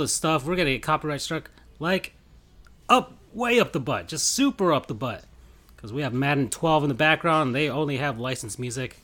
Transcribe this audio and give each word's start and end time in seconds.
the 0.00 0.08
stuff. 0.08 0.44
We're 0.44 0.56
gonna 0.56 0.72
get 0.72 0.82
copyright 0.82 1.20
struck 1.20 1.50
like 1.78 2.14
up, 2.88 3.14
way 3.32 3.60
up 3.60 3.72
the 3.72 3.80
butt, 3.80 4.08
just 4.08 4.30
super 4.32 4.72
up 4.72 4.86
the 4.86 4.94
butt. 4.94 5.24
Because 5.76 5.92
we 5.92 6.02
have 6.02 6.12
Madden 6.12 6.50
12 6.50 6.84
in 6.84 6.88
the 6.88 6.94
background, 6.94 7.54
they 7.54 7.70
only 7.70 7.96
have 7.96 8.18
licensed 8.18 8.58
music. 8.58 8.96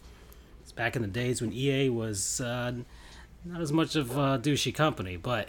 It's 0.62 0.72
back 0.72 0.94
in 0.94 1.02
the 1.02 1.08
days 1.08 1.40
when 1.40 1.52
EA 1.52 1.88
was 1.88 2.40
uh, 2.40 2.72
not 3.44 3.60
as 3.60 3.72
much 3.72 3.96
of 3.96 4.10
a 4.10 4.38
douchey 4.38 4.74
company, 4.74 5.16
but 5.16 5.48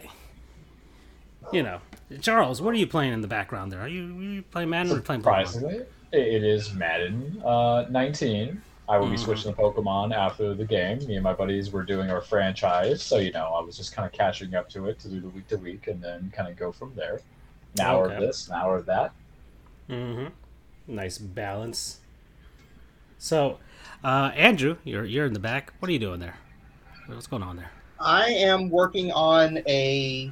you 1.52 1.64
know, 1.64 1.80
Charles, 2.22 2.62
what 2.62 2.74
are 2.74 2.78
you 2.78 2.88
playing 2.88 3.14
in 3.14 3.22
the 3.22 3.28
background 3.28 3.72
there? 3.72 3.82
Are 3.82 3.88
you, 3.88 4.18
are 4.18 4.22
you 4.22 4.42
playing 4.44 4.70
Madden 4.70 4.98
or 4.98 5.02
playing 5.02 5.22
Pokemon? 5.22 5.48
Surprisingly, 5.48 5.86
it 6.14 6.44
is 6.44 6.74
Madden 6.74 7.42
uh, 7.44 7.86
19. 7.90 8.62
I 8.90 8.98
will 8.98 9.08
be 9.10 9.16
Mhm. 9.16 9.20
switching 9.20 9.54
to 9.54 9.60
Pokemon 9.60 10.16
after 10.16 10.54
the 10.54 10.64
game. 10.66 11.00
Me 11.08 11.16
and 11.16 11.24
my 11.24 11.34
buddies 11.34 11.72
were 11.72 11.84
doing 11.84 12.10
our 12.10 12.22
franchise, 12.22 13.02
so 13.04 13.18
you 13.18 13.32
know 13.34 13.48
I 13.54 13.62
was 13.62 13.76
just 13.76 13.94
kind 13.94 14.06
of 14.06 14.14
catching 14.14 14.56
up 14.56 14.70
to 14.70 14.88
it 14.88 15.00
to 15.00 15.10
do 15.10 15.20
the 15.20 15.28
week 15.30 15.48
to 15.50 15.58
week, 15.58 15.88
and 15.88 16.02
then 16.02 16.32
kind 16.36 16.50
of 16.50 16.56
go 16.58 16.72
from 16.72 16.94
there. 16.96 17.20
An 17.76 17.82
hour 17.86 18.06
Okay. 18.06 18.16
of 18.16 18.22
this, 18.22 18.48
an 18.48 18.54
hour 18.56 18.78
of 18.78 18.86
that. 18.86 19.12
Mm-hmm. 19.90 20.28
Nice 20.88 21.18
balance. 21.18 22.00
So, 23.18 23.60
uh, 24.04 24.32
Andrew, 24.36 24.78
you're 24.84 25.04
you're 25.06 25.26
in 25.26 25.34
the 25.34 25.40
back. 25.40 25.74
What 25.80 25.90
are 25.90 25.92
you 25.94 26.00
doing 26.00 26.20
there? 26.20 26.36
What's 27.08 27.28
going 27.28 27.44
on 27.44 27.58
there? 27.58 27.72
I 28.00 28.30
am 28.30 28.70
working 28.70 29.12
on 29.12 29.58
a 29.68 30.32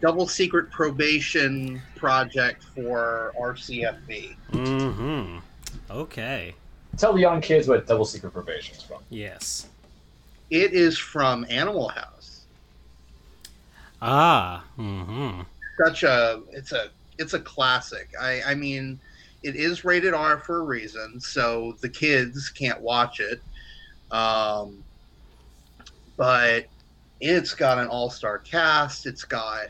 double 0.00 0.28
secret 0.28 0.70
probation 0.70 1.80
project 1.96 2.62
for 2.62 3.32
RCFB. 3.40 4.36
Mm-hmm. 4.52 5.38
Okay. 5.90 6.54
Tell 6.96 7.12
the 7.12 7.20
young 7.20 7.40
kids 7.40 7.68
what 7.68 7.86
double 7.86 8.04
secret 8.04 8.32
probation 8.32 8.74
is 8.74 8.82
from. 8.82 9.02
Yes. 9.10 9.68
It 10.50 10.72
is 10.72 10.96
from 10.96 11.44
Animal 11.50 11.88
House. 11.88 12.46
Ah. 14.00 14.64
Mm-hmm. 14.78 15.42
Such 15.84 16.02
a 16.04 16.40
it's 16.50 16.72
a 16.72 16.88
it's 17.18 17.34
a 17.34 17.40
classic. 17.40 18.08
I 18.20 18.42
I 18.46 18.54
mean, 18.54 18.98
it 19.42 19.56
is 19.56 19.84
rated 19.84 20.14
R 20.14 20.38
for 20.38 20.58
a 20.58 20.62
reason, 20.62 21.20
so 21.20 21.76
the 21.80 21.88
kids 21.88 22.48
can't 22.48 22.80
watch 22.80 23.20
it. 23.20 23.42
Um, 24.10 24.82
but 26.16 26.66
it's 27.20 27.54
got 27.54 27.78
an 27.78 27.88
all-star 27.88 28.38
cast. 28.38 29.06
It's 29.06 29.24
got 29.24 29.68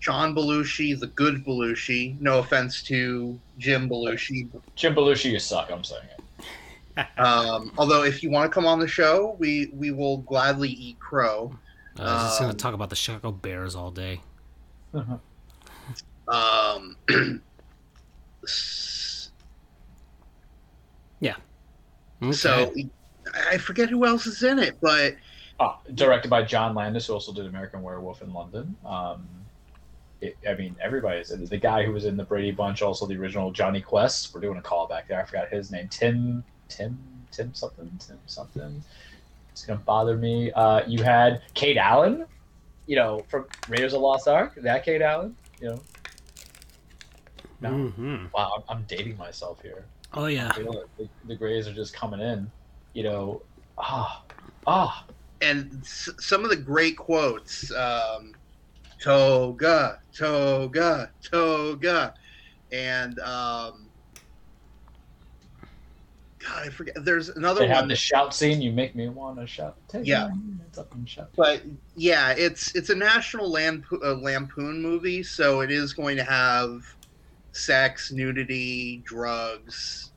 John 0.00 0.34
Belushi, 0.34 0.98
the 0.98 1.08
good 1.08 1.44
Belushi. 1.44 2.20
No 2.20 2.38
offense 2.38 2.82
to 2.84 3.38
Jim 3.60 3.88
Belushi, 3.88 4.48
Jim 4.74 4.94
Belushi, 4.94 5.30
you 5.32 5.38
suck. 5.38 5.70
I'm 5.70 5.84
saying 5.84 6.02
it. 6.04 6.24
Um, 7.16 7.72
although, 7.78 8.02
if 8.02 8.22
you 8.22 8.30
want 8.30 8.50
to 8.50 8.54
come 8.54 8.66
on 8.66 8.78
the 8.80 8.88
show, 8.88 9.36
we 9.38 9.70
we 9.72 9.90
will 9.90 10.18
gladly 10.18 10.68
eat 10.68 10.98
crow. 10.98 11.54
I 11.98 12.02
was 12.02 12.22
just 12.24 12.40
gonna 12.40 12.50
Um, 12.52 12.56
talk 12.58 12.74
about 12.74 12.90
the 12.90 12.96
Chicago 12.96 13.30
Bears 13.30 13.74
all 13.76 13.90
day. 13.90 14.20
Um, 16.28 16.96
s- 18.44 19.30
Okay. 22.22 22.32
So 22.32 22.74
I 23.48 23.56
forget 23.56 23.88
who 23.88 24.04
else 24.04 24.26
is 24.26 24.42
in 24.42 24.58
it, 24.58 24.76
but 24.82 25.16
Ah, 25.58 25.78
directed 25.94 26.28
by 26.28 26.42
John 26.42 26.74
Landis, 26.74 27.06
who 27.06 27.14
also 27.14 27.32
did 27.32 27.46
American 27.46 27.82
Werewolf 27.82 28.20
in 28.20 28.32
London. 28.32 28.76
Um, 28.84 29.26
it, 30.20 30.36
I 30.48 30.54
mean, 30.54 30.76
everybody's 30.80 31.30
in 31.30 31.44
the 31.44 31.56
guy 31.56 31.84
who 31.84 31.92
was 31.92 32.04
in 32.04 32.16
the 32.16 32.24
Brady 32.24 32.50
Bunch, 32.50 32.82
also 32.82 33.06
the 33.06 33.16
original 33.16 33.50
Jonny 33.50 33.80
Quest. 33.80 34.34
We're 34.34 34.40
doing 34.40 34.58
a 34.58 34.62
callback 34.62 35.06
there. 35.08 35.20
I 35.20 35.24
forgot 35.24 35.48
his 35.48 35.70
name. 35.70 35.88
Tim, 35.88 36.44
Tim, 36.68 36.98
Tim 37.30 37.54
something, 37.54 37.90
Tim 37.98 38.18
something. 38.26 38.82
It's 39.50 39.64
gonna 39.64 39.80
bother 39.80 40.16
me. 40.16 40.52
Uh, 40.52 40.82
you 40.86 41.02
had 41.02 41.42
Karen 41.54 41.78
Allen, 41.78 42.26
you 42.86 42.96
know, 42.96 43.24
from 43.28 43.46
Raiders 43.68 43.92
of 43.92 44.00
the 44.00 44.06
Lost 44.06 44.28
Ark. 44.28 44.54
That 44.56 44.84
Karen 44.84 45.02
Allen, 45.02 45.36
you 45.60 45.68
know. 45.68 45.80
No. 47.60 47.70
Mm-hmm. 47.70 48.26
Wow, 48.34 48.64
I'm, 48.68 48.76
I'm 48.76 48.84
dating 48.88 49.16
myself 49.18 49.60
here. 49.62 49.84
Oh 50.14 50.26
yeah. 50.26 50.56
You 50.56 50.64
know, 50.64 50.84
the, 50.98 51.08
the 51.26 51.36
Grays 51.36 51.68
are 51.68 51.74
just 51.74 51.94
coming 51.94 52.20
in. 52.20 52.50
You 52.94 53.04
know, 53.04 53.42
ah, 53.78 54.24
ah. 54.66 55.04
and 55.40 55.78
s- 55.82 56.08
some 56.18 56.42
of 56.42 56.50
the 56.50 56.56
great 56.56 56.96
quotes 56.96 57.70
um, 57.72 58.34
toga 59.00 59.98
toga 60.16 61.12
toga 61.22 62.14
and 62.72 63.18
um, 63.20 63.90
god 66.46 66.66
i 66.66 66.68
forget 66.68 66.94
there's 67.04 67.28
another 67.30 67.60
They 67.60 67.68
have 67.68 67.88
the 67.88 67.96
shout 67.96 68.34
scene. 68.34 68.60
You 68.62 68.72
make 68.72 68.94
me 68.94 69.08
want 69.08 69.38
to 69.38 69.46
shout. 69.46 69.76
Take 69.88 70.06
Yeah. 70.06 70.30
up 70.78 70.94
and 70.94 71.08
shout. 71.08 71.30
but 71.36 71.62
yeah 71.96 72.32
it's 72.36 72.74
it's 72.76 72.90
a 72.90 72.94
national 72.94 73.50
lampo- 73.52 74.02
uh, 74.04 74.14
lampoon 74.14 74.80
movie 74.80 75.22
so 75.22 75.60
it 75.60 75.70
is 75.70 75.92
going 75.92 76.16
to 76.16 76.22
have 76.24 76.80
sex 77.52 78.12
nudity 78.12 79.02
drugs 79.04 80.12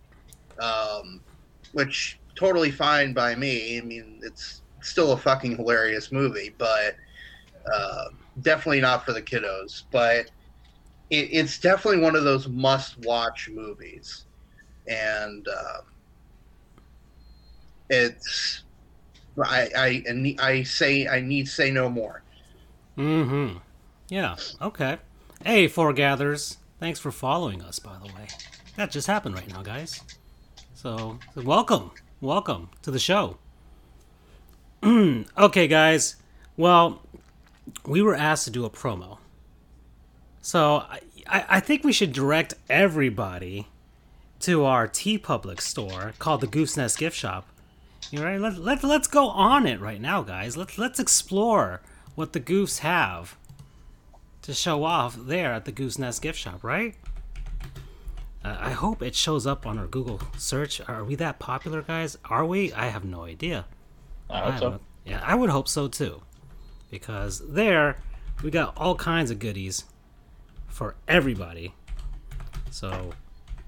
um, 0.60 1.24
which 1.72 2.20
totally 2.36 2.70
fine 2.70 3.14
by 3.14 3.34
me 3.36 3.78
i 3.78 3.82
mean 3.82 4.20
it's 4.24 4.62
still 4.82 5.14
a 5.14 5.18
fucking 5.18 5.56
hilarious 5.58 6.12
movie 6.12 6.54
but 6.60 6.96
uh, 7.74 8.06
definitely 8.42 8.82
not 8.82 9.06
for 9.06 9.14
the 9.14 9.22
kiddos 9.22 9.84
but 9.92 10.32
it, 11.10 11.30
it's 11.32 11.60
definitely 11.60 12.02
one 12.02 12.16
of 12.16 12.24
those 12.24 12.48
must 12.48 12.98
watch 13.00 13.50
movies 13.54 14.26
and 14.88 15.48
uh, 15.48 15.82
it's 17.90 18.64
I, 19.42 20.04
I 20.08 20.36
I 20.40 20.64
say 20.64 21.08
I 21.08 21.20
need 21.20 21.48
say 21.48 21.72
no 21.72 21.90
more. 21.90 22.22
Mm-hmm. 22.98 23.58
Yeah. 24.10 24.36
Okay. 24.62 24.98
Hey, 25.44 25.68
foregathers. 25.68 26.58
Thanks 26.80 27.00
for 27.00 27.12
following 27.12 27.62
us, 27.62 27.80
by 27.80 27.98
the 27.98 28.08
way. 28.08 28.28
That 28.76 28.92
just 28.92 29.08
happened 29.08 29.36
right 29.36 29.48
now, 29.48 29.62
guys. 29.62 30.02
So, 30.74 31.20
welcome. 31.36 31.92
Welcome 32.22 32.70
to 32.82 32.92
the 32.92 33.00
show. 33.00 33.38
okay, 34.84 35.68
guys. 35.68 36.18
Well, 36.58 37.02
we 37.86 38.02
were 38.02 38.16
asked 38.16 38.46
to 38.46 38.52
do 38.52 38.66
a 38.66 38.70
promo. 38.70 39.18
So, 40.42 40.78
I, 40.78 41.00
I 41.28 41.46
I 41.50 41.60
think 41.60 41.84
we 41.84 41.94
should 41.94 42.14
direct 42.14 42.54
everybody 42.70 43.68
to 44.42 44.66
our 44.66 44.88
TeePublic 44.88 45.62
store 45.62 46.14
called 46.20 46.42
the 46.42 46.48
Goofs 46.48 46.76
Nest 46.76 46.98
Gift 46.98 47.16
Shop. 47.16 47.48
You 48.12 48.24
right? 48.24 48.40
Let, 48.40 48.58
let, 48.58 48.84
let's 48.84 49.08
go 49.08 49.30
on 49.30 49.66
it 49.66 49.80
right 49.80 50.02
now, 50.02 50.22
guys. 50.22 50.58
Let's, 50.58 50.78
let's 50.78 51.00
explore 51.00 51.82
what 52.16 52.34
the 52.34 52.40
Goofs 52.40 52.80
have 52.80 53.38
to 54.44 54.54
show 54.54 54.84
off 54.84 55.16
there 55.18 55.54
at 55.54 55.66
the 55.66 55.72
Goofs 55.72 55.98
Nest 55.98 56.22
gift 56.22 56.38
shop, 56.38 56.64
right? 56.64 56.96
Uh, 58.44 58.58
I 58.60 58.72
hope 58.72 59.02
it 59.02 59.16
shows 59.16 59.48
up 59.48 59.66
on 59.66 59.80
our 59.80 59.88
Google 59.88 60.22
search. 60.38 60.82
Are 60.88 61.04
we 61.04 61.16
that 61.16 61.40
popular, 61.40 61.82
guys? 61.82 62.18
Are 62.26 62.46
we? 62.46 62.74
I 62.74 62.88
have 62.88 63.06
no 63.06 63.24
idea. 63.24 63.66
I 64.30 64.52
hope 64.52 64.60
so. 64.60 64.80
Yeah, 65.06 65.22
I 65.24 65.36
would 65.36 65.50
hope 65.50 65.70
so 65.70 65.88
too. 65.88 66.22
Because 66.94 67.42
there, 67.50 67.98
we 68.44 68.52
got 68.52 68.78
all 68.78 68.94
kinds 68.94 69.32
of 69.32 69.40
goodies 69.40 69.86
for 70.68 70.94
everybody. 71.08 71.74
So, 72.70 73.14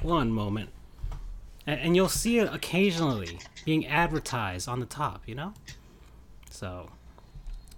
one 0.04 0.32
moment. 0.32 0.70
And, 1.66 1.80
and 1.80 1.96
you'll 1.96 2.08
see 2.08 2.38
it 2.38 2.54
occasionally 2.54 3.40
being 3.66 3.88
advertised 3.88 4.70
on 4.70 4.80
the 4.80 4.86
top, 4.86 5.24
you 5.26 5.34
know? 5.34 5.56
So, 6.52 6.92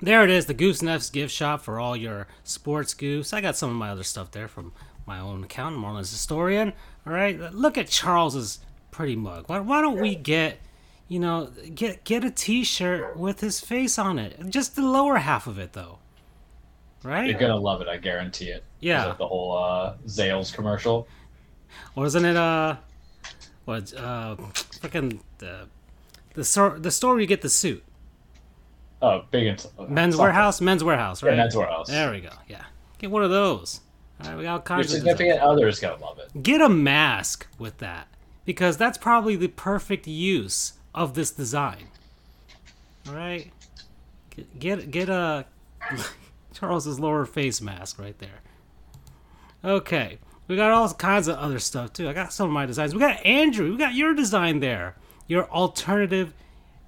there 0.01 0.25
it 0.25 0.29
is, 0.29 0.47
the 0.47 0.53
Goofs 0.53 0.83
Nest 0.83 1.13
gift 1.13 1.33
shop 1.33 1.61
for 1.61 1.79
all 1.79 1.95
your 1.95 2.27
sports 2.43 2.93
goofs. 2.93 3.33
I 3.33 3.39
got 3.39 3.55
some 3.55 3.69
of 3.69 3.77
my 3.77 3.89
other 3.89 4.03
stuff 4.03 4.31
there 4.31 4.49
from 4.49 4.73
my 5.05 5.17
own 5.17 5.45
account, 5.45 5.77
Marlins 5.77 6.11
historian. 6.11 6.73
All 7.05 7.13
right, 7.13 7.39
look 7.53 7.77
at 7.77 7.87
Charles's 7.87 8.59
pretty 8.91 9.15
mug. 9.15 9.45
Why, 9.47 9.61
why 9.61 9.81
don't 9.81 10.01
we 10.01 10.13
get, 10.13 10.59
you 11.07 11.19
know, 11.19 11.51
get 11.73 12.03
get 12.03 12.23
a 12.23 12.31
T-shirt 12.31 13.17
with 13.17 13.39
his 13.39 13.59
face 13.59 13.97
on 13.97 14.19
it? 14.19 14.37
Just 14.49 14.75
the 14.75 14.81
lower 14.81 15.17
half 15.17 15.47
of 15.47 15.57
it, 15.59 15.73
though. 15.73 15.99
Right? 17.03 17.29
You're 17.29 17.39
gonna 17.39 17.55
love 17.55 17.81
it. 17.81 17.87
I 17.87 17.97
guarantee 17.97 18.49
it. 18.49 18.63
Yeah. 18.79 19.13
The 19.17 19.27
whole 19.27 19.57
uh, 19.57 19.95
Zales 20.07 20.53
commercial? 20.53 21.07
Wasn't 21.95 22.25
it 22.25 22.35
uh, 22.35 22.75
what 23.65 23.93
uh, 23.95 24.35
freaking 24.81 25.19
the 25.37 25.67
the 26.33 26.43
store 26.43 26.77
the 26.79 26.91
store 26.91 27.13
where 27.13 27.21
you 27.21 27.27
get 27.27 27.41
the 27.41 27.49
suit? 27.49 27.83
Oh, 29.01 29.23
big 29.29 29.45
into 29.45 29.69
Men's 29.87 30.15
something. 30.15 30.23
Warehouse, 30.23 30.59
Men's 30.59 30.83
Warehouse, 30.83 31.21
Yeah, 31.21 31.29
right? 31.29 31.37
Men's 31.37 31.55
Warehouse. 31.55 31.87
There 31.87 32.11
we 32.11 32.19
go. 32.19 32.31
Yeah, 32.47 32.63
get 32.97 33.11
one 33.11 33.23
of 33.23 33.29
those. 33.29 33.81
All 34.23 34.29
right, 34.29 34.37
we 34.37 34.43
got 34.43 34.49
all 34.49 34.55
Your 34.57 34.61
kinds 34.63 34.87
of 34.91 34.97
significant 34.97 35.39
other's 35.39 35.79
gonna 35.79 36.01
love 36.03 36.17
it. 36.19 36.41
get 36.41 36.61
a 36.61 36.69
mask 36.69 37.45
with 37.59 37.77
that 37.77 38.07
because 38.43 38.75
that's 38.75 38.97
probably 38.97 39.35
the 39.35 39.49
perfect 39.49 40.07
use 40.07 40.73
of 40.97 41.13
this 41.13 41.31
design. 41.31 41.87
All 43.07 43.15
right, 43.15 43.51
Get 44.59 44.91
get, 44.91 45.09
a 45.09 45.45
Charles's 46.53 46.99
lower 46.99 47.25
face 47.25 47.61
mask 47.61 47.99
right 47.99 48.17
there. 48.19 48.41
Okay, 49.63 50.19
we 50.47 50.55
got 50.55 50.71
all 50.71 50.93
kinds 50.93 51.27
of 51.27 51.37
other 51.37 51.59
stuff 51.59 51.93
too. 51.93 52.07
I 52.07 52.13
got 52.13 52.33
some 52.33 52.47
of 52.47 52.53
my 52.53 52.65
designs. 52.65 52.93
We 52.93 52.99
got 52.99 53.25
Andrew. 53.25 53.71
We 53.71 53.77
got 53.77 53.95
your 53.95 54.13
design 54.13 54.59
there. 54.59 54.95
Your 55.27 55.49
alternative 55.49 56.33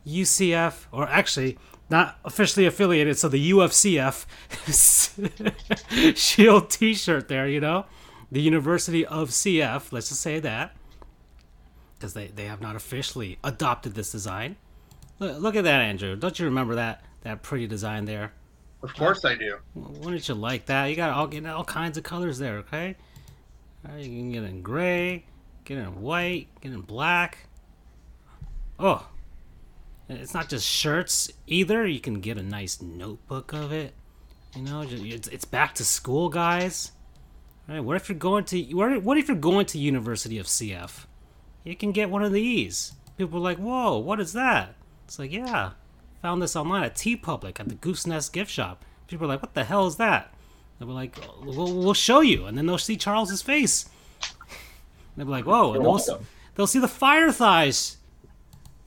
UCF, 0.05 0.85
or 0.91 1.07
actually 1.07 1.57
not 1.89 2.19
officially 2.23 2.65
affiliated, 2.65 3.17
so 3.17 3.27
the 3.29 3.51
UFCF 3.51 4.25
Shield 6.15 6.69
T-shirt 6.69 7.27
there. 7.27 7.47
You 7.47 7.61
know, 7.61 7.85
the 8.31 8.41
University 8.41 9.05
of 9.05 9.29
CF. 9.29 9.91
Let's 9.91 10.09
just 10.09 10.21
say 10.21 10.39
that 10.39 10.75
because 11.99 12.13
they, 12.13 12.27
they 12.27 12.45
have 12.45 12.61
not 12.61 12.75
officially 12.75 13.37
adopted 13.43 13.93
this 13.93 14.11
design. 14.11 14.55
Look, 15.19 15.39
look 15.39 15.55
at 15.55 15.65
that, 15.65 15.81
Andrew. 15.81 16.15
Don't 16.15 16.39
you 16.39 16.45
remember 16.45 16.75
that 16.75 17.03
that 17.23 17.43
pretty 17.43 17.67
design 17.67 18.05
there? 18.05 18.31
Of 18.81 18.93
course 18.95 19.25
I 19.25 19.35
do. 19.35 19.57
Wouldn't 19.75 20.29
you 20.29 20.35
like 20.35 20.67
that? 20.67 20.85
You 20.85 20.95
got 20.95 21.09
all 21.09 21.27
get 21.27 21.45
all 21.45 21.65
kinds 21.65 21.97
of 21.97 22.03
colors 22.03 22.39
there. 22.39 22.59
Okay, 22.59 22.95
right, 23.83 23.99
you 23.99 24.05
can 24.05 24.31
get 24.31 24.43
in 24.43 24.61
gray, 24.61 25.25
get 25.65 25.77
in 25.77 26.01
white, 26.01 26.47
get 26.61 26.71
in 26.71 26.81
black. 26.81 27.39
Oh, 28.79 29.05
it's 30.07 30.33
not 30.33 30.47
just 30.47 30.65
shirts 30.65 31.29
either. 31.47 31.85
You 31.85 31.99
can 31.99 32.21
get 32.21 32.37
a 32.37 32.43
nice 32.43 32.81
notebook 32.81 33.51
of 33.51 33.73
it. 33.73 33.93
You 34.55 34.63
know, 34.63 34.83
it's, 34.89 35.27
it's 35.27 35.45
back 35.45 35.75
to 35.75 35.85
school, 35.85 36.29
guys. 36.29 36.93
All 37.67 37.75
right, 37.75 37.83
what 37.83 37.97
if 37.97 38.09
you're 38.09 38.17
going 38.17 38.45
to 38.45 38.61
what 38.73 39.17
if 39.17 39.27
you're 39.27 39.37
going 39.37 39.65
to 39.67 39.77
University 39.77 40.39
of 40.39 40.47
CF? 40.47 41.05
You 41.69 41.75
can 41.75 41.91
get 41.91 42.09
one 42.09 42.23
of 42.23 42.31
these. 42.31 42.93
People 43.15 43.37
are 43.37 43.43
like, 43.43 43.59
"Whoa, 43.59 43.99
what 43.99 44.19
is 44.19 44.33
that?" 44.33 44.73
It's 45.05 45.19
like, 45.19 45.31
"Yeah, 45.31 45.73
found 46.19 46.41
this 46.41 46.55
online 46.55 46.83
at 46.83 46.95
TeePublic 46.95 47.59
at 47.59 47.69
the 47.69 47.75
Goofs 47.75 48.07
Nest 48.07 48.33
gift 48.33 48.49
shop." 48.49 48.83
People 49.07 49.25
are 49.25 49.29
like, 49.29 49.43
"What 49.43 49.53
the 49.53 49.65
hell 49.65 49.85
is 49.85 49.97
that?" 49.97 50.33
They 50.79 50.85
were 50.85 50.93
like, 50.93 51.15
"We'll, 51.43 51.75
we'll 51.75 51.93
show 51.93 52.21
you," 52.21 52.47
and 52.47 52.57
then 52.57 52.65
they'll 52.65 52.79
see 52.79 52.97
Charles's 52.97 53.43
face. 53.43 53.87
They'll 55.15 55.27
be 55.27 55.31
like, 55.31 55.45
"Whoa!" 55.45 55.73
And 55.73 55.85
they'll, 55.85 56.21
they'll 56.55 56.65
see 56.65 56.79
the 56.79 56.87
fire 56.87 57.31
thighs 57.31 57.97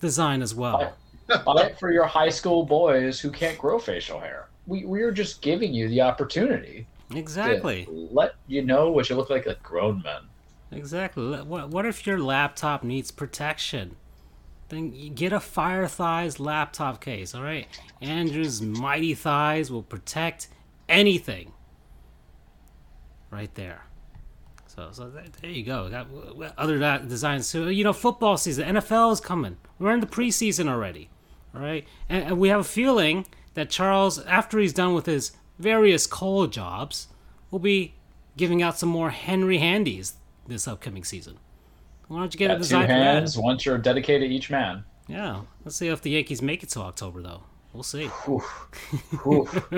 design 0.00 0.43
as 0.43 0.52
well. 0.52 0.94
Buy 1.29 1.67
it 1.67 1.79
for 1.79 1.93
your 1.93 2.06
high 2.06 2.31
school 2.31 2.64
boys 2.64 3.20
who 3.20 3.31
can't 3.31 3.58
grow 3.58 3.79
facial 3.79 4.19
hair. 4.19 4.49
We 4.67 4.87
we're 4.87 5.12
just 5.12 5.40
giving 5.40 5.73
you 5.73 5.88
the 5.88 6.00
opportunity 6.00 6.88
Exactly. 7.14 7.87
let 7.88 8.34
you 8.49 8.62
know 8.62 8.90
what 8.90 9.08
you 9.08 9.14
look 9.14 9.31
like 9.31 9.46
like 9.46 9.62
grown 9.62 10.02
men. 10.02 10.23
Exactly. 10.73 11.43
What, 11.43 11.69
what 11.69 11.87
if 11.87 12.07
your 12.07 12.19
laptop 12.19 12.83
needs 12.83 13.11
protection? 13.11 13.97
Then 14.69 15.15
get 15.15 15.33
a 15.33 15.41
Fire 15.41 15.87
Thighs 15.87 16.41
laptop 16.41 17.01
case, 17.01 17.35
all 17.35 17.43
right? 17.43 17.67
Andrew's 18.01 18.63
Mighty 18.63 19.15
Thighs 19.15 19.71
will 19.71 19.83
protect 19.83 20.49
anything. 20.89 21.53
Right 23.31 23.55
there. 23.55 23.85
So, 24.67 24.89
so 24.93 25.11
th- 25.11 25.33
there 25.41 25.51
you 25.51 25.65
go. 25.65 25.91
Got 25.91 26.09
other 26.57 26.79
designs 27.07 27.53
too. 27.53 27.69
You 27.69 27.85
know, 27.85 27.93
football 27.93 28.39
season, 28.39 28.77
NFL 28.77 29.13
is 29.13 29.21
coming. 29.21 29.59
We're 29.79 29.93
in 29.93 30.01
the 30.01 30.07
preseason 30.07 30.69
already, 30.69 31.11
all 31.55 31.61
right? 31.61 31.87
And, 32.09 32.25
and 32.25 32.39
we 32.39 32.49
have 32.49 32.61
a 32.61 32.65
feeling 32.65 33.27
that 33.53 33.69
Charles, 33.69 34.19
after 34.25 34.59
he's 34.59 34.73
done 34.73 34.95
with 34.95 35.05
his 35.05 35.33
various 35.59 36.07
coal 36.07 36.47
jobs, 36.47 37.09
will 37.51 37.59
be 37.59 37.95
giving 38.39 38.63
out 38.63 38.79
some 38.79 38.89
more 38.89 39.11
Henry 39.11 39.59
Handies 39.59 40.15
this 40.53 40.69
upcoming 40.69 41.05
season. 41.05 41.39
Why 42.09 42.21
don't 42.21 42.35
you 42.35 42.39
get 42.39 42.47
a 42.47 42.55
Got 42.55 42.57
two 42.57 42.63
design 42.63 42.87
for 42.87 42.93
hands, 42.93 43.65
you're 43.65 43.79
dedicated 43.79 44.31
each 44.31 44.51
man. 44.51 44.85
Yeah. 45.09 45.43
Let's 45.65 45.77
see 45.77 45.89
if 45.89 46.03
the 46.03 46.11
Yankees 46.11 46.43
make 46.43 46.63
it 46.63 46.69
to 46.71 46.81
October, 46.81 47.23
though. 47.23 47.43
We'll 47.73 47.83
see. 47.83 48.11
Oof. 48.29 48.69
Oof. 49.27 49.71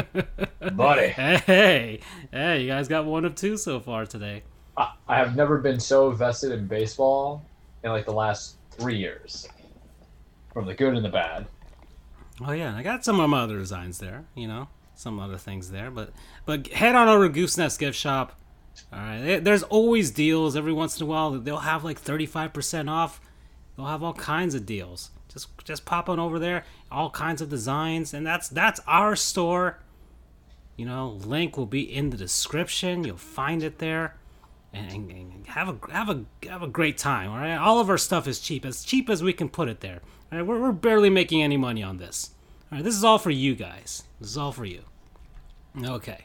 Buddy, 0.77 1.09
Hey, 1.09 2.01
hey, 2.33 2.63
you 2.63 2.67
guys 2.67 2.89
got 2.89 3.05
one 3.05 3.25
of 3.25 3.35
two 3.37 3.57
so 3.57 3.79
far 3.79 4.05
today. 4.05 4.43
I, 4.77 4.93
I 5.07 5.17
have 5.17 5.37
never 5.37 5.59
been 5.59 5.79
so 5.79 6.11
vested 6.11 6.51
in 6.51 6.67
baseball 6.67 7.45
in 7.85 7.91
like 7.91 8.05
the 8.05 8.13
last 8.13 8.57
three 8.73 8.97
years. 8.97 9.49
From 10.53 10.67
the 10.67 10.75
good 10.75 10.95
and 10.95 11.05
the 11.05 11.11
bad. 11.11 11.47
Oh 12.45 12.53
yeah, 12.53 12.75
I 12.77 12.83
got 12.83 13.05
some 13.05 13.21
of 13.21 13.31
my 13.31 13.43
other 13.43 13.59
designs 13.59 13.99
there. 13.99 14.25
You 14.35 14.49
know, 14.49 14.69
some 14.95 15.21
other 15.21 15.39
things 15.39 15.71
there. 15.71 15.91
But 15.91 16.11
but 16.47 16.67
head 16.69 16.97
on 16.97 17.09
over 17.09 17.29
to 17.29 17.41
Goofs 17.41 17.57
Nest 17.59 17.79
Gift 17.79 17.97
Shop. 17.97 18.39
All 18.95 19.01
right, 19.01 19.43
there's 19.43 19.65
always 19.65 20.13
deals. 20.13 20.55
Every 20.55 20.73
once 20.73 21.01
in 21.01 21.03
a 21.03 21.07
while, 21.07 21.33
they'll 21.33 21.59
have 21.59 21.83
like 21.83 22.01
35% 22.01 22.89
off. 22.89 23.21
They'll 23.77 23.87
have 23.87 24.05
all 24.05 24.13
kinds 24.15 24.55
of 24.55 24.65
deals. 24.65 25.11
Just 25.33 25.49
just 25.65 25.85
pop 25.85 26.09
on 26.09 26.21
over 26.21 26.39
there. 26.39 26.65
All 26.93 27.11
kinds 27.11 27.43
of 27.43 27.49
designs, 27.49 28.15
and 28.15 28.25
that's 28.25 28.49
that's 28.49 28.81
our 28.87 29.17
store. 29.17 29.81
You 30.77 30.87
know, 30.87 31.09
link 31.25 31.57
will 31.57 31.67
be 31.67 31.83
in 31.83 32.11
the 32.11 32.17
description. 32.17 33.03
You'll 33.03 33.17
find 33.17 33.63
it 33.63 33.79
there. 33.79 34.15
And, 34.73 35.11
and- 35.11 35.47
have 35.49 35.69
a 35.69 35.93
have 35.93 36.09
a 36.09 36.25
have 36.49 36.63
a 36.63 36.69
great 36.69 36.97
time. 36.97 37.31
All 37.31 37.39
right, 37.39 37.57
all 37.57 37.81
of 37.81 37.91
our 37.91 37.99
stuff 37.99 38.29
is 38.29 38.39
cheap, 38.39 38.65
as 38.65 38.85
cheap 38.85 39.11
as 39.11 39.23
we 39.23 39.33
can 39.33 39.49
put 39.49 39.69
it 39.69 39.81
there. 39.81 40.01
All 40.33 40.39
right, 40.39 40.47
we're, 40.47 40.61
we're 40.61 40.73
barely 40.73 41.11
making 41.11 41.43
any 41.43 41.57
money 41.57 41.83
on 41.83 41.99
this. 41.99 42.31
All 42.71 42.79
right, 42.79 42.85
this 42.85 42.95
is 42.95 43.05
all 43.05 43.19
for 43.19 43.31
you 43.31 43.55
guys. 43.55 44.05
This 44.21 44.31
is 44.31 44.39
all 44.39 44.53
for 44.53 44.65
you. 44.65 44.83
Okay, 45.83 46.25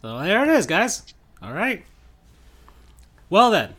so 0.00 0.18
there 0.20 0.42
it 0.42 0.48
is, 0.48 0.66
guys. 0.66 1.04
All 1.42 1.52
right. 1.52 1.84
Well 3.28 3.50
then, 3.50 3.70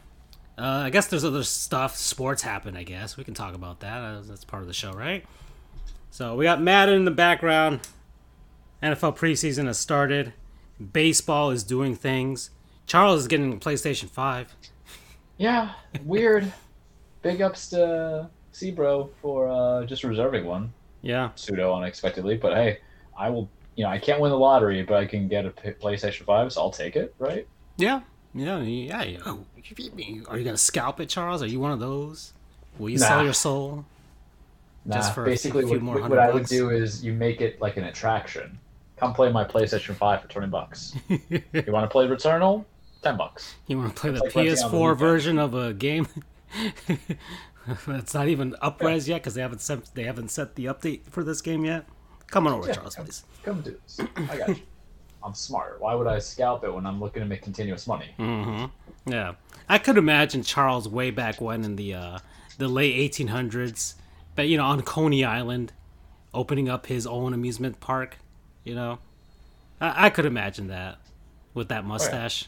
uh, 0.57 0.83
I 0.85 0.89
guess 0.89 1.07
there's 1.07 1.25
other 1.25 1.43
stuff. 1.43 1.95
Sports 1.95 2.41
happen. 2.41 2.75
I 2.75 2.83
guess 2.83 3.17
we 3.17 3.23
can 3.23 3.33
talk 3.33 3.53
about 3.53 3.79
that. 3.81 3.97
Uh, 4.01 4.21
that's 4.25 4.45
part 4.45 4.61
of 4.61 4.67
the 4.67 4.73
show, 4.73 4.91
right? 4.91 5.25
So 6.09 6.35
we 6.35 6.45
got 6.45 6.61
Madden 6.61 6.95
in 6.95 7.05
the 7.05 7.11
background. 7.11 7.81
NFL 8.81 9.17
preseason 9.17 9.65
has 9.67 9.77
started. 9.77 10.33
Baseball 10.93 11.51
is 11.51 11.63
doing 11.63 11.95
things. 11.95 12.49
Charles 12.87 13.21
is 13.21 13.27
getting 13.27 13.53
a 13.53 13.57
PlayStation 13.57 14.09
5. 14.09 14.55
Yeah, 15.37 15.71
weird. 16.03 16.51
Big 17.21 17.41
ups 17.41 17.69
to 17.69 18.29
Sebro 18.53 19.09
for 19.21 19.47
uh, 19.47 19.85
just 19.85 20.03
reserving 20.03 20.45
one 20.45 20.73
Yeah. 21.03 21.29
pseudo 21.35 21.73
unexpectedly. 21.75 22.37
But 22.37 22.55
hey, 22.55 22.79
I 23.17 23.29
will. 23.29 23.47
You 23.81 23.87
know, 23.87 23.93
I 23.93 23.97
can't 23.97 24.21
win 24.21 24.29
the 24.29 24.37
lottery, 24.37 24.83
but 24.83 24.97
I 24.97 25.07
can 25.07 25.27
get 25.27 25.43
a 25.43 25.49
PlayStation 25.49 26.23
Five, 26.23 26.53
so 26.53 26.61
I'll 26.61 26.69
take 26.69 26.95
it. 26.95 27.15
Right? 27.17 27.47
Yeah. 27.77 28.01
Yeah. 28.35 28.59
Yeah. 28.59 29.01
yeah. 29.01 29.17
Oh, 29.25 29.43
Are 30.27 30.37
you 30.37 30.43
to 30.43 30.55
scalp 30.55 30.99
it, 30.99 31.09
Charles? 31.09 31.41
Are 31.41 31.47
you 31.47 31.59
one 31.59 31.71
of 31.71 31.79
those? 31.79 32.33
Will 32.77 32.91
you 32.91 32.99
sell 32.99 33.23
your 33.23 33.33
soul? 33.33 33.83
Nah, 34.85 34.97
Just 34.97 35.15
for 35.15 35.23
a 35.23 35.25
basically, 35.25 35.65
what, 35.65 36.07
what 36.07 36.19
I 36.19 36.29
would 36.29 36.45
do 36.45 36.69
is 36.69 37.03
you 37.03 37.11
make 37.13 37.41
it 37.41 37.59
like 37.59 37.77
an 37.77 37.85
attraction. 37.85 38.59
Come 38.97 39.15
play 39.15 39.31
my 39.31 39.43
PlayStation 39.43 39.95
Five 39.95 40.21
for 40.21 40.27
twenty 40.27 40.47
bucks. 40.47 40.93
you 41.07 41.41
want 41.69 41.83
to 41.83 41.87
play 41.87 42.05
Returnal? 42.05 42.65
Ten 43.01 43.17
bucks. 43.17 43.55
You 43.65 43.79
want 43.79 43.95
to 43.95 43.99
play 43.99 44.11
the 44.11 44.19
like 44.19 44.35
renting 44.35 44.63
on 44.63 44.69
the 44.71 44.77
PS4 44.77 44.81
weekend. 44.81 44.99
version 44.99 45.39
of 45.39 45.55
a 45.55 45.73
game 45.73 46.07
that's 47.87 48.13
not 48.13 48.27
even 48.27 48.51
upres 48.61 49.07
yet 49.07 49.21
because 49.21 49.33
they 49.33 49.41
haven't 49.41 49.61
sent 49.61 49.95
they 49.95 50.03
haven't 50.03 50.29
set 50.29 50.53
the 50.53 50.65
update 50.65 51.09
for 51.09 51.23
this 51.23 51.41
game 51.41 51.65
yet. 51.65 51.87
Come 52.31 52.47
on 52.47 52.53
over, 52.53 52.67
Yeah, 52.67 52.73
Charles, 52.73 52.95
come- 52.95 53.05
please. 53.05 53.23
Come 53.43 53.61
do 53.61 53.77
this. 53.85 53.99
I 54.29 54.37
got 54.37 54.49
you. 54.49 54.55
I'm 55.23 55.35
smart. 55.35 55.79
Why 55.79 55.93
would 55.93 56.07
I 56.07 56.17
scalp 56.17 56.63
it 56.63 56.73
when 56.73 56.87
I'm 56.87 56.99
looking 56.99 57.21
to 57.21 57.27
make 57.27 57.43
continuous 57.43 57.85
money? 57.85 58.15
Mm-hmm. 58.17 59.11
Yeah, 59.11 59.33
I 59.69 59.77
could 59.77 59.97
imagine 59.97 60.41
Charles 60.41 60.87
way 60.87 61.11
back 61.11 61.39
when 61.39 61.63
in 61.63 61.75
the 61.75 61.93
uh, 61.93 62.19
the 62.57 62.67
late 62.67 63.11
1800s, 63.11 63.95
but 64.35 64.47
you 64.47 64.57
know 64.57 64.65
on 64.65 64.81
Coney 64.81 65.23
Island, 65.23 65.73
opening 66.33 66.69
up 66.69 66.87
his 66.87 67.05
own 67.05 67.33
amusement 67.35 67.79
park. 67.79 68.17
You 68.63 68.73
know, 68.73 68.99
I, 69.79 70.07
I 70.07 70.09
could 70.09 70.25
imagine 70.25 70.67
that 70.69 70.97
with 71.53 71.67
that 71.69 71.85
mustache. 71.85 72.47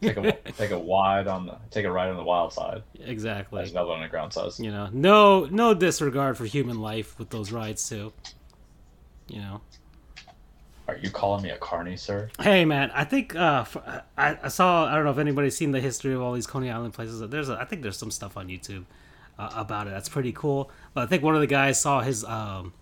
Take 0.00 0.16
a 0.16 0.32
take 0.56 0.70
a 0.70 0.78
wide 0.78 1.26
on 1.26 1.46
the 1.46 1.56
take 1.70 1.84
a 1.84 1.90
ride 1.90 2.10
on 2.10 2.16
the 2.16 2.22
wild 2.22 2.52
side. 2.52 2.84
Exactly. 3.00 3.62
As 3.62 3.72
Velvet 3.72 3.94
Underground 3.94 4.32
says. 4.32 4.60
You 4.60 4.70
know, 4.70 4.88
no 4.92 5.46
no 5.46 5.74
disregard 5.74 6.36
for 6.36 6.44
human 6.44 6.80
life 6.80 7.18
with 7.18 7.30
those 7.30 7.50
rides 7.50 7.88
too. 7.88 8.12
You 9.28 9.40
know. 9.40 9.60
Are 10.88 10.96
you 10.96 11.10
calling 11.10 11.42
me 11.42 11.50
a 11.50 11.58
carny, 11.58 11.96
sir? 11.96 12.28
Hey 12.40 12.64
man, 12.64 12.90
I 12.92 13.04
think 13.04 13.36
uh, 13.36 13.60
f 13.60 13.76
I 14.18 14.36
I 14.42 14.48
saw. 14.48 14.86
I 14.86 14.94
don't 14.96 15.04
know 15.04 15.12
if 15.12 15.18
anybody's 15.18 15.56
seen 15.56 15.70
the 15.70 15.80
history 15.80 16.12
of 16.12 16.20
all 16.20 16.32
these 16.32 16.46
Coney 16.46 16.70
Island 16.70 16.92
places. 16.92 17.20
There's, 17.30 17.48
a, 17.48 17.56
I 17.58 17.64
think 17.64 17.82
there's 17.82 17.96
some 17.96 18.10
stuff 18.10 18.36
on 18.36 18.48
YouTube 18.48 18.84
uh, 19.38 19.50
about 19.54 19.86
it. 19.86 19.90
That's 19.90 20.08
pretty 20.08 20.32
cool. 20.32 20.70
But 20.92 21.04
I 21.04 21.06
think 21.06 21.22
one 21.22 21.34
of 21.34 21.40
the 21.40 21.46
guys 21.46 21.80
saw 21.80 22.00
his. 22.00 22.24
Um, 22.24 22.74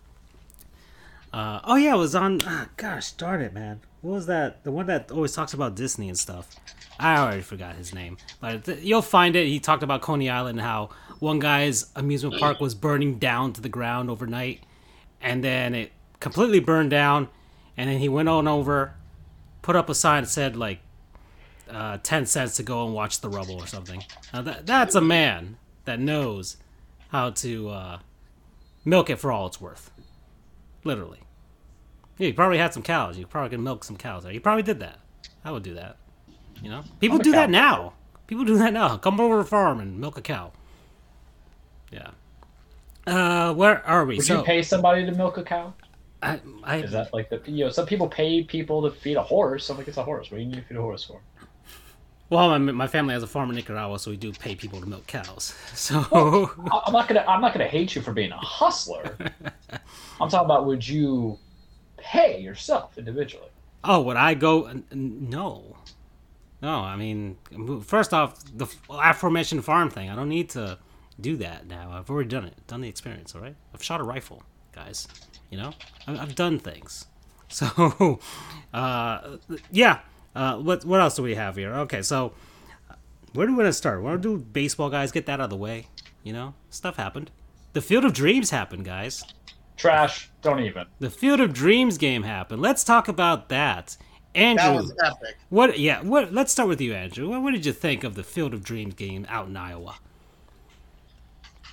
uh, 1.33 1.61
oh 1.65 1.77
yeah, 1.77 1.95
it 1.95 1.99
was 1.99 2.15
on. 2.15 2.41
ah, 2.45 2.69
gosh 2.77 3.13
darn 3.13 3.43
it, 3.43 3.53
man. 3.53 3.81
What 4.01 4.15
was 4.15 4.27
that? 4.27 4.65
The 4.65 4.73
one 4.73 4.87
that 4.87 5.13
always 5.13 5.33
talks 5.33 5.53
about 5.53 5.77
Disney 5.77 6.09
and 6.09 6.19
stuff. 6.19 6.49
I 6.99 7.19
already 7.19 7.43
forgot 7.43 7.77
his 7.77 7.95
name, 7.95 8.17
but 8.41 8.65
th- 8.65 8.83
you'll 8.83 9.03
find 9.03 9.37
it. 9.37 9.47
He 9.47 9.61
talked 9.61 9.83
about 9.83 10.03
Coney 10.03 10.29
Island 10.29 10.59
and 10.59 10.67
how 10.67 10.91
one 11.19 11.39
guy's 11.39 11.91
amusement 11.95 12.41
park 12.41 12.61
was 12.61 12.75
burning 12.75 13.19
down 13.19 13.53
to 13.55 13.61
the 13.61 13.69
ground 13.69 14.11
overnight, 14.11 14.65
and 15.21 15.45
then 15.45 15.75
it 15.75 15.93
completely 16.21 16.61
burned 16.61 16.91
down, 16.91 17.29
and 17.77 17.91
then 17.91 17.99
he 17.99 18.09
went 18.09 18.29
on 18.29 18.47
over, 18.47 18.95
put 19.62 19.75
up 19.75 19.89
a 19.89 19.95
sign 19.95 20.23
that 20.23 20.29
said 20.29 20.57
like 20.57 20.81
uh, 21.69 21.99
ten 22.03 22.27
cents 22.27 22.57
to 22.57 22.62
go 22.62 22.85
and 22.85 22.95
watch 22.95 23.21
the 23.21 23.29
rubble 23.29 23.61
or 23.61 23.67
something. 23.67 24.05
Now 24.33 24.43
that 24.43 24.67
that's 24.67 24.95
a 24.95 25.00
man 25.00 25.57
that 25.87 25.99
knows 25.99 26.57
how 27.09 27.31
to 27.31 27.69
uh, 27.71 27.99
milk 28.85 29.11
it 29.11 29.17
for 29.17 29.33
all 29.33 29.47
it's 29.47 29.61
worth, 29.61 29.91
literally. 30.85 31.21
Yeah, 32.19 32.29
you 32.29 32.35
probably 32.35 32.59
had 32.59 32.75
some 32.75 32.83
cows. 32.83 33.17
You 33.17 33.27
probably 33.27 33.50
could 33.50 33.61
milk 33.61 33.83
some 33.83 33.97
cows 33.97 34.25
there. 34.25 34.33
You 34.33 34.41
probably 34.41 34.62
did 34.62 34.81
that. 34.81 34.99
I 35.43 35.50
would 35.50 35.62
do 35.62 35.75
that. 35.75 35.97
You 36.62 36.71
know, 36.71 36.85
people 37.00 37.17
I'm 37.17 37.23
do 37.23 37.33
cow 37.33 37.39
that 37.39 37.50
now. 37.50 37.95
People 38.27 38.45
do 38.45 38.59
that 38.59 38.73
now. 38.73 38.99
Come 38.99 39.19
over 39.19 39.39
to 39.39 39.43
the 39.43 39.49
farm 39.49 39.81
and 39.81 39.99
milk 39.99 40.19
a 40.19 40.21
cow. 40.21 40.53
Yeah. 41.91 42.11
Uh, 43.07 43.53
where 43.55 43.85
are 43.87 44.05
we? 44.05 44.17
Would 44.17 44.27
so 44.27 44.39
you 44.39 44.45
pay 44.45 44.62
somebody 44.62 45.05
to 45.07 45.12
milk 45.12 45.39
a 45.39 45.43
cow? 45.43 45.73
I, 46.23 46.41
I, 46.65 46.77
Is 46.79 46.91
that 46.93 47.12
like 47.15 47.31
the 47.31 47.41
you 47.47 47.65
know 47.65 47.71
some 47.71 47.87
people 47.87 48.07
pay 48.09 48.43
people 48.45 48.83
to 48.83 48.91
feed 48.91 49.17
a 49.17 49.23
horse? 49.23 49.71
I'm 49.71 49.79
like 49.79 49.89
it's 49.89 49.97
a 49.97 50.03
horse. 50.03 50.31
What 50.31 50.39
do 50.39 50.43
you 50.43 50.49
need 50.50 50.57
to 50.57 50.62
feed 50.62 50.77
a 50.77 50.83
horse 50.83 51.05
for? 51.05 51.21
well, 52.29 52.50
my, 52.50 52.59
my 52.73 52.87
family 52.87 53.15
has 53.15 53.23
a 53.23 53.27
farm 53.27 53.50
in 53.50 53.57
Nicaragua, 53.57 53.99
so 53.99 54.11
we 54.11 54.17
do 54.17 54.31
pay 54.33 54.55
people 54.55 54.81
to 54.81 54.87
milk 54.87 55.07
cows. 55.07 55.55
So 55.75 55.99
I- 56.73 56.83
I'm 56.87 56.93
not 56.93 57.09
gonna 57.09 57.25
I'm 57.27 57.41
not 57.41 57.53
gonna 57.53 57.67
hate 57.69 57.95
you 57.95 58.03
for 58.03 58.12
being 58.12 58.33
a 58.33 58.37
hustler. 58.37 59.17
I'm 60.21 60.29
talking 60.29 60.45
about 60.45 60.67
would 60.67 60.87
you 60.87 61.39
pay 61.97 62.41
yourself 62.41 62.99
individually? 62.99 63.49
Oh, 63.83 64.03
would 64.03 64.17
I 64.19 64.35
go? 64.35 64.67
n- 64.67 64.85
n- 64.93 65.29
No, 65.31 65.77
no. 66.61 66.81
I 66.81 66.97
mean, 66.97 67.39
first 67.83 68.12
off, 68.12 68.45
the 68.55 68.67
f- 68.67 68.79
aforementioned 68.91 69.65
farm 69.65 69.89
thing. 69.89 70.11
I 70.11 70.15
don't 70.15 70.29
need 70.29 70.50
to 70.50 70.79
do 71.19 71.37
that 71.39 71.67
now. 71.67 71.91
I've 71.93 72.11
already 72.11 72.29
done 72.29 72.45
it. 72.45 72.55
Done 72.67 72.83
the 72.83 72.89
experience. 72.91 73.35
All 73.35 73.41
right. 73.41 73.57
I've 73.75 73.83
shot 73.83 74.00
a 74.00 74.05
rifle, 74.05 74.43
guys. 74.73 75.09
You 75.50 75.59
know, 75.59 75.73
I- 76.07 76.19
I've 76.19 76.35
done 76.35 76.59
things. 76.59 77.07
So, 77.52 78.21
uh, 78.73 79.38
yeah. 79.73 79.99
Uh, 80.37 80.57
what 80.59 80.85
what 80.85 81.00
else 81.00 81.16
do 81.16 81.25
we 81.25 81.35
have 81.35 81.57
here? 81.57 81.75
Okay, 81.75 82.00
so 82.00 82.33
where 83.33 83.45
do 83.45 83.52
we 83.52 83.59
want 83.59 83.66
to 83.69 83.73
start? 83.73 84.00
Want 84.02 84.23
to 84.23 84.38
do 84.38 84.45
baseball, 84.45 84.88
guys? 84.88 85.11
Get 85.11 85.26
that 85.26 85.35
out 85.40 85.45
of 85.45 85.50
the 85.50 85.57
way. 85.57 85.88
You 86.23 86.33
know, 86.33 86.54
stuff 86.71 86.95
happened. 86.95 87.33
The 87.73 87.80
Field 87.80 88.04
of 88.04 88.12
Dreams 88.12 88.50
happened, 88.50 88.85
guys. 88.85 89.25
Trash. 89.76 90.30
Don't 90.42 90.61
even. 90.61 90.87
The 91.00 91.11
Field 91.11 91.40
of 91.40 91.52
Dreams 91.52 91.99
game 91.99 92.23
happened. 92.23 92.62
Let's 92.62 92.85
talk 92.85 93.09
about 93.09 93.49
that. 93.49 93.97
Andrew, 94.33 94.62
That 94.64 94.75
was 94.76 94.95
epic. 95.04 95.37
what? 95.49 95.76
Yeah, 95.80 96.02
what? 96.02 96.33
Let's 96.33 96.52
start 96.52 96.69
with 96.69 96.80
you, 96.80 96.95
Andrew. 96.95 97.28
What, 97.30 97.42
what 97.42 97.50
did 97.52 97.66
you 97.66 97.73
think 97.73 98.04
of 98.04 98.14
the 98.14 98.23
Field 98.23 98.54
of 98.54 98.62
Dreams 98.62 98.95
game 98.95 99.26
out 99.28 99.49
in 99.49 99.57
Iowa? 99.57 99.97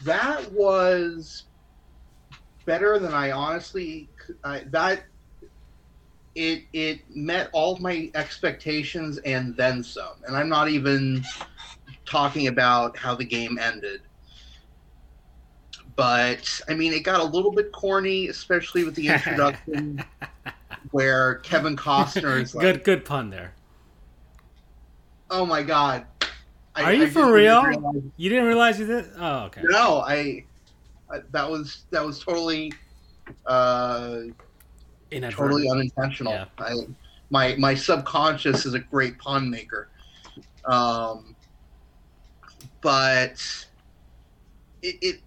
That 0.03 0.51
was 0.51 1.43
better 2.67 2.99
than 2.99 3.13
I 3.15 3.31
honestly. 3.31 4.07
I, 4.43 4.59
that 4.67 5.05
it 6.35 6.65
it 6.73 6.99
met 7.09 7.49
all 7.53 7.73
of 7.73 7.81
my 7.81 8.11
expectations 8.13 9.17
and 9.19 9.55
then 9.57 9.81
some. 9.81 10.13
And 10.27 10.35
I'm 10.37 10.49
not 10.49 10.69
even 10.69 11.23
talking 12.05 12.45
about 12.47 12.95
how 12.95 13.15
the 13.15 13.25
game 13.25 13.57
ended. 13.57 14.01
But 15.95 16.61
I 16.69 16.75
mean, 16.75 16.93
it 16.93 17.03
got 17.03 17.19
a 17.21 17.23
little 17.23 17.51
bit 17.51 17.71
corny, 17.71 18.27
especially 18.27 18.83
with 18.83 18.93
the 18.93 19.07
introduction, 19.13 20.03
where 20.91 21.35
Kevin 21.35 21.75
Costner 21.75 22.39
is 22.39 22.53
like, 22.53 22.61
good, 22.61 22.83
good 22.83 23.05
pun 23.05 23.31
there. 23.31 23.55
"Oh 25.31 25.43
my 25.45 25.63
god." 25.63 26.05
I- 26.75 26.83
Are 26.83 26.93
you 26.93 27.05
I 27.05 27.09
for 27.09 27.33
real? 27.33 27.63
realize- 27.63 28.03
You 28.17 28.29
didn't 28.29 28.45
realize 28.45 28.79
you 28.79 28.85
did? 28.85 29.09
Oh, 29.17 29.45
okay. 29.45 29.61
No, 29.63 30.01
I 30.01 30.45
that 31.31 31.49
was 31.49 31.85
that 31.91 32.05
was 32.05 32.19
totally 32.19 32.71
uh 33.45 34.19
totally 35.31 35.69
unintentional. 35.69 36.33
Yeah. 36.33 36.45
I 36.59 36.73
my 37.29 37.55
my 37.57 37.73
subconscious 37.73 38.65
is 38.65 38.73
a 38.73 38.79
great 38.79 39.17
pun 39.19 39.49
maker. 39.49 39.89
Um 40.65 41.35
but 42.81 43.43
it, 44.81 44.95
it 45.01 45.21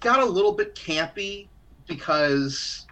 got 0.00 0.20
a 0.20 0.24
little 0.24 0.52
bit 0.52 0.74
campy 0.74 1.48
because 1.86 2.86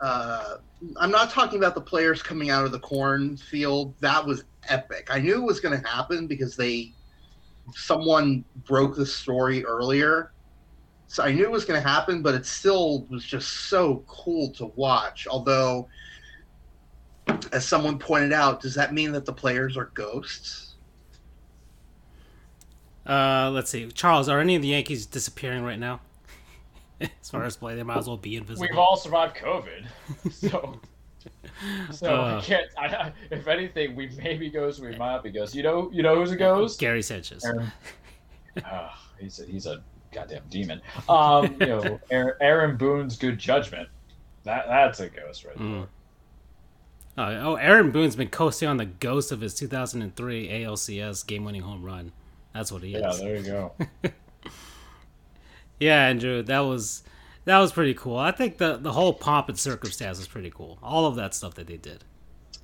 uh 0.00 0.56
I'm 0.98 1.10
not 1.10 1.30
talking 1.30 1.58
about 1.58 1.74
the 1.74 1.80
players 1.80 2.22
coming 2.22 2.50
out 2.50 2.64
of 2.64 2.72
the 2.72 2.80
cornfield. 2.80 3.94
That 4.00 4.24
was 4.24 4.44
epic. 4.68 5.08
I 5.10 5.20
knew 5.20 5.36
it 5.36 5.44
was 5.44 5.60
going 5.60 5.78
to 5.78 5.86
happen 5.86 6.26
because 6.26 6.56
they 6.56 6.92
someone 7.74 8.44
broke 8.66 8.96
the 8.96 9.06
story 9.06 9.64
earlier. 9.64 10.32
So 11.10 11.24
I 11.24 11.32
knew 11.32 11.42
it 11.42 11.50
was 11.50 11.64
going 11.64 11.82
to 11.82 11.86
happen, 11.86 12.22
but 12.22 12.36
it 12.36 12.46
still 12.46 13.04
was 13.10 13.24
just 13.24 13.68
so 13.68 14.04
cool 14.06 14.48
to 14.52 14.66
watch. 14.76 15.26
Although, 15.28 15.88
as 17.52 17.66
someone 17.66 17.98
pointed 17.98 18.32
out, 18.32 18.60
does 18.60 18.76
that 18.76 18.94
mean 18.94 19.10
that 19.10 19.24
the 19.24 19.32
players 19.32 19.76
are 19.76 19.86
ghosts? 19.94 20.76
Uh, 23.04 23.50
let's 23.52 23.72
see. 23.72 23.90
Charles, 23.90 24.28
are 24.28 24.38
any 24.38 24.54
of 24.54 24.62
the 24.62 24.68
Yankees 24.68 25.04
disappearing 25.04 25.64
right 25.64 25.80
now? 25.80 26.00
as 27.00 27.28
far 27.28 27.42
as 27.42 27.56
play, 27.56 27.74
they 27.74 27.82
might 27.82 27.98
as 27.98 28.06
well 28.06 28.16
be 28.16 28.36
invisible. 28.36 28.68
We've 28.70 28.78
all 28.78 28.96
survived 28.96 29.36
COVID, 29.36 29.86
so 30.30 30.78
so 31.90 32.14
Uh. 32.14 32.38
I 32.38 32.40
can't. 32.40 32.66
I, 32.78 32.86
I, 32.86 33.12
if 33.32 33.48
anything, 33.48 33.96
we 33.96 34.10
may 34.10 34.36
be 34.36 34.48
ghosts. 34.48 34.80
We 34.80 34.94
might 34.94 35.24
be 35.24 35.32
ghosts. 35.32 35.56
You 35.56 35.64
know. 35.64 35.90
You 35.92 36.04
know 36.04 36.14
who's 36.14 36.30
a 36.30 36.36
ghost? 36.36 36.78
Gary 36.78 37.02
Sanchez. 37.02 37.44
Aaron. 37.44 37.72
Ah, 38.64 39.08
he's 39.18 39.40
a, 39.40 39.46
he's 39.46 39.66
a 39.66 39.82
goddamn 40.12 40.44
demon. 40.48 40.82
Um, 41.08 41.56
you 41.60 41.66
know, 41.68 42.00
Aaron, 42.10 42.34
Aaron 42.40 42.76
Boone's 42.76 43.16
good 43.16 43.38
judgment. 43.38 43.88
That 44.44 44.66
that's 44.68 45.00
a 45.00 45.08
ghost 45.08 45.44
right 45.44 45.60
there. 45.62 45.86
Mm. 45.86 45.88
Oh, 47.16 47.24
oh, 47.52 47.54
Aaron 47.56 47.90
Boone's 47.90 48.16
been 48.16 48.30
coasting 48.30 48.68
on 48.68 48.76
the 48.76 48.86
ghost 48.86 49.30
of 49.32 49.40
his 49.40 49.54
2003 49.54 50.48
ALCS 50.48 51.26
game-winning 51.26 51.62
home 51.62 51.82
run. 51.84 52.12
That's 52.54 52.72
what 52.72 52.82
he 52.82 52.90
Yeah, 52.90 53.10
is. 53.10 53.20
Yeah, 53.20 53.28
there 53.28 53.36
you 53.36 53.42
go. 53.44 53.74
Yeah, 55.78 56.06
Andrew, 56.06 56.42
that 56.42 56.60
was 56.60 57.02
that 57.44 57.58
was 57.58 57.72
pretty 57.72 57.94
cool. 57.94 58.16
I 58.18 58.32
think 58.32 58.58
the 58.58 58.76
the 58.76 58.92
whole 58.92 59.14
pomp 59.14 59.48
and 59.48 59.58
circumstance 59.58 60.18
was 60.18 60.28
pretty 60.28 60.50
cool. 60.50 60.78
All 60.82 61.06
of 61.06 61.16
that 61.16 61.34
stuff 61.34 61.54
that 61.54 61.66
they 61.66 61.76
did. 61.76 62.04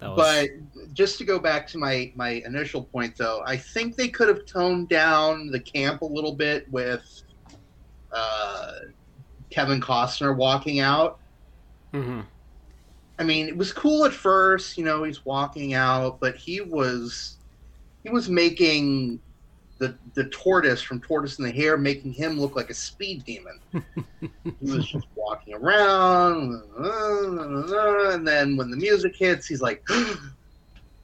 That 0.01 0.11
was, 0.13 0.31
But 0.77 0.93
just 0.95 1.19
to 1.19 1.25
go 1.25 1.39
back 1.39 1.67
to 1.69 1.79
my 1.79 2.13
my 2.15 2.43
initial 2.47 2.85
point, 2.85 3.17
though, 3.17 3.43
I 3.47 3.57
think 3.57 3.97
they 3.97 4.09
could 4.09 4.29
have 4.29 4.47
toned 4.47 4.89
down 4.89 5.51
the 5.51 5.61
camp 5.61 6.03
a 6.03 6.07
little 6.07 6.35
bit 6.35 6.71
with 6.71 7.23
uh, 8.17 8.73
Kevin 9.51 9.81
Costner 9.81 10.37
walking 10.37 10.81
out. 10.81 11.19
Mhm. 11.95 12.27
I 13.19 13.25
mean, 13.25 13.49
it 13.49 13.57
was 13.57 13.73
cool 13.73 14.05
at 14.05 14.13
first, 14.13 14.77
you 14.77 14.85
know, 14.85 15.03
he's 15.05 15.25
walking 15.25 15.75
out, 15.75 16.21
but 16.21 16.37
he 16.37 16.61
was 16.61 17.39
he 18.05 18.11
was 18.11 18.29
making 18.29 19.21
the 19.79 19.99
the 20.15 20.25
tortoise 20.31 20.83
from 20.83 21.01
Tortoise 21.01 21.39
and 21.39 21.47
the 21.47 21.53
Hare, 21.53 21.77
making 21.79 22.13
him 22.13 22.39
look 22.41 22.57
like 22.57 22.71
a 22.71 22.75
speed 22.75 23.25
demon. 23.25 23.59
he 24.45 24.71
was 24.71 24.87
just 24.87 25.07
walking 25.15 25.55
around, 25.55 26.63
and 26.79 28.27
then 28.27 28.57
when 28.57 28.71
the 28.71 28.77
music 28.77 29.15
hits, 29.19 29.47
he's 29.47 29.61
like, 29.63 29.83
and, 29.91 30.19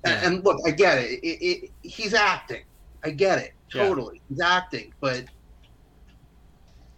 Yeah. 0.04 0.26
and 0.26 0.44
look, 0.44 0.58
I 0.66 0.70
get 0.70 0.98
it. 0.98 1.20
It, 1.22 1.26
it. 1.42 1.70
He's 1.82 2.14
acting. 2.14 2.62
I 3.04 3.10
get 3.10 3.38
it 3.38 3.52
Yeah. 3.74 3.84
totally. 3.88 4.22
He's 4.28 4.40
acting, 4.40 4.92
but 5.00 5.24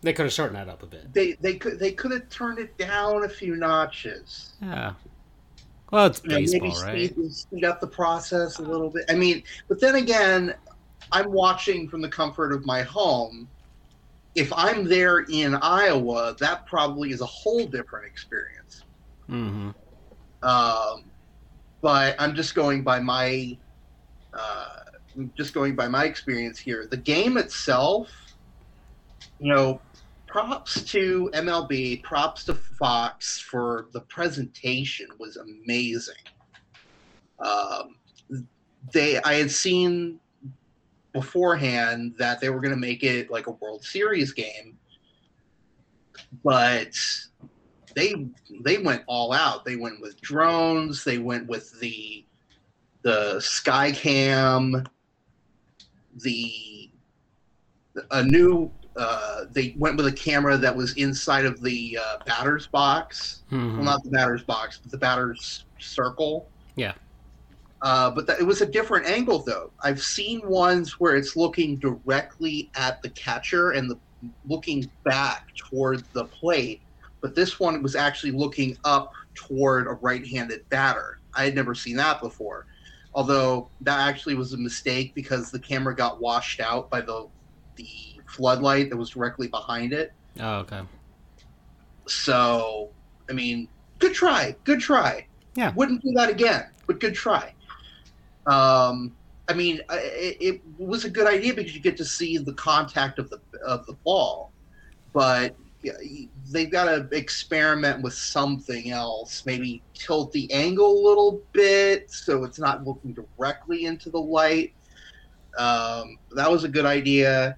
they 0.04 0.12
could 0.12 0.26
have 0.26 0.32
shortened 0.32 0.56
that 0.56 0.68
up 0.68 0.82
a 0.82 0.86
bit. 0.86 1.12
they 1.12 1.32
they 1.40 1.54
could 1.54 1.78
they 1.78 1.92
could 1.92 2.12
have 2.12 2.28
turned 2.28 2.58
it 2.58 2.76
down 2.78 3.24
a 3.24 3.28
few 3.28 3.56
notches. 3.56 4.54
Yeah. 4.60 4.92
Well, 5.90 6.06
it's 6.06 6.22
you 6.24 6.30
know, 6.30 6.36
maybe 6.36 6.58
baseball, 6.60 6.84
right? 6.84 7.10
speed, 7.10 7.32
speed 7.32 7.64
up 7.64 7.80
the 7.80 7.86
process 7.86 8.58
a 8.58 8.62
little 8.62 8.90
bit. 8.90 9.04
I 9.08 9.14
mean, 9.14 9.42
but 9.68 9.80
then 9.80 9.94
again, 9.96 10.54
I'm 11.12 11.30
watching 11.30 11.88
from 11.88 12.00
the 12.00 12.08
comfort 12.08 12.52
of 12.52 12.66
my 12.66 12.82
home. 12.82 13.48
If 14.34 14.52
I'm 14.52 14.84
there 14.84 15.20
in 15.30 15.54
Iowa, 15.54 16.34
that 16.40 16.66
probably 16.66 17.12
is 17.12 17.20
a 17.20 17.26
whole 17.26 17.66
different 17.66 18.06
experience. 18.06 18.82
Mm-hmm. 19.30 19.70
Um, 20.42 21.04
but 21.80 22.16
I'm 22.18 22.34
just 22.34 22.56
going 22.56 22.82
by 22.82 22.98
my, 22.98 23.56
uh, 24.32 24.80
I'm 25.16 25.32
just 25.36 25.54
going 25.54 25.76
by 25.76 25.86
my 25.86 26.04
experience 26.04 26.58
here. 26.58 26.88
The 26.90 26.96
game 26.96 27.36
itself, 27.36 28.10
you 29.38 29.54
know, 29.54 29.80
props 30.34 30.82
to 30.82 31.30
MLB, 31.32 32.02
props 32.02 32.42
to 32.42 32.54
Fox 32.54 33.38
for 33.38 33.86
the 33.92 34.00
presentation 34.00 35.06
was 35.20 35.36
amazing. 35.36 36.16
Um, 37.38 37.94
they, 38.92 39.22
I 39.22 39.34
had 39.34 39.48
seen 39.48 40.18
beforehand 41.12 42.16
that 42.18 42.40
they 42.40 42.50
were 42.50 42.60
going 42.60 42.74
to 42.74 42.80
make 42.80 43.04
it 43.04 43.30
like 43.30 43.46
a 43.46 43.52
World 43.52 43.84
Series 43.84 44.32
game, 44.32 44.76
but 46.42 46.98
they 47.94 48.26
they 48.64 48.78
went 48.78 49.04
all 49.06 49.32
out. 49.32 49.64
They 49.64 49.76
went 49.76 50.00
with 50.00 50.20
drones. 50.20 51.04
They 51.04 51.18
went 51.18 51.46
with 51.46 51.78
the 51.78 52.24
the 53.02 53.36
Skycam, 53.36 54.84
the 56.24 56.90
a 58.10 58.24
new. 58.24 58.72
Uh, 58.96 59.44
they 59.50 59.74
went 59.78 59.96
with 59.96 60.06
a 60.06 60.12
camera 60.12 60.56
that 60.56 60.74
was 60.74 60.92
inside 60.94 61.44
of 61.44 61.60
the 61.62 61.98
uh, 62.00 62.18
batter's 62.26 62.66
box. 62.66 63.42
Mhm. 63.50 63.74
Well, 63.76 63.84
not 63.84 64.04
the 64.04 64.10
batter's 64.10 64.44
box, 64.44 64.78
but 64.82 64.90
the 64.90 64.98
batter's 64.98 65.64
circle. 65.80 66.48
Yeah. 66.76 66.92
Uh, 67.82 68.10
but 68.10 68.26
that, 68.26 68.40
it 68.40 68.44
was 68.44 68.62
a 68.62 68.66
different 68.66 69.06
angle, 69.06 69.40
though. 69.40 69.70
I've 69.82 70.00
seen 70.00 70.40
ones 70.48 71.00
where 71.00 71.16
it's 71.16 71.36
looking 71.36 71.76
directly 71.76 72.70
at 72.76 73.02
the 73.02 73.10
catcher 73.10 73.72
and 73.72 73.90
the 73.90 73.98
looking 74.48 74.90
back 75.04 75.54
toward 75.54 76.02
the 76.12 76.24
plate, 76.24 76.80
but 77.20 77.34
this 77.34 77.60
one 77.60 77.82
was 77.82 77.94
actually 77.94 78.32
looking 78.32 78.78
up 78.84 79.12
toward 79.34 79.86
a 79.86 79.92
right-handed 79.92 80.66
batter. 80.70 81.18
I 81.34 81.44
had 81.44 81.54
never 81.54 81.74
seen 81.74 81.96
that 81.96 82.20
before. 82.20 82.66
Although 83.14 83.68
that 83.82 84.00
actually 84.00 84.34
was 84.34 84.54
a 84.54 84.56
mistake 84.56 85.14
because 85.14 85.50
the 85.50 85.58
camera 85.58 85.94
got 85.94 86.20
washed 86.20 86.60
out 86.60 86.90
by 86.90 87.00
the 87.00 87.28
the 87.76 88.13
floodlight 88.34 88.90
that 88.90 88.96
was 88.96 89.10
directly 89.10 89.48
behind 89.48 89.92
it. 89.92 90.12
Oh, 90.40 90.56
okay. 90.56 90.80
So, 92.06 92.90
I 93.30 93.32
mean, 93.32 93.68
good 93.98 94.14
try, 94.14 94.54
good 94.64 94.80
try. 94.80 95.26
Yeah. 95.54 95.72
Wouldn't 95.74 96.02
do 96.02 96.12
that 96.12 96.28
again, 96.28 96.66
but 96.86 97.00
good 97.00 97.14
try. 97.14 97.54
Um, 98.46 99.14
I 99.48 99.54
mean, 99.54 99.80
it, 99.90 100.36
it 100.40 100.60
was 100.78 101.04
a 101.04 101.10
good 101.10 101.26
idea 101.26 101.54
because 101.54 101.74
you 101.74 101.80
get 101.80 101.96
to 101.98 102.04
see 102.04 102.38
the 102.38 102.54
contact 102.54 103.18
of 103.18 103.30
the 103.30 103.40
of 103.64 103.86
the 103.86 103.92
ball, 104.04 104.52
but 105.12 105.54
yeah, 105.82 105.92
they've 106.50 106.70
got 106.70 106.86
to 106.86 107.08
experiment 107.16 108.02
with 108.02 108.14
something 108.14 108.90
else. 108.90 109.44
Maybe 109.46 109.82
tilt 109.92 110.32
the 110.32 110.50
angle 110.50 110.90
a 110.90 111.00
little 111.06 111.42
bit 111.52 112.10
so 112.10 112.44
it's 112.44 112.58
not 112.58 112.84
looking 112.86 113.12
directly 113.12 113.84
into 113.84 114.10
the 114.10 114.20
light. 114.20 114.72
Um, 115.58 116.18
that 116.34 116.50
was 116.50 116.64
a 116.64 116.68
good 116.68 116.86
idea. 116.86 117.56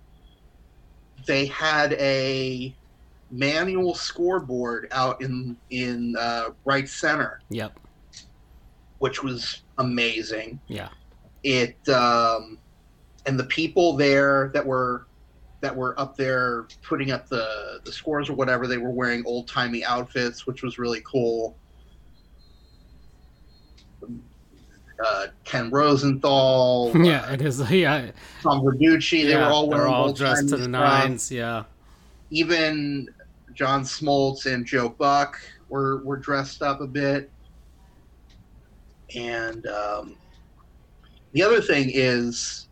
They 1.26 1.46
had 1.46 1.92
a 1.94 2.74
manual 3.30 3.94
scoreboard 3.94 4.88
out 4.92 5.20
in 5.20 5.56
in 5.70 6.14
uh, 6.18 6.50
right 6.64 6.88
center, 6.88 7.40
Yep. 7.50 7.78
which 8.98 9.22
was 9.22 9.62
amazing. 9.78 10.60
Yeah. 10.68 10.88
It 11.42 11.76
um, 11.88 12.58
and 13.26 13.38
the 13.38 13.44
people 13.44 13.96
there 13.96 14.50
that 14.54 14.64
were 14.64 15.06
that 15.60 15.74
were 15.74 15.98
up 15.98 16.16
there 16.16 16.66
putting 16.82 17.10
up 17.10 17.28
the 17.28 17.80
the 17.84 17.92
scores 17.92 18.28
or 18.28 18.34
whatever, 18.34 18.66
they 18.66 18.78
were 18.78 18.90
wearing 18.90 19.24
old 19.26 19.48
timey 19.48 19.84
outfits, 19.84 20.46
which 20.46 20.62
was 20.62 20.78
really 20.78 21.02
cool. 21.04 21.56
Uh, 25.04 25.26
Ken 25.44 25.68
Rosenthal, 25.70 26.90
Yeah, 26.96 27.30
it 27.32 27.42
is. 27.42 27.60
Yeah. 27.70 28.10
Tom 28.42 28.62
Verducci, 28.62 29.26
they 29.26 29.36
were 29.36 29.42
all 29.44 29.68
wearing 29.68 29.92
all 29.92 30.12
dressed 30.12 30.48
to 30.48 30.56
the 30.56 30.68
nines. 30.68 31.30
Yeah. 31.30 31.64
even 32.30 33.08
John 33.52 33.82
Smoltz 33.84 34.46
and 34.46 34.64
Joe 34.66 34.88
Buck 34.88 35.38
were 35.68 36.02
were 36.04 36.16
dressed 36.16 36.62
up 36.62 36.80
a 36.80 36.86
bit. 36.86 37.30
And 39.14 39.66
um, 39.66 40.16
the 41.32 41.42
other 41.42 41.60
thing 41.60 41.90
is 41.92 42.68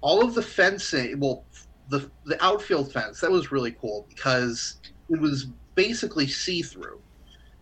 all 0.00 0.22
of 0.24 0.34
the 0.34 0.42
fencing. 0.42 1.18
Well, 1.20 1.44
the 1.90 2.10
the 2.24 2.42
outfield 2.44 2.92
fence 2.92 3.20
that 3.20 3.30
was 3.30 3.52
really 3.52 3.72
cool 3.72 4.06
because 4.08 4.76
it 5.10 5.20
was 5.20 5.46
basically 5.74 6.26
see 6.26 6.62
through, 6.62 7.00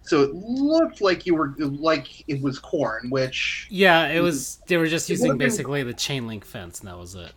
so 0.05 0.23
it 0.23 0.35
looked 0.35 1.01
like 1.01 1.27
you 1.27 1.35
were 1.35 1.55
like 1.59 2.25
it 2.29 2.41
was 2.43 2.59
corn, 2.59 3.09
which 3.11 3.67
Yeah, 3.71 4.09
it 4.09 4.21
was. 4.21 4.57
They 4.67 4.77
were 4.77 4.87
just 4.89 5.09
using 5.09 5.29
would've 5.29 5.39
been- 5.39 5.49
basically 5.49 5.83
the 5.83 5.95
chain 5.95 6.27
link 6.27 6.45
fence, 6.45 6.81
and 6.81 6.89
that 6.89 6.99
was 6.99 7.15
it. 7.15 7.33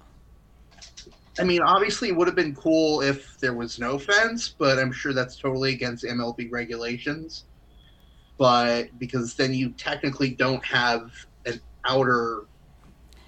I 1.38 1.44
mean, 1.44 1.62
obviously, 1.62 2.08
it 2.10 2.16
would 2.16 2.28
have 2.28 2.36
been 2.36 2.56
cool 2.56 3.02
if 3.02 3.38
there 3.40 3.54
was 3.54 3.78
no 3.78 4.00
fence, 4.00 4.56
but 4.58 4.80
I'm 4.80 4.92
sure 4.94 5.14
that's 5.14 5.36
totally 5.36 5.74
against 5.74 6.06
MLB 6.06 6.50
regulations. 6.50 7.44
But 8.38 8.98
because 9.00 9.34
then 9.36 9.54
you 9.54 9.70
technically 9.72 10.30
don't 10.30 10.64
have 10.66 11.12
an 11.46 11.60
outer 11.86 12.46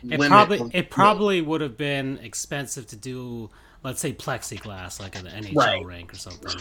It 0.04 0.12
limit. 0.12 0.28
probably 0.30 0.60
of- 0.60 0.76
it 0.76 0.90
probably 0.90 1.42
would 1.42 1.62
have 1.62 1.76
been 1.78 2.18
expensive 2.24 2.88
to 2.88 2.96
do, 2.96 3.50
let's 3.84 4.00
say 4.00 4.14
plexiglass, 4.14 5.00
like 5.02 5.18
an 5.18 5.28
NHL 5.28 5.56
Right. 5.56 5.86
rink 5.86 6.14
or 6.14 6.18
something. 6.18 6.60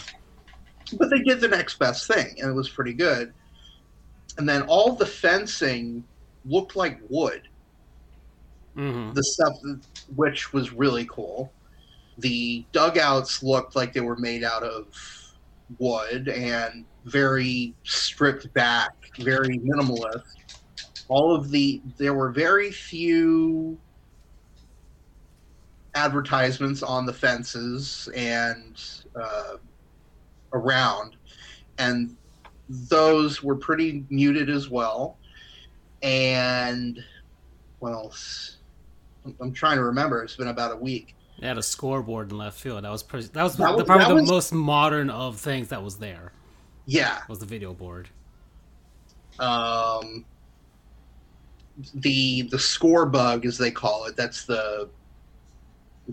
But 0.93 1.09
they 1.09 1.19
did 1.19 1.41
the 1.41 1.47
next 1.47 1.79
best 1.79 2.07
thing, 2.07 2.35
and 2.39 2.49
it 2.49 2.53
was 2.53 2.69
pretty 2.69 2.93
good. 2.93 3.33
And 4.37 4.47
then 4.47 4.63
all 4.63 4.93
the 4.93 5.05
fencing 5.05 6.05
looked 6.45 6.75
like 6.75 6.99
wood. 7.09 7.41
hmm 8.75 9.11
the 9.13 9.23
stuff 9.23 9.53
which 10.15 10.53
was 10.53 10.71
really 10.73 11.05
cool. 11.05 11.51
The 12.19 12.65
dugouts 12.71 13.43
looked 13.43 13.75
like 13.75 13.93
they 13.93 14.01
were 14.01 14.17
made 14.17 14.43
out 14.43 14.63
of 14.63 14.85
wood 15.79 16.29
and 16.29 16.85
very 17.05 17.75
stripped 17.83 18.53
back, 18.53 18.91
very 19.19 19.59
minimalist. 19.59 20.21
All 21.09 21.35
of 21.35 21.49
the 21.51 21.81
there 21.97 22.13
were 22.13 22.31
very 22.31 22.71
few 22.71 23.79
advertisements 25.95 26.83
on 26.83 27.05
the 27.05 27.13
fences 27.13 28.07
and 28.15 28.79
uh, 29.19 29.55
around, 30.53 31.15
and 31.77 32.15
those 32.69 33.41
were 33.43 33.55
pretty 33.55 34.05
muted 34.09 34.49
as 34.49 34.69
well. 34.69 35.17
And 36.03 37.03
what 37.79 37.91
else? 37.93 38.57
I'm- 39.41 39.51
trying 39.53 39.77
to 39.77 39.83
remember. 39.83 40.23
It's 40.23 40.35
been 40.35 40.47
about 40.47 40.71
a 40.71 40.75
week. 40.75 41.15
They 41.39 41.47
had 41.47 41.57
a 41.57 41.63
scoreboard 41.63 42.31
in 42.31 42.37
left 42.37 42.59
field. 42.59 42.83
That 42.83 42.91
was 42.91 43.03
pretty, 43.03 43.27
that 43.27 43.43
was 43.43 43.55
That 43.57 43.75
was- 43.75 43.83
probably 43.83 44.05
that 44.05 44.09
the 44.09 44.21
was- 44.21 44.29
most 44.29 44.53
modern 44.53 45.09
of 45.09 45.39
things 45.39 45.67
that 45.69 45.83
was 45.83 45.97
there. 45.97 46.31
Yeah. 46.85 47.21
Was 47.27 47.39
the 47.39 47.45
video 47.45 47.73
board. 47.73 48.09
Um, 49.39 50.25
the 51.93 52.43
the 52.43 52.57
score 52.57 53.05
bug, 53.05 53.45
as 53.45 53.57
they 53.57 53.69
call 53.69 54.05
it. 54.05 54.15
That's 54.15 54.45
the 54.45 54.89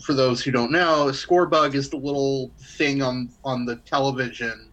for 0.03 0.15
those 0.15 0.43
who 0.43 0.51
don't 0.51 0.73
know, 0.73 1.09
a 1.09 1.15
score 1.15 1.47
bug 1.47 1.75
is 1.75 1.89
the 1.89 1.97
little 1.97 2.51
thing 2.77 3.03
on 3.03 3.29
on 3.45 3.65
the 3.65 3.77
television 3.77 4.73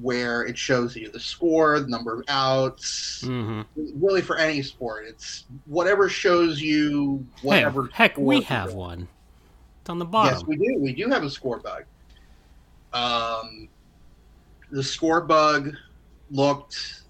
where 0.00 0.44
it 0.44 0.58
shows 0.58 0.94
you 0.94 1.10
the 1.10 1.20
score, 1.20 1.80
the 1.80 1.88
number 1.88 2.14
of 2.14 2.22
outs. 2.28 3.22
hmm 3.24 3.62
Really, 3.94 4.22
for 4.22 4.36
any 4.38 4.62
sport, 4.62 5.04
it's 5.06 5.44
whatever 5.66 6.08
shows 6.08 6.60
you 6.60 7.26
Hey, 7.40 7.48
whatever. 7.48 7.90
heck, 7.92 8.16
we 8.16 8.40
have 8.42 8.72
one. 8.74 9.08
It's 9.80 9.90
on 9.90 9.98
the 9.98 10.04
bottom. 10.04 10.34
Yes, 10.34 10.46
we 10.46 10.56
do. 10.56 10.78
We 10.80 10.94
do 10.94 11.08
have 11.10 11.24
a 11.24 11.30
score 11.30 11.60
bug. 11.60 11.84
Um, 12.92 13.68
the 14.70 14.82
score 14.82 15.20
bug 15.20 15.74
looked 16.30 17.02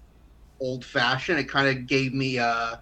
old 0.59 0.83
fashioned. 0.83 1.39
It 1.39 1.47
kind 1.49 1.67
of 1.67 1.87
gave 1.87 2.13
me 2.13 2.37
a 2.37 2.81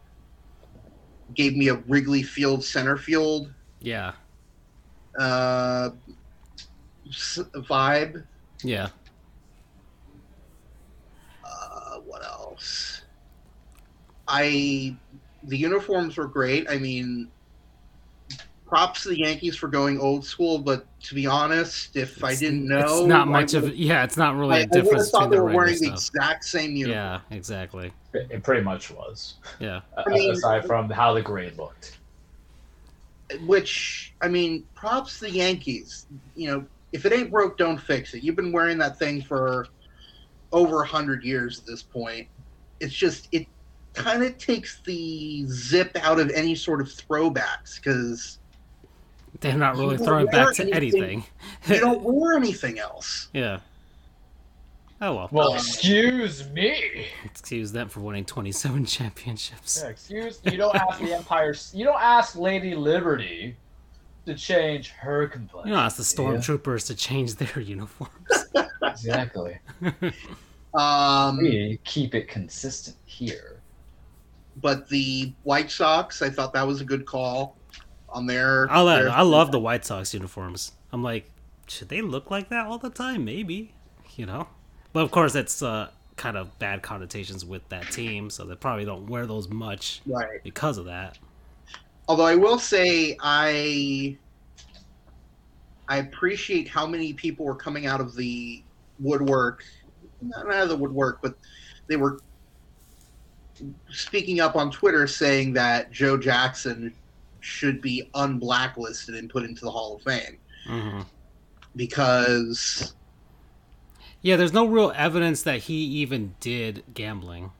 gave 1.33 1.55
me 1.55 1.67
a 1.67 1.75
Wrigley 1.75 2.23
Field 2.23 2.63
center 2.63 2.97
field 2.97 3.51
yeah, 3.85 4.13
uh, 5.17 5.89
vibe. 7.09 8.23
yeah. 8.63 8.89
Uh, 11.43 11.99
what 12.05 12.23
else? 12.23 13.01
I 14.27 14.95
the 15.43 15.57
uniforms 15.57 16.17
were 16.17 16.27
great. 16.27 16.69
I 16.69 16.77
mean, 16.77 17.29
props 18.65 19.03
to 19.03 19.09
the 19.09 19.19
Yankees 19.19 19.55
for 19.55 19.67
going 19.67 19.99
old 19.99 20.25
school. 20.25 20.57
But 20.57 20.85
to 21.03 21.15
be 21.15 21.27
honest, 21.27 21.95
if 21.95 22.23
I 22.23 22.35
didn't 22.35 22.67
know, 22.67 22.79
it's 22.79 23.07
not 23.07 23.27
much 23.27 23.53
of 23.53 23.75
yeah. 23.75 24.03
It's 24.03 24.17
not 24.17 24.35
really 24.35 24.55
I, 24.55 24.59
a 24.59 24.61
I 24.61 24.63
would 24.65 24.73
have 24.75 24.83
difference 24.85 25.11
thought 25.11 25.19
between 25.19 25.29
they 25.31 25.35
the 25.37 25.41
were 25.43 25.47
regular 25.49 25.65
wearing 25.65 25.79
the 25.81 25.91
exact 25.91 26.45
same 26.45 26.71
uniform. 26.75 26.97
Yeah, 26.97 27.19
exactly. 27.37 27.93
It, 28.13 28.27
it 28.31 28.43
pretty 28.43 28.61
much 28.63 28.89
was. 28.91 29.35
Yeah, 29.59 29.81
a- 29.97 30.09
mean- 30.09 30.31
aside 30.31 30.65
from 30.65 30.89
how 30.89 31.13
the 31.13 31.21
grade 31.21 31.57
looked. 31.57 31.94
Which 33.45 34.13
I 34.21 34.27
mean, 34.27 34.65
props 34.75 35.19
to 35.19 35.25
the 35.25 35.31
Yankees. 35.31 36.05
You 36.35 36.51
know, 36.51 36.65
if 36.91 37.05
it 37.05 37.13
ain't 37.13 37.31
broke, 37.31 37.57
don't 37.57 37.77
fix 37.77 38.13
it. 38.13 38.23
You've 38.23 38.35
been 38.35 38.51
wearing 38.51 38.77
that 38.79 38.99
thing 38.99 39.21
for 39.21 39.67
over 40.51 40.83
a 40.83 40.87
hundred 40.87 41.23
years 41.23 41.59
at 41.59 41.65
this 41.65 41.81
point. 41.83 42.27
It's 42.79 42.93
just 42.93 43.27
it 43.31 43.47
kind 43.93 44.23
of 44.23 44.37
takes 44.37 44.81
the 44.85 45.45
zip 45.47 45.97
out 46.01 46.19
of 46.19 46.29
any 46.31 46.55
sort 46.55 46.81
of 46.81 46.87
throwbacks 46.87 47.77
because 47.77 48.39
they're 49.39 49.57
not 49.57 49.75
really 49.77 49.97
throwing 49.97 50.27
back 50.27 50.53
to 50.55 50.63
anything- 50.63 51.01
anything. 51.03 51.25
you 51.67 51.79
don't 51.79 52.01
wear 52.01 52.37
anything 52.37 52.79
else. 52.79 53.29
yeah. 53.33 53.59
Oh 55.05 55.13
well. 55.15 55.29
Well, 55.31 55.51
Um, 55.51 55.57
excuse 55.57 56.49
me. 56.49 57.07
Excuse 57.23 57.71
them 57.71 57.89
for 57.89 57.99
winning 57.99 58.25
27 58.25 58.85
championships. 58.97 59.79
Yeah, 59.83 59.89
excuse 59.89 60.39
you 60.45 60.57
don't 60.57 60.75
ask 60.75 60.99
the 60.99 61.13
Empire. 61.13 61.53
You 61.73 61.85
don't 61.85 62.01
ask 62.01 62.35
Lady 62.35 62.73
Liberty 62.75 63.55
to 64.25 64.33
change 64.33 64.89
her 64.89 65.27
complexion. 65.27 65.67
You 65.69 65.75
don't 65.75 65.83
ask 65.83 65.97
the 65.97 66.15
do 66.15 66.23
you? 66.23 66.29
stormtroopers 66.39 66.87
to 66.87 66.95
change 66.95 67.35
their 67.35 67.59
uniforms. 67.61 68.11
Exactly. 68.83 69.57
Um, 70.73 71.37
We 71.37 71.79
keep 71.85 72.13
it 72.15 72.27
consistent 72.27 72.97
here. 73.05 73.61
but 74.57 74.87
the 74.89 75.33
White 75.43 75.71
Sox, 75.71 76.21
I 76.21 76.29
thought 76.29 76.51
that 76.53 76.67
was 76.67 76.81
a 76.81 76.85
good 76.85 77.05
call 77.05 77.55
on 78.09 78.25
their. 78.25 78.69
I 78.69 78.81
love, 78.81 78.99
their- 78.99 79.09
I 79.09 79.21
love 79.21 79.51
the 79.51 79.59
White 79.59 79.85
Sox 79.85 80.13
uniforms. 80.13 80.73
I'm 80.91 81.01
like, 81.03 81.29
should 81.67 81.87
they 81.89 82.01
look 82.01 82.29
like 82.29 82.49
that 82.49 82.65
all 82.67 82.77
the 82.77 82.89
time? 82.89 83.23
Maybe, 83.25 83.73
you 84.17 84.25
know. 84.25 84.47
But 84.95 85.03
of 85.03 85.11
course, 85.11 85.35
it's 85.35 85.61
uh, 85.61 85.89
kind 86.15 86.37
of 86.37 86.57
bad 86.57 86.81
connotations 86.81 87.43
with 87.43 87.67
that 87.67 87.91
team, 87.91 88.29
so 88.29 88.45
they 88.45 88.55
probably 88.55 88.85
don't 88.85 89.07
wear 89.07 89.25
those 89.25 89.49
much 89.49 89.99
right. 90.05 90.41
because 90.41 90.77
of 90.77 90.85
that. 90.85 91.17
Although 92.07 92.25
I 92.25 92.35
will 92.35 92.57
say 92.57 93.17
I 93.19 94.15
I 95.89 95.97
appreciate 95.97 96.69
how 96.69 96.87
many 96.87 97.11
people 97.11 97.45
were 97.45 97.55
coming 97.57 97.87
out 97.87 97.99
of 97.99 98.15
the 98.15 98.63
woodwork 98.97 99.65
not 100.21 100.45
out 100.47 100.63
of 100.63 100.69
the 100.69 100.77
woodwork, 100.77 101.21
but 101.21 101.35
they 101.87 101.97
were 101.97 102.21
speaking 103.89 104.39
up 104.39 104.55
on 104.55 104.71
Twitter 104.71 105.07
saying 105.07 105.51
that 105.55 105.91
Joe 105.91 106.15
Jackson 106.15 106.95
should 107.41 107.81
be 107.81 108.09
unblacklisted 108.15 109.19
and 109.19 109.29
put 109.29 109.43
into 109.43 109.65
the 109.65 109.71
Hall 109.71 109.97
of 109.97 110.03
Fame 110.03 110.37
hmm 110.65 111.01
because 111.75 112.95
Yeah, 114.25 114.37
there's 114.37 114.53
no 114.53 114.65
real 114.65 114.91
evidence 114.95 115.43
that 115.43 115.59
he 115.63 115.75
even 116.01 116.33
did 116.39 116.83
gambling. 116.95 117.51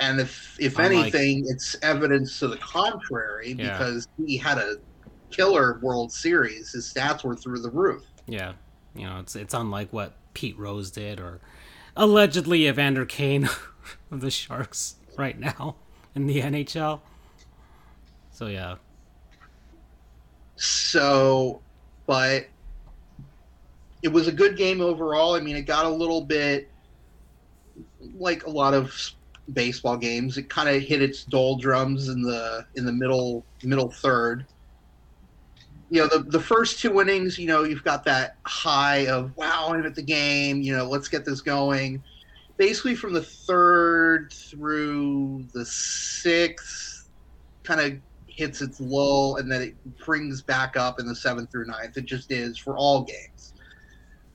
and 0.00 0.18
if 0.20 0.56
if 0.60 0.76
Unlike- 0.78 1.14
anything 1.14 1.44
it's 1.48 1.76
evidence 1.82 2.38
to 2.40 2.48
the 2.48 2.56
contrary 2.56 3.52
Yeah. 3.52 3.78
because 3.78 4.08
he 4.16 4.36
had 4.36 4.58
a 4.58 4.76
killer 5.30 5.78
World 5.80 6.10
Series 6.12 6.72
his 6.72 6.92
stats 6.92 7.22
were 7.22 7.36
through 7.36 7.60
the 7.60 7.70
roof 7.70 8.02
Yeah, 8.26 8.54
you 8.96 9.04
know, 9.06 9.20
it's 9.20 9.36
it's 9.36 9.54
unlike 9.54 9.92
what 9.92 10.14
Pete 10.34 10.58
Rose 10.58 10.90
did 10.90 11.20
or 11.20 11.40
allegedly 11.96 12.66
Evander 12.66 13.04
Kane 13.06 13.48
of 14.10 14.20
the 14.20 14.30
Sharks 14.30 14.96
right 15.16 15.38
now 15.38 15.76
in 16.16 16.26
the 16.26 16.40
NHL. 16.40 17.00
So 18.32 18.46
yeah, 18.48 18.74
So, 20.56 21.60
but 22.06 22.46
it 24.02 24.08
was 24.08 24.28
a 24.28 24.32
good 24.32 24.56
game 24.56 24.80
overall. 24.80 25.34
I 25.34 25.40
mean, 25.40 25.56
it 25.56 25.62
got 25.62 25.86
a 25.86 25.90
little 25.90 26.22
bit 26.22 26.70
like 28.14 28.46
a 28.46 28.50
lot 28.50 28.74
of 28.74 28.92
baseball 29.52 29.96
games. 29.96 30.38
It 30.38 30.48
kind 30.48 30.68
of 30.68 30.82
hit 30.82 31.02
its 31.02 31.24
doldrums 31.24 32.08
in 32.08 32.22
the 32.22 32.66
in 32.74 32.84
the 32.84 32.92
middle 32.92 33.44
middle 33.62 33.90
third. 33.90 34.46
You 35.90 36.02
know, 36.02 36.06
the 36.08 36.20
the 36.20 36.40
first 36.40 36.80
two 36.80 37.00
innings, 37.00 37.38
you 37.38 37.46
know, 37.46 37.64
you've 37.64 37.84
got 37.84 38.04
that 38.04 38.36
high 38.44 39.06
of 39.06 39.36
wow, 39.36 39.70
I'm 39.72 39.84
at 39.84 39.94
the 39.94 40.02
game. 40.02 40.62
You 40.62 40.76
know, 40.76 40.84
let's 40.84 41.08
get 41.08 41.24
this 41.24 41.40
going. 41.40 42.02
Basically, 42.56 42.94
from 42.94 43.12
the 43.12 43.22
third 43.22 44.32
through 44.32 45.46
the 45.54 45.64
sixth, 45.64 47.08
kind 47.62 47.80
of 47.80 47.98
hits 48.38 48.62
its 48.62 48.80
lull 48.80 49.36
and 49.36 49.50
then 49.50 49.60
it 49.60 49.98
brings 50.04 50.42
back 50.42 50.76
up 50.76 51.00
in 51.00 51.06
the 51.06 51.14
seventh 51.14 51.50
through 51.50 51.66
ninth. 51.66 51.96
It 51.96 52.04
just 52.04 52.30
is 52.30 52.56
for 52.56 52.76
all 52.76 53.02
games. 53.02 53.37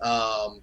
Um, 0.03 0.61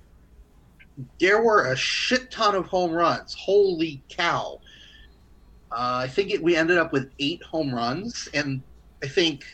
there 1.19 1.43
were 1.43 1.73
a 1.73 1.77
shit 1.77 2.31
ton 2.31 2.55
of 2.55 2.67
home 2.67 2.93
runs. 2.93 3.35
Holy 3.35 4.03
cow! 4.09 4.61
Uh, 5.73 6.03
I 6.05 6.09
think 6.09 6.31
it, 6.31 6.43
we 6.43 6.57
ended 6.57 6.79
up 6.79 6.93
with 6.93 7.11
eight 7.19 7.43
home 7.43 7.75
runs, 7.75 8.29
and 8.35 8.63
I 9.03 9.09
think 9.09 9.45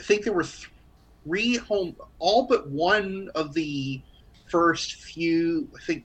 I 0.00 0.02
think 0.02 0.24
there 0.24 0.32
were 0.32 0.46
three 1.24 1.56
home, 1.56 1.96
all 2.18 2.46
but 2.46 2.68
one 2.68 3.30
of 3.34 3.54
the 3.54 4.00
first 4.50 4.94
few. 4.94 5.68
I 5.74 5.84
think 5.84 6.04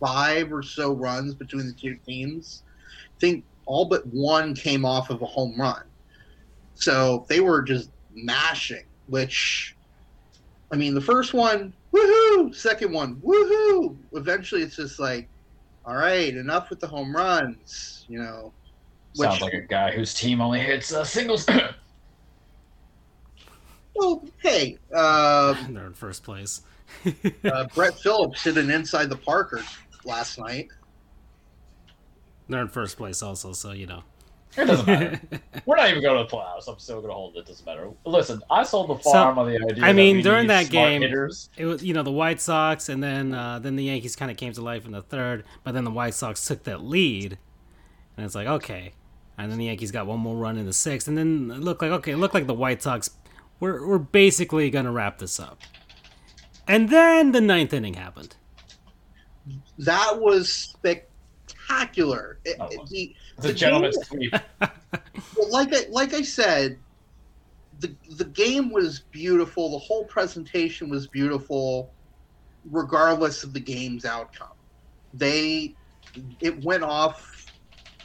five 0.00 0.52
or 0.52 0.62
so 0.62 0.92
runs 0.92 1.34
between 1.34 1.66
the 1.66 1.72
two 1.72 1.96
teams. 2.06 2.62
I 3.16 3.18
think 3.20 3.44
all 3.66 3.86
but 3.86 4.06
one 4.06 4.54
came 4.54 4.84
off 4.84 5.10
of 5.10 5.22
a 5.22 5.26
home 5.26 5.58
run. 5.58 5.82
So 6.74 7.24
they 7.28 7.40
were 7.40 7.62
just 7.62 7.90
mashing, 8.12 8.84
which, 9.06 9.73
I 10.72 10.76
mean, 10.76 10.94
the 10.94 11.00
first 11.00 11.34
one, 11.34 11.72
woohoo! 11.92 12.54
Second 12.54 12.92
one, 12.92 13.16
woohoo! 13.16 13.96
Eventually 14.12 14.62
it's 14.62 14.76
just 14.76 14.98
like, 14.98 15.28
all 15.84 15.94
right, 15.94 16.34
enough 16.34 16.70
with 16.70 16.80
the 16.80 16.86
home 16.86 17.14
runs, 17.14 18.06
you 18.08 18.18
know. 18.18 18.52
Which, 19.16 19.28
Sounds 19.28 19.42
like 19.42 19.52
a 19.52 19.60
guy 19.60 19.92
whose 19.92 20.14
team 20.14 20.40
only 20.40 20.60
hits 20.60 20.92
uh, 20.92 21.04
singles. 21.04 21.46
well, 23.94 24.24
hey, 24.42 24.78
uh, 24.92 25.54
they're 25.70 25.86
in 25.86 25.94
first 25.94 26.24
place. 26.24 26.62
uh, 27.44 27.66
Brett 27.74 27.98
Phillips 28.00 28.42
hit 28.42 28.56
an 28.56 28.70
inside 28.70 29.10
the 29.10 29.16
Parker 29.16 29.62
last 30.04 30.38
night. 30.38 30.68
They're 32.48 32.62
in 32.62 32.68
first 32.68 32.96
place 32.96 33.22
also, 33.22 33.52
so 33.52 33.72
you 33.72 33.86
know. 33.86 34.02
It 34.56 34.64
doesn't 34.66 34.86
matter. 34.86 35.20
We're 35.66 35.76
not 35.76 35.88
even 35.90 36.02
going 36.02 36.24
to 36.24 36.30
the 36.30 36.36
playoffs. 36.36 36.68
I'm 36.68 36.78
still 36.78 36.96
going 36.96 37.08
to 37.08 37.14
hold 37.14 37.36
it. 37.36 37.46
Doesn't 37.46 37.64
matter. 37.66 37.90
Listen, 38.04 38.42
I 38.50 38.62
sold 38.62 38.88
the 38.90 38.96
farm 38.96 39.38
on 39.38 39.46
the 39.50 39.56
idea. 39.70 39.84
I 39.84 39.92
mean, 39.92 40.16
that 40.18 40.22
during 40.22 40.46
that 40.48 40.70
game- 40.70 41.02
hitters. 41.02 41.48
It 41.56 41.64
was 41.66 41.82
you 41.84 41.94
know 41.94 42.02
the 42.02 42.12
White 42.12 42.40
Sox, 42.40 42.88
and 42.88 43.02
then 43.02 43.34
uh, 43.34 43.58
then 43.58 43.76
the 43.76 43.84
Yankees 43.84 44.14
kind 44.16 44.30
of 44.30 44.36
came 44.36 44.52
to 44.52 44.60
life 44.62 44.84
in 44.86 44.92
the 44.92 45.02
third, 45.02 45.44
but 45.62 45.72
then 45.72 45.84
the 45.84 45.90
White 45.90 46.14
Sox 46.14 46.44
took 46.44 46.64
that 46.64 46.82
lead, 46.82 47.38
and 48.16 48.26
it's 48.26 48.34
like 48.34 48.46
okay, 48.46 48.92
and 49.38 49.50
then 49.50 49.58
the 49.58 49.66
Yankees 49.66 49.90
got 49.90 50.06
one 50.06 50.20
more 50.20 50.36
run 50.36 50.56
in 50.58 50.66
the 50.66 50.72
sixth, 50.72 51.08
and 51.08 51.16
then 51.18 51.50
it 51.54 51.60
looked 51.60 51.82
like 51.82 51.90
okay, 51.90 52.12
it 52.12 52.16
looked 52.18 52.34
like 52.34 52.46
the 52.46 52.54
White 52.54 52.82
Sox 52.82 53.10
we're 53.60 53.86
we're 53.86 53.98
basically 53.98 54.68
gonna 54.70 54.92
wrap 54.92 55.18
this 55.18 55.38
up, 55.40 55.60
and 56.68 56.88
then 56.90 57.32
the 57.32 57.40
ninth 57.40 57.72
inning 57.72 57.94
happened. 57.94 58.36
That 59.78 60.20
was 60.20 60.50
spectacular. 60.50 62.38
It- 62.44 62.56
Oh, 62.60 62.66
it- 62.66 62.78
well. 62.78 62.86
The- 63.38 63.48
It's 63.48 63.50
a 63.50 63.54
gentleman's 63.54 63.96
game- 64.08 64.30
sweep. 64.30 64.34
Well, 65.36 65.50
like 65.50 65.72
I 65.74 65.86
like 65.90 66.12
I 66.14 66.22
said, 66.22 66.78
the 67.80 67.94
the 68.16 68.24
game 68.24 68.70
was 68.72 69.00
beautiful. 69.10 69.70
The 69.70 69.78
whole 69.78 70.04
presentation 70.04 70.88
was 70.88 71.06
beautiful, 71.08 71.92
regardless 72.70 73.42
of 73.44 73.52
the 73.52 73.60
game's 73.60 74.04
outcome. 74.04 74.48
They 75.12 75.74
it 76.40 76.62
went 76.64 76.82
off 76.84 77.52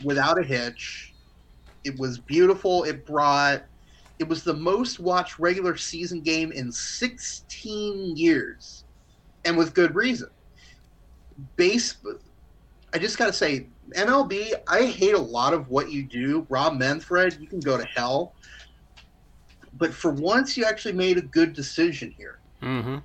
without 0.03 0.39
a 0.39 0.43
hitch. 0.43 1.13
It 1.83 1.97
was 1.99 2.17
beautiful. 2.19 2.83
It 2.83 3.05
brought 3.05 3.63
it 4.17 4.27
was 4.27 4.43
the 4.43 4.53
most 4.53 4.99
watched 4.99 5.39
regular 5.39 5.77
season 5.77 6.21
game 6.21 6.51
in 6.51 6.71
16 6.71 8.17
years, 8.17 8.83
and 9.45 9.57
with 9.57 9.73
good 9.73 9.95
reason. 9.95 10.29
Base, 11.55 11.95
I 12.93 12.97
just 12.97 13.17
got 13.17 13.27
to 13.27 13.33
say, 13.33 13.67
MLB, 13.95 14.53
I 14.67 14.85
hate 14.85 15.13
a 15.13 15.19
lot 15.19 15.53
of 15.53 15.69
what 15.69 15.91
you 15.91 16.03
do. 16.03 16.45
Rob 16.49 16.77
Manfred, 16.77 17.37
you 17.39 17.47
can 17.47 17.59
go 17.59 17.77
to 17.77 17.85
hell. 17.85 18.33
But 19.77 19.93
for 19.93 20.11
once, 20.11 20.57
you 20.57 20.65
actually 20.65 20.93
made 20.93 21.17
a 21.17 21.21
good 21.21 21.53
decision 21.53 22.13
here. 22.17 22.39
Mm-hmm. 22.61 22.97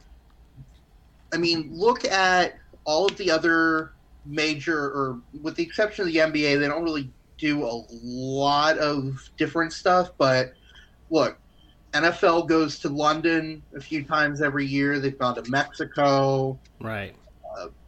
I 1.33 1.37
mean, 1.37 1.71
look 1.73 2.05
at 2.05 2.59
all 2.85 3.07
of 3.07 3.17
the 3.17 3.31
other 3.31 3.93
major, 4.27 4.79
or 4.79 5.21
with 5.43 5.57
the 5.57 5.63
exception 5.63 6.07
of 6.07 6.13
the 6.13 6.19
NBA, 6.19 6.59
they 6.61 6.67
don't 6.67 6.83
really 6.83 7.11
do 7.39 7.65
a 7.65 7.85
lot 7.91 8.79
of 8.79 9.31
different 9.37 9.73
stuff. 9.73 10.11
But 10.19 10.55
look, 11.11 11.39
NFL 11.93 12.49
goes 12.49 12.79
to 12.81 12.89
London 12.89 13.63
a 13.77 13.81
few 13.81 14.05
times 14.05 14.43
every 14.43 14.67
year. 14.67 14.99
They've 14.99 15.19
gone 15.19 15.35
to 15.37 15.51
Mexico. 15.51 16.59
Right. 16.81 17.15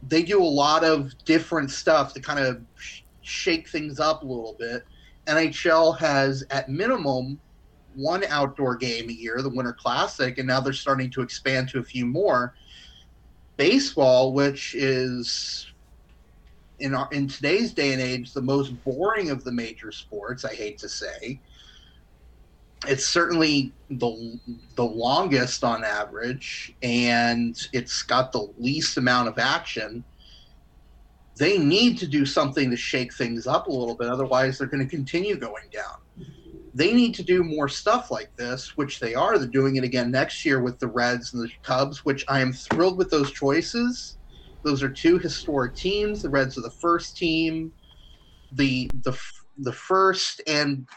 They 0.07 0.23
do 0.23 0.41
a 0.41 0.43
lot 0.43 0.83
of 0.83 1.11
different 1.25 1.71
stuff 1.71 2.13
to 2.13 2.19
kind 2.19 2.39
of 2.39 2.61
sh- 2.75 3.01
shake 3.21 3.69
things 3.69 3.99
up 3.99 4.23
a 4.23 4.25
little 4.25 4.55
bit. 4.59 4.83
NHL 5.27 5.97
has, 5.97 6.45
at 6.51 6.69
minimum, 6.69 7.39
one 7.95 8.23
outdoor 8.25 8.75
game 8.75 9.09
a 9.09 9.13
year, 9.13 9.41
the 9.41 9.49
Winter 9.49 9.73
Classic, 9.73 10.37
and 10.37 10.47
now 10.47 10.59
they're 10.59 10.73
starting 10.73 11.09
to 11.11 11.21
expand 11.21 11.69
to 11.69 11.79
a 11.79 11.83
few 11.83 12.05
more. 12.05 12.53
Baseball, 13.57 14.33
which 14.33 14.75
is 14.75 15.67
in 16.79 16.93
our, 16.93 17.09
in 17.11 17.27
today's 17.27 17.73
day 17.73 17.91
and 17.91 18.01
age 18.01 18.33
the 18.33 18.41
most 18.41 18.71
boring 18.83 19.31
of 19.31 19.43
the 19.43 19.51
major 19.51 19.91
sports, 19.91 20.45
I 20.45 20.53
hate 20.53 20.77
to 20.79 20.89
say. 20.89 21.41
It's 22.85 23.07
certainly 23.07 23.73
the 23.89 24.39
the 24.75 24.85
longest 24.85 25.63
on 25.63 25.83
average, 25.83 26.75
and 26.81 27.57
it's 27.73 28.03
got 28.03 28.31
the 28.31 28.47
least 28.57 28.97
amount 28.97 29.29
of 29.29 29.39
action. 29.39 30.03
They 31.39 31.57
need 31.57 31.97
to 31.99 32.07
do 32.07 32.25
something 32.25 32.69
to 32.71 32.77
shake 32.77 33.13
things 33.13 33.47
up 33.47 33.67
a 33.67 33.71
little 33.71 33.95
bit, 33.95 34.09
otherwise 34.09 34.57
they're 34.57 34.67
going 34.67 34.83
to 34.83 34.89
continue 34.89 35.37
going 35.37 35.69
down. 35.71 36.25
They 36.73 36.93
need 36.93 37.15
to 37.15 37.23
do 37.23 37.43
more 37.43 37.67
stuff 37.67 38.11
like 38.11 38.31
this, 38.37 38.73
which 38.75 38.99
they 38.99 39.15
are. 39.15 39.37
They're 39.37 39.47
doing 39.47 39.77
it 39.77 39.83
again 39.83 40.11
next 40.11 40.45
year 40.45 40.61
with 40.61 40.79
the 40.79 40.87
Reds 40.87 41.33
and 41.33 41.43
the 41.43 41.49
Cubs, 41.63 42.05
which 42.05 42.23
I 42.27 42.39
am 42.39 42.53
thrilled 42.53 42.97
with 42.97 43.09
those 43.09 43.31
choices. 43.31 44.17
Those 44.63 44.83
are 44.83 44.89
two 44.89 45.17
historic 45.17 45.75
teams. 45.75 46.21
The 46.21 46.29
Reds 46.29 46.57
are 46.57 46.61
the 46.61 46.71
first 46.81 47.17
team, 47.17 47.71
the 48.51 48.89
the 49.03 49.17
the 49.59 49.73
first 49.73 50.41
and 50.45 50.87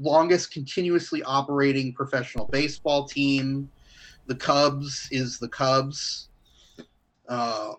longest 0.00 0.52
continuously 0.52 1.22
operating 1.24 1.92
professional 1.92 2.46
baseball 2.46 3.06
team. 3.06 3.70
The 4.26 4.34
Cubs 4.34 5.08
is 5.10 5.38
the 5.38 5.48
Cubs. 5.48 6.28
Um, 7.28 7.76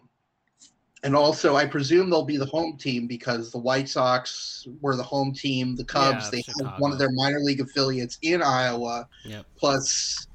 and 1.04 1.16
also, 1.16 1.56
I 1.56 1.66
presume 1.66 2.10
they'll 2.10 2.26
be 2.26 2.38
the 2.38 2.46
home 2.46 2.76
team 2.78 3.08
because 3.08 3.52
the 3.52 3.58
White 3.58 3.88
Sox 3.88 4.68
were 4.82 4.96
the 4.98 5.04
home 5.04 5.34
team. 5.34 5.76
The 5.76 5.86
Cubs, 5.86 6.26
Yeah, 6.26 6.30
they 6.32 6.42
Chicago. 6.42 6.70
have 6.72 6.80
one 6.82 6.92
of 6.92 7.00
their 7.00 7.12
minor 7.14 7.40
league 7.40 7.62
affiliates 7.62 8.18
in 8.22 8.42
Iowa. 8.44 9.08
Yep. 9.26 9.46
Plus, 9.56 10.28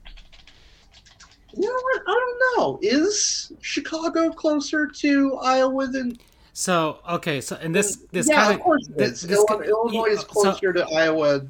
you 1.52 1.66
know 1.68 1.72
what? 1.82 2.02
I 2.06 2.12
don't 2.12 2.58
know. 2.58 2.78
Is 2.82 3.52
Chicago 3.60 4.30
closer 4.30 4.86
to 4.86 5.34
Iowa 5.36 5.86
than? 5.86 6.16
So 6.54 7.00
okay, 7.10 7.40
so 7.40 7.56
and 7.60 7.74
this 7.74 7.96
this 8.12 8.28
yeah, 8.28 8.42
kind 8.44 8.54
of 8.54 8.60
course 8.60 8.88
it 8.88 8.96
this- 8.96 9.22
is. 9.22 9.28
this 9.28 9.38
Illinois, 9.50 9.64
Illinois 9.68 10.04
is 10.12 10.20
so- 10.20 10.26
closer 10.26 10.72
to 10.72 10.86
Iowa 10.88 11.42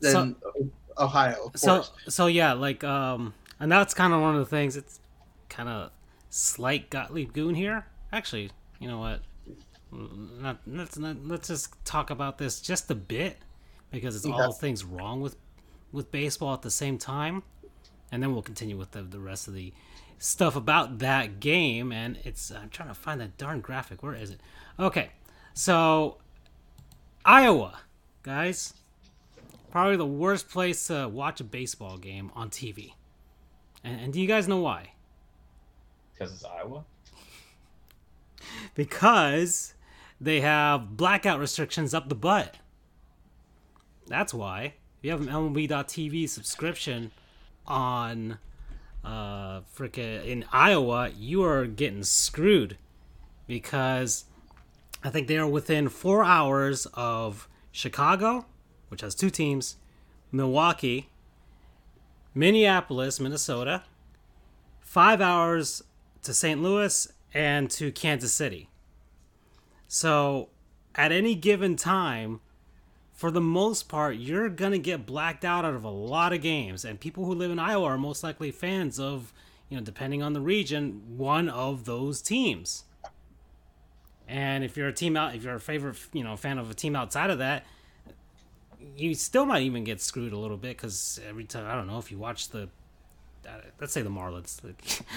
than 0.00 0.36
Ohio. 0.98 1.50
Of 1.54 1.60
so 1.60 1.74
course. 1.76 1.90
so 2.08 2.26
yeah 2.26 2.52
like 2.52 2.84
um 2.84 3.34
and 3.60 3.70
that's 3.70 3.94
kind 3.94 4.12
of 4.12 4.20
one 4.20 4.34
of 4.34 4.40
the 4.40 4.46
things 4.46 4.76
it's 4.76 5.00
kind 5.48 5.68
of 5.68 5.90
slight 6.30 6.90
Gottlieb 6.90 7.32
goon 7.32 7.54
here. 7.54 7.86
Actually, 8.12 8.50
you 8.78 8.88
know 8.88 8.98
what? 8.98 9.20
Not, 9.90 10.58
let's 10.66 10.98
not, 10.98 11.16
let's 11.24 11.48
just 11.48 11.84
talk 11.84 12.10
about 12.10 12.38
this 12.38 12.60
just 12.60 12.90
a 12.90 12.94
bit 12.94 13.38
because 13.90 14.14
it's 14.14 14.26
all 14.26 14.52
things 14.52 14.84
wrong 14.84 15.20
with 15.20 15.36
with 15.90 16.12
baseball 16.12 16.52
at 16.52 16.62
the 16.62 16.70
same 16.70 16.98
time, 16.98 17.42
and 18.12 18.22
then 18.22 18.32
we'll 18.32 18.42
continue 18.42 18.76
with 18.76 18.90
the, 18.90 19.02
the 19.02 19.18
rest 19.18 19.48
of 19.48 19.54
the 19.54 19.72
stuff 20.18 20.56
about 20.56 20.98
that 20.98 21.40
game. 21.40 21.90
And 21.92 22.18
it's 22.24 22.50
I'm 22.50 22.68
trying 22.68 22.88
to 22.88 22.94
find 22.94 23.20
that 23.20 23.38
darn 23.38 23.60
graphic. 23.60 24.02
Where 24.02 24.14
is 24.14 24.30
it? 24.30 24.40
Okay, 24.78 25.10
so 25.54 26.18
Iowa, 27.24 27.78
guys, 28.22 28.74
probably 29.70 29.96
the 29.96 30.06
worst 30.06 30.48
place 30.48 30.86
to 30.86 31.08
watch 31.08 31.40
a 31.40 31.44
baseball 31.44 31.98
game 31.98 32.30
on 32.34 32.50
TV. 32.50 32.94
And, 33.84 34.00
and 34.00 34.12
do 34.12 34.20
you 34.20 34.26
guys 34.26 34.48
know 34.48 34.60
why? 34.60 34.92
Because 36.12 36.32
it's 36.32 36.44
Iowa. 36.44 36.84
Because 38.74 39.74
they 40.20 40.40
have 40.40 40.96
blackout 40.96 41.38
restrictions 41.38 41.94
up 41.94 42.08
the 42.08 42.14
butt. 42.14 42.56
That's 44.06 44.34
why. 44.34 44.74
If 44.98 45.04
you 45.04 45.10
have 45.12 45.20
an 45.20 45.28
MLB.TV 45.28 46.28
subscription 46.28 47.12
on 47.66 48.38
uh 49.04 49.60
frickin' 49.76 50.26
in 50.26 50.44
Iowa, 50.50 51.10
you 51.16 51.44
are 51.44 51.66
getting 51.66 52.02
screwed 52.02 52.78
because 53.46 54.24
I 55.04 55.10
think 55.10 55.28
they 55.28 55.38
are 55.38 55.46
within 55.46 55.88
four 55.88 56.24
hours 56.24 56.86
of 56.94 57.48
Chicago, 57.70 58.46
which 58.88 59.00
has 59.00 59.14
two 59.14 59.30
teams, 59.30 59.76
Milwaukee, 60.32 61.08
Minneapolis, 62.34 63.18
Minnesota, 63.18 63.84
five 64.80 65.20
hours 65.20 65.82
to 66.22 66.34
St. 66.34 66.62
Louis, 66.62 67.12
and 67.34 67.70
to 67.70 67.92
Kansas 67.92 68.32
City. 68.32 68.68
So 69.86 70.48
at 70.94 71.12
any 71.12 71.34
given 71.34 71.76
time, 71.76 72.40
for 73.12 73.30
the 73.30 73.40
most 73.40 73.88
part, 73.88 74.16
you're 74.16 74.48
going 74.48 74.72
to 74.72 74.78
get 74.78 75.04
blacked 75.04 75.44
out 75.44 75.64
out 75.64 75.74
of 75.74 75.82
a 75.82 75.90
lot 75.90 76.32
of 76.32 76.40
games. 76.40 76.84
And 76.84 77.00
people 77.00 77.24
who 77.24 77.34
live 77.34 77.50
in 77.50 77.58
Iowa 77.58 77.84
are 77.86 77.98
most 77.98 78.22
likely 78.22 78.52
fans 78.52 79.00
of, 79.00 79.32
you 79.68 79.76
know, 79.76 79.82
depending 79.82 80.22
on 80.22 80.34
the 80.34 80.40
region, 80.40 81.02
one 81.16 81.48
of 81.48 81.84
those 81.84 82.22
teams. 82.22 82.84
And 84.28 84.62
if 84.62 84.76
you're 84.76 84.88
a 84.88 84.92
team 84.92 85.16
out, 85.16 85.34
if 85.34 85.42
you're 85.42 85.56
a 85.56 85.60
favorite, 85.60 85.96
you 86.12 86.22
know, 86.22 86.36
fan 86.36 86.58
of 86.58 86.70
a 86.70 86.74
team 86.74 86.94
outside 86.94 87.30
of 87.30 87.38
that, 87.38 87.64
you 88.96 89.14
still 89.14 89.46
might 89.46 89.62
even 89.62 89.84
get 89.84 90.00
screwed 90.00 90.32
a 90.32 90.38
little 90.38 90.56
bit 90.56 90.76
because 90.76 91.20
every 91.28 91.44
time, 91.44 91.66
I 91.66 91.74
don't 91.74 91.86
know, 91.86 91.98
if 91.98 92.10
you 92.10 92.18
watch 92.18 92.48
the 92.48 92.68
uh, 93.46 93.52
let's 93.80 93.92
say 93.92 94.02
the 94.02 94.10
Marlins. 94.10 94.60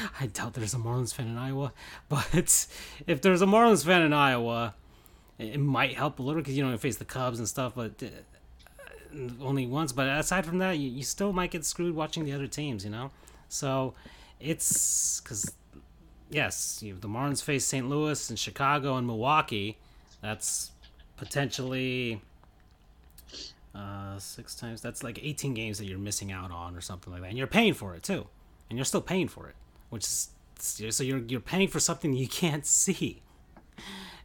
I 0.19 0.27
doubt 0.27 0.53
there's 0.53 0.73
a 0.73 0.77
Marlins 0.77 1.13
fan 1.13 1.27
in 1.27 1.37
Iowa, 1.37 1.73
but 2.09 2.67
if 3.07 3.21
there's 3.21 3.41
a 3.41 3.45
Marlins 3.45 3.85
fan 3.85 4.01
in 4.01 4.13
Iowa, 4.13 4.75
it 5.37 5.59
might 5.59 5.95
help 5.95 6.19
a 6.19 6.21
little 6.21 6.41
because 6.41 6.57
you 6.57 6.67
you 6.67 6.77
face 6.77 6.97
the 6.97 7.05
Cubs 7.05 7.39
and 7.39 7.47
stuff, 7.47 7.73
but 7.75 8.01
uh, 8.03 9.17
only 9.41 9.65
once. 9.65 9.91
But 9.91 10.07
aside 10.07 10.45
from 10.45 10.59
that, 10.59 10.77
you, 10.77 10.89
you 10.89 11.03
still 11.03 11.33
might 11.33 11.51
get 11.51 11.65
screwed 11.65 11.95
watching 11.95 12.23
the 12.25 12.33
other 12.33 12.47
teams. 12.47 12.85
You 12.85 12.91
know, 12.91 13.11
so 13.49 13.93
it's 14.39 15.19
because 15.21 15.51
yes, 16.29 16.81
you 16.81 16.95
the 16.99 17.07
Marlins 17.07 17.43
face 17.43 17.65
St. 17.65 17.87
Louis 17.89 18.29
and 18.29 18.37
Chicago 18.37 18.95
and 18.95 19.07
Milwaukee. 19.07 19.77
That's 20.21 20.71
potentially 21.17 22.21
uh, 23.73 24.17
six 24.17 24.55
times. 24.55 24.81
That's 24.81 25.03
like 25.03 25.19
18 25.21 25.53
games 25.53 25.77
that 25.77 25.85
you're 25.85 25.99
missing 25.99 26.31
out 26.31 26.51
on, 26.51 26.75
or 26.75 26.81
something 26.81 27.11
like 27.11 27.21
that, 27.21 27.29
and 27.29 27.37
you're 27.37 27.47
paying 27.47 27.73
for 27.73 27.95
it 27.95 28.03
too, 28.03 28.27
and 28.69 28.77
you're 28.77 28.85
still 28.85 29.01
paying 29.01 29.27
for 29.27 29.47
it, 29.47 29.55
which 29.89 30.03
is 30.03 30.29
so 30.59 31.03
you're 31.03 31.19
you're 31.19 31.39
paying 31.39 31.67
for 31.67 31.79
something 31.79 32.13
you 32.13 32.27
can't 32.27 32.65
see. 32.65 33.21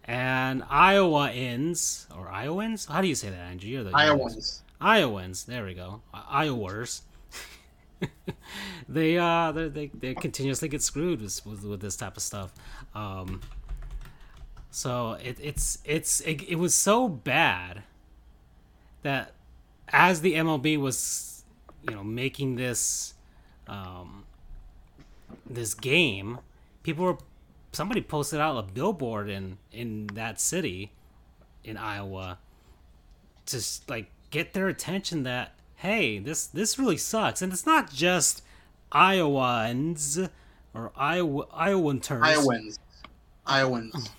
And 0.05 0.63
Iowa 0.71 1.31
ends 1.31 2.07
or 2.17 2.29
Iowans? 2.29 2.87
How 2.87 3.01
do 3.01 3.09
you 3.09 3.15
say 3.15 3.31
that, 3.31 3.39
Andrew? 3.39 3.69
You're 3.69 3.85
the 3.85 3.91
Iowans. 3.93 4.63
Iowans. 4.81 5.45
There 5.45 5.65
we 5.65 5.75
go. 5.75 6.03
Iowers. 6.15 7.01
they 8.89 9.17
uh 9.19 9.53
they 9.53 9.89
they 9.89 10.15
continuously 10.15 10.69
get 10.69 10.83
screwed 10.83 11.23
with 11.23 11.45
with, 11.47 11.65
with 11.65 11.81
this 11.81 11.97
type 11.97 12.17
of 12.17 12.23
stuff. 12.23 12.53
Um, 12.95 13.41
so 14.71 15.13
it, 15.13 15.39
it's 15.41 15.79
it's 15.85 16.21
it, 16.21 16.43
it 16.43 16.57
was 16.57 16.75
so 16.75 17.09
bad 17.09 17.83
that 19.03 19.33
as 19.89 20.21
the 20.21 20.35
MLB 20.35 20.79
was, 20.79 21.45
you 21.89 21.95
know, 21.95 22.05
making 22.05 22.57
this 22.57 23.15
um, 23.67 24.25
this 25.49 25.75
game, 25.75 26.39
people 26.83 27.05
were 27.05 27.19
somebody 27.73 28.01
posted 28.01 28.41
out 28.41 28.57
a 28.57 28.63
billboard 28.63 29.29
in 29.29 29.59
in 29.73 30.09
that 30.15 30.41
city 30.41 30.93
in 31.65 31.77
Iowa 31.77 32.39
to 33.47 33.63
like 33.89 34.11
get 34.31 34.53
their 34.53 34.69
attention 34.69 35.23
that 35.25 35.53
hey, 35.77 36.19
this 36.19 36.47
this 36.47 36.79
really 36.79 36.97
sucks, 36.97 37.43
and 37.43 37.53
it's 37.53 37.67
not 37.67 37.93
just 37.93 38.43
Iowans 38.93 40.19
or 40.75 40.93
Iowa 40.97 41.47
Iowanters. 41.47 42.23
Iowans. 42.23 42.79
Iowans. 43.47 44.11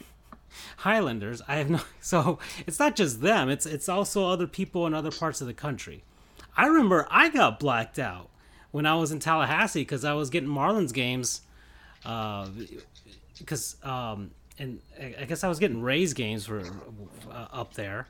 Highlanders. 0.87 1.41
I 1.49 1.55
have 1.57 1.69
no. 1.69 1.81
So 1.99 2.39
it's 2.65 2.79
not 2.79 2.95
just 2.95 3.19
them. 3.19 3.49
It's 3.49 3.65
it's 3.65 3.89
also 3.89 4.25
other 4.25 4.47
people 4.47 4.87
in 4.87 4.93
other 4.93 5.11
parts 5.11 5.41
of 5.41 5.47
the 5.47 5.53
country. 5.53 6.03
I 6.55 6.67
remember 6.67 7.05
I 7.11 7.27
got 7.29 7.59
blacked 7.59 7.99
out 7.99 8.29
when 8.71 8.85
I 8.85 8.95
was 8.95 9.11
in 9.11 9.19
Tallahassee 9.19 9.81
because 9.81 10.05
I 10.05 10.13
was 10.13 10.29
getting 10.29 10.47
Marlins 10.49 10.93
games. 10.93 11.41
Uh, 12.05 12.47
because 13.37 13.75
um, 13.83 14.31
and 14.57 14.79
I 14.97 15.25
guess 15.25 15.43
I 15.43 15.49
was 15.49 15.59
getting 15.59 15.81
Rays 15.81 16.13
games 16.13 16.45
for 16.45 16.61
uh, 17.29 17.47
up 17.51 17.73
there, 17.73 18.07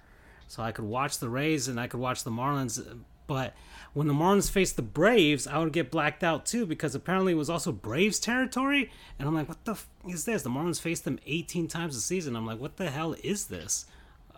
so 0.47 0.61
I 0.61 0.71
could 0.71 0.85
watch 0.85 1.17
the 1.17 1.29
Rays 1.29 1.67
and 1.67 1.79
I 1.79 1.87
could 1.87 1.99
watch 1.99 2.23
the 2.23 2.31
Marlins. 2.31 2.79
But 3.25 3.55
when 3.93 4.07
the 4.07 4.13
Marlins 4.13 4.51
faced 4.51 4.75
the 4.75 4.81
Braves, 4.81 5.47
I 5.47 5.57
would 5.57 5.73
get 5.73 5.91
blacked 5.91 6.23
out 6.23 6.45
too 6.45 6.65
because 6.65 6.93
apparently 6.93 7.33
it 7.33 7.35
was 7.37 7.49
also 7.49 7.71
Braves 7.71 8.19
territory. 8.19 8.91
And 9.17 9.27
I'm 9.27 9.35
like, 9.35 9.49
what 9.49 9.65
the 9.65 9.71
f- 9.73 9.87
is 10.07 10.25
this? 10.25 10.43
The 10.43 10.49
Marlins 10.49 10.79
faced 10.79 11.05
them 11.05 11.19
18 11.25 11.67
times 11.67 11.95
a 11.95 12.01
season. 12.01 12.35
I'm 12.35 12.45
like, 12.45 12.59
what 12.59 12.77
the 12.77 12.89
hell 12.89 13.15
is 13.23 13.47
this? 13.47 13.85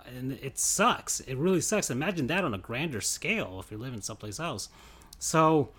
And 0.07 0.33
it 0.41 0.57
sucks. 0.57 1.19
It 1.21 1.35
really 1.35 1.62
sucks. 1.62 1.89
Imagine 1.89 2.27
that 2.27 2.43
on 2.43 2.53
a 2.53 2.57
grander 2.57 3.01
scale 3.01 3.59
if 3.59 3.69
you're 3.69 3.79
living 3.79 4.01
someplace 4.01 4.39
else. 4.39 4.69
So 5.19 5.69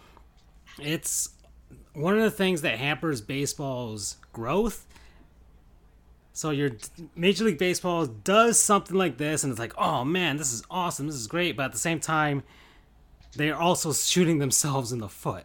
it's 0.79 1.31
one 1.95 2.17
of 2.17 2.23
the 2.23 2.31
things 2.31 2.63
that 2.63 2.79
hampers 2.79 3.21
baseball's 3.21 4.17
growth. 4.33 4.87
So 6.33 6.51
your 6.51 6.71
Major 7.17 7.45
League 7.45 7.59
Baseball 7.59 8.07
does 8.07 8.59
something 8.59 8.97
like 8.97 9.19
this, 9.19 9.43
and 9.43 9.51
it's 9.51 9.59
like, 9.59 9.75
oh 9.77 10.05
man, 10.05 10.37
this 10.37 10.53
is 10.53 10.63
awesome, 10.71 11.07
this 11.07 11.17
is 11.17 11.27
great. 11.27 11.57
But 11.57 11.65
at 11.65 11.73
the 11.73 11.79
same 11.79 12.01
time, 12.01 12.45
they 13.37 13.51
are 13.51 13.61
also 13.61 13.93
shooting 13.93 14.39
themselves 14.39 14.93
in 14.93 14.99
the 14.99 15.09
foot 15.09 15.45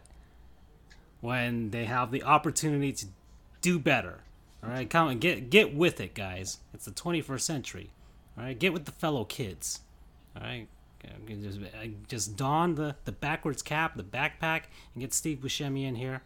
when 1.20 1.70
they 1.70 1.84
have 1.84 2.10
the 2.10 2.22
opportunity 2.22 2.92
to 2.92 3.06
do 3.60 3.78
better. 3.78 4.20
All 4.62 4.70
right, 4.70 4.88
come 4.88 5.08
and 5.08 5.20
get 5.20 5.50
get 5.50 5.74
with 5.74 6.00
it, 6.00 6.14
guys. 6.14 6.58
It's 6.74 6.84
the 6.84 6.90
21st 6.90 7.40
century. 7.40 7.90
All 8.36 8.44
right, 8.44 8.58
get 8.58 8.72
with 8.72 8.84
the 8.84 8.92
fellow 8.92 9.24
kids. 9.24 9.80
All 10.34 10.42
right, 10.42 10.66
just 11.40 11.58
just 12.08 12.36
don 12.36 12.74
the 12.74 12.96
the 13.04 13.12
backwards 13.12 13.62
cap, 13.62 13.96
the 13.96 14.02
backpack, 14.02 14.62
and 14.94 15.00
get 15.00 15.14
Steve 15.14 15.38
Buscemi 15.38 15.84
in 15.84 15.94
here, 15.94 16.22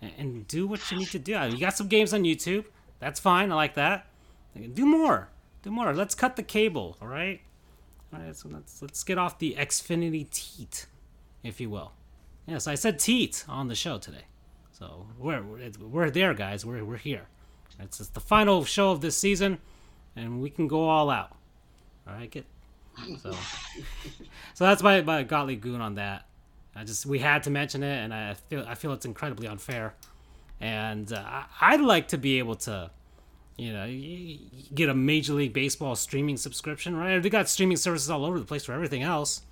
and, 0.00 0.12
and 0.16 0.48
do 0.48 0.66
what 0.66 0.90
you 0.90 0.98
need 0.98 1.10
to 1.10 1.18
do. 1.18 1.32
You 1.32 1.58
got 1.58 1.76
some 1.76 1.88
games 1.88 2.14
on 2.14 2.22
YouTube. 2.22 2.66
That's 3.00 3.18
fine. 3.18 3.50
I 3.50 3.56
like 3.56 3.74
that. 3.74 4.06
Do 4.74 4.86
more. 4.86 5.28
Do 5.62 5.70
more. 5.70 5.92
Let's 5.92 6.14
cut 6.14 6.36
the 6.36 6.42
cable. 6.42 6.96
All 7.02 7.08
right. 7.08 7.40
All 8.12 8.20
right. 8.20 8.36
So 8.36 8.48
let's 8.48 8.80
let's 8.80 9.02
get 9.02 9.18
off 9.18 9.38
the 9.38 9.56
Xfinity 9.58 10.30
teat 10.30 10.86
if 11.42 11.60
you 11.60 11.70
will. 11.70 11.92
Yes, 12.46 12.66
I 12.66 12.74
said 12.74 12.98
teat 12.98 13.44
on 13.48 13.68
the 13.68 13.74
show 13.74 13.98
today. 13.98 14.24
So 14.72 15.06
we're 15.18 15.42
we're 15.80 16.10
there, 16.10 16.34
guys. 16.34 16.64
We're 16.66 16.84
we're 16.84 16.96
here. 16.96 17.26
It's, 17.78 18.00
it's 18.00 18.10
the 18.10 18.20
final 18.20 18.64
show 18.64 18.90
of 18.90 19.00
this 19.00 19.16
season, 19.16 19.58
and 20.16 20.40
we 20.40 20.50
can 20.50 20.68
go 20.68 20.88
all 20.88 21.10
out. 21.10 21.36
All 22.06 22.14
right, 22.14 22.30
get 22.30 22.44
so. 23.20 23.32
so 24.54 24.64
that's 24.64 24.82
my 24.82 25.02
my 25.02 25.22
Gottlieb 25.22 25.60
goon 25.60 25.80
on 25.80 25.94
that. 25.96 26.26
I 26.74 26.84
just 26.84 27.06
we 27.06 27.18
had 27.18 27.42
to 27.44 27.50
mention 27.50 27.82
it, 27.82 27.96
and 27.96 28.12
I 28.12 28.34
feel 28.34 28.64
I 28.66 28.74
feel 28.74 28.92
it's 28.92 29.04
incredibly 29.04 29.46
unfair, 29.46 29.94
and 30.60 31.12
uh, 31.12 31.42
I'd 31.60 31.80
like 31.80 32.08
to 32.08 32.18
be 32.18 32.38
able 32.38 32.56
to, 32.56 32.90
you 33.56 33.72
know, 33.72 33.86
get 34.74 34.88
a 34.88 34.94
Major 34.94 35.34
League 35.34 35.52
Baseball 35.52 35.94
streaming 35.96 36.36
subscription. 36.36 36.96
Right? 36.96 37.22
They 37.22 37.30
got 37.30 37.48
streaming 37.48 37.76
services 37.76 38.10
all 38.10 38.24
over 38.24 38.38
the 38.38 38.46
place 38.46 38.64
for 38.64 38.72
everything 38.72 39.02
else. 39.02 39.42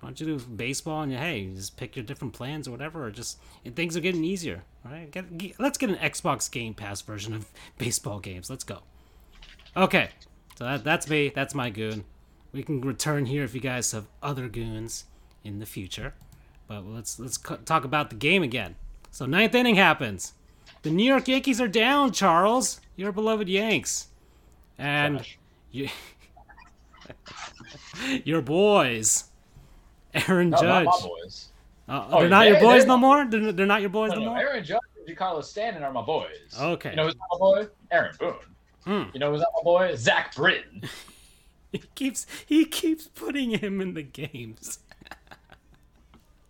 Why 0.00 0.08
don't 0.08 0.20
you 0.20 0.26
do 0.26 0.38
baseball 0.38 1.02
and 1.02 1.12
hey, 1.12 1.50
just 1.54 1.76
pick 1.76 1.96
your 1.96 2.04
different 2.04 2.32
plans 2.32 2.68
or 2.68 2.70
whatever, 2.70 3.06
or 3.06 3.10
just 3.10 3.38
things 3.74 3.96
are 3.96 4.00
getting 4.00 4.24
easier. 4.24 4.62
Right? 4.84 5.10
get, 5.10 5.36
get, 5.36 5.58
let's 5.58 5.76
get 5.76 5.90
an 5.90 5.96
Xbox 5.96 6.50
Game 6.50 6.74
Pass 6.74 7.00
version 7.02 7.34
of 7.34 7.50
baseball 7.78 8.20
games. 8.20 8.48
Let's 8.48 8.64
go. 8.64 8.80
Okay, 9.76 10.10
so 10.56 10.64
that, 10.64 10.84
that's 10.84 11.08
me. 11.08 11.32
That's 11.34 11.54
my 11.54 11.70
goon. 11.70 12.04
We 12.52 12.62
can 12.62 12.80
return 12.80 13.26
here 13.26 13.44
if 13.44 13.54
you 13.54 13.60
guys 13.60 13.92
have 13.92 14.06
other 14.22 14.48
goons 14.48 15.04
in 15.44 15.58
the 15.58 15.66
future. 15.66 16.14
But 16.66 16.86
let's 16.86 17.18
let's 17.18 17.38
talk 17.38 17.84
about 17.84 18.10
the 18.10 18.16
game 18.16 18.42
again. 18.42 18.76
So 19.10 19.26
ninth 19.26 19.54
inning 19.54 19.76
happens. 19.76 20.34
The 20.82 20.90
New 20.90 21.04
York 21.04 21.26
Yankees 21.28 21.60
are 21.60 21.68
down, 21.68 22.12
Charles. 22.12 22.80
Your 22.94 23.10
beloved 23.10 23.48
Yanks. 23.48 24.08
And 24.78 25.16
Trash. 25.16 25.38
you, 25.72 25.88
your 28.24 28.42
boys, 28.42 29.24
Aaron 30.14 30.50
No, 30.50 30.60
not 30.60 30.84
my 30.84 30.90
Judge. 30.92 31.02
boys. 31.02 31.48
Uh, 31.88 32.06
Oh, 32.10 32.20
they're 32.20 32.28
not 32.28 32.46
your 32.48 32.60
boys 32.60 32.84
no 32.86 32.96
more. 32.98 33.24
They're, 33.26 33.52
they're 33.52 33.66
not 33.66 33.80
your 33.80 33.90
boys 33.90 34.10
No, 34.10 34.16
no, 34.16 34.24
no, 34.24 34.30
more. 34.30 34.38
Aaron 34.38 34.64
Judge 34.64 34.80
and 35.06 35.16
Giancarlo 35.16 35.42
Stanton 35.44 35.82
are 35.82 35.92
my 35.92 36.02
boys. 36.02 36.28
Okay. 36.60 36.90
You 36.90 36.96
know 36.96 37.04
who's 37.06 37.16
not 37.16 37.28
my 37.32 37.38
boy? 37.38 37.68
Aaron 37.90 38.14
Boone. 38.18 38.34
Hmm. 38.84 39.02
You 39.14 39.20
know 39.20 39.30
who's 39.32 39.40
not 39.40 39.48
my 39.56 39.62
boy? 39.64 39.94
Zach 39.96 40.34
Britton. 40.34 40.82
He 41.70 41.82
keeps 41.94 42.26
he 42.46 42.64
keeps 42.64 43.08
putting 43.08 43.50
him 43.50 43.82
in 43.82 43.92
the 43.92 44.02
games. 44.02 44.78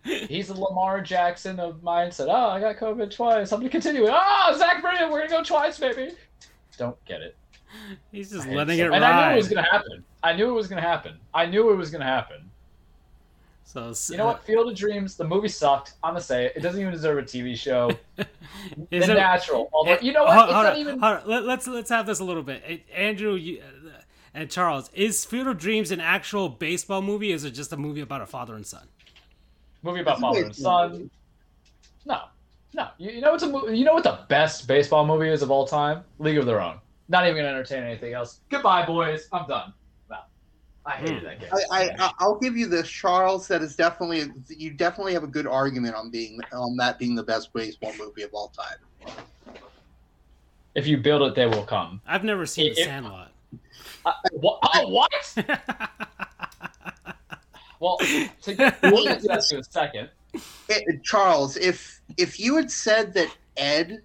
He's 0.03 0.47
the 0.47 0.53
Lamar 0.53 1.01
Jackson 1.01 1.59
of 1.59 1.81
mindset. 1.81 2.27
Oh, 2.29 2.49
I 2.51 2.59
got 2.61 2.77
COVID 2.77 3.13
twice. 3.13 3.51
I'm 3.51 3.59
gonna 3.59 3.69
continue. 3.69 4.05
Oh, 4.09 4.55
Zach 4.57 4.81
Britton, 4.81 5.11
we're 5.11 5.19
gonna 5.27 5.29
go 5.29 5.43
twice, 5.43 5.77
baby. 5.77 6.13
Don't 6.77 6.95
get 7.03 7.21
it. 7.21 7.35
He's 8.13 8.31
just 8.31 8.47
I 8.47 8.53
letting 8.53 8.77
so- 8.77 8.85
it 8.85 8.93
and 8.93 9.03
I 9.03 9.27
knew 9.27 9.33
it 9.33 9.37
was 9.37 9.49
gonna 9.49 9.67
happen. 9.69 10.03
I 10.23 10.33
knew 10.33 10.49
it 10.49 10.53
was 10.53 10.67
gonna 10.67 10.81
happen. 10.81 11.17
I 11.33 11.45
knew 11.45 11.69
it 11.69 11.75
was 11.75 11.91
gonna 11.91 12.05
happen. 12.05 12.48
So 13.69 13.93
You 14.11 14.17
know 14.17 14.25
what? 14.25 14.43
Field 14.43 14.67
of 14.71 14.75
Dreams. 14.75 15.15
The 15.15 15.23
movie 15.23 15.47
sucked. 15.47 15.93
I'm 16.03 16.11
gonna 16.13 16.21
say 16.21 16.45
it. 16.47 16.53
It 16.55 16.61
doesn't 16.61 16.79
even 16.81 16.91
deserve 16.91 17.19
a 17.19 17.21
TV 17.21 17.55
show. 17.55 17.91
Is 18.91 19.05
the 19.05 19.11
it- 19.13 19.15
natural. 19.15 19.69
Although, 19.71 19.97
you 20.01 20.11
know 20.11 20.23
what? 20.23 20.33
Hold- 20.35 20.45
it's 20.45 20.53
hold 20.53 20.65
not 20.65 20.73
on, 20.73 20.79
even. 20.79 20.99
hold 20.99 21.17
on. 21.17 21.27
Let, 21.27 21.45
let's 21.45 21.67
let's 21.67 21.89
have 21.89 22.05
this 22.07 22.19
a 22.19 22.23
little 22.23 22.41
bit. 22.43 22.63
Eh, 22.65 22.77
Andrew 22.95 23.35
you, 23.35 23.61
uh, 23.61 23.89
and 24.33 24.49
Charles, 24.49 24.89
is 24.93 25.23
Field 25.23 25.47
of 25.47 25.57
Dreams 25.59 25.91
an 25.91 26.01
actual 26.01 26.49
baseball 26.49 27.01
movie? 27.01 27.31
Is 27.31 27.43
it 27.43 27.51
just 27.51 27.71
a 27.73 27.77
movie 27.77 28.01
about 28.01 28.21
a 28.21 28.25
father 28.25 28.55
and 28.55 28.65
son? 28.65 28.87
movie 29.83 30.01
about 30.01 30.13
It's 30.15 30.21
father 30.21 30.43
and 30.45 30.55
son. 30.55 31.11
No, 32.05 32.21
no. 32.73 32.87
You, 32.97 33.11
you 33.11 33.21
know 33.21 33.31
what's 33.31 33.43
a 33.43 33.49
mo- 33.49 33.67
you 33.67 33.85
know 33.85 33.93
what 33.93 34.03
the 34.03 34.19
best 34.29 34.67
baseball 34.67 35.05
movie 35.05 35.29
is 35.29 35.41
of 35.41 35.51
all 35.51 35.67
time? 35.67 36.03
League 36.17 36.37
of 36.37 36.45
Their 36.45 36.59
Own. 36.61 36.79
Not 37.07 37.25
even 37.25 37.37
gonna 37.37 37.47
entertain 37.49 37.83
anything 37.83 38.13
else. 38.13 38.41
Goodbye, 38.49 38.85
boys. 38.85 39.27
I'm 39.31 39.47
done. 39.47 39.73
No, 40.89 40.93
I 40.95 40.97
hated 40.97 41.23
that 41.25 41.39
game. 41.39 41.49
I, 41.71 41.89
I 41.99 42.11
I'll 42.19 42.39
give 42.39 42.57
you 42.57 42.65
this, 42.67 42.87
Charles. 42.89 43.47
That 43.47 43.61
is 43.61 43.75
definitely 43.75 44.31
you 44.47 44.71
definitely 44.71 45.13
have 45.13 45.23
a 45.23 45.27
good 45.27 45.45
argument 45.47 45.95
on 45.95 46.09
being 46.09 46.39
on 46.51 46.75
that 46.77 46.97
being 46.99 47.15
the 47.15 47.23
best 47.23 47.53
baseball 47.53 47.93
movie 47.97 48.23
of 48.23 48.33
all 48.33 48.49
time. 48.49 49.13
if 50.75 50.87
you 50.87 50.97
build 50.97 51.21
it, 51.23 51.35
they 51.35 51.45
will 51.45 51.63
come. 51.63 52.01
I've 52.07 52.23
never 52.23 52.45
seen 52.45 52.73
The 52.73 52.81
It- 52.81 52.85
Sandlot. 52.85 53.31
Uh, 54.05 54.11
wha- 54.33 54.59
oh, 54.75 54.87
what? 54.89 55.11
Well, 57.81 57.97
to 58.41 58.53
get 58.55 58.77
we'll 58.83 59.05
get 59.05 59.21
to 59.21 59.27
that 59.27 59.49
in 59.53 59.59
a 59.59 59.63
second. 59.63 60.09
Eh, 60.69 60.79
Charles, 61.01 61.55
if 61.55 62.01
if 62.17 62.37
you 62.37 62.57
had 62.57 62.69
said 62.69 63.13
that 63.13 63.29
Ed 63.55 64.01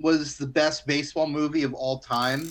was 0.00 0.38
the 0.38 0.46
best 0.46 0.86
baseball 0.86 1.26
movie 1.26 1.62
of 1.62 1.74
all 1.74 1.98
time, 1.98 2.50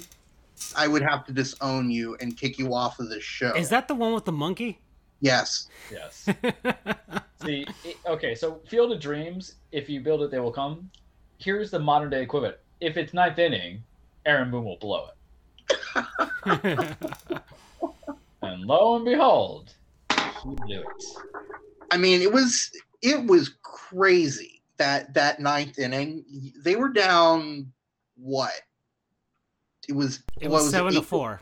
I 0.75 0.87
would 0.87 1.01
have 1.01 1.25
to 1.25 1.33
disown 1.33 1.89
you 1.91 2.15
and 2.21 2.37
kick 2.37 2.57
you 2.59 2.73
off 2.73 2.99
of 2.99 3.09
the 3.09 3.19
show. 3.21 3.53
is 3.55 3.69
that 3.69 3.87
the 3.87 3.95
one 3.95 4.13
with 4.13 4.25
the 4.25 4.31
monkey? 4.31 4.81
yes? 5.19 5.67
Yes. 5.91 6.23
See, 7.43 7.65
it- 7.83 7.97
okay, 8.07 8.33
so 8.35 8.61
Field 8.69 8.91
of 8.91 8.99
Dreams, 9.01 9.55
if 9.71 9.89
you 9.89 10.01
build 10.01 10.21
it, 10.21 10.31
they 10.31 10.39
will 10.39 10.51
come. 10.53 10.89
Here's 11.39 11.71
the 11.71 11.79
modern 11.79 12.09
day 12.09 12.21
equivalent. 12.23 12.55
If 12.79 12.97
it's 12.97 13.13
ninth 13.13 13.37
inning, 13.39 13.83
Aaron 14.25 14.49
Boone 14.51 14.65
will 14.65 14.77
blow 14.79 15.07
it. 15.07 15.15
And 18.43 18.63
lo 18.65 18.95
and 18.95 19.05
behold, 19.05 19.71
he 20.09 20.55
blew 20.65 20.79
it. 20.81 21.03
I 21.91 21.97
mean, 21.97 22.21
it 22.21 22.33
was 22.33 22.71
it 23.03 23.23
was 23.27 23.51
crazy 23.61 24.63
that 24.77 25.13
that 25.13 25.39
ninth 25.39 25.77
inning. 25.77 26.25
They 26.63 26.75
were 26.75 26.89
down 26.89 27.71
what? 28.15 28.53
It 29.87 29.93
was 29.93 30.21
it 30.39 30.49
what 30.49 30.61
was 30.63 30.69
seven 30.69 30.93
to 30.93 31.01
four. 31.01 31.41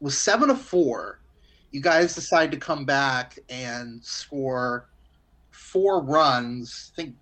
It 0.00 0.04
was 0.04 0.16
seven 0.16 0.48
to 0.48 0.54
four. 0.54 1.18
You 1.70 1.80
guys 1.80 2.14
decide 2.14 2.50
to 2.52 2.56
come 2.56 2.84
back 2.84 3.38
and 3.50 4.02
score 4.04 4.88
four 5.50 6.00
runs. 6.02 6.92
I 6.94 7.02
think 7.02 7.16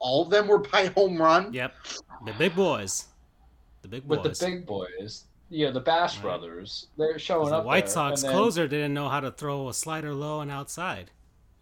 all 0.00 0.22
of 0.22 0.30
them 0.30 0.48
were 0.48 0.58
by 0.72 0.86
home 0.86 1.20
run. 1.20 1.52
Yep, 1.52 1.74
the 2.26 2.32
big 2.32 2.54
boys, 2.56 3.06
the 3.82 3.88
big 3.88 4.06
boys. 4.08 4.18
With 4.24 4.38
the 4.38 4.46
big 4.46 4.66
boys, 4.66 5.24
you 5.50 5.66
know, 5.66 5.72
the 5.72 5.80
Bash 5.80 6.14
Right. 6.16 6.22
brothers, 6.22 6.88
they're 6.96 7.18
showing 7.18 7.50
the 7.50 7.56
up. 7.58 7.64
White 7.64 7.84
there, 7.86 7.92
Sox 7.94 8.22
then- 8.22 8.32
closer 8.32 8.66
didn't 8.66 8.94
know 8.94 9.08
how 9.08 9.20
to 9.20 9.30
throw 9.30 9.68
a 9.68 9.74
slider 9.74 10.14
low 10.14 10.40
and 10.40 10.50
outside. 10.50 11.10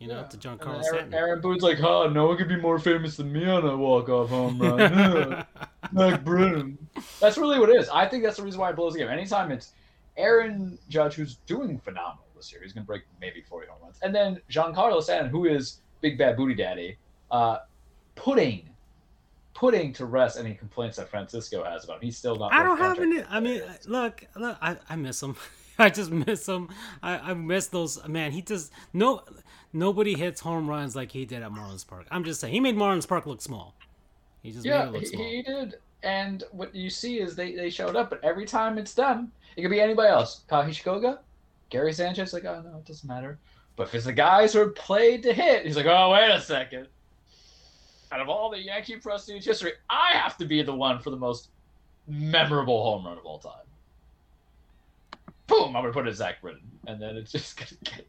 You 0.00 0.08
know, 0.08 0.16
Yeah. 0.20 0.22
to 0.24 0.36
Giancarlo 0.38 0.82
Aaron. 0.84 1.14
Aaron 1.14 1.40
Boone's 1.42 1.62
like, 1.62 1.78
huh, 1.78 2.08
no 2.08 2.26
one 2.26 2.36
could 2.38 2.48
be 2.48 2.56
more 2.56 2.78
famous 2.78 3.16
than 3.18 3.30
me 3.32 3.46
on 3.46 3.64
a 3.66 3.76
walk-off 3.76 4.30
home 4.30 4.58
run. 4.58 5.44
Zach 5.96 6.24
Britton. 6.24 6.78
That's 7.20 7.36
really 7.36 7.58
what 7.60 7.68
it 7.68 7.76
is. 7.76 7.88
I 7.90 8.06
think 8.06 8.24
that's 8.24 8.38
the 8.38 8.42
reason 8.42 8.60
why 8.60 8.70
it 8.70 8.76
blows 8.76 8.94
the 8.94 9.00
game. 9.00 9.08
Anytime 9.08 9.52
it's 9.52 9.72
Aaron 10.16 10.78
Judge, 10.88 11.14
who's 11.14 11.36
doing 11.46 11.78
phenomenal 11.78 12.24
this 12.34 12.50
year, 12.50 12.62
he's 12.62 12.72
going 12.72 12.84
to 12.84 12.86
break 12.86 13.02
maybe 13.20 13.42
40 13.42 13.68
home 13.68 13.78
runs, 13.82 13.98
and 14.02 14.14
then 14.14 14.40
Giancarlo 14.50 15.02
Stanton, 15.02 15.30
who 15.30 15.44
is 15.44 15.80
Big 16.00 16.16
Bad 16.16 16.36
Booty 16.36 16.54
Daddy, 16.54 16.96
uh, 17.30 17.58
putting 18.14 18.66
putting 19.52 19.92
to 19.92 20.06
rest 20.06 20.38
any 20.38 20.54
complaints 20.54 20.96
that 20.96 21.10
Francisco 21.10 21.62
has 21.62 21.84
about 21.84 21.96
him. 21.96 22.02
He's 22.02 22.16
still 22.16 22.36
not. 22.36 22.54
I 22.54 22.62
don't 22.62 22.78
have 22.78 22.98
any. 22.98 23.22
I 23.24 23.40
mean, 23.40 23.60
look, 23.86 24.24
look. 24.34 24.56
I, 24.62 24.76
I 24.88 24.96
miss 24.96 25.22
him. 25.22 25.36
I 25.78 25.90
just 25.90 26.10
miss 26.10 26.46
him. 26.46 26.68
I, 27.02 27.18
I 27.18 27.34
miss 27.34 27.66
those. 27.66 28.06
Man, 28.08 28.32
he 28.32 28.40
just 28.42 28.72
no. 28.94 29.22
Nobody 29.72 30.14
hits 30.14 30.40
home 30.40 30.68
runs 30.68 30.96
like 30.96 31.12
he 31.12 31.24
did 31.24 31.42
at 31.42 31.50
Marlins 31.52 31.86
Park. 31.86 32.06
I'm 32.10 32.24
just 32.24 32.40
saying, 32.40 32.52
he 32.52 32.60
made 32.60 32.76
Marlins 32.76 33.06
Park 33.06 33.26
look 33.26 33.40
small. 33.40 33.74
He 34.42 34.50
just 34.50 34.64
made 34.64 34.70
Yeah, 34.70 34.86
it 34.88 34.92
look 34.92 35.00
he, 35.02 35.06
small. 35.06 35.22
he 35.24 35.42
did. 35.42 35.74
And 36.02 36.44
what 36.50 36.74
you 36.74 36.90
see 36.90 37.20
is 37.20 37.36
they, 37.36 37.54
they 37.54 37.70
showed 37.70 37.94
up, 37.94 38.10
but 38.10 38.24
every 38.24 38.46
time 38.46 38.78
it's 38.78 38.94
them, 38.94 39.30
it 39.56 39.62
could 39.62 39.70
be 39.70 39.80
anybody 39.80 40.08
else. 40.08 40.42
Higashioka, 40.50 41.18
Gary 41.68 41.92
Sanchez, 41.92 42.32
like, 42.32 42.44
oh 42.46 42.62
no, 42.64 42.78
it 42.78 42.86
doesn't 42.86 43.06
matter. 43.08 43.38
But 43.76 43.88
if 43.88 43.94
it's 43.94 44.04
the 44.06 44.12
guys 44.12 44.52
who 44.54 44.60
are 44.60 44.70
played 44.70 45.22
to 45.24 45.32
hit, 45.32 45.66
he's 45.66 45.76
like, 45.76 45.86
oh 45.86 46.10
wait 46.10 46.30
a 46.30 46.40
second. 46.40 46.88
Out 48.12 48.20
of 48.20 48.28
all 48.28 48.50
the 48.50 48.58
Yankee 48.58 48.96
prestige 48.96 49.44
history, 49.44 49.72
I 49.88 50.12
have 50.14 50.36
to 50.38 50.44
be 50.46 50.62
the 50.62 50.74
one 50.74 50.98
for 50.98 51.10
the 51.10 51.16
most 51.16 51.48
memorable 52.08 52.82
home 52.82 53.06
run 53.06 53.18
of 53.18 53.24
all 53.24 53.38
time. 53.38 53.52
Boom! 55.46 55.76
I'm 55.76 55.82
gonna 55.82 55.92
put 55.92 56.08
it 56.08 56.14
Zach 56.14 56.40
Britton, 56.40 56.62
and 56.86 57.00
then 57.00 57.16
it's 57.16 57.30
just 57.32 57.56
gonna 57.56 57.70
get. 57.84 58.06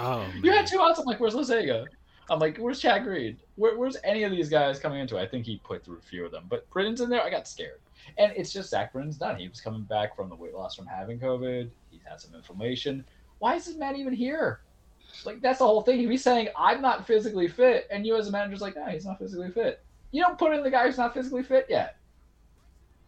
Oh, 0.00 0.26
You 0.42 0.52
had 0.52 0.66
two 0.66 0.80
outs. 0.80 0.98
I'm 0.98 1.04
like, 1.04 1.20
where's 1.20 1.34
Loaisiga? 1.34 1.86
I'm 2.30 2.38
like, 2.38 2.56
where's 2.58 2.80
Chad 2.80 3.04
Green? 3.04 3.36
Where, 3.56 3.76
where's 3.76 3.96
any 4.04 4.22
of 4.22 4.30
these 4.30 4.48
guys 4.48 4.78
coming 4.78 5.00
into 5.00 5.16
it? 5.16 5.22
I 5.22 5.26
think 5.26 5.44
he 5.44 5.60
put 5.64 5.84
through 5.84 5.98
a 5.98 6.02
few 6.02 6.24
of 6.24 6.30
them, 6.30 6.44
but 6.48 6.68
Britton's 6.70 7.00
in 7.00 7.10
there. 7.10 7.22
I 7.22 7.28
got 7.28 7.48
scared, 7.48 7.80
and 8.18 8.32
it's 8.36 8.52
just 8.52 8.70
Zach 8.70 8.92
Britton's 8.92 9.16
done. 9.16 9.36
He 9.36 9.48
was 9.48 9.60
coming 9.60 9.82
back 9.82 10.14
from 10.14 10.28
the 10.28 10.36
weight 10.36 10.54
loss 10.54 10.76
from 10.76 10.86
having 10.86 11.18
COVID. 11.18 11.68
He's 11.90 12.02
had 12.04 12.20
some 12.20 12.34
inflammation. 12.34 13.04
Why 13.40 13.56
is 13.56 13.66
this 13.66 13.76
man 13.76 13.96
even 13.96 14.12
here? 14.12 14.60
Like 15.24 15.40
that's 15.42 15.58
the 15.58 15.66
whole 15.66 15.82
thing. 15.82 16.08
He's 16.08 16.22
saying 16.22 16.48
I'm 16.56 16.80
not 16.80 17.06
physically 17.06 17.48
fit, 17.48 17.88
and 17.90 18.06
you 18.06 18.16
as 18.16 18.28
a 18.28 18.30
manager's 18.30 18.60
like, 18.62 18.76
no, 18.76 18.84
he's 18.86 19.04
not 19.04 19.18
physically 19.18 19.50
fit. 19.50 19.82
You 20.12 20.22
don't 20.22 20.38
put 20.38 20.52
in 20.54 20.62
the 20.62 20.70
guy 20.70 20.86
who's 20.86 20.98
not 20.98 21.12
physically 21.14 21.42
fit 21.42 21.66
yet. 21.68 21.96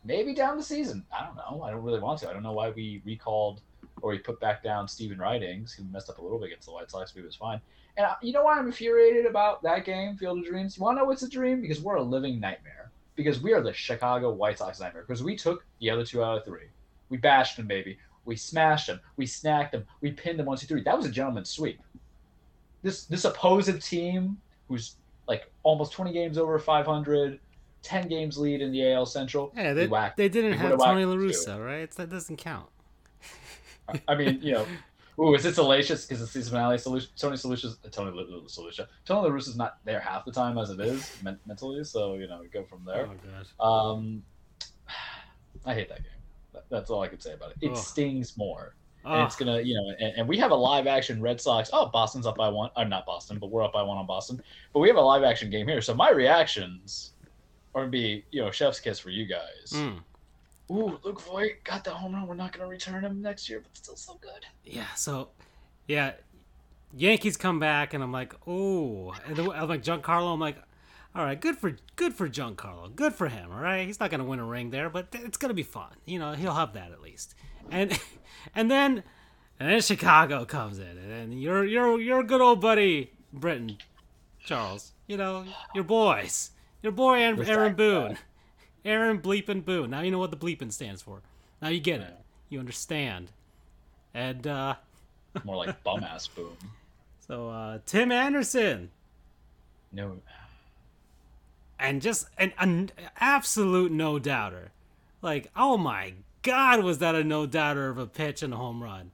Maybe 0.05 0.34
down 0.34 0.57
the 0.57 0.64
season. 0.64 1.05
I 1.16 1.24
don't 1.24 1.36
know. 1.36 1.62
I 1.62 1.70
don't 1.70 1.82
really 1.82 2.01
want 2.01 2.18
to. 2.20 2.28
I 2.28 2.32
don't 2.32 2.43
know 2.43 2.53
why 2.53 2.70
we 2.70 3.01
recalled 3.05 3.61
or 4.03 4.11
we 4.11 4.18
put 4.18 4.40
back 4.40 4.62
down 4.62 4.86
Stephen 4.86 5.18
Ridings, 5.18 5.72
who 5.72 5.84
messed 5.84 6.11
up 6.11 6.18
a 6.18 6.22
little 6.22 6.38
bit 6.38 6.46
against 6.46 6.66
the 6.66 6.72
White 6.72 6.90
Sox, 6.90 7.12
but 7.12 7.20
he 7.20 7.24
was 7.24 7.36
fine. 7.36 7.61
And 7.96 8.07
uh, 8.07 8.14
you 8.20 8.32
know 8.32 8.42
why 8.42 8.59
I'm 8.59 8.66
infuriated 8.66 9.26
about 9.26 9.62
that 9.62 9.84
game, 9.84 10.16
Field 10.16 10.38
of 10.38 10.44
Dreams? 10.44 10.76
You 10.76 10.82
want 10.82 10.96
to 10.96 11.03
know 11.03 11.07
what's 11.07 11.22
a 11.22 11.28
dream? 11.28 11.61
Because 11.62 11.80
we're 11.80 11.96
a 11.96 12.03
living 12.03 12.40
nightmare. 12.40 12.90
Because 13.14 13.40
we 13.40 13.53
are 13.53 13.62
the 13.62 13.72
Chicago 13.72 14.30
White 14.32 14.59
Sox 14.59 14.80
nightmare. 14.80 15.05
Because 15.07 15.22
we 15.22 15.36
took 15.36 15.64
the 15.80 15.90
other 15.90 16.05
two 16.05 16.22
out 16.22 16.38
of 16.38 16.44
three. 16.44 16.66
We 17.11 17.18
bashed 17.18 17.57
them, 17.57 17.66
baby. 17.66 17.98
We 18.24 18.36
smashed 18.36 18.86
them. 18.86 19.00
We 19.16 19.26
snacked 19.26 19.72
them. 19.72 19.84
We 20.00 20.12
pinned 20.12 20.38
them 20.38 20.46
one, 20.46 20.57
two, 20.57 20.66
three. 20.66 20.82
That 20.82 20.96
was 20.96 21.07
a 21.07 21.11
gentleman's 21.11 21.50
sweep. 21.50 21.80
This 22.82 23.05
this 23.05 23.24
opposing 23.24 23.78
team, 23.78 24.38
who's 24.68 24.96
like 25.28 25.50
almost 25.62 25.92
20 25.92 26.12
games 26.12 26.38
over 26.38 26.59
500, 26.59 27.38
10 27.82 28.09
games 28.09 28.38
lead 28.38 28.61
in 28.61 28.72
the 28.72 28.92
AL 28.92 29.07
Central. 29.07 29.53
Yeah, 29.57 29.74
they, 29.74 29.88
they 30.16 30.28
didn't 30.28 30.55
have 30.55 30.78
Tony 30.78 31.05
La. 31.05 31.14
Russa, 31.14 31.64
right? 31.64 31.90
That 31.92 32.11
doesn't 32.11 32.38
count. 32.38 32.68
I 34.09 34.14
mean, 34.14 34.39
you 34.43 34.53
know, 34.53 34.66
ooh, 35.18 35.35
is 35.35 35.45
it 35.45 35.55
salacious 35.55 36.07
because 36.07 36.22
it's 36.22 36.33
season 36.33 36.53
finale? 36.53 36.78
Solution, 36.78 37.11
Tony 37.16 37.37
Solution, 37.37 37.72
Tony 37.91 38.12
Solution, 38.49 38.87
Tony 39.05 39.28
La 39.28 39.35
Russa's 39.35 39.57
not 39.57 39.78
there 39.85 40.01
half 40.01 40.24
the 40.24 40.33
time 40.33 40.59
as 40.59 40.70
it 40.70 40.80
is 40.80 41.16
men- 41.22 41.39
mentally, 41.47 41.83
so 41.85 42.14
you 42.14 42.26
know, 42.28 42.41
we 42.41 42.49
go 42.49 42.64
from 42.64 42.85
there. 42.87 43.09
Oh. 43.61 43.91
Um, 43.95 44.22
I 45.64 45.74
hate 45.74 45.89
that 45.89 45.99
game. 46.03 46.12
That- 46.53 46.64
That's 46.70 46.91
all 46.91 47.03
I 47.03 47.09
can 47.09 47.20
say 47.20 47.35
about 47.35 47.51
it. 47.51 47.57
It 47.61 47.70
Ugh. 47.72 47.76
stings 47.76 48.37
more, 48.37 48.74
and 49.05 49.14
Oh, 49.14 49.24
it's 49.24 49.37
gonna, 49.37 49.61
you 49.61 49.74
know, 49.74 49.95
and, 50.01 50.14
and 50.18 50.28
we 50.28 50.39
have 50.39 50.51
a 50.53 50.55
live 50.55 50.87
action 50.87 51.20
Red 51.20 51.41
Sox. 51.41 51.70
Oh, 51.72 51.87
Boston's 51.87 52.26
up 52.26 52.37
by 52.37 52.49
one. 52.49 52.70
I'm 52.76 52.89
not 52.89 53.05
Boston, 53.07 53.39
but 53.39 53.51
we're 53.51 53.64
up 53.64 53.72
by 53.72 53.83
one 53.83 53.99
on 53.99 54.07
Boston. 54.07 54.41
But 54.72 54.80
we 54.80 54.89
have 54.89 54.97
a 54.97 55.01
live 55.01 55.22
action 55.24 55.51
game 55.51 55.66
here, 55.68 55.80
so 55.80 55.93
my 55.95 56.11
reactions 56.11 57.12
are 57.74 57.83
gonna 57.83 57.91
be, 57.91 58.24
you 58.30 58.43
know, 58.43 58.51
chef's 58.51 58.80
kiss 58.80 58.99
for 58.99 59.11
you 59.11 59.26
guys. 59.26 59.72
mm. 59.72 59.99
Ooh, 60.73 60.99
Luke 61.05 61.20
Voit 61.20 61.62
got 61.64 61.85
the 61.85 61.91
home 61.91 62.14
run. 62.14 62.27
We're 62.27 62.35
not 62.35 62.53
gonna 62.53 62.68
return 62.68 63.05
him 63.05 63.20
next 63.20 63.49
year, 63.49 63.61
but 63.61 63.77
still 63.77 63.97
so 63.97 64.18
good. 64.23 64.47
Yeah, 64.64 64.93
so 64.97 65.29
yeah, 65.87 66.12
Yankees 66.97 67.37
come 67.37 67.59
back 67.61 67.93
and 67.93 68.03
I'm 68.03 68.12
like, 68.12 68.35
oh, 68.47 69.14
and 69.27 69.37
then 69.37 69.51
I'm 69.51 69.68
like 69.68 69.83
Giancarlo. 69.83 70.33
I'm 70.33 70.41
like, 70.41 70.57
all 71.14 71.25
right, 71.25 71.39
good 71.39 71.59
for 71.59 71.77
good 71.97 72.14
for 72.14 72.29
Giancarlo, 72.29 72.95
good 72.95 73.14
for 73.14 73.29
him. 73.29 73.53
All 73.53 73.61
right, 73.61 73.87
he's 73.87 74.01
not 74.01 74.11
gonna 74.11 74.25
win 74.25 74.39
a 74.39 74.47
ring 74.47 74.70
there, 74.70 74.89
but 74.89 75.09
it's 75.12 75.37
gonna 75.37 75.55
be 75.55 75.62
fun. 75.62 75.93
You 76.07 76.18
know, 76.18 76.33
he'll 76.33 76.55
have 76.55 76.73
that 76.73 76.91
at 76.93 77.03
least. 77.03 77.35
And 77.70 77.99
and 78.55 78.70
then 78.70 79.03
and 79.61 79.70
then 79.70 79.81
Chicago 79.83 80.47
comes 80.47 80.79
in, 80.79 80.87
and 80.87 81.11
then 81.11 81.33
your 81.33 81.66
your 81.66 82.01
your 82.01 82.23
good 82.23 82.41
old 82.41 82.62
buddy 82.62 83.12
Britton, 83.33 83.77
Charles. 84.41 84.93
You 85.07 85.18
know, 85.18 85.45
your 85.75 85.85
boys, 85.85 86.51
your 86.83 86.93
boy 86.93 87.20
Aaron, 87.20 87.43
Aaron 87.47 87.75
Boone, 87.75 88.16
Aaron 88.85 89.20
Bleepin 89.20 89.64
Boone. 89.64 89.91
Now 89.91 90.01
you 90.01 90.11
know 90.11 90.18
what 90.18 90.30
the 90.30 90.37
bleeping 90.37 90.72
stands 90.72 91.03
for. 91.03 91.20
Now 91.61 91.68
you 91.68 91.80
get 91.80 92.01
it. 92.01 92.14
You 92.49 92.59
understand. 92.59 93.30
And 94.14 94.47
uh 94.47 94.74
More 95.45 95.57
like 95.57 95.83
bum 95.83 96.05
ass 96.05 96.26
boom. 96.28 96.57
so 97.26 97.49
uh 97.49 97.78
Tim 97.87 98.12
Anderson 98.12 98.91
No, 99.93 100.18
and 101.78 102.01
just 102.01 102.28
an, 102.39 102.53
an 102.59 102.91
absolute 103.18 103.91
no 103.93 104.18
doubter. 104.18 104.70
Like, 105.20 105.51
oh 105.57 105.76
my 105.76 106.14
god, 106.43 106.83
was 106.83 106.99
that 106.99 107.14
a 107.14 107.24
no 107.24 107.47
doubter 107.47 107.89
of 107.89 107.99
a 107.99 108.07
pitch 108.07 108.43
and 108.43 108.53
a 108.53 108.57
home 108.57 108.83
run? 108.83 109.11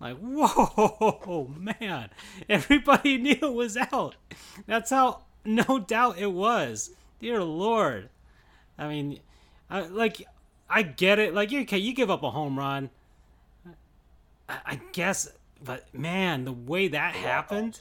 Like, 0.00 0.16
whoa, 0.20 1.50
man. 1.56 2.10
Everybody 2.48 3.16
knew 3.18 3.36
it 3.40 3.54
was 3.54 3.76
out. 3.76 4.16
That's 4.66 4.90
how 4.90 5.22
no 5.44 5.78
doubt 5.78 6.18
it 6.18 6.32
was. 6.32 6.90
Dear 7.20 7.42
Lord. 7.44 8.08
I 8.82 8.88
mean, 8.88 9.20
I, 9.70 9.82
like, 9.82 10.26
I 10.68 10.82
get 10.82 11.18
it. 11.18 11.34
Like, 11.34 11.52
okay, 11.52 11.78
you 11.78 11.94
give 11.94 12.10
up 12.10 12.22
a 12.22 12.30
home 12.30 12.58
run. 12.58 12.90
I, 14.48 14.58
I 14.66 14.80
guess, 14.92 15.30
but 15.64 15.92
man, 15.94 16.44
the 16.44 16.52
way 16.52 16.88
that 16.88 17.14
happened, 17.14 17.80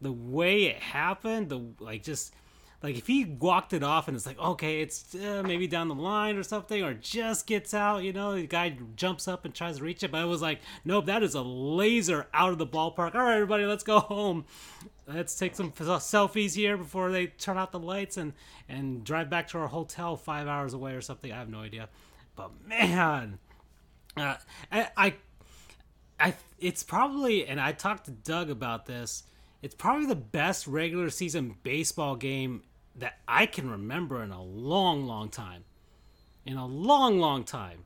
the 0.00 0.12
way 0.12 0.64
it 0.64 0.76
happened, 0.76 1.48
the 1.48 1.62
like 1.78 2.02
just 2.02 2.34
like 2.82 2.96
if 2.96 3.06
he 3.06 3.24
walked 3.24 3.72
it 3.72 3.82
off 3.82 4.08
and 4.08 4.16
it's 4.16 4.26
like 4.26 4.38
okay, 4.38 4.80
it's 4.80 5.14
uh, 5.14 5.42
maybe 5.46 5.66
down 5.66 5.88
the 5.88 5.94
line 5.94 6.36
or 6.36 6.42
something, 6.42 6.82
or 6.82 6.94
just 6.94 7.46
gets 7.46 7.72
out, 7.72 8.02
you 8.02 8.12
know, 8.12 8.34
the 8.34 8.46
guy 8.46 8.76
jumps 8.96 9.28
up 9.28 9.44
and 9.44 9.54
tries 9.54 9.78
to 9.78 9.84
reach 9.84 10.02
it, 10.02 10.10
but 10.10 10.22
it 10.22 10.26
was 10.26 10.42
like 10.42 10.60
nope, 10.84 11.06
that 11.06 11.22
is 11.22 11.34
a 11.34 11.42
laser 11.42 12.26
out 12.34 12.52
of 12.52 12.58
the 12.58 12.66
ballpark. 12.66 13.14
All 13.14 13.22
right, 13.22 13.34
everybody, 13.34 13.64
let's 13.64 13.84
go 13.84 14.00
home. 14.00 14.44
Let's 15.06 15.36
take 15.36 15.54
some 15.54 15.72
selfies 15.72 16.54
here 16.54 16.76
before 16.76 17.10
they 17.10 17.26
turn 17.26 17.58
out 17.58 17.72
the 17.72 17.78
lights 17.78 18.16
and 18.16 18.32
and 18.68 19.04
drive 19.04 19.30
back 19.30 19.48
to 19.48 19.58
our 19.58 19.68
hotel 19.68 20.16
five 20.16 20.48
hours 20.48 20.74
away 20.74 20.94
or 20.94 21.00
something. 21.00 21.32
I 21.32 21.38
have 21.38 21.48
no 21.48 21.60
idea, 21.60 21.88
but 22.36 22.50
man, 22.66 23.38
uh, 24.16 24.36
I, 24.70 24.88
I 24.96 25.14
I 26.18 26.34
it's 26.58 26.82
probably 26.82 27.46
and 27.46 27.60
I 27.60 27.72
talked 27.72 28.06
to 28.06 28.10
Doug 28.10 28.50
about 28.50 28.86
this. 28.86 29.24
It's 29.60 29.74
probably 29.74 30.06
the 30.06 30.16
best 30.16 30.66
regular 30.66 31.08
season 31.10 31.56
baseball 31.62 32.16
game 32.16 32.62
that 32.96 33.18
I 33.26 33.46
can 33.46 33.70
remember 33.70 34.22
in 34.22 34.30
a 34.30 34.42
long, 34.42 35.06
long 35.06 35.28
time. 35.28 35.64
In 36.44 36.56
a 36.56 36.66
long, 36.66 37.18
long 37.18 37.44
time. 37.44 37.84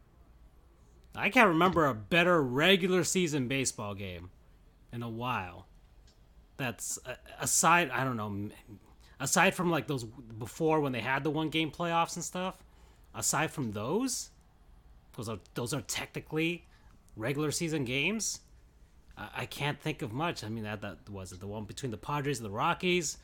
I 1.14 1.30
can't 1.30 1.48
remember 1.48 1.86
a 1.86 1.94
better 1.94 2.42
regular 2.42 3.04
season 3.04 3.48
baseball 3.48 3.94
game 3.94 4.30
in 4.92 5.02
a 5.02 5.08
while. 5.08 5.66
That's 6.56 6.98
uh, 7.06 7.14
aside, 7.40 7.90
I 7.90 8.04
don't 8.04 8.16
know, 8.16 8.50
aside 9.20 9.54
from 9.54 9.70
like 9.70 9.86
those 9.86 10.04
before 10.04 10.80
when 10.80 10.92
they 10.92 11.00
had 11.00 11.24
the 11.24 11.30
one 11.30 11.48
game 11.48 11.70
playoffs 11.70 12.16
and 12.16 12.24
stuff. 12.24 12.62
Aside 13.14 13.50
from 13.50 13.72
those, 13.72 14.30
those 15.16 15.28
are 15.28 15.38
those 15.54 15.72
are 15.72 15.80
technically 15.82 16.66
regular 17.16 17.50
season 17.50 17.84
games. 17.84 18.40
I, 19.16 19.28
I 19.36 19.46
can't 19.46 19.80
think 19.80 20.02
of 20.02 20.12
much. 20.12 20.44
I 20.44 20.48
mean, 20.48 20.64
that 20.64 20.82
that 20.82 21.08
was 21.08 21.32
it 21.32 21.40
the 21.40 21.46
one 21.46 21.64
between 21.64 21.90
the 21.90 21.96
Padres 21.96 22.38
and 22.38 22.46
the 22.46 22.50
Rockies 22.50 23.18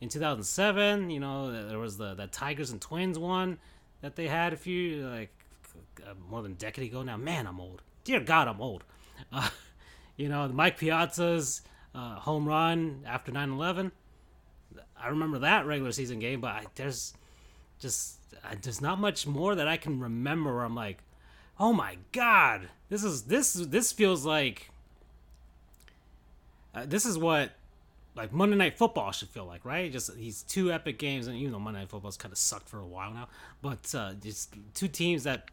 in 0.00 0.08
2007. 0.08 1.10
You 1.10 1.20
know, 1.20 1.68
there 1.68 1.78
was 1.78 1.96
the 1.96 2.14
that 2.14 2.32
Tigers 2.32 2.70
and 2.70 2.80
Twins 2.80 3.18
one 3.18 3.58
that 4.00 4.16
they 4.16 4.28
had 4.28 4.52
a 4.52 4.56
few 4.56 5.08
like 5.08 5.30
uh, 6.04 6.14
more 6.30 6.42
than 6.42 6.52
a 6.52 6.56
decade 6.56 6.90
ago 6.90 7.02
now. 7.02 7.16
Man, 7.16 7.46
I'm 7.46 7.60
old. 7.60 7.82
Dear 8.04 8.20
God, 8.20 8.48
I'm 8.48 8.60
old. 8.60 8.84
Uh, 9.30 9.50
you 10.16 10.30
know, 10.30 10.48
Mike 10.48 10.78
Piazza's 10.78 11.60
uh, 11.94 12.14
home 12.14 12.46
run 12.46 13.02
after 13.06 13.30
9/11. 13.30 13.92
I 14.98 15.08
remember 15.08 15.40
that 15.40 15.66
regular 15.66 15.92
season 15.92 16.18
game, 16.18 16.40
but 16.40 16.48
I, 16.48 16.64
there's 16.74 17.12
just 17.78 18.16
uh, 18.42 18.54
there's 18.62 18.80
not 18.80 18.98
much 18.98 19.26
more 19.26 19.54
that 19.54 19.68
I 19.68 19.76
can 19.76 20.00
remember. 20.00 20.54
Where 20.54 20.64
I'm 20.64 20.74
like, 20.74 21.02
oh 21.58 21.74
my 21.74 21.98
God, 22.12 22.70
this 22.88 23.04
is 23.04 23.24
this 23.24 23.52
this 23.52 23.92
feels 23.92 24.24
like 24.24 24.70
uh, 26.74 26.86
this 26.86 27.04
is 27.04 27.18
what 27.18 27.52
like 28.14 28.32
Monday 28.32 28.56
Night 28.56 28.76
Football 28.76 29.12
should 29.12 29.28
feel 29.28 29.44
like, 29.46 29.64
right? 29.64 29.90
Just 29.92 30.14
these 30.16 30.42
two 30.42 30.72
epic 30.72 30.98
games, 30.98 31.26
and 31.26 31.36
even 31.36 31.52
though 31.52 31.58
Monday 31.60 31.80
Night 31.80 31.88
Football's 31.90 32.16
kind 32.16 32.32
of 32.32 32.38
sucked 32.38 32.68
for 32.68 32.80
a 32.80 32.86
while 32.86 33.12
now, 33.12 33.28
but 33.62 33.94
uh, 33.94 34.12
just 34.22 34.54
two 34.74 34.88
teams 34.88 35.24
that 35.24 35.48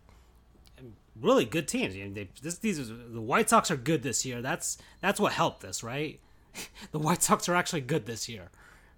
really 1.22 1.46
good 1.46 1.68
teams. 1.68 1.96
You 1.96 2.06
know, 2.08 2.14
they, 2.14 2.30
this, 2.42 2.58
these 2.60 2.80
are, 2.80 2.94
the 2.96 3.22
White 3.22 3.50
Sox 3.50 3.72
are 3.72 3.78
good 3.78 4.04
this 4.04 4.26
year. 4.26 4.42
That's 4.42 4.78
that's 5.02 5.20
what 5.20 5.34
helped 5.34 5.62
this, 5.62 5.84
right? 5.84 6.20
the 6.92 7.00
White 7.00 7.24
Sox 7.24 7.48
are 7.50 7.56
actually 7.56 7.82
good 7.82 8.06
this 8.06 8.28
year. 8.28 8.50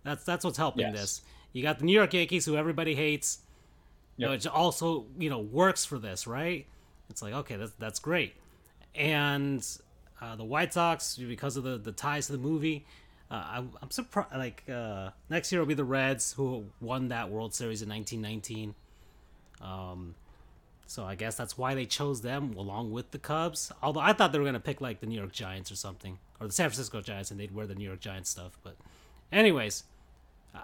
That's 0.04 0.24
that's 0.24 0.46
what's 0.46 0.58
helping 0.58 0.88
Yes. 0.88 0.94
this. 1.00 1.22
You 1.52 1.64
got 1.64 1.80
the 1.80 1.86
New 1.86 1.94
York 1.94 2.14
Yankees, 2.14 2.46
who 2.46 2.56
everybody 2.56 2.96
hates, 2.96 3.40
Yep. 4.18 4.30
which 4.30 4.48
also 4.48 5.06
you 5.18 5.30
know 5.30 5.40
works 5.40 5.86
for 5.86 5.98
this, 5.98 6.28
right? 6.28 6.66
It's 7.10 7.22
like 7.22 7.34
okay, 7.34 7.56
that's 7.56 7.72
that's 7.80 8.00
great, 8.00 8.34
and 8.96 9.66
uh, 10.22 10.36
the 10.36 10.44
White 10.44 10.74
Sox 10.74 11.16
because 11.18 11.58
of 11.58 11.64
the 11.64 11.78
the 11.78 11.92
ties 11.92 12.28
to 12.28 12.34
the 12.34 12.38
movie. 12.38 12.86
Uh, 13.32 13.44
I'm, 13.48 13.72
I'm 13.82 13.92
surprised. 13.92 14.36
Like 14.36 14.64
uh, 14.70 15.12
next 15.30 15.52
year 15.52 15.62
will 15.62 15.68
be 15.68 15.74
the 15.76 15.84
Reds 15.84 16.34
who 16.34 16.66
won 16.82 17.10
that 17.10 17.30
World 17.30 17.54
Series 17.54 17.82
in 17.82 17.90
1919. 17.90 18.76
Um, 19.62 20.16
so 20.88 21.04
I 21.06 21.16
guess 21.16 21.36
that's 21.36 21.58
why 21.58 21.76
they 21.76 21.86
chose 21.86 22.22
them 22.22 22.56
along 22.58 22.92
with 22.92 23.12
the 23.12 23.20
Cubs. 23.20 23.72
Although 23.84 24.00
I 24.00 24.14
thought 24.14 24.32
they 24.32 24.40
were 24.40 24.46
gonna 24.46 24.60
pick 24.60 24.82
like 24.82 25.00
the 25.00 25.06
New 25.06 25.18
York 25.18 25.32
Giants 25.32 25.72
or 25.72 25.76
something, 25.76 26.18
or 26.40 26.48
the 26.48 26.54
San 26.54 26.70
Francisco 26.70 27.02
Giants, 27.02 27.30
and 27.30 27.40
they'd 27.40 27.54
wear 27.54 27.68
the 27.68 27.76
New 27.76 27.86
York 27.86 28.00
Giants 28.00 28.30
stuff. 28.32 28.58
But, 28.64 28.76
anyways, 29.32 29.84
uh, 30.56 30.60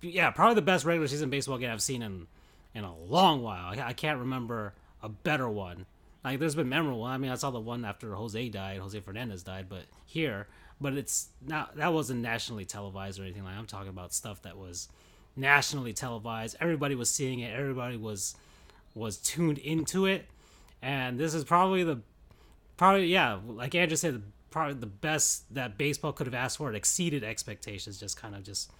yeah, 0.00 0.30
probably 0.30 0.54
the 0.54 0.62
best 0.62 0.86
regular 0.86 1.08
season 1.08 1.28
baseball 1.28 1.58
game 1.58 1.70
I've 1.70 1.82
seen 1.82 2.00
in 2.02 2.26
in 2.74 2.84
a 2.84 2.96
long 2.96 3.42
while. 3.42 3.78
I, 3.78 3.88
I 3.88 3.92
can't 3.92 4.20
remember 4.20 4.72
a 5.02 5.08
better 5.08 5.48
one. 5.48 5.84
Like 6.24 6.38
there's 6.38 6.54
been 6.54 6.68
memorable. 6.68 7.04
I 7.04 7.18
mean, 7.18 7.30
I 7.30 7.34
saw 7.34 7.50
the 7.50 7.60
one 7.60 7.84
after 7.84 8.14
Jose 8.14 8.48
died, 8.48 8.78
Jose 8.78 8.98
Fernandez 9.00 9.42
died, 9.42 9.66
but 9.68 9.84
here, 10.06 10.46
but 10.80 10.94
it's 10.94 11.28
not 11.46 11.76
that 11.76 11.92
wasn't 11.92 12.20
nationally 12.20 12.64
televised 12.64 13.18
or 13.18 13.24
anything 13.24 13.44
like. 13.44 13.56
I'm 13.56 13.66
talking 13.66 13.88
about 13.88 14.12
stuff 14.12 14.42
that 14.42 14.56
was 14.56 14.88
nationally 15.36 15.92
televised. 15.92 16.56
Everybody 16.60 16.94
was 16.94 17.10
seeing 17.10 17.40
it. 17.40 17.58
Everybody 17.58 17.96
was 17.96 18.36
was 18.94 19.16
tuned 19.16 19.58
into 19.58 20.06
it, 20.06 20.26
and 20.82 21.18
this 21.18 21.34
is 21.34 21.44
probably 21.44 21.84
the 21.84 22.00
probably 22.76 23.06
yeah, 23.06 23.38
like 23.46 23.74
Andrew 23.74 23.96
said, 23.96 24.14
the, 24.14 24.22
probably 24.50 24.74
the 24.74 24.86
best 24.86 25.52
that 25.54 25.78
baseball 25.78 26.12
could 26.12 26.26
have 26.26 26.34
asked 26.34 26.58
for. 26.58 26.70
It 26.70 26.76
exceeded 26.76 27.24
expectations. 27.24 27.98
Just 27.98 28.20
kind 28.20 28.34
of 28.34 28.42
just 28.42 28.70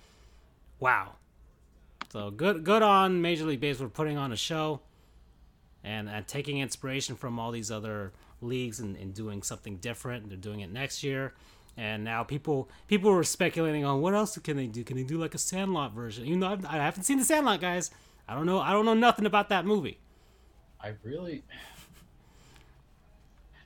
wow. 0.81 1.13
So 2.11 2.31
good 2.31 2.65
good 2.65 2.83
on 2.83 3.21
Major 3.21 3.45
League 3.45 3.61
Baseball 3.61 3.89
putting 3.89 4.17
on 4.17 4.33
a 4.33 4.37
show 4.37 4.81
and, 5.85 6.09
and 6.09 6.27
taking 6.27 6.59
inspiration 6.59 7.17
from 7.17 7.39
all 7.39 7.51
these 7.51 7.71
other 7.71 8.13
leagues 8.41 8.81
and, 8.81 8.97
and 8.97 9.15
doing 9.15 9.43
something 9.43 9.77
different. 9.77 10.29
They're 10.29 10.39
doing 10.39 10.61
it 10.61 10.71
next 10.73 11.03
year. 11.03 11.35
And 11.79 12.03
now 12.03 12.25
people 12.25 12.69
people 12.89 13.13
were 13.13 13.23
speculating 13.23 13.85
on 13.85 14.01
what 14.01 14.13
else 14.13 14.37
can 14.39 14.57
they 14.57 14.67
do? 14.67 14.83
Can 14.83 14.97
they 14.97 15.05
do 15.05 15.17
like 15.17 15.37
a 15.37 15.39
Sandlot 15.39 15.93
version? 15.93 16.27
You 16.27 16.37
know, 16.37 16.49
I've, 16.49 16.67
I 16.67 16.77
haven't 16.79 17.05
seen 17.05 17.19
the 17.19 17.25
Sandlot, 17.25 17.61
guys. 17.61 17.93
I 18.29 18.35
don't 18.35 18.47
know. 18.47 18.59
I 18.59 18.73
don't 18.73 18.85
know 18.85 18.95
nothing 18.95 19.27
about 19.27 19.49
that 19.51 19.65
movie. 19.65 19.99
I 20.83 20.95
really. 21.05 21.45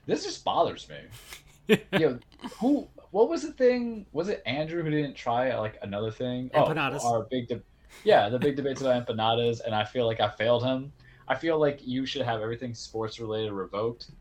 This 0.05 0.23
just 0.23 0.43
bothers 0.43 0.87
me. 0.87 1.77
Yo, 1.99 2.19
who? 2.59 2.87
What 3.09 3.29
was 3.29 3.41
the 3.41 3.51
thing? 3.51 4.05
Was 4.13 4.29
it 4.29 4.43
Andrew 4.45 4.83
who 4.83 4.91
didn't 4.91 5.15
try 5.15 5.57
like 5.57 5.79
another 5.81 6.11
thing? 6.11 6.51
Empanadas. 6.51 6.99
Oh, 7.01 7.15
our 7.15 7.23
big, 7.23 7.47
de- 7.47 7.61
yeah, 8.03 8.29
the 8.29 8.37
big 8.37 8.55
debates 8.55 8.81
about 8.81 9.07
empanadas, 9.07 9.61
and 9.65 9.73
I 9.73 9.85
feel 9.85 10.05
like 10.05 10.19
I 10.19 10.29
failed 10.29 10.63
him. 10.63 10.91
I 11.27 11.33
feel 11.33 11.59
like 11.59 11.79
you 11.83 12.05
should 12.05 12.21
have 12.23 12.41
everything 12.41 12.75
sports 12.75 13.19
related 13.19 13.53
revoked, 13.53 14.11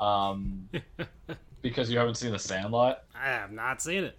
um, 0.00 0.68
because 1.62 1.90
you 1.90 1.98
haven't 1.98 2.16
seen 2.16 2.32
The 2.32 2.38
Sandlot. 2.38 3.04
I 3.14 3.26
have 3.26 3.52
not 3.52 3.80
seen 3.80 4.04
it. 4.04 4.18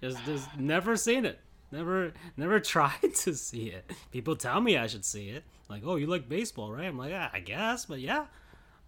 Just 0.00 0.22
just 0.24 0.48
never 0.58 0.96
seen 0.96 1.24
it. 1.26 1.38
Never 1.72 2.12
never 2.36 2.60
tried 2.74 3.14
to 3.16 3.34
see 3.34 3.68
it. 3.68 3.90
People 4.12 4.36
tell 4.36 4.60
me 4.60 4.76
I 4.78 4.86
should 4.86 5.04
see 5.04 5.28
it. 5.30 5.44
Like, 5.68 5.82
oh, 5.84 5.96
you 5.96 6.06
like 6.06 6.28
baseball, 6.28 6.70
right? 6.72 6.86
I'm 6.86 6.96
like, 6.98 7.12
ah, 7.14 7.30
I 7.32 7.40
guess, 7.40 7.86
but 7.86 7.98
yeah. 8.00 8.26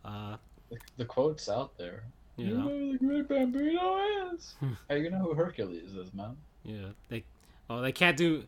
Uh, 0.04 0.36
The, 0.70 0.78
the 0.98 1.04
quote's 1.04 1.48
out 1.48 1.76
there. 1.76 2.04
you 2.36 2.46
You 2.46 2.54
know, 2.54 2.92
the 2.92 2.98
Great 2.98 3.28
Bambino 3.28 3.98
is. 4.32 4.54
hey, 4.88 5.02
you 5.02 5.10
know 5.10 5.18
who 5.18 5.34
Hercules 5.34 5.94
is, 5.96 6.14
man. 6.14 6.36
yeah. 6.62 6.90
They, 7.08 7.24
oh, 7.68 7.80
they 7.80 7.90
can't 7.92 8.16
do. 8.16 8.44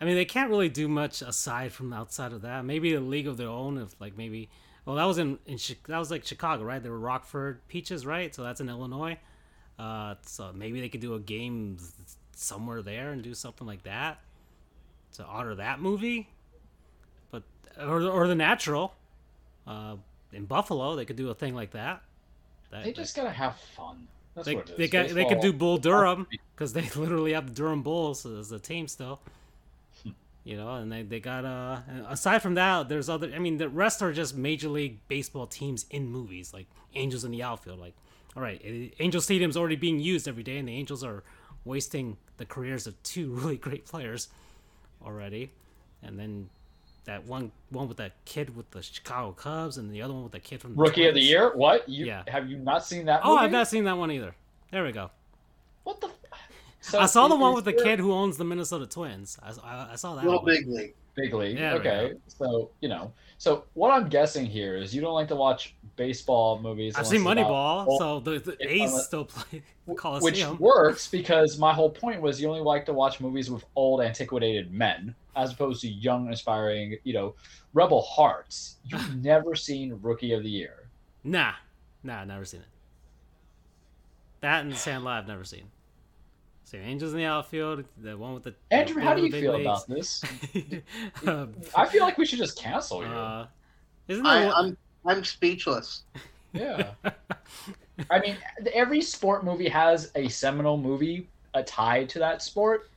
I 0.00 0.04
mean, 0.04 0.16
they 0.16 0.24
can't 0.24 0.50
really 0.50 0.68
do 0.68 0.88
much 0.88 1.22
aside 1.22 1.72
from 1.72 1.92
outside 1.92 2.32
of 2.32 2.42
that. 2.42 2.64
Maybe 2.64 2.94
a 2.94 3.00
league 3.00 3.28
of 3.28 3.36
their 3.36 3.48
own. 3.48 3.78
If 3.78 3.94
like 4.00 4.16
maybe, 4.16 4.48
well, 4.88 4.96
that 4.96 5.04
was 5.04 5.18
in 5.18 5.38
in 5.44 5.58
that 5.86 5.98
was 5.98 6.10
like 6.10 6.24
Chicago, 6.24 6.64
right? 6.64 6.82
They 6.82 6.88
were 6.88 6.98
Rockford 6.98 7.60
Peaches, 7.68 8.06
right? 8.06 8.34
So 8.34 8.42
that's 8.42 8.62
in 8.62 8.70
Illinois. 8.70 9.18
Uh, 9.78 10.14
so 10.22 10.50
maybe 10.54 10.80
they 10.80 10.88
could 10.88 11.02
do 11.02 11.12
a 11.12 11.20
game 11.20 11.76
somewhere 12.34 12.80
there 12.80 13.10
and 13.10 13.22
do 13.22 13.34
something 13.34 13.66
like 13.66 13.82
that. 13.82 14.20
to 15.16 15.26
honor 15.26 15.54
that 15.56 15.78
movie, 15.78 16.30
but 17.30 17.42
or 17.78 18.02
or 18.02 18.28
the 18.28 18.34
Natural, 18.34 18.94
uh, 19.66 19.96
in 20.32 20.46
Buffalo 20.46 20.96
they 20.96 21.04
could 21.04 21.16
do 21.16 21.28
a 21.28 21.34
thing 21.34 21.54
like 21.54 21.72
that. 21.72 22.00
that 22.70 22.84
They 22.84 22.94
just 22.94 23.14
gotta 23.14 23.28
have 23.28 23.56
fun. 23.76 24.08
That's 24.34 24.46
they, 24.46 24.54
what 24.54 24.70
it 24.70 24.72
is. 24.72 24.78
they, 24.78 24.88
got, 24.88 25.08
they 25.10 25.26
could 25.26 25.40
do 25.40 25.52
Bull 25.52 25.76
Durham 25.76 26.26
because 26.54 26.72
they 26.72 26.88
literally 26.96 27.34
have 27.34 27.48
the 27.48 27.52
Durham 27.52 27.82
Bulls 27.82 28.24
as 28.24 28.52
a 28.52 28.58
team 28.58 28.88
still. 28.88 29.20
You 30.48 30.56
know, 30.56 30.76
and 30.76 30.90
they, 30.90 31.02
they 31.02 31.20
got 31.20 31.44
uh 31.44 31.80
aside 32.08 32.38
from 32.40 32.54
that, 32.54 32.88
there's 32.88 33.10
other. 33.10 33.30
I 33.34 33.38
mean, 33.38 33.58
the 33.58 33.68
rest 33.68 34.00
are 34.00 34.14
just 34.14 34.34
major 34.34 34.70
league 34.70 34.96
baseball 35.06 35.46
teams 35.46 35.84
in 35.90 36.08
movies 36.08 36.54
like 36.54 36.64
Angels 36.94 37.22
in 37.22 37.32
the 37.32 37.42
outfield. 37.42 37.78
Like, 37.78 37.92
all 38.34 38.42
right, 38.42 38.58
eh, 38.64 38.88
Angel 38.98 39.20
Stadium's 39.20 39.58
already 39.58 39.76
being 39.76 40.00
used 40.00 40.26
every 40.26 40.42
day, 40.42 40.56
and 40.56 40.66
the 40.66 40.72
Angels 40.72 41.04
are 41.04 41.22
wasting 41.66 42.16
the 42.38 42.46
careers 42.46 42.86
of 42.86 43.00
two 43.02 43.30
really 43.34 43.58
great 43.58 43.84
players 43.84 44.28
already. 45.04 45.50
And 46.02 46.18
then 46.18 46.48
that 47.04 47.26
one 47.26 47.52
one 47.68 47.86
with 47.86 47.98
that 47.98 48.12
kid 48.24 48.56
with 48.56 48.70
the 48.70 48.80
Chicago 48.80 49.32
Cubs, 49.32 49.76
and 49.76 49.92
the 49.92 50.00
other 50.00 50.14
one 50.14 50.22
with 50.22 50.32
the 50.32 50.40
kid 50.40 50.62
from 50.62 50.76
the 50.76 50.80
Rookie 50.80 51.06
of 51.08 51.14
the 51.14 51.20
year? 51.20 51.54
What? 51.54 51.86
You 51.86 52.06
Yeah. 52.06 52.22
have 52.26 52.48
you 52.48 52.56
not 52.56 52.86
seen 52.86 53.04
that? 53.04 53.20
Oh. 53.22 53.36
I've 53.36 53.50
not 53.50 53.68
seen 53.68 53.84
that 53.84 53.98
one 53.98 54.10
either. 54.10 54.34
There 54.72 54.82
we 54.82 54.92
go. 54.92 55.10
What 55.84 56.00
the? 56.00 56.08
F- 56.80 56.86
So 56.90 56.98
I 57.00 57.06
saw 57.06 57.28
the 57.28 57.36
one 57.36 57.54
with 57.54 57.64
the 57.64 57.72
kid 57.72 57.98
who 57.98 58.12
owns 58.12 58.36
the 58.36 58.44
Minnesota 58.44 58.86
Twins. 58.86 59.38
I, 59.42 59.50
I, 59.64 59.92
I 59.92 59.96
saw 59.96 60.14
that. 60.14 60.24
Little 60.24 60.42
one. 60.42 60.46
big 60.54 60.66
league. 60.68 60.94
Big 61.14 61.34
league. 61.34 61.58
Yeah, 61.58 61.78
there 61.78 61.80
we 61.82 61.88
okay. 61.88 62.14
So 62.28 62.70
you 62.80 62.88
know. 62.88 63.12
So 63.38 63.64
what 63.74 63.90
I'm 63.90 64.08
guessing 64.08 64.46
here 64.46 64.76
is 64.76 64.94
you 64.94 65.00
don't 65.00 65.14
like 65.14 65.28
to 65.28 65.36
watch 65.36 65.74
baseball 65.96 66.60
movies. 66.60 66.96
I've 66.96 67.06
seen 67.06 67.22
Moneyball, 67.22 67.86
well, 67.86 67.98
so 67.98 68.20
the, 68.20 68.38
the 68.38 68.56
A's 68.72 68.90
unless- 68.90 69.06
still 69.06 69.24
play 69.24 69.62
which 70.20 70.44
works 70.58 71.08
because 71.08 71.56
my 71.58 71.72
whole 71.72 71.88
point 71.88 72.20
was 72.20 72.40
you 72.40 72.48
only 72.48 72.60
like 72.60 72.84
to 72.86 72.92
watch 72.92 73.20
movies 73.20 73.50
with 73.50 73.64
old 73.74 74.02
antiquated 74.02 74.70
men 74.70 75.14
as 75.34 75.52
opposed 75.52 75.80
to 75.80 75.88
young 75.88 76.30
aspiring 76.30 76.94
you 77.04 77.14
know 77.14 77.34
rebel 77.72 78.02
hearts 78.02 78.76
you've 78.84 79.16
never 79.24 79.54
seen 79.54 79.98
rookie 80.02 80.32
of 80.34 80.42
the 80.42 80.50
year 80.50 80.90
Nah, 81.24 81.52
nah, 82.02 82.22
never 82.24 82.44
seen 82.44 82.60
it. 82.60 82.66
That 84.40 84.64
and 84.64 84.74
Sandlot, 84.76 85.22
I've 85.22 85.28
never 85.28 85.44
seen. 85.44 85.64
Seen 86.68 86.82
Angels 86.82 87.12
in 87.14 87.18
the 87.18 87.24
Outfield, 87.24 87.82
the 87.96 88.14
one 88.16 88.34
with 88.34 88.42
the 88.44 88.54
andrew 88.70 89.00
how 89.00 89.14
do 89.14 89.24
you 89.24 89.30
feel 89.32 89.54
leagues. 89.54 89.64
about 89.66 89.88
this 89.88 90.22
Um, 91.26 91.54
i 91.76 91.86
feel 91.86 92.02
like 92.02 92.18
we 92.18 92.26
should 92.26 92.38
just 92.38 92.58
cancel 92.58 93.00
you 93.02 93.08
uh, 93.08 93.46
isn't 94.06 94.26
I, 94.26 94.46
one- 94.46 94.54
I'm 94.54 94.76
I'm 95.18 95.24
speechless. 95.24 96.02
yeah 96.52 96.90
i 98.10 98.18
mean 98.20 98.36
every 98.74 99.00
sport 99.00 99.44
movie 99.44 99.68
has 99.68 100.10
a 100.14 100.28
seminal 100.28 100.76
movie 100.76 101.26
uh, 101.54 101.62
tied 101.66 102.08
to 102.10 102.18
that 102.18 102.42
sport 102.42 102.90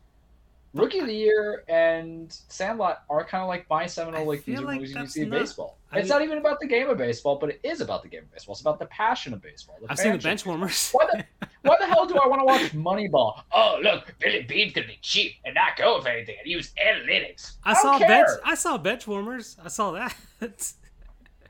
rookie 0.73 0.99
of 0.99 1.07
the 1.07 1.13
year 1.13 1.63
and 1.67 2.37
sandlot 2.47 3.03
are 3.09 3.25
kind 3.25 3.41
of 3.41 3.47
like 3.49 3.69
my 3.69 3.85
seminal 3.85 4.25
like 4.25 4.45
these 4.45 4.59
are 4.59 4.63
like 4.63 4.79
movies 4.79 4.95
you 4.95 5.07
see 5.07 5.21
in 5.21 5.29
baseball 5.29 5.77
I 5.91 5.99
it's 5.99 6.09
not 6.09 6.21
even 6.21 6.37
about 6.37 6.59
the 6.61 6.67
game 6.67 6.89
of 6.89 6.97
baseball 6.97 7.35
but 7.35 7.49
it 7.49 7.59
is 7.63 7.81
about 7.81 8.03
the 8.03 8.09
game 8.09 8.23
of 8.23 8.31
baseball 8.31 8.53
it's 8.53 8.61
about 8.61 8.79
the 8.79 8.85
passion 8.85 9.33
of 9.33 9.41
baseball 9.41 9.77
I've 9.89 9.97
seen 9.97 10.13
the 10.13 10.19
fan 10.19 10.31
bench 10.31 10.45
warmers. 10.45 10.91
Why 10.91 11.05
the, 11.11 11.25
why 11.63 11.75
the 11.79 11.85
hell 11.85 12.05
do 12.05 12.15
I 12.17 12.27
want 12.27 12.41
to 12.41 12.45
watch 12.45 12.71
Moneyball? 12.71 13.41
Oh, 13.51 13.79
look, 13.83 14.13
Billy 14.19 14.43
Beane's 14.43 14.73
gonna 14.73 14.87
be 14.87 14.97
cheap 15.01 15.35
and 15.43 15.53
not 15.53 15.75
go 15.77 15.97
with 15.97 16.07
anything 16.07 16.35
and 16.39 16.49
use 16.49 16.71
analytics. 16.83 17.57
I 17.63 17.73
don't 17.73 17.81
saw 17.81 17.99
bench. 17.99 18.29
I 18.43 18.55
saw 18.55 18.77
bench 18.77 19.07
warmers. 19.07 19.57
I 19.63 19.67
saw 19.67 19.91
that. 19.91 20.15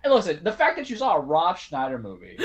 And 0.04 0.14
listen, 0.14 0.40
the 0.44 0.52
fact 0.52 0.78
that 0.78 0.90
you 0.90 0.96
saw 0.96 1.16
a 1.16 1.20
Rob 1.20 1.58
Schneider 1.58 2.00
movie 2.00 2.38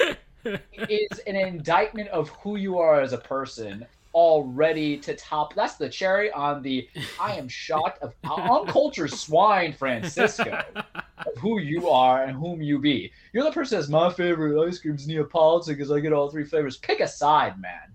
is 0.45 1.19
an 1.27 1.37
indictment 1.37 2.09
of 2.11 2.29
who 2.29 2.57
you 2.57 2.79
are 2.79 3.01
as 3.01 3.13
a 3.13 3.19
person 3.19 3.87
already 4.17 4.97
to 4.97 5.15
top. 5.15 5.55
That's 5.55 5.75
the 5.75 5.91
cherry 5.91 6.33
on 6.33 6.63
the 6.63 6.89
I 7.21 7.37
am 7.37 7.49
shocked 7.49 8.03
of 8.03 8.15
uncultured 8.25 9.13
swine 9.13 9.75
Francisco 9.75 10.63
of 10.75 11.37
who 11.39 11.61
you 11.61 11.91
are 11.91 12.25
and 12.25 12.35
whom 12.35 12.63
you 12.63 12.79
be. 12.79 13.13
You're 13.35 13.45
the 13.45 13.53
person 13.53 13.79
that's 13.79 13.91
my 13.91 14.11
favorite 14.11 14.59
ice 14.67 14.79
cream 14.79 14.95
is 14.95 15.07
Neapolitan 15.07 15.75
because 15.75 15.93
I 15.93 16.01
get 16.01 16.15
all 16.15 16.31
three 16.31 16.45
flavors. 16.45 16.79
Pick 16.79 17.01
a 17.01 17.09
side, 17.09 17.61
man. 17.61 17.95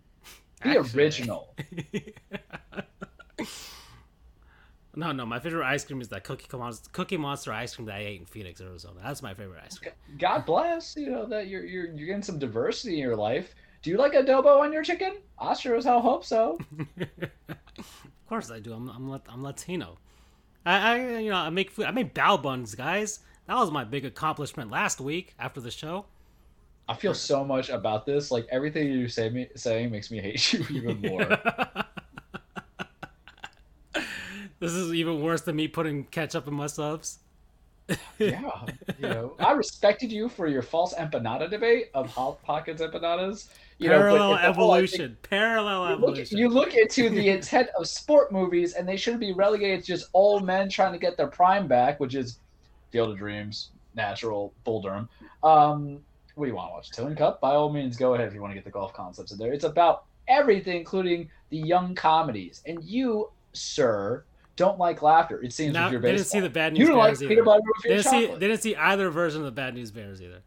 Be 0.63 0.77
Actually. 0.77 1.03
original. 1.03 1.55
no, 4.95 5.11
no, 5.11 5.25
my 5.25 5.39
favorite 5.39 5.65
ice 5.65 5.83
cream 5.83 6.01
is 6.01 6.09
that 6.09 6.23
Cookie 6.23 6.45
Monster, 6.55 6.87
Cookie 6.93 7.17
Monster 7.17 7.51
ice 7.51 7.75
cream 7.75 7.87
that 7.87 7.95
I 7.95 8.01
ate 8.01 8.19
in 8.19 8.27
Phoenix, 8.27 8.61
Arizona. 8.61 8.99
That's 9.03 9.23
my 9.23 9.33
favorite 9.33 9.63
ice 9.65 9.79
cream. 9.79 9.93
God 10.19 10.45
bless, 10.45 10.95
you 10.95 11.09
know, 11.09 11.25
that 11.25 11.47
you're 11.47 11.65
you're 11.65 11.87
you're 11.87 12.05
getting 12.05 12.21
some 12.21 12.37
diversity 12.37 12.93
in 12.93 12.99
your 12.99 13.15
life. 13.15 13.55
Do 13.81 13.89
you 13.89 13.97
like 13.97 14.13
adobo 14.13 14.59
on 14.59 14.71
your 14.71 14.83
chicken? 14.83 15.13
I 15.39 15.55
sure 15.55 15.75
as 15.75 15.85
hell 15.85 16.01
hope 16.01 16.25
so. 16.25 16.59
Of 17.77 18.07
course 18.27 18.51
I 18.51 18.59
do. 18.59 18.73
I'm 18.73 18.87
I'm, 18.87 19.21
I'm 19.27 19.43
Latino. 19.43 19.97
I, 20.65 20.93
I 20.93 21.19
you 21.19 21.31
know 21.31 21.35
I 21.35 21.49
make 21.49 21.71
food. 21.71 21.85
I 21.85 21.91
make 21.91 22.13
bao 22.13 22.41
buns, 22.41 22.75
guys. 22.75 23.19
That 23.47 23.55
was 23.55 23.71
my 23.71 23.83
big 23.83 24.05
accomplishment 24.05 24.71
last 24.71 25.01
week 25.01 25.33
after 25.37 25.59
the 25.59 25.71
show. 25.71 26.05
I 26.87 26.93
feel 26.93 27.13
so 27.13 27.43
much 27.43 27.69
about 27.69 28.05
this. 28.05 28.31
Like 28.31 28.47
everything 28.49 28.89
you 28.91 29.09
say 29.09 29.29
me 29.29 29.49
saying 29.55 29.91
makes 29.91 30.11
me 30.11 30.19
hate 30.19 30.53
you 30.53 30.65
even 30.69 31.01
more. 31.01 31.25
this 34.59 34.71
is 34.71 34.93
even 34.93 35.21
worse 35.21 35.41
than 35.41 35.57
me 35.57 35.67
putting 35.67 36.05
ketchup 36.05 36.47
in 36.47 36.53
my 36.53 36.67
subs. 36.67 37.19
Yeah, 38.19 38.51
you 38.99 39.09
know, 39.09 39.35
I 39.39 39.51
respected 39.53 40.11
you 40.11 40.29
for 40.29 40.47
your 40.47 40.61
false 40.61 40.93
empanada 40.93 41.49
debate 41.49 41.89
of 41.93 42.09
hot 42.09 42.41
pockets 42.43 42.81
empanadas. 42.81 43.49
You 43.79 43.89
Parallel 43.89 44.13
it's 44.13 44.17
the 44.17 44.53
whole, 44.53 44.71
I 44.71 44.77
think, 44.81 44.93
evolution. 44.93 45.17
Parallel 45.23 45.81
You 45.81 45.95
look, 45.95 46.09
evolution. 46.09 46.37
you 46.37 46.49
look 46.49 46.73
into 46.75 47.09
the 47.09 47.29
intent 47.29 47.69
of 47.77 47.87
sport 47.87 48.31
movies, 48.31 48.73
and 48.73 48.87
they 48.87 48.95
shouldn't 48.95 49.19
be 49.19 49.33
relegated 49.33 49.81
to 49.81 49.87
just 49.87 50.07
old 50.13 50.45
men 50.45 50.69
trying 50.69 50.93
to 50.93 50.99
get 50.99 51.17
their 51.17 51.27
prime 51.27 51.67
back, 51.67 51.99
which 51.99 52.15
is 52.15 52.37
Field 52.91 53.11
of 53.11 53.17
Dreams, 53.17 53.71
Natural, 53.95 54.53
Bull 54.63 54.81
Durham. 54.81 55.09
Um, 55.43 55.99
what 56.35 56.45
do 56.45 56.49
you 56.49 56.55
want 56.55 56.69
to 56.69 56.73
watch? 56.73 56.91
Tin 56.91 57.15
Cup? 57.15 57.41
By 57.41 57.55
all 57.55 57.71
means, 57.71 57.97
go 57.97 58.13
ahead 58.13 58.27
if 58.27 58.33
you 58.33 58.41
want 58.41 58.51
to 58.51 58.55
get 58.55 58.63
the 58.63 58.71
golf 58.71 58.93
concepts 58.93 59.31
in 59.31 59.37
there. 59.37 59.51
It's 59.51 59.65
about 59.65 60.05
everything, 60.27 60.77
including 60.77 61.29
the 61.49 61.57
young 61.57 61.95
comedies. 61.95 62.61
And 62.65 62.83
you, 62.83 63.31
sir, 63.53 64.23
don't 64.55 64.77
like 64.77 65.01
laughter. 65.01 65.41
It 65.41 65.53
seems 65.53 65.73
Now, 65.73 65.85
with 65.85 65.93
your 65.93 66.01
they 66.01 66.11
didn't 66.11 66.27
see 66.27 66.39
the 66.39 66.49
bad 66.49 66.73
you 66.77 66.79
news 66.79 66.89
don't 66.89 66.97
like 66.97 67.19
bears 67.19 67.29
peanut 67.29 67.45
butter 67.45 67.61
with 67.65 67.83
They 67.83 67.89
your 67.89 67.97
didn't 67.97 68.11
see. 68.11 68.21
chocolate. 68.21 68.39
They 68.39 68.47
didn't 68.47 68.61
see 68.61 68.75
either 68.75 69.09
version 69.09 69.41
of 69.41 69.45
the 69.45 69.51
bad 69.51 69.73
news 69.75 69.91
bears 69.91 70.21
either. 70.21 70.41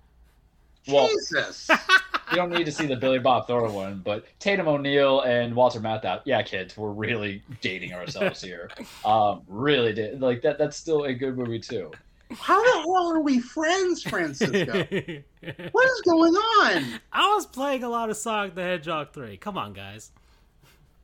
Well, 0.87 1.09
Jesus. 1.09 1.71
you 2.31 2.37
don't 2.37 2.51
need 2.51 2.65
to 2.67 2.73
see 2.73 2.87
the 2.87 2.97
Billy 2.97 3.19
Bob 3.19 3.47
Thornton 3.47 3.73
one, 3.75 4.03
but 4.05 4.27
Tatum 4.39 4.69
O'Neal 4.69 5.21
and 5.23 5.55
Walter 5.55 5.81
Matthau. 5.81 6.21
Yeah, 6.25 6.43
kids, 6.43 6.77
we're 6.77 6.91
really 6.91 7.43
dating 7.61 7.93
ourselves 7.95 8.41
here. 8.43 8.71
Um, 9.05 9.43
really 9.49 9.93
did 9.93 10.21
like 10.23 10.41
that. 10.43 10.57
That's 10.59 10.77
still 10.77 11.05
a 11.05 11.13
good 11.13 11.37
movie 11.37 11.59
too. 11.59 11.91
How 12.33 12.63
the 12.63 12.81
hell 12.81 13.13
are 13.13 13.21
we 13.21 13.39
friends, 13.39 14.03
Francisco? 14.03 14.73
what 15.73 15.91
is 15.91 16.01
going 16.07 16.33
on? 16.35 17.01
I 17.13 17.35
was 17.35 17.47
playing 17.47 17.85
a 17.85 17.89
lot 17.89 18.09
of 18.09 18.17
Sonic 18.17 18.55
the 18.55 18.63
Hedgehog 18.63 19.13
3. 19.13 19.37
Come 19.37 19.59
on, 19.59 19.75
guys. 19.75 20.11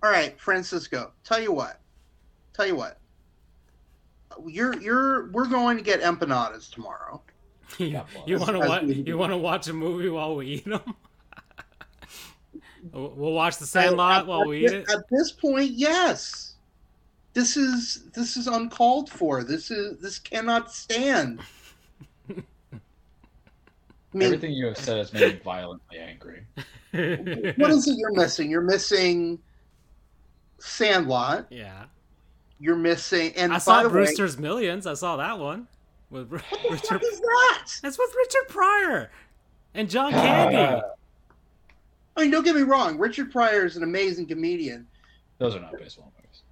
All 0.03 0.11
right, 0.11 0.38
Francisco. 0.40 1.12
Tell 1.24 1.40
you 1.40 1.53
what. 1.53 1.78
Tell 2.55 2.66
you 2.66 2.76
what. 2.76 2.98
You're 4.46 4.80
you're 4.80 5.30
we're 5.32 5.48
going 5.48 5.76
to 5.76 5.82
get 5.82 6.01
empanadas 6.03 6.70
tomorrow. 6.70 7.20
you 7.78 7.92
God 7.92 8.07
bless. 8.12 8.28
you 8.28 8.38
want 8.38 8.53
to 8.53 8.59
watch? 8.61 8.82
You 8.84 9.18
want 9.18 9.32
to 9.32 9.36
watch 9.36 9.68
a 9.68 9.72
movie 9.72 10.09
while 10.09 10.36
we 10.36 10.46
eat 10.46 10.64
them? 10.64 10.80
we'll 12.92 13.32
watch 13.32 13.59
The 13.59 13.66
Sandlot 13.66 14.20
At- 14.20 14.26
while 14.26 14.42
at 14.42 14.48
we 14.48 14.62
this, 14.62 14.72
eat 14.72 14.76
it. 14.78 14.90
At 14.90 15.05
this 15.11 15.32
point, 15.32 15.70
yes. 15.72 16.55
This 17.32 17.57
is 17.57 18.05
this 18.14 18.36
is 18.36 18.46
uncalled 18.46 19.11
for. 19.11 19.44
This 19.44 19.70
is 19.70 19.98
this 20.01 20.18
cannot 20.18 20.72
stand. 20.72 21.40
I 24.12 24.16
mean, 24.16 24.26
Everything 24.26 24.53
you 24.53 24.66
have 24.66 24.76
said 24.76 24.98
has 24.98 25.12
made 25.12 25.34
me 25.34 25.40
violently 25.44 25.98
angry. 25.98 26.44
what 27.57 27.70
is 27.70 27.86
it 27.86 27.96
you're 27.96 28.12
missing? 28.12 28.51
You're 28.51 28.61
missing 28.61 29.38
Sandlot. 30.59 31.46
yeah, 31.51 31.84
You're 32.61 32.76
missing, 32.76 33.32
and 33.36 33.52
I 33.52 33.56
by 33.56 33.58
saw 33.58 33.82
the 33.82 33.88
way, 33.88 33.92
Brewster's 33.92 34.38
Millions. 34.38 34.86
I 34.86 34.94
saw 34.94 35.16
that 35.16 35.38
one 35.38 35.66
with 36.11 36.30
what 36.30 36.42
the 36.62 36.68
Richard. 36.70 36.86
fuck 36.88 37.02
is 37.02 37.20
that? 37.20 37.68
That's 37.82 37.98
with 37.98 38.14
Richard 38.14 38.48
Pryor 38.48 39.11
and 39.74 39.88
John 39.88 40.12
Candy. 40.12 40.56
Uh, 40.56 40.82
I 42.16 42.22
mean, 42.22 42.30
don't 42.30 42.44
get 42.44 42.54
me 42.54 42.62
wrong. 42.62 42.98
Richard 42.98 43.32
Pryor 43.32 43.64
is 43.64 43.76
an 43.76 43.82
amazing 43.82 44.26
comedian. 44.26 44.86
Those 45.38 45.56
are 45.56 45.61
not 45.61 45.72
baseball 45.78 46.12
movies. 46.18 46.42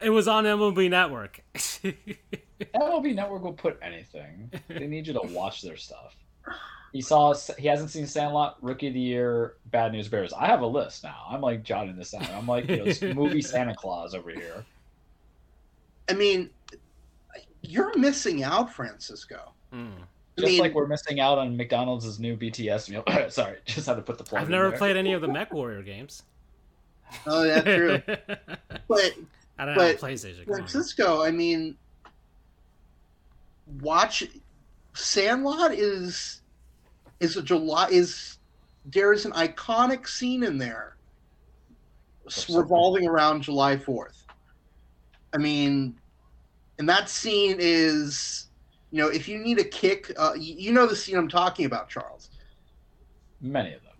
It 0.00 0.10
was 0.10 0.28
on 0.28 0.44
MLB 0.44 0.90
Network. 0.90 1.40
MLB 1.54 3.14
Network 3.14 3.42
will 3.42 3.52
put 3.52 3.78
anything. 3.80 4.50
They 4.68 4.86
need 4.86 5.06
you 5.06 5.14
to 5.14 5.22
watch 5.28 5.62
their 5.62 5.76
stuff. 5.76 6.16
He 6.92 7.00
saw. 7.00 7.34
He 7.56 7.68
hasn't 7.68 7.90
seen 7.90 8.06
Sandlot, 8.06 8.56
Rookie 8.60 8.88
of 8.88 8.94
the 8.94 9.00
Year, 9.00 9.54
Bad 9.66 9.92
News 9.92 10.08
Bears. 10.08 10.32
I 10.32 10.46
have 10.46 10.60
a 10.60 10.66
list 10.66 11.04
now. 11.04 11.24
I'm 11.30 11.40
like 11.40 11.62
jotting 11.62 11.96
this 11.96 12.10
down. 12.10 12.26
I'm 12.34 12.46
like 12.46 12.68
you 12.68 12.84
know, 12.84 13.14
movie 13.14 13.40
Santa 13.42 13.74
Claus 13.74 14.14
over 14.14 14.30
here. 14.30 14.64
I 16.10 16.14
mean, 16.14 16.50
you're 17.62 17.96
missing 17.96 18.42
out, 18.42 18.72
Francisco. 18.72 19.52
Mm. 19.72 19.92
I 19.96 20.40
Just 20.40 20.52
mean, 20.52 20.60
like 20.60 20.74
we're 20.74 20.86
missing 20.88 21.20
out 21.20 21.38
on 21.38 21.56
McDonald's 21.56 22.18
new 22.18 22.36
BTS 22.36 22.90
meal. 22.90 23.04
Sorry, 23.30 23.58
just 23.64 23.86
had 23.86 23.94
to 23.94 24.02
put 24.02 24.18
the 24.18 24.24
plug. 24.24 24.42
I've 24.42 24.48
in 24.48 24.52
never 24.52 24.70
there. 24.70 24.78
played 24.78 24.96
any 24.96 25.12
of 25.12 25.20
the 25.20 25.28
Mech 25.28 25.52
Warrior 25.52 25.82
games. 25.82 26.24
oh, 27.26 27.44
that's 27.44 27.64
true. 27.64 28.02
but 28.88 29.12
I 29.58 29.64
don't 29.66 29.74
But 29.76 30.00
have 30.00 30.02
a 30.02 30.06
PlayStation. 30.06 30.44
Come 30.46 30.54
on. 30.54 30.58
Francisco, 30.58 31.22
I 31.22 31.30
mean, 31.30 31.76
watch 33.80 34.24
Sandlot 34.94 35.72
is 35.72 36.40
is 37.20 37.36
a 37.36 37.42
July 37.42 37.88
is 37.90 38.38
there 38.86 39.12
is 39.12 39.26
an 39.26 39.32
iconic 39.32 40.08
scene 40.08 40.42
in 40.42 40.58
there 40.58 40.96
revolving 42.48 43.06
around 43.06 43.42
July 43.42 43.76
Fourth. 43.76 44.19
I 45.32 45.38
mean, 45.38 45.96
and 46.78 46.88
that 46.88 47.08
scene 47.08 47.56
is, 47.58 48.46
you 48.90 49.00
know, 49.02 49.08
if 49.08 49.28
you 49.28 49.38
need 49.38 49.58
a 49.58 49.64
kick, 49.64 50.12
uh, 50.18 50.32
you, 50.34 50.54
you 50.56 50.72
know 50.72 50.86
the 50.86 50.96
scene 50.96 51.16
I'm 51.16 51.28
talking 51.28 51.66
about, 51.66 51.88
Charles. 51.88 52.30
Many 53.40 53.74
of 53.74 53.82
them. 53.82 53.90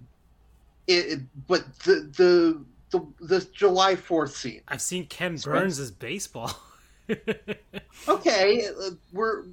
It, 0.86 1.06
it 1.06 1.20
but 1.46 1.78
the 1.80 2.10
the 2.16 2.64
the 2.90 3.06
the 3.20 3.46
July 3.52 3.96
Fourth 3.96 4.36
scene. 4.36 4.62
I've 4.68 4.82
seen 4.82 5.06
Ken 5.06 5.36
Burns 5.36 5.78
as 5.78 5.90
baseball. 5.90 6.52
okay 8.08 8.68
we're 9.12 9.44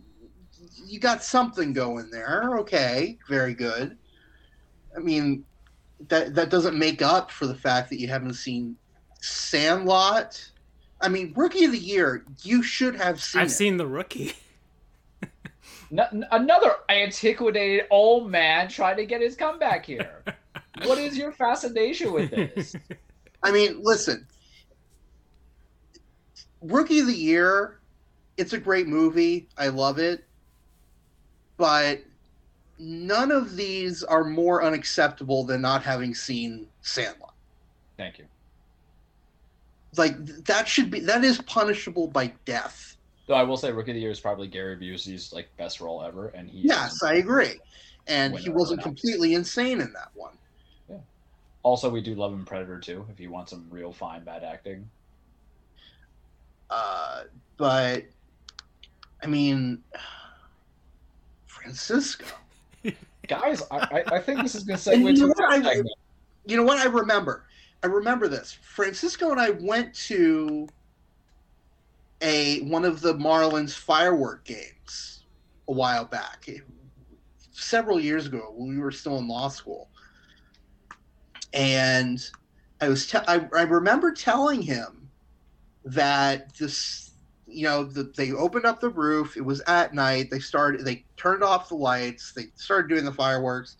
you 0.85 0.99
got 0.99 1.23
something 1.23 1.73
going 1.73 2.09
there 2.11 2.57
okay 2.57 3.17
very 3.27 3.53
good 3.53 3.97
i 4.95 4.99
mean 4.99 5.43
that 6.07 6.35
that 6.35 6.49
doesn't 6.49 6.77
make 6.77 7.01
up 7.01 7.31
for 7.31 7.47
the 7.47 7.55
fact 7.55 7.89
that 7.89 7.99
you 7.99 8.07
haven't 8.07 8.33
seen 8.33 8.75
sandlot 9.21 10.51
i 11.01 11.07
mean 11.07 11.33
rookie 11.35 11.65
of 11.65 11.71
the 11.71 11.77
year 11.77 12.25
you 12.43 12.61
should 12.63 12.95
have 12.95 13.21
seen 13.21 13.41
I've 13.41 13.47
it. 13.47 13.51
seen 13.51 13.77
the 13.77 13.87
rookie. 13.87 14.33
N- 15.91 16.25
another 16.31 16.71
antiquated 16.89 17.85
old 17.91 18.29
man 18.29 18.67
trying 18.67 18.97
to 18.97 19.05
get 19.05 19.21
his 19.21 19.35
comeback 19.35 19.85
here. 19.85 20.23
what 20.83 20.97
is 20.97 21.17
your 21.17 21.31
fascination 21.31 22.11
with 22.11 22.29
this? 22.31 22.75
i 23.43 23.51
mean 23.51 23.79
listen 23.81 24.25
rookie 26.61 26.99
of 26.99 27.07
the 27.07 27.13
year 27.13 27.79
it's 28.37 28.53
a 28.53 28.57
great 28.57 28.87
movie 28.87 29.47
i 29.57 29.67
love 29.67 29.99
it 29.99 30.25
but 31.57 32.01
none 32.79 33.31
of 33.31 33.55
these 33.55 34.03
are 34.03 34.23
more 34.23 34.63
unacceptable 34.63 35.43
than 35.43 35.61
not 35.61 35.83
having 35.83 36.13
seen 36.15 36.67
sandlot 36.81 37.33
Thank 37.97 38.19
you. 38.19 38.25
Like 39.97 40.25
that 40.45 40.67
should 40.67 40.89
be 40.91 40.99
that 41.01 41.23
is 41.23 41.39
punishable 41.43 42.07
by 42.07 42.33
death. 42.45 42.95
Though 43.27 43.35
I 43.35 43.43
will 43.43 43.57
say, 43.57 43.71
Rookie 43.71 43.91
of 43.91 43.95
the 43.95 44.01
Year 44.01 44.11
is 44.11 44.19
probably 44.19 44.47
Gary 44.47 44.77
Busey's 44.77 45.33
like 45.33 45.49
best 45.57 45.81
role 45.81 46.01
ever, 46.03 46.29
and 46.29 46.49
he 46.49 46.59
Yes, 46.59 47.03
I 47.03 47.15
agree. 47.15 47.59
And 48.07 48.37
he 48.39 48.49
wasn't 48.49 48.81
completely 48.81 49.33
insane 49.33 49.81
in 49.81 49.91
that 49.93 50.11
one. 50.13 50.37
Yeah. 50.89 50.97
Also, 51.63 51.89
we 51.89 51.99
do 52.01 52.15
love 52.15 52.31
him 52.31 52.45
Predator 52.45 52.79
too. 52.79 53.05
If 53.11 53.19
you 53.19 53.29
want 53.31 53.49
some 53.49 53.65
real 53.69 53.91
fine 53.91 54.23
bad 54.23 54.45
acting, 54.45 54.89
Uh, 56.69 57.23
but 57.57 58.03
I 59.21 59.27
mean, 59.27 59.83
Francisco. 61.47 62.25
guys, 63.27 63.61
I, 63.71 63.77
I, 63.77 64.03
I 64.15 64.19
think 64.21 64.41
this 64.41 64.55
is 64.55 64.63
going 64.63 64.79
to 64.79 64.89
segue 64.89 64.99
you 64.99 65.13
to 65.15 65.19
know 65.21 65.27
the 65.27 65.33
what 65.37 65.65
I- 65.67 65.81
You 66.45 66.55
know 66.57 66.63
what? 66.63 66.77
I 66.77 66.85
remember. 66.85 67.43
I 67.83 67.87
remember 67.87 68.27
this. 68.27 68.57
Francisco 68.61 69.31
and 69.31 69.39
I 69.39 69.51
went 69.51 69.93
to 70.07 70.67
a 72.21 72.61
one 72.61 72.85
of 72.85 73.01
the 73.01 73.13
Marlins 73.13 73.73
firework 73.73 74.45
games 74.45 75.25
a 75.69 75.73
while 75.73 76.05
back, 76.05 76.45
eh, 76.47 76.59
several 77.51 77.99
years 77.99 78.25
ago 78.25 78.53
when 78.55 78.69
we 78.69 78.79
were 78.79 78.91
still 78.91 79.17
in 79.17 79.27
law 79.27 79.47
school. 79.49 79.89
And 81.53 82.19
I 82.81 82.89
was 82.89 83.07
te- 83.07 83.19
I, 83.27 83.47
I 83.55 83.63
remember 83.63 84.11
telling 84.11 84.61
him 84.61 85.11
that 85.85 86.55
this 86.57 87.11
you 87.45 87.63
know 87.63 87.83
the, 87.83 88.11
they 88.17 88.31
opened 88.33 88.65
up 88.65 88.81
the 88.81 88.89
roof 88.89 89.37
it 89.37 89.45
was 89.45 89.61
at 89.67 89.93
night 89.93 90.29
they 90.29 90.39
started 90.39 90.83
they 90.83 91.05
turned 91.15 91.43
off 91.43 91.69
the 91.69 91.75
lights 91.75 92.33
they 92.35 92.47
started 92.55 92.89
doing 92.89 93.05
the 93.05 93.13
fireworks 93.13 93.77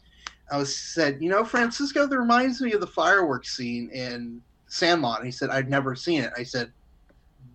I 0.51 0.57
was 0.57 0.75
said, 0.75 1.21
you 1.21 1.29
know, 1.29 1.43
Francisco, 1.43 2.07
that 2.07 2.17
reminds 2.17 2.61
me 2.61 2.71
of 2.73 2.79
the 2.81 2.87
fireworks 2.87 3.55
scene 3.55 3.89
in 3.89 4.41
Sandlot. 4.67 5.19
And 5.19 5.25
he 5.25 5.31
said, 5.31 5.49
I'd 5.49 5.69
never 5.69 5.95
seen 5.95 6.21
it. 6.23 6.31
I 6.37 6.43
said, 6.43 6.71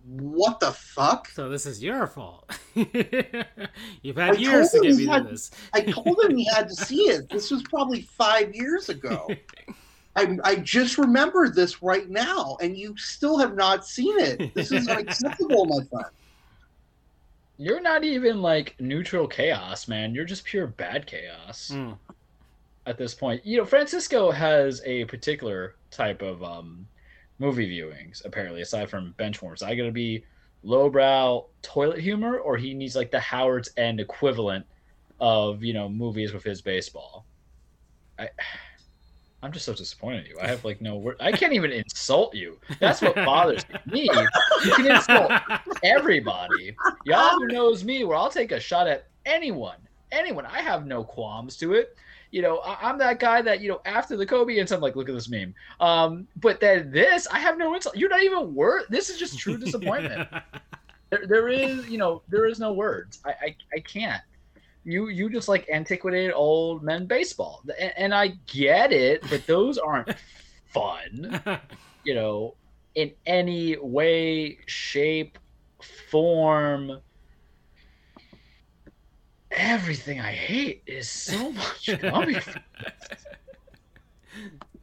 what 0.05 0.59
the 0.59 0.71
fuck? 0.71 1.29
So 1.29 1.49
this 1.49 1.65
is 1.65 1.81
your 1.81 2.05
fault. 2.07 2.51
You've 2.75 4.17
I 4.17 4.25
had 4.25 4.39
years 4.39 4.71
to 4.71 4.79
get 4.81 4.91
him 4.91 4.97
me 4.97 5.05
to 5.05 5.11
had- 5.11 5.27
this. 5.27 5.51
I 5.73 5.81
told 5.81 6.19
him 6.23 6.35
he 6.37 6.45
had 6.45 6.67
to 6.69 6.75
see 6.75 7.03
it. 7.03 7.29
This 7.29 7.49
was 7.51 7.63
probably 7.63 8.01
five 8.01 8.53
years 8.53 8.89
ago. 8.89 9.27
I, 10.15 10.37
I 10.43 10.55
just 10.57 10.99
remembered 10.99 11.55
this 11.55 11.81
right 11.81 12.07
now, 12.07 12.55
and 12.61 12.77
you 12.77 12.95
still 12.97 13.39
have 13.39 13.55
not 13.55 13.87
seen 13.87 14.19
it. 14.19 14.53
This 14.53 14.71
is 14.71 14.87
unacceptable, 14.87 15.65
my 15.65 15.83
friend. 15.85 16.05
You're 17.57 17.81
not 17.81 18.03
even 18.03 18.39
like 18.41 18.75
neutral 18.79 19.27
chaos, 19.27 19.87
man. 19.87 20.13
You're 20.13 20.25
just 20.25 20.43
pure 20.43 20.67
bad 20.67 21.07
chaos 21.07 21.71
Mm. 21.73 21.97
At 22.85 22.97
this 22.97 23.13
point. 23.13 23.45
You 23.45 23.57
know, 23.57 23.65
Francisco 23.65 24.31
has 24.31 24.81
a 24.85 25.05
particular 25.05 25.75
type 25.91 26.21
of 26.21 26.43
um, 26.43 26.87
movie 27.39 27.69
viewings, 27.69 28.25
apparently, 28.25 28.61
aside 28.61 28.89
from 28.89 29.15
benchwarmers. 29.17 29.63
I 29.63 29.75
gotta 29.75 29.91
be 29.91 30.25
lowbrow 30.63 31.45
toilet 31.61 31.99
humor, 31.99 32.37
or 32.39 32.57
he 32.57 32.73
needs 32.73 32.95
like 32.95 33.11
the 33.11 33.19
Howard's 33.19 33.71
End 33.77 33.99
equivalent 33.99 34.65
of, 35.19 35.63
you 35.63 35.73
know, 35.73 35.87
movies 35.87 36.33
with 36.33 36.43
his 36.43 36.61
baseball? 36.61 37.25
I. 38.19 38.29
I'm 39.41 39.51
just 39.51 39.65
so 39.65 39.73
disappointed 39.73 40.23
in 40.23 40.31
you. 40.31 40.37
I 40.41 40.47
have 40.47 40.63
like 40.63 40.79
no 40.79 40.95
word. 40.95 41.17
I 41.19 41.33
can't 41.33 41.51
even 41.51 41.73
insult 41.73 42.33
you. 42.33 42.59
That's 42.79 43.01
what 43.01 43.13
bothers 43.13 43.65
me. 43.85 44.09
You 44.63 44.71
can 44.71 44.95
insult 44.95 45.33
everybody. 45.83 46.73
Y'all 47.03 47.31
who 47.31 47.47
knows 47.47 47.83
me, 47.83 48.05
where 48.05 48.15
I'll 48.15 48.29
take 48.29 48.53
a 48.53 48.59
shot 48.61 48.87
at 48.87 49.09
anyone, 49.25 49.75
anyone. 50.13 50.45
I 50.45 50.61
have 50.61 50.85
no 50.85 51.03
qualms 51.03 51.57
to 51.57 51.73
it. 51.73 51.97
You 52.33 52.41
know, 52.41 52.57
I, 52.57 52.89
I'm 52.89 52.97
that 52.97 53.19
guy 53.19 53.41
that 53.43 53.61
you 53.61 53.69
know 53.69 53.79
after 53.85 54.17
the 54.17 54.25
Kobe 54.25 54.57
and 54.57 54.71
I'm 54.71 54.81
like, 54.81 54.95
look 54.95 55.07
at 55.07 55.15
this 55.15 55.29
meme. 55.29 55.53
Um, 55.79 56.27
but 56.37 56.59
then 56.59 56.91
this, 56.91 57.27
I 57.27 57.39
have 57.39 57.57
no 57.57 57.75
insult. 57.75 57.95
You're 57.95 58.09
not 58.09 58.23
even 58.23 58.55
worth. 58.55 58.87
This 58.89 59.09
is 59.09 59.19
just 59.19 59.37
true 59.37 59.57
disappointment. 59.57 60.27
there, 61.11 61.27
there 61.27 61.49
is, 61.49 61.87
you 61.87 61.99
know, 61.99 62.23
there 62.27 62.47
is 62.47 62.59
no 62.59 62.73
words. 62.73 63.19
I, 63.23 63.29
I, 63.29 63.55
I 63.75 63.79
can't. 63.81 64.21
You, 64.83 65.09
you 65.09 65.29
just 65.29 65.47
like 65.47 65.69
antiquated 65.71 66.33
old 66.33 66.83
men 66.83 67.05
baseball, 67.05 67.61
and, 67.79 67.93
and 67.95 68.13
I 68.15 68.29
get 68.47 68.91
it, 68.91 69.23
but 69.29 69.45
those 69.45 69.77
aren't 69.77 70.09
fun 70.65 71.61
you 72.03 72.13
know, 72.15 72.55
in 72.95 73.11
any 73.25 73.77
way, 73.77 74.57
shape, 74.65 75.37
form. 76.09 76.99
Everything 79.55 80.19
I 80.19 80.31
hate 80.31 80.83
is 80.85 81.09
so 81.09 81.51
much 81.51 81.89
gummy. 82.01 82.37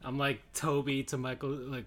I'm 0.03 0.17
like 0.17 0.41
Toby 0.53 1.03
to 1.03 1.17
Michael, 1.17 1.49
like 1.49 1.85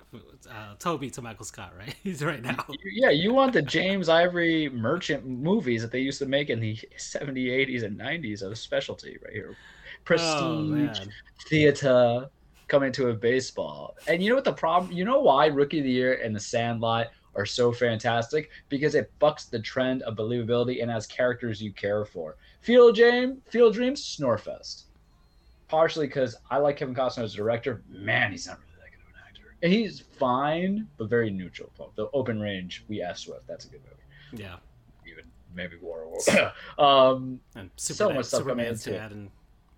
uh, 0.48 0.74
Toby 0.78 1.10
to 1.10 1.22
Michael 1.22 1.44
Scott, 1.44 1.72
right? 1.76 1.94
He's 2.02 2.22
right 2.22 2.40
now. 2.42 2.64
yeah, 2.92 3.10
you 3.10 3.34
want 3.34 3.52
the 3.52 3.62
James 3.62 4.08
Ivory 4.08 4.68
merchant 4.68 5.26
movies 5.26 5.82
that 5.82 5.90
they 5.90 5.98
used 5.98 6.20
to 6.20 6.26
make 6.26 6.48
in 6.48 6.60
the 6.60 6.76
70s, 6.98 7.48
80s, 7.48 7.82
and 7.82 7.98
90s 7.98 8.42
of 8.42 8.52
a 8.52 8.56
specialty 8.56 9.18
right 9.24 9.32
here. 9.32 9.56
Prestige, 10.04 11.00
Oh 11.00 11.10
theater 11.48 12.28
coming 12.68 12.92
to 12.92 13.08
a 13.08 13.14
baseball. 13.14 13.96
And 14.06 14.22
you 14.22 14.30
know 14.30 14.36
what 14.36 14.44
the 14.44 14.52
problem? 14.52 14.92
You 14.92 15.04
know 15.04 15.20
why 15.20 15.46
Rookie 15.46 15.78
of 15.78 15.84
the 15.84 15.90
Year 15.90 16.14
and 16.22 16.34
The 16.34 16.40
Sandlot 16.40 17.08
are 17.36 17.46
so 17.46 17.72
fantastic? 17.72 18.50
Because 18.68 18.94
it 18.94 19.12
bucks 19.18 19.44
the 19.46 19.58
trend 19.58 20.02
of 20.02 20.16
believability 20.16 20.82
and 20.82 20.90
has 20.90 21.06
characters 21.06 21.60
you 21.62 21.72
care 21.72 22.04
for. 22.04 22.36
Field 22.60 22.96
Dream, 22.96 23.42
Field 23.48 23.74
Dreams, 23.74 24.02
Snorefest. 24.02 24.84
Partially 25.68 26.06
because 26.06 26.36
I 26.50 26.58
like 26.58 26.76
Kevin 26.76 26.94
Costner 26.94 27.22
as 27.24 27.34
a 27.34 27.36
director. 27.36 27.82
Man, 27.88 28.30
he's 28.30 28.46
not 28.46 28.58
really 28.58 28.72
that 28.82 28.90
good 28.90 29.00
of 29.00 29.14
an 29.14 29.20
actor. 29.26 29.56
And 29.62 29.72
he's 29.72 30.00
fine, 30.00 30.86
but 30.98 31.08
very 31.08 31.30
neutral. 31.30 31.70
The 31.96 32.08
Open 32.12 32.40
Range, 32.40 32.84
we 32.88 33.02
asked 33.02 33.24
Swift. 33.24 33.46
That's 33.46 33.64
a 33.64 33.68
good 33.68 33.80
movie. 33.84 34.42
yeah. 34.42 34.56
Even 35.06 35.24
maybe 35.54 35.76
War 35.80 36.06
um, 36.78 37.40
And 37.56 37.70
So 37.76 37.94
Superman, 37.94 38.16
much 38.16 38.26
stuff 38.26 38.40
Superman's 38.40 38.84
dad 38.84 39.12
and 39.12 39.30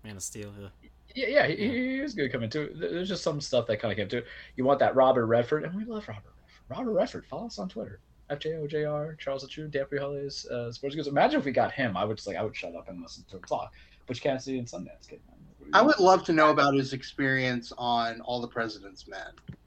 Man 0.03 0.17
of 0.17 0.23
Steel. 0.23 0.51
Yeah. 0.59 0.67
Yeah, 1.15 1.27
yeah, 1.27 1.47
he, 1.47 1.55
he 1.55 1.99
is 1.99 2.13
good 2.13 2.31
coming 2.31 2.49
to. 2.51 2.61
it. 2.63 2.79
There's 2.79 3.09
just 3.09 3.23
some 3.23 3.41
stuff 3.41 3.65
that 3.67 3.77
kind 3.79 3.91
of 3.91 3.97
came 3.97 4.07
to. 4.09 4.17
it. 4.17 4.27
You 4.55 4.65
want 4.65 4.77
that 4.79 4.95
Robert 4.95 5.25
Redford, 5.25 5.63
and 5.63 5.73
we 5.73 5.83
love 5.83 6.07
Robert 6.07 6.23
Redford. 6.25 6.33
Robert 6.69 6.91
Redford, 6.91 7.25
follow 7.25 7.47
us 7.47 7.59
on 7.59 7.69
Twitter. 7.69 7.99
FJOJR, 8.29 9.17
Charles 9.19 9.43
the 9.43 9.47
True, 9.47 9.69
Dan 9.69 9.85
Hollis, 9.97 10.45
uh, 10.47 10.71
Sports 10.71 10.95
Goofs. 10.95 11.07
Imagine 11.07 11.39
if 11.39 11.45
we 11.45 11.51
got 11.51 11.71
him. 11.71 11.95
I 11.95 12.03
would 12.03 12.17
just 12.17 12.27
like 12.27 12.35
I 12.35 12.43
would 12.43 12.55
shut 12.55 12.75
up 12.75 12.89
and 12.89 13.01
listen 13.01 13.23
to 13.29 13.37
him 13.37 13.43
talk. 13.43 13.71
Butch 14.05 14.21
Cassidy 14.21 14.59
and 14.59 14.67
Sundance 14.67 15.07
Kid. 15.07 15.21
man. 15.27 15.69
I 15.73 15.81
would 15.81 15.99
love 15.99 16.23
to 16.25 16.33
know 16.33 16.49
about 16.49 16.73
his 16.73 16.93
experience 16.93 17.71
on 17.77 18.21
All 18.21 18.41
the 18.41 18.47
President's 18.47 19.07
Men. 19.07 19.57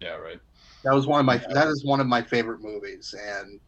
Yeah, 0.00 0.16
right. 0.16 0.40
That 0.84 0.94
was 0.94 1.06
one 1.06 1.20
of 1.20 1.26
my 1.26 1.38
that 1.38 1.68
is 1.68 1.84
one 1.84 2.00
of 2.00 2.06
my 2.06 2.22
favorite 2.22 2.60
movies, 2.60 3.14
and 3.18 3.60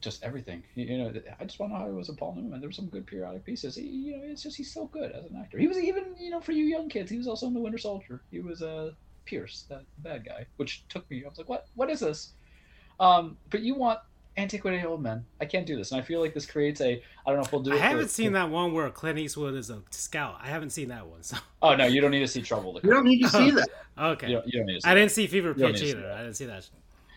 Just 0.00 0.22
everything. 0.22 0.62
You, 0.74 0.86
you 0.86 0.98
know, 0.98 1.12
I 1.40 1.44
just 1.44 1.58
want 1.58 1.72
to 1.72 1.74
know 1.74 1.84
how 1.84 1.90
he 1.90 1.96
was 1.96 2.08
a 2.08 2.12
Paul 2.12 2.36
Newman. 2.36 2.60
There 2.60 2.68
were 2.68 2.72
some 2.72 2.86
good 2.86 3.06
periodic 3.06 3.44
pieces. 3.44 3.74
He, 3.74 3.82
you 3.82 4.16
know, 4.16 4.22
it's 4.24 4.42
just 4.42 4.56
he's 4.56 4.72
so 4.72 4.86
good 4.86 5.10
as 5.10 5.24
an 5.24 5.36
actor. 5.36 5.58
He 5.58 5.66
was 5.66 5.78
even, 5.78 6.14
you 6.18 6.30
know, 6.30 6.40
for 6.40 6.52
you 6.52 6.64
young 6.64 6.88
kids, 6.88 7.10
he 7.10 7.18
was 7.18 7.26
also 7.26 7.48
in 7.48 7.54
The 7.54 7.60
Winter 7.60 7.78
Soldier. 7.78 8.22
He 8.30 8.38
was 8.38 8.62
uh, 8.62 8.92
Pierce, 9.28 9.64
that 9.68 9.82
bad 9.98 10.24
guy, 10.24 10.46
which 10.56 10.84
took 10.88 11.08
me. 11.10 11.22
I 11.24 11.28
was 11.28 11.36
like, 11.36 11.48
what? 11.48 11.66
What 11.74 11.90
is 11.90 12.00
this? 12.00 12.30
Um, 12.98 13.36
but 13.50 13.60
you 13.60 13.74
want 13.74 14.00
antiquated 14.38 14.84
old 14.86 15.02
men. 15.02 15.24
I 15.40 15.44
can't 15.44 15.66
do 15.66 15.76
this, 15.76 15.92
and 15.92 16.00
I 16.00 16.04
feel 16.04 16.20
like 16.20 16.32
this 16.32 16.46
creates 16.46 16.80
a. 16.80 16.92
I 16.94 17.30
don't 17.30 17.36
know 17.36 17.42
if 17.42 17.52
we'll 17.52 17.62
do. 17.62 17.74
I 17.74 17.76
haven't 17.76 18.06
for- 18.06 18.10
seen 18.12 18.32
that 18.32 18.48
one 18.48 18.72
where 18.72 18.88
Clint 18.90 19.18
Eastwood 19.18 19.54
is 19.54 19.68
a 19.68 19.82
scout. 19.90 20.38
I 20.42 20.48
haven't 20.48 20.70
seen 20.70 20.88
that 20.88 21.06
one. 21.06 21.22
So 21.22 21.36
Oh 21.60 21.76
no, 21.76 21.84
you 21.84 22.00
don't 22.00 22.10
need 22.10 22.20
to 22.20 22.28
see 22.28 22.40
Trouble. 22.40 22.80
To 22.80 22.86
You 22.86 22.94
don't 22.94 23.04
need 23.04 23.20
to 23.22 23.28
see 23.28 23.50
that. 23.50 23.68
okay, 24.00 24.28
You 24.28 24.36
don't, 24.36 24.46
you 24.46 24.52
don't 24.52 24.66
need 24.66 24.74
to 24.76 24.80
see 24.80 24.88
I 24.88 24.94
that. 24.94 25.00
didn't 25.00 25.12
see 25.12 25.26
Fever 25.26 25.52
Pitch 25.54 25.62
need 25.64 25.72
to 25.72 25.78
see 25.78 25.90
either. 25.90 26.12
I 26.12 26.18
didn't 26.22 26.34
see 26.36 26.46
that. 26.46 26.68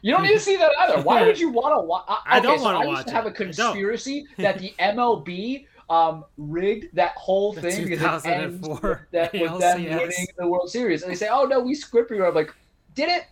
You 0.03 0.11
don't 0.13 0.23
need 0.23 0.33
to 0.33 0.39
see 0.39 0.57
that 0.57 0.71
either. 0.79 1.01
Why 1.03 1.21
would 1.23 1.39
you 1.39 1.49
want 1.51 1.79
to 1.79 1.85
watch? 1.85 2.05
I 2.25 2.39
don't 2.39 2.57
so 2.57 2.65
wanna 2.65 2.79
I 2.79 2.83
used 2.83 2.93
watch 2.95 3.05
to 3.05 3.11
have 3.13 3.25
it. 3.25 3.29
a 3.29 3.31
I 3.31 3.35
conspiracy 3.35 4.25
that 4.37 4.57
the 4.59 4.73
MLB 4.79 5.67
um, 5.91 6.23
rigged 6.37 6.95
that 6.95 7.11
whole 7.17 7.51
The 7.51 7.61
thing 7.61 7.89
because 7.89 8.25
it 8.25 8.29
ends 8.29 8.67
with, 8.67 8.81
that, 9.11 9.33
with 9.33 9.59
them 9.59 9.83
winning 9.83 10.27
the 10.37 10.47
World 10.47 10.71
Series, 10.71 11.03
and 11.03 11.11
they 11.11 11.15
say, 11.15 11.27
"Oh 11.29 11.43
no, 11.43 11.59
we 11.59 11.75
scripted." 11.75 12.11
it." 12.11 12.21
I'm 12.21 12.33
like, 12.33 12.53
"Did 12.95 13.09
it? 13.09 13.25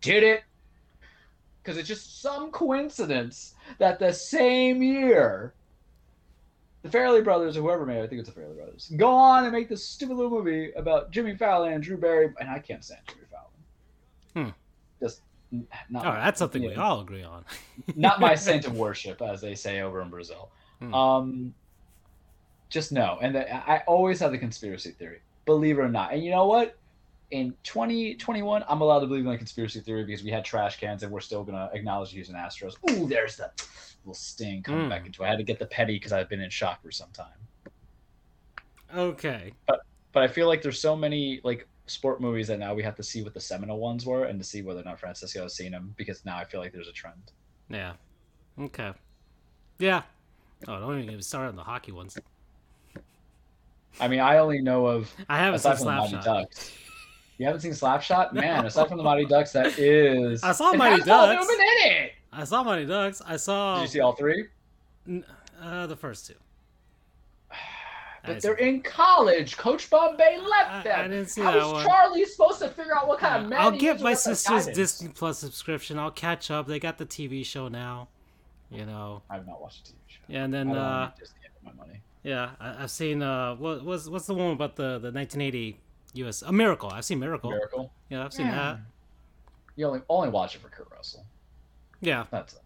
Did 0.00 0.24
it?" 0.24 0.42
Because 1.62 1.78
it's 1.78 1.86
just 1.86 2.20
some 2.20 2.50
coincidence 2.50 3.54
that 3.78 4.00
the 4.00 4.12
same 4.12 4.82
year. 4.82 5.54
The 6.82 6.88
Farrelly 6.88 7.24
Brothers, 7.24 7.56
or 7.56 7.62
whoever 7.62 7.84
made 7.84 7.98
it, 7.98 8.04
I 8.04 8.06
think 8.06 8.20
it's 8.20 8.30
the 8.30 8.40
Farrelly 8.40 8.56
Brothers, 8.56 8.92
go 8.96 9.10
on 9.10 9.44
and 9.44 9.52
make 9.52 9.68
this 9.68 9.84
stupid 9.84 10.16
little 10.16 10.30
movie 10.30 10.72
about 10.72 11.10
Jimmy 11.10 11.36
Fallon 11.36 11.72
and 11.72 11.82
Drew 11.82 11.96
Barry, 11.96 12.32
and 12.40 12.48
I 12.48 12.60
can't 12.60 12.84
stand 12.84 13.00
Jimmy 13.08 13.26
Fallon. 13.30 14.52
Hmm. 14.52 15.04
Just 15.04 15.20
not. 15.90 16.06
Oh, 16.06 16.12
that's 16.12 16.38
something 16.38 16.62
we 16.62 16.74
all 16.74 17.00
agree 17.00 17.24
on. 17.24 17.44
Not 17.94 18.20
my 18.20 18.34
saint 18.36 18.66
of 18.66 18.76
worship, 18.76 19.22
as 19.22 19.40
they 19.40 19.54
say 19.54 19.80
over 19.80 20.00
in 20.02 20.08
Brazil. 20.08 20.50
Hmm. 20.80 20.94
Um, 20.94 21.54
just 22.68 22.92
no. 22.92 23.18
And 23.22 23.34
the, 23.34 23.70
I 23.70 23.82
always 23.86 24.20
have 24.20 24.30
the 24.32 24.38
conspiracy 24.38 24.90
theory, 24.92 25.20
believe 25.46 25.78
it 25.78 25.82
or 25.82 25.88
not. 25.88 26.12
And 26.12 26.22
you 26.22 26.30
know 26.30 26.46
what? 26.46 26.76
In 27.30 27.54
2021, 27.62 28.64
I'm 28.68 28.80
allowed 28.80 29.00
to 29.00 29.06
believe 29.06 29.26
in 29.26 29.30
a 29.32 29.36
conspiracy 29.36 29.80
theory 29.80 30.04
because 30.04 30.22
we 30.24 30.30
had 30.30 30.44
trash 30.44 30.78
cans 30.78 31.02
and 31.02 31.12
we're 31.12 31.20
still 31.20 31.44
going 31.44 31.58
to 31.58 31.70
acknowledge 31.74 32.12
using 32.14 32.34
Astros. 32.34 32.74
Ooh, 32.90 33.06
there's 33.06 33.36
the 33.36 33.50
little 34.04 34.14
sting 34.14 34.62
coming 34.62 34.84
Hmm. 34.84 34.88
back 34.88 35.04
into 35.06 35.22
it. 35.22 35.26
I 35.26 35.28
had 35.30 35.38
to 35.38 35.44
get 35.44 35.58
the 35.58 35.66
petty 35.66 35.94
because 35.96 36.12
I've 36.12 36.28
been 36.28 36.40
in 36.40 36.48
shock 36.50 36.82
for 36.82 36.90
some 36.90 37.10
time. 37.12 37.26
Okay. 38.94 39.52
But, 39.66 39.80
But 40.12 40.22
I 40.22 40.28
feel 40.28 40.46
like 40.48 40.62
there's 40.62 40.80
so 40.80 40.96
many 40.96 41.40
like 41.44 41.68
sport 41.86 42.20
movies 42.20 42.48
that 42.48 42.58
now 42.58 42.74
we 42.74 42.82
have 42.82 42.96
to 42.96 43.02
see 43.02 43.22
what 43.22 43.34
the 43.34 43.40
seminal 43.40 43.78
ones 43.78 44.06
were 44.06 44.24
and 44.24 44.38
to 44.40 44.44
see 44.44 44.62
whether 44.62 44.80
or 44.80 44.84
not 44.84 44.98
Francisco 44.98 45.42
has 45.42 45.54
seen 45.54 45.72
them 45.72 45.94
because 45.98 46.24
now 46.24 46.36
I 46.38 46.44
feel 46.44 46.60
like 46.60 46.72
there's 46.72 46.88
a 46.88 46.92
trend. 46.92 47.32
Yeah. 47.68 47.92
Okay. 48.58 48.92
Yeah. 49.78 50.02
Oh, 50.66 50.80
don't 50.80 50.94
even 50.94 51.06
get 51.10 51.16
me 51.16 51.22
started 51.22 51.50
on 51.50 51.56
the 51.56 51.62
hockey 51.62 51.92
ones. 51.92 52.18
I 54.00 54.08
mean, 54.08 54.20
I 54.20 54.38
only 54.38 54.60
know 54.60 54.86
of 54.86 55.12
I 55.28 55.38
haven't 55.38 55.60
seen 55.60 55.72
aside 55.72 55.84
from 55.84 56.10
the 56.12 56.18
Slapshot. 56.18 56.24
Ducks. 56.24 56.72
You 57.38 57.46
haven't 57.46 57.60
seen 57.60 57.72
Slapshot? 57.72 58.32
Man, 58.32 58.66
aside 58.66 58.88
from 58.88 58.98
the 58.98 59.04
Mighty 59.04 59.24
Ducks, 59.24 59.52
that 59.52 59.66
is. 59.78 60.42
I 60.42 60.52
saw 60.52 60.72
It 60.72 60.76
Mighty 60.78 61.02
Ducks. 61.02 61.46
Newman 61.46 61.66
in 61.66 61.92
it. 61.92 62.12
I 62.32 62.44
saw 62.44 62.62
Mighty 62.64 62.86
Ducks. 62.86 63.22
I 63.24 63.36
saw 63.36 63.76
Did 63.76 63.82
you 63.82 63.88
see 63.88 64.00
all 64.00 64.12
three? 64.12 64.46
Uh, 65.62 65.86
the 65.86 65.96
first 65.96 66.26
two. 66.26 66.34
But 68.24 68.42
they're 68.42 68.54
in 68.54 68.82
college. 68.82 69.56
Coach 69.56 69.88
Bombay 69.88 70.38
left 70.38 70.84
them. 70.84 71.00
I 71.00 71.08
didn't 71.08 71.28
see 71.28 71.40
How 71.40 71.52
that 71.52 71.58
is 71.66 71.72
one. 71.72 71.86
Charlie 71.86 72.24
supposed 72.26 72.58
to 72.58 72.68
figure 72.68 72.94
out 72.94 73.08
what 73.08 73.20
kind 73.20 73.42
of 73.42 73.48
man 73.48 73.58
I'll 73.60 73.70
get 73.70 74.02
my 74.02 74.12
sister's? 74.12 74.66
Disney 74.66 75.08
Plus 75.08 75.38
subscription. 75.38 75.98
I'll 75.98 76.10
catch 76.10 76.50
up. 76.50 76.66
They 76.66 76.78
got 76.78 76.98
the 76.98 77.06
TV 77.06 77.42
show 77.46 77.68
now. 77.68 78.08
You 78.70 78.84
know. 78.84 79.22
I 79.30 79.36
have 79.36 79.46
not 79.46 79.62
watched 79.62 79.86
the 79.86 79.92
TV 79.92 79.96
show. 80.08 80.20
Yeah, 80.28 80.44
and 80.44 80.52
then 80.52 80.72
I 80.76 81.04
uh, 81.04 81.10
Disney 81.18 81.38
my 81.64 81.72
money. 81.72 82.02
Yeah, 82.28 82.50
I, 82.60 82.82
I've 82.82 82.90
seen 82.90 83.22
uh, 83.22 83.54
what 83.56 83.84
was 83.84 84.10
what's 84.10 84.26
the 84.26 84.34
one 84.34 84.52
about 84.52 84.76
the 84.76 84.98
the 84.98 85.10
1980 85.10 85.78
U.S. 86.14 86.42
A 86.42 86.52
Miracle. 86.52 86.90
I've 86.90 87.04
seen 87.04 87.18
Miracle. 87.18 87.50
Miracle. 87.50 87.90
Yeah, 88.10 88.24
I've 88.24 88.32
seen 88.32 88.46
Yeah. 88.46 88.54
that. 88.54 88.78
You 89.76 89.86
only 89.86 90.00
only 90.08 90.28
watch 90.28 90.54
it 90.54 90.60
for 90.60 90.68
Kurt 90.68 90.88
Russell. 90.90 91.24
Yeah. 92.00 92.26
That's 92.30 92.54
it. 92.54 92.60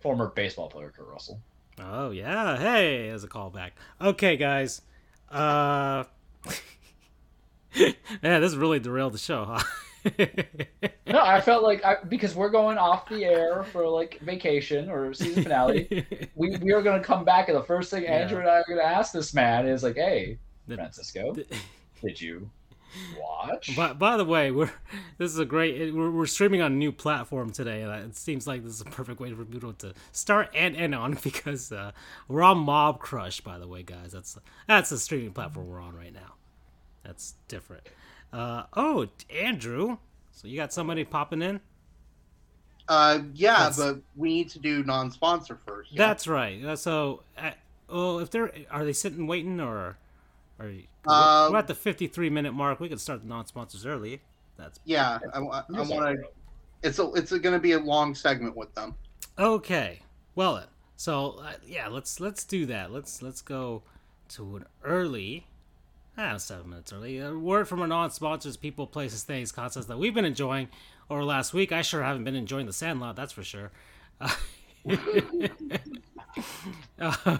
Former 0.00 0.28
baseball 0.28 0.68
player 0.68 0.92
Kurt 0.96 1.08
Russell. 1.08 1.40
Oh 1.78 2.10
yeah. 2.10 2.56
Hey, 2.56 3.08
as 3.10 3.22
a 3.24 3.28
callback. 3.28 3.72
Okay, 4.00 4.36
guys. 4.36 4.80
Uh, 5.30 6.04
man, 8.22 8.40
this 8.40 8.54
really 8.54 8.78
derailed 8.80 9.12
the 9.12 9.18
show, 9.18 9.44
huh? 9.44 9.62
No, 11.06 11.20
I 11.20 11.40
felt 11.40 11.62
like 11.62 11.84
I, 11.84 11.96
because 12.08 12.34
we're 12.34 12.50
going 12.50 12.78
off 12.78 13.08
the 13.08 13.24
air 13.24 13.62
for 13.62 13.88
like 13.88 14.18
vacation 14.20 14.90
or 14.90 15.14
season 15.14 15.44
finale. 15.44 16.06
we, 16.34 16.56
we 16.56 16.72
are 16.72 16.82
going 16.82 17.00
to 17.00 17.06
come 17.06 17.24
back, 17.24 17.48
and 17.48 17.56
the 17.56 17.62
first 17.62 17.90
thing 17.90 18.06
Andrew 18.06 18.40
and 18.40 18.48
I 18.48 18.54
are 18.58 18.64
going 18.66 18.80
to 18.80 18.84
ask 18.84 19.12
this 19.12 19.32
man 19.32 19.66
is 19.68 19.82
like, 19.82 19.94
"Hey, 19.94 20.38
The- 20.66 20.74
Francisco, 20.74 21.34
did 22.02 22.20
you 22.20 22.50
watch?" 23.18 23.76
But 23.76 23.98
by 23.98 24.16
the 24.16 24.24
way, 24.24 24.50
we're 24.50 24.70
this 25.18 25.30
is 25.30 25.38
a 25.38 25.44
great. 25.44 25.94
We're, 25.94 26.10
we're 26.10 26.26
streaming 26.26 26.60
on 26.60 26.72
a 26.72 26.76
new 26.76 26.90
platform 26.92 27.50
today, 27.50 27.82
and 27.82 27.92
it 27.92 28.16
seems 28.16 28.46
like 28.46 28.64
this 28.64 28.74
is 28.74 28.80
a 28.80 28.86
perfect 28.86 29.20
way 29.20 29.32
for 29.32 29.44
people 29.44 29.72
to 29.74 29.94
start 30.12 30.50
and 30.54 30.76
end 30.76 30.94
on 30.94 31.16
because 31.22 31.70
uh, 31.70 31.92
we're 32.26 32.42
on 32.42 32.58
Mob 32.58 32.98
Crush. 32.98 33.40
By 33.40 33.58
the 33.58 33.68
way, 33.68 33.84
guys, 33.84 34.10
that's 34.12 34.36
that's 34.66 34.90
the 34.90 34.98
streaming 34.98 35.32
platform 35.32 35.68
we're 35.68 35.80
on 35.80 35.94
right 35.94 36.12
now. 36.12 36.34
That's 37.04 37.34
different. 37.46 37.86
Uh, 38.32 38.64
oh, 38.74 39.08
Andrew, 39.30 39.98
so 40.32 40.48
you 40.48 40.56
got 40.56 40.72
somebody 40.72 41.04
popping 41.04 41.42
in? 41.42 41.60
Uh, 42.88 43.20
yeah, 43.34 43.68
That's- 43.68 43.76
but 43.78 44.00
we 44.14 44.28
need 44.34 44.50
to 44.50 44.58
do 44.58 44.84
non-sponsor 44.84 45.58
first. 45.66 45.92
yeah? 45.92 46.06
That's 46.06 46.28
right. 46.28 46.64
Uh, 46.64 46.76
so, 46.76 47.22
uh, 47.36 47.50
oh, 47.88 48.18
if 48.20 48.30
they're 48.30 48.52
are 48.70 48.84
they 48.84 48.92
sitting 48.92 49.26
waiting 49.26 49.60
or 49.60 49.96
are 50.60 50.68
you, 50.68 50.84
Um, 51.06 51.52
we're 51.52 51.58
at 51.58 51.66
the 51.66 51.74
fifty-three 51.74 52.30
minute 52.30 52.52
mark? 52.52 52.78
We 52.80 52.88
could 52.88 53.00
start 53.00 53.22
the 53.22 53.28
non-sponsors 53.28 53.86
early. 53.86 54.20
That's 54.56 54.78
yeah. 54.84 55.18
I, 55.34 55.38
I, 55.40 55.62
You're 55.68 55.84
want 55.84 56.20
to. 56.20 56.28
It's 56.82 56.98
a. 56.98 57.10
It's 57.12 57.30
going 57.30 57.52
to 57.54 57.58
be 57.58 57.72
a 57.72 57.78
long 57.78 58.14
segment 58.14 58.56
with 58.56 58.74
them. 58.74 58.94
Okay. 59.38 60.00
Well. 60.34 60.64
So 60.98 61.40
uh, 61.42 61.52
yeah, 61.66 61.88
let's 61.88 62.20
let's 62.20 62.44
do 62.44 62.64
that. 62.66 62.90
Let's 62.90 63.20
let's 63.20 63.42
go 63.42 63.82
to 64.30 64.56
an 64.56 64.64
early, 64.82 65.46
ah, 66.18 66.36
seven 66.36 66.70
minutes 66.70 66.92
early. 66.92 67.18
A 67.18 67.36
word 67.36 67.68
from 67.68 67.80
our 67.80 67.86
non-sponsors, 67.86 68.56
people, 68.56 68.86
places, 68.86 69.22
things, 69.22 69.52
concepts 69.52 69.86
that 69.86 69.98
we've 69.98 70.14
been 70.14 70.24
enjoying 70.24 70.68
over 71.10 71.20
the 71.20 71.26
last 71.26 71.54
week. 71.54 71.72
I 71.72 71.82
sure 71.82 72.02
haven't 72.02 72.24
been 72.24 72.36
enjoying 72.36 72.66
the 72.66 72.72
Sandlot, 72.72 73.16
that's 73.16 73.32
for 73.32 73.42
sure. 73.42 73.70
Uh, 74.20 74.30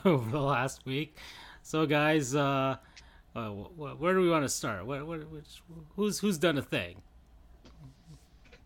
over 0.04 0.30
the 0.30 0.40
last 0.40 0.84
week. 0.84 1.16
So 1.62 1.86
guys, 1.86 2.34
uh, 2.34 2.76
uh, 3.34 3.50
wh- 3.50 3.70
wh- 3.76 4.00
where 4.00 4.14
do 4.14 4.20
we 4.20 4.30
want 4.30 4.44
to 4.44 4.48
start? 4.48 4.86
Where, 4.86 5.04
where, 5.04 5.20
which, 5.20 5.62
who's 5.96 6.18
who's 6.18 6.38
done 6.38 6.58
a 6.58 6.62
thing? 6.62 6.96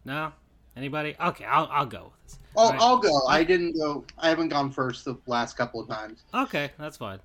No, 0.04 0.32
anybody? 0.76 1.14
Okay, 1.20 1.44
I'll 1.44 1.68
I'll 1.70 1.86
go 1.86 2.12
with 2.12 2.24
this. 2.24 2.38
I'll, 2.56 2.64
All 2.64 2.70
right. 2.72 2.80
I'll 2.80 2.98
go. 2.98 3.26
I 3.26 3.44
didn't 3.44 3.76
go. 3.76 4.04
I 4.18 4.28
haven't 4.28 4.48
gone 4.48 4.70
first 4.70 5.04
the 5.04 5.16
last 5.26 5.56
couple 5.56 5.80
of 5.80 5.88
times. 5.88 6.22
Okay, 6.34 6.70
that's 6.78 6.96
fine. 6.96 7.20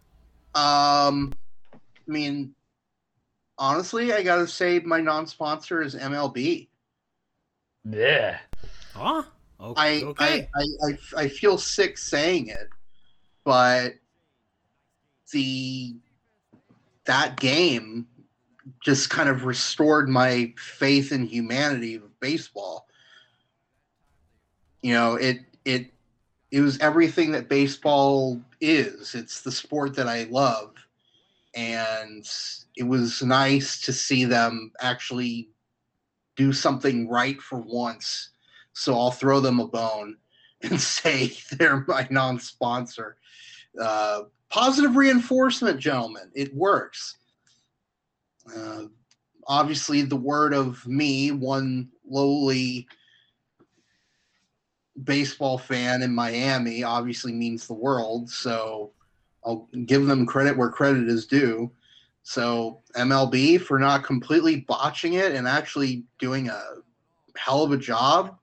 Um, 0.55 1.33
I 1.73 2.11
mean, 2.11 2.53
honestly, 3.57 4.13
I 4.13 4.23
gotta 4.23 4.47
say 4.47 4.79
my 4.79 5.01
non-sponsor 5.01 5.81
is 5.81 5.95
MLB. 5.95 6.67
Yeah. 7.89 8.39
Huh? 8.93 9.23
O- 9.59 9.73
I, 9.75 10.01
okay. 10.03 10.49
I, 10.55 10.61
I, 10.61 10.87
I, 10.87 11.21
I 11.23 11.27
feel 11.27 11.57
sick 11.57 11.97
saying 11.97 12.47
it, 12.47 12.69
but 13.43 13.95
the 15.31 15.95
that 17.05 17.39
game 17.39 18.07
just 18.83 19.09
kind 19.09 19.29
of 19.29 19.45
restored 19.45 20.09
my 20.09 20.53
faith 20.57 21.11
in 21.11 21.25
humanity 21.25 21.95
of 21.95 22.19
baseball. 22.19 22.87
You 24.81 24.93
know, 24.93 25.15
it 25.15 25.39
it 25.63 25.91
it 26.51 26.61
was 26.61 26.77
everything 26.79 27.31
that 27.31 27.49
baseball 27.49 28.41
is. 28.61 29.15
It's 29.15 29.41
the 29.41 29.51
sport 29.51 29.95
that 29.95 30.07
I 30.07 30.23
love. 30.23 30.73
And 31.55 32.27
it 32.77 32.83
was 32.83 33.21
nice 33.21 33.79
to 33.81 33.93
see 33.93 34.25
them 34.25 34.71
actually 34.81 35.49
do 36.35 36.51
something 36.51 37.09
right 37.09 37.41
for 37.41 37.59
once. 37.59 38.29
So 38.73 38.93
I'll 38.93 39.11
throw 39.11 39.39
them 39.39 39.59
a 39.59 39.67
bone 39.67 40.17
and 40.61 40.79
say 40.79 41.33
they're 41.51 41.85
my 41.87 42.07
non 42.09 42.39
sponsor. 42.39 43.17
Uh, 43.79 44.23
positive 44.49 44.95
reinforcement, 44.95 45.79
gentlemen. 45.79 46.31
It 46.33 46.53
works. 46.53 47.17
Uh, 48.55 48.83
obviously, 49.47 50.01
the 50.01 50.15
word 50.15 50.53
of 50.53 50.85
me, 50.87 51.31
one 51.31 51.89
lowly 52.07 52.87
baseball 55.03 55.57
fan 55.57 56.03
in 56.03 56.13
Miami, 56.13 56.83
obviously 56.83 57.33
means 57.33 57.67
the 57.67 57.73
world. 57.73 58.29
So 58.29 58.91
I'll 59.43 59.67
give 59.85 60.05
them 60.05 60.25
credit 60.25 60.57
where 60.57 60.69
credit 60.69 61.09
is 61.09 61.25
due. 61.25 61.71
So 62.27 62.81
MLB 62.95 63.61
for 63.61 63.77
not 63.77 64.03
completely 64.03 64.61
botching 64.61 65.13
it 65.13 65.35
and 65.35 65.47
actually 65.47 66.05
doing 66.17 66.49
a 66.49 66.59
hell 67.37 67.61
of 67.61 67.71
a 67.71 67.77
job 67.77 68.35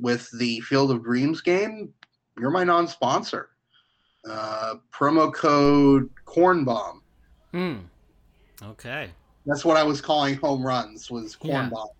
with 0.00 0.30
the 0.38 0.60
Field 0.60 0.90
of 0.90 1.04
Dreams 1.04 1.42
game. 1.42 1.92
You're 2.40 2.50
my 2.50 2.64
non-sponsor. 2.64 3.50
Uh, 4.28 4.76
promo 4.90 5.32
code 5.32 6.08
Cornbomb. 6.24 7.00
Hmm. 7.52 7.76
Okay. 8.62 9.10
That's 9.44 9.62
what 9.62 9.76
I 9.76 9.82
was 9.82 10.00
calling 10.00 10.36
home 10.36 10.62
runs. 10.62 11.10
Was 11.10 11.36
Yeah. 11.42 11.68
Cornbomb. 11.68 11.90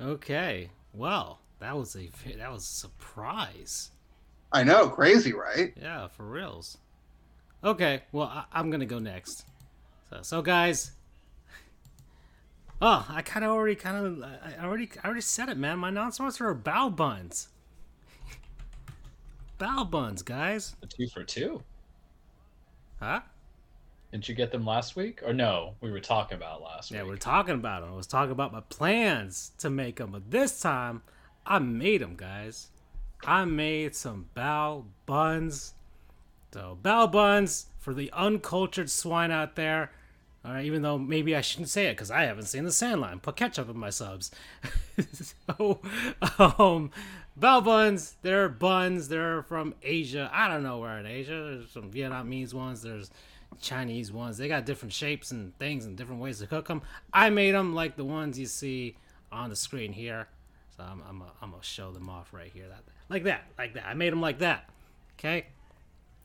Okay. 0.00 0.70
Well, 0.92 1.38
that 1.60 1.76
was 1.76 1.94
a 1.94 2.10
that 2.36 2.50
was 2.50 2.64
a 2.64 2.66
surprise. 2.66 3.92
I 4.52 4.64
know, 4.64 4.88
crazy, 4.88 5.32
right? 5.32 5.72
Yeah, 5.80 6.08
for 6.08 6.24
reals. 6.24 6.78
Okay, 7.62 8.02
well, 8.10 8.26
I, 8.26 8.44
I'm 8.52 8.70
gonna 8.70 8.86
go 8.86 8.98
next. 8.98 9.46
So, 10.12 10.18
so 10.22 10.42
guys. 10.42 10.92
Oh, 12.82 13.06
I 13.08 13.22
kind 13.22 13.44
of 13.44 13.52
already, 13.52 13.76
kind 13.76 14.06
of, 14.06 14.22
I 14.22 14.62
already, 14.62 14.90
I 15.02 15.06
already 15.06 15.20
said 15.20 15.48
it, 15.48 15.56
man. 15.56 15.78
My 15.78 15.90
non-sponsor 15.90 16.48
are 16.48 16.54
bao 16.54 16.94
Buns. 16.94 17.48
bao 19.58 19.88
Buns, 19.88 20.22
guys. 20.22 20.74
The 20.80 20.88
two 20.88 21.06
for 21.06 21.22
two. 21.22 21.62
Huh? 23.00 23.20
Didn't 24.10 24.28
you 24.28 24.34
get 24.34 24.50
them 24.50 24.66
last 24.66 24.96
week? 24.96 25.22
Or 25.24 25.32
no, 25.32 25.76
we 25.80 25.90
were 25.90 26.00
talking 26.00 26.36
about 26.36 26.60
last 26.60 26.90
Yeah, 26.90 26.98
week. 26.98 27.04
Yeah, 27.04 27.10
we're 27.10 27.16
talking 27.16 27.54
about 27.54 27.82
them. 27.82 27.92
I 27.92 27.96
was 27.96 28.08
talking 28.08 28.32
about 28.32 28.52
my 28.52 28.60
plans 28.60 29.52
to 29.58 29.70
make 29.70 29.96
them, 29.96 30.10
but 30.10 30.30
this 30.30 30.60
time 30.60 31.02
I 31.46 31.58
made 31.60 32.02
them, 32.02 32.16
guys. 32.16 32.68
I 33.24 33.44
made 33.44 33.94
some 33.94 34.28
bao 34.36 34.84
buns. 35.06 35.74
So 36.52 36.76
bao 36.82 37.10
buns 37.10 37.66
for 37.78 37.94
the 37.94 38.10
uncultured 38.12 38.90
swine 38.90 39.30
out 39.30 39.54
there. 39.54 39.92
All 40.44 40.52
right, 40.52 40.64
even 40.64 40.82
though 40.82 40.98
maybe 40.98 41.36
I 41.36 41.40
shouldn't 41.40 41.68
say 41.68 41.86
it 41.86 41.92
because 41.92 42.10
I 42.10 42.24
haven't 42.24 42.46
seen 42.46 42.64
the 42.64 42.70
Sandline. 42.70 43.22
Put 43.22 43.36
ketchup 43.36 43.70
in 43.70 43.78
my 43.78 43.90
subs. 43.90 44.32
so, 45.12 45.80
um, 46.38 46.90
buns. 47.36 48.16
They're 48.22 48.48
buns. 48.48 49.08
They're 49.08 49.42
from 49.44 49.74
Asia. 49.82 50.28
I 50.32 50.48
don't 50.48 50.64
know 50.64 50.78
where 50.78 50.98
in 50.98 51.06
Asia. 51.06 51.30
There's 51.30 51.70
some 51.70 51.92
Vietnamese 51.92 52.52
ones. 52.54 52.82
There's 52.82 53.10
Chinese 53.60 54.10
ones. 54.10 54.36
They 54.36 54.48
got 54.48 54.66
different 54.66 54.92
shapes 54.92 55.30
and 55.30 55.56
things 55.58 55.86
and 55.86 55.96
different 55.96 56.20
ways 56.20 56.40
to 56.40 56.48
cook 56.48 56.66
them. 56.66 56.82
I 57.12 57.30
made 57.30 57.54
them 57.54 57.74
like 57.74 57.96
the 57.96 58.04
ones 58.04 58.38
you 58.38 58.46
see 58.46 58.96
on 59.30 59.48
the 59.48 59.56
screen 59.56 59.92
here. 59.92 60.26
So 60.76 60.82
I'm 60.82 61.02
I'm 61.08 61.18
gonna 61.20 61.30
I'm 61.40 61.50
gonna 61.50 61.62
show 61.62 61.92
them 61.92 62.08
off 62.08 62.32
right 62.32 62.50
here. 62.52 62.66
That 62.68 62.82
like 63.08 63.24
that, 63.24 63.44
like 63.58 63.74
that. 63.74 63.86
I 63.86 63.94
made 63.94 64.12
them 64.12 64.20
like 64.20 64.38
that. 64.38 64.68
Okay. 65.18 65.46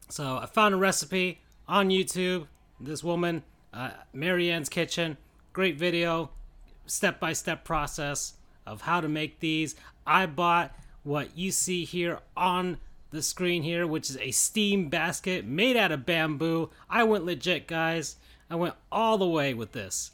So 0.10 0.38
I 0.38 0.46
found 0.46 0.74
a 0.74 0.78
recipe 0.78 1.42
on 1.68 1.90
YouTube. 1.90 2.48
This 2.80 3.04
woman, 3.04 3.44
uh, 3.78 3.92
Marianne's 4.12 4.70
Kitchen, 4.70 5.18
great 5.54 5.78
video, 5.78 6.32
step 6.88 7.20
by 7.20 7.34
step 7.34 7.64
process 7.64 8.34
of 8.66 8.82
how 8.82 9.00
to 9.02 9.08
make 9.08 9.40
these. 9.40 9.76
I 10.06 10.26
bought 10.26 10.76
what 11.04 11.38
you 11.38 11.52
see 11.52 11.86
here 11.86 12.20
on 12.36 12.80
the 13.12 13.22
screen 13.22 13.62
here, 13.62 13.86
which 13.86 14.10
is 14.10 14.18
a 14.18 14.32
steam 14.32 14.90
basket 14.90 15.46
made 15.46 15.78
out 15.78 15.92
of 15.92 16.06
bamboo. 16.06 16.72
I 16.90 17.04
went 17.04 17.26
legit, 17.26 17.68
guys. 17.68 18.16
I 18.50 18.56
went 18.56 18.74
all 18.92 19.18
the 19.18 19.28
way 19.28 19.54
with 19.54 19.74
this. 19.74 20.12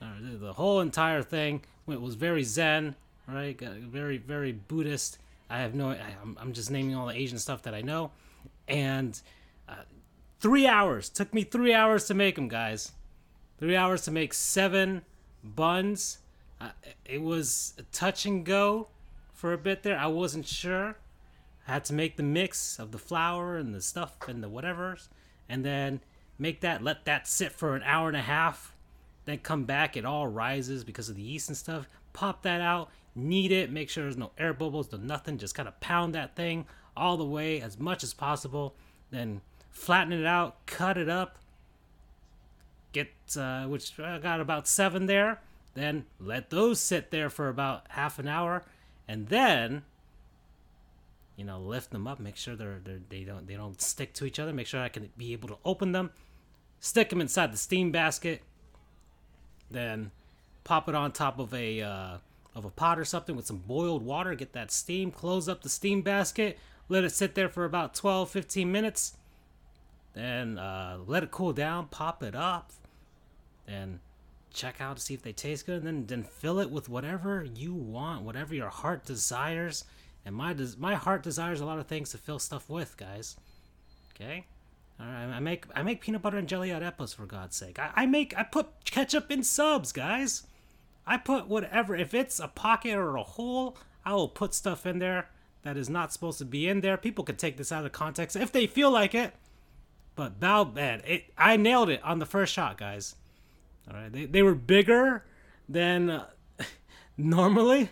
Uh, 0.00 0.06
the- 0.20 0.52
whole 0.52 0.80
entire 0.80 1.22
thing 1.22 1.62
it 1.88 2.00
was 2.00 2.16
very 2.16 2.42
zen, 2.42 2.96
right? 3.26 3.58
Very, 3.58 4.18
very 4.18 4.52
Buddhist. 4.52 5.18
I 5.48 5.58
have 5.60 5.74
no. 5.74 5.96
I'm 6.38 6.52
just 6.52 6.70
naming 6.70 6.94
all 6.94 7.06
the 7.06 7.14
Asian 7.14 7.38
stuff 7.38 7.62
that 7.62 7.74
I 7.74 7.80
know, 7.80 8.10
and 8.68 9.18
uh, 9.68 9.84
three 10.40 10.66
hours 10.66 11.08
took 11.08 11.32
me 11.32 11.44
three 11.44 11.72
hours 11.72 12.06
to 12.08 12.14
make 12.14 12.34
them, 12.34 12.48
guys. 12.48 12.92
Three 13.58 13.76
hours 13.76 14.02
to 14.02 14.10
make 14.10 14.34
seven 14.34 15.02
buns. 15.42 16.18
Uh, 16.60 16.70
it 17.04 17.22
was 17.22 17.74
a 17.78 17.82
touch 17.84 18.26
and 18.26 18.44
go 18.44 18.88
for 19.32 19.52
a 19.52 19.58
bit 19.58 19.82
there. 19.82 19.98
I 19.98 20.06
wasn't 20.06 20.46
sure. 20.46 20.96
I 21.68 21.72
had 21.72 21.84
to 21.86 21.94
make 21.94 22.16
the 22.16 22.22
mix 22.22 22.78
of 22.78 22.92
the 22.92 22.98
flour 22.98 23.56
and 23.56 23.74
the 23.74 23.80
stuff 23.80 24.16
and 24.28 24.42
the 24.42 24.48
whatevers, 24.48 25.08
and 25.48 25.64
then 25.64 26.00
make 26.38 26.60
that, 26.60 26.82
let 26.82 27.04
that 27.06 27.26
sit 27.26 27.52
for 27.52 27.74
an 27.74 27.82
hour 27.82 28.08
and 28.08 28.16
a 28.16 28.22
half. 28.22 28.74
Then 29.24 29.38
come 29.38 29.64
back, 29.64 29.96
it 29.96 30.04
all 30.04 30.28
rises 30.28 30.84
because 30.84 31.08
of 31.08 31.16
the 31.16 31.22
yeast 31.22 31.48
and 31.48 31.56
stuff. 31.56 31.88
Pop 32.12 32.42
that 32.42 32.60
out, 32.60 32.90
knead 33.16 33.50
it, 33.50 33.72
make 33.72 33.90
sure 33.90 34.04
there's 34.04 34.16
no 34.16 34.30
air 34.38 34.54
bubbles, 34.54 34.92
no 34.92 34.98
nothing. 34.98 35.38
Just 35.38 35.56
kind 35.56 35.68
of 35.68 35.80
pound 35.80 36.14
that 36.14 36.36
thing 36.36 36.66
all 36.96 37.16
the 37.16 37.24
way 37.24 37.60
as 37.60 37.78
much 37.78 38.04
as 38.04 38.14
possible. 38.14 38.76
Then 39.10 39.40
flatten 39.70 40.12
it 40.12 40.24
out, 40.24 40.64
cut 40.66 40.96
it 40.96 41.08
up, 41.08 41.38
get 42.96 43.36
uh, 43.36 43.64
which 43.66 43.98
I 43.98 44.18
got 44.18 44.40
about 44.40 44.66
seven 44.66 45.06
there. 45.06 45.40
Then 45.74 46.06
let 46.18 46.50
those 46.50 46.80
sit 46.80 47.10
there 47.10 47.28
for 47.28 47.48
about 47.48 47.84
half 47.90 48.18
an 48.18 48.26
hour, 48.26 48.64
and 49.06 49.28
then 49.28 49.82
you 51.36 51.44
know 51.44 51.60
lift 51.60 51.90
them 51.90 52.06
up. 52.06 52.18
Make 52.18 52.36
sure 52.36 52.56
they're, 52.56 52.80
they're 52.82 53.00
they 53.08 53.24
don't 53.24 53.46
they 53.46 53.54
don't 53.54 53.80
stick 53.80 54.14
to 54.14 54.24
each 54.24 54.38
other. 54.38 54.52
Make 54.52 54.66
sure 54.66 54.80
I 54.80 54.88
can 54.88 55.10
be 55.16 55.32
able 55.32 55.48
to 55.48 55.58
open 55.64 55.92
them. 55.92 56.10
Stick 56.80 57.10
them 57.10 57.20
inside 57.20 57.52
the 57.52 57.58
steam 57.58 57.92
basket. 57.92 58.42
Then 59.70 60.10
pop 60.64 60.88
it 60.88 60.94
on 60.94 61.12
top 61.12 61.38
of 61.38 61.52
a 61.52 61.82
uh, 61.82 62.18
of 62.54 62.64
a 62.64 62.70
pot 62.70 62.98
or 62.98 63.04
something 63.04 63.36
with 63.36 63.46
some 63.46 63.58
boiled 63.58 64.02
water. 64.04 64.34
Get 64.34 64.54
that 64.54 64.70
steam. 64.70 65.10
Close 65.10 65.48
up 65.48 65.62
the 65.62 65.68
steam 65.68 66.00
basket. 66.00 66.58
Let 66.88 67.04
it 67.04 67.10
sit 67.10 67.34
there 67.34 67.48
for 67.48 67.64
about 67.64 67.94
12, 67.94 68.30
15 68.30 68.70
minutes. 68.70 69.16
Then 70.14 70.56
uh, 70.56 70.98
let 71.06 71.24
it 71.24 71.30
cool 71.30 71.52
down. 71.52 71.88
Pop 71.88 72.22
it 72.22 72.34
up. 72.34 72.70
Then 73.66 74.00
check 74.52 74.80
out 74.80 74.96
to 74.96 75.02
see 75.02 75.14
if 75.14 75.22
they 75.22 75.32
taste 75.32 75.66
good. 75.66 75.82
And 75.82 75.86
then 75.86 76.06
then 76.06 76.22
fill 76.24 76.58
it 76.58 76.70
with 76.70 76.88
whatever 76.88 77.44
you 77.44 77.74
want, 77.74 78.22
whatever 78.22 78.54
your 78.54 78.70
heart 78.70 79.04
desires. 79.04 79.84
And 80.24 80.34
my 80.34 80.52
des- 80.52 80.76
my 80.78 80.94
heart 80.94 81.22
desires 81.22 81.60
a 81.60 81.66
lot 81.66 81.78
of 81.78 81.86
things 81.86 82.10
to 82.10 82.18
fill 82.18 82.38
stuff 82.38 82.68
with, 82.68 82.96
guys. 82.96 83.36
Okay. 84.14 84.46
All 84.98 85.06
right, 85.06 85.24
I 85.26 85.40
make 85.40 85.66
I 85.74 85.82
make 85.82 86.00
peanut 86.00 86.22
butter 86.22 86.38
and 86.38 86.48
jelly 86.48 86.72
out 86.72 86.82
apples 86.82 87.12
for 87.12 87.26
God's 87.26 87.56
sake. 87.56 87.78
I, 87.78 87.90
I 87.94 88.06
make 88.06 88.36
I 88.36 88.42
put 88.44 88.84
ketchup 88.84 89.30
in 89.30 89.42
subs, 89.42 89.92
guys. 89.92 90.44
I 91.06 91.18
put 91.18 91.48
whatever. 91.48 91.94
If 91.94 92.14
it's 92.14 92.40
a 92.40 92.48
pocket 92.48 92.94
or 92.94 93.16
a 93.16 93.22
hole, 93.22 93.76
I 94.04 94.14
will 94.14 94.28
put 94.28 94.54
stuff 94.54 94.86
in 94.86 94.98
there 94.98 95.28
that 95.62 95.76
is 95.76 95.90
not 95.90 96.12
supposed 96.12 96.38
to 96.38 96.44
be 96.44 96.68
in 96.68 96.80
there. 96.80 96.96
People 96.96 97.24
can 97.24 97.36
take 97.36 97.56
this 97.58 97.72
out 97.72 97.84
of 97.84 97.92
context 97.92 98.36
if 98.36 98.50
they 98.50 98.66
feel 98.66 98.90
like 98.90 99.14
it. 99.14 99.34
But 100.14 100.40
Bao 100.40 100.72
bad, 100.72 101.02
it 101.06 101.24
I 101.36 101.56
nailed 101.56 101.90
it 101.90 102.02
on 102.02 102.18
the 102.18 102.26
first 102.26 102.54
shot, 102.54 102.78
guys. 102.78 103.16
All 103.88 103.96
right, 103.96 104.12
they 104.12 104.26
they 104.26 104.42
were 104.42 104.54
bigger 104.54 105.24
than 105.68 106.10
uh, 106.10 106.26
normally, 107.16 107.90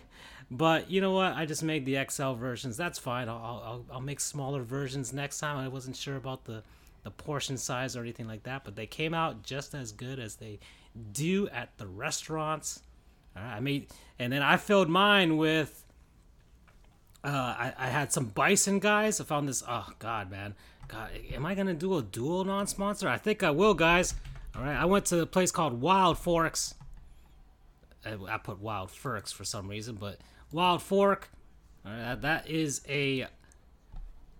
but 0.51 0.89
you 0.91 1.01
know 1.01 1.11
what? 1.11 1.33
I 1.33 1.45
just 1.45 1.63
made 1.63 1.85
the 1.85 2.03
XL 2.09 2.33
versions. 2.33 2.77
That's 2.77 2.99
fine. 2.99 3.29
I'll 3.29 3.37
I'll 3.37 3.85
I'll 3.93 4.01
make 4.01 4.19
smaller 4.19 4.63
versions 4.63 5.13
next 5.13 5.39
time. 5.39 5.57
I 5.57 5.67
wasn't 5.67 5.95
sure 5.95 6.17
about 6.17 6.45
the 6.45 6.63
the 7.03 7.11
portion 7.11 7.55
size 7.55 7.95
or 7.95 8.01
anything 8.01 8.27
like 8.27 8.43
that, 8.43 8.63
but 8.65 8.75
they 8.75 8.87
came 8.87 9.13
out 9.13 9.43
just 9.43 9.75
as 9.75 9.91
good 9.91 10.19
as 10.19 10.35
they 10.35 10.59
do 11.11 11.47
at 11.49 11.77
the 11.77 11.87
restaurants. 11.87 12.81
All 13.37 13.43
right, 13.43 13.55
I 13.55 13.59
made, 13.59 13.87
and 14.19 14.33
then 14.33 14.41
I 14.41 14.57
filled 14.57 14.89
mine 14.89 15.37
with. 15.37 15.83
Uh, 17.23 17.27
I, 17.57 17.73
I 17.77 17.87
had 17.87 18.11
some 18.13 18.25
bison 18.25 18.79
guys. 18.79 19.19
I 19.19 19.23
found 19.23 19.47
this. 19.47 19.63
Oh 19.67 19.87
God, 19.99 20.29
man, 20.29 20.55
God, 20.87 21.09
am 21.33 21.45
I 21.45 21.55
gonna 21.55 21.73
do 21.73 21.97
a 21.97 22.01
dual 22.01 22.43
non-sponsor? 22.43 23.07
I 23.07 23.17
think 23.17 23.43
I 23.43 23.51
will, 23.51 23.73
guys. 23.73 24.13
All 24.57 24.63
right, 24.63 24.75
I 24.75 24.85
went 24.85 25.05
to 25.07 25.21
a 25.21 25.25
place 25.25 25.51
called 25.51 25.81
Wild 25.81 26.17
Forks. 26.17 26.75
I, 28.05 28.37
put 28.37 28.61
Wild 28.61 28.91
Forks 28.91 29.31
for 29.31 29.43
some 29.43 29.67
reason, 29.67 29.95
but 29.95 30.19
Wild 30.51 30.81
Fork. 30.81 31.29
All 31.85 31.91
right, 31.91 32.21
that 32.21 32.49
is 32.49 32.81
a 32.87 33.27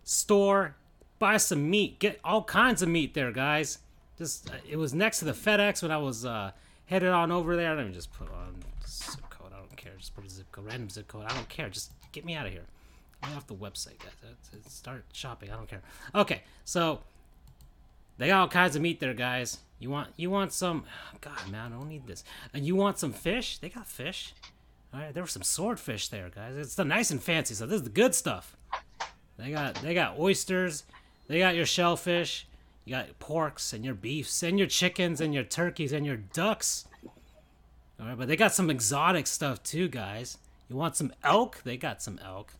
store. 0.04 0.76
Buy 1.20 1.38
some 1.38 1.70
meat. 1.70 2.00
Get 2.00 2.20
all 2.24 2.44
kinds 2.44 2.82
of 2.82 2.90
meat 2.90 3.14
there, 3.14 3.32
guys. 3.32 3.80
Just 4.18 4.50
uh, 4.50 4.58
it 4.70 4.78
was 4.78 4.94
next 4.94 5.20
to 5.20 5.26
the 5.26 5.34
FedEx 5.34 5.82
when 5.82 5.92
I 5.92 5.98
was 5.98 6.26
uh, 6.26 6.52
headed 6.86 7.10
on 7.10 7.32
over 7.32 7.56
there. 7.56 7.76
Let 7.76 7.88
me 7.88 7.94
just 7.94 8.14
put 8.14 8.30
on 8.30 8.56
zip 8.88 9.22
code. 9.30 9.52
I 9.54 9.58
don't 9.58 9.76
care. 9.76 9.94
Just 9.98 10.16
put 10.16 10.26
a 10.26 10.30
zip 10.30 10.52
code, 10.52 10.66
random 10.66 10.90
zip 10.90 11.08
code. 11.08 11.26
I 11.26 11.34
don't 11.34 11.50
care. 11.50 11.70
Just 11.70 11.92
get 12.12 12.24
me 12.24 12.36
out 12.36 12.46
of 12.46 12.54
here. 12.54 12.66
Get 13.24 13.36
off 13.36 13.48
the 13.48 13.56
website, 13.56 14.00
guys. 14.00 14.64
Start 14.68 15.06
shopping. 15.12 15.52
I 15.52 15.56
don't 15.56 15.68
care. 15.68 15.82
Okay, 16.14 16.44
so 16.64 17.00
they 18.18 18.28
got 18.28 18.42
all 18.42 18.48
kinds 18.48 18.76
of 18.76 18.82
meat 18.82 19.00
there, 19.00 19.14
guys. 19.14 19.60
You 19.80 19.90
want 19.90 20.10
you 20.16 20.30
want 20.30 20.54
some? 20.54 20.86
God, 21.22 21.50
man, 21.52 21.74
I 21.74 21.76
don't 21.76 21.90
need 21.90 22.08
this. 22.08 22.24
And 22.54 22.66
you 22.66 22.76
want 22.76 23.00
some 23.00 23.14
fish? 23.14 23.58
They 23.58 23.70
got 23.70 23.88
fish. 23.88 24.34
All 24.94 25.02
right, 25.02 25.14
there 25.14 25.24
were 25.24 25.28
some 25.28 25.44
swordfish 25.44 26.08
there, 26.08 26.30
guys. 26.30 26.56
It's 26.56 26.76
the 26.76 26.86
nice 26.86 27.12
and 27.12 27.22
fancy. 27.22 27.54
So 27.54 27.66
this 27.66 27.78
is 27.78 27.84
the 27.84 27.90
good 27.90 28.16
stuff. 28.16 28.56
They 29.38 29.52
got 29.52 29.76
they 29.76 29.94
got 29.94 30.18
oysters. 30.20 30.84
They 31.28 31.40
got 31.40 31.56
your 31.56 31.66
shellfish. 31.66 32.48
You 32.86 32.96
got 32.96 33.20
porks 33.20 33.74
and 33.74 33.84
your 33.84 33.96
beefs 33.96 34.44
and 34.44 34.60
your 34.60 34.68
chickens 34.68 35.20
and 35.20 35.34
your 35.34 35.44
turkeys 35.44 35.92
and 35.92 36.06
your 36.06 36.18
ducks. 36.18 36.86
All 38.00 38.06
right, 38.06 38.18
but 38.18 38.28
they 38.28 38.36
got 38.36 38.54
some 38.54 38.70
exotic 38.70 39.26
stuff 39.26 39.64
too, 39.64 39.88
guys. 39.88 40.38
You 40.70 40.76
want 40.76 40.96
some 40.96 41.14
elk? 41.24 41.62
They 41.64 41.78
got 41.78 42.02
some 42.02 42.20
elk. 42.24 42.54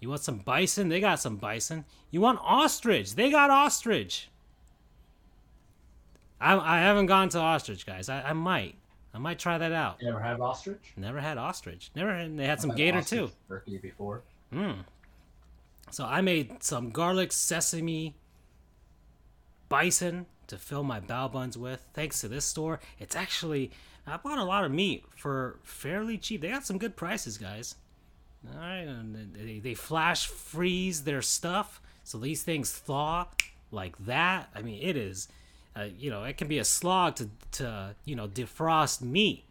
You 0.00 0.10
want 0.10 0.22
some 0.22 0.38
bison? 0.38 0.88
They 0.88 1.00
got 1.00 1.20
some 1.20 1.36
bison. 1.36 1.84
You 2.10 2.20
want 2.20 2.38
ostrich? 2.42 3.14
They 3.14 3.30
got 3.30 3.50
ostrich. 3.50 4.28
I, 6.40 6.56
I 6.56 6.80
haven't 6.80 7.06
gone 7.06 7.28
to 7.30 7.38
ostrich, 7.38 7.86
guys. 7.86 8.08
I, 8.08 8.22
I 8.22 8.32
might. 8.32 8.76
I 9.14 9.18
might 9.18 9.38
try 9.38 9.56
that 9.56 9.72
out. 9.72 9.96
You 10.00 10.10
ever 10.10 10.20
had 10.20 10.40
ostrich? 10.40 10.92
Never 10.96 11.20
had 11.20 11.38
ostrich. 11.38 11.90
Never. 11.94 12.14
Had, 12.14 12.36
they 12.36 12.46
had 12.46 12.60
some 12.60 12.70
I've 12.70 12.78
had 12.78 12.84
gator 12.84 13.02
too. 13.02 13.30
Turkey 13.48 13.78
before. 13.78 14.22
Hmm. 14.52 14.72
So 15.90 16.04
I 16.04 16.20
made 16.20 16.62
some 16.62 16.90
garlic 16.90 17.32
sesame 17.32 18.14
bison 19.68 20.26
to 20.48 20.58
fill 20.58 20.82
my 20.82 21.00
bao 21.00 21.32
buns 21.32 21.56
with. 21.56 21.86
Thanks 21.94 22.20
to 22.20 22.28
this 22.28 22.44
store, 22.44 22.80
it's 22.98 23.16
actually 23.16 23.70
I 24.06 24.16
bought 24.16 24.38
a 24.38 24.44
lot 24.44 24.64
of 24.64 24.70
meat 24.70 25.04
for 25.16 25.58
fairly 25.64 26.16
cheap. 26.16 26.40
They 26.40 26.48
got 26.48 26.66
some 26.66 26.78
good 26.78 26.96
prices, 26.96 27.38
guys. 27.38 27.74
All 28.52 28.58
right, 28.60 28.82
and 28.82 29.34
they, 29.34 29.58
they 29.58 29.74
flash 29.74 30.28
freeze 30.28 31.02
their 31.02 31.22
stuff, 31.22 31.80
so 32.04 32.18
these 32.18 32.44
things 32.44 32.70
thaw 32.70 33.26
like 33.72 33.96
that. 34.06 34.50
I 34.54 34.62
mean, 34.62 34.80
it 34.80 34.96
is, 34.96 35.26
uh, 35.76 35.88
you 35.98 36.10
know, 36.10 36.24
it 36.24 36.36
can 36.36 36.48
be 36.48 36.58
a 36.58 36.64
slog 36.64 37.16
to 37.16 37.28
to 37.52 37.94
you 38.04 38.16
know 38.16 38.28
defrost 38.28 39.02
meat. 39.02 39.44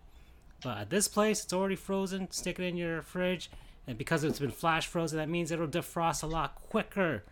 But 0.63 0.77
at 0.77 0.89
this 0.89 1.07
place, 1.07 1.43
it's 1.43 1.53
already 1.53 1.75
frozen. 1.75 2.31
Stick 2.31 2.59
it 2.59 2.63
in 2.63 2.75
your 2.75 3.01
fridge, 3.01 3.51
and 3.87 3.97
because 3.97 4.23
it's 4.23 4.39
been 4.39 4.51
flash 4.51 4.87
frozen, 4.87 5.19
that 5.19 5.29
means 5.29 5.51
it'll 5.51 5.67
defrost 5.67 6.23
a 6.23 6.27
lot 6.27 6.55
quicker. 6.55 7.23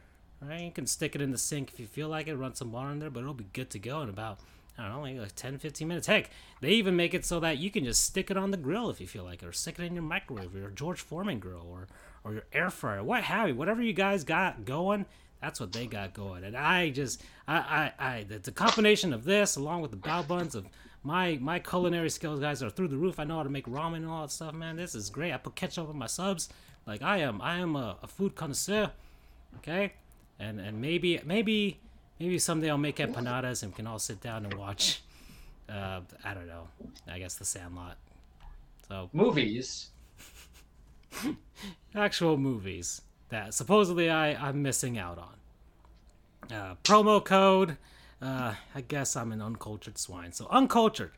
Right? 0.41 0.61
You 0.61 0.71
can 0.71 0.87
stick 0.87 1.15
it 1.15 1.21
in 1.21 1.31
the 1.31 1.37
sink 1.37 1.71
if 1.71 1.79
you 1.79 1.87
feel 1.87 2.09
like 2.09 2.27
it, 2.27 2.35
run 2.35 2.53
some 2.53 2.73
water 2.73 2.91
in 2.91 2.99
there, 2.99 3.09
but 3.09 3.21
it'll 3.21 3.33
be 3.33 3.47
good 3.53 3.69
to 3.71 3.79
go 3.79 4.01
in 4.01 4.09
about 4.09 4.39
I 4.77 4.87
don't 4.87 5.15
know, 5.15 5.21
like 5.21 5.35
10, 5.35 5.59
15 5.59 5.87
minutes. 5.87 6.07
Heck, 6.07 6.31
they 6.61 6.69
even 6.69 6.95
make 6.95 7.13
it 7.13 7.25
so 7.25 7.39
that 7.41 7.59
you 7.59 7.69
can 7.69 7.83
just 7.83 8.03
stick 8.03 8.31
it 8.31 8.37
on 8.37 8.51
the 8.51 8.57
grill 8.57 8.89
if 8.89 8.99
you 8.99 9.07
feel 9.07 9.23
like 9.23 9.43
it, 9.43 9.45
or 9.45 9.51
stick 9.51 9.77
it 9.77 9.83
in 9.83 9.93
your 9.93 10.03
microwave, 10.03 10.55
or 10.55 10.59
your 10.59 10.69
George 10.69 10.99
Foreman 10.99 11.39
grill, 11.39 11.67
or, 11.69 11.87
or 12.23 12.33
your 12.33 12.45
air 12.51 12.71
fryer, 12.71 13.03
what 13.03 13.23
have 13.23 13.49
you. 13.49 13.55
Whatever 13.55 13.83
you 13.83 13.93
guys 13.93 14.23
got 14.23 14.65
going, 14.65 15.05
that's 15.43 15.59
what 15.59 15.73
they 15.73 15.87
got 15.87 16.13
going. 16.13 16.45
And 16.45 16.55
I 16.55 16.89
just, 16.89 17.21
I, 17.49 17.91
I, 17.99 18.07
I 18.07 18.23
the, 18.23 18.51
combination 18.51 19.11
of 19.11 19.25
this, 19.25 19.57
along 19.57 19.81
with 19.81 19.91
the 19.91 19.97
bao 19.97 20.25
buns 20.25 20.55
of 20.55 20.65
my 21.03 21.37
my 21.41 21.59
culinary 21.59 22.09
skills, 22.09 22.39
guys, 22.39 22.63
are 22.63 22.69
through 22.69 22.87
the 22.87 22.97
roof. 22.97 23.19
I 23.19 23.25
know 23.25 23.35
how 23.35 23.43
to 23.43 23.49
make 23.49 23.65
ramen 23.65 23.97
and 23.97 24.07
all 24.07 24.21
that 24.21 24.31
stuff, 24.31 24.53
man. 24.53 24.77
This 24.77 24.95
is 24.95 25.09
great. 25.09 25.33
I 25.33 25.37
put 25.37 25.55
ketchup 25.55 25.89
on 25.89 25.97
my 25.97 26.07
subs. 26.07 26.47
Like 26.87 27.01
I 27.01 27.17
am, 27.17 27.41
I 27.41 27.57
am 27.57 27.75
a, 27.75 27.97
a 28.01 28.07
food 28.07 28.35
connoisseur. 28.35 28.89
Okay, 29.57 29.91
and 30.39 30.61
and 30.61 30.79
maybe 30.79 31.19
maybe 31.25 31.77
maybe 32.21 32.39
someday 32.39 32.69
I'll 32.69 32.77
make 32.77 32.97
empanadas 32.97 33.63
and 33.63 33.73
we 33.73 33.75
can 33.75 33.85
all 33.85 33.99
sit 33.99 34.21
down 34.21 34.45
and 34.45 34.53
watch. 34.53 35.01
Uh, 35.67 36.01
I 36.23 36.33
don't 36.33 36.47
know. 36.47 36.69
I 37.11 37.19
guess 37.19 37.35
The 37.35 37.43
Sandlot. 37.43 37.97
So 38.87 39.09
movies, 39.11 39.89
actual 41.95 42.37
movies 42.37 43.01
that 43.33 43.53
supposedly 43.53 44.09
I 44.09 44.33
I'm 44.33 44.61
missing 44.61 44.97
out 44.97 45.17
on. 45.19 46.55
Uh, 46.55 46.75
promo 46.83 47.23
code. 47.23 47.77
Uh, 48.21 48.55
I 48.73 48.81
guess 48.81 49.15
I'm 49.15 49.31
an 49.31 49.41
uncultured 49.41 49.97
swine. 49.97 50.31
So 50.31 50.47
uncultured. 50.49 51.11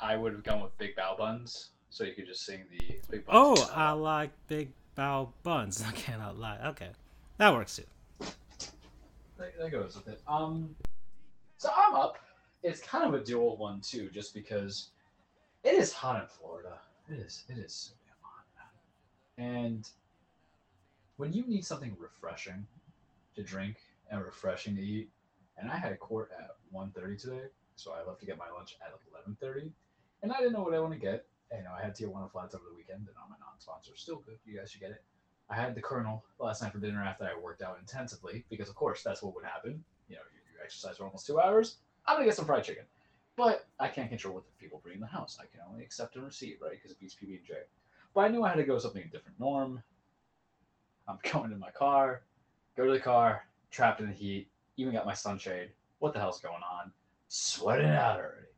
I 0.00 0.16
would 0.16 0.32
have 0.32 0.44
gone 0.44 0.62
with 0.62 0.76
Big 0.78 0.94
Bao 0.94 1.18
Buns, 1.18 1.70
so 1.90 2.04
you 2.04 2.12
could 2.12 2.26
just 2.26 2.46
sing 2.46 2.64
the 2.70 2.98
Big 3.10 3.26
Buns. 3.26 3.60
Oh, 3.60 3.70
I 3.74 3.92
like 3.92 4.30
Big 4.46 4.70
Bao 4.96 5.30
Buns. 5.42 5.82
I 5.88 5.92
cannot 5.92 6.38
lie. 6.38 6.58
Okay, 6.64 6.90
that 7.38 7.52
works 7.52 7.76
too 7.76 7.84
that, 9.38 9.58
that 9.58 9.70
goes 9.70 9.96
with 9.96 10.08
it. 10.08 10.20
Um, 10.28 10.74
so 11.56 11.70
I'm 11.74 11.94
up. 11.94 12.18
It's 12.62 12.80
kind 12.80 13.04
of 13.04 13.18
a 13.18 13.24
dual 13.24 13.56
one 13.56 13.80
too, 13.80 14.10
just 14.12 14.34
because 14.34 14.90
it 15.64 15.74
is 15.74 15.92
hot 15.92 16.20
in 16.20 16.28
Florida. 16.28 16.78
It 17.08 17.18
is. 17.18 17.44
It 17.48 17.58
is 17.58 17.72
so 17.72 17.92
damn 18.04 18.16
hot, 18.20 18.44
man. 18.56 18.66
And 19.38 19.88
when 21.16 21.32
you 21.32 21.46
need 21.46 21.64
something 21.64 21.96
refreshing 21.98 22.66
to 23.36 23.42
drink 23.42 23.76
and 24.10 24.22
refreshing 24.22 24.74
to 24.76 24.82
eat, 24.82 25.10
and 25.56 25.70
I 25.70 25.76
had 25.76 25.92
a 25.92 25.96
court 25.96 26.30
at 26.38 26.56
1.30 26.74 27.20
today, 27.20 27.44
so 27.76 27.92
I 27.92 28.06
left 28.06 28.20
to 28.20 28.26
get 28.26 28.36
my 28.36 28.50
lunch 28.54 28.76
at 28.84 28.92
11.30, 29.28 29.70
and 30.22 30.32
I 30.32 30.38
didn't 30.38 30.52
know 30.52 30.62
what 30.62 30.74
I 30.74 30.80
want 30.80 30.92
to 30.92 30.98
get. 30.98 31.24
You 31.52 31.62
know, 31.62 31.70
I 31.76 31.82
had 31.82 31.96
Tijuana 31.96 32.30
Flats 32.30 32.54
over 32.54 32.64
the 32.68 32.76
weekend, 32.76 33.06
and 33.06 33.16
I'm 33.16 33.32
a 33.32 33.38
non-sponsor. 33.38 33.92
Still 33.94 34.22
good. 34.26 34.38
You 34.44 34.58
guys 34.58 34.70
should 34.70 34.80
get 34.80 34.90
it. 34.90 35.02
I 35.48 35.54
had 35.54 35.74
the 35.74 35.80
Colonel 35.80 36.24
last 36.38 36.62
night 36.62 36.72
for 36.72 36.78
dinner 36.78 37.02
after 37.02 37.24
I 37.24 37.38
worked 37.40 37.62
out 37.62 37.78
intensively 37.80 38.44
because, 38.50 38.68
of 38.68 38.74
course, 38.74 39.02
that's 39.02 39.22
what 39.22 39.34
would 39.34 39.44
happen. 39.44 39.82
You 40.08 40.16
know, 40.16 40.22
you, 40.34 40.40
you 40.52 40.62
exercise 40.62 40.98
for 40.98 41.04
almost 41.04 41.26
two 41.26 41.40
hours. 41.40 41.76
I'm 42.06 42.16
gonna 42.16 42.26
get 42.26 42.34
some 42.34 42.44
fried 42.44 42.64
chicken, 42.64 42.84
but 43.36 43.66
I 43.80 43.88
can't 43.88 44.10
control 44.10 44.34
what 44.34 44.44
the 44.44 44.52
people 44.62 44.80
bring 44.82 44.96
in 44.96 45.00
the 45.00 45.06
house. 45.06 45.38
I 45.40 45.46
can 45.46 45.60
only 45.70 45.82
accept 45.82 46.16
and 46.16 46.24
receive, 46.24 46.58
right? 46.60 46.72
Because 46.72 46.90
it 46.90 47.00
beats 47.00 47.14
PB 47.14 47.36
and 47.36 47.46
J. 47.46 47.54
But 48.18 48.24
I 48.24 48.28
knew 48.30 48.42
I 48.42 48.48
had 48.48 48.56
to 48.56 48.64
go 48.64 48.80
something 48.80 49.08
different 49.12 49.38
norm. 49.38 49.80
I'm 51.06 51.18
going 51.32 51.50
to 51.50 51.56
my 51.56 51.70
car, 51.70 52.22
go 52.76 52.84
to 52.84 52.90
the 52.90 52.98
car, 52.98 53.44
trapped 53.70 54.00
in 54.00 54.08
the 54.08 54.12
heat. 54.12 54.48
Even 54.76 54.92
got 54.92 55.06
my 55.06 55.14
sunshade. 55.14 55.70
What 56.00 56.14
the 56.14 56.18
hell's 56.18 56.40
going 56.40 56.54
on? 56.68 56.90
Sweating 57.28 57.86
it 57.86 57.94
out 57.94 58.16
already. 58.16 58.48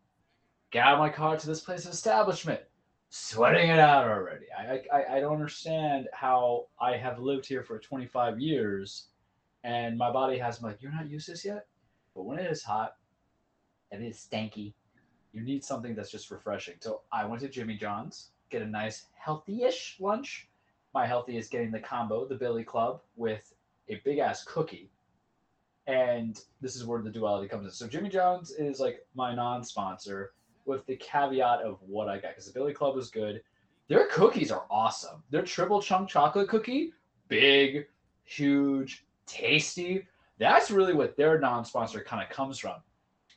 Get 0.70 0.86
out 0.86 0.94
of 0.94 0.98
my 0.98 1.10
car 1.10 1.36
to 1.36 1.46
this 1.46 1.60
place 1.60 1.84
of 1.84 1.92
establishment 1.92 2.62
sweating 3.10 3.68
it 3.68 3.78
out 3.78 4.08
already. 4.08 4.46
I, 4.56 4.80
I 4.90 5.16
I 5.16 5.20
don't 5.20 5.34
understand 5.34 6.08
how 6.14 6.68
I 6.80 6.96
have 6.96 7.18
lived 7.18 7.44
here 7.44 7.62
for 7.62 7.78
25 7.78 8.40
years, 8.40 9.08
and 9.62 9.98
my 9.98 10.10
body 10.10 10.38
has 10.38 10.62
like 10.62 10.80
you're 10.80 10.92
not 10.92 11.10
used 11.10 11.26
to 11.26 11.32
this 11.32 11.44
yet. 11.44 11.66
But 12.14 12.24
when 12.24 12.38
it 12.38 12.50
is 12.50 12.62
hot, 12.62 12.96
and 13.92 14.02
it 14.02 14.08
is 14.08 14.26
stanky, 14.26 14.72
you 15.32 15.42
need 15.42 15.62
something 15.62 15.94
that's 15.94 16.10
just 16.10 16.30
refreshing. 16.30 16.76
So 16.80 17.02
I 17.12 17.26
went 17.26 17.42
to 17.42 17.48
Jimmy 17.48 17.76
John's, 17.76 18.30
get 18.50 18.62
a 18.62 18.66
nice 18.66 19.06
healthy-ish 19.14 19.96
lunch. 20.00 20.48
My 20.92 21.06
healthy 21.06 21.36
is 21.36 21.48
getting 21.48 21.70
the 21.70 21.80
combo, 21.80 22.26
the 22.26 22.34
Billy 22.34 22.64
Club, 22.64 23.00
with 23.16 23.54
a 23.88 24.00
big 24.04 24.18
ass 24.18 24.44
cookie. 24.44 24.90
And 25.86 26.40
this 26.60 26.76
is 26.76 26.84
where 26.84 27.02
the 27.02 27.10
duality 27.10 27.48
comes 27.48 27.64
in. 27.64 27.70
So 27.70 27.86
Jimmy 27.86 28.08
John's 28.08 28.50
is 28.50 28.80
like 28.80 29.06
my 29.14 29.34
non-sponsor 29.34 30.32
with 30.66 30.86
the 30.86 30.96
caveat 30.96 31.62
of 31.62 31.78
what 31.80 32.08
I 32.08 32.18
got 32.18 32.32
because 32.32 32.46
the 32.46 32.52
Billy 32.52 32.72
Club 32.72 32.94
was 32.94 33.10
good. 33.10 33.42
Their 33.88 34.06
cookies 34.08 34.52
are 34.52 34.66
awesome. 34.70 35.22
Their 35.30 35.42
triple 35.42 35.82
chunk 35.82 36.08
chocolate 36.08 36.48
cookie, 36.48 36.92
big, 37.28 37.86
huge, 38.24 39.04
tasty. 39.26 40.06
That's 40.38 40.70
really 40.70 40.94
what 40.94 41.16
their 41.16 41.38
non-sponsor 41.38 42.04
kind 42.04 42.22
of 42.22 42.30
comes 42.30 42.58
from. 42.58 42.76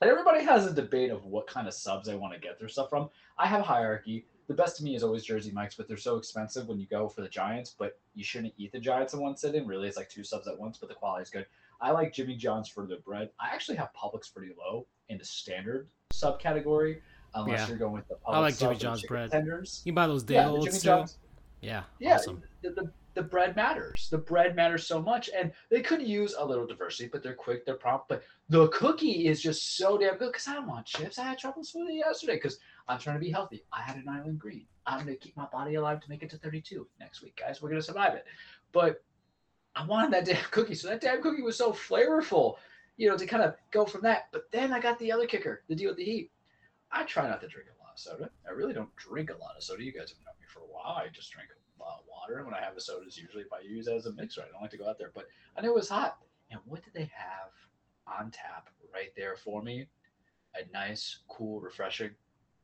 And 0.01 0.11
everybody 0.11 0.43
has 0.43 0.65
a 0.65 0.73
debate 0.73 1.11
of 1.11 1.25
what 1.25 1.47
kind 1.47 1.67
of 1.67 1.73
subs 1.73 2.07
they 2.07 2.15
want 2.15 2.33
to 2.33 2.39
get 2.39 2.59
their 2.59 2.67
stuff 2.67 2.89
from. 2.89 3.09
I 3.37 3.47
have 3.47 3.61
a 3.61 3.63
hierarchy. 3.63 4.25
The 4.47 4.53
best 4.53 4.77
to 4.77 4.83
me 4.83 4.95
is 4.95 5.03
always 5.03 5.23
Jersey 5.23 5.51
Mike's, 5.51 5.75
but 5.75 5.87
they're 5.87 5.97
so 5.97 6.17
expensive 6.17 6.67
when 6.67 6.79
you 6.79 6.85
go 6.87 7.07
for 7.07 7.21
the 7.21 7.29
Giants. 7.29 7.75
But 7.77 7.97
you 8.13 8.23
shouldn't 8.23 8.53
eat 8.57 8.71
the 8.71 8.79
Giants 8.79 9.13
in 9.13 9.21
one 9.21 9.37
sitting. 9.37 9.65
Really, 9.65 9.87
it's 9.87 9.97
like 9.97 10.09
two 10.09 10.23
subs 10.23 10.47
at 10.47 10.59
once, 10.59 10.77
but 10.77 10.89
the 10.89 10.95
quality 10.95 11.23
is 11.23 11.29
good. 11.29 11.45
I 11.81 11.91
like 11.91 12.13
Jimmy 12.13 12.35
John's 12.35 12.69
for 12.69 12.85
the 12.85 12.97
bread. 12.97 13.29
I 13.39 13.53
actually 13.53 13.77
have 13.77 13.89
Publix 13.93 14.33
pretty 14.33 14.53
low 14.57 14.85
in 15.09 15.17
the 15.17 15.25
standard 15.25 15.87
subcategory 16.13 16.99
unless 17.35 17.61
yeah. 17.61 17.67
you're 17.67 17.77
going 17.77 17.93
with 17.93 18.07
the 18.07 18.17
I 18.25 18.39
like 18.39 18.57
Jimmy 18.57 18.75
John's 18.75 19.03
bread. 19.03 19.31
Tenders. 19.31 19.81
You 19.85 19.93
buy 19.93 20.07
those 20.07 20.23
day 20.23 20.35
yeah, 20.35 20.49
olds 20.49 20.79
too. 20.79 20.85
John's. 20.85 21.17
Yeah, 21.61 21.83
yeah. 21.99 22.15
Awesome. 22.15 22.43
The, 22.61 22.69
the, 22.71 22.91
the 23.15 23.21
bread 23.21 23.55
matters. 23.55 24.07
The 24.09 24.17
bread 24.17 24.55
matters 24.55 24.87
so 24.87 25.01
much, 25.01 25.29
and 25.37 25.51
they 25.69 25.81
could 25.81 26.01
use 26.01 26.35
a 26.37 26.45
little 26.45 26.65
diversity, 26.65 27.09
but 27.11 27.21
they're 27.23 27.35
quick, 27.35 27.65
they're 27.65 27.75
prompt. 27.75 28.09
But 28.09 28.23
the 28.49 28.67
cookie 28.69 29.27
is 29.27 29.41
just 29.41 29.77
so 29.77 29.97
damn 29.97 30.17
good 30.17 30.31
because 30.31 30.47
I 30.47 30.55
don't 30.55 30.67
want 30.67 30.85
chips. 30.85 31.19
I 31.19 31.23
had 31.23 31.37
Tropical 31.37 31.63
smoothie 31.63 31.97
yesterday 31.97 32.35
because 32.35 32.59
I'm 32.87 32.99
trying 32.99 33.15
to 33.15 33.23
be 33.23 33.31
healthy. 33.31 33.63
I 33.71 33.81
had 33.81 33.97
an 33.97 34.09
island 34.09 34.39
green. 34.39 34.65
I'm 34.85 34.99
gonna 34.99 35.15
keep 35.15 35.37
my 35.37 35.45
body 35.45 35.75
alive 35.75 36.01
to 36.01 36.09
make 36.09 36.23
it 36.23 36.29
to 36.31 36.37
32 36.37 36.87
next 36.99 37.21
week, 37.21 37.39
guys. 37.39 37.61
We're 37.61 37.69
gonna 37.69 37.81
survive 37.81 38.13
it. 38.15 38.25
But 38.71 39.03
I 39.75 39.85
wanted 39.85 40.11
that 40.13 40.25
damn 40.25 40.43
cookie, 40.51 40.75
so 40.75 40.89
that 40.89 41.01
damn 41.01 41.21
cookie 41.21 41.41
was 41.41 41.57
so 41.57 41.71
flavorful, 41.71 42.57
you 42.97 43.09
know, 43.09 43.17
to 43.17 43.25
kind 43.25 43.43
of 43.43 43.55
go 43.71 43.85
from 43.85 44.01
that. 44.01 44.27
But 44.31 44.51
then 44.51 44.73
I 44.73 44.79
got 44.79 44.99
the 44.99 45.11
other 45.11 45.25
kicker, 45.25 45.63
the 45.67 45.75
deal 45.75 45.89
with 45.89 45.97
the 45.97 46.03
heat. 46.03 46.31
I 46.91 47.03
try 47.03 47.27
not 47.27 47.41
to 47.41 47.47
drink 47.47 47.69
a 47.69 47.81
lot 47.81 47.93
of 47.93 47.99
soda. 47.99 48.29
I 48.47 48.51
really 48.51 48.73
don't 48.73 48.95
drink 48.97 49.29
a 49.29 49.37
lot 49.37 49.55
of 49.55 49.63
soda. 49.63 49.83
You 49.83 49.93
guys 49.93 50.09
have 50.09 50.19
known 50.19 50.35
me 50.39 50.47
for 50.47 50.59
a 50.59 50.71
while. 50.71 50.97
I 50.97 51.07
just 51.11 51.31
drink 51.31 51.49
a 51.49 51.83
lot 51.83 51.99
of 51.99 52.05
water. 52.07 52.37
And 52.37 52.45
when 52.45 52.53
I 52.53 52.61
have 52.61 52.75
the 52.75 52.81
sodas, 52.81 53.17
usually 53.17 53.43
if 53.43 53.53
I 53.53 53.61
use 53.61 53.87
as 53.87 54.05
a 54.05 54.13
mixer, 54.13 54.41
I 54.41 54.51
don't 54.51 54.61
like 54.61 54.71
to 54.71 54.77
go 54.77 54.87
out 54.87 54.99
there. 54.99 55.11
But 55.15 55.25
I 55.57 55.61
know 55.61 55.69
it 55.69 55.75
was 55.75 55.89
hot. 55.89 56.17
And 56.51 56.59
what 56.65 56.83
did 56.83 56.93
they 56.93 57.09
have 57.15 57.49
on 58.05 58.29
tap 58.29 58.69
right 58.93 59.11
there 59.15 59.35
for 59.35 59.63
me? 59.63 59.87
A 60.55 60.71
nice, 60.71 61.19
cool, 61.29 61.59
refreshing 61.61 62.11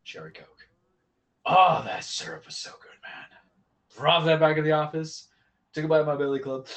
cherry 0.04 0.32
Coke. 0.32 0.68
Oh, 1.46 1.82
that 1.86 2.04
syrup 2.04 2.46
was 2.46 2.58
so 2.58 2.72
good, 2.82 2.98
man. 3.04 3.26
Brought 3.98 4.26
that 4.26 4.40
back 4.40 4.58
in 4.58 4.64
the 4.64 4.72
office. 4.72 5.28
Took 5.74 5.86
a 5.86 5.88
bite 5.88 6.02
of 6.02 6.08
my 6.08 6.16
Billy 6.16 6.40
Club. 6.40 6.68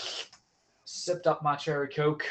Sipped 0.85 1.27
up 1.27 1.43
my 1.43 1.57
cherry 1.57 1.89
Coke. 1.89 2.25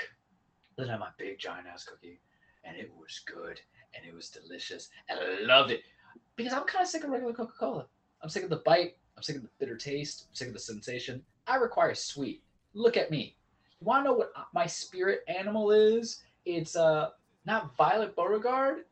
Then 0.78 0.88
had 0.88 1.00
my 1.00 1.10
big 1.18 1.40
giant 1.40 1.68
ass 1.68 1.84
cookie. 1.84 2.20
And 2.64 2.78
it 2.78 2.92
was 2.98 3.22
good 3.26 3.60
and 3.96 4.06
it 4.06 4.16
was 4.16 4.30
delicious, 4.30 4.90
and 5.10 5.20
I 5.20 5.46
loved 5.46 5.72
it 5.72 5.82
because 6.36 6.54
I'm 6.54 6.64
kind 6.64 6.84
of 6.84 6.90
sick 6.90 7.04
of 7.04 7.10
regular 7.10 7.34
Coca 7.34 7.54
Cola. 7.58 7.86
I'm 8.22 8.30
sick 8.30 8.44
of 8.44 8.50
the 8.50 8.62
bite. 8.66 8.96
I'm 9.18 9.24
sick 9.24 9.36
of 9.36 9.42
the 9.42 9.50
bitter 9.60 9.78
taste. 9.78 10.28
I'm 10.30 10.36
sick 10.36 10.48
of 10.48 10.54
the 10.54 10.60
sensation. 10.60 11.22
I 11.48 11.56
require 11.56 11.94
sweet. 11.94 12.44
Look 12.74 12.98
at 12.98 13.12
me. 13.12 13.36
You 13.80 13.88
want 13.88 14.06
to 14.06 14.10
know 14.10 14.16
what 14.16 14.32
my 14.54 14.66
spirit 14.66 15.22
animal 15.28 15.72
is? 15.72 16.24
It's 16.46 16.76
uh 16.76 17.10
not 17.46 17.76
Violet 17.76 18.16
Beauregarde, 18.16 18.84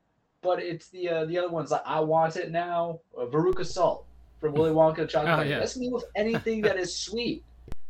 but 0.42 0.62
it's 0.62 0.90
the 0.90 1.10
uh, 1.10 1.26
the 1.26 1.38
other 1.38 1.50
ones. 1.50 1.72
Like 1.72 1.84
I 1.86 2.00
want 2.00 2.36
it 2.36 2.52
now. 2.52 3.00
Uh, 3.18 3.26
Veruca 3.26 3.66
Salt 3.66 4.06
from 4.40 4.54
Willy 4.54 4.72
Wonka 4.72 5.08
chocolate. 5.08 5.40
Oh, 5.40 5.42
yeah. 5.42 5.60
That's 5.60 5.78
me 5.78 5.90
with 5.90 6.06
anything 6.16 6.62
that 6.62 6.78
is 6.78 6.96
sweet. 6.96 7.44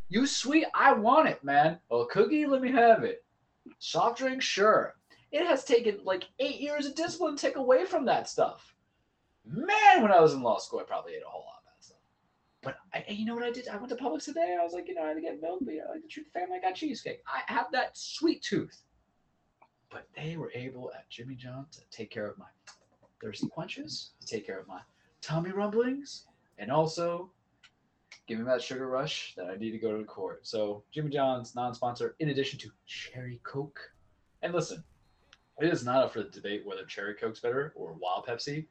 You 0.10 0.26
sweet, 0.26 0.66
I 0.74 0.94
want 0.94 1.30
it, 1.30 1.44
man. 1.44 1.78
A 1.92 2.06
cookie, 2.10 2.48
let 2.48 2.62
me 2.62 2.72
have 2.72 3.04
it. 3.04 3.24
Soft 3.78 4.18
drink, 4.18 4.42
sure. 4.42 4.96
It 5.32 5.46
has 5.46 5.64
taken 5.64 6.00
like 6.04 6.24
eight 6.40 6.60
years 6.60 6.88
of 6.88 6.96
discipline 6.96 7.36
to 7.36 7.42
take 7.42 7.58
away 7.58 7.86
from 7.86 8.06
that 8.06 8.28
stuff. 8.28 8.74
Man, 9.46 10.02
when 10.02 10.12
I 10.12 10.20
was 10.20 10.34
in 10.34 10.42
law 10.42 10.58
school, 10.58 10.80
I 10.80 10.84
probably 10.84 11.14
ate 11.14 11.22
a 11.26 11.30
whole 11.30 11.42
lot 11.42 11.60
of 11.60 11.66
that 11.66 11.86
stuff. 11.86 11.98
But 12.64 12.78
I, 12.92 13.06
you 13.12 13.26
know 13.26 13.36
what 13.36 13.44
I 13.44 13.52
did? 13.52 13.68
I 13.68 13.78
went 13.78 13.90
to 13.90 13.96
Publix 13.96 14.26
today. 14.26 14.58
I 14.60 14.64
was 14.64 14.74
like, 14.74 14.88
you 14.88 14.96
know, 14.96 15.04
I 15.04 15.10
had 15.10 15.14
to 15.16 15.22
get 15.22 15.40
milk, 15.40 15.60
but 15.62 15.74
you 15.74 15.82
know, 15.82 15.86
I 15.90 15.94
like 15.94 16.02
to 16.02 16.08
treat 16.08 16.26
the 16.34 16.40
family. 16.40 16.58
I 16.58 16.62
got 16.62 16.76
cheesecake. 16.76 17.22
I 17.28 17.42
have 17.52 17.68
that 17.72 17.96
sweet 17.96 18.42
tooth. 18.42 18.82
But 19.90 20.08
they 20.16 20.38
were 20.38 20.52
able 20.54 20.92
at 20.96 21.10
Jimmy 21.10 21.36
John's 21.36 21.78
to 21.78 21.84
take 21.90 22.12
care 22.12 22.28
of 22.28 22.38
my 22.38 22.46
thirst 23.22 23.50
quenches, 23.50 24.12
to 24.22 24.28
take 24.28 24.46
care 24.46 24.60
of 24.60 24.68
my 24.68 24.80
tummy 25.22 25.52
rumblings, 25.52 26.26
and 26.58 26.72
also 26.72 27.32
give 28.28 28.38
me 28.40 28.46
that 28.46 28.62
sugar 28.62 28.88
rush 28.88 29.34
that 29.36 29.50
I 29.50 29.56
need 29.56 29.72
to 29.72 29.80
go 29.80 29.92
to 29.92 29.98
the 29.98 30.04
court. 30.04 30.46
So 30.46 30.84
Jimmy 30.92 31.10
John's 31.10 31.56
non-sponsor, 31.56 32.16
in 32.20 32.30
addition 32.30 32.60
to 32.60 32.70
Cherry 32.86 33.40
Coke. 33.44 33.80
And 34.44 34.54
listen, 34.54 34.84
it 35.60 35.74
is 35.74 35.84
not 35.84 36.04
up 36.04 36.14
for 36.14 36.24
the 36.24 36.30
debate 36.30 36.66
whether 36.66 36.86
Cherry 36.86 37.16
Coke's 37.16 37.40
better 37.40 37.74
or 37.76 37.94
Wild 38.00 38.26
Pepsi 38.28 38.68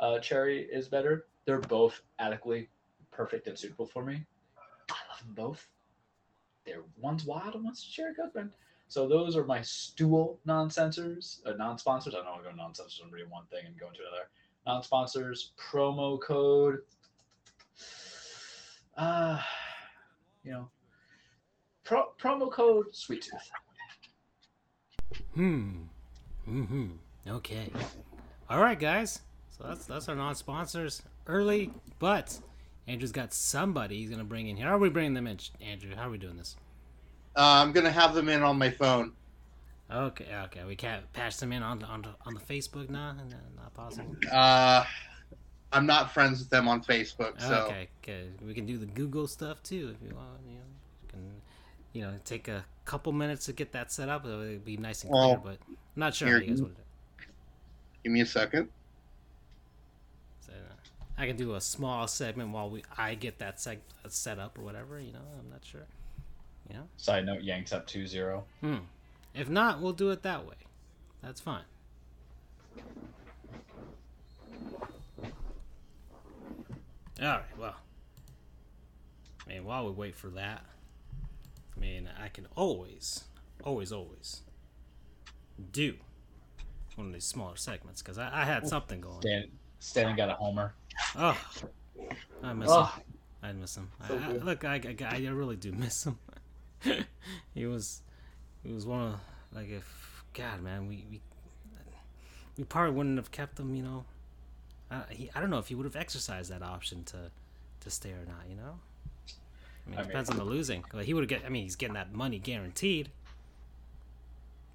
uh, 0.00 0.18
Cherry 0.20 0.68
is 0.70 0.88
better. 0.88 1.26
They're 1.44 1.60
both 1.60 2.02
adequately 2.18 2.68
perfect 3.10 3.46
and 3.46 3.58
suitable 3.58 3.86
for 3.86 4.04
me. 4.04 4.24
I 4.90 4.94
love 5.10 5.24
them 5.24 5.34
both. 5.34 5.66
They're 6.64 6.82
one's 6.98 7.24
wild 7.24 7.54
and 7.54 7.64
one's 7.64 7.82
Cherry 7.82 8.14
Coke. 8.14 8.34
So 8.88 9.06
those 9.06 9.36
are 9.36 9.44
my 9.44 9.60
stool 9.60 10.40
non-censors, 10.46 11.42
uh, 11.44 11.52
non-sponsors. 11.52 12.14
I 12.14 12.18
don't 12.18 12.26
want 12.26 12.44
to 12.44 12.50
go 12.50 12.56
non-censors 12.56 13.00
and 13.04 13.12
read 13.12 13.30
one 13.30 13.44
thing 13.46 13.66
and 13.66 13.78
go 13.78 13.88
into 13.88 14.00
another. 14.00 14.28
Non-sponsors 14.66 15.52
promo 15.58 16.20
code. 16.20 16.78
Uh, 18.96 19.40
you 20.42 20.52
know, 20.52 20.68
pro- 21.84 22.12
promo 22.20 22.50
code 22.50 22.86
Sweet 22.92 23.22
Tooth. 23.22 23.50
Hmm. 25.34 25.82
Hmm. 26.44 26.86
Okay. 27.26 27.70
All 28.48 28.60
right, 28.60 28.78
guys. 28.78 29.20
So 29.50 29.64
that's 29.68 29.84
that's 29.86 30.08
our 30.08 30.14
non-sponsors 30.14 31.02
early, 31.26 31.72
but 31.98 32.38
Andrew's 32.86 33.12
got 33.12 33.34
somebody 33.34 33.98
he's 33.98 34.10
gonna 34.10 34.24
bring 34.24 34.48
in 34.48 34.56
here. 34.56 34.66
How 34.66 34.74
are 34.74 34.78
we 34.78 34.88
bringing 34.88 35.14
them 35.14 35.26
in, 35.26 35.38
Andrew? 35.60 35.94
How 35.94 36.08
are 36.08 36.10
we 36.10 36.18
doing 36.18 36.36
this? 36.38 36.56
Uh, 37.38 37.62
I'm 37.62 37.70
gonna 37.72 37.90
have 37.92 38.14
them 38.14 38.28
in 38.28 38.42
on 38.42 38.58
my 38.58 38.68
phone. 38.68 39.12
Okay, 39.90 40.26
okay. 40.46 40.64
We 40.64 40.74
can't 40.74 41.10
patch 41.12 41.36
them 41.38 41.52
in 41.52 41.62
on 41.62 41.84
on 41.84 42.04
on 42.26 42.34
the 42.34 42.40
Facebook 42.40 42.90
now. 42.90 43.12
No, 43.12 43.22
not 43.56 43.72
possible. 43.74 44.16
Uh, 44.30 44.84
I'm 45.72 45.86
not 45.86 46.12
friends 46.12 46.40
with 46.40 46.50
them 46.50 46.66
on 46.66 46.82
Facebook, 46.82 47.40
so 47.40 47.66
Okay, 47.68 47.88
okay. 48.02 48.28
We 48.44 48.54
can 48.54 48.66
do 48.66 48.76
the 48.76 48.86
Google 48.86 49.28
stuff 49.28 49.62
too 49.62 49.94
if 49.94 50.06
you 50.08 50.14
want. 50.16 50.28
You 50.48 50.54
know, 50.56 50.60
you 51.02 51.08
can 51.08 51.20
you 51.92 52.02
know 52.02 52.14
take 52.24 52.48
a 52.48 52.64
couple 52.84 53.12
minutes 53.12 53.44
to 53.46 53.52
get 53.52 53.70
that 53.72 53.92
set 53.92 54.08
up. 54.08 54.26
It 54.26 54.36
would 54.36 54.64
be 54.64 54.76
nice 54.76 55.04
and 55.04 55.12
clear, 55.12 55.22
Well, 55.22 55.36
but 55.44 55.58
I'm 55.68 55.76
not 55.94 56.14
sure 56.16 56.26
here- 56.28 56.38
how 56.38 56.42
you 56.42 56.50
guys 56.50 56.62
want 56.62 56.74
to 56.74 56.80
do. 56.82 56.86
give 58.02 58.12
me 58.12 58.20
a 58.22 58.26
second. 58.26 58.68
So, 60.40 60.52
I 61.16 61.26
can 61.28 61.36
do 61.36 61.54
a 61.54 61.60
small 61.60 62.08
segment 62.08 62.50
while 62.50 62.68
we 62.68 62.82
I 62.96 63.14
get 63.14 63.38
that 63.38 63.58
seg- 63.58 63.78
set 64.08 64.40
up 64.40 64.58
or 64.58 64.62
whatever. 64.62 64.98
You 64.98 65.12
know, 65.12 65.20
I'm 65.38 65.48
not 65.50 65.64
sure. 65.64 65.86
You 66.68 66.76
know. 66.76 66.88
Side 66.96 67.24
note: 67.26 67.42
Yanks 67.42 67.72
up 67.72 67.86
2-0. 67.86 68.42
Hmm. 68.60 68.76
If 69.34 69.48
not, 69.48 69.80
we'll 69.80 69.92
do 69.92 70.10
it 70.10 70.22
that 70.22 70.46
way. 70.46 70.54
That's 71.22 71.40
fine. 71.40 71.62
All 77.20 77.26
right. 77.26 77.42
Well, 77.58 77.74
I 79.46 79.48
mean, 79.50 79.64
while 79.64 79.84
we 79.86 79.92
wait 79.92 80.14
for 80.14 80.28
that, 80.30 80.64
I 81.76 81.80
mean, 81.80 82.08
I 82.22 82.28
can 82.28 82.46
always, 82.56 83.24
always, 83.64 83.92
always 83.92 84.42
do 85.72 85.94
one 86.94 87.08
of 87.08 87.12
these 87.12 87.24
smaller 87.24 87.56
segments 87.56 88.02
because 88.02 88.18
I, 88.18 88.42
I 88.42 88.44
had 88.44 88.66
something 88.68 89.00
going. 89.00 89.20
Stan, 89.20 89.44
Stan 89.80 90.16
got 90.16 90.28
a 90.28 90.34
homer. 90.34 90.74
Oh, 91.16 91.38
I 92.42 92.52
miss 92.52 92.68
Oh, 92.70 92.84
him. 92.84 93.02
I 93.42 93.52
miss 93.52 93.76
him. 93.76 93.88
So 94.06 94.16
I, 94.16 94.32
good. 94.32 94.44
look, 94.44 94.64
I, 94.64 94.74
I, 94.76 95.16
I 95.16 95.28
really 95.30 95.56
do 95.56 95.72
miss 95.72 96.04
him. 96.06 96.18
he 97.54 97.66
was, 97.66 98.02
he 98.62 98.72
was 98.72 98.86
one 98.86 99.00
of 99.00 99.20
like 99.54 99.70
if 99.70 100.24
God, 100.34 100.62
man, 100.62 100.88
we 100.88 101.04
we 101.10 101.20
we 102.56 102.64
probably 102.64 102.92
wouldn't 102.92 103.16
have 103.16 103.30
kept 103.30 103.58
him. 103.58 103.74
You 103.74 103.82
know, 103.82 104.04
I, 104.90 105.02
he, 105.10 105.30
I 105.34 105.40
don't 105.40 105.50
know 105.50 105.58
if 105.58 105.68
he 105.68 105.74
would 105.74 105.84
have 105.84 105.96
exercised 105.96 106.50
that 106.50 106.62
option 106.62 107.04
to 107.04 107.30
to 107.80 107.90
stay 107.90 108.10
or 108.10 108.24
not. 108.26 108.44
You 108.48 108.56
know, 108.56 108.78
I 109.86 109.90
mean, 109.90 109.98
I 109.98 110.02
it 110.02 110.06
depends 110.06 110.30
mean- 110.30 110.40
on 110.40 110.46
the 110.46 110.52
losing. 110.52 110.84
Like 110.92 111.06
he 111.06 111.14
would 111.14 111.22
have 111.22 111.28
get. 111.28 111.44
I 111.44 111.48
mean, 111.48 111.64
he's 111.64 111.76
getting 111.76 111.94
that 111.94 112.12
money 112.12 112.38
guaranteed. 112.38 113.10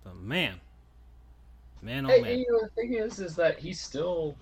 But 0.03 0.17
man, 0.17 0.55
man, 1.81 2.05
oh 2.05 2.09
Hey, 2.09 2.21
man, 2.21 2.39
you 2.39 2.51
know, 2.51 2.61
the 2.61 2.69
thing 2.69 2.93
is, 2.95 3.19
is 3.19 3.35
that 3.37 3.57
he's 3.59 3.79
still 3.79 4.35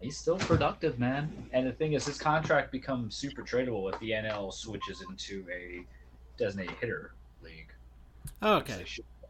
he's 0.00 0.16
still 0.16 0.38
productive, 0.38 0.98
man. 0.98 1.30
And 1.52 1.66
the 1.66 1.72
thing 1.72 1.92
is, 1.92 2.06
his 2.06 2.18
contract 2.18 2.72
becomes 2.72 3.14
super 3.14 3.42
tradable 3.42 3.92
if 3.92 4.00
the 4.00 4.10
NL 4.10 4.52
switches 4.52 5.02
into 5.08 5.44
a 5.52 5.84
designated 6.40 6.74
hitter 6.80 7.12
league. 7.42 7.68
which 8.40 8.50
okay. 8.50 8.72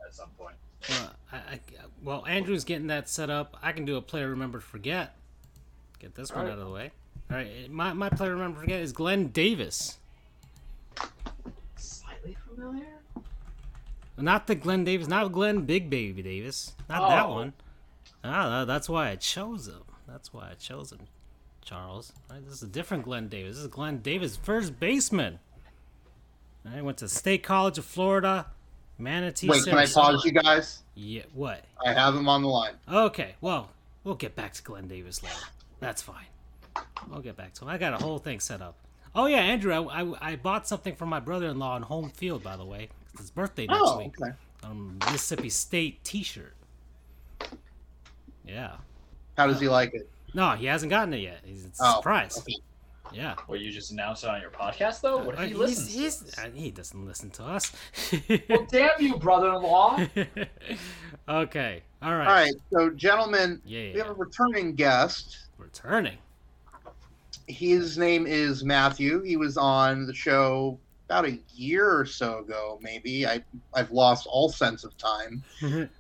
at 0.07 0.15
some 0.15 0.31
point. 0.39 0.55
Well, 0.89 1.11
I, 1.33 1.37
I, 1.37 1.61
well, 2.03 2.25
Andrew's 2.27 2.65
getting 2.65 2.87
that 2.87 3.09
set 3.09 3.29
up. 3.29 3.57
I 3.63 3.73
can 3.73 3.85
do 3.85 3.97
a 3.97 4.01
player 4.03 4.31
remember 4.31 4.59
to 4.61 4.65
forget. 4.65 5.15
Get 5.99 6.15
this 6.15 6.31
one 6.31 6.41
Alright. 6.41 6.53
out 6.55 6.59
of 6.61 6.67
the 6.67 6.73
way. 6.73 6.91
All 7.31 7.37
right, 7.37 7.71
my, 7.71 7.93
my 7.93 8.09
player 8.09 8.33
remember 8.33 8.61
forget 8.61 8.81
is 8.81 8.93
Glenn 8.93 9.29
Davis. 9.29 9.99
Slightly 11.77 12.37
familiar. 12.49 12.87
Not 14.17 14.47
the 14.47 14.55
Glenn 14.55 14.85
Davis, 14.85 15.09
not 15.09 15.33
Glenn 15.33 15.63
Big 15.63 15.89
Baby 15.91 16.23
Davis, 16.23 16.75
not 16.89 17.09
that 17.09 17.27
Oh. 17.27 17.35
one. 17.35 17.53
Ah, 18.23 18.61
tha- 18.61 18.67
that's 18.67 18.89
why 18.89 19.09
I 19.11 19.17
chose 19.17 19.67
him. 19.69 19.83
That's 20.07 20.33
why 20.33 20.51
I 20.51 20.55
chose 20.55 20.93
him, 20.93 21.01
Charles. 21.65 22.13
All 22.29 22.37
right, 22.37 22.45
this 22.45 22.55
is 22.55 22.63
a 22.63 22.67
different 22.67 23.05
Glenn 23.05 23.29
Davis. 23.29 23.57
This 23.57 23.65
is 23.65 23.71
Glenn 23.71 23.99
Davis, 24.01 24.37
first 24.37 24.79
baseman. 24.81 25.39
I 26.65 26.83
went 26.83 26.99
to 26.99 27.09
State 27.09 27.43
College 27.43 27.79
of 27.79 27.85
Florida, 27.85 28.47
Manatee. 28.99 29.49
Wait, 29.49 29.65
can 29.65 29.79
I 29.79 29.87
pause 29.87 30.25
you 30.25 30.33
guys? 30.33 30.83
Yeah, 30.95 31.23
what? 31.35 31.65
I 31.85 31.93
have 31.93 32.15
him 32.15 32.29
on 32.29 32.43
the 32.43 32.49
line. 32.49 32.75
Okay, 32.91 33.35
well, 33.41 33.71
we'll 34.05 34.15
get 34.15 34.37
back 34.37 34.53
to 34.55 34.63
Glenn 34.63 34.87
Davis 34.89 35.23
later. 35.23 35.35
That's 35.81 36.03
fine. 36.03 36.27
We'll 37.09 37.23
get 37.23 37.37
back 37.37 37.55
to 37.55 37.63
him. 37.65 37.69
I 37.71 37.79
got 37.79 37.95
a 37.95 37.97
whole 37.97 38.19
thing 38.19 38.41
set 38.41 38.61
up. 38.61 38.77
Oh 39.15 39.27
yeah, 39.27 39.39
Andrew, 39.39 39.73
I, 39.73 40.03
I, 40.03 40.33
I 40.33 40.37
bought 40.37 40.69
something 40.69 40.95
for 40.95 41.07
my 41.07 41.19
brother-in-law 41.19 41.75
on 41.75 41.83
home 41.83 42.11
field, 42.11 42.43
by 42.43 42.57
the 42.57 42.65
way. 42.65 42.89
It's 43.13 43.23
his 43.23 43.31
birthday 43.31 43.67
next 43.67 43.81
Oh, 43.83 43.99
week. 43.99 44.15
okay. 44.21 44.33
Um, 44.63 44.99
Mississippi 45.11 45.49
State 45.49 46.05
T-shirt. 46.05 46.55
Yeah. 48.47 48.77
How 49.37 49.47
does 49.47 49.61
he 49.61 49.69
like 49.69 49.95
it? 49.95 50.09
No, 50.35 50.51
he 50.53 50.67
hasn't 50.67 50.91
gotten 50.91 51.15
it 51.15 51.19
yet. 51.23 51.41
He's 51.45 51.65
it's 51.65 51.81
a 51.81 51.85
Oh, 51.87 51.97
surprise. 51.97 52.39
okay. 52.39 52.55
Yeah. 53.13 53.35
Well, 53.49 53.59
you 53.59 53.71
just 53.71 53.91
announced 53.91 54.25
it 54.25 54.31
on 54.31 54.41
your 54.41 54.51
podcast, 54.51 55.01
though. 55.01 55.19
What 55.19 55.39
Uh, 55.39 55.43
if 55.43 55.49
he 55.49 55.55
listens? 55.55 55.93
to 55.95 55.99
he's, 56.01 56.39
uh, 56.39 56.51
he 56.55 56.71
doesn't 56.71 57.07
listen 57.07 57.31
to 57.31 57.45
us. 57.45 57.73
Well, 58.49 58.67
damn 58.71 58.91
you, 59.01 59.17
brother-in-law. 59.17 60.07
okay. 61.29 61.83
All 62.03 62.15
right. 62.17 62.27
All 62.27 62.33
right, 62.35 62.55
so 62.73 62.91
gentlemen, 62.91 63.61
Yeah, 63.65 63.81
yeah, 63.81 63.93
we 63.93 63.99
have 63.99 64.07
yeah. 64.09 64.13
a 64.13 64.17
returning 64.17 64.75
guest. 64.75 65.39
Returning. 65.59 66.17
His 67.47 67.99
name 67.99 68.27
is 68.27 68.65
Matthew. 68.65 69.23
He 69.23 69.37
was 69.37 69.57
on 69.57 70.07
the 70.07 70.15
show 70.15 70.79
about 71.07 71.25
a 71.27 71.39
year 71.55 71.91
or 71.91 72.07
so 72.07 72.39
ago, 72.39 72.79
maybe. 72.81 73.27
I 73.27 73.43
I've 73.75 73.91
lost 73.91 74.27
all 74.31 74.49
sense 74.49 74.85
of 74.85 74.97
time. 74.97 75.43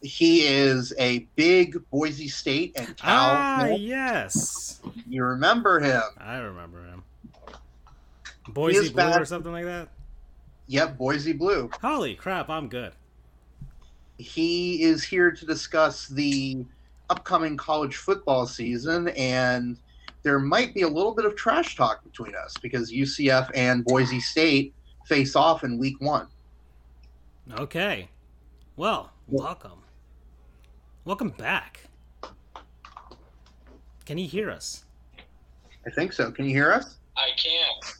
He 0.00 0.46
is 0.46 0.92
a 0.98 1.20
big 1.34 1.76
Boise 1.90 2.28
State 2.28 2.72
and 2.76 2.96
Cal. 2.96 3.30
ah, 3.30 3.58
fan. 3.62 3.80
yes. 3.80 4.80
You 5.08 5.24
remember 5.24 5.80
him? 5.80 6.02
I 6.18 6.36
remember 6.36 6.84
him. 6.84 7.02
Boise 8.48 8.78
is 8.78 8.90
Blue 8.90 8.96
back. 8.96 9.20
or 9.20 9.24
something 9.24 9.52
like 9.52 9.64
that. 9.64 9.88
Yep, 10.68 10.98
Boise 10.98 11.32
Blue. 11.32 11.70
Holy 11.80 12.14
crap! 12.14 12.48
I'm 12.48 12.68
good. 12.68 12.92
He 14.18 14.82
is 14.82 15.02
here 15.02 15.30
to 15.30 15.46
discuss 15.46 16.08
the 16.08 16.64
upcoming 17.10 17.56
college 17.56 17.96
football 17.96 18.46
season, 18.46 19.08
and 19.08 19.78
there 20.22 20.38
might 20.38 20.74
be 20.74 20.82
a 20.82 20.88
little 20.88 21.14
bit 21.14 21.24
of 21.24 21.36
trash 21.36 21.76
talk 21.76 22.04
between 22.04 22.34
us 22.34 22.54
because 22.60 22.92
UCF 22.92 23.50
and 23.54 23.84
Boise 23.84 24.20
State 24.20 24.74
face 25.06 25.34
off 25.34 25.64
in 25.64 25.78
week 25.78 26.00
one. 26.00 26.26
Okay. 27.58 28.08
Well, 28.76 29.10
welcome. 29.28 29.80
Welcome 31.08 31.32
back. 31.40 31.88
Can 34.04 34.20
he 34.20 34.26
hear 34.26 34.50
us? 34.52 34.84
I 35.86 35.88
think 35.88 36.12
so. 36.12 36.30
Can 36.30 36.44
you 36.44 36.52
hear 36.52 36.70
us? 36.70 37.00
I 37.16 37.32
can. 37.32 37.64
Yes, 37.80 37.96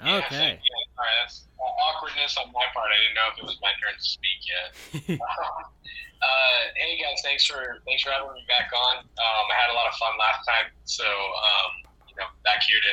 I 0.00 0.16
Okay. 0.16 0.56
can. 0.56 0.56
All 0.96 1.04
right, 1.04 1.12
that's 1.20 1.44
uh, 1.60 1.68
awkwardness 1.92 2.38
on 2.40 2.48
my 2.56 2.64
part. 2.72 2.88
I 2.88 2.96
didn't 3.04 3.20
know 3.20 3.28
if 3.28 3.36
it 3.36 3.44
was 3.44 3.60
my 3.60 3.68
turn 3.84 3.92
to 3.92 4.00
speak 4.00 4.40
yet. 4.48 5.20
uh, 5.20 6.60
hey 6.80 6.96
guys, 6.96 7.20
thanks 7.20 7.44
for 7.44 7.60
thanks 7.84 8.00
for 8.00 8.08
having 8.16 8.32
me 8.32 8.40
back 8.48 8.72
on. 8.72 9.04
Um, 9.04 9.44
I 9.52 9.56
had 9.60 9.68
a 9.68 9.76
lot 9.76 9.92
of 9.92 9.94
fun 10.00 10.16
last 10.16 10.40
time, 10.48 10.72
so 10.88 11.04
um, 11.04 11.70
you 12.08 12.16
know, 12.16 12.32
back 12.48 12.64
here 12.64 12.80
to, 12.80 12.92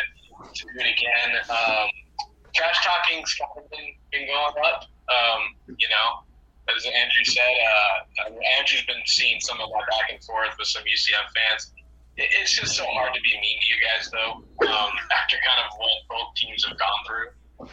to 0.52 0.62
do 0.68 0.84
it 0.84 1.00
again. 1.00 1.40
Um, 1.48 1.88
trash 2.52 2.76
talking's 2.84 3.32
kind 3.40 3.56
of 3.56 3.72
been, 3.72 3.88
been 4.12 4.28
going 4.28 4.56
up. 4.68 4.84
Um, 5.08 5.56
you 5.80 5.88
know, 5.88 6.28
as 6.78 6.86
Andrew 6.86 7.24
said, 7.26 7.54
uh, 8.28 8.30
Andrew's 8.60 8.86
been 8.86 9.02
seeing 9.06 9.40
some 9.42 9.60
of 9.60 9.70
that 9.70 9.86
back 9.90 10.12
and 10.12 10.24
forth 10.24 10.50
with 10.58 10.68
some 10.68 10.84
UCF 10.84 11.32
fans. 11.36 11.72
It- 12.18 12.30
It's 12.42 12.52
just 12.52 12.76
so 12.76 12.86
hard 12.88 13.14
to 13.14 13.22
be 13.22 13.32
mean 13.40 13.60
to 13.62 13.66
you 13.68 13.76
guys, 13.82 14.10
though, 14.12 14.34
um, 14.68 14.92
after 15.12 15.38
kind 15.38 15.66
of 15.66 15.78
what 15.78 15.90
both 16.10 16.36
teams 16.36 16.66
have 16.66 16.78
gone 16.78 17.06
through. 17.08 17.70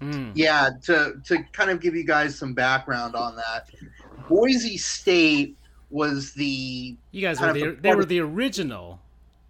Hmm. 0.00 0.32
Yeah, 0.34 0.70
to 0.84 1.20
to 1.26 1.42
kind 1.52 1.70
of 1.70 1.80
give 1.80 1.94
you 1.94 2.04
guys 2.04 2.38
some 2.38 2.54
background 2.54 3.14
on 3.14 3.36
that, 3.36 3.68
Boise 4.28 4.78
State 4.78 5.56
was 5.90 6.32
the 6.32 6.96
You 7.10 7.20
guys 7.20 7.40
were 7.40 7.52
the 7.52 7.70
a 7.70 7.72
they 7.76 7.94
were 7.94 8.04
the 8.06 8.20
original 8.20 9.00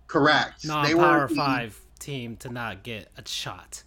correct. 0.09 0.64
non 0.66 0.85
they 0.86 0.94
were 0.94 1.02
Power 1.02 1.28
Five 1.28 1.81
team 2.01 2.36
to 2.39 2.48
not 2.48 2.82
get 2.82 3.10
a 3.16 3.28
shot. 3.28 3.85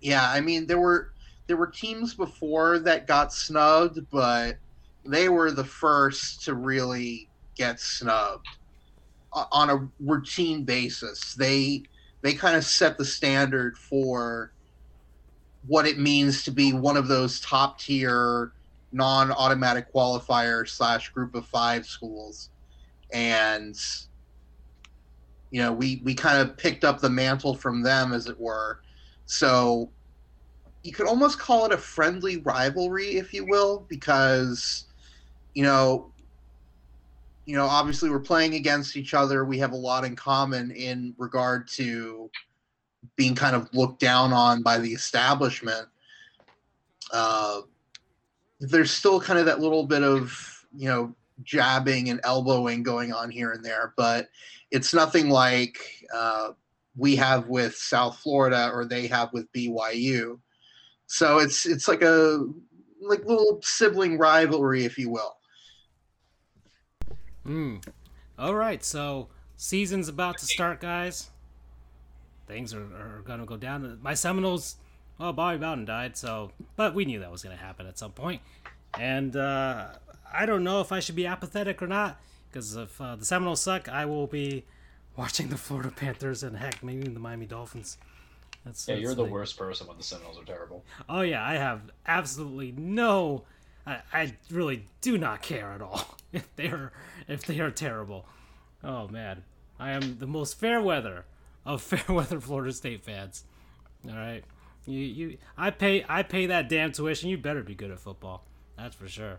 Yeah, 0.00 0.26
I 0.30 0.40
mean 0.40 0.66
there 0.66 0.78
were 0.78 1.12
there 1.48 1.56
were 1.56 1.66
teams 1.66 2.14
before 2.14 2.78
that 2.80 3.06
got 3.06 3.32
snubbed, 3.32 3.98
but 4.10 4.58
they 5.04 5.28
were 5.28 5.50
the 5.50 5.64
first 5.64 6.44
to 6.44 6.54
really 6.54 7.30
get 7.56 7.80
snubbed 7.80 8.46
on 9.32 9.70
a 9.70 9.88
routine 9.98 10.64
basis. 10.64 11.34
They 11.34 11.82
they 12.22 12.34
kind 12.34 12.56
of 12.56 12.64
set 12.64 12.98
the 12.98 13.04
standard 13.04 13.76
for 13.78 14.52
what 15.66 15.86
it 15.86 15.98
means 15.98 16.44
to 16.44 16.50
be 16.50 16.72
one 16.72 16.96
of 16.96 17.08
those 17.08 17.40
top 17.40 17.80
tier 17.80 18.52
non-automatic 18.92 19.92
qualifier 19.92 20.68
slash 20.68 21.10
group 21.10 21.34
of 21.34 21.46
five 21.46 21.84
schools 21.84 22.50
and 23.12 23.74
you 25.50 25.60
know 25.60 25.72
we 25.72 26.00
we 26.04 26.14
kind 26.14 26.38
of 26.38 26.56
picked 26.56 26.84
up 26.84 26.98
the 27.00 27.10
mantle 27.10 27.54
from 27.54 27.82
them 27.82 28.14
as 28.14 28.28
it 28.28 28.40
were 28.40 28.80
so 29.26 29.92
you 30.88 30.94
could 30.94 31.06
almost 31.06 31.38
call 31.38 31.66
it 31.66 31.72
a 31.72 31.76
friendly 31.76 32.38
rivalry 32.38 33.18
if 33.18 33.34
you 33.34 33.44
will 33.44 33.84
because 33.90 34.86
you 35.52 35.62
know 35.62 36.10
you 37.44 37.54
know 37.54 37.66
obviously 37.66 38.08
we're 38.08 38.18
playing 38.18 38.54
against 38.54 38.96
each 38.96 39.12
other 39.12 39.44
we 39.44 39.58
have 39.58 39.72
a 39.72 39.76
lot 39.76 40.02
in 40.02 40.16
common 40.16 40.70
in 40.70 41.14
regard 41.18 41.68
to 41.68 42.30
being 43.16 43.34
kind 43.34 43.54
of 43.54 43.68
looked 43.74 44.00
down 44.00 44.32
on 44.32 44.62
by 44.62 44.78
the 44.78 44.90
establishment 44.90 45.86
uh, 47.12 47.60
there's 48.58 48.90
still 48.90 49.20
kind 49.20 49.38
of 49.38 49.44
that 49.44 49.60
little 49.60 49.84
bit 49.84 50.02
of 50.02 50.64
you 50.74 50.88
know 50.88 51.14
jabbing 51.42 52.08
and 52.08 52.18
elbowing 52.24 52.82
going 52.82 53.12
on 53.12 53.30
here 53.30 53.52
and 53.52 53.62
there 53.62 53.92
but 53.94 54.30
it's 54.70 54.94
nothing 54.94 55.28
like 55.28 55.78
uh, 56.14 56.48
we 56.96 57.14
have 57.14 57.46
with 57.46 57.76
South 57.76 58.18
Florida 58.18 58.70
or 58.72 58.84
they 58.84 59.06
have 59.06 59.32
with 59.32 59.50
BYU. 59.52 60.38
So 61.08 61.38
it's 61.38 61.64
it's 61.64 61.88
like 61.88 62.02
a 62.02 62.46
like 63.00 63.24
little 63.24 63.60
sibling 63.62 64.18
rivalry, 64.18 64.84
if 64.84 64.98
you 64.98 65.10
will. 65.10 65.36
Hmm. 67.44 67.76
All 68.38 68.54
right, 68.54 68.84
so 68.84 69.28
season's 69.56 70.08
about 70.08 70.36
to 70.38 70.44
start, 70.44 70.80
guys. 70.80 71.30
Things 72.46 72.74
are, 72.74 72.82
are 72.82 73.22
gonna 73.24 73.46
go 73.46 73.56
down. 73.56 73.98
My 74.02 74.12
Seminoles, 74.12 74.76
well, 75.18 75.32
Bobby 75.32 75.58
Bowden 75.58 75.86
died, 75.86 76.16
so 76.16 76.52
but 76.76 76.94
we 76.94 77.06
knew 77.06 77.20
that 77.20 77.32
was 77.32 77.42
gonna 77.42 77.56
happen 77.56 77.86
at 77.86 77.98
some 77.98 78.12
point. 78.12 78.42
And 78.98 79.34
uh, 79.34 79.86
I 80.30 80.44
don't 80.44 80.62
know 80.62 80.82
if 80.82 80.92
I 80.92 81.00
should 81.00 81.16
be 81.16 81.26
apathetic 81.26 81.82
or 81.82 81.86
not, 81.86 82.20
because 82.50 82.76
if 82.76 83.00
uh, 83.00 83.16
the 83.16 83.24
Seminoles 83.24 83.62
suck, 83.62 83.88
I 83.88 84.04
will 84.04 84.26
be 84.26 84.66
watching 85.16 85.48
the 85.48 85.56
Florida 85.56 85.90
Panthers 85.90 86.42
and 86.42 86.58
heck, 86.58 86.82
maybe 86.82 87.08
the 87.08 87.18
Miami 87.18 87.46
Dolphins. 87.46 87.96
That's, 88.64 88.86
Yeah, 88.86 88.94
that's 88.94 89.02
you're 89.02 89.14
the 89.14 89.24
worst 89.24 89.56
person 89.56 89.86
when 89.86 89.96
the 89.96 90.02
Seminoles 90.02 90.38
are 90.38 90.44
terrible. 90.44 90.84
Oh 91.08 91.20
yeah, 91.22 91.44
I 91.44 91.54
have 91.54 91.82
absolutely 92.06 92.72
no. 92.76 93.44
I, 93.86 94.00
I 94.12 94.34
really 94.50 94.86
do 95.00 95.16
not 95.16 95.42
care 95.42 95.72
at 95.72 95.80
all 95.80 96.16
if 96.32 96.54
they 96.56 96.66
are 96.68 96.92
if 97.26 97.44
they 97.46 97.60
are 97.60 97.70
terrible. 97.70 98.26
Oh 98.84 99.08
man, 99.08 99.44
I 99.78 99.90
am 99.92 100.18
the 100.18 100.26
most 100.26 100.58
fair 100.58 100.80
weather 100.80 101.24
of 101.64 101.82
fair 101.82 102.14
weather 102.14 102.40
Florida 102.40 102.72
State 102.72 103.04
fans. 103.04 103.44
All 104.08 104.16
right, 104.16 104.44
you 104.86 105.00
you 105.00 105.38
I 105.56 105.70
pay 105.70 106.04
I 106.08 106.22
pay 106.22 106.46
that 106.46 106.68
damn 106.68 106.92
tuition. 106.92 107.30
You 107.30 107.38
better 107.38 107.62
be 107.62 107.74
good 107.74 107.90
at 107.90 108.00
football. 108.00 108.44
That's 108.76 108.94
for 108.94 109.08
sure. 109.08 109.38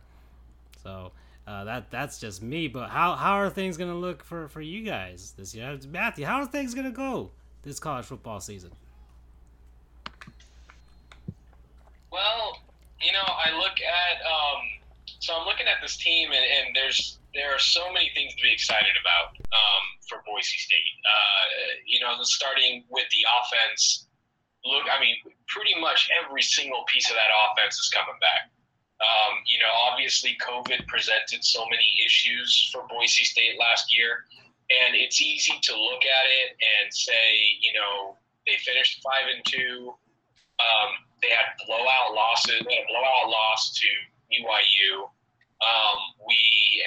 So 0.83 1.11
uh, 1.47 1.63
that 1.63 1.89
that's 1.91 2.19
just 2.19 2.41
me. 2.43 2.67
But 2.67 2.89
how 2.89 3.15
how 3.15 3.33
are 3.33 3.49
things 3.49 3.77
gonna 3.77 3.95
look 3.95 4.23
for 4.23 4.47
for 4.49 4.61
you 4.61 4.83
guys 4.83 5.33
this 5.37 5.55
year, 5.55 5.77
Matthew? 5.89 6.25
How 6.25 6.41
are 6.41 6.45
things 6.45 6.73
gonna 6.73 6.91
go 6.91 7.31
this 7.63 7.79
college 7.79 8.05
football 8.05 8.39
season? 8.39 8.71
Well, 12.11 12.57
you 13.01 13.11
know, 13.13 13.25
I 13.25 13.55
look 13.55 13.77
at 13.79 14.17
um, 14.25 14.61
so 15.19 15.35
I'm 15.35 15.45
looking 15.45 15.67
at 15.67 15.81
this 15.81 15.97
team, 15.97 16.31
and, 16.31 16.45
and 16.45 16.75
there's 16.75 17.19
there 17.33 17.53
are 17.53 17.59
so 17.59 17.91
many 17.93 18.09
things 18.15 18.33
to 18.35 18.41
be 18.41 18.51
excited 18.51 18.95
about 18.99 19.37
um, 19.53 19.83
for 20.07 20.23
Boise 20.25 20.57
State. 20.57 20.95
Uh, 21.05 21.43
you 21.85 21.99
know, 21.99 22.15
starting 22.23 22.83
with 22.89 23.05
the 23.11 23.23
offense. 23.39 24.07
Look, 24.65 24.83
I 24.91 24.99
mean, 24.99 25.15
pretty 25.47 25.79
much 25.79 26.09
every 26.11 26.41
single 26.41 26.83
piece 26.87 27.09
of 27.09 27.15
that 27.15 27.31
offense 27.31 27.79
is 27.79 27.89
coming 27.89 28.17
back. 28.19 28.51
Um, 28.99 29.39
you 29.47 29.59
know, 29.59 29.71
obviously, 29.87 30.35
COVID 30.43 30.87
presented 30.87 31.43
so 31.43 31.63
many 31.71 31.87
issues 32.05 32.69
for 32.71 32.83
Boise 32.89 33.23
State 33.23 33.55
last 33.57 33.95
year, 33.95 34.25
and 34.67 34.95
it's 34.95 35.21
easy 35.21 35.55
to 35.61 35.71
look 35.71 36.03
at 36.03 36.25
it 36.27 36.57
and 36.59 36.93
say, 36.93 37.55
you 37.61 37.71
know, 37.71 38.17
they 38.45 38.57
finished 38.59 38.99
five 39.03 39.31
and 39.33 39.45
two. 39.45 39.93
Um, 40.59 40.89
they 41.21 41.29
had 41.31 41.55
blowout 41.65 42.13
losses. 42.13 42.61
A 42.61 42.79
blowout 42.87 43.29
loss 43.29 43.73
to 43.79 43.89
BYU. 44.31 45.07
Um, 45.59 45.99
we 46.27 46.39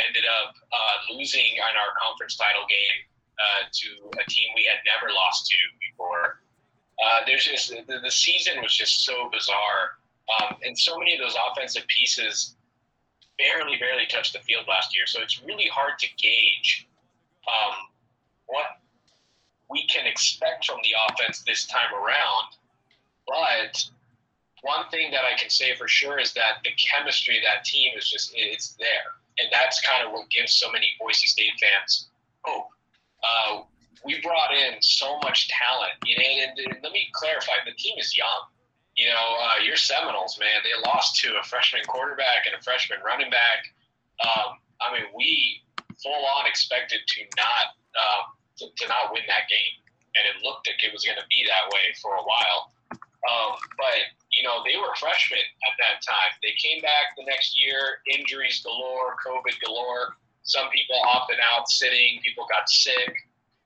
ended 0.08 0.24
up 0.24 0.54
uh, 0.72 1.14
losing 1.14 1.60
on 1.60 1.76
our 1.76 1.92
conference 2.00 2.36
title 2.36 2.64
game 2.68 2.98
uh, 3.36 3.68
to 3.68 3.88
a 4.20 4.24
team 4.30 4.48
we 4.56 4.64
had 4.64 4.80
never 4.84 5.12
lost 5.12 5.46
to 5.46 5.56
before. 5.80 6.40
Uh, 7.04 7.20
there's 7.26 7.44
just 7.44 7.68
the, 7.68 7.98
the 8.00 8.10
season 8.10 8.62
was 8.62 8.74
just 8.74 9.04
so 9.04 9.28
bizarre, 9.32 10.00
um, 10.40 10.56
and 10.64 10.78
so 10.78 10.98
many 10.98 11.14
of 11.14 11.20
those 11.20 11.36
offensive 11.50 11.86
pieces 11.88 12.56
barely, 13.38 13.76
barely 13.76 14.06
touched 14.06 14.32
the 14.32 14.38
field 14.40 14.64
last 14.68 14.94
year. 14.94 15.06
So 15.06 15.20
it's 15.20 15.42
really 15.42 15.68
hard 15.72 15.98
to 15.98 16.06
gauge 16.16 16.88
um, 17.48 17.74
what 18.46 18.78
we 19.68 19.86
can 19.86 20.06
expect 20.06 20.66
from 20.66 20.78
the 20.82 20.94
offense 21.08 21.42
this 21.46 21.66
time 21.66 21.92
around. 21.94 22.56
But 23.32 23.80
one 24.60 24.84
thing 24.90 25.10
that 25.12 25.24
I 25.24 25.38
can 25.40 25.48
say 25.48 25.74
for 25.74 25.88
sure 25.88 26.20
is 26.20 26.34
that 26.34 26.60
the 26.64 26.70
chemistry 26.76 27.38
of 27.38 27.44
that 27.48 27.64
team 27.64 27.92
is 27.96 28.08
just 28.08 28.32
it's 28.36 28.74
there, 28.76 29.16
and 29.38 29.48
that's 29.50 29.80
kind 29.80 30.06
of 30.06 30.12
what 30.12 30.28
gives 30.28 30.54
so 30.56 30.70
many 30.70 30.92
Boise 31.00 31.26
State 31.26 31.56
fans 31.58 32.08
hope. 32.44 32.68
Uh, 33.24 33.62
we 34.04 34.20
brought 34.20 34.52
in 34.52 34.76
so 34.82 35.18
much 35.24 35.48
talent, 35.48 35.96
you 36.04 36.16
know, 36.18 36.28
and, 36.44 36.58
and 36.58 36.82
let 36.82 36.92
me 36.92 37.08
clarify: 37.12 37.52
the 37.64 37.72
team 37.72 37.96
is 37.98 38.16
young. 38.16 38.52
You 38.96 39.08
know, 39.08 39.26
uh, 39.40 39.64
your 39.64 39.76
Seminoles, 39.76 40.38
man, 40.38 40.60
they 40.60 40.76
lost 40.84 41.16
to 41.24 41.32
a 41.40 41.42
freshman 41.42 41.82
quarterback 41.88 42.44
and 42.44 42.54
a 42.54 42.62
freshman 42.62 42.98
running 43.00 43.30
back. 43.30 43.72
Um, 44.20 44.60
I 44.84 44.92
mean, 44.92 45.08
we 45.16 45.62
full 46.02 46.26
on 46.36 46.44
expected 46.46 47.00
to 47.00 47.20
not 47.40 47.72
um, 47.96 48.22
to, 48.58 48.64
to 48.68 48.84
not 48.88 49.08
win 49.08 49.24
that 49.26 49.48
game, 49.48 49.80
and 50.20 50.28
it 50.28 50.44
looked 50.44 50.68
like 50.68 50.84
it 50.84 50.92
was 50.92 51.08
going 51.08 51.16
to 51.16 51.24
be 51.32 51.48
that 51.48 51.72
way 51.72 51.96
for 52.02 52.20
a 52.20 52.22
while. 52.22 52.76
Um, 53.28 53.54
but 53.78 54.10
you 54.32 54.42
know, 54.42 54.64
they 54.64 54.76
were 54.76 54.94
freshmen 54.96 55.44
at 55.68 55.74
that 55.78 56.00
time. 56.02 56.32
They 56.42 56.56
came 56.56 56.80
back 56.80 57.14
the 57.16 57.24
next 57.24 57.54
year, 57.54 58.00
injuries 58.10 58.62
galore, 58.64 59.16
COVID 59.24 59.54
galore. 59.64 60.16
Some 60.42 60.70
people 60.70 60.96
opted 61.06 61.38
out, 61.38 61.68
sitting. 61.68 62.20
People 62.24 62.46
got 62.50 62.68
sick. 62.68 63.14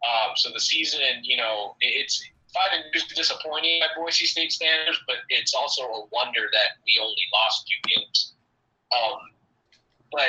Um, 0.05 0.37
so 0.37 0.51
the 0.53 0.61
season, 0.61 1.23
you 1.23 1.37
know, 1.37 1.75
it's 1.81 2.23
five 2.53 2.83
two 2.93 3.15
disappointing 3.15 3.81
by 3.81 3.89
Boise 3.97 4.27
State 4.27 4.53
standards, 4.53 4.99
but 5.07 5.17
it's 5.29 5.55
also 5.55 5.83
a 5.83 6.07
wonder 6.13 6.49
that 6.53 6.81
we 6.85 7.01
only 7.01 7.25
lost 7.33 7.67
two 7.67 7.81
games. 7.95 8.35
Um, 8.93 9.19
but 10.13 10.29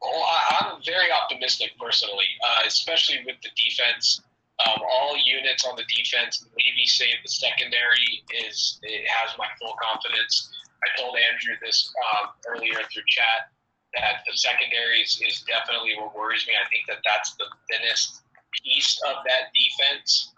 well, 0.00 0.22
I, 0.22 0.74
I'm 0.74 0.82
very 0.82 1.10
optimistic 1.10 1.72
personally, 1.80 2.26
uh, 2.46 2.66
especially 2.66 3.22
with 3.24 3.36
the 3.42 3.50
defense. 3.56 4.22
Um, 4.68 4.80
all 4.84 5.16
units 5.16 5.64
on 5.64 5.76
the 5.76 5.84
defense, 5.88 6.44
maybe 6.56 6.86
save 6.86 7.16
the 7.24 7.30
secondary, 7.30 8.22
is 8.46 8.78
it 8.82 9.08
has 9.08 9.36
my 9.38 9.46
full 9.58 9.74
confidence. 9.80 10.52
I 10.84 11.00
told 11.00 11.16
Andrew 11.16 11.54
this 11.62 11.92
um, 12.12 12.30
earlier 12.46 12.78
through 12.92 13.06
chat 13.08 13.48
that 13.94 14.24
the 14.26 14.36
secondary 14.36 15.00
is, 15.00 15.20
is 15.26 15.42
definitely 15.42 15.94
what 15.96 16.16
worries 16.16 16.46
me. 16.46 16.54
I 16.54 16.68
think 16.68 16.86
that 16.88 17.04
that's 17.04 17.34
the 17.36 17.46
thinnest 17.70 18.22
piece 18.64 19.00
of 19.08 19.24
that 19.26 19.52
defense 19.56 20.32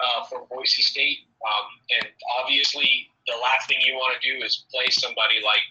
uh, 0.00 0.24
for 0.24 0.46
Boise 0.50 0.82
State. 0.82 1.28
Um, 1.44 1.66
and 2.00 2.08
obviously, 2.40 3.10
the 3.26 3.36
last 3.42 3.68
thing 3.68 3.78
you 3.84 3.94
want 3.94 4.20
to 4.20 4.22
do 4.22 4.44
is 4.44 4.64
play 4.70 4.88
somebody 4.90 5.40
like 5.44 5.64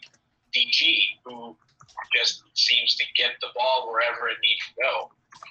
DG, 0.55 1.21
who 1.25 1.55
just 2.15 2.43
seems 2.53 2.95
to 2.95 3.05
get 3.15 3.31
the 3.41 3.47
ball 3.55 3.89
wherever 3.91 4.29
it 4.29 4.37
needs 4.41 4.61
to 4.69 4.73
go. 4.81 4.93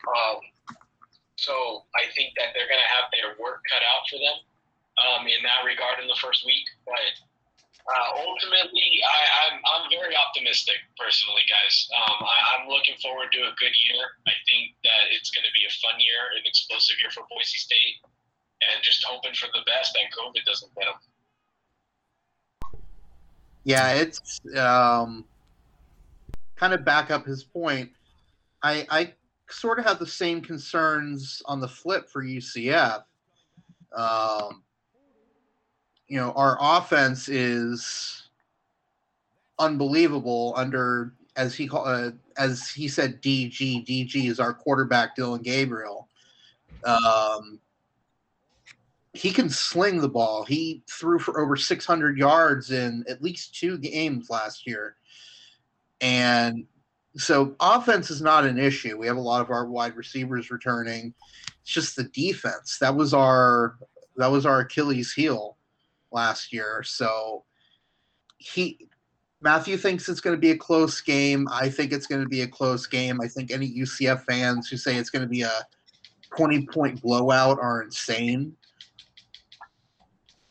Um, 0.06 0.40
so 1.36 1.84
I 1.94 2.08
think 2.16 2.32
that 2.40 2.56
they're 2.56 2.68
going 2.68 2.80
to 2.80 2.92
have 2.96 3.12
their 3.12 3.36
work 3.36 3.60
cut 3.68 3.84
out 3.84 4.08
for 4.08 4.16
them 4.16 4.38
um, 5.04 5.22
in 5.28 5.40
that 5.44 5.64
regard 5.68 6.00
in 6.00 6.08
the 6.08 6.16
first 6.16 6.44
week. 6.48 6.64
But 6.88 7.12
uh, 7.86 8.08
ultimately, 8.24 8.98
I, 9.04 9.20
I'm, 9.46 9.56
I'm 9.62 9.84
very 9.92 10.16
optimistic 10.16 10.80
personally, 10.96 11.44
guys. 11.46 11.86
Um, 11.92 12.18
I, 12.24 12.38
I'm 12.56 12.64
looking 12.66 12.96
forward 12.98 13.30
to 13.36 13.40
a 13.46 13.52
good 13.60 13.76
year. 13.86 14.02
I 14.26 14.34
think 14.48 14.74
that 14.82 15.12
it's 15.12 15.30
going 15.30 15.44
to 15.44 15.54
be 15.54 15.68
a 15.68 15.72
fun 15.84 16.00
year, 16.00 16.34
an 16.34 16.44
explosive 16.48 16.96
year 16.98 17.12
for 17.12 17.22
Boise 17.30 17.60
State, 17.60 18.02
and 18.64 18.82
just 18.82 19.04
hoping 19.04 19.36
for 19.36 19.46
the 19.52 19.62
best 19.68 19.94
that 19.94 20.08
COVID 20.16 20.42
doesn't 20.48 20.72
get 20.74 20.88
them. 20.88 20.98
Yeah, 23.62 23.92
it's 23.92 24.40
um, 24.56 25.24
kind 26.56 26.72
of 26.72 26.84
back 26.84 27.10
up 27.10 27.26
his 27.26 27.44
point. 27.44 27.90
I 28.62 28.86
I 28.90 29.12
sort 29.48 29.78
of 29.78 29.84
have 29.84 29.98
the 29.98 30.06
same 30.06 30.40
concerns 30.40 31.42
on 31.46 31.60
the 31.60 31.68
flip 31.68 32.08
for 32.08 32.24
UCF. 32.24 33.04
Um, 33.96 34.62
you 36.08 36.18
know, 36.18 36.32
our 36.32 36.56
offense 36.60 37.28
is 37.28 38.28
unbelievable 39.58 40.52
under 40.56 41.14
as 41.36 41.54
he 41.54 41.66
called 41.66 41.88
uh, 41.88 42.10
as 42.36 42.68
he 42.68 42.88
said 42.88 43.22
DG 43.22 43.86
DG 43.86 44.28
is 44.28 44.40
our 44.40 44.54
quarterback 44.54 45.16
Dillon 45.16 45.42
Gabriel. 45.42 46.08
Um, 46.84 47.58
he 49.12 49.30
can 49.30 49.48
sling 49.48 50.00
the 50.00 50.08
ball. 50.08 50.44
He 50.44 50.82
threw 50.88 51.18
for 51.18 51.40
over 51.40 51.56
600 51.56 52.18
yards 52.18 52.70
in 52.70 53.04
at 53.08 53.22
least 53.22 53.54
two 53.54 53.78
games 53.78 54.28
last 54.28 54.66
year. 54.66 54.96
And 56.00 56.66
so 57.16 57.54
offense 57.60 58.10
is 58.10 58.20
not 58.20 58.44
an 58.44 58.58
issue. 58.58 58.98
We 58.98 59.06
have 59.06 59.16
a 59.16 59.20
lot 59.20 59.40
of 59.40 59.50
our 59.50 59.66
wide 59.66 59.96
receivers 59.96 60.50
returning. 60.50 61.14
It's 61.62 61.72
just 61.72 61.96
the 61.96 62.04
defense. 62.04 62.78
That 62.78 62.94
was 62.94 63.14
our 63.14 63.76
that 64.16 64.30
was 64.30 64.46
our 64.46 64.60
Achilles 64.60 65.12
heel 65.12 65.56
last 66.12 66.52
year. 66.52 66.82
So 66.84 67.44
he 68.38 68.88
Matthew 69.40 69.76
thinks 69.76 70.08
it's 70.08 70.20
going 70.20 70.36
to 70.36 70.40
be 70.40 70.50
a 70.50 70.56
close 70.56 71.00
game. 71.00 71.46
I 71.50 71.68
think 71.68 71.92
it's 71.92 72.06
going 72.06 72.22
to 72.22 72.28
be 72.28 72.42
a 72.42 72.48
close 72.48 72.86
game. 72.86 73.20
I 73.20 73.28
think 73.28 73.50
any 73.50 73.68
UCF 73.68 74.24
fans 74.24 74.68
who 74.68 74.76
say 74.76 74.96
it's 74.96 75.10
going 75.10 75.22
to 75.22 75.28
be 75.28 75.42
a 75.42 75.62
20 76.36 76.66
point 76.66 77.02
blowout 77.02 77.58
are 77.60 77.82
insane. 77.82 78.56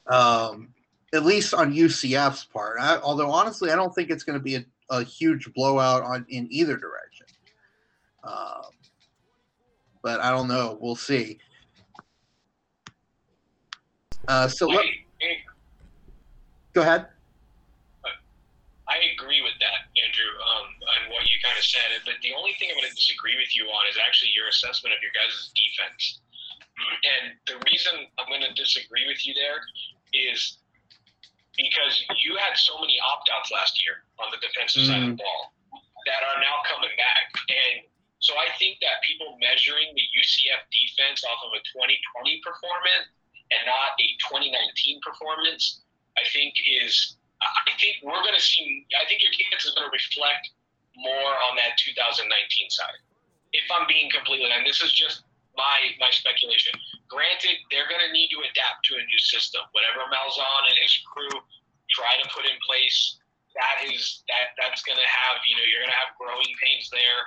Um, 0.08 0.70
at 1.14 1.26
least 1.26 1.54
on 1.54 1.74
UCF's 1.74 2.46
part. 2.46 2.78
I, 2.80 2.98
although 2.98 3.32
honestly, 3.32 3.72
I 3.72 3.76
don't 3.76 3.94
think 3.94 4.10
it's 4.10 4.24
going 4.24 4.38
to 4.38 4.44
be 4.44 4.56
a, 4.56 4.66
a, 4.90 5.04
huge 5.04 5.52
blowout 5.54 6.04
on 6.04 6.26
in 6.30 6.48
either 6.52 6.78
direction. 6.78 7.28
Um, 8.24 8.72
but 10.02 10.20
I 10.22 10.30
don't 10.32 10.48
know. 10.48 10.78
We'll 10.80 10.96
see. 10.96 11.40
Uh, 14.28 14.48
so 14.48 14.68
let, 14.68 14.86
go 16.74 16.82
ahead. 16.82 17.08
I 18.86 19.02
agree 19.18 19.42
with 19.42 19.58
that, 19.60 19.90
Andrew, 19.98 20.32
um, 20.46 20.70
on 20.70 21.02
what 21.10 21.26
you 21.26 21.42
kind 21.42 21.58
of 21.58 21.66
said. 21.66 21.90
But 22.06 22.22
the 22.22 22.38
only 22.38 22.54
thing 22.62 22.70
I'm 22.70 22.78
going 22.78 22.90
to 22.90 22.96
disagree 22.96 23.34
with 23.34 23.52
you 23.58 23.66
on 23.66 23.84
is 23.90 23.98
actually 23.98 24.32
your 24.38 24.48
assessment 24.48 24.94
of 24.94 25.02
your 25.02 25.12
guys' 25.12 25.50
defense. 25.58 26.22
And 27.02 27.34
the 27.50 27.58
reason 27.72 28.06
I'm 28.22 28.30
going 28.30 28.46
to 28.46 28.54
disagree 28.54 29.10
with 29.10 29.26
you 29.26 29.34
there 29.34 29.58
is 30.14 30.62
because 31.58 32.06
you 32.22 32.38
had 32.38 32.54
so 32.56 32.78
many 32.78 33.02
opt 33.02 33.30
outs 33.34 33.50
last 33.50 33.82
year 33.82 34.05
on 34.20 34.32
the 34.32 34.40
defensive 34.40 34.86
mm. 34.86 34.90
side 34.90 35.04
of 35.04 35.12
the 35.16 35.20
mm. 35.20 35.24
ball 35.24 35.54
that 36.06 36.22
are 36.22 36.40
now 36.40 36.62
coming 36.70 36.94
back. 36.96 37.28
And 37.50 37.76
so 38.22 38.38
I 38.38 38.50
think 38.58 38.82
that 38.82 39.02
people 39.06 39.38
measuring 39.42 39.94
the 39.94 40.06
UCF 40.16 40.62
defense 40.70 41.26
off 41.26 41.42
of 41.46 41.54
a 41.58 41.62
2020 41.74 42.42
performance 42.42 43.10
and 43.54 43.62
not 43.70 43.94
a 43.98 44.08
2019 44.30 45.02
performance, 45.02 45.86
I 46.18 46.26
think 46.34 46.58
is, 46.66 47.18
I 47.42 47.74
think 47.78 48.02
we're 48.02 48.22
going 48.26 48.38
to 48.38 48.42
see, 48.42 48.86
I 48.98 49.06
think 49.06 49.22
your 49.22 49.34
defense 49.34 49.66
is 49.66 49.74
going 49.78 49.86
to 49.86 49.94
reflect 49.94 50.50
more 50.98 51.32
on 51.52 51.60
that 51.62 51.78
2019 51.78 52.26
side. 52.72 53.02
If 53.54 53.68
I'm 53.70 53.86
being 53.88 54.10
completely, 54.10 54.50
and 54.50 54.66
this 54.66 54.82
is 54.82 54.92
just 54.92 55.24
my 55.56 55.96
my 56.00 56.12
speculation. 56.12 56.76
Granted, 57.08 57.64
they're 57.72 57.88
going 57.88 58.04
to 58.04 58.12
need 58.12 58.30
to 58.36 58.40
adapt 58.44 58.84
to 58.92 59.00
a 59.00 59.04
new 59.04 59.22
system. 59.24 59.64
Whatever 59.72 60.04
Malzahn 60.12 60.64
and 60.70 60.78
his 60.80 61.00
crew 61.08 61.32
try 61.90 62.12
to 62.20 62.26
put 62.36 62.44
in 62.44 62.56
place, 62.68 63.20
that 63.56 63.88
is 63.88 64.24
that 64.28 64.56
that's 64.60 64.84
going 64.84 65.00
to 65.00 65.10
have 65.10 65.40
you 65.48 65.56
know 65.56 65.64
you're 65.64 65.82
going 65.84 65.94
to 65.94 66.02
have 66.02 66.12
growing 66.20 66.52
pains 66.60 66.92
there. 66.92 67.22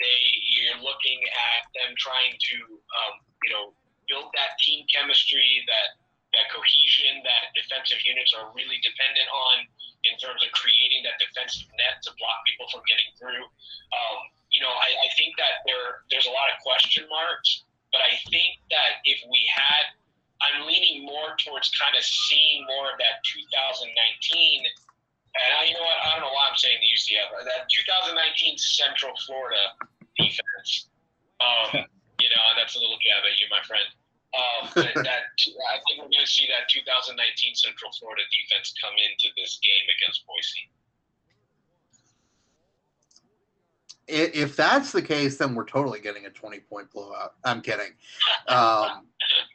They 0.00 0.18
you're 0.56 0.80
looking 0.84 1.20
at 1.28 1.68
them 1.76 1.96
trying 1.96 2.36
to 2.36 2.56
um, 2.76 3.14
you 3.44 3.50
know 3.52 3.64
build 4.08 4.32
that 4.36 4.60
team 4.60 4.84
chemistry 4.92 5.64
that 5.68 5.96
that 6.32 6.48
cohesion 6.48 7.20
that 7.24 7.52
defensive 7.52 8.00
units 8.08 8.32
are 8.32 8.48
really 8.56 8.80
dependent 8.80 9.28
on 9.28 9.68
in 10.08 10.14
terms 10.18 10.40
of 10.42 10.50
creating 10.56 11.04
that 11.06 11.20
defensive 11.20 11.68
net 11.78 12.00
to 12.02 12.10
block 12.18 12.42
people 12.48 12.66
from 12.72 12.82
getting 12.88 13.10
through. 13.20 13.44
Um, 13.92 14.18
you 14.50 14.60
know, 14.60 14.72
I, 14.72 14.88
I 14.92 15.08
think 15.16 15.36
that 15.38 15.64
there 15.64 16.04
there's 16.12 16.28
a 16.28 16.34
lot 16.34 16.52
of 16.52 16.56
question 16.60 17.06
marks, 17.08 17.64
but 17.92 18.04
I 18.04 18.16
think 18.28 18.60
that 18.72 19.00
if 19.04 19.20
we 19.28 19.40
had, 19.48 19.96
I'm 20.40 20.68
leaning 20.68 21.04
more 21.06 21.36
towards 21.40 21.72
kind 21.76 21.96
of 21.96 22.04
seeing 22.04 22.64
more 22.68 22.92
of 22.92 22.96
that 23.00 23.24
2019. 23.24 24.91
And 25.32 25.50
I, 25.56 25.64
you 25.64 25.72
know 25.72 25.84
what? 25.84 25.96
I 26.04 26.12
don't 26.12 26.28
know 26.28 26.34
why 26.34 26.44
I'm 26.52 26.58
saying 26.60 26.76
the 26.84 26.92
UCF. 26.92 27.32
That 27.48 27.64
2019 27.72 28.58
Central 28.58 29.16
Florida 29.24 29.72
defense. 30.20 30.92
Um, 31.40 31.88
you 32.22 32.28
know, 32.28 32.42
that's 32.54 32.76
a 32.76 32.80
little 32.80 33.00
jab 33.00 33.24
at 33.24 33.40
you, 33.40 33.48
my 33.48 33.64
friend. 33.64 33.88
Um, 34.32 34.62
that 35.04 35.24
I 35.36 35.76
think 35.84 36.00
we're 36.00 36.12
going 36.12 36.24
to 36.24 36.28
see 36.28 36.48
that 36.52 36.68
2019 36.68 37.16
Central 37.56 37.92
Florida 37.96 38.24
defense 38.28 38.72
come 38.76 38.96
into 38.96 39.32
this 39.36 39.60
game 39.64 39.86
against 39.96 40.24
Boise. 40.28 40.68
if 44.08 44.56
that's 44.56 44.92
the 44.92 45.02
case, 45.02 45.36
then 45.36 45.54
we're 45.54 45.64
totally 45.64 46.00
getting 46.00 46.26
a 46.26 46.30
20 46.30 46.60
point 46.60 46.90
blowout. 46.90 47.34
I'm 47.44 47.62
kidding. 47.62 47.92
Um, 48.48 49.06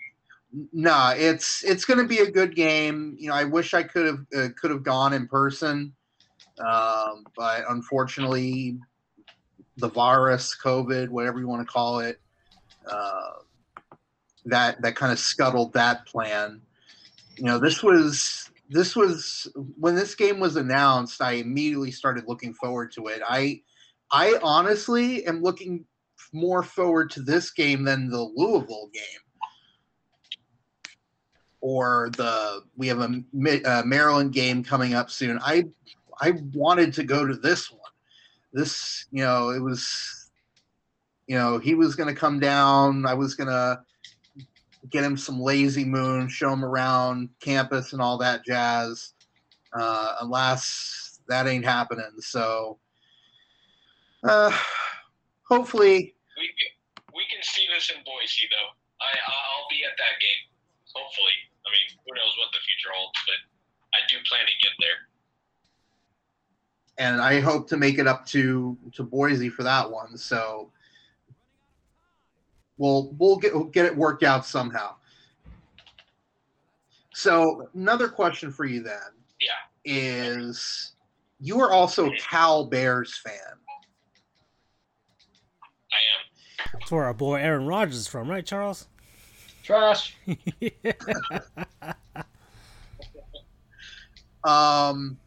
nah, 0.51 1.13
it's 1.15 1.63
it's 1.63 1.85
going 1.85 1.99
to 1.99 2.07
be 2.07 2.19
a 2.19 2.31
good 2.31 2.55
game. 2.55 3.15
You 3.19 3.29
know, 3.29 3.35
I 3.35 3.43
wish 3.43 3.73
I 3.73 3.83
could 3.83 4.05
have 4.05 4.19
uh, 4.35 4.47
could 4.59 4.71
have 4.71 4.83
gone 4.83 5.13
in 5.13 5.27
person, 5.27 5.93
um, 6.59 7.25
but 7.35 7.63
unfortunately, 7.69 8.77
the 9.77 9.89
virus, 9.89 10.55
COVID, 10.61 11.09
whatever 11.09 11.39
you 11.39 11.47
want 11.47 11.65
to 11.67 11.71
call 11.71 11.99
it, 11.99 12.19
uh, 12.89 13.31
that 14.45 14.81
that 14.81 14.95
kind 14.95 15.11
of 15.11 15.19
scuttled 15.19 15.73
that 15.73 16.05
plan. 16.05 16.61
You 17.37 17.45
know, 17.45 17.59
this 17.59 17.83
was 17.83 18.49
this 18.69 18.95
was 18.95 19.47
when 19.77 19.95
this 19.95 20.15
game 20.15 20.39
was 20.39 20.55
announced. 20.55 21.21
I 21.21 21.33
immediately 21.33 21.91
started 21.91 22.25
looking 22.27 22.53
forward 22.53 22.91
to 22.93 23.07
it. 23.07 23.21
I 23.27 23.61
I 24.11 24.39
honestly 24.41 25.25
am 25.25 25.41
looking 25.41 25.85
more 26.33 26.63
forward 26.63 27.11
to 27.11 27.21
this 27.21 27.51
game 27.51 27.83
than 27.83 28.09
the 28.09 28.21
Louisville 28.21 28.89
game. 28.93 29.26
Or 31.59 32.11
the 32.15 32.61
we 32.75 32.87
have 32.87 32.99
a, 32.99 33.23
a 33.65 33.83
Maryland 33.85 34.31
game 34.31 34.63
coming 34.63 34.93
up 34.93 35.09
soon. 35.09 35.39
I 35.41 35.65
I 36.21 36.33
wanted 36.53 36.93
to 36.93 37.03
go 37.03 37.25
to 37.25 37.35
this 37.35 37.71
one. 37.71 37.81
This, 38.53 39.05
you 39.11 39.23
know, 39.23 39.49
it 39.49 39.61
was, 39.61 40.31
you 41.27 41.35
know, 41.35 41.59
he 41.59 41.75
was 41.75 41.95
going 41.95 42.13
to 42.13 42.19
come 42.19 42.39
down. 42.39 43.05
I 43.05 43.13
was 43.13 43.35
going 43.35 43.49
to 43.49 43.81
get 44.89 45.03
him 45.03 45.17
some 45.17 45.39
Lazy 45.39 45.83
Moon, 45.83 46.27
show 46.27 46.51
him 46.51 46.63
around 46.63 47.29
campus 47.39 47.93
and 47.93 48.01
all 48.01 48.17
that 48.19 48.45
jazz. 48.45 49.13
Uh, 49.73 50.15
alas, 50.21 51.19
that 51.27 51.47
ain't 51.47 51.65
happening. 51.65 52.11
So, 52.19 52.79
uh, 54.23 54.57
hopefully. 55.47 56.15
We 56.37 56.47
can, 56.47 57.03
we 57.13 57.23
can 57.29 57.43
see 57.43 57.67
this 57.73 57.91
in 57.95 57.97
Boise, 58.03 58.47
though. 58.49 58.69
I, 59.01 59.17
I'll 59.27 59.67
be 59.69 59.83
at 59.83 59.97
that 59.97 60.19
game. 60.21 60.56
Hopefully. 60.97 61.37
I 61.65 61.69
mean, 61.69 61.99
who 62.05 62.15
knows 62.15 62.33
what 62.39 62.49
the 62.51 62.59
future 62.65 62.89
holds, 62.95 63.19
but 63.25 63.39
I 63.93 63.99
do 64.09 64.17
plan 64.27 64.45
to 64.45 64.53
get 64.61 64.71
there. 64.79 64.99
And 66.99 67.21
I 67.21 67.39
hope 67.39 67.67
to 67.69 67.77
make 67.77 67.99
it 67.99 68.07
up 68.07 68.25
to 68.27 68.77
to 68.93 69.03
Boise 69.03 69.49
for 69.49 69.63
that 69.63 69.89
one. 69.89 70.17
So 70.17 70.71
we'll 72.77 73.13
we'll 73.19 73.37
get 73.37 73.53
we'll 73.53 73.65
get 73.65 73.85
it 73.85 73.95
worked 73.95 74.23
out 74.23 74.45
somehow. 74.45 74.95
So 77.13 77.69
another 77.75 78.07
question 78.07 78.51
for 78.51 78.65
you 78.65 78.81
then. 78.81 79.13
Yeah. 79.39 79.53
Is 79.85 80.93
you 81.39 81.59
are 81.61 81.71
also 81.71 82.07
a 82.07 82.17
Cal 82.17 82.65
Bears 82.65 83.17
fan. 83.17 83.33
I 85.91 85.99
am. 86.13 86.69
That's 86.73 86.91
where 86.91 87.05
our 87.05 87.13
boy 87.13 87.35
Aaron 87.35 87.67
Rodgers 87.67 87.95
is 87.97 88.07
from, 88.07 88.29
right, 88.29 88.45
Charles? 88.45 88.87
Trash. 89.67 90.15
um, 94.45 95.17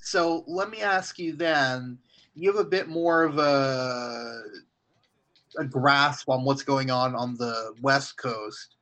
so 0.00 0.42
let 0.46 0.70
me 0.70 0.80
ask 0.80 1.18
you 1.18 1.34
then. 1.34 1.98
You 2.34 2.50
have 2.50 2.64
a 2.64 2.68
bit 2.68 2.88
more 2.88 3.24
of 3.24 3.36
a 3.36 4.40
a 5.58 5.66
grasp 5.66 6.30
on 6.30 6.44
what's 6.44 6.62
going 6.62 6.90
on 6.90 7.14
on 7.14 7.36
the 7.36 7.74
West 7.82 8.16
Coast. 8.16 8.76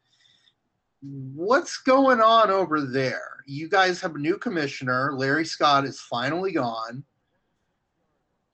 What's 1.02 1.78
going 1.78 2.20
on 2.20 2.52
over 2.52 2.80
there? 2.80 3.42
You 3.44 3.68
guys 3.68 4.00
have 4.02 4.14
a 4.14 4.18
new 4.18 4.38
commissioner. 4.38 5.14
Larry 5.16 5.46
Scott 5.46 5.84
is 5.84 5.98
finally 6.00 6.52
gone. 6.52 7.02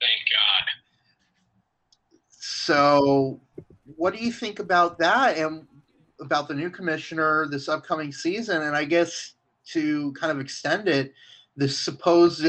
Thank 0.00 0.22
God. 0.32 0.64
So, 2.30 3.38
what 3.96 4.14
do 4.14 4.24
you 4.24 4.32
think 4.32 4.60
about 4.60 4.98
that 4.98 5.36
and 5.36 5.66
about 6.22 6.48
the 6.48 6.54
new 6.54 6.70
commissioner 6.70 7.46
this 7.50 7.68
upcoming 7.68 8.12
season? 8.12 8.62
And 8.62 8.74
I 8.74 8.84
guess 8.84 9.34
to 9.68 10.12
kind 10.12 10.32
of 10.32 10.40
extend 10.40 10.88
it, 10.88 11.12
the 11.56 11.68
supposed 11.68 12.44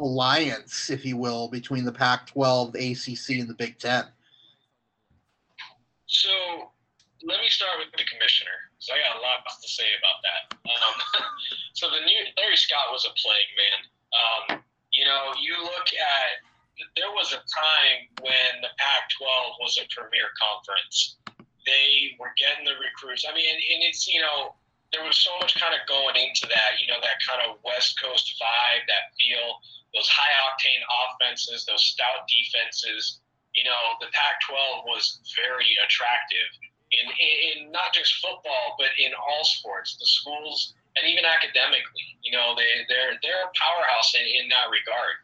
alliance, 0.00 0.90
if 0.90 1.04
you 1.04 1.16
will, 1.16 1.48
between 1.48 1.84
the 1.84 1.92
Pac-12, 1.92 2.72
the 2.72 2.92
ACC, 2.92 3.40
and 3.40 3.48
the 3.48 3.54
Big 3.54 3.78
Ten? 3.78 4.04
So 6.06 6.30
let 7.24 7.40
me 7.40 7.48
start 7.48 7.78
with 7.78 7.92
the 7.92 8.04
commissioner. 8.04 8.70
So 8.78 8.94
I 8.94 8.98
got 9.02 9.18
a 9.18 9.22
lot 9.22 9.42
to 9.42 9.68
say 9.68 9.88
about 9.98 10.18
that. 10.22 10.42
Um, 10.68 11.24
so 11.74 11.90
the 11.90 12.04
new 12.04 12.20
Larry 12.38 12.56
Scott 12.56 12.92
was 12.92 13.04
a 13.04 13.12
plague, 13.18 13.52
man. 13.56 13.80
Um, 14.14 14.64
you 14.92 15.04
know, 15.04 15.32
you 15.40 15.58
look 15.62 15.88
at 15.92 16.44
there 16.96 17.12
was 17.12 17.32
a 17.32 17.40
time 17.40 18.00
when 18.20 18.52
the 18.60 18.72
Pac-12 18.76 19.60
was 19.60 19.80
a 19.80 19.88
premier 19.88 20.28
conference. 20.36 21.16
They 21.64 22.14
were 22.20 22.30
getting 22.36 22.64
the 22.64 22.78
recruits. 22.78 23.26
I 23.26 23.34
mean, 23.34 23.48
and 23.48 23.80
it's 23.82 24.06
you 24.06 24.20
know 24.20 24.54
there 24.92 25.02
was 25.02 25.18
so 25.18 25.34
much 25.40 25.58
kind 25.58 25.74
of 25.74 25.82
going 25.88 26.14
into 26.14 26.46
that. 26.46 26.78
You 26.78 26.86
know, 26.86 27.00
that 27.02 27.18
kind 27.24 27.42
of 27.42 27.58
West 27.64 27.98
Coast 27.98 28.36
vibe, 28.38 28.86
that 28.86 29.12
feel, 29.18 29.58
those 29.94 30.06
high 30.06 30.34
octane 30.46 30.84
offenses, 30.86 31.66
those 31.66 31.82
stout 31.82 32.28
defenses. 32.30 33.20
You 33.56 33.64
know, 33.64 33.96
the 34.04 34.12
Pac-12 34.12 34.84
was 34.84 35.24
very 35.32 35.72
attractive 35.80 36.50
in, 36.92 37.08
in 37.08 37.72
not 37.72 37.96
just 37.96 38.20
football, 38.20 38.76
but 38.78 38.92
in 39.00 39.10
all 39.16 39.44
sports. 39.44 39.96
The 39.96 40.06
schools 40.06 40.76
and 40.96 41.04
even 41.08 41.24
academically, 41.24 42.16
you 42.24 42.32
know, 42.32 42.56
they 42.56 42.84
they're 42.88 43.20
they're 43.20 43.44
a 43.44 43.52
powerhouse 43.52 44.16
in, 44.16 44.24
in 44.24 44.48
that 44.48 44.72
regard. 44.72 45.20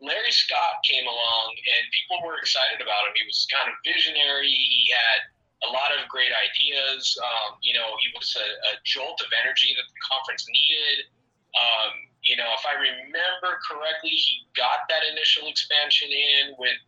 Larry 0.00 0.32
Scott 0.32 0.80
came 0.88 1.04
along, 1.04 1.48
and 1.52 1.82
people 1.92 2.24
were 2.24 2.40
excited 2.40 2.80
about 2.80 3.04
him. 3.08 3.12
He 3.20 3.24
was 3.28 3.44
kind 3.52 3.68
of 3.68 3.76
visionary. 3.84 4.48
He 4.48 4.88
had 4.88 5.28
a 5.68 5.70
lot 5.76 5.92
of 5.92 6.08
great 6.08 6.32
ideas. 6.32 7.04
Um, 7.20 7.60
you 7.60 7.76
know, 7.76 7.84
he 8.00 8.08
was 8.16 8.32
a, 8.32 8.48
a, 8.72 8.80
jolt 8.88 9.20
of 9.20 9.28
energy 9.44 9.76
that 9.76 9.84
the 9.84 10.00
conference 10.08 10.48
needed. 10.48 11.04
Um, 11.52 11.92
you 12.24 12.36
know, 12.36 12.48
if 12.56 12.64
I 12.64 12.80
remember 12.80 13.60
correctly, 13.68 14.16
he 14.16 14.48
got 14.56 14.88
that 14.88 15.04
initial 15.12 15.48
expansion 15.52 16.08
in 16.08 16.56
with 16.56 16.80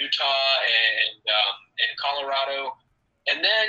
Utah 0.00 0.52
and 0.64 1.20
um, 1.20 1.56
and 1.84 1.92
Colorado. 2.00 2.76
And 3.28 3.44
then 3.44 3.68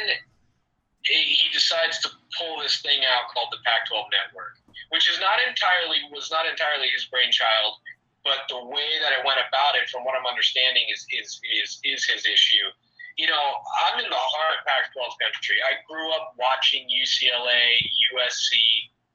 he 1.03 1.47
decides 1.53 1.99
to 1.99 2.09
pull 2.37 2.59
this 2.59 2.81
thing 2.81 3.05
out 3.05 3.29
called 3.31 3.47
the 3.51 3.61
Pac-12 3.63 4.09
network, 4.11 4.57
which 4.89 5.07
is 5.09 5.19
not 5.19 5.37
entirely 5.47 5.99
was 6.11 6.31
not 6.31 6.47
entirely 6.47 6.87
his 6.91 7.05
brainchild, 7.05 7.79
but 8.25 8.49
the 8.49 8.57
way 8.57 8.89
that 9.05 9.13
it 9.13 9.21
went 9.23 9.37
about 9.37 9.77
it, 9.77 9.87
from 9.93 10.03
what 10.03 10.17
I'm 10.17 10.25
understanding, 10.25 10.83
is 10.89 11.05
is 11.13 11.39
is 11.61 11.79
is 11.85 12.01
his 12.09 12.25
issue. 12.25 12.67
You 13.15 13.31
know, 13.31 13.45
I'm 13.87 14.03
in 14.03 14.09
the 14.11 14.19
heart 14.19 14.59
of 14.59 14.67
Pac-12 14.67 15.07
country. 15.23 15.55
I 15.63 15.79
grew 15.87 16.11
up 16.19 16.35
watching 16.35 16.83
UCLA, 16.91 17.79
USC. 18.11 18.59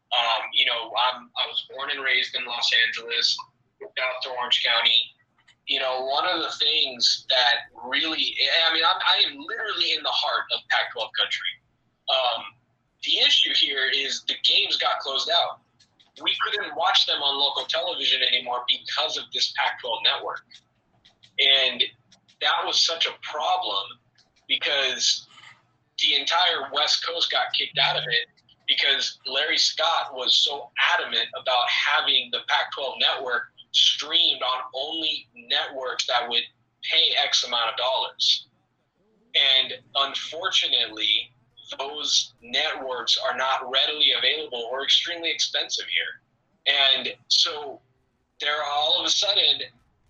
Um, 0.08 0.48
you 0.56 0.64
know, 0.64 0.88
I'm 1.10 1.28
I 1.28 1.44
was 1.50 1.60
born 1.68 1.90
and 1.92 2.00
raised 2.00 2.32
in 2.38 2.46
Los 2.46 2.70
Angeles, 2.86 3.36
out 3.82 4.22
to 4.24 4.30
Orange 4.30 4.64
County 4.64 5.12
you 5.70 5.78
know, 5.78 6.04
one 6.04 6.26
of 6.26 6.42
the 6.42 6.50
things 6.58 7.24
that 7.30 7.70
really, 7.86 8.34
I 8.66 8.74
mean, 8.74 8.82
I'm, 8.82 8.98
I 8.98 9.30
am 9.30 9.38
literally 9.38 9.94
in 9.94 10.02
the 10.02 10.10
heart 10.10 10.42
of 10.52 10.58
Pac 10.68 10.92
12 10.92 11.10
country. 11.16 11.52
Um, 12.10 12.42
the 13.06 13.18
issue 13.18 13.54
here 13.54 13.86
is 13.94 14.24
the 14.26 14.34
games 14.42 14.76
got 14.78 14.98
closed 14.98 15.30
out. 15.30 15.60
We 16.22 16.36
couldn't 16.42 16.76
watch 16.76 17.06
them 17.06 17.22
on 17.22 17.38
local 17.38 17.64
television 17.64 18.20
anymore 18.22 18.64
because 18.68 19.16
of 19.16 19.24
this 19.32 19.52
Pac 19.56 19.80
12 19.80 19.98
network. 20.04 20.42
And 21.38 21.82
that 22.40 22.64
was 22.64 22.84
such 22.84 23.06
a 23.06 23.12
problem 23.22 23.84
because 24.48 25.26
the 25.98 26.16
entire 26.16 26.70
West 26.72 27.06
Coast 27.06 27.30
got 27.30 27.52
kicked 27.56 27.78
out 27.78 27.96
of 27.96 28.04
it 28.08 28.28
because 28.66 29.18
Larry 29.26 29.58
Scott 29.58 30.14
was 30.14 30.36
so 30.36 30.70
adamant 30.94 31.28
about 31.40 31.68
having 31.68 32.30
the 32.32 32.40
Pac 32.48 32.72
12 32.74 32.94
network 33.00 33.42
streamed 33.72 34.42
on 34.42 34.62
only 34.74 35.28
networks 35.34 36.06
that 36.06 36.28
would 36.28 36.42
pay 36.82 37.14
X 37.22 37.44
amount 37.44 37.70
of 37.70 37.76
dollars. 37.76 38.46
And 39.34 39.74
unfortunately, 39.96 41.32
those 41.78 42.34
networks 42.42 43.18
are 43.18 43.36
not 43.36 43.70
readily 43.70 44.12
available 44.16 44.68
or 44.70 44.84
extremely 44.84 45.30
expensive 45.30 45.86
here. 45.86 46.74
And 46.98 47.14
so 47.28 47.80
there 48.40 48.54
all 48.64 49.00
of 49.00 49.06
a 49.06 49.10
sudden 49.10 49.60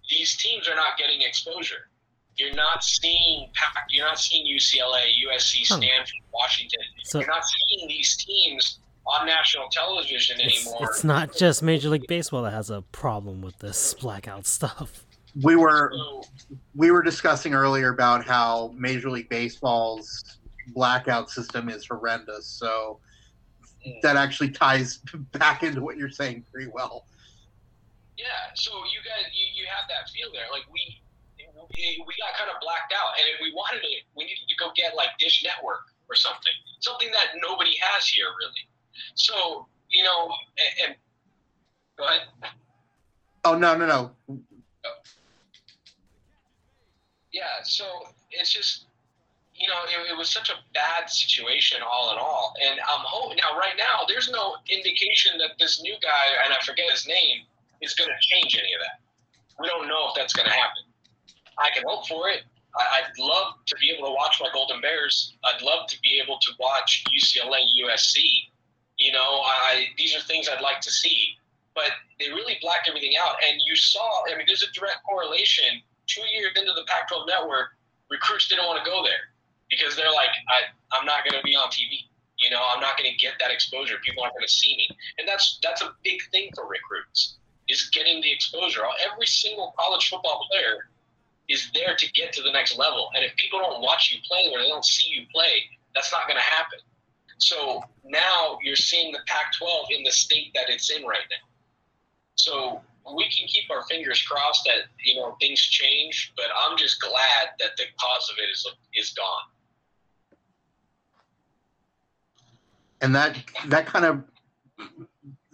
these 0.08 0.36
teams 0.36 0.68
are 0.68 0.74
not 0.74 0.98
getting 0.98 1.22
exposure. 1.22 1.88
You're 2.36 2.54
not 2.54 2.82
seeing 2.82 3.48
you're 3.90 4.06
not 4.06 4.18
seeing 4.18 4.46
UCLA, 4.46 5.12
USC, 5.28 5.64
Stanford, 5.64 6.14
Washington. 6.32 6.80
So, 7.02 7.18
you're 7.18 7.28
not 7.28 7.42
seeing 7.44 7.88
these 7.88 8.16
teams 8.16 8.78
on 9.06 9.26
national 9.26 9.68
television 9.68 10.38
it's, 10.40 10.66
anymore. 10.66 10.88
It's 10.90 11.04
not 11.04 11.36
just 11.36 11.62
Major 11.62 11.90
League 11.90 12.06
Baseball 12.06 12.42
that 12.42 12.52
has 12.52 12.70
a 12.70 12.82
problem 12.92 13.42
with 13.42 13.58
this 13.58 13.94
blackout 13.94 14.46
stuff. 14.46 15.04
We 15.42 15.54
were 15.54 15.92
we 16.74 16.90
were 16.90 17.02
discussing 17.02 17.54
earlier 17.54 17.90
about 17.90 18.24
how 18.24 18.72
Major 18.76 19.10
League 19.10 19.28
Baseball's 19.28 20.38
blackout 20.74 21.30
system 21.30 21.68
is 21.68 21.86
horrendous. 21.86 22.46
So 22.46 23.00
that 24.02 24.16
actually 24.16 24.50
ties 24.50 24.98
back 25.32 25.62
into 25.62 25.80
what 25.80 25.96
you're 25.96 26.10
saying 26.10 26.44
pretty 26.52 26.70
well. 26.72 27.06
Yeah, 28.16 28.52
so 28.54 28.70
you 28.92 29.00
guys 29.00 29.32
you, 29.32 29.62
you 29.62 29.66
have 29.68 29.88
that 29.88 30.10
feel 30.10 30.28
there. 30.32 30.44
Like 30.52 30.64
we 30.72 31.00
we 31.78 32.12
got 32.20 32.36
kind 32.36 32.50
of 32.52 32.60
blacked 32.60 32.92
out, 32.92 33.16
and 33.18 33.26
if 33.32 33.40
we 33.40 33.52
wanted 33.54 33.82
it, 33.82 34.04
we 34.16 34.24
needed 34.24 34.44
to 34.48 34.56
go 34.56 34.70
get 34.76 34.94
like 34.94 35.08
Dish 35.18 35.42
Network 35.44 35.88
or 36.08 36.14
something, 36.14 36.52
something 36.80 37.08
that 37.12 37.40
nobody 37.40 37.76
has 37.80 38.06
here 38.06 38.26
really. 38.38 38.68
So 39.14 39.66
you 39.88 40.04
know, 40.04 40.28
and, 40.58 40.90
and 40.90 40.96
go 41.96 42.04
ahead. 42.04 42.28
Oh 43.44 43.56
no 43.56 43.76
no 43.76 43.86
no. 43.86 44.40
Yeah, 47.32 47.62
so 47.62 47.84
it's 48.30 48.52
just 48.52 48.86
you 49.60 49.68
know 49.68 49.80
it, 49.86 50.10
it, 50.10 50.16
was 50.16 50.28
such 50.28 50.48
a 50.48 50.56
bad 50.74 51.08
situation 51.08 51.78
all 51.84 52.12
in 52.12 52.18
all, 52.18 52.54
and 52.64 52.80
I'm 52.80 53.04
hoping 53.04 53.38
now 53.38 53.58
right 53.58 53.76
now 53.76 54.08
there's 54.08 54.30
no 54.30 54.56
indication 54.68 55.38
that 55.38 55.58
this 55.58 55.82
new 55.82 55.94
guy 56.02 56.24
and 56.44 56.52
I 56.52 56.58
forget 56.64 56.90
his 56.90 57.06
name 57.06 57.44
is 57.80 57.94
going 57.94 58.10
to 58.10 58.18
change 58.20 58.56
any 58.56 58.72
of 58.74 58.80
that. 58.80 59.00
We 59.60 59.68
don't 59.68 59.88
know 59.88 60.08
if 60.08 60.14
that's 60.16 60.32
going 60.32 60.48
to 60.48 60.52
happen. 60.52 60.84
I 61.58 61.68
can 61.74 61.84
hope 61.86 62.08
for 62.08 62.28
it. 62.30 62.42
I, 62.76 63.02
I'd 63.04 63.12
love 63.18 63.60
to 63.66 63.76
be 63.76 63.90
able 63.90 64.08
to 64.08 64.14
watch 64.14 64.40
my 64.40 64.48
Golden 64.52 64.80
Bears. 64.80 65.36
I'd 65.44 65.60
love 65.60 65.88
to 65.88 66.00
be 66.00 66.20
able 66.22 66.38
to 66.40 66.50
watch 66.58 67.04
UCLA, 67.12 67.68
USC 67.84 68.50
you 69.00 69.10
know, 69.12 69.40
I 69.42 69.86
these 69.96 70.14
are 70.14 70.20
things 70.20 70.46
I'd 70.46 70.60
like 70.60 70.80
to 70.82 70.92
see, 70.92 71.34
but 71.74 71.90
they 72.20 72.28
really 72.28 72.58
blacked 72.60 72.86
everything 72.86 73.14
out. 73.18 73.36
And 73.48 73.58
you 73.66 73.74
saw, 73.74 74.06
I 74.30 74.36
mean, 74.36 74.44
there's 74.46 74.62
a 74.62 74.70
direct 74.72 74.98
correlation. 75.08 75.80
Two 76.06 76.22
years 76.34 76.52
into 76.56 76.72
the 76.72 76.84
Pac-12 76.86 77.26
network, 77.26 77.78
recruits 78.10 78.48
didn't 78.48 78.66
want 78.66 78.84
to 78.84 78.88
go 78.88 79.02
there 79.02 79.29
because 79.70 79.96
they're 79.96 80.12
like, 80.12 80.34
I, 80.48 80.68
I'm 80.92 81.06
not 81.06 81.24
going 81.24 81.38
to 81.38 81.44
be 81.44 81.54
on 81.54 81.68
TV. 81.70 82.04
You 82.38 82.50
know, 82.50 82.60
I'm 82.74 82.80
not 82.80 82.98
going 82.98 83.10
to 83.10 83.16
get 83.16 83.34
that 83.40 83.50
exposure. 83.50 83.96
People 84.04 84.22
aren't 84.22 84.34
going 84.34 84.46
to 84.46 84.52
see 84.52 84.76
me, 84.76 84.88
and 85.18 85.28
that's 85.28 85.58
that's 85.62 85.82
a 85.82 85.92
big 86.02 86.20
thing 86.32 86.50
for 86.54 86.66
recruits 86.66 87.36
is 87.68 87.88
getting 87.94 88.20
the 88.20 88.32
exposure. 88.32 88.80
Every 89.12 89.26
single 89.26 89.74
college 89.78 90.08
football 90.08 90.46
player 90.50 90.90
is 91.48 91.70
there 91.72 91.94
to 91.94 92.12
get 92.12 92.32
to 92.32 92.42
the 92.42 92.50
next 92.50 92.76
level, 92.78 93.10
and 93.14 93.24
if 93.24 93.34
people 93.36 93.58
don't 93.60 93.82
watch 93.82 94.10
you 94.12 94.18
play 94.26 94.50
or 94.52 94.62
they 94.62 94.68
don't 94.68 94.84
see 94.84 95.08
you 95.10 95.26
play, 95.32 95.62
that's 95.94 96.10
not 96.12 96.26
going 96.26 96.36
to 96.36 96.56
happen. 96.56 96.78
So 97.38 97.82
now 98.04 98.58
you're 98.62 98.76
seeing 98.76 99.12
the 99.12 99.20
Pac 99.26 99.52
12 99.58 99.86
in 99.96 100.02
the 100.04 100.12
state 100.12 100.52
that 100.54 100.68
it's 100.68 100.90
in 100.90 101.04
right 101.04 101.24
now. 101.30 101.48
So 102.36 102.80
we 103.14 103.24
can 103.24 103.46
keep 103.48 103.70
our 103.70 103.82
fingers 103.84 104.22
crossed 104.22 104.64
that 104.64 104.88
you 105.04 105.16
know 105.16 105.36
things 105.40 105.60
change, 105.60 106.32
but 106.36 106.46
I'm 106.64 106.76
just 106.76 107.00
glad 107.00 107.50
that 107.58 107.76
the 107.76 107.84
cause 107.98 108.30
of 108.30 108.36
it 108.38 108.50
is 108.50 108.66
is 108.94 109.10
gone. 109.10 109.49
And 113.00 113.14
that 113.14 113.36
that 113.68 113.86
kind 113.86 114.04
of 114.04 114.22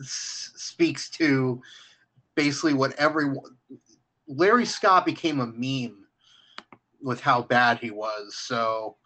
speaks 0.01 1.09
to 1.11 1.61
basically 2.35 2.75
what 2.75 2.93
everyone. 2.95 3.57
Larry 4.29 4.65
Scott 4.65 5.07
became 5.07 5.39
a 5.39 5.47
meme 5.47 6.05
with 7.01 7.21
how 7.21 7.43
bad 7.43 7.79
he 7.79 7.93
was. 7.93 8.35
So 8.37 8.97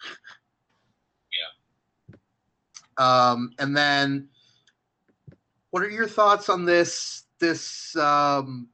um, 3.01 3.53
and 3.59 3.75
then, 3.75 4.29
what 5.71 5.83
are 5.83 5.89
your 5.89 6.07
thoughts 6.07 6.51
on 6.51 6.67
this 6.67 7.25
this 7.39 7.97
um, 7.97 8.69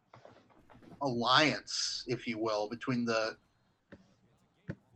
alliance, 1.00 2.04
if 2.08 2.26
you 2.26 2.36
will, 2.38 2.68
between 2.68 3.04
the 3.04 3.36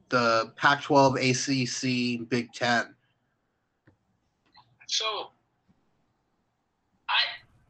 the 0.08 0.52
Pac-12, 0.56 2.18
ACC, 2.18 2.28
Big 2.28 2.52
Ten? 2.52 2.92
So, 4.90 5.30
I 7.08 7.22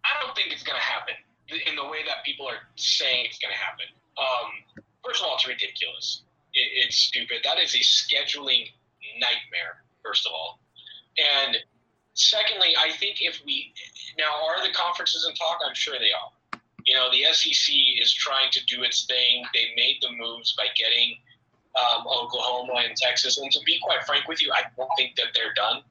I 0.04 0.24
don't 0.24 0.34
think 0.34 0.52
it's 0.52 0.62
going 0.62 0.78
to 0.78 0.82
happen 0.82 1.14
in 1.48 1.76
the 1.76 1.84
way 1.84 2.00
that 2.06 2.24
people 2.24 2.48
are 2.48 2.64
saying 2.76 3.26
it's 3.28 3.38
going 3.38 3.52
to 3.52 3.60
happen. 3.60 3.84
Um, 4.16 4.80
first 5.04 5.20
of 5.20 5.28
all, 5.28 5.34
it's 5.34 5.46
ridiculous. 5.46 6.22
It, 6.54 6.86
it's 6.86 6.96
stupid. 6.96 7.44
That 7.44 7.58
is 7.58 7.74
a 7.74 7.82
scheduling 7.84 8.72
nightmare. 9.20 9.84
First 10.02 10.26
of 10.26 10.32
all, 10.32 10.60
and 11.20 11.58
secondly, 12.14 12.72
I 12.78 12.92
think 12.96 13.20
if 13.20 13.42
we 13.44 13.74
now 14.16 14.32
are 14.48 14.66
the 14.66 14.72
conferences 14.72 15.26
in 15.28 15.34
talk, 15.34 15.60
I'm 15.66 15.74
sure 15.74 16.00
they 16.00 16.16
are. 16.16 16.60
You 16.86 16.96
know, 16.96 17.10
the 17.12 17.28
SEC 17.36 17.74
is 18.00 18.14
trying 18.14 18.50
to 18.52 18.64
do 18.64 18.82
its 18.82 19.04
thing. 19.04 19.44
They 19.52 19.76
made 19.76 19.98
the 20.00 20.08
moves 20.16 20.56
by 20.56 20.72
getting 20.74 21.16
um, 21.76 22.06
Oklahoma 22.08 22.80
and 22.88 22.96
Texas. 22.96 23.36
And 23.36 23.52
to 23.52 23.60
be 23.66 23.78
quite 23.82 24.04
frank 24.04 24.26
with 24.26 24.40
you, 24.40 24.50
I 24.52 24.62
don't 24.76 24.88
think 24.96 25.16
that 25.16 25.26
they're 25.34 25.52
done. 25.54 25.82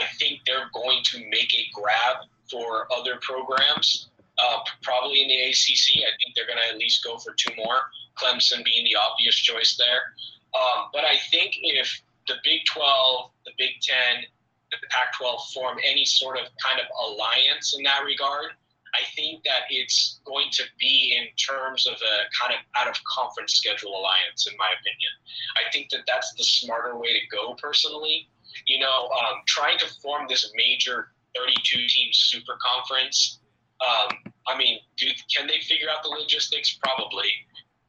I 0.00 0.06
think 0.18 0.40
they're 0.46 0.70
going 0.72 1.02
to 1.04 1.18
make 1.30 1.52
a 1.54 1.66
grab 1.72 2.26
for 2.50 2.86
other 2.92 3.18
programs, 3.20 4.08
uh, 4.38 4.58
probably 4.82 5.22
in 5.22 5.28
the 5.28 5.40
ACC. 5.50 6.02
I 6.02 6.12
think 6.18 6.34
they're 6.34 6.46
going 6.46 6.58
to 6.62 6.72
at 6.72 6.78
least 6.78 7.04
go 7.04 7.18
for 7.18 7.32
two 7.34 7.54
more, 7.56 7.80
Clemson 8.18 8.64
being 8.64 8.84
the 8.84 8.96
obvious 8.96 9.36
choice 9.36 9.76
there. 9.76 10.14
Um, 10.54 10.88
but 10.92 11.04
I 11.04 11.16
think 11.30 11.54
if 11.62 12.02
the 12.28 12.34
Big 12.44 12.62
12, 12.66 13.30
the 13.44 13.52
Big 13.58 13.80
10, 13.82 14.24
the 14.70 14.78
Pac 14.90 15.16
12 15.18 15.40
form 15.52 15.78
any 15.84 16.04
sort 16.04 16.38
of 16.38 16.46
kind 16.64 16.80
of 16.80 16.86
alliance 17.04 17.74
in 17.76 17.82
that 17.84 18.04
regard, 18.04 18.52
I 18.94 19.06
think 19.14 19.44
that 19.44 19.70
it's 19.70 20.20
going 20.24 20.48
to 20.52 20.64
be 20.78 21.16
in 21.16 21.28
terms 21.36 21.86
of 21.86 21.94
a 21.94 22.16
kind 22.34 22.52
of 22.52 22.60
out 22.80 22.88
of 22.88 23.02
conference 23.04 23.54
schedule 23.54 23.90
alliance, 23.90 24.46
in 24.50 24.56
my 24.58 24.66
opinion. 24.66 25.12
I 25.56 25.70
think 25.70 25.90
that 25.90 26.00
that's 26.06 26.34
the 26.34 26.44
smarter 26.44 26.96
way 26.96 27.12
to 27.12 27.26
go, 27.30 27.54
personally. 27.54 28.28
You 28.66 28.78
know, 28.80 29.08
um, 29.08 29.42
trying 29.46 29.78
to 29.78 29.86
form 30.02 30.26
this 30.28 30.52
major 30.54 31.08
32 31.36 31.86
team 31.86 32.08
super 32.12 32.58
conference. 32.60 33.38
Um, 33.80 34.16
I 34.46 34.56
mean, 34.58 34.78
do, 34.96 35.06
can 35.34 35.46
they 35.46 35.60
figure 35.60 35.88
out 35.88 36.02
the 36.02 36.08
logistics? 36.08 36.78
Probably. 36.82 37.30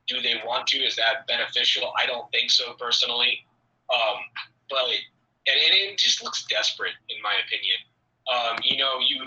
Do 0.07 0.21
they 0.21 0.41
want 0.45 0.67
to? 0.67 0.77
Is 0.77 0.95
that 0.95 1.27
beneficial? 1.27 1.93
I 2.01 2.05
don't 2.05 2.29
think 2.31 2.51
so, 2.51 2.73
personally. 2.73 3.45
Um, 3.93 4.17
but 4.69 4.85
and, 5.47 5.57
and 5.57 5.91
it 5.91 5.97
just 5.97 6.23
looks 6.23 6.45
desperate, 6.45 6.93
in 7.09 7.21
my 7.21 7.33
opinion. 7.45 7.77
Um, 8.31 8.57
you 8.63 8.77
know, 8.77 8.99
you 8.99 9.25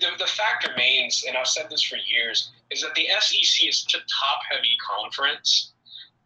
the, 0.00 0.06
the 0.18 0.26
fact 0.26 0.68
remains, 0.68 1.24
and 1.26 1.36
I've 1.36 1.46
said 1.46 1.70
this 1.70 1.82
for 1.82 1.96
years, 1.96 2.52
is 2.70 2.82
that 2.82 2.94
the 2.94 3.08
SEC 3.20 3.68
is 3.68 3.86
a 3.94 3.98
top 3.98 4.40
heavy 4.50 4.76
conference 4.80 5.72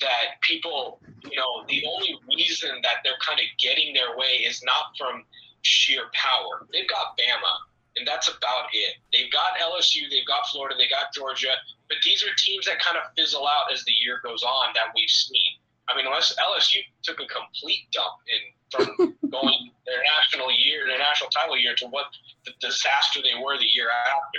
that 0.00 0.40
people, 0.42 1.00
you 1.24 1.36
know, 1.36 1.64
the 1.68 1.84
only 1.86 2.18
reason 2.28 2.70
that 2.82 3.02
they're 3.04 3.20
kind 3.26 3.40
of 3.40 3.46
getting 3.58 3.94
their 3.94 4.16
way 4.16 4.44
is 4.46 4.62
not 4.62 4.96
from 4.96 5.24
sheer 5.62 6.04
power. 6.12 6.66
They've 6.72 6.88
got 6.88 7.18
Bama, 7.18 7.54
and 7.96 8.06
that's 8.06 8.28
about 8.28 8.70
it. 8.72 8.96
They've 9.12 9.30
got 9.32 9.58
LSU, 9.58 10.08
they've 10.10 10.26
got 10.26 10.46
Florida, 10.48 10.76
they 10.78 10.88
got 10.88 11.12
Georgia, 11.12 11.54
but 11.88 11.98
these 12.04 12.22
are 12.22 12.32
teams 12.36 12.66
that 12.66 12.78
kind 12.80 12.96
of 12.96 13.10
fizzle 13.16 13.46
out 13.46 13.72
as 13.72 13.84
the 13.84 13.92
year 13.92 14.20
goes 14.22 14.42
on 14.42 14.72
that 14.74 14.92
we've 14.94 15.10
seen. 15.10 15.58
I 15.88 15.96
mean, 15.96 16.06
unless 16.06 16.36
LSU 16.36 16.80
took 17.02 17.18
a 17.20 17.26
complete 17.26 17.88
dump 17.92 18.20
in 18.28 18.42
from 18.70 19.16
going 19.30 19.70
their 19.86 20.02
national 20.18 20.52
year, 20.52 20.86
their 20.86 20.98
national 20.98 21.30
title 21.30 21.56
year, 21.56 21.74
to 21.76 21.86
what 21.86 22.06
the 22.44 22.52
disaster 22.60 23.20
they 23.22 23.40
were 23.42 23.58
the 23.58 23.64
year 23.72 23.88
after. 23.90 24.38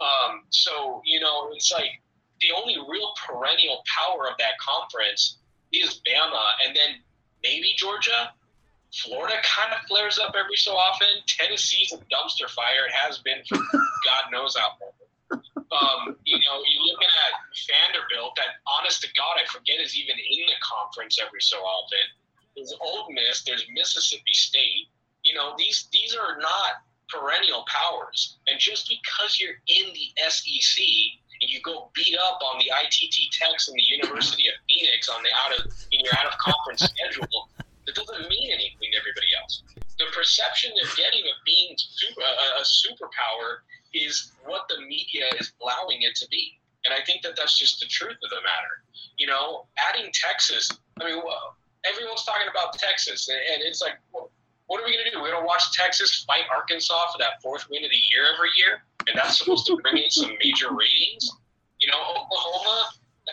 Um, 0.00 0.42
so 0.50 1.00
you 1.04 1.20
know, 1.20 1.50
it's 1.54 1.70
like 1.70 2.02
the 2.42 2.52
only 2.54 2.76
real 2.76 3.14
perennial 3.26 3.82
power 3.86 4.28
of 4.28 4.36
that 4.38 4.58
conference 4.58 5.38
is 5.72 6.00
Bama, 6.06 6.44
and 6.66 6.76
then 6.76 7.00
maybe 7.42 7.72
Georgia. 7.76 8.32
Florida 8.92 9.36
kind 9.42 9.72
of 9.72 9.80
flares 9.88 10.18
up 10.18 10.34
every 10.36 10.56
so 10.56 10.72
often. 10.72 11.08
Tennessee's 11.26 11.94
a 11.94 11.96
dumpster 12.12 12.48
fire. 12.50 12.84
It 12.86 12.92
has 12.92 13.18
been 13.18 13.38
for 13.48 13.56
God 14.04 14.24
knows 14.30 14.54
how 14.54 14.76
long. 14.80 14.92
Um, 15.72 16.16
you 16.24 16.36
know, 16.36 16.60
you're 16.68 16.84
looking 16.84 17.08
at 17.08 17.32
Vanderbilt, 17.64 18.36
that 18.36 18.60
honest 18.68 19.00
to 19.02 19.08
God, 19.16 19.40
I 19.40 19.50
forget 19.50 19.80
is 19.80 19.96
even 19.96 20.16
in 20.18 20.44
the 20.44 20.60
conference 20.60 21.18
every 21.18 21.40
so 21.40 21.56
often. 21.56 22.04
There's 22.54 22.74
Ole 22.82 23.08
Miss, 23.10 23.42
there's 23.44 23.64
Mississippi 23.72 24.34
State. 24.34 24.88
You 25.24 25.32
know, 25.32 25.54
these 25.56 25.88
these 25.90 26.14
are 26.14 26.38
not 26.38 26.84
perennial 27.08 27.64
powers. 27.68 28.36
And 28.46 28.58
just 28.60 28.88
because 28.88 29.40
you're 29.40 29.56
in 29.68 29.92
the 29.94 30.12
SEC 30.28 30.84
and 31.42 31.50
you 31.50 31.60
go 31.60 31.90
beat 31.92 32.16
up 32.16 32.38
on 32.40 32.62
the 32.62 32.70
ITT 32.70 33.34
Techs 33.34 33.68
and 33.68 33.76
the 33.76 33.82
University 33.82 34.46
of 34.48 34.54
Phoenix 34.70 35.08
on 35.08 35.22
the 35.22 35.30
out 35.34 35.58
of 35.58 35.66
in 35.90 36.00
your 36.06 36.14
out 36.14 36.30
of 36.30 36.38
conference 36.38 36.82
schedule, 36.94 37.50
that 37.86 37.94
doesn't 37.94 38.30
mean 38.30 38.50
anything 38.54 38.94
to 38.94 38.98
everybody 38.98 39.26
else. 39.42 39.62
The 39.98 40.06
perception 40.14 40.70
they're 40.78 40.96
getting 40.96 41.26
of 41.26 41.36
being 41.44 41.74
super, 41.76 42.22
a, 42.22 42.62
a 42.62 42.64
superpower 42.64 43.66
is 43.92 44.32
what 44.46 44.70
the 44.70 44.80
media 44.86 45.26
is 45.38 45.52
allowing 45.60 46.02
it 46.02 46.14
to 46.16 46.28
be. 46.30 46.58
And 46.86 46.94
I 46.94 47.04
think 47.04 47.22
that 47.22 47.36
that's 47.36 47.58
just 47.58 47.80
the 47.80 47.86
truth 47.86 48.16
of 48.22 48.30
the 48.30 48.42
matter. 48.42 48.82
You 49.18 49.26
know, 49.26 49.66
adding 49.78 50.10
Texas, 50.14 50.70
I 51.00 51.04
mean, 51.04 51.22
everyone's 51.84 52.24
talking 52.24 52.48
about 52.50 52.74
Texas, 52.74 53.28
and 53.28 53.62
it's 53.62 53.82
like, 53.82 53.98
what 54.10 54.80
are 54.80 54.86
we 54.86 54.94
going 54.94 55.04
to 55.04 55.10
do? 55.10 55.20
We're 55.20 55.30
going 55.30 55.42
to 55.42 55.46
watch 55.46 55.70
Texas 55.72 56.24
fight 56.26 56.48
Arkansas 56.50 57.12
for 57.12 57.18
that 57.18 57.42
fourth 57.42 57.68
win 57.70 57.84
of 57.84 57.90
the 57.90 58.02
year 58.10 58.26
every 58.34 58.50
year, 58.56 58.82
and 59.08 59.14
that's 59.14 59.38
supposed 59.38 59.66
to 59.66 59.76
bring 59.82 59.98
in 59.98 60.10
some 60.10 60.30
major 60.42 60.72
ratings. 60.72 61.30
You 61.80 61.90
know, 61.90 61.98
Oklahoma, 62.14 62.90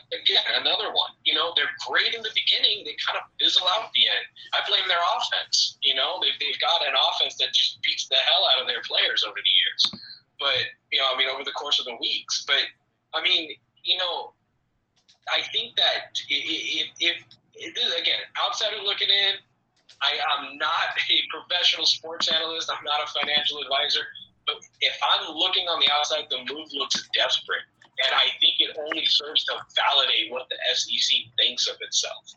again, 0.09 0.41
another 0.57 0.89
one. 0.89 1.13
You 1.23 1.35
know, 1.35 1.53
they're 1.55 1.69
great 1.85 2.13
in 2.13 2.21
the 2.21 2.33
beginning, 2.33 2.85
they 2.85 2.97
kind 2.97 3.17
of 3.21 3.29
fizzle 3.37 3.67
out 3.77 3.85
at 3.85 3.93
the 3.93 4.05
end. 4.09 4.25
I 4.53 4.65
blame 4.65 4.87
their 4.89 5.01
offense. 5.17 5.77
You 5.85 5.93
know, 5.93 6.17
they've, 6.21 6.37
they've 6.41 6.59
got 6.59 6.81
an 6.81 6.97
offense 6.97 7.37
that 7.37 7.53
just 7.53 7.77
beats 7.85 8.09
the 8.09 8.17
hell 8.17 8.43
out 8.55 8.61
of 8.61 8.67
their 8.67 8.81
players 8.85 9.21
over 9.21 9.37
the 9.37 9.53
years 9.53 10.01
but 10.39 10.71
you 10.91 10.97
know, 10.97 11.05
I 11.13 11.17
mean, 11.17 11.27
over 11.29 11.43
the 11.43 11.51
course 11.51 11.77
of 11.79 11.85
the 11.85 11.95
weeks. 11.99 12.45
But 12.47 12.63
I 13.13 13.21
mean, 13.21 13.51
you 13.83 13.97
know, 13.97 14.33
I 15.27 15.43
think 15.51 15.75
that 15.75 16.15
if, 16.29 16.89
if, 16.99 17.17
if 17.55 18.01
again, 18.01 18.23
outsider 18.43 18.81
looking 18.83 19.09
in, 19.09 19.35
I 20.01 20.15
am 20.39 20.57
not 20.57 20.95
a 20.95 21.15
professional 21.29 21.85
sports 21.85 22.31
analyst. 22.31 22.71
I'm 22.71 22.83
not 22.83 23.03
a 23.03 23.11
financial 23.11 23.59
advisor. 23.59 24.07
If 24.81 24.95
I'm 25.03 25.35
looking 25.35 25.67
on 25.67 25.79
the 25.79 25.91
outside, 25.91 26.25
the 26.29 26.39
move 26.51 26.67
looks 26.73 27.07
desperate, 27.13 27.65
and 28.05 28.15
I 28.15 28.31
think 28.39 28.55
it 28.59 28.77
only 28.79 29.05
serves 29.05 29.43
to 29.45 29.53
validate 29.75 30.31
what 30.31 30.47
the 30.49 30.57
SEC 30.73 31.19
thinks 31.37 31.67
of 31.67 31.75
itself. 31.81 32.33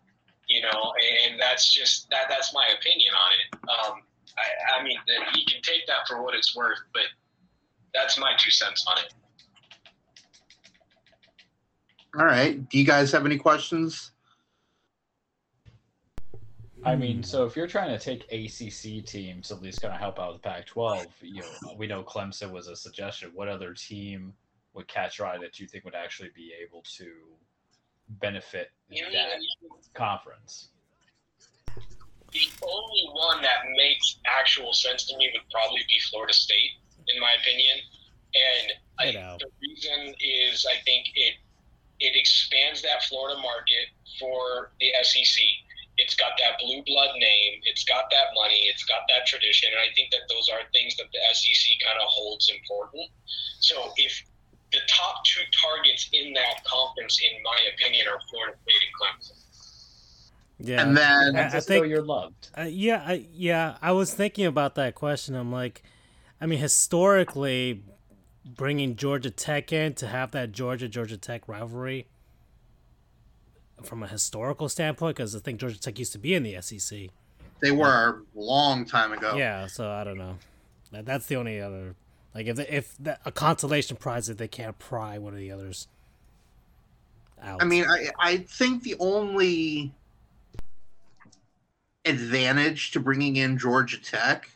You 0.48 0.62
know, 0.62 0.92
and 1.24 1.40
that's 1.40 1.72
just 1.72 2.10
that. 2.10 2.26
That's 2.28 2.52
my 2.52 2.66
opinion 2.78 3.14
on 3.14 3.30
it. 3.38 3.70
Um, 3.70 4.02
I, 4.38 4.80
I 4.80 4.82
mean, 4.82 4.96
you 5.34 5.44
can 5.46 5.62
take 5.62 5.86
that 5.86 6.08
for 6.08 6.22
what 6.22 6.34
it's 6.34 6.54
worth, 6.56 6.78
but 6.92 7.04
that's 7.94 8.18
my 8.18 8.32
two 8.38 8.50
cents 8.50 8.84
on 8.88 8.98
it. 9.04 9.14
All 12.18 12.26
right. 12.26 12.68
Do 12.68 12.78
you 12.78 12.84
guys 12.84 13.10
have 13.12 13.24
any 13.24 13.38
questions? 13.38 14.11
I 16.84 16.96
mean, 16.96 17.18
hmm. 17.18 17.22
so 17.22 17.44
if 17.44 17.56
you're 17.56 17.66
trying 17.66 17.96
to 17.96 17.98
take 17.98 18.24
ACC 18.32 19.04
teams, 19.04 19.50
at 19.50 19.62
least 19.62 19.82
kind 19.82 19.94
of 19.94 20.00
help 20.00 20.18
out 20.18 20.32
with 20.32 20.42
the 20.42 20.48
Pac-12, 20.48 21.06
you 21.20 21.42
know, 21.42 21.48
uh, 21.70 21.74
we 21.76 21.86
know 21.86 22.02
Clemson 22.02 22.50
was 22.50 22.68
a 22.68 22.76
suggestion. 22.76 23.30
What 23.34 23.48
other 23.48 23.74
team 23.74 24.32
would 24.74 24.88
catch 24.88 25.18
your 25.18 25.28
eye 25.28 25.38
that 25.38 25.60
you 25.60 25.66
think 25.66 25.84
would 25.84 25.94
actually 25.94 26.30
be 26.34 26.52
able 26.62 26.82
to 26.96 27.12
benefit 28.08 28.70
that 28.90 29.28
conference? 29.94 30.68
The 32.32 32.48
only 32.62 33.10
one 33.12 33.42
that 33.42 33.64
makes 33.76 34.18
actual 34.26 34.72
sense 34.72 35.04
to 35.08 35.16
me 35.18 35.30
would 35.34 35.42
probably 35.50 35.80
be 35.88 35.98
Florida 36.10 36.32
State 36.32 36.70
in 37.08 37.20
my 37.20 37.30
opinion. 37.40 37.78
And 38.32 38.72
I, 38.98 39.36
the 39.38 39.50
reason 39.60 40.14
is 40.20 40.66
I 40.66 40.76
think 40.84 41.12
it 41.14 41.34
it 42.00 42.16
expands 42.16 42.82
that 42.82 43.02
Florida 43.04 43.40
market 43.40 43.92
for 44.18 44.72
the 44.80 44.90
SEC. 45.02 45.44
It's 45.98 46.14
got 46.14 46.32
that 46.38 46.58
blue 46.58 46.82
blood 46.86 47.14
name. 47.14 47.60
It's 47.64 47.84
got 47.84 48.04
that 48.10 48.32
money. 48.34 48.66
It's 48.72 48.84
got 48.84 49.02
that 49.08 49.26
tradition. 49.26 49.68
And 49.72 49.80
I 49.80 49.92
think 49.94 50.10
that 50.10 50.20
those 50.28 50.48
are 50.48 50.60
things 50.72 50.96
that 50.96 51.06
the 51.12 51.20
SEC 51.34 51.76
kind 51.84 52.00
of 52.00 52.08
holds 52.08 52.50
important. 52.50 53.10
So 53.60 53.92
if 53.96 54.22
the 54.72 54.78
top 54.88 55.22
two 55.24 55.42
targets 55.52 56.08
in 56.12 56.32
that 56.32 56.64
conference, 56.64 57.20
in 57.20 57.42
my 57.42 57.58
opinion, 57.74 58.06
are 58.08 58.18
Florida 58.30 58.56
State 58.62 58.82
and 58.82 58.94
Clemson. 58.98 59.38
Yeah, 60.58 60.82
and 60.82 60.96
then 60.96 61.36
I, 61.36 61.56
I 61.56 61.60
think 61.60 61.88
you're 61.88 62.02
loved. 62.02 62.48
Uh, 62.56 62.62
yeah, 62.62 63.02
I, 63.04 63.26
yeah. 63.32 63.76
I 63.82 63.92
was 63.92 64.14
thinking 64.14 64.46
about 64.46 64.76
that 64.76 64.94
question. 64.94 65.34
I'm 65.34 65.50
like, 65.50 65.82
I 66.40 66.46
mean, 66.46 66.60
historically, 66.60 67.82
bringing 68.44 68.96
Georgia 68.96 69.30
Tech 69.30 69.72
in 69.72 69.94
to 69.94 70.06
have 70.06 70.30
that 70.32 70.52
Georgia 70.52 70.88
Georgia 70.88 71.16
Tech 71.16 71.48
rivalry 71.48 72.06
from 73.82 74.02
a 74.02 74.08
historical 74.08 74.68
standpoint, 74.68 75.16
because 75.16 75.34
I 75.34 75.40
think 75.40 75.60
Georgia 75.60 75.80
Tech 75.80 75.98
used 75.98 76.12
to 76.12 76.18
be 76.18 76.34
in 76.34 76.42
the 76.42 76.60
SEC. 76.60 77.10
They 77.60 77.70
were 77.70 78.22
a 78.34 78.38
long 78.38 78.84
time 78.84 79.12
ago. 79.12 79.36
Yeah, 79.36 79.66
so 79.66 79.90
I 79.90 80.04
don't 80.04 80.18
know. 80.18 80.38
That's 80.90 81.26
the 81.26 81.36
only 81.36 81.60
other 81.60 81.94
like 82.34 82.46
if 82.46 82.58
if 82.58 82.94
the, 82.98 83.18
a 83.24 83.32
consolation 83.32 83.96
prize 83.96 84.26
that 84.26 84.38
they 84.38 84.48
can't 84.48 84.78
pry 84.78 85.18
one 85.18 85.32
of 85.32 85.38
the 85.38 85.52
others 85.52 85.88
out. 87.40 87.62
I 87.62 87.64
mean, 87.64 87.84
I 87.84 88.08
I 88.18 88.36
think 88.38 88.82
the 88.82 88.96
only 88.98 89.92
advantage 92.04 92.90
to 92.92 93.00
bringing 93.00 93.36
in 93.36 93.58
Georgia 93.58 94.00
Tech 94.02 94.48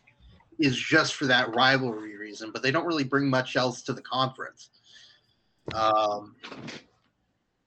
is 0.59 0.77
just 0.77 1.15
for 1.15 1.27
that 1.27 1.55
rivalry 1.55 2.16
reason, 2.16 2.51
but 2.51 2.62
they 2.62 2.70
don't 2.70 2.86
really 2.86 3.05
bring 3.05 3.28
much 3.28 3.57
else 3.57 3.82
to 3.82 3.93
the 3.93 4.03
conference. 4.03 4.70
Um, 5.74 6.35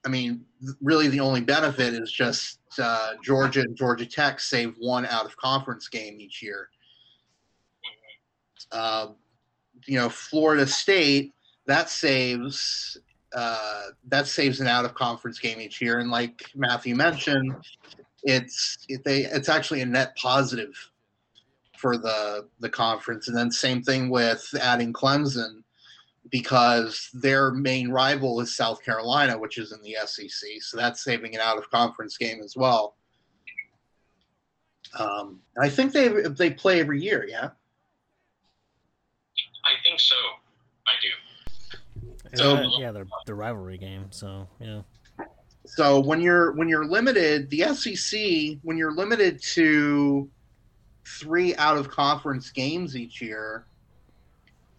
I 0.05 0.09
mean, 0.09 0.45
really, 0.81 1.07
the 1.07 1.19
only 1.19 1.41
benefit 1.41 1.93
is 1.93 2.11
just 2.11 2.59
uh, 2.79 3.11
Georgia 3.23 3.61
and 3.61 3.75
Georgia 3.75 4.05
Tech 4.05 4.39
save 4.39 4.75
one 4.79 5.05
out 5.05 5.25
of 5.25 5.35
conference 5.37 5.87
game 5.89 6.19
each 6.19 6.41
year. 6.41 6.69
Uh, 8.71 9.07
you 9.85 9.97
know, 9.97 10.09
Florida 10.09 10.65
State, 10.65 11.33
that 11.65 11.89
saves 11.89 12.97
uh, 13.33 13.81
that 14.07 14.27
saves 14.27 14.59
an 14.59 14.67
out 14.67 14.85
of 14.85 14.95
conference 14.95 15.39
game 15.39 15.59
each 15.59 15.81
year, 15.81 15.99
and 15.99 16.09
like 16.09 16.49
Matthew 16.55 16.95
mentioned, 16.95 17.53
it's 18.23 18.77
it, 18.87 19.03
they 19.03 19.25
it's 19.25 19.49
actually 19.49 19.81
a 19.81 19.85
net 19.85 20.15
positive 20.15 20.73
for 21.77 21.97
the 21.97 22.47
the 22.59 22.69
conference. 22.69 23.27
And 23.27 23.37
then 23.37 23.51
same 23.51 23.81
thing 23.81 24.09
with 24.09 24.47
adding 24.61 24.93
Clemson 24.93 25.63
because 26.31 27.09
their 27.13 27.51
main 27.51 27.89
rival 27.89 28.39
is 28.41 28.55
South 28.55 28.83
Carolina, 28.83 29.37
which 29.37 29.57
is 29.57 29.71
in 29.71 29.81
the 29.81 29.95
SEC. 30.05 30.49
So 30.61 30.77
that's 30.77 31.03
saving 31.03 31.35
an 31.35 31.41
out 31.41 31.57
of 31.57 31.69
conference 31.71 32.17
game 32.17 32.41
as 32.43 32.55
well. 32.55 32.95
Um, 34.97 35.39
I 35.61 35.69
think 35.69 35.91
they 35.93 36.07
they 36.09 36.49
play 36.51 36.79
every 36.79 37.01
year. 37.01 37.25
Yeah. 37.27 37.49
I 39.65 39.71
think 39.83 39.99
so. 39.99 40.15
I 40.87 40.91
do. 41.01 42.37
So- 42.37 42.55
Uh, 42.57 42.63
yeah, 42.79 42.91
the 42.91 43.05
the 43.25 43.33
rivalry 43.35 43.77
game. 43.77 44.07
So 44.11 44.47
yeah. 44.59 44.81
So 45.65 45.99
when 45.99 46.21
you're 46.21 46.53
when 46.53 46.67
you're 46.67 46.85
limited, 46.85 47.49
the 47.51 47.61
SEC 47.75 48.57
when 48.63 48.77
you're 48.77 48.93
limited 48.93 49.41
to 49.53 50.29
three 51.05 51.55
out 51.57 51.77
of 51.77 51.89
conference 51.89 52.49
games 52.49 52.95
each 52.95 53.21
year, 53.21 53.65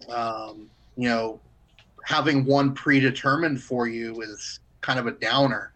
um, 0.08 0.68
you 0.96 1.08
know, 1.08 1.40
having 2.04 2.44
one 2.44 2.74
predetermined 2.74 3.62
for 3.62 3.86
you 3.86 4.20
is 4.22 4.60
kind 4.80 4.98
of 4.98 5.06
a 5.06 5.12
downer. 5.12 5.72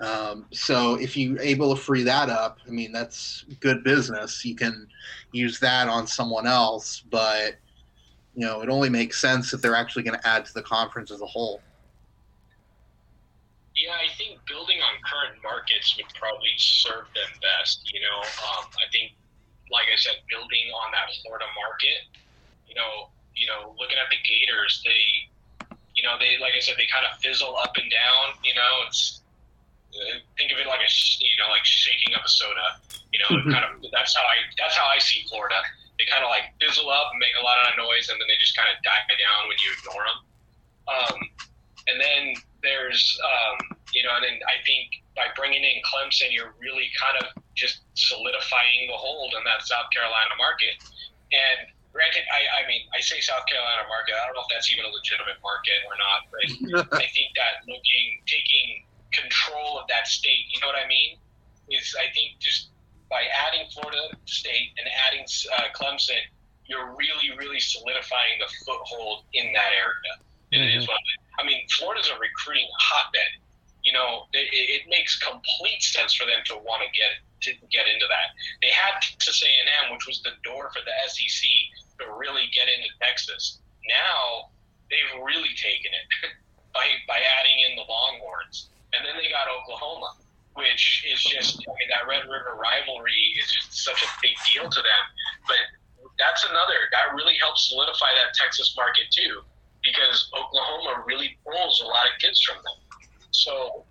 Um, 0.00 0.46
so 0.50 0.94
if 0.96 1.16
you're 1.16 1.40
able 1.40 1.74
to 1.74 1.80
free 1.80 2.02
that 2.04 2.28
up, 2.28 2.58
I 2.66 2.70
mean 2.70 2.92
that's 2.92 3.44
good 3.60 3.82
business. 3.84 4.44
You 4.44 4.54
can 4.54 4.86
use 5.32 5.58
that 5.60 5.88
on 5.88 6.06
someone 6.06 6.46
else, 6.46 7.02
but 7.10 7.56
you 8.34 8.46
know 8.46 8.60
it 8.62 8.68
only 8.68 8.88
makes 8.88 9.20
sense 9.20 9.52
if 9.52 9.60
they're 9.60 9.74
actually 9.74 10.02
going 10.02 10.18
to 10.18 10.26
add 10.26 10.44
to 10.46 10.54
the 10.54 10.62
conference 10.62 11.10
as 11.10 11.20
a 11.20 11.26
whole. 11.26 11.60
Yeah, 13.76 13.96
I 13.96 14.12
think 14.16 14.40
building 14.44 14.76
on 14.84 15.00
current 15.08 15.40
markets 15.42 15.96
would 15.96 16.12
probably 16.12 16.52
serve 16.58 17.08
them 17.16 17.32
best. 17.40 17.88
You 17.92 18.00
know, 18.00 18.20
um, 18.20 18.68
I 18.76 18.84
think, 18.92 19.16
like 19.72 19.88
I 19.88 19.96
said, 19.96 20.20
building 20.28 20.68
on 20.84 20.92
that 20.92 21.08
Florida 21.22 21.48
market. 21.56 22.04
You 22.68 22.74
know, 22.74 23.08
you 23.34 23.46
know, 23.46 23.74
looking 23.78 23.96
at 23.96 24.10
the 24.10 24.20
Gators, 24.22 24.82
they, 24.84 25.02
you 25.94 26.02
know, 26.02 26.18
they 26.18 26.38
like 26.38 26.54
I 26.56 26.60
said, 26.60 26.76
they 26.76 26.88
kind 26.90 27.06
of 27.06 27.18
fizzle 27.18 27.56
up 27.56 27.76
and 27.76 27.90
down. 27.90 28.36
You 28.44 28.54
know, 28.54 28.72
it's 28.86 29.20
uh, 29.90 30.22
think 30.38 30.52
of 30.52 30.58
it 30.58 30.66
like 30.66 30.82
a 30.82 30.90
you 31.18 31.36
know 31.38 31.50
like 31.50 31.64
shaking 31.64 32.14
up 32.14 32.24
a 32.24 32.30
soda. 32.30 32.78
You 33.10 33.18
know, 33.22 33.42
it 33.42 33.44
kind 33.50 33.66
of 33.66 33.82
that's 33.90 34.14
how 34.14 34.22
I 34.22 34.38
that's 34.58 34.76
how 34.76 34.86
I 34.86 34.98
see 34.98 35.26
Florida. 35.26 35.58
They 35.98 36.08
kind 36.08 36.24
of 36.24 36.30
like 36.30 36.54
fizzle 36.62 36.88
up 36.88 37.12
and 37.12 37.20
make 37.20 37.36
a 37.36 37.44
lot 37.44 37.60
of 37.68 37.76
noise, 37.76 38.08
and 38.08 38.16
then 38.16 38.26
they 38.30 38.38
just 38.40 38.56
kind 38.56 38.70
of 38.70 38.80
die 38.80 39.04
down 39.18 39.50
when 39.50 39.58
you 39.60 39.70
ignore 39.76 40.04
them. 40.06 40.20
Um, 40.88 41.18
and 41.92 41.96
then 42.00 42.22
there's 42.62 43.02
um, 43.20 43.76
you 43.92 44.02
know, 44.02 44.14
and 44.14 44.24
then 44.24 44.38
I 44.46 44.62
think 44.64 45.02
by 45.16 45.28
bringing 45.34 45.62
in 45.62 45.82
Clemson, 45.82 46.30
you're 46.30 46.54
really 46.60 46.88
kind 46.96 47.18
of 47.20 47.36
just 47.54 47.82
solidifying 47.94 48.88
the 48.88 48.96
hold 48.96 49.34
in 49.36 49.44
that 49.44 49.66
South 49.66 49.90
Carolina 49.92 50.32
market. 50.38 50.80
And 51.34 51.68
granted, 51.92 52.22
I, 52.30 52.62
I 52.62 52.68
mean, 52.68 52.86
I 52.94 53.00
say 53.00 53.20
South 53.20 53.44
Carolina 53.46 53.86
market. 53.90 54.14
I 54.14 54.26
don't 54.26 54.34
know 54.34 54.46
if 54.46 54.52
that's 54.52 54.70
even 54.72 54.86
a 54.86 54.92
legitimate 54.94 55.38
market 55.42 55.78
or 55.86 55.94
not, 55.98 56.18
but 56.30 56.44
I 57.02 57.06
think 57.10 57.34
that 57.34 57.66
looking, 57.66 58.22
taking 58.26 58.86
control 59.10 59.78
of 59.78 59.86
that 59.90 60.06
state, 60.06 60.46
you 60.54 60.60
know 60.62 60.70
what 60.70 60.78
I 60.78 60.86
mean? 60.86 61.18
Is 61.70 61.94
I 61.98 62.10
think 62.14 62.38
just 62.38 62.70
by 63.10 63.26
adding 63.30 63.66
Florida 63.74 64.14
State 64.26 64.74
and 64.78 64.86
adding 65.06 65.26
uh, 65.58 65.70
Clemson, 65.74 66.22
you're 66.66 66.94
really, 66.94 67.34
really 67.36 67.58
solidifying 67.58 68.38
the 68.38 68.46
foothold 68.64 69.26
in 69.34 69.52
that 69.52 69.74
area. 69.74 70.14
It 70.50 70.62
is 70.78 70.86
what 70.86 70.98
I 71.38 71.46
mean. 71.46 71.62
Florida's 71.78 72.10
a 72.10 72.18
recruiting 72.18 72.66
hotbed. 72.78 73.38
You 73.82 73.92
know, 73.92 74.26
it, 74.32 74.50
it 74.50 74.82
makes 74.88 75.18
complete 75.18 75.82
sense 75.82 76.14
for 76.14 76.26
them 76.26 76.42
to 76.46 76.54
want 76.54 76.82
to 76.82 76.90
get 76.90 77.22
to 77.40 77.50
get 77.72 77.88
into 77.88 78.06
that. 78.08 78.36
They 78.62 78.70
had 78.70 79.00
Texas 79.00 79.42
A&M, 79.42 79.92
which 79.92 80.06
was 80.06 80.22
the 80.22 80.36
door 80.44 80.70
for 80.72 80.80
the 80.84 80.94
SEC 81.08 81.48
to 82.00 82.12
really 82.16 82.48
get 82.52 82.68
into 82.68 82.88
Texas. 83.00 83.60
Now 83.88 84.52
they've 84.88 85.14
really 85.22 85.54
taken 85.56 85.92
it 85.92 86.06
by 86.74 86.86
by 87.08 87.20
adding 87.40 87.58
in 87.70 87.76
the 87.76 87.86
Longhorns, 87.86 88.70
and 88.92 89.04
then 89.04 89.16
they 89.16 89.30
got 89.30 89.48
Oklahoma, 89.48 90.16
which 90.54 91.06
is 91.08 91.22
just 91.22 91.60
I 91.64 91.72
mean 91.78 91.88
that 91.88 92.06
Red 92.08 92.28
River 92.28 92.58
rivalry 92.58 93.34
is 93.38 93.50
just 93.50 93.84
such 93.84 94.02
a 94.02 94.10
big 94.20 94.36
deal 94.52 94.68
to 94.68 94.80
them. 94.80 95.04
But 95.46 95.62
that's 96.18 96.44
another 96.44 96.76
that 96.92 97.14
really 97.16 97.36
helps 97.40 97.68
solidify 97.68 98.12
that 98.20 98.34
Texas 98.34 98.74
market 98.76 99.08
too, 99.10 99.42
because 99.82 100.30
Oklahoma 100.36 101.02
really 101.06 101.38
pulls 101.44 101.80
a 101.80 101.86
lot 101.86 102.04
of 102.06 102.12
kids 102.20 102.40
from 102.42 102.60
them. 102.60 102.78
So, 103.30 103.84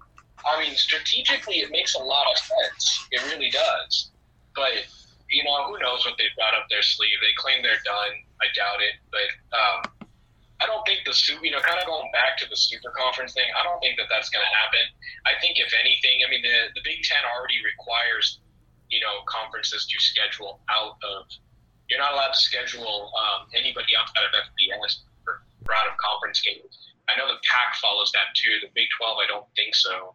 I 0.45 0.63
mean, 0.63 0.75
strategically, 0.75 1.59
it 1.59 1.71
makes 1.71 1.95
a 1.95 2.03
lot 2.03 2.25
of 2.31 2.37
sense. 2.37 3.07
It 3.11 3.21
really 3.33 3.49
does. 3.49 4.11
But 4.55 4.85
you 5.29 5.43
know, 5.43 5.69
who 5.69 5.77
knows 5.79 6.05
what 6.05 6.17
they've 6.17 6.33
got 6.37 6.57
up 6.57 6.65
their 6.69 6.81
sleeve? 6.81 7.17
They 7.21 7.33
claim 7.37 7.61
they're 7.61 7.81
done. 7.85 8.13
I 8.41 8.49
doubt 8.57 8.81
it. 8.81 8.97
But 9.13 9.29
um, 9.53 10.09
I 10.59 10.65
don't 10.65 10.83
think 10.83 11.05
the 11.05 11.13
super, 11.13 11.45
you 11.45 11.51
know, 11.51 11.61
kind 11.61 11.77
of 11.79 11.85
going 11.85 12.09
back 12.11 12.35
to 12.43 12.49
the 12.49 12.57
super 12.57 12.91
conference 12.91 13.33
thing. 13.33 13.47
I 13.55 13.63
don't 13.63 13.79
think 13.79 13.95
that 14.01 14.09
that's 14.09 14.27
going 14.33 14.43
to 14.43 14.53
happen. 14.57 14.83
I 15.23 15.37
think 15.39 15.61
if 15.61 15.71
anything, 15.77 16.25
I 16.25 16.27
mean, 16.29 16.41
the 16.41 16.73
the 16.75 16.83
Big 16.83 17.05
Ten 17.05 17.21
already 17.29 17.61
requires 17.63 18.41
you 18.89 18.99
know 18.99 19.21
conferences 19.29 19.85
to 19.85 19.97
schedule 20.01 20.59
out 20.69 20.97
of. 21.05 21.29
You're 21.87 22.01
not 22.01 22.13
allowed 22.13 22.37
to 22.37 22.41
schedule 22.41 23.09
um, 23.17 23.49
anybody 23.55 23.97
outside 23.97 24.21
of 24.21 24.33
FBS 24.53 25.09
for, 25.25 25.41
out 25.73 25.89
of 25.89 25.97
conference 25.97 26.37
games. 26.41 26.93
I 27.09 27.17
know 27.17 27.25
the 27.25 27.41
PAC 27.41 27.81
follows 27.81 28.11
that 28.13 28.29
too. 28.37 28.61
The 28.61 28.69
Big 28.77 28.85
12, 29.01 29.17
I 29.17 29.25
don't 29.25 29.49
think 29.57 29.73
so. 29.73 30.13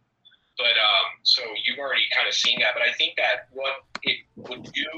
But 0.56 0.78
um, 0.78 1.06
so 1.22 1.43
you've 1.64 1.78
already 1.78 2.06
kind 2.14 2.28
of 2.28 2.35
seen 2.35 2.60
that. 2.60 2.74
But 2.74 2.82
I 2.82 2.93
think 2.94 3.16
that 3.16 3.51
what 3.51 3.82
it 4.02 4.22
would 4.36 4.62
do 4.70 4.90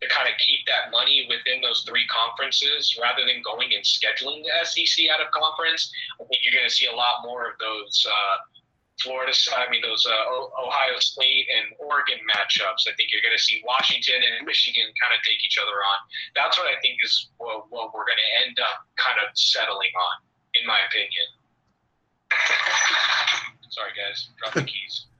to 0.00 0.06
kind 0.08 0.28
of 0.28 0.34
keep 0.40 0.64
that 0.64 0.90
money 0.90 1.28
within 1.28 1.60
those 1.60 1.84
three 1.84 2.08
conferences 2.08 2.96
rather 3.00 3.24
than 3.24 3.44
going 3.44 3.72
and 3.76 3.84
scheduling 3.84 4.40
the 4.44 4.52
SEC 4.64 5.08
out 5.12 5.20
of 5.20 5.28
conference, 5.32 5.92
I 6.20 6.24
think 6.24 6.40
you're 6.40 6.56
going 6.56 6.68
to 6.68 6.72
see 6.72 6.88
a 6.88 6.96
lot 6.96 7.20
more 7.24 7.44
of 7.44 7.56
those 7.60 8.06
uh, 8.08 8.36
Florida, 9.00 9.32
I 9.56 9.64
mean, 9.72 9.80
those 9.80 10.04
uh, 10.04 10.12
Ohio 10.60 11.00
State 11.00 11.48
and 11.48 11.72
Oregon 11.80 12.20
matchups. 12.28 12.84
I 12.84 12.92
think 12.96 13.08
you're 13.12 13.24
going 13.24 13.36
to 13.36 13.42
see 13.42 13.64
Washington 13.64 14.20
and 14.20 14.44
Michigan 14.46 14.84
kind 15.00 15.16
of 15.16 15.24
take 15.24 15.40
each 15.44 15.56
other 15.56 15.72
on. 15.72 15.98
That's 16.36 16.60
what 16.60 16.68
I 16.68 16.76
think 16.80 17.00
is 17.00 17.32
what, 17.40 17.64
what 17.72 17.96
we're 17.96 18.04
going 18.04 18.20
to 18.20 18.32
end 18.44 18.60
up 18.60 18.84
kind 19.00 19.16
of 19.24 19.32
settling 19.32 19.92
on 19.96 20.16
in 20.52 20.66
my 20.68 20.78
opinion. 20.84 21.26
Sorry, 23.70 23.90
guys, 23.96 24.28
drop 24.38 24.54
the 24.54 24.62
keys. 24.62 25.06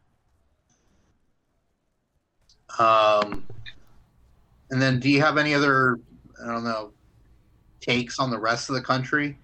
Um, 2.78 3.44
and 4.70 4.81
then, 4.81 5.01
do 5.01 5.10
you 5.10 5.20
have 5.20 5.36
any 5.39 5.55
other, 5.55 5.98
I 6.40 6.47
don't 6.47 6.62
know, 6.62 6.93
takes 7.81 8.20
on 8.20 8.31
the 8.31 8.39
rest 8.39 8.68
of 8.68 8.77
the 8.77 8.81
country? 8.81 9.36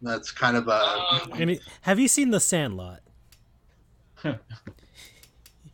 That's 0.00 0.30
kind 0.32 0.56
of 0.56 0.68
a. 0.68 0.82
Um, 0.82 1.32
Any, 1.36 1.60
have 1.82 1.98
you 1.98 2.08
seen 2.08 2.30
The 2.30 2.40
Sandlot? 2.40 3.00
have 4.22 4.38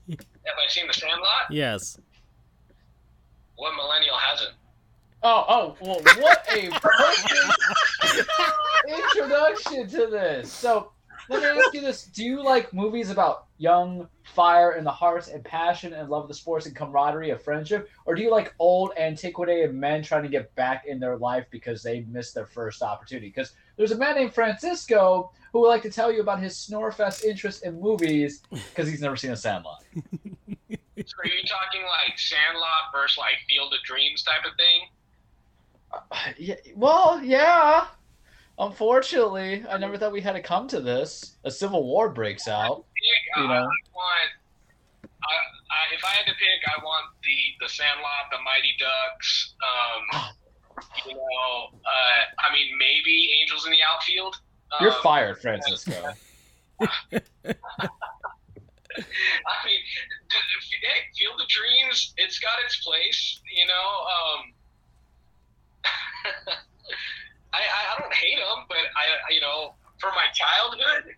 I 0.09 0.69
seen 0.69 0.89
the 0.89 0.93
Sandlot? 0.93 1.47
Yes. 1.51 1.99
What 3.55 3.77
millennial 3.77 4.17
hasn't? 4.17 4.55
Oh, 5.23 5.45
oh, 5.49 5.77
well, 5.81 6.01
what 6.21 6.45
a 6.53 6.71
perfect 6.71 8.29
introduction 8.89 9.89
to 9.89 10.07
this. 10.09 10.53
So, 10.53 10.93
let 11.29 11.43
me 11.43 11.61
ask 11.61 11.75
you 11.75 11.81
this: 11.81 12.05
Do 12.05 12.25
you 12.25 12.43
like 12.43 12.73
movies 12.73 13.11
about 13.11 13.47
young 13.59 14.09
fire 14.23 14.73
in 14.73 14.85
the 14.85 14.91
hearts 14.91 15.29
and 15.29 15.45
passion 15.45 15.93
and 15.93 16.09
love 16.09 16.25
of 16.25 16.29
the 16.29 16.35
sports 16.35 16.67
and 16.67 16.75
camaraderie 16.75 17.31
of 17.31 17.43
friendship, 17.43 17.89
or 18.05 18.15
do 18.15 18.23
you 18.23 18.31
like 18.31 18.55
old 18.59 18.93
antiquated 18.97 19.75
men 19.75 20.03
trying 20.03 20.23
to 20.23 20.29
get 20.29 20.55
back 20.55 20.85
in 20.87 20.99
their 21.01 21.17
life 21.17 21.47
because 21.51 21.83
they 21.83 22.01
missed 22.03 22.35
their 22.35 22.47
first 22.47 22.83
opportunity? 22.83 23.29
Because 23.29 23.53
there's 23.77 23.93
a 23.93 23.99
man 23.99 24.15
named 24.15 24.35
Francisco 24.35 25.31
who 25.53 25.61
would 25.61 25.69
like 25.69 25.83
to 25.83 25.91
tell 25.91 26.13
you 26.13 26.21
about 26.21 26.41
his 26.41 26.55
snorefest 26.55 27.25
interest 27.25 27.65
in 27.65 27.81
movies 27.81 28.43
because 28.51 28.89
he's 28.89 29.01
never 29.01 29.17
seen 29.17 29.31
a 29.31 29.37
Sandlot. 29.37 29.83
So 31.05 31.13
are 31.23 31.27
you 31.27 31.43
talking 31.47 31.83
like 31.83 32.19
Sandlot 32.19 32.91
versus 32.91 33.19
like 33.19 33.35
Field 33.49 33.73
of 33.75 33.83
Dreams 33.85 34.23
type 34.23 34.51
of 34.51 34.57
thing? 34.57 34.89
Uh, 35.93 36.33
yeah, 36.39 36.55
well, 36.75 37.23
yeah. 37.23 37.87
Unfortunately, 38.59 39.65
I 39.69 39.77
never 39.79 39.99
thought 39.99 40.13
we 40.13 40.21
had 40.23 40.33
to 40.33 40.41
come 40.43 40.67
to 40.69 40.81
this. 40.81 41.37
A 41.45 41.51
civil 41.51 41.85
war 41.85 42.09
breaks 42.09 42.49
out. 42.49 42.85
Pick, 42.95 43.37
You 43.37 43.45
uh, 43.45 43.49
know. 43.49 43.55
I 43.55 43.59
want. 43.95 44.31
I, 45.05 45.35
I, 45.71 45.95
if 45.95 46.05
I 46.05 46.09
had 46.09 46.27
to 46.27 46.33
pick, 46.33 46.63
I 46.67 46.83
want 46.83 47.07
the 47.23 47.37
the 47.61 47.69
Sandlot, 47.69 48.31
the 48.31 48.39
Mighty 48.39 48.75
Ducks. 48.79 49.55
Um, 49.63 50.33
you 51.07 51.15
know, 51.15 51.69
uh, 51.73 52.23
I 52.39 52.53
mean, 52.53 52.77
maybe 52.79 53.31
Angels 53.41 53.67
in 53.67 53.73
the 53.73 53.79
Outfield. 53.93 54.41
You're 54.81 54.93
Um, 54.93 55.03
fired, 55.03 55.39
Francisco. 55.41 56.13
I 56.81 56.89
mean, 59.65 59.81
hey, 60.83 61.01
Field 61.17 61.41
of 61.41 61.49
Dreams, 61.49 62.15
it's 62.17 62.39
got 62.39 62.53
its 62.65 62.83
place, 62.85 63.41
you 63.55 63.67
know. 63.67 64.07
Um, 64.17 64.53
I, 67.53 67.59
I, 67.59 67.97
I 67.97 68.01
don't 68.01 68.13
hate 68.13 68.37
them, 68.37 68.65
but 68.69 68.77
I 68.77 69.33
you 69.33 69.41
know 69.41 69.75
for 69.99 70.11
my 70.11 70.27
childhood, 70.35 71.15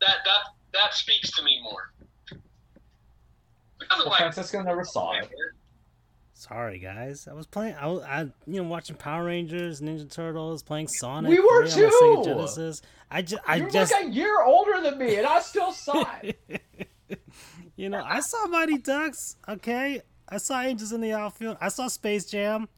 that 0.00 0.16
that 0.24 0.40
that 0.72 0.94
speaks 0.94 1.30
to 1.32 1.42
me 1.42 1.60
more. 1.62 1.92
Well, 3.90 4.06
like 4.06 4.18
Francisco 4.18 4.62
never 4.62 4.84
saw 4.84 5.12
it. 5.12 5.30
Sorry, 6.32 6.78
guys. 6.78 7.28
I 7.30 7.34
was 7.34 7.46
playing. 7.46 7.74
I, 7.80 7.86
was, 7.86 8.02
I 8.02 8.20
you 8.46 8.62
know 8.62 8.64
watching 8.64 8.96
Power 8.96 9.24
Rangers, 9.24 9.80
Ninja 9.80 10.10
Turtles, 10.10 10.62
playing 10.62 10.88
Sonic. 10.88 11.30
We 11.30 11.38
were 11.38 11.66
3 11.66 11.84
on 11.84 11.90
the 11.90 11.96
Sega 11.96 12.24
too! 12.24 12.30
Genesis. 12.30 12.82
I 13.10 13.22
just, 13.22 13.42
I 13.46 13.56
You're 13.56 13.70
just, 13.70 13.92
like 13.92 14.06
a 14.06 14.10
year 14.10 14.42
older 14.42 14.80
than 14.82 14.98
me, 14.98 15.16
and 15.16 15.26
I 15.26 15.40
still 15.40 15.72
saw 15.72 16.04
it. 16.22 16.38
you 17.76 17.88
know, 17.88 18.02
I 18.04 18.20
saw 18.20 18.46
Mighty 18.48 18.78
Ducks. 18.78 19.36
Okay, 19.48 20.02
I 20.28 20.38
saw 20.38 20.60
Angels 20.60 20.92
in 20.92 21.00
the 21.00 21.12
Outfield. 21.12 21.56
I 21.60 21.68
saw 21.68 21.88
Space 21.88 22.26
Jam. 22.26 22.68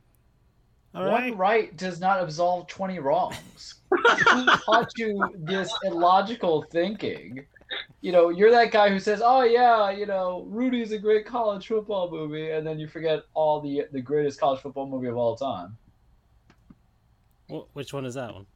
All 0.96 1.04
right. 1.04 1.30
One 1.30 1.38
right 1.38 1.76
does 1.76 2.00
not 2.00 2.22
absolve 2.22 2.66
20 2.68 2.98
wrongs. 3.00 3.74
Who 3.90 4.46
taught 4.46 4.90
you 4.96 5.30
this 5.36 5.70
illogical 5.84 6.64
thinking? 6.72 7.44
You 8.00 8.12
know, 8.12 8.30
you're 8.30 8.50
that 8.50 8.70
guy 8.70 8.88
who 8.88 8.98
says, 8.98 9.20
"Oh 9.22 9.42
yeah, 9.42 9.90
you 9.90 10.06
know, 10.06 10.46
Rudy's 10.48 10.92
a 10.92 10.98
great 10.98 11.26
college 11.26 11.66
football 11.66 12.10
movie," 12.10 12.50
and 12.52 12.66
then 12.66 12.78
you 12.78 12.86
forget 12.88 13.24
all 13.34 13.60
the 13.60 13.86
the 13.92 14.00
greatest 14.00 14.40
college 14.40 14.60
football 14.60 14.88
movie 14.88 15.08
of 15.08 15.16
all 15.16 15.36
time. 15.36 15.76
Wh- 17.50 17.66
which 17.74 17.92
one 17.92 18.06
is 18.06 18.14
that 18.14 18.32
one? 18.32 18.46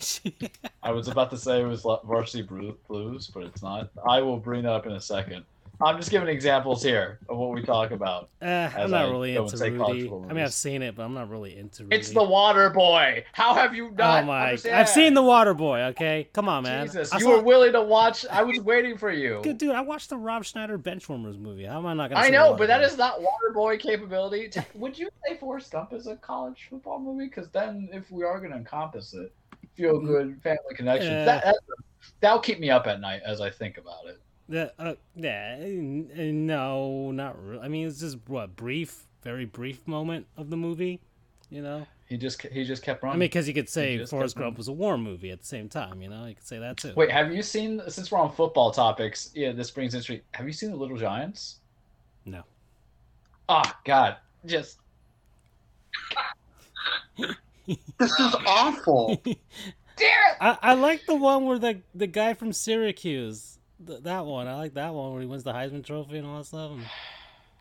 I 0.82 0.92
was 0.92 1.08
about 1.08 1.30
to 1.30 1.36
say 1.36 1.62
it 1.62 1.66
was 1.66 1.82
Varsity 1.82 2.42
Blues, 2.42 3.30
but 3.32 3.44
it's 3.44 3.62
not. 3.62 3.90
I 4.08 4.20
will 4.20 4.38
bring 4.38 4.62
that 4.62 4.72
up 4.72 4.86
in 4.86 4.92
a 4.92 5.00
second. 5.00 5.44
I'm 5.84 5.96
just 5.96 6.10
giving 6.10 6.28
examples 6.28 6.82
here 6.82 7.18
of 7.28 7.38
what 7.38 7.50
we 7.50 7.62
talk 7.62 7.90
about. 7.90 8.30
Eh, 8.40 8.70
I'm 8.76 8.90
not 8.90 9.06
I 9.06 9.10
really 9.10 9.36
into 9.36 9.56
Rudy. 9.56 10.08
I 10.08 10.32
mean, 10.32 10.44
I've 10.44 10.52
seen 10.52 10.82
it, 10.82 10.96
but 10.96 11.02
I'm 11.04 11.14
not 11.14 11.28
really 11.28 11.56
into 11.56 11.84
Rudy. 11.84 11.96
It's 11.96 12.10
the 12.10 12.22
Water 12.22 12.70
Boy. 12.70 13.24
How 13.32 13.54
have 13.54 13.74
you 13.74 13.90
not? 13.90 14.22
Oh 14.22 14.26
my! 14.26 14.44
understand? 14.46 14.76
I've 14.76 14.88
seen 14.88 15.14
the 15.14 15.22
Water 15.22 15.54
Boy. 15.54 15.80
Okay, 15.90 16.28
come 16.32 16.48
on, 16.48 16.62
man. 16.62 16.86
Jesus, 16.86 17.12
I 17.12 17.18
you 17.18 17.24
saw- 17.24 17.36
were 17.36 17.42
willing 17.42 17.72
to 17.72 17.82
watch. 17.82 18.24
I 18.30 18.42
was 18.42 18.60
waiting 18.60 18.96
for 18.96 19.10
you. 19.10 19.40
Good 19.42 19.58
dude, 19.58 19.74
I 19.74 19.80
watched 19.80 20.10
the 20.10 20.16
Rob 20.16 20.44
Schneider 20.44 20.78
Benchwarmers 20.78 21.38
movie. 21.38 21.64
How 21.64 21.78
am 21.78 21.86
I 21.86 21.94
not 21.94 22.10
gonna? 22.10 22.20
I 22.20 22.30
know, 22.30 22.54
but 22.54 22.68
that 22.68 22.82
is 22.82 22.96
not 22.96 23.20
Water 23.20 23.52
Boy 23.52 23.76
capability. 23.76 24.50
Would 24.74 24.98
you 24.98 25.08
say 25.26 25.36
Forrest 25.36 25.72
Gump 25.72 25.92
is 25.92 26.06
a 26.06 26.16
college 26.16 26.66
football 26.70 27.00
movie? 27.00 27.26
Because 27.26 27.50
then, 27.50 27.88
if 27.92 28.10
we 28.10 28.24
are 28.24 28.38
going 28.38 28.52
to 28.52 28.58
encompass 28.58 29.14
it, 29.14 29.32
feel 29.74 30.00
good 30.00 30.40
family 30.42 30.74
connections. 30.74 31.10
Yeah. 31.10 31.24
That, 31.24 31.44
that 31.44 31.54
that'll 32.20 32.40
keep 32.40 32.60
me 32.60 32.70
up 32.70 32.86
at 32.86 33.00
night 33.00 33.22
as 33.24 33.40
I 33.40 33.50
think 33.50 33.78
about 33.78 34.06
it. 34.06 34.20
Yeah, 34.52 34.68
uh, 34.78 34.94
yeah, 35.16 35.56
n- 35.58 36.10
n- 36.14 36.46
no, 36.46 37.10
not 37.10 37.42
really. 37.42 37.62
I 37.62 37.68
mean, 37.68 37.88
it's 37.88 38.00
just 38.00 38.18
what 38.26 38.54
brief, 38.54 39.06
very 39.22 39.46
brief 39.46 39.88
moment 39.88 40.26
of 40.36 40.50
the 40.50 40.58
movie. 40.58 41.00
You 41.48 41.62
know, 41.62 41.86
He 42.06 42.18
just 42.18 42.42
he 42.42 42.62
just 42.64 42.82
kept 42.82 43.02
running. 43.02 43.16
I 43.16 43.18
mean, 43.18 43.28
because 43.28 43.48
you 43.48 43.54
could 43.54 43.70
say 43.70 44.04
Forrest 44.04 44.36
Gump 44.36 44.58
was 44.58 44.68
a 44.68 44.72
war 44.72 44.98
movie 44.98 45.30
at 45.30 45.40
the 45.40 45.46
same 45.46 45.70
time. 45.70 46.02
You 46.02 46.10
know, 46.10 46.26
you 46.26 46.34
could 46.34 46.46
say 46.46 46.58
that 46.58 46.76
too. 46.76 46.92
Wait, 46.96 47.10
have 47.10 47.32
you 47.32 47.42
seen? 47.42 47.80
Since 47.88 48.12
we're 48.12 48.18
on 48.18 48.30
football 48.30 48.70
topics, 48.70 49.30
yeah, 49.34 49.52
this 49.52 49.70
brings 49.70 49.94
history. 49.94 50.22
Have 50.32 50.46
you 50.46 50.52
seen 50.52 50.70
the 50.70 50.76
Little 50.76 50.98
Giants? 50.98 51.60
No. 52.26 52.42
Ah, 53.48 53.78
God, 53.84 54.16
just 54.44 54.78
This 57.66 58.18
is 58.18 58.36
awful. 58.46 59.20
damn 59.24 59.36
it! 59.96 60.36
I, 60.40 60.58
I 60.60 60.74
like 60.74 61.06
the 61.06 61.14
one 61.14 61.46
where 61.46 61.58
the 61.58 61.80
the 61.94 62.06
guy 62.06 62.34
from 62.34 62.52
Syracuse, 62.52 63.51
th- 63.86 64.02
that 64.02 64.24
one. 64.26 64.46
I 64.48 64.54
like 64.56 64.74
that 64.74 64.92
one 64.94 65.12
where 65.12 65.20
he 65.20 65.26
wins 65.26 65.44
the 65.44 65.52
Heisman 65.52 65.84
Trophy 65.84 66.18
and 66.18 66.26
all 66.26 66.38
that 66.38 66.44
stuff. 66.46 66.72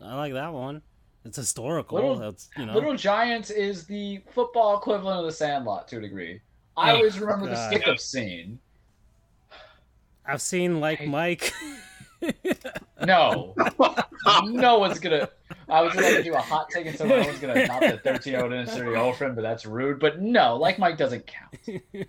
I 0.01 0.15
like 0.15 0.33
that 0.33 0.51
one. 0.53 0.81
It's 1.25 1.37
historical. 1.37 1.97
Little- 1.99 2.29
it's 2.29 2.49
you 2.57 2.65
know. 2.65 2.73
Little 2.73 2.95
Giants 2.95 3.49
is 3.51 3.85
the 3.85 4.21
football 4.33 4.77
equivalent 4.77 5.19
of 5.19 5.25
the 5.25 5.31
Sandlot 5.31 5.87
to 5.89 5.97
a 5.97 6.01
degree. 6.01 6.41
I 6.77 6.91
Oh, 6.91 6.95
always 6.95 7.19
remember 7.19 7.47
the 7.47 7.53
God. 7.55 7.69
stick-up 7.71 7.99
scene. 7.99 8.59
I've 10.25 10.41
seen 10.41 10.79
like 10.79 10.99
Hey. 10.99 11.07
Mike. 11.07 11.51
No, 13.03 13.55
no 14.45 14.77
one's 14.77 14.99
gonna. 14.99 15.27
I 15.67 15.81
was 15.81 15.91
gonna 15.95 16.21
do 16.21 16.35
a 16.35 16.37
hot 16.39 16.69
take 16.69 16.85
and 16.85 16.95
someone 16.95 17.25
was 17.25 17.39
gonna 17.39 17.65
not 17.65 17.81
the 17.81 17.97
13 18.03 18.33
year 18.33 18.43
old 18.43 18.53
insert 18.53 18.85
your 18.85 18.97
old 18.97 19.15
friend, 19.15 19.35
but 19.35 19.41
that's 19.41 19.65
rude. 19.65 19.99
But 19.99 20.21
no, 20.21 20.55
like 20.55 20.77
Mike 20.77 20.97
doesn't 20.99 21.25
count. 21.25 21.81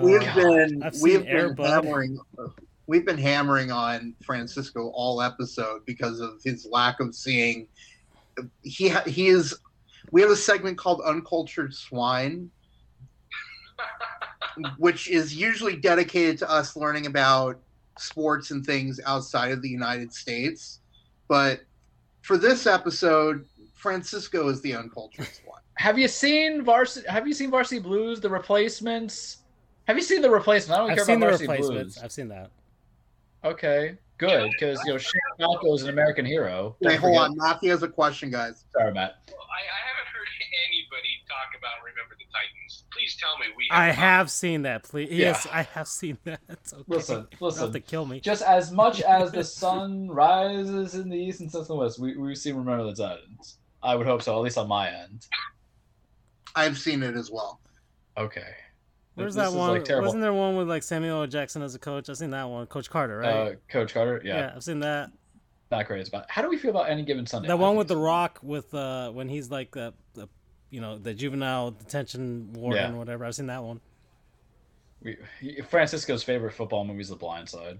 We've 0.00 0.34
been 0.34 0.82
I've 0.82 1.00
we've 1.00 1.24
been 1.24 1.54
Bud. 1.54 1.66
hammering 1.66 2.18
we've 2.86 3.04
been 3.04 3.18
hammering 3.18 3.70
on 3.70 4.14
Francisco 4.24 4.90
all 4.94 5.20
episode 5.20 5.84
because 5.86 6.20
of 6.20 6.40
his 6.44 6.66
lack 6.66 7.00
of 7.00 7.14
seeing. 7.14 7.68
He 8.62 8.90
he 9.06 9.28
is. 9.28 9.54
We 10.12 10.20
have 10.22 10.30
a 10.30 10.36
segment 10.36 10.78
called 10.78 11.02
Uncultured 11.04 11.74
Swine, 11.74 12.50
which 14.78 15.08
is 15.10 15.34
usually 15.34 15.76
dedicated 15.76 16.38
to 16.38 16.50
us 16.50 16.76
learning 16.76 17.06
about 17.06 17.58
sports 17.98 18.50
and 18.50 18.64
things 18.64 19.00
outside 19.04 19.52
of 19.52 19.62
the 19.62 19.68
United 19.68 20.12
States. 20.12 20.80
But 21.28 21.62
for 22.22 22.38
this 22.38 22.66
episode, 22.66 23.46
Francisco 23.74 24.48
is 24.48 24.60
the 24.60 24.74
uncultured 24.74 25.26
swine. 25.26 25.60
Have 25.74 25.98
you 25.98 26.08
seen 26.08 26.62
varsity? 26.62 27.06
Have 27.08 27.26
you 27.26 27.34
seen 27.34 27.50
Varsity 27.50 27.80
Blues? 27.80 28.20
The 28.20 28.30
replacements. 28.30 29.38
Have 29.86 29.96
you 29.96 30.02
seen 30.02 30.22
the 30.22 30.30
replacements? 30.30 30.70
I 30.76 30.78
don't 30.78 30.90
I've 30.90 30.96
care 30.96 31.04
seen 31.04 31.20
the 31.20 31.26
about 31.26 31.38
Varsity 31.38 31.52
replacements. 31.52 31.94
Blues. 31.96 32.04
I've 32.04 32.12
seen 32.12 32.28
that. 32.28 32.50
Okay, 33.44 33.96
good 34.18 34.50
because 34.50 34.80
you 34.84 34.92
know 34.92 34.98
Shane 34.98 35.20
Falco 35.38 35.72
is 35.74 35.82
an 35.82 35.90
American 35.90 36.24
hero. 36.26 36.74
Don't 36.82 36.90
Wait, 36.90 36.98
hold 36.98 37.14
forget- 37.14 37.30
on. 37.30 37.36
Matthew 37.36 37.70
has 37.70 37.82
a 37.82 37.88
question, 37.88 38.30
guys. 38.30 38.64
Sorry, 38.72 38.92
Matt. 38.92 39.14
Well, 39.28 39.36
I, 39.40 39.60
I 39.62 39.80
haven't 39.86 40.08
heard 40.12 40.26
anybody 40.68 41.08
talk 41.28 41.56
about 41.56 41.84
Remember 41.84 42.14
the 42.18 42.24
Titans. 42.32 42.84
Please 42.90 43.16
tell 43.20 43.38
me 43.38 43.46
we. 43.56 43.68
I 43.70 43.92
have 43.92 44.28
seen 44.30 44.62
that. 44.62 44.82
Please, 44.82 45.10
Yeah. 45.10 45.26
yes, 45.28 45.46
I 45.52 45.62
have 45.62 45.86
seen 45.86 46.18
that. 46.24 46.40
Okay. 46.72 46.82
Listen, 46.88 47.16
You 47.18 47.22
don't 47.38 47.40
listen. 47.42 47.62
have 47.62 47.72
to 47.72 47.80
kill 47.80 48.06
me. 48.06 48.18
Just 48.20 48.42
as 48.42 48.72
much 48.72 49.00
as 49.02 49.30
the 49.30 49.44
sun 49.44 50.08
rises 50.10 50.96
in 50.96 51.08
the 51.08 51.16
east 51.16 51.40
and 51.40 51.50
sets 51.52 51.68
in 51.68 51.76
the 51.76 51.80
west, 51.80 52.00
we 52.00 52.16
we 52.16 52.34
see 52.34 52.50
Remember 52.50 52.82
the 52.84 52.94
Titans. 52.94 53.58
I 53.82 53.94
would 53.94 54.06
hope 54.06 54.22
so, 54.22 54.34
at 54.34 54.40
least 54.42 54.58
on 54.58 54.66
my 54.66 54.90
end. 54.90 55.26
I've 56.56 56.76
seen 56.78 57.02
it 57.04 57.14
as 57.14 57.30
well. 57.30 57.60
Okay. 58.18 58.54
Where's 59.16 59.34
This 59.34 59.44
that 59.44 59.48
is, 59.48 59.54
one? 59.54 59.70
like, 59.70 59.84
terrible. 59.84 60.06
Wasn't 60.06 60.22
there 60.22 60.32
one 60.32 60.56
with 60.56 60.68
like 60.68 60.82
Samuel 60.82 61.26
Jackson 61.26 61.62
as 61.62 61.74
a 61.74 61.78
coach? 61.78 62.08
I've 62.08 62.16
seen 62.18 62.30
that 62.30 62.44
one. 62.48 62.66
Coach 62.66 62.88
Carter, 62.90 63.18
right? 63.18 63.34
Uh, 63.34 63.52
Coach 63.68 63.92
Carter, 63.94 64.20
yeah, 64.24 64.52
I've 64.54 64.62
seen 64.62 64.80
that. 64.80 65.10
not 65.70 65.86
crazy 65.86 66.08
about. 66.08 66.30
How 66.30 66.42
do 66.42 66.48
we 66.50 66.58
feel 66.58 66.70
about 66.70 66.88
any 66.90 67.02
given 67.02 67.26
Sunday? 67.26 67.48
The 67.48 67.54
I 67.54 67.56
one 67.56 67.70
think 67.72 67.78
with 67.78 67.88
the. 67.88 67.96
Rock 67.96 68.38
with 68.42 68.72
uh 68.74 69.10
when 69.10 69.28
he's 69.28 69.50
like 69.50 69.70
the, 69.72 69.94
the 70.14 70.28
you 70.70 70.80
know 70.82 70.98
the 70.98 71.14
juvenile 71.14 71.70
detention 71.70 72.52
warden 72.52 72.90
Yeah. 72.90 72.94
or 72.94 72.98
whatever. 72.98 73.24
I've 73.24 73.34
seen 73.34 73.46
that 73.46 73.62
one. 73.62 73.80
We, 75.02 75.16
Francisco's 75.68 76.22
favorite 76.22 76.52
football 76.52 76.84
movie 76.84 77.00
is 77.00 77.08
The 77.08 77.16
Blind 77.16 77.48
Side. 77.48 77.78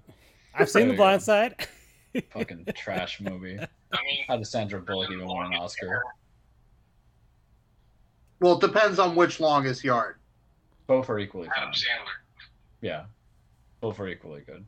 I've 0.54 0.70
seen 0.70 0.82
The 0.86 0.92
you 0.92 0.92
go. 0.94 1.04
Blind 1.04 1.22
Side. 1.22 1.66
Fucking 2.30 2.66
trash 2.74 3.20
movie. 3.20 3.58
I 3.58 4.02
mean, 4.04 4.24
How 4.26 4.38
does 4.38 4.50
Sandra 4.50 4.80
Bullock 4.80 5.10
even 5.10 5.26
win 5.26 5.36
an 5.46 5.54
Oscar? 5.54 6.02
Well, 8.40 8.54
it 8.54 8.60
depends 8.60 8.98
on 8.98 9.14
which 9.16 9.38
longest 9.40 9.84
yard. 9.84 10.16
Both 10.86 11.08
are 11.10 11.18
equally 11.18 11.48
Adam 11.56 11.70
fun. 11.70 11.74
Sandler. 11.74 12.42
Yeah, 12.80 13.04
both 13.80 13.98
are 14.00 14.08
equally 14.08 14.42
good. 14.42 14.64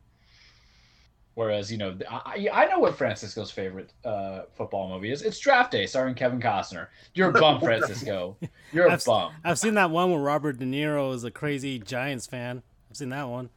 Whereas, 1.34 1.70
you 1.70 1.78
know, 1.78 1.96
I, 2.10 2.48
I 2.52 2.66
know 2.66 2.80
what 2.80 2.98
Francisco's 2.98 3.52
favorite 3.52 3.92
uh, 4.04 4.42
football 4.56 4.88
movie 4.88 5.12
is. 5.12 5.22
It's 5.22 5.38
Draft 5.38 5.70
Day, 5.70 5.86
starring 5.86 6.16
Kevin 6.16 6.40
Costner. 6.40 6.88
You're 7.14 7.28
a 7.30 7.32
bum, 7.32 7.60
Francisco. 7.60 8.36
You're 8.72 8.88
a 8.88 8.92
I've, 8.94 9.04
bum. 9.04 9.34
I've 9.44 9.58
seen 9.60 9.74
that 9.74 9.90
one 9.92 10.10
where 10.10 10.18
Robert 10.20 10.58
De 10.58 10.64
Niro 10.64 11.14
is 11.14 11.22
a 11.22 11.30
crazy 11.30 11.78
Giants 11.78 12.26
fan. 12.26 12.64
I've 12.90 12.96
seen 12.96 13.10
that 13.10 13.28
one. 13.28 13.50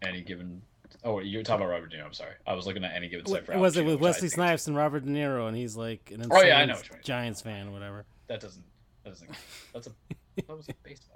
Any 0.00 0.20
given. 0.22 0.62
Oh, 1.02 1.18
you're 1.18 1.42
talking 1.42 1.62
about 1.64 1.72
Robert 1.72 1.90
De 1.90 1.96
Niro. 1.96 2.04
I'm 2.06 2.12
sorry. 2.12 2.34
I 2.46 2.54
was 2.54 2.66
looking 2.66 2.84
at 2.84 2.92
any 2.94 3.08
given 3.08 3.24
What 3.28 3.46
Cypher. 3.46 3.58
was 3.58 3.76
it 3.76 3.80
Al 3.80 3.86
with 3.86 4.00
Wesley 4.00 4.28
Snipes 4.28 4.68
and 4.68 4.76
Robert 4.76 5.04
De 5.04 5.10
Niro, 5.10 5.48
and 5.48 5.56
he's 5.56 5.74
like 5.76 6.12
an 6.14 6.22
insane 6.22 6.30
Oh, 6.40 6.42
yeah, 6.46 6.58
I 6.60 6.66
know. 6.66 6.78
Giants 7.02 7.40
fan, 7.40 7.72
whatever. 7.72 8.04
That 8.28 8.40
doesn't. 8.40 8.64
That 9.02 9.10
doesn't. 9.10 9.30
That's 9.74 9.88
a. 9.88 9.90
That 10.36 10.56
was 10.56 10.68
a 10.68 10.74
baseball. 10.84 11.15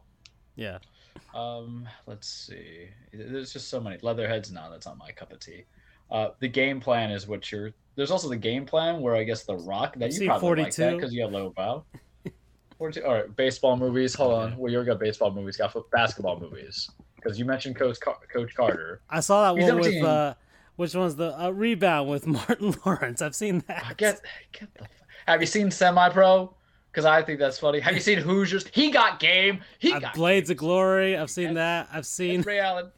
Yeah. 0.57 0.79
Um, 1.35 1.89
let's 2.07 2.29
see. 2.29 2.89
There's 3.13 3.53
just 3.53 3.69
so 3.69 3.81
many 3.81 3.99
leatherheads. 4.03 4.51
No, 4.51 4.71
that's 4.71 4.87
not 4.87 4.99
my 4.99 5.11
cup 5.13 5.33
of 5.33 5.41
tea. 5.41 5.65
Uh, 6.11 6.31
the 6.41 6.49
game 6.49 6.81
plan 6.81 7.11
is 7.11 7.27
what 7.27 7.51
you're. 7.53 7.73
There's 7.95 8.11
also 8.11 8.29
the 8.29 8.37
game 8.37 8.65
plan 8.65 9.01
where 9.01 9.15
I 9.15 9.25
guess 9.25 9.45
the 9.45 9.57
Rock 9.57 9.97
that 9.99 10.13
you 10.13 10.27
probably 10.27 10.63
like 10.65 10.75
that 10.75 10.91
42. 10.91 10.97
because 10.97 11.15
you 11.15 11.23
have 11.23 11.33
low 11.33 11.51
bow. 11.51 11.85
42. 12.79 13.05
All 13.05 13.15
right, 13.15 13.37
baseball 13.37 13.77
movies. 13.77 14.15
Hold 14.15 14.33
on. 14.35 14.57
Well, 14.57 14.73
you 14.73 14.83
got 14.85 14.99
baseball 14.99 15.31
movies. 15.31 15.57
Got 15.57 15.77
basketball 15.93 16.41
movies 16.41 16.91
because 17.17 17.39
you 17.39 17.45
mentioned 17.45 17.77
Coach 17.77 18.01
Car- 18.01 18.19
Coach 18.33 18.55
Carter. 18.55 19.03
I 19.11 19.21
saw 19.21 19.53
that 19.53 19.61
He's 19.61 19.71
one 19.71 19.81
with 19.81 20.03
uh, 20.03 20.35
which 20.77 20.95
one's 20.95 21.17
the 21.17 21.39
uh, 21.39 21.51
rebound 21.51 22.09
with 22.09 22.27
Martin 22.27 22.75
Lawrence. 22.85 23.23
I've 23.23 23.35
seen 23.35 23.63
that. 23.69 23.85
I 23.87 23.95
get 23.95 24.21
get 24.53 24.73
the. 24.75 24.87
Have 25.27 25.41
you 25.41 25.47
seen 25.47 25.71
Semi 25.71 26.09
Pro? 26.09 26.55
Because 26.91 27.05
I 27.05 27.23
think 27.23 27.39
that's 27.39 27.59
funny. 27.59 27.79
Have 27.81 27.95
you 27.95 28.01
seen 28.01 28.19
Hoosiers? 28.19 28.67
He 28.73 28.91
got 28.91 29.21
game. 29.21 29.61
He 29.79 29.93
got 29.99 30.15
Blades 30.15 30.51
of 30.51 30.57
Glory. 30.57 31.17
I've 31.17 31.31
seen 31.31 31.55
that. 31.55 31.89
I've 31.93 32.07
seen 32.07 32.43
Ray 32.43 32.59
Allen. 32.59 32.91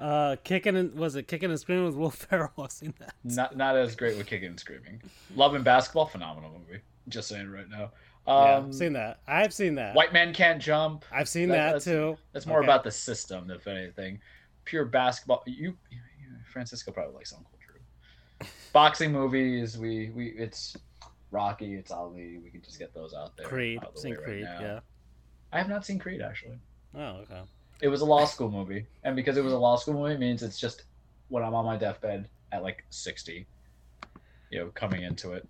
uh, 0.00 0.36
kicking 0.42 0.76
and 0.76 0.94
was 0.94 1.14
it 1.16 1.28
kicking 1.28 1.50
and 1.50 1.60
screaming 1.60 1.84
with 1.84 1.96
Will 1.96 2.10
Ferrell. 2.10 2.50
I've 2.58 2.72
seen 2.72 2.94
that. 2.98 3.14
Not 3.24 3.56
not 3.56 3.76
as 3.76 3.94
great 3.94 4.16
with 4.16 4.26
kicking 4.26 4.48
and 4.48 4.58
screaming. 4.60 5.02
Love 5.36 5.54
and 5.54 5.64
basketball, 5.64 6.06
phenomenal 6.06 6.50
movie. 6.50 6.80
Just 7.08 7.28
saying 7.28 7.50
right 7.50 7.68
now. 7.68 7.90
yeah, 8.26 8.54
Um, 8.56 8.66
I've 8.68 8.74
seen 8.74 8.92
that. 8.94 9.20
I've 9.26 9.52
seen 9.52 9.74
that. 9.74 9.94
White 9.94 10.12
Man 10.12 10.32
Can't 10.32 10.60
Jump. 10.62 11.04
I've 11.12 11.28
seen 11.28 11.48
That- 11.48 11.56
that, 11.56 11.64
that's- 11.66 11.84
too. 11.84 12.16
That's 12.32 12.46
more 12.46 12.58
Okay. 12.60 12.66
about 12.66 12.84
the 12.84 12.90
system, 12.90 13.50
if 13.50 13.66
anything. 13.66 14.20
Pure 14.64 14.86
basketball. 14.86 15.42
You, 15.46 15.76
you 15.90 15.98
Francisco 16.50 16.90
probably 16.92 17.14
likes 17.16 17.32
Uncle 17.32 17.50
Drew. 17.64 18.46
Boxing 18.72 19.12
movies. 19.12 19.76
We 19.76 20.10
we 20.14 20.28
it's 20.28 20.74
Rocky. 21.32 21.74
It's 21.74 21.90
Ali. 21.90 22.38
We 22.42 22.50
can 22.50 22.62
just 22.62 22.78
get 22.78 22.94
those 22.94 23.14
out 23.14 23.36
there. 23.36 23.46
Creed, 23.46 23.80
out 23.82 23.94
the 23.94 24.00
seen 24.00 24.12
way 24.12 24.16
right 24.18 24.26
Creed, 24.26 24.46
yeah. 24.60 24.80
I 25.52 25.58
have 25.58 25.68
not 25.68 25.84
seen 25.84 25.98
Creed 25.98 26.22
actually. 26.22 26.58
Oh, 26.94 27.20
okay. 27.22 27.40
It 27.80 27.88
was 27.88 28.00
a 28.00 28.04
law 28.04 28.24
school 28.26 28.50
movie, 28.50 28.86
and 29.02 29.16
because 29.16 29.36
it 29.36 29.42
was 29.42 29.52
a 29.52 29.58
law 29.58 29.76
school 29.76 29.94
movie, 29.94 30.14
it 30.14 30.20
means 30.20 30.42
it's 30.42 30.58
just 30.58 30.84
when 31.28 31.42
I'm 31.42 31.54
on 31.54 31.64
my 31.64 31.76
deathbed 31.76 32.28
at 32.52 32.62
like 32.62 32.84
60. 32.90 33.46
You 34.50 34.58
know, 34.58 34.66
coming 34.74 35.02
into 35.02 35.32
it. 35.32 35.48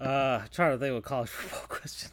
Uh, 0.00 0.42
trying 0.50 0.72
to 0.72 0.78
think 0.78 0.90
of 0.90 0.96
a 0.96 1.02
college 1.02 1.28
football 1.30 1.66
question. 1.68 2.10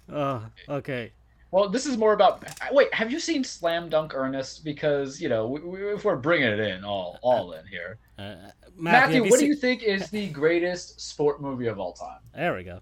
oh, 0.12 0.42
okay. 0.68 1.12
Well, 1.50 1.68
this 1.68 1.86
is 1.86 1.96
more 1.96 2.12
about. 2.12 2.44
Wait, 2.72 2.92
have 2.92 3.10
you 3.10 3.18
seen 3.20 3.42
Slam 3.42 3.88
Dunk 3.88 4.14
Ernest? 4.14 4.64
Because 4.64 5.20
you 5.20 5.28
know, 5.28 5.48
we, 5.48 5.60
we, 5.60 5.92
if 5.92 6.04
we're 6.04 6.16
bringing 6.16 6.48
it 6.48 6.60
in, 6.60 6.84
all 6.84 7.18
all 7.22 7.52
in 7.52 7.66
here. 7.66 7.98
Uh, 8.18 8.50
Matthew, 8.78 9.22
Matthew, 9.22 9.30
what 9.30 9.40
seen- 9.40 9.48
do 9.48 9.54
you 9.54 9.56
think 9.56 9.82
is 9.82 10.08
the 10.10 10.28
greatest 10.28 11.00
sport 11.00 11.40
movie 11.40 11.66
of 11.66 11.80
all 11.80 11.92
time? 11.92 12.20
There 12.34 12.54
we 12.54 12.62
go. 12.62 12.80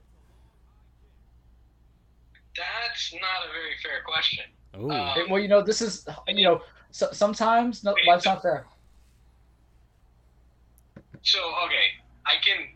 That's 2.57 3.13
not 3.15 3.49
a 3.49 3.53
very 3.53 3.77
fair 3.83 4.03
question. 4.05 4.45
Ooh. 4.79 4.91
Hey, 4.91 5.25
well, 5.31 5.41
you 5.41 5.49
know, 5.49 5.63
this 5.63 5.81
is 5.81 6.07
you 6.29 6.45
know, 6.45 6.61
so, 6.91 7.09
sometimes 7.13 7.83
no, 7.83 7.95
life's 8.07 8.27
not 8.27 8.43
fair. 8.43 8.67
So 11.23 11.39
okay, 11.65 11.89
I 12.27 12.35
can 12.45 12.69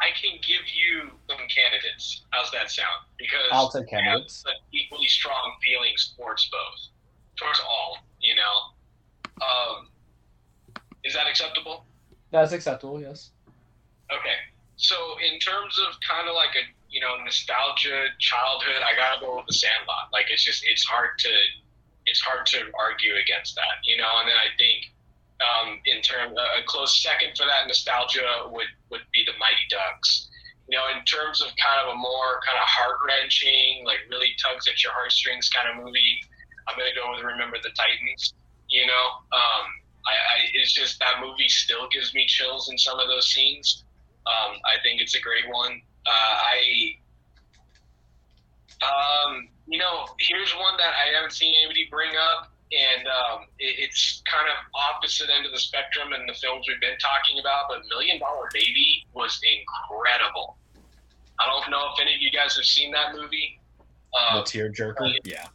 I 0.00 0.10
can 0.20 0.38
give 0.42 0.62
you 0.72 1.10
some 1.28 1.38
candidates. 1.48 2.22
How's 2.30 2.50
that 2.52 2.70
sound? 2.70 3.06
Because 3.18 3.48
I'll 3.50 3.68
take 3.68 3.92
I 3.92 3.96
have 3.96 4.04
candidates. 4.04 4.44
equally 4.72 5.06
strong 5.06 5.56
feelings 5.62 6.14
towards 6.16 6.48
both, 6.50 6.88
towards 7.36 7.60
all. 7.60 7.98
You 8.20 8.34
know, 8.36 9.42
um, 9.44 9.88
is 11.02 11.14
that 11.14 11.26
acceptable? 11.26 11.84
That's 12.34 12.50
acceptable. 12.50 12.98
Yes. 12.98 13.30
Okay. 14.10 14.42
So 14.74 14.98
in 15.22 15.38
terms 15.38 15.78
of 15.78 15.94
kind 16.02 16.26
of 16.26 16.34
like 16.34 16.58
a 16.58 16.66
you 16.90 16.98
know 16.98 17.14
nostalgia 17.22 18.10
childhood, 18.18 18.82
I 18.82 18.98
gotta 18.98 19.22
go 19.22 19.38
with 19.38 19.46
the 19.46 19.54
Sandlot. 19.54 20.10
Like 20.10 20.34
it's 20.34 20.42
just 20.42 20.66
it's 20.66 20.82
hard 20.82 21.14
to 21.22 21.30
it's 22.10 22.18
hard 22.18 22.44
to 22.58 22.74
argue 22.74 23.14
against 23.22 23.54
that, 23.54 23.86
you 23.86 23.96
know. 23.96 24.10
And 24.18 24.26
then 24.26 24.34
I 24.34 24.50
think 24.58 24.90
um, 25.46 25.78
in 25.86 26.02
term 26.02 26.34
a 26.34 26.66
close 26.66 26.98
second 26.98 27.38
for 27.38 27.46
that 27.46 27.70
nostalgia 27.70 28.50
would 28.50 28.66
would 28.90 29.06
be 29.14 29.22
the 29.22 29.38
Mighty 29.38 29.70
Ducks. 29.70 30.26
You 30.66 30.74
know, 30.74 30.90
in 30.90 31.06
terms 31.06 31.38
of 31.38 31.54
kind 31.54 31.86
of 31.86 31.94
a 31.94 31.96
more 31.96 32.42
kind 32.42 32.58
of 32.58 32.66
heart 32.66 32.98
wrenching, 33.06 33.86
like 33.86 34.02
really 34.10 34.34
tugs 34.42 34.66
at 34.66 34.82
your 34.82 34.90
heartstrings 34.90 35.46
kind 35.54 35.70
of 35.70 35.78
movie, 35.78 36.18
I'm 36.66 36.74
gonna 36.74 36.98
go 36.98 37.14
with 37.14 37.22
Remember 37.22 37.62
the 37.62 37.70
Titans. 37.78 38.34
You 38.66 38.90
know, 38.90 39.06
um, 39.30 39.83
I, 40.06 40.10
I 40.12 40.36
it's 40.54 40.72
just 40.74 40.98
that 41.00 41.20
movie 41.20 41.48
still 41.48 41.88
gives 41.88 42.14
me 42.14 42.26
chills 42.26 42.68
in 42.70 42.76
some 42.78 42.98
of 43.00 43.08
those 43.08 43.26
scenes. 43.28 43.84
Um, 44.26 44.56
I 44.64 44.80
think 44.82 45.00
it's 45.00 45.14
a 45.14 45.20
great 45.20 45.44
one. 45.50 45.80
Uh, 46.06 46.10
I, 46.10 46.96
um, 48.82 49.48
you 49.66 49.78
know, 49.78 50.06
here's 50.18 50.52
one 50.56 50.76
that 50.78 50.92
I 50.94 51.14
haven't 51.14 51.32
seen 51.32 51.54
anybody 51.54 51.86
bring 51.90 52.12
up, 52.16 52.50
and 52.72 53.06
um, 53.08 53.46
it, 53.58 53.76
it's 53.78 54.22
kind 54.30 54.46
of 54.48 54.54
opposite 54.74 55.28
end 55.34 55.46
of 55.46 55.52
the 55.52 55.58
spectrum 55.58 56.12
in 56.12 56.26
the 56.26 56.34
films 56.34 56.66
we've 56.68 56.80
been 56.80 56.98
talking 56.98 57.38
about. 57.40 57.64
But 57.68 57.82
Million 57.88 58.18
Dollar 58.18 58.48
Baby 58.52 59.06
was 59.14 59.40
incredible. 59.42 60.56
I 61.38 61.46
don't 61.46 61.70
know 61.70 61.88
if 61.94 62.00
any 62.00 62.14
of 62.14 62.20
you 62.20 62.30
guys 62.30 62.56
have 62.56 62.64
seen 62.66 62.92
that 62.92 63.14
movie. 63.14 63.58
The 64.12 64.38
Um, 64.38 64.44
tearjerker. 64.44 65.16
Yeah. 65.24 65.48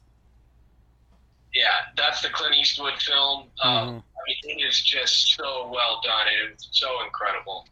yeah, 1.54 1.70
that's 1.96 2.22
the 2.22 2.30
Clint 2.30 2.56
Eastwood 2.56 3.00
film. 3.02 3.50
Um, 3.62 3.90
Mhm. 3.90 4.04
It 4.30 4.62
is 4.62 4.82
just 4.82 5.36
so 5.36 5.70
well 5.74 6.02
done 6.04 6.28
it's 6.52 6.70
so 6.72 7.04
incredible. 7.04 7.66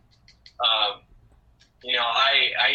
Um, 0.57 1.01
you 1.84 1.93
know, 1.93 2.05
I, 2.05 2.51
I 2.59 2.69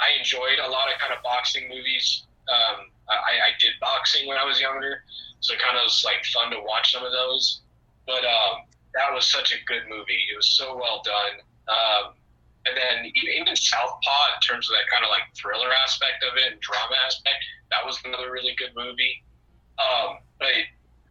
I 0.00 0.18
enjoyed 0.18 0.58
a 0.64 0.68
lot 0.70 0.88
of 0.92 0.98
kind 1.00 1.12
of 1.12 1.22
boxing 1.22 1.68
movies. 1.68 2.24
Um, 2.48 2.88
I, 3.08 3.52
I 3.52 3.60
did 3.60 3.72
boxing 3.80 4.26
when 4.26 4.38
I 4.38 4.44
was 4.44 4.60
younger, 4.60 5.04
so 5.40 5.52
it 5.52 5.60
kind 5.60 5.76
of 5.76 5.84
was 5.84 6.02
like 6.04 6.24
fun 6.32 6.50
to 6.52 6.60
watch 6.64 6.92
some 6.92 7.04
of 7.04 7.12
those. 7.12 7.60
But 8.06 8.24
um, 8.24 8.64
that 8.94 9.12
was 9.12 9.26
such 9.26 9.52
a 9.52 9.60
good 9.66 9.82
movie. 9.88 10.24
It 10.32 10.36
was 10.36 10.48
so 10.56 10.76
well 10.76 11.02
done. 11.04 11.44
Um, 11.68 12.14
and 12.66 12.76
then 12.76 13.12
even, 13.14 13.42
even 13.42 13.56
Southpaw, 13.56 14.24
in 14.34 14.40
terms 14.40 14.68
of 14.68 14.76
that 14.76 14.88
kind 14.92 15.04
of 15.04 15.10
like 15.10 15.28
thriller 15.36 15.72
aspect 15.72 16.24
of 16.24 16.36
it 16.36 16.52
and 16.52 16.60
drama 16.60 16.96
aspect, 17.04 17.36
that 17.70 17.84
was 17.84 18.00
another 18.04 18.32
really 18.32 18.54
good 18.56 18.72
movie. 18.76 19.22
Um, 19.76 20.18
but 20.38 20.52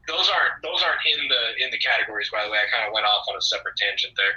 those 0.08 0.32
aren't 0.32 0.64
those 0.64 0.82
aren't 0.82 1.04
in 1.06 1.28
the 1.28 1.44
in 1.64 1.72
the 1.72 1.78
categories. 1.78 2.30
By 2.32 2.44
the 2.46 2.52
way, 2.52 2.58
I 2.58 2.68
kind 2.72 2.88
of 2.88 2.94
went 2.94 3.06
off 3.06 3.28
on 3.30 3.36
a 3.36 3.42
separate 3.42 3.76
tangent 3.76 4.14
there. 4.16 4.36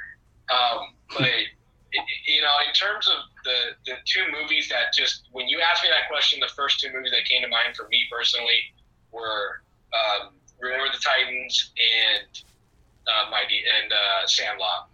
Um, 0.51 0.95
but 1.17 1.31
you 2.27 2.43
know, 2.43 2.55
in 2.67 2.75
terms 2.75 3.09
of 3.09 3.23
the 3.45 3.79
the 3.87 3.97
two 4.05 4.27
movies 4.31 4.69
that 4.69 4.93
just 4.93 5.29
when 5.33 5.49
you 5.49 5.61
asked 5.61 5.83
me 5.83 5.91
that 5.91 6.11
question, 6.11 6.41
the 6.41 6.53
first 6.55 6.81
two 6.81 6.93
movies 6.93 7.13
that 7.13 7.25
came 7.25 7.43
to 7.43 7.49
mind 7.49 7.77
for 7.77 7.89
me 7.89 8.03
personally 8.11 8.75
were 9.13 9.63
um, 9.95 10.35
Remember 10.61 10.93
the 10.93 11.01
Titans 11.01 11.73
and 11.79 12.43
uh, 13.09 13.31
Mighty 13.31 13.63
and 13.83 13.93
uh, 13.93 14.27
Sandlot. 14.27 14.89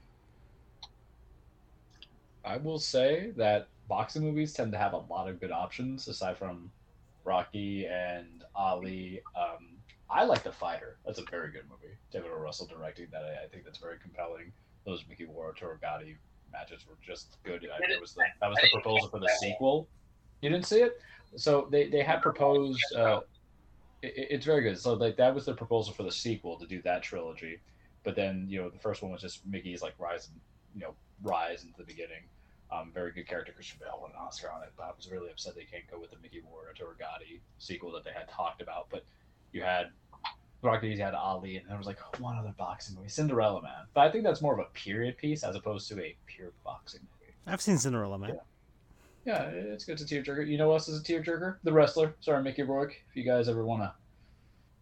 I 2.44 2.58
will 2.58 2.78
say 2.78 3.32
that 3.36 3.66
boxing 3.88 4.22
movies 4.22 4.52
tend 4.52 4.72
to 4.72 4.78
have 4.78 4.92
a 4.92 5.02
lot 5.10 5.28
of 5.28 5.40
good 5.40 5.50
options 5.50 6.06
aside 6.06 6.38
from 6.38 6.70
Rocky 7.24 7.86
and 7.86 8.44
Ali. 8.54 9.20
Um, 9.36 9.75
I 10.08 10.24
like 10.24 10.42
The 10.42 10.52
Fighter. 10.52 10.96
That's 11.04 11.18
a 11.18 11.24
very 11.30 11.50
good 11.50 11.64
movie. 11.68 11.94
David 12.12 12.30
O. 12.34 12.38
Russell 12.38 12.66
directing 12.66 13.06
that. 13.12 13.22
I, 13.22 13.44
I 13.44 13.48
think 13.48 13.64
that's 13.64 13.78
very 13.78 13.98
compelling. 13.98 14.52
Those 14.84 15.04
Mickey 15.08 15.26
Ward 15.26 15.56
Torgati 15.56 16.16
matches 16.52 16.86
were 16.88 16.96
just 17.04 17.36
good. 17.42 17.64
I, 17.64 17.78
there 17.88 18.00
was 18.00 18.14
the, 18.14 18.24
that 18.40 18.48
was 18.48 18.58
the 18.62 18.68
proposal 18.72 19.08
for 19.08 19.18
the 19.18 19.30
sequel. 19.40 19.88
You 20.42 20.50
didn't 20.50 20.66
see 20.66 20.80
it? 20.80 21.00
So 21.34 21.66
they, 21.70 21.88
they 21.88 22.02
had 22.02 22.22
proposed. 22.22 22.80
Uh, 22.94 23.20
it, 24.02 24.14
it's 24.16 24.46
very 24.46 24.62
good. 24.62 24.78
So 24.78 24.94
like 24.94 25.16
that 25.16 25.34
was 25.34 25.44
the 25.46 25.54
proposal 25.54 25.92
for 25.92 26.04
the 26.04 26.12
sequel 26.12 26.56
to 26.58 26.66
do 26.66 26.80
that 26.82 27.02
trilogy, 27.02 27.58
but 28.04 28.14
then 28.14 28.46
you 28.48 28.60
know 28.60 28.68
the 28.68 28.78
first 28.78 29.02
one 29.02 29.10
was 29.10 29.20
just 29.20 29.44
Mickey's 29.44 29.82
like 29.82 29.94
rise, 29.98 30.28
and, 30.28 30.40
you 30.74 30.82
know, 30.82 30.94
rise 31.22 31.64
into 31.64 31.76
the 31.78 31.84
beginning. 31.84 32.22
Um, 32.70 32.90
very 32.92 33.12
good 33.12 33.28
character. 33.28 33.52
Christian 33.52 33.78
Bale 33.80 33.98
won 34.00 34.10
an 34.10 34.16
Oscar 34.18 34.50
on 34.50 34.62
it, 34.62 34.72
but 34.76 34.84
I 34.84 34.90
was 34.96 35.10
really 35.10 35.30
upset 35.30 35.54
they 35.54 35.64
can't 35.64 35.88
go 35.90 36.00
with 36.00 36.10
the 36.10 36.18
Mickey 36.22 36.42
Ward 36.48 36.66
or 36.68 36.74
Torgati 36.74 37.40
sequel 37.58 37.92
that 37.92 38.04
they 38.04 38.10
had 38.10 38.28
talked 38.28 38.60
about. 38.60 38.88
But 38.90 39.04
you 39.56 39.62
had 39.62 39.86
Rocky, 40.62 40.88
you 40.88 40.98
had 41.02 41.14
Ali, 41.14 41.56
and 41.56 41.68
there 41.68 41.78
was 41.78 41.86
like 41.86 41.98
one 42.20 42.36
other 42.38 42.54
boxing 42.58 42.94
movie, 42.96 43.08
Cinderella 43.08 43.62
Man. 43.62 43.86
But 43.94 44.02
I 44.06 44.10
think 44.12 44.22
that's 44.24 44.42
more 44.42 44.52
of 44.52 44.58
a 44.58 44.68
period 44.74 45.16
piece 45.16 45.42
as 45.42 45.56
opposed 45.56 45.88
to 45.88 46.00
a 46.00 46.14
pure 46.26 46.52
boxing 46.64 47.00
movie. 47.20 47.32
I've 47.46 47.60
seen 47.60 47.78
Cinderella 47.78 48.18
Man. 48.18 48.38
Yeah, 49.24 49.42
it's 49.44 49.84
good. 49.84 50.00
It's 50.00 50.02
a 50.10 50.14
tearjerker. 50.14 50.46
You 50.46 50.58
know 50.58 50.68
what 50.68 50.74
else 50.74 50.88
is 50.88 51.00
a 51.00 51.02
tearjerker? 51.04 51.56
The 51.64 51.72
wrestler. 51.72 52.14
Sorry, 52.20 52.42
Mickey 52.42 52.62
Rourke. 52.62 52.94
If 53.10 53.16
you 53.16 53.24
guys 53.24 53.48
ever 53.48 53.64
want 53.64 53.82
to 53.82 53.92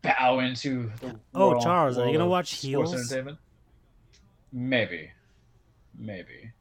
bow 0.03 0.41
into 0.41 0.91
the 1.01 1.19
Oh, 1.35 1.51
world- 1.51 1.63
Charles, 1.63 1.97
are 1.99 2.07
you 2.07 2.13
gonna 2.13 2.27
watch 2.29 2.49
sports 2.49 2.63
Heels? 2.63 2.95
entertainment? 2.95 3.39
Maybe, 4.53 5.11
maybe, 5.99 6.53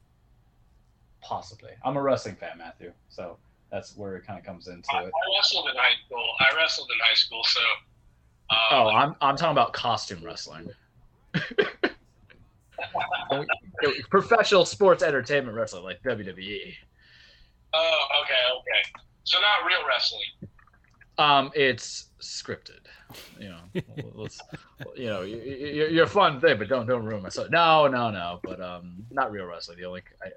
possibly. 1.20 1.70
I'm 1.84 1.96
a 1.96 2.02
wrestling 2.02 2.36
fan, 2.36 2.58
Matthew. 2.58 2.92
So 3.08 3.38
that's 3.70 3.96
where 3.96 4.16
it 4.16 4.26
kind 4.26 4.38
of 4.38 4.44
comes 4.44 4.66
into 4.68 4.88
I, 4.92 5.02
it. 5.04 5.06
I 5.14 5.36
wrestled 5.38 5.68
in 5.68 5.76
high 5.76 5.94
school. 6.06 6.24
I 6.40 6.56
wrestled 6.56 6.88
in 6.92 6.98
high 7.06 7.14
school, 7.14 7.42
so. 7.44 7.60
Um, 8.50 8.56
Oh, 8.70 8.88
I'm 8.88 9.16
I'm 9.20 9.36
talking 9.36 9.52
about 9.52 9.72
costume 9.72 10.22
wrestling. 10.24 10.68
Professional 14.10 14.64
sports 14.64 15.02
entertainment 15.02 15.56
wrestling 15.56 15.84
like. 15.84 16.02
WWE. 16.02 16.74
Oh, 17.76 18.06
okay, 18.22 18.34
okay. 18.60 19.02
So 19.24 19.38
not 19.40 19.66
real 19.66 19.86
wrestling. 19.88 20.22
Um, 21.18 21.50
it's 21.54 22.06
scripted. 22.20 22.80
You 23.38 23.48
know, 23.50 23.82
let's, 24.14 24.40
you 24.96 25.06
know, 25.06 25.22
you- 25.22 25.36
you- 25.40 25.86
you're 25.88 26.04
a 26.04 26.08
fun 26.08 26.40
thing, 26.40 26.58
but 26.58 26.68
don't 26.68 26.86
don't 26.86 27.04
ruin 27.04 27.22
my 27.22 27.28
story. 27.28 27.48
No, 27.50 27.86
no, 27.88 28.10
no. 28.10 28.40
But 28.42 28.60
um, 28.60 29.04
not 29.10 29.30
real 29.32 29.44
wrestling. 29.46 29.78
The 29.78 29.84
only 29.86 30.02
I, 30.22 30.28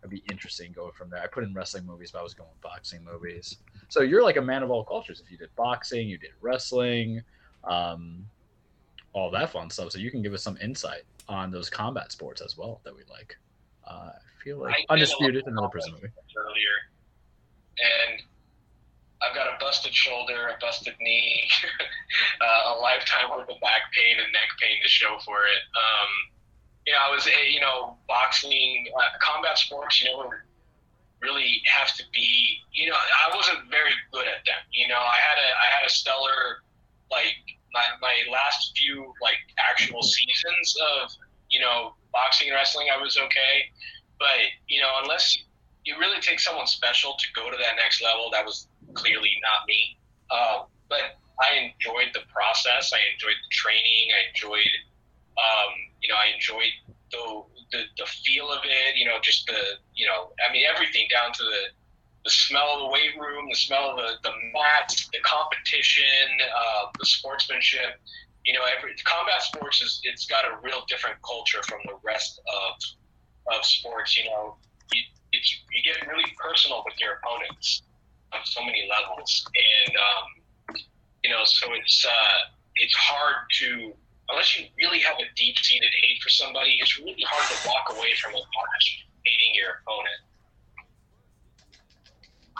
it'd 0.00 0.10
be 0.10 0.22
interesting 0.30 0.72
going 0.72 0.92
from 0.92 1.10
there. 1.10 1.22
I 1.22 1.26
put 1.26 1.44
in 1.44 1.54
wrestling 1.54 1.86
movies, 1.86 2.10
but 2.12 2.20
I 2.20 2.22
was 2.22 2.34
going 2.34 2.50
with 2.50 2.60
boxing 2.60 3.04
movies. 3.04 3.58
So 3.88 4.00
you're 4.02 4.22
like 4.22 4.36
a 4.36 4.42
man 4.42 4.62
of 4.62 4.70
all 4.70 4.84
cultures. 4.84 5.20
If 5.24 5.30
you 5.30 5.38
did 5.38 5.54
boxing, 5.56 6.08
you 6.08 6.18
did 6.18 6.30
wrestling, 6.40 7.22
um, 7.64 8.26
all 9.12 9.30
that 9.30 9.50
fun 9.50 9.70
stuff. 9.70 9.92
So 9.92 9.98
you 9.98 10.10
can 10.10 10.22
give 10.22 10.34
us 10.34 10.42
some 10.42 10.56
insight 10.62 11.02
on 11.28 11.50
those 11.50 11.70
combat 11.70 12.12
sports 12.12 12.40
as 12.40 12.56
well 12.56 12.80
that 12.84 12.94
we 12.94 13.02
like. 13.10 13.36
Uh, 13.86 14.10
I 14.14 14.44
feel 14.44 14.58
like 14.58 14.70
lot 14.70 14.84
undisputed 14.90 15.46
another 15.46 15.68
prison 15.68 15.92
movie. 15.92 16.08
earlier, 16.36 16.76
and 17.78 18.22
I've 19.22 19.34
got 19.34 19.46
a 19.46 19.56
busted 19.60 19.94
shoulder, 19.94 20.48
a 20.48 20.58
busted 20.60 20.94
knee, 21.00 21.48
uh, 22.40 22.74
a 22.74 22.80
lifetime 22.80 23.30
worth 23.30 23.48
of 23.48 23.60
back 23.60 23.92
pain 23.92 24.18
and 24.22 24.32
neck 24.32 24.50
pain 24.60 24.82
to 24.82 24.88
show 24.88 25.18
for 25.24 25.38
it. 25.44 25.62
Um, 25.76 26.10
you 26.86 26.92
know, 26.92 26.98
I 27.08 27.14
was, 27.14 27.26
a, 27.26 27.52
you 27.52 27.60
know, 27.60 27.96
boxing, 28.08 28.86
uh, 28.96 29.18
combat 29.20 29.58
sports. 29.58 30.02
You 30.02 30.10
know, 30.10 30.30
really 31.20 31.62
have 31.66 31.94
to 31.96 32.02
be. 32.12 32.58
You 32.72 32.90
know, 32.90 32.96
I 32.96 33.34
wasn't 33.34 33.70
very 33.70 33.94
good 34.12 34.26
at 34.26 34.44
them. 34.44 34.58
You 34.72 34.88
know, 34.88 34.98
I 34.98 35.16
had 35.16 35.38
a 35.38 35.48
I 35.54 35.66
had 35.78 35.86
a 35.86 35.90
stellar 35.90 36.62
like 37.12 37.36
my 37.72 37.84
my 38.00 38.16
last 38.32 38.72
few 38.76 39.12
like 39.20 39.38
actual 39.60 40.02
seasons 40.02 40.74
of 40.96 41.10
you 41.50 41.60
know 41.60 41.94
boxing 42.12 42.48
and 42.48 42.56
wrestling. 42.56 42.88
I 42.92 43.00
was 43.00 43.16
okay, 43.16 43.54
but 44.18 44.40
you 44.68 44.80
know, 44.80 44.90
unless 45.02 45.36
you 45.84 45.98
really 45.98 46.20
take 46.20 46.40
someone 46.40 46.66
special 46.66 47.14
to 47.18 47.26
go 47.34 47.50
to 47.50 47.56
that 47.56 47.76
next 47.76 48.02
level, 48.02 48.30
that 48.32 48.44
was 48.44 48.68
clearly 48.94 49.36
not 49.42 49.66
me. 49.66 49.98
Uh, 50.30 50.64
but 50.88 51.18
I 51.40 51.72
enjoyed 51.72 52.14
the 52.14 52.24
process. 52.32 52.92
I 52.92 53.00
enjoyed 53.12 53.36
the 53.36 53.50
training. 53.50 54.14
I 54.14 54.28
enjoyed, 54.30 54.74
um, 55.36 55.72
you 56.00 56.08
know, 56.08 56.16
I 56.16 56.34
enjoyed 56.34 56.72
the, 57.10 57.42
the 57.72 57.80
the 57.98 58.06
feel 58.06 58.50
of 58.52 58.60
it. 58.64 58.96
You 58.96 59.06
know, 59.06 59.18
just 59.22 59.46
the 59.46 59.80
you 59.94 60.06
know, 60.06 60.32
I 60.46 60.52
mean, 60.52 60.64
everything 60.64 61.08
down 61.10 61.32
to 61.32 61.42
the 61.42 61.62
the 62.24 62.30
smell 62.30 62.74
of 62.74 62.80
the 62.80 62.92
weight 62.92 63.18
room, 63.18 63.48
the 63.48 63.56
smell 63.56 63.90
of 63.90 63.96
the 63.96 64.14
the 64.22 64.34
mats, 64.52 65.08
the 65.12 65.18
competition, 65.24 66.38
uh, 66.40 66.86
the 66.98 67.06
sportsmanship. 67.06 68.00
You 68.44 68.54
know, 68.54 68.60
every 68.76 68.94
combat 69.04 69.42
sports 69.42 69.82
is 69.82 70.00
it's 70.04 70.26
got 70.26 70.44
a 70.44 70.56
real 70.62 70.84
different 70.88 71.16
culture 71.22 71.62
from 71.62 71.80
the 71.86 71.94
rest 72.02 72.40
of 72.46 73.54
of 73.56 73.64
sports. 73.64 74.18
You 74.18 74.30
know, 74.30 74.56
you, 74.92 75.02
you 75.32 75.82
get 75.82 76.06
really 76.06 76.30
personal 76.38 76.82
with 76.84 76.98
your 76.98 77.20
opponents 77.22 77.82
on 78.32 78.40
so 78.44 78.64
many 78.64 78.88
levels, 78.88 79.44
and 79.54 79.96
um, 79.96 80.76
you 81.22 81.30
know, 81.30 81.42
so 81.44 81.72
it's 81.74 82.06
uh, 82.06 82.38
it's 82.76 82.94
hard 82.94 83.36
to 83.60 83.92
unless 84.30 84.58
you 84.58 84.66
really 84.78 84.98
have 85.00 85.16
a 85.18 85.28
deep 85.36 85.58
seated 85.58 85.90
hate 86.02 86.22
for 86.22 86.30
somebody, 86.30 86.78
it's 86.80 86.98
really 86.98 87.24
hard 87.28 87.44
to 87.50 87.68
walk 87.68 87.96
away 87.96 88.14
from 88.20 88.32
a 88.32 88.38
match 88.38 89.06
hating 89.24 89.54
your 89.54 89.82
opponent. 89.82 90.20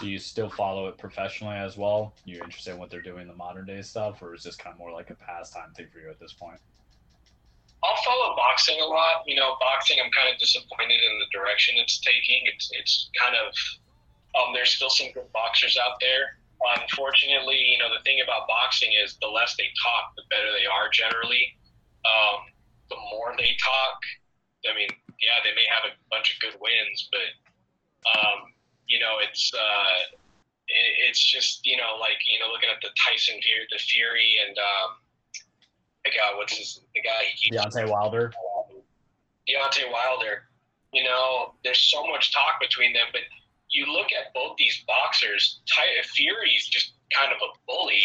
Do 0.03 0.11
you 0.11 0.19
still 0.19 0.51
follow 0.51 0.89
it 0.89 0.99
professionally 0.99 1.55
as 1.55 1.79
well? 1.79 2.13
You're 2.27 2.43
interested 2.43 2.75
in 2.75 2.79
what 2.83 2.91
they're 2.91 3.07
doing, 3.07 3.29
the 3.31 3.39
modern 3.39 3.67
day 3.67 3.83
stuff, 3.83 4.21
or 4.21 4.35
is 4.35 4.43
this 4.43 4.57
kind 4.57 4.75
of 4.75 4.79
more 4.81 4.91
like 4.91 5.11
a 5.11 5.15
pastime 5.15 5.71
thing 5.79 5.87
for 5.95 6.01
you 6.01 6.11
at 6.11 6.19
this 6.19 6.33
point? 6.33 6.59
I'll 7.87 8.03
follow 8.03 8.35
boxing 8.35 8.83
a 8.83 8.85
lot. 8.85 9.23
You 9.31 9.37
know, 9.37 9.55
boxing, 9.61 10.03
I'm 10.03 10.11
kind 10.11 10.27
of 10.27 10.41
disappointed 10.43 10.99
in 10.99 11.23
the 11.23 11.31
direction 11.31 11.79
it's 11.79 12.03
taking. 12.03 12.43
It's 12.51 12.69
it's 12.75 13.11
kind 13.15 13.37
of 13.39 13.55
um, 14.35 14.51
there's 14.51 14.75
still 14.75 14.91
some 14.91 15.15
good 15.15 15.31
boxers 15.31 15.79
out 15.79 16.03
there. 16.03 16.35
Unfortunately, 16.83 17.63
you 17.63 17.79
know, 17.79 17.87
the 17.87 18.03
thing 18.03 18.19
about 18.27 18.51
boxing 18.51 18.91
is 19.07 19.15
the 19.23 19.31
less 19.31 19.55
they 19.55 19.71
talk, 19.79 20.19
the 20.19 20.27
better 20.31 20.51
they 20.51 20.67
are 20.67 20.91
generally. 20.91 21.47
Um, 22.03 22.51
the 22.91 22.99
more 23.15 23.39
they 23.39 23.55
talk, 23.63 23.99
I 24.67 24.75
mean, 24.75 24.91
yeah, 25.23 25.39
they 25.47 25.55
may 25.55 25.67
have 25.71 25.87
a 25.87 25.95
bunch 26.11 26.35
of 26.35 26.43
good 26.43 26.59
wins, 26.59 27.07
but 27.15 27.31
um, 28.19 28.51
you 28.89 28.99
know, 28.99 29.19
it's 29.23 29.53
uh, 29.55 30.17
it, 30.69 31.09
it's 31.09 31.23
just 31.23 31.65
you 31.65 31.77
know, 31.77 31.99
like 32.01 32.19
you 32.27 32.39
know, 32.39 32.53
looking 32.53 32.71
at 32.71 32.81
the 32.83 32.91
Tyson 32.99 33.41
Fury, 33.43 33.67
the 33.71 33.79
Fury, 33.79 34.39
and 34.47 34.57
um, 34.59 34.91
the 36.05 36.11
guy, 36.11 36.37
what's 36.37 36.57
his, 36.57 36.81
the 36.95 37.03
guy 37.03 37.25
he 37.33 37.51
keeps 37.51 37.57
Deontay 37.57 37.89
Wilder. 37.89 38.33
Deontay 39.49 39.91
Wilder. 39.91 40.45
You 40.93 41.05
know, 41.05 41.55
there's 41.65 41.81
so 41.91 42.07
much 42.07 42.33
talk 42.35 42.61
between 42.61 42.93
them, 42.93 43.09
but 43.13 43.23
you 43.71 43.91
look 43.91 44.13
at 44.13 44.33
both 44.35 44.57
these 44.59 44.85
boxers. 44.87 45.61
Ty- 45.67 46.05
Fury's 46.15 46.69
just 46.69 46.93
kind 47.17 47.33
of 47.33 47.39
a 47.41 47.51
bully 47.67 48.05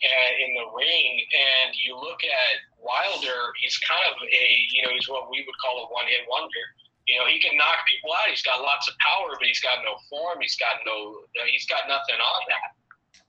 uh, 0.00 0.32
in 0.38 0.54
the 0.54 0.66
ring, 0.70 1.26
and 1.34 1.74
you 1.74 1.96
look 1.98 2.22
at 2.22 2.62
Wilder. 2.78 3.50
He's 3.60 3.76
kind 3.78 4.04
of 4.08 4.16
a, 4.22 4.46
you 4.70 4.82
know, 4.82 4.90
he's 4.94 5.08
what 5.08 5.30
we 5.30 5.42
would 5.44 5.58
call 5.58 5.84
a 5.84 5.86
one-hit 5.92 6.24
wonder. 6.30 6.64
You 7.10 7.18
know, 7.18 7.26
he 7.26 7.42
can 7.42 7.58
knock 7.58 7.82
people 7.90 8.14
out. 8.14 8.30
He's 8.30 8.46
got 8.46 8.62
lots 8.62 8.86
of 8.86 8.94
power, 9.02 9.34
but 9.34 9.42
he's 9.42 9.58
got 9.58 9.82
no 9.82 9.98
form. 10.06 10.38
He's 10.38 10.54
got 10.54 10.78
no, 10.86 11.26
he's 11.50 11.66
got 11.66 11.90
nothing 11.90 12.14
on 12.14 12.42
that. 12.46 12.70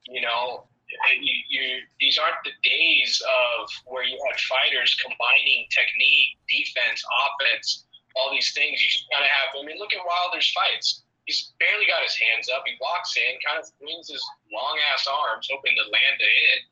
You 0.06 0.22
know, 0.22 0.70
you, 1.18 1.34
you, 1.50 1.82
these 1.98 2.22
aren't 2.22 2.38
the 2.46 2.54
days 2.62 3.18
of 3.26 3.66
where 3.90 4.06
you 4.06 4.22
had 4.30 4.38
fighters 4.46 4.94
combining 5.02 5.66
technique, 5.74 6.38
defense, 6.46 7.02
offense, 7.26 7.90
all 8.14 8.30
these 8.30 8.54
things. 8.54 8.78
You 8.78 8.86
just 8.86 9.10
kind 9.10 9.26
of 9.26 9.34
have. 9.34 9.50
I 9.58 9.66
mean, 9.66 9.82
look 9.82 9.98
at 9.98 10.06
Wilder's 10.06 10.54
fights. 10.54 11.02
He's 11.26 11.50
barely 11.58 11.90
got 11.90 12.06
his 12.06 12.14
hands 12.14 12.54
up. 12.54 12.62
He 12.70 12.78
walks 12.78 13.18
in, 13.18 13.34
kind 13.42 13.58
of 13.58 13.66
swings 13.66 14.14
his 14.14 14.22
long 14.54 14.78
ass 14.94 15.10
arms, 15.10 15.50
hoping 15.50 15.74
to 15.74 15.90
land 15.90 16.22
a 16.22 16.30
hit, 16.30 16.70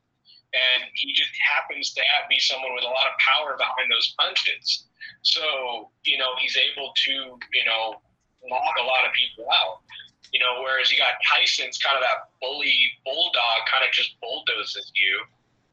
and 0.52 0.90
he 0.94 1.12
just 1.12 1.30
happens 1.38 1.94
to 1.94 2.02
have, 2.02 2.28
be 2.28 2.38
someone 2.38 2.74
with 2.74 2.84
a 2.84 2.90
lot 2.90 3.06
of 3.06 3.14
power 3.22 3.54
behind 3.56 3.86
those 3.90 4.14
punches. 4.18 4.86
So 5.22 5.90
you 6.04 6.18
know 6.18 6.32
he's 6.40 6.56
able 6.56 6.92
to 7.06 7.12
you 7.38 7.64
know 7.66 8.00
knock 8.44 8.76
a 8.80 8.86
lot 8.86 9.06
of 9.06 9.12
people 9.12 9.46
out. 9.50 9.84
You 10.32 10.38
know, 10.38 10.62
whereas 10.62 10.94
you 10.94 10.98
got 10.98 11.18
Tyson's 11.26 11.78
kind 11.78 11.98
of 11.98 12.02
that 12.06 12.30
bully 12.38 12.78
bulldog, 13.02 13.66
kind 13.66 13.82
of 13.82 13.90
just 13.90 14.14
bulldozes 14.22 14.86
you. 14.94 15.14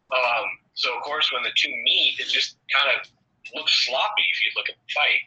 Um, 0.09 0.45
so 0.73 0.97
of 0.97 1.05
course, 1.05 1.29
when 1.29 1.43
the 1.45 1.53
two 1.53 1.69
meet, 1.69 2.17
it 2.17 2.29
just 2.29 2.57
kind 2.73 2.89
of 2.97 3.05
looks 3.53 3.85
sloppy 3.85 4.25
if 4.25 4.37
you 4.41 4.49
look 4.57 4.69
at 4.69 4.75
the 4.75 4.89
fight. 4.93 5.23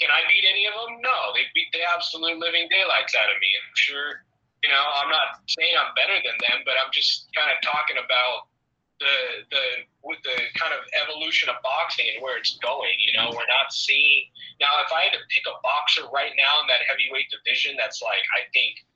Can 0.00 0.08
I 0.08 0.24
beat 0.26 0.42
any 0.48 0.66
of 0.66 0.74
them? 0.74 1.04
No, 1.04 1.30
they 1.36 1.46
beat 1.54 1.70
the 1.70 1.84
absolute 1.84 2.40
living 2.40 2.66
daylights 2.72 3.14
out 3.14 3.28
of 3.28 3.36
me. 3.38 3.50
I'm 3.60 3.76
sure, 3.76 4.24
you 4.64 4.70
know, 4.72 4.84
I'm 4.98 5.12
not 5.12 5.44
saying 5.46 5.76
I'm 5.76 5.94
better 5.94 6.16
than 6.24 6.34
them, 6.48 6.64
but 6.64 6.74
I'm 6.80 6.90
just 6.90 7.28
kind 7.36 7.52
of 7.52 7.60
talking 7.60 8.00
about 8.00 8.50
the 9.02 9.18
the 9.50 9.64
with 10.06 10.22
the 10.22 10.38
kind 10.54 10.70
of 10.70 10.86
evolution 11.02 11.50
of 11.50 11.58
boxing 11.66 12.06
and 12.14 12.22
where 12.22 12.38
it's 12.38 12.54
going. 12.62 12.94
You 13.02 13.18
know, 13.18 13.34
we're 13.34 13.50
not 13.50 13.74
seeing 13.74 14.30
now. 14.62 14.78
If 14.86 14.94
I 14.94 15.10
had 15.10 15.14
to 15.18 15.22
pick 15.34 15.44
a 15.50 15.58
boxer 15.66 16.06
right 16.14 16.32
now 16.38 16.62
in 16.62 16.66
that 16.70 16.86
heavyweight 16.86 17.28
division, 17.34 17.74
that's 17.74 17.98
like 18.00 18.22
I 18.38 18.46
think 18.54 18.86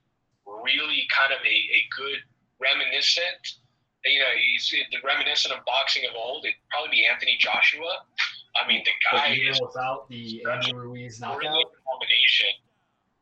really 0.47 1.03
kind 1.11 1.35
of 1.35 1.43
a, 1.43 1.57
a 1.75 1.81
good 1.91 2.23
reminiscent. 2.63 3.59
You 4.05 4.19
know, 4.23 4.31
he's 4.39 4.71
the 4.71 4.99
reminiscent 5.03 5.51
of 5.53 5.65
boxing 5.67 6.07
of 6.07 6.15
old. 6.15 6.45
It'd 6.47 6.55
probably 6.71 6.91
be 6.91 7.05
Anthony 7.05 7.35
Joshua. 7.39 8.07
I 8.55 8.67
mean, 8.67 8.81
the 8.85 8.91
But 9.11 9.17
guy 9.17 9.33
even 9.35 9.51
is 9.53 9.61
without 9.61 10.07
the 10.09 10.43
Andy 10.49 10.73
Ruiz 10.73 11.19
knockout, 11.19 11.43
combination. 11.43 12.49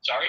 Sorry. 0.02 0.28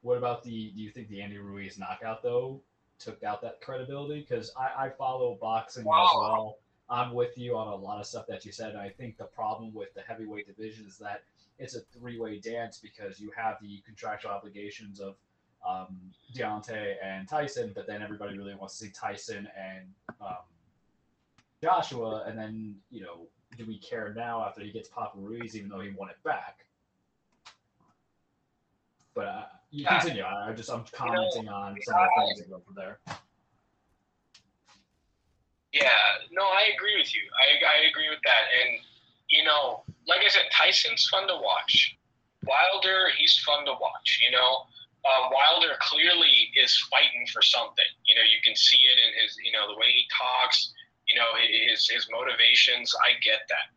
what 0.00 0.16
about 0.16 0.42
the? 0.42 0.72
Do 0.74 0.80
you 0.80 0.90
think 0.90 1.08
the 1.08 1.20
Andy 1.20 1.38
Ruiz 1.38 1.78
knockout 1.78 2.22
though 2.22 2.62
took 2.98 3.22
out 3.22 3.42
that 3.42 3.60
credibility? 3.60 4.26
Because 4.28 4.52
I, 4.56 4.86
I 4.86 4.90
follow 4.90 5.38
boxing 5.40 5.82
as 5.82 5.86
well. 5.86 6.58
I'm 6.90 7.12
with 7.12 7.36
you 7.36 7.56
on 7.56 7.68
a 7.68 7.74
lot 7.74 8.00
of 8.00 8.06
stuff 8.06 8.26
that 8.28 8.44
you 8.44 8.52
said. 8.52 8.70
And 8.70 8.78
I 8.78 8.88
think 8.88 9.18
the 9.18 9.24
problem 9.24 9.74
with 9.74 9.92
the 9.94 10.00
heavyweight 10.00 10.46
division 10.46 10.86
is 10.86 10.96
that 10.98 11.22
it's 11.58 11.74
a 11.76 11.80
three-way 11.80 12.38
dance 12.38 12.78
because 12.78 13.20
you 13.20 13.30
have 13.36 13.56
the 13.60 13.82
contractual 13.84 14.30
obligations 14.30 15.00
of 15.00 15.16
um, 15.68 15.98
Deontay 16.34 16.94
and 17.02 17.28
Tyson, 17.28 17.72
but 17.74 17.86
then 17.86 18.02
everybody 18.02 18.38
really 18.38 18.54
wants 18.54 18.78
to 18.78 18.86
see 18.86 18.92
Tyson 18.92 19.48
and 19.58 19.86
um, 20.20 20.36
Joshua, 21.62 22.24
and 22.26 22.38
then 22.38 22.76
you 22.90 23.02
know, 23.02 23.26
do 23.56 23.66
we 23.66 23.78
care 23.78 24.14
now 24.14 24.44
after 24.44 24.60
he 24.60 24.70
gets 24.70 24.88
Papa 24.88 25.18
Ruiz, 25.18 25.56
even 25.56 25.68
though 25.68 25.80
he 25.80 25.90
won 25.90 26.08
it 26.08 26.22
back? 26.24 26.64
But 29.14 29.26
uh, 29.26 29.44
you 29.70 29.86
continue. 29.86 30.22
I, 30.22 30.50
I 30.50 30.52
just 30.52 30.70
I'm 30.70 30.84
commenting 30.92 31.48
on 31.48 31.76
some 31.82 31.96
of 31.96 32.08
the 32.16 32.22
things 32.26 32.40
that 32.40 32.50
go 32.50 32.60
from 32.64 32.74
there. 32.74 32.98
Yeah, 35.72 35.92
no, 36.32 36.42
I 36.42 36.72
agree 36.74 36.96
with 36.96 37.14
you. 37.14 37.20
I, 37.36 37.60
I 37.60 37.88
agree 37.88 38.08
with 38.08 38.20
that. 38.24 38.48
And, 38.56 38.80
you 39.28 39.44
know, 39.44 39.84
like 40.08 40.24
I 40.24 40.28
said, 40.28 40.48
Tyson's 40.50 41.06
fun 41.12 41.28
to 41.28 41.36
watch. 41.36 41.96
Wilder, 42.48 43.10
he's 43.18 43.36
fun 43.44 43.66
to 43.66 43.72
watch, 43.72 44.20
you 44.24 44.32
know. 44.32 44.64
Um, 45.04 45.30
Wilder 45.30 45.76
clearly 45.80 46.50
is 46.56 46.72
fighting 46.90 47.26
for 47.32 47.42
something. 47.42 47.84
You 48.06 48.16
know, 48.16 48.22
you 48.22 48.40
can 48.42 48.56
see 48.56 48.80
it 48.80 48.98
in 48.98 49.22
his, 49.22 49.36
you 49.44 49.52
know, 49.52 49.68
the 49.68 49.78
way 49.78 49.92
he 49.92 50.08
talks, 50.08 50.72
you 51.06 51.14
know, 51.14 51.36
his, 51.36 51.86
his 51.86 52.08
motivations. 52.10 52.94
I 53.04 53.20
get 53.20 53.44
that. 53.48 53.68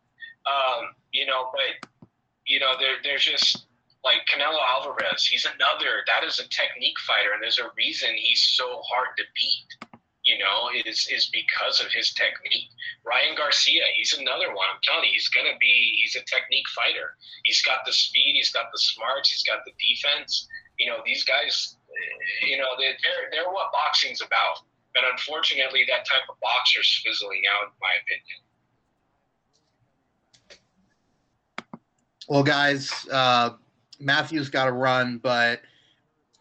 Um, 0.47 0.95
you 1.11 1.25
know, 1.25 1.51
but, 1.51 2.07
you 2.47 2.59
know, 2.59 2.73
there, 2.79 2.95
there's 3.03 3.25
just 3.25 3.67
like 4.03 4.25
Canelo 4.25 4.57
Alvarez, 4.57 5.25
he's 5.25 5.45
another, 5.45 6.03
that 6.07 6.25
is 6.25 6.39
a 6.39 6.47
technique 6.49 6.97
fighter. 7.05 7.33
And 7.33 7.41
there's 7.41 7.59
a 7.59 7.69
reason 7.77 8.09
he's 8.15 8.41
so 8.57 8.81
hard 8.89 9.09
to 9.17 9.23
beat 9.35 9.91
you 10.23 10.37
know, 10.37 10.69
is 10.85 11.07
is 11.09 11.29
because 11.33 11.81
of 11.81 11.91
his 11.91 12.13
technique. 12.13 12.69
Ryan 13.03 13.35
Garcia, 13.35 13.83
he's 13.95 14.13
another 14.13 14.53
one. 14.53 14.67
I'm 14.69 14.79
telling 14.83 15.05
you, 15.05 15.13
he's 15.13 15.29
gonna 15.29 15.57
be 15.59 15.97
he's 16.01 16.15
a 16.15 16.23
technique 16.25 16.67
fighter. 16.75 17.17
He's 17.43 17.61
got 17.63 17.85
the 17.85 17.93
speed, 17.93 18.33
he's 18.35 18.51
got 18.51 18.71
the 18.71 18.77
smarts, 18.77 19.31
he's 19.31 19.43
got 19.43 19.65
the 19.65 19.71
defense. 19.81 20.47
You 20.77 20.87
know, 20.87 21.01
these 21.05 21.23
guys, 21.23 21.75
eh, 21.89 22.47
you 22.47 22.57
know, 22.57 22.77
they're 22.77 22.97
they're, 23.01 23.29
they're 23.31 23.51
what 23.51 23.71
boxing's 23.71 24.21
about. 24.21 24.61
But 24.93 25.03
unfortunately, 25.09 25.85
that 25.87 26.05
type 26.05 26.27
of 26.29 26.39
boxer's 26.39 27.01
fizzling 27.03 27.41
out, 27.49 27.71
in 27.71 27.77
my 27.81 27.93
opinion. 28.05 28.39
Well, 32.27 32.43
guys, 32.43 33.07
uh, 33.11 33.51
Matthew's 34.01 34.49
got 34.49 34.65
to 34.65 34.71
run, 34.71 35.17
but 35.17 35.61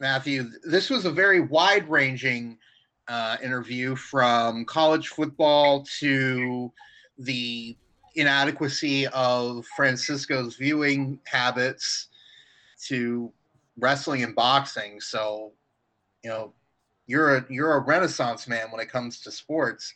Matthew, 0.01 0.51
this 0.65 0.89
was 0.89 1.05
a 1.05 1.11
very 1.11 1.41
wide 1.41 1.89
ranging 1.89 2.59
uh, 3.09 3.37
interview 3.43 3.95
from 3.97 4.65
college 4.65 5.09
football 5.09 5.85
to 5.99 6.73
the 7.19 7.77
inadequacy 8.15 9.07
of 9.09 9.67
Francisco's 9.77 10.57
viewing 10.57 11.21
habits 11.27 12.09
to 12.87 13.33
wrestling 13.79 14.23
and 14.23 14.35
boxing. 14.35 15.01
So, 15.01 15.53
you 16.23 16.31
know, 16.31 16.55
you're 17.07 17.37
a 17.37 17.47
you're 17.51 17.75
a 17.75 17.81
renaissance 17.81 18.47
man 18.47 18.71
when 18.71 18.81
it 18.81 18.89
comes 18.89 19.21
to 19.23 19.33
sports. 19.33 19.93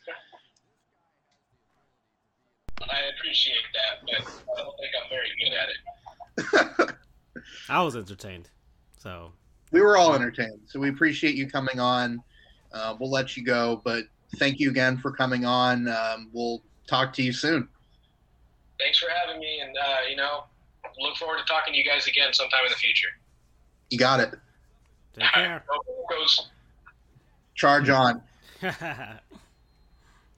I 2.81 2.99
appreciate 3.17 3.55
that, 3.73 4.05
but 4.05 4.33
I 4.53 4.61
don't 4.61 4.75
think 4.77 4.91
I'm 5.01 5.09
very 5.09 5.31
good 5.39 5.53
at 5.53 6.89
it. 6.89 6.95
I 7.69 7.81
was 7.81 7.95
entertained. 7.95 8.49
So 8.97 9.31
we 9.71 9.81
were 9.81 9.97
all 9.97 10.13
entertained. 10.13 10.61
So 10.67 10.79
we 10.79 10.89
appreciate 10.89 11.35
you 11.35 11.49
coming 11.49 11.79
on. 11.79 12.21
Uh, 12.73 12.95
we'll 12.99 13.11
let 13.11 13.37
you 13.37 13.43
go, 13.43 13.81
but 13.83 14.03
thank 14.37 14.59
you 14.59 14.69
again 14.69 14.97
for 14.97 15.11
coming 15.11 15.45
on. 15.45 15.87
Um, 15.87 16.29
we'll 16.33 16.61
talk 16.87 17.13
to 17.13 17.23
you 17.23 17.31
soon. 17.31 17.67
Thanks 18.79 18.99
for 18.99 19.07
having 19.23 19.39
me, 19.39 19.61
and 19.61 19.75
uh, 19.77 20.09
you 20.09 20.17
know, 20.17 20.43
look 20.99 21.15
forward 21.17 21.37
to 21.37 21.45
talking 21.45 21.73
to 21.73 21.79
you 21.79 21.85
guys 21.85 22.07
again 22.07 22.33
sometime 22.33 22.65
in 22.65 22.71
the 22.71 22.75
future. 22.77 23.07
You 23.89 23.97
got 23.97 24.19
it. 24.19 24.33
take 25.13 25.31
care. 25.31 25.63
Charge 27.55 27.89
on. 27.89 28.21
Charge 28.61 28.81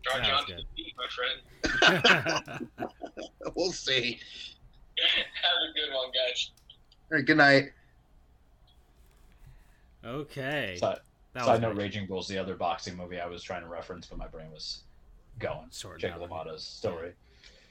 on 0.06 0.46
to 0.46 0.54
good. 0.54 0.66
my 0.98 1.08
friend. 1.10 2.70
We'll 3.56 3.72
see. 3.72 4.20
Have 5.00 5.70
a 5.70 5.74
good 5.74 5.96
one, 5.96 6.10
guys. 6.12 6.52
All 7.12 7.18
right, 7.18 7.26
good 7.26 7.38
night. 7.38 7.72
okay. 10.06 10.78
Side, 10.80 11.00
That 11.34 11.46
side 11.46 11.52
was 11.54 11.62
note: 11.62 11.76
great. 11.76 11.84
Raging 11.86 12.08
Bull's 12.08 12.28
the 12.28 12.38
other 12.38 12.56
boxing 12.56 12.96
movie 12.96 13.20
I 13.20 13.28
was 13.28 13.42
trying 13.44 13.62
to 13.64 13.68
reference, 13.70 14.08
but 14.08 14.18
my 14.18 14.28
brain 14.28 14.52
was 14.52 14.84
going. 15.40 15.68
Short 15.72 16.00
Jake 16.00 16.12
down. 16.18 16.22
LaMotta's 16.22 16.64
story. 16.64 17.14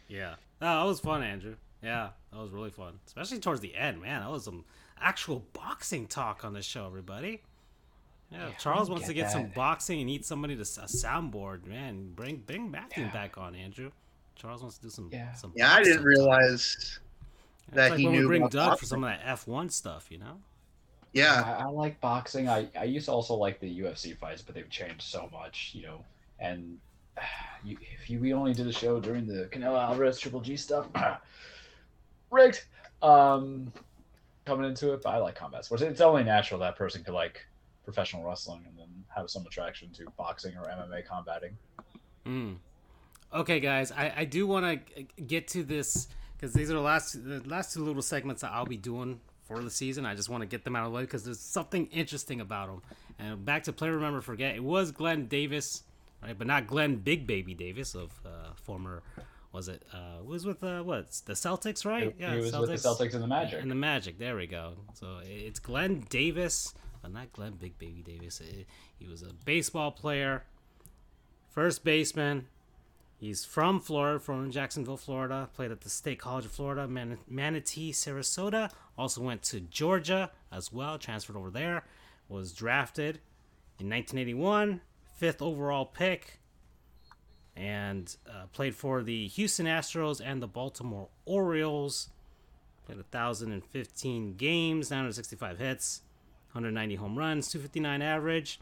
Yeah. 0.09 0.35
Oh, 0.63 0.81
that 0.81 0.85
was 0.89 1.01
fun, 1.01 1.23
Andrew. 1.23 1.57
Yeah, 1.83 2.11
that 2.33 2.39
was 2.41 2.51
really 2.51 2.71
fun. 2.71 2.99
Especially 3.07 3.39
towards 3.39 3.61
the 3.61 3.75
end, 3.77 4.01
man. 4.01 4.23
That 4.23 4.31
was 4.31 4.45
some 4.45 4.65
actual 5.01 5.45
boxing 5.53 6.07
talk 6.07 6.45
on 6.45 6.55
the 6.55 6.63
show, 6.63 6.87
everybody. 6.87 7.43
Yeah, 8.33 8.49
if 8.49 8.59
Charles 8.59 8.89
wants 8.91 9.07
to 9.07 9.15
get 9.15 9.25
get 9.25 9.33
some 9.33 9.49
boxing 9.55 9.99
and 10.01 10.07
need 10.07 10.25
somebody 10.25 10.57
to 10.57 10.63
s- 10.63 10.79
a 10.79 10.83
soundboard, 10.83 11.67
man. 11.67 12.13
Bring 12.15 12.37
bring 12.39 12.71
Matthew 12.71 13.07
back 13.13 13.37
on, 13.39 13.55
Andrew. 13.55 13.91
Charles 14.35 14.63
wants 14.63 14.79
to 14.79 14.83
do 14.85 14.91
some 14.91 15.11
Yeah. 15.13 15.33
some. 15.35 15.53
Yeah, 15.55 15.73
I 15.73 15.83
didn't 15.85 16.03
realize 16.03 16.75
It's 16.79 16.99
that 17.73 17.91
like 17.91 17.99
he 17.99 18.07
when 18.07 18.15
knew 18.15 18.21
we 18.23 18.27
bring 18.27 18.43
about 18.43 18.53
Doug 18.53 18.79
for 18.79 18.87
some 18.87 19.05
of 19.05 19.11
that 19.11 19.21
F 19.25 19.47
one 19.47 19.69
stuff, 19.69 20.07
you 20.11 20.19
know. 20.19 20.39
Yeah, 21.13 21.43
I, 21.59 21.63
I 21.63 21.67
like 21.67 22.01
boxing. 22.01 22.49
I, 22.49 22.69
I 22.79 22.85
used 22.85 23.07
to 23.07 23.13
also 23.13 23.35
like 23.35 23.59
the 23.59 23.81
UFC 23.81 24.17
fights, 24.17 24.43
but 24.43 24.55
they've 24.55 24.69
changed 24.69 25.03
so 25.03 25.29
much, 25.33 25.71
you 25.75 25.83
know. 25.83 26.05
And 26.39 26.79
you, 27.65 27.77
if 27.95 28.11
you 28.11 28.21
we 28.21 28.35
only 28.35 28.53
did 28.53 28.67
a 28.67 28.73
show 28.73 29.01
during 29.01 29.27
the 29.27 29.49
Canelo 29.51 29.81
Alvarez 29.81 30.19
Triple 30.19 30.41
G 30.41 30.57
stuff, 30.57 30.87
rigged. 32.31 32.63
Um, 33.03 33.73
coming 34.47 34.67
into 34.67 34.93
it, 34.95 35.03
but 35.03 35.11
I 35.11 35.19
like 35.19 35.35
combat 35.35 35.65
sports. 35.65 35.83
It's 35.83 36.01
only 36.01 36.25
natural 36.25 36.61
that 36.61 36.77
person 36.77 37.05
could 37.05 37.13
like 37.13 37.45
professional 37.85 38.25
wrestling 38.25 38.63
and 38.67 38.79
then 38.79 38.89
have 39.15 39.29
some 39.29 39.45
attraction 39.45 39.91
to 39.95 40.05
boxing 40.17 40.55
or 40.57 40.65
MMA 40.65 41.07
combating. 41.07 41.57
Mm. 42.27 42.57
Okay, 43.35 43.61
guys, 43.61 43.93
I, 43.93 44.13
I 44.19 44.25
do 44.25 44.47
want 44.47 44.87
to 44.87 45.03
get 45.23 45.49
to 45.49 45.65
this 45.65 46.09
because 46.37 46.53
these 46.53 46.71
are 46.71 46.75
the 46.75 46.81
last 46.81 47.13
the 47.25 47.41
last 47.47 47.73
two 47.75 47.85
little 47.85 48.03
segments 48.03 48.43
that 48.43 48.53
I'll 48.53 48.67
be 48.67 48.77
doing 48.77 49.21
for 49.45 49.63
the 49.63 49.71
season. 49.71 50.05
I 50.07 50.15
just 50.15 50.29
want 50.29 50.43
to 50.43 50.47
get 50.47 50.65
them 50.65 50.75
out 50.77 50.87
of 50.87 50.93
the 50.93 50.97
way 50.97 51.03
because 51.03 51.25
there's 51.25 51.41
something 51.41 51.87
interesting 51.87 52.41
about 52.41 52.69
them. 52.69 52.83
And 53.19 53.45
back 53.45 53.63
to 53.65 53.73
play, 53.73 53.89
remember, 53.89 54.21
forget. 54.21 54.55
It 54.57 54.63
was 54.65 54.93
Glenn 54.93 55.27
Davis, 55.27 55.85
right? 56.23 56.37
But 56.37 56.47
not 56.47 56.67
Glenn 56.67 56.97
Big 56.97 57.27
Baby 57.27 57.55
Davis 57.55 57.95
of 57.95 58.11
uh, 58.27 58.53
former. 58.65 59.03
Was 59.53 59.69
it? 59.69 59.83
Uh, 59.93 60.23
was 60.23 60.45
with 60.45 60.63
uh, 60.63 60.83
what? 60.83 61.11
The 61.25 61.33
Celtics, 61.33 61.87
right? 61.87 62.15
Yeah, 62.19 62.35
he 62.35 62.41
was 62.41 62.53
with 62.53 62.69
the 62.69 62.75
Celtics 62.89 63.15
and 63.15 63.23
the 63.23 63.27
Magic. 63.29 63.63
And 63.63 63.71
the 63.71 63.75
Magic. 63.75 64.19
There 64.19 64.37
we 64.37 64.47
go. 64.47 64.75
So 64.95 65.21
it's 65.25 65.61
Glenn 65.61 66.01
Davis, 66.11 66.75
but 67.01 67.13
not 67.13 67.33
Glenn 67.33 67.53
Big 67.53 67.79
Baby 67.79 68.03
Davis. 68.03 68.41
It- 68.41 68.67
he 68.99 69.07
was 69.07 69.23
a 69.23 69.33
baseball 69.45 69.91
player, 69.93 70.45
first 71.51 71.85
baseman. 71.85 72.47
He's 73.19 73.45
from 73.45 73.81
Florida, 73.81 74.19
from 74.21 74.51
Jacksonville, 74.51 74.99
Florida. 74.99 75.49
Played 75.55 75.71
at 75.71 75.81
the 75.81 75.89
State 75.89 76.19
College 76.19 76.45
of 76.45 76.53
Florida, 76.53 76.87
Man- 76.87 77.19
Manatee, 77.29 77.93
Sarasota. 77.93 78.71
Also 78.99 79.23
went 79.23 79.43
to 79.45 79.61
Georgia 79.61 80.31
as 80.53 80.73
well. 80.73 80.99
Transferred 80.99 81.37
over 81.37 81.51
there. 81.51 81.85
Was 82.29 82.53
drafted 82.53 83.21
in 83.79 83.89
1981, 83.89 84.81
fifth 85.17 85.41
overall 85.41 85.87
pick, 85.87 86.41
and 87.55 88.17
uh, 88.29 88.47
played 88.53 88.75
for 88.75 89.03
the 89.03 89.29
Houston 89.29 89.67
Astros 89.67 90.21
and 90.25 90.43
the 90.43 90.49
Baltimore 90.49 91.09
Orioles. 91.25 92.09
Played 92.85 92.99
1,015 92.99 94.35
games, 94.35 94.91
965 94.91 95.59
hits, 95.59 96.03
190 96.53 96.95
home 96.97 97.19
runs, 97.19 97.49
259 97.49 98.03
average. 98.03 98.61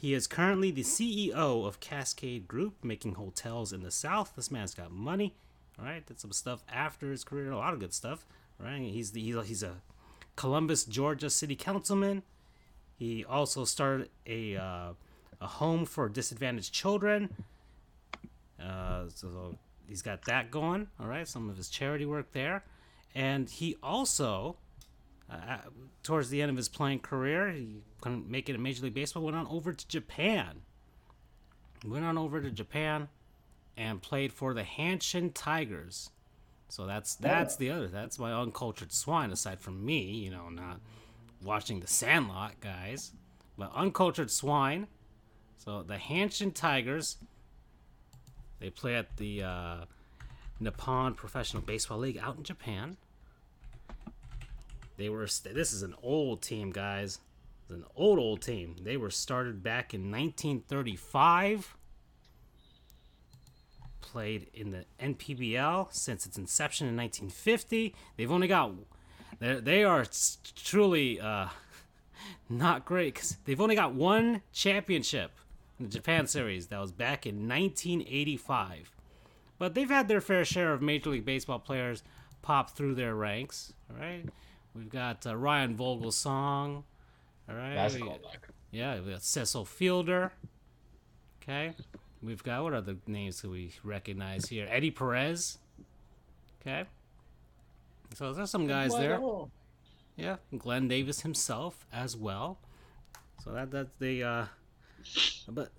He 0.00 0.14
is 0.14 0.26
currently 0.26 0.70
the 0.70 0.82
CEO 0.82 1.66
of 1.66 1.80
Cascade 1.80 2.48
Group, 2.48 2.82
making 2.82 3.14
hotels 3.14 3.72
in 3.72 3.82
the 3.82 3.90
South. 3.90 4.32
This 4.36 4.50
man's 4.50 4.74
got 4.74 4.90
money. 4.90 5.34
All 5.78 5.84
right, 5.84 6.04
did 6.04 6.20
some 6.20 6.32
stuff 6.32 6.62
after 6.72 7.10
his 7.10 7.24
career, 7.24 7.50
a 7.50 7.56
lot 7.56 7.72
of 7.72 7.80
good 7.80 7.92
stuff. 7.92 8.24
Right, 8.58 8.80
he's 8.80 9.10
the 9.10 9.20
he's 9.42 9.62
a, 9.62 9.76
Columbus, 10.36 10.84
Georgia 10.84 11.30
city 11.30 11.56
councilman. 11.56 12.22
He 12.96 13.24
also 13.24 13.64
started 13.64 14.10
a 14.26 14.56
uh, 14.56 14.92
a 15.40 15.46
home 15.46 15.84
for 15.84 16.08
disadvantaged 16.08 16.72
children. 16.72 17.34
Uh, 18.62 19.04
so 19.08 19.58
he's 19.88 20.02
got 20.02 20.24
that 20.26 20.50
going. 20.50 20.86
All 21.00 21.06
right, 21.06 21.26
some 21.26 21.50
of 21.50 21.56
his 21.56 21.68
charity 21.68 22.06
work 22.06 22.32
there, 22.32 22.64
and 23.14 23.48
he 23.48 23.76
also 23.82 24.56
uh, 25.30 25.58
towards 26.02 26.30
the 26.30 26.42
end 26.42 26.50
of 26.50 26.56
his 26.56 26.68
playing 26.68 27.00
career, 27.00 27.50
he 27.50 27.82
couldn't 28.00 28.28
make 28.28 28.48
it 28.48 28.54
in 28.54 28.62
Major 28.62 28.84
League 28.84 28.94
Baseball. 28.94 29.22
Went 29.24 29.36
on 29.36 29.46
over 29.48 29.72
to 29.72 29.88
Japan. 29.88 30.62
Went 31.86 32.04
on 32.04 32.18
over 32.18 32.40
to 32.40 32.50
Japan 32.50 33.08
and 33.76 34.00
played 34.00 34.32
for 34.32 34.54
the 34.54 34.62
Hanshin 34.62 35.32
Tigers. 35.34 36.10
So 36.68 36.86
that's 36.86 37.14
that's 37.14 37.56
the 37.56 37.70
other. 37.70 37.88
That's 37.88 38.18
my 38.18 38.32
uncultured 38.32 38.92
swine. 38.92 39.30
Aside 39.30 39.60
from 39.60 39.84
me, 39.84 40.00
you 40.00 40.30
know, 40.30 40.48
not 40.48 40.80
watching 41.42 41.80
the 41.80 41.86
Sandlot 41.86 42.60
guys, 42.60 43.12
but 43.56 43.70
uncultured 43.74 44.30
swine. 44.30 44.86
So 45.58 45.82
the 45.82 45.96
Hanshin 45.96 46.54
Tigers. 46.54 47.16
They 48.60 48.70
play 48.70 48.94
at 48.94 49.18
the 49.18 49.42
uh, 49.42 49.76
Nippon 50.58 51.14
Professional 51.14 51.62
Baseball 51.62 51.98
League 51.98 52.18
out 52.18 52.38
in 52.38 52.44
Japan. 52.44 52.96
They 54.96 55.08
were. 55.08 55.26
This 55.26 55.72
is 55.72 55.82
an 55.82 55.94
old 56.02 56.42
team, 56.42 56.70
guys. 56.70 57.18
It's 57.62 57.70
an 57.70 57.84
old 57.96 58.18
old 58.18 58.42
team. 58.42 58.76
They 58.82 58.96
were 58.96 59.10
started 59.10 59.62
back 59.62 59.94
in 59.94 60.10
1935. 60.10 61.76
Played 64.00 64.48
in 64.52 64.70
the 64.70 64.84
NPBL 65.00 65.92
since 65.92 66.26
its 66.26 66.38
inception 66.38 66.86
in 66.86 66.96
1950. 66.96 67.94
They've 68.16 68.30
only 68.30 68.48
got. 68.48 68.72
They 69.40 69.54
they 69.60 69.84
are 69.84 70.06
truly 70.54 71.20
uh, 71.20 71.48
not 72.48 72.84
great 72.84 73.14
because 73.14 73.36
they've 73.44 73.60
only 73.60 73.74
got 73.74 73.94
one 73.94 74.42
championship 74.52 75.32
in 75.78 75.86
the 75.86 75.90
Japan 75.90 76.26
Series. 76.26 76.68
That 76.68 76.80
was 76.80 76.92
back 76.92 77.26
in 77.26 77.48
1985. 77.48 78.92
But 79.58 79.74
they've 79.74 79.88
had 79.88 80.08
their 80.08 80.20
fair 80.20 80.44
share 80.44 80.72
of 80.72 80.82
Major 80.82 81.10
League 81.10 81.24
Baseball 81.24 81.58
players 81.58 82.02
pop 82.42 82.70
through 82.70 82.94
their 82.94 83.14
ranks. 83.14 83.72
All 83.90 83.96
right, 83.96 84.24
we've 84.74 84.88
got 84.90 85.26
uh, 85.26 85.36
Ryan 85.36 85.76
Vogelsong. 85.76 86.82
All 87.48 87.54
right, 87.54 87.74
That's 87.74 87.94
a 87.94 87.98
we- 87.98 88.02
callback. 88.08 88.38
yeah, 88.70 89.00
we 89.00 89.12
got 89.12 89.22
Cecil 89.22 89.64
Fielder. 89.64 90.32
Okay, 91.42 91.74
we've 92.22 92.42
got 92.42 92.62
what 92.62 92.72
other 92.74 92.96
names 93.06 93.42
do 93.42 93.50
we 93.50 93.72
recognize 93.82 94.46
here? 94.46 94.66
Eddie 94.70 94.90
Perez. 94.90 95.58
Okay, 96.62 96.84
so 98.14 98.32
there's 98.32 98.50
some 98.50 98.66
guys 98.66 98.94
there. 98.94 99.20
Yeah, 100.16 100.36
Glenn 100.56 100.88
Davis 100.88 101.20
himself 101.20 101.86
as 101.92 102.16
well. 102.16 102.58
So 103.42 103.52
that 103.52 103.70
that's 103.70 103.90
they 103.98 104.22
uh, 104.22 104.46
but 105.48 105.70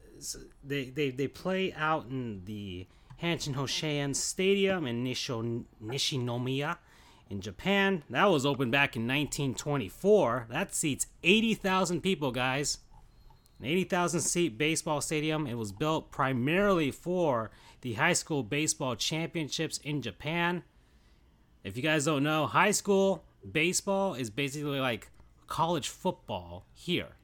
they 0.63 0.85
they 0.89 1.09
they 1.09 1.27
play 1.27 1.73
out 1.73 2.05
in 2.09 2.43
the 2.45 2.85
Hanshin 3.23 3.55
Koshien 3.55 4.15
Stadium 4.15 4.85
in 4.85 5.03
Nisho, 5.03 5.63
Nishinomiya 5.83 6.77
in 7.29 7.41
Japan. 7.41 8.03
That 8.09 8.25
was 8.25 8.45
opened 8.45 8.71
back 8.71 8.95
in 8.95 9.03
1924. 9.03 10.47
That 10.49 10.73
seats 10.73 11.07
80,000 11.23 12.01
people, 12.01 12.31
guys. 12.31 12.79
An 13.59 13.65
80,000 13.65 14.21
seat 14.21 14.57
baseball 14.57 15.01
stadium. 15.01 15.47
It 15.47 15.55
was 15.55 15.71
built 15.71 16.11
primarily 16.11 16.91
for 16.91 17.51
the 17.81 17.93
high 17.93 18.13
school 18.13 18.43
baseball 18.43 18.95
championships 18.95 19.77
in 19.79 20.01
Japan. 20.01 20.63
If 21.63 21.77
you 21.77 21.83
guys 21.83 22.05
don't 22.05 22.23
know, 22.23 22.47
high 22.47 22.71
school 22.71 23.23
baseball 23.49 24.13
is 24.13 24.29
basically 24.29 24.79
like 24.79 25.09
college 25.47 25.89
football 25.89 26.65
here. 26.73 27.15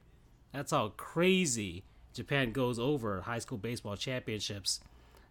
That's 0.52 0.72
how 0.72 0.90
crazy 0.90 1.84
Japan 2.14 2.52
goes 2.52 2.80
over 2.80 3.22
high 3.22 3.40
school 3.40 3.58
baseball 3.58 3.96
championships. 3.96 4.80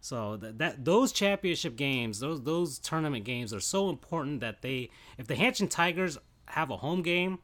So 0.00 0.36
that, 0.38 0.58
that 0.58 0.84
those 0.84 1.12
championship 1.12 1.76
games, 1.76 2.20
those 2.20 2.42
those 2.42 2.78
tournament 2.78 3.24
games 3.24 3.52
are 3.52 3.60
so 3.60 3.90
important 3.90 4.40
that 4.40 4.62
they 4.62 4.90
if 5.18 5.26
the 5.26 5.34
Hanshin 5.34 5.68
Tigers 5.68 6.18
have 6.46 6.70
a 6.70 6.78
home 6.78 7.02
game 7.02 7.38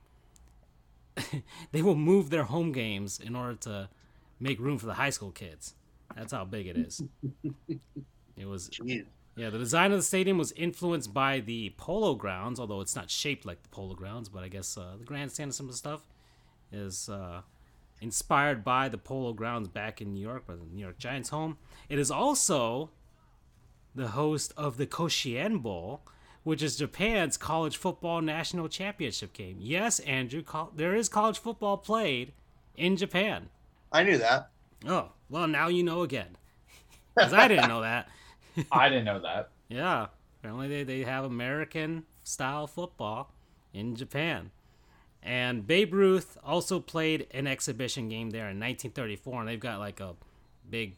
they 1.73 1.83
will 1.83 1.95
move 1.95 2.31
their 2.31 2.45
home 2.45 2.73
games 2.73 3.19
in 3.19 3.35
order 3.35 3.55
to 3.55 3.89
make 4.41 4.59
room 4.61 4.78
for 4.78 4.87
the 4.87 4.95
high 4.95 5.11
school 5.11 5.31
kids. 5.31 5.74
That's 6.15 6.33
how 6.33 6.45
big 6.45 6.66
it 6.66 6.77
is. 6.77 7.03
It 8.39 8.45
was 8.47 8.69
Jeez. 8.69 9.07
yeah, 9.35 9.49
the 9.49 9.57
design 9.57 9.93
of 9.93 9.99
the 9.99 10.03
stadium 10.03 10.37
was 10.37 10.53
influenced 10.53 11.15
by 11.15 11.41
the 11.41 11.73
Polo 11.78 12.15
Grounds, 12.15 12.61
although 12.61 12.83
it's 12.83 12.95
not 12.95 13.11
shaped 13.11 13.47
like 13.47 13.62
the 13.62 13.70
Polo 13.70 13.95
Grounds, 13.95 14.28
but 14.28 14.45
I 14.45 14.49
guess 14.49 14.77
uh, 14.77 14.97
the 14.99 15.07
grandstand 15.07 15.49
and 15.49 15.55
some 15.55 15.65
of 15.65 15.73
the 15.73 15.78
stuff 15.78 16.03
is 16.70 17.09
uh, 17.09 17.41
inspired 18.01 18.64
by 18.64 18.89
the 18.89 18.98
Polo 18.98 19.32
Grounds 19.32 19.68
back 19.68 20.01
in 20.01 20.12
New 20.12 20.20
York, 20.20 20.47
by 20.47 20.55
the 20.55 20.64
New 20.64 20.82
York 20.82 20.98
Giants' 20.98 21.31
home. 21.31 21.59
It 21.89 21.98
is 21.98 22.10
also 22.10 22.90
the 23.94 24.09
host 24.09 24.52
of 24.56 24.77
the 24.77 24.86
Koshien 24.86 25.62
Bowl, 25.62 26.02
which 26.44 26.62
is 26.62 26.77
Japan's 26.77 27.36
college 27.36 27.77
football 27.77 28.20
national 28.20 28.68
championship 28.68 29.32
game. 29.32 29.56
Yes, 29.59 29.98
Andrew, 30.01 30.43
col- 30.43 30.73
there 30.77 30.94
is 30.94 31.09
college 31.09 31.39
football 31.39 31.78
played 31.78 32.32
in 32.77 32.97
Japan. 32.97 33.48
I 33.90 34.02
knew 34.02 34.18
that. 34.18 34.51
Oh, 34.86 35.12
well, 35.31 35.48
now 35.48 35.68
you 35.68 35.82
know 35.82 36.02
again. 36.02 36.36
Because 37.14 37.32
I 37.32 37.48
didn't 37.48 37.68
know 37.68 37.81
that. 37.81 38.10
I 38.70 38.90
didn't 38.90 39.06
know 39.06 39.20
that. 39.20 39.48
Yeah, 39.68 40.09
apparently 40.39 40.68
they, 40.68 40.82
they 40.82 41.02
have 41.05 41.24
American 41.24 42.05
style 42.24 42.66
football 42.66 43.32
in 43.73 43.97
Japan. 43.97 44.51
And 45.27 45.66
Babe 45.66 45.93
Ruth 45.93 46.39
also 46.44 46.78
played 46.78 47.27
an 47.32 47.48
exhibition 47.48 48.09
game 48.09 48.31
there 48.31 48.48
in 48.48 48.61
1934, 48.61 49.40
and 49.40 49.48
they've 49.48 49.59
got 49.59 49.81
like 49.81 49.98
a 49.98 50.15
big 50.70 50.94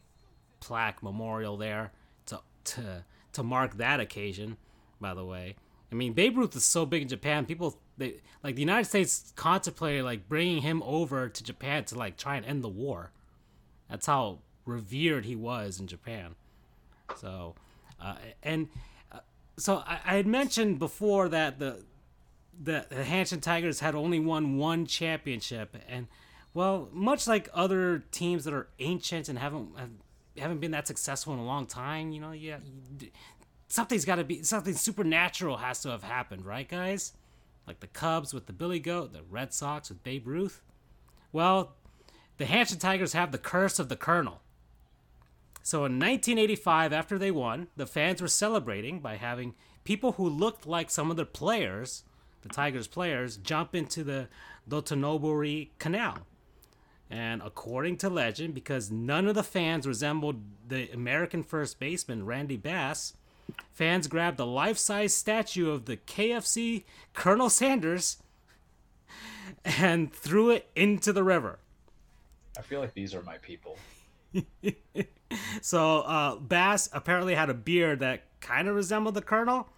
plaque 0.61 1.03
memorial 1.03 1.57
there 1.57 1.93
to 2.27 2.41
to 2.65 3.05
to 3.33 3.43
mark 3.43 3.79
that 3.79 4.01
occasion. 4.01 4.59
By 5.01 5.15
the 5.15 5.25
way, 5.25 5.57
I 5.91 5.95
mean 5.95 6.13
Babe 6.13 6.37
Ruth 6.37 6.55
is 6.55 6.65
so 6.67 6.85
big 6.85 7.03
in 7.03 7.09
Japan, 7.09 7.47
people 7.47 7.79
they 7.97 8.21
like 8.45 8.55
the 8.55 8.61
United 8.61 8.85
States 8.85 9.33
contemplated 9.35 10.05
like 10.05 10.29
bringing 10.29 10.61
him 10.61 10.83
over 10.83 11.31
to 11.31 11.43
Japan 11.43 11.85
to 11.85 11.97
like 11.97 12.19
try 12.19 12.37
and 12.37 12.45
end 12.45 12.63
the 12.63 12.69
war. 12.69 13.13
That's 13.89 14.05
how 14.05 14.41
revered 14.67 15.25
he 15.25 15.37
was 15.37 15.81
in 15.81 15.87
Japan. 15.87 16.35
So, 17.17 17.55
uh, 17.99 18.17
and 18.43 18.69
uh, 19.11 19.21
so 19.57 19.83
I, 19.87 20.01
I 20.05 20.17
had 20.17 20.27
mentioned 20.27 20.79
before 20.79 21.31
that 21.31 21.59
the 21.59 21.83
the, 22.61 22.87
the 22.89 23.03
Hanshin 23.03 23.41
Tigers 23.41 23.81
had 23.81 23.95
only 23.95 24.19
won 24.19 24.59
one 24.59 24.87
championship, 24.87 25.77
and 25.89 26.09
well, 26.55 26.89
much 26.93 27.27
like 27.27 27.49
other 27.55 28.05
teams 28.11 28.45
that 28.45 28.55
are 28.55 28.69
ancient 28.79 29.29
and 29.29 29.39
haven't 29.39 29.79
have, 29.79 29.91
haven't 30.37 30.61
been 30.61 30.71
that 30.73 30.87
successful 30.87 31.33
in 31.33 31.39
a 31.39 31.45
long 31.45 31.67
time, 31.67 32.13
you 32.13 32.21
know, 32.21 32.33
yeah, 32.33 32.59
you, 33.01 33.09
something's 33.69 34.05
got 34.05 34.17
to 34.17 34.25
be 34.25 34.43
something 34.43 34.75
supernatural 34.75 35.59
has 35.59 35.81
to 35.83 35.91
have 35.91 36.03
happened, 36.03 36.45
right, 36.45 36.69
guys? 36.69 37.13
Like 37.67 37.81
the 37.81 37.87
Cubs 37.87 38.33
with 38.33 38.47
the 38.47 38.53
Billy 38.53 38.81
Goat, 38.81 39.13
the 39.13 39.23
Red 39.29 39.53
Sox 39.53 39.91
with 39.91 40.03
Babe 40.03 40.27
Ruth. 40.27 40.63
Well, 41.33 41.75
the 42.39 42.47
Hanshin 42.47 42.81
Tigers 42.81 43.13
have 43.13 43.31
the 43.31 43.39
curse 43.39 43.79
of 43.79 43.89
the 43.89 43.97
Colonel. 43.97 44.41
So 45.63 45.79
in 45.81 45.99
1985, 45.99 46.95
after 46.95 47.19
they 47.19 47.31
won, 47.31 47.69
the 47.77 47.87
fans 47.87 48.23
were 48.23 48.29
celebrating 48.29 49.01
by 49.01 49.17
having 49.17 49.55
people 49.85 50.13
who 50.13 50.27
looked 50.27 50.67
like 50.67 50.89
some 50.89 51.11
of 51.11 51.19
the 51.19 51.27
players, 51.27 52.05
the 52.43 52.49
Tigers 52.49 52.87
players, 52.87 53.37
jump 53.37 53.75
into 53.75 54.05
the 54.05 54.29
Dotonobori 54.69 55.71
Canal. 55.79 56.19
And 57.11 57.41
according 57.43 57.97
to 57.99 58.11
legend, 58.11 58.55
because 58.55 58.91
none 58.91 59.27
of 59.27 59.35
the 59.35 59.43
fans 59.43 59.87
resembled 59.87 60.43
the 60.67 60.91
American 60.91 61.43
first 61.43 61.79
baseman 61.79 62.27
Randy 62.27 62.57
Bass, 62.57 63.15
fans 63.73 64.09
grabbed 64.09 64.39
a 64.41 64.45
life-size 64.45 65.15
statue 65.15 65.71
of 65.71 65.87
the 65.87 65.97
KFC 65.97 66.85
Colonel 67.15 67.49
Sanders 67.49 68.19
and 69.65 70.13
threw 70.13 70.51
it 70.51 70.69
into 70.77 71.13
the 71.13 71.25
river. 71.25 71.59
I 72.59 72.63
feel 72.63 72.81
like 72.81 72.95
these 72.95 73.15
are 73.15 73.23
my 73.23 73.39
people. 73.39 73.79
So 75.61 76.01
uh, 76.01 76.37
Bass 76.37 76.89
apparently 76.93 77.35
had 77.35 77.51
a 77.51 77.55
beard 77.55 78.01
that 78.01 78.25
kind 78.41 78.69
of 78.69 78.75
resembled 78.75 79.15
the 79.15 79.23
Colonel, 79.23 79.69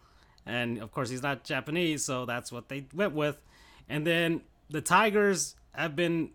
and 0.50 0.78
of 0.78 0.90
course 0.90 1.08
he's 1.10 1.22
not 1.22 1.44
Japanese, 1.44 2.04
so 2.04 2.26
that's 2.26 2.50
what 2.50 2.68
they 2.68 2.86
went 2.92 3.14
with. 3.14 3.40
And 3.88 4.06
then 4.06 4.42
the 4.68 4.80
Tigers 4.80 5.54
have 5.72 5.94
been 5.96 6.30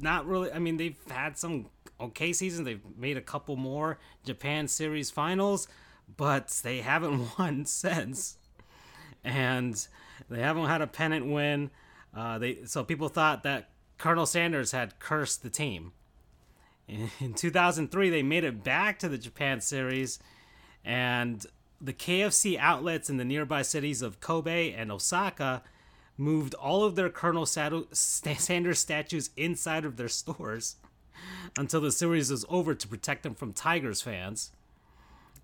not 0.00 0.26
really. 0.26 0.52
I 0.52 0.58
mean, 0.58 0.76
they've 0.76 0.98
had 1.10 1.36
some 1.36 1.66
okay 2.00 2.32
seasons. 2.32 2.64
They've 2.64 2.80
made 2.96 3.16
a 3.16 3.22
couple 3.22 3.56
more 3.56 3.98
Japan 4.24 4.68
Series 4.68 5.10
finals, 5.10 5.68
but 6.16 6.48
they 6.62 6.80
haven't 6.80 7.28
won 7.38 7.66
since, 7.66 8.38
and 9.24 9.86
they 10.30 10.40
haven't 10.40 10.66
had 10.66 10.80
a 10.80 10.86
pennant 10.86 11.26
win. 11.26 11.70
Uh, 12.16 12.38
they 12.38 12.64
so 12.64 12.84
people 12.84 13.08
thought 13.08 13.42
that 13.42 13.70
Colonel 13.98 14.26
Sanders 14.26 14.72
had 14.72 14.98
cursed 14.98 15.42
the 15.42 15.50
team. 15.50 15.92
In 16.86 17.34
2003, 17.36 18.10
they 18.10 18.22
made 18.22 18.44
it 18.44 18.62
back 18.62 18.98
to 19.00 19.08
the 19.08 19.18
Japan 19.18 19.60
Series, 19.60 20.18
and 20.84 21.44
the 21.80 21.92
KFC 21.92 22.58
outlets 22.58 23.08
in 23.08 23.16
the 23.16 23.24
nearby 23.24 23.62
cities 23.62 24.02
of 24.02 24.20
Kobe 24.20 24.72
and 24.72 24.90
Osaka 24.90 25.62
moved 26.16 26.54
all 26.54 26.82
of 26.82 26.96
their 26.96 27.08
Colonel 27.08 27.46
Sanders 27.46 28.78
statues 28.78 29.30
inside 29.36 29.84
of 29.84 29.96
their 29.96 30.08
stores 30.08 30.76
until 31.56 31.80
the 31.80 31.92
series 31.92 32.30
was 32.30 32.44
over 32.48 32.74
to 32.74 32.88
protect 32.88 33.22
them 33.22 33.34
from 33.34 33.52
Tigers 33.52 34.02
fans. 34.02 34.50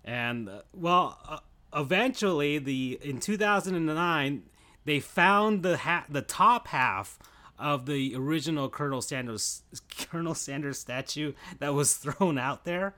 And 0.03 0.49
uh, 0.49 0.61
well, 0.73 1.17
uh, 1.27 1.39
eventually, 1.75 2.57
the 2.59 2.99
in 3.01 3.19
2009, 3.19 4.43
they 4.83 4.99
found 4.99 5.63
the 5.63 5.77
ha- 5.77 6.05
the 6.07 6.21
top 6.21 6.67
half 6.67 7.17
of 7.57 7.85
the 7.85 8.13
original 8.15 8.69
Colonel 8.69 9.01
Sanders 9.01 9.63
Colonel 10.11 10.35
Sanders 10.35 10.79
statue 10.79 11.33
that 11.59 11.73
was 11.73 11.95
thrown 11.95 12.37
out 12.37 12.65
there. 12.65 12.95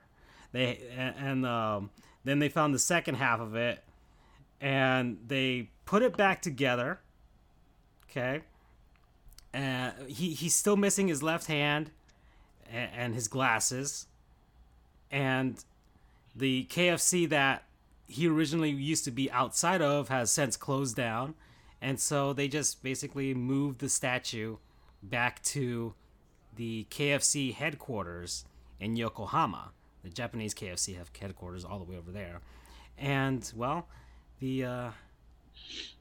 They 0.52 0.80
and, 0.96 1.14
and 1.16 1.46
um, 1.46 1.90
then 2.28 2.38
they 2.38 2.48
found 2.48 2.74
the 2.74 2.78
second 2.78 3.16
half 3.16 3.40
of 3.40 3.54
it, 3.54 3.82
and 4.60 5.18
they 5.26 5.70
put 5.84 6.02
it 6.02 6.16
back 6.16 6.42
together. 6.42 7.00
Okay. 8.10 8.42
And 9.52 9.94
he 10.08 10.34
he's 10.34 10.54
still 10.54 10.76
missing 10.76 11.08
his 11.08 11.22
left 11.22 11.46
hand 11.46 11.90
and, 12.70 12.90
and 12.94 13.14
his 13.14 13.28
glasses, 13.28 14.06
and 15.10 15.64
the 16.36 16.66
KFC 16.70 17.28
that 17.28 17.64
he 18.06 18.28
originally 18.28 18.70
used 18.70 19.04
to 19.04 19.10
be 19.10 19.30
outside 19.30 19.82
of 19.82 20.08
has 20.08 20.30
since 20.30 20.56
closed 20.56 20.96
down 20.96 21.34
and 21.80 22.00
so 22.00 22.32
they 22.32 22.48
just 22.48 22.82
basically 22.82 23.34
moved 23.34 23.80
the 23.80 23.88
statue 23.88 24.56
back 25.02 25.42
to 25.42 25.94
the 26.56 26.86
KFC 26.90 27.54
headquarters 27.54 28.44
in 28.80 28.96
Yokohama. 28.96 29.70
The 30.02 30.10
Japanese 30.10 30.54
KFC 30.54 30.96
have 30.96 31.10
headquarters 31.18 31.64
all 31.64 31.78
the 31.78 31.84
way 31.84 31.96
over 31.96 32.10
there, 32.10 32.40
and 32.96 33.50
well, 33.56 33.88
the 34.40 34.64
uh, 34.64 34.90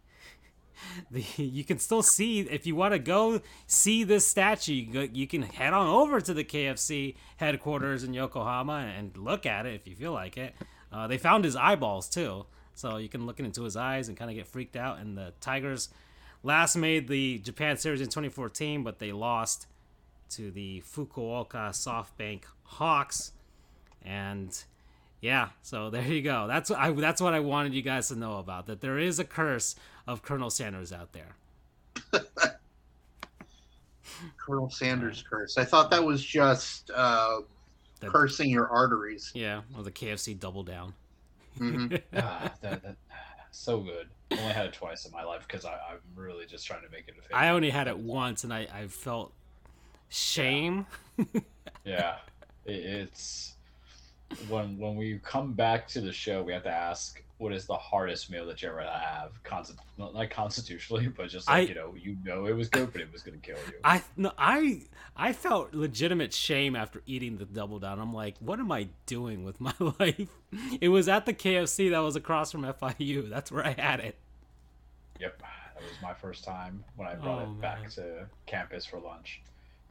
the 1.11 1.23
you 1.37 1.63
can 1.63 1.79
still 1.79 2.03
see 2.03 2.41
if 2.41 2.65
you 2.65 2.75
want 2.75 2.93
to 2.93 2.99
go 2.99 3.41
see 3.65 4.03
this 4.03 4.27
statue, 4.27 5.07
you, 5.11 5.27
can 5.27 5.41
head 5.41 5.73
on 5.73 5.87
over 5.87 6.21
to 6.21 6.33
the 6.33 6.43
KFC 6.43 7.15
headquarters 7.37 8.03
in 8.03 8.13
Yokohama 8.13 8.93
and 8.97 9.15
look 9.17 9.45
at 9.45 9.65
it 9.65 9.73
if 9.73 9.87
you 9.87 9.95
feel 9.95 10.13
like 10.13 10.37
it. 10.37 10.53
Uh, 10.91 11.07
they 11.07 11.17
found 11.17 11.43
his 11.43 11.55
eyeballs 11.55 12.09
too. 12.09 12.45
So 12.73 12.97
you 12.97 13.09
can 13.09 13.25
look 13.25 13.39
into 13.39 13.63
his 13.63 13.75
eyes 13.75 14.07
and 14.07 14.15
kind 14.15 14.29
of 14.29 14.37
get 14.37 14.45
freaked 14.45 14.75
out. 14.75 14.99
And 14.99 15.17
the 15.17 15.33
Tigers 15.41 15.89
last 16.43 16.75
made 16.75 17.07
the 17.07 17.39
Japan 17.39 17.75
Series 17.77 18.01
in 18.01 18.07
2014, 18.07 18.83
but 18.83 18.99
they 18.99 19.11
lost 19.11 19.65
to 20.29 20.51
the 20.51 20.81
Fukuoka 20.81 21.71
SoftBank 21.71 22.43
Hawks. 22.63 23.31
And 24.07 24.57
yeah, 25.21 25.49
so 25.61 25.89
there 25.91 26.01
you 26.07 26.21
go. 26.21 26.47
That's 26.47 26.69
what 26.69 26.79
I 26.79 26.91
that's 26.91 27.21
what 27.21 27.33
I 27.33 27.41
wanted 27.41 27.73
you 27.73 27.81
guys 27.81 28.07
to 28.07 28.15
know 28.15 28.37
about. 28.37 28.65
That 28.67 28.81
there 28.81 28.97
is 28.97 29.19
a 29.19 29.25
curse 29.25 29.75
of 30.07 30.21
Colonel 30.23 30.49
Sanders 30.49 30.93
out 30.93 31.11
there. 31.13 31.35
Colonel 34.37 34.69
Sanders 34.69 35.23
curse. 35.29 35.57
I 35.57 35.65
thought 35.65 35.91
that 35.91 36.03
was 36.03 36.23
just 36.23 36.89
uh, 36.95 37.41
That- 37.99 38.11
cursing 38.11 38.49
your 38.49 38.67
arteries. 38.69 39.31
Yeah, 39.35 39.61
or 39.75 39.83
the 39.83 39.91
KFC 39.91 40.39
double 40.39 40.63
down. 40.63 40.93
hmm 41.57 41.87
ah, 42.15 42.51
that, 42.61 42.81
that, 42.83 42.95
so 43.51 43.79
good. 43.81 44.07
I 44.31 44.37
Only 44.39 44.53
had 44.53 44.65
it 44.67 44.73
twice 44.73 45.05
in 45.05 45.11
my 45.11 45.23
life 45.23 45.45
because 45.47 45.65
I'm 45.65 45.99
really 46.15 46.45
just 46.45 46.65
trying 46.65 46.83
to 46.83 46.89
make 46.89 47.07
it 47.07 47.15
a 47.17 47.21
favorite. 47.21 47.35
I 47.35 47.49
only 47.49 47.69
had 47.69 47.87
it 47.87 47.97
once, 47.97 48.43
and 48.43 48.53
I, 48.53 48.67
I 48.73 48.87
felt 48.87 49.33
shame. 50.09 50.85
Yeah, 51.85 52.15
it, 52.65 52.71
it's 52.73 53.56
when 54.49 54.77
when 54.77 54.95
we 54.95 55.19
come 55.23 55.53
back 55.53 55.87
to 55.89 56.01
the 56.01 56.11
show, 56.13 56.43
we 56.43 56.53
have 56.53 56.63
to 56.63 56.69
ask 56.71 57.21
what 57.39 57.53
is 57.53 57.65
the 57.65 57.75
hardest 57.75 58.31
meal 58.31 58.47
that 58.47 58.61
you 58.63 58.67
ever 58.69 58.81
have, 58.81 59.31
Consti- 59.43 59.75
not 59.99 60.15
like 60.15 60.31
constitutionally, 60.31 61.07
but 61.15 61.29
just 61.29 61.47
like 61.47 61.55
I- 61.55 61.69
you 61.69 61.75
know, 61.75 61.93
you 61.95 62.17
know 62.23 62.45
it 62.47 62.53
was 62.53 62.67
good, 62.69 62.91
but 62.91 62.99
it 63.01 63.11
was 63.11 63.21
gonna 63.21 63.37
kill 63.37 63.57
you. 63.67 63.73
I 63.83 64.03
no, 64.17 64.31
I 64.37 64.81
I 65.15 65.33
felt 65.33 65.73
legitimate 65.73 66.33
shame 66.33 66.75
after 66.75 67.01
eating 67.05 67.37
the 67.37 67.45
double 67.45 67.79
down. 67.79 67.99
I'm 67.99 68.13
like, 68.13 68.35
what 68.39 68.59
am 68.59 68.71
I 68.71 68.89
doing 69.05 69.43
with 69.43 69.61
my 69.61 69.73
life? 69.99 70.29
It 70.81 70.89
was 70.89 71.07
at 71.07 71.25
the 71.25 71.33
KFC 71.33 71.91
that 71.91 71.99
was 71.99 72.15
across 72.15 72.51
from 72.51 72.63
FIU. 72.63 73.29
That's 73.29 73.51
where 73.51 73.65
I 73.65 73.71
had 73.79 73.99
it. 73.99 74.15
Yep, 75.19 75.39
That 75.39 75.81
was 75.83 76.01
my 76.01 76.13
first 76.13 76.43
time 76.43 76.83
when 76.95 77.07
I 77.07 77.15
brought 77.15 77.39
Oh, 77.39 77.51
it 77.51 77.61
back 77.61 77.81
man. 77.81 77.89
to 77.91 78.25
campus 78.45 78.85
for 78.85 78.99
lunch. 78.99 79.41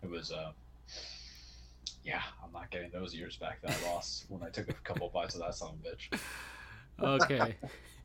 It 0.04 0.10
was, 0.10 0.30
uh, 0.30 0.52
yeah, 2.06 2.22
I'm 2.42 2.52
not 2.52 2.70
getting 2.70 2.90
those 2.92 3.12
years 3.12 3.36
back 3.36 3.60
that 3.62 3.76
I 3.82 3.92
lost 3.92 4.26
when 4.28 4.40
I 4.40 4.48
took 4.48 4.68
a 4.68 4.72
couple 4.72 5.08
bites 5.08 5.34
of 5.34 5.40
that 5.40 5.56
son 5.56 5.70
of 5.70 5.74
a 5.84 5.96
bitch. 5.96 6.20
Okay. 7.02 7.56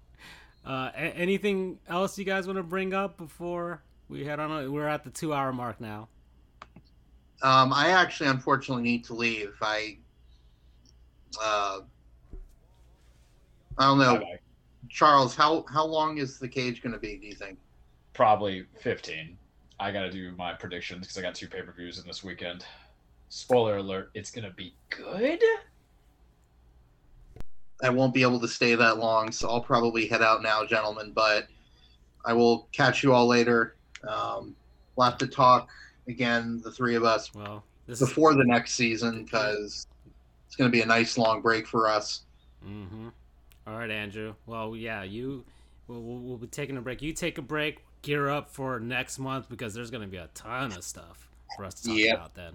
uh, 0.66 0.90
a- 0.96 1.16
anything 1.16 1.78
else 1.88 2.18
you 2.18 2.26
guys 2.26 2.48
want 2.48 2.58
to 2.58 2.64
bring 2.64 2.96
up 2.96 3.16
before 3.16 3.84
we 4.10 4.26
head 4.26 4.40
on? 4.40 4.72
We're 4.72 4.88
at 4.88 5.04
the 5.04 5.12
two 5.12 5.36
hour 5.36 5.54
mark 5.54 5.80
now. 5.80 6.10
Um, 7.44 7.72
I 7.72 7.90
actually 7.90 8.30
unfortunately 8.32 8.84
need 8.84 9.04
to 9.06 9.14
leave. 9.14 9.54
I 9.62 10.00
uh, 11.40 11.82
I 13.78 13.86
don't 13.86 14.00
know, 14.00 14.16
Bye-bye. 14.16 14.40
Charles. 14.90 15.36
How 15.36 15.64
how 15.72 15.86
long 15.86 16.18
is 16.18 16.40
the 16.40 16.48
cage 16.48 16.82
going 16.82 16.94
to 16.94 17.00
be? 17.00 17.18
Do 17.18 17.28
you 17.28 17.36
think? 17.36 17.60
Probably 18.14 18.66
15. 18.80 19.38
I 19.80 19.92
got 19.92 20.02
to 20.02 20.12
do 20.12 20.34
my 20.36 20.54
predictions 20.54 21.02
because 21.02 21.18
I 21.18 21.22
got 21.22 21.36
two 21.36 21.48
pay 21.48 21.62
per 21.62 21.72
views 21.72 22.00
in 22.00 22.06
this 22.08 22.24
weekend. 22.24 22.66
Spoiler 23.36 23.78
alert, 23.78 24.12
it's 24.14 24.30
going 24.30 24.44
to 24.44 24.54
be 24.54 24.74
good. 24.90 25.42
I 27.82 27.90
won't 27.90 28.14
be 28.14 28.24
able 28.24 28.42
to 28.42 28.48
stay 28.48 28.76
that 28.76 28.98
long, 28.98 29.32
so 29.32 29.50
I'll 29.50 29.62
probably 29.62 30.06
head 30.06 30.22
out 30.22 30.44
now, 30.44 30.66
gentlemen. 30.66 31.14
But 31.16 31.48
I 32.26 32.34
will 32.34 32.68
catch 32.74 33.04
you 33.04 33.14
all 33.14 33.28
later. 33.28 33.76
Um, 34.06 34.54
we'll 34.98 35.10
have 35.10 35.18
to 35.20 35.28
talk 35.28 35.70
again, 36.10 36.60
the 36.62 36.72
three 36.72 36.96
of 36.96 37.06
us, 37.06 37.34
Well, 37.34 37.64
this 37.88 38.02
is. 38.02 38.10
before 38.10 38.34
the 38.34 38.44
next 38.44 38.74
season 38.74 39.24
because 39.24 39.88
it's 40.46 40.58
going 40.58 40.70
to 40.70 40.72
be 40.72 40.82
a 40.82 40.86
nice 40.86 41.18
long 41.18 41.42
break 41.42 41.66
for 41.66 41.88
us. 41.88 42.24
Mm-hmm. 42.68 43.08
All 43.66 43.78
right, 43.78 43.90
Andrew. 43.90 44.36
Well, 44.46 44.76
yeah, 44.76 45.04
you. 45.04 45.46
We'll, 45.88 46.02
we'll, 46.02 46.20
we'll 46.20 46.38
be 46.38 46.48
taking 46.48 46.76
a 46.76 46.82
break. 46.82 47.02
You 47.02 47.14
take 47.14 47.38
a 47.38 47.42
break. 47.42 47.80
Gear 48.02 48.30
up 48.30 48.50
for 48.50 48.78
next 48.78 49.20
month 49.20 49.48
because 49.48 49.74
there's 49.74 49.90
going 49.90 50.02
to 50.02 50.08
be 50.10 50.18
a 50.18 50.28
ton 50.34 50.74
of 50.74 50.84
stuff 50.84 51.30
for 51.56 51.64
us 51.64 51.76
to 51.76 51.88
talk 51.88 51.98
Yep. 51.98 52.16
about 52.16 52.36
then. 52.36 52.54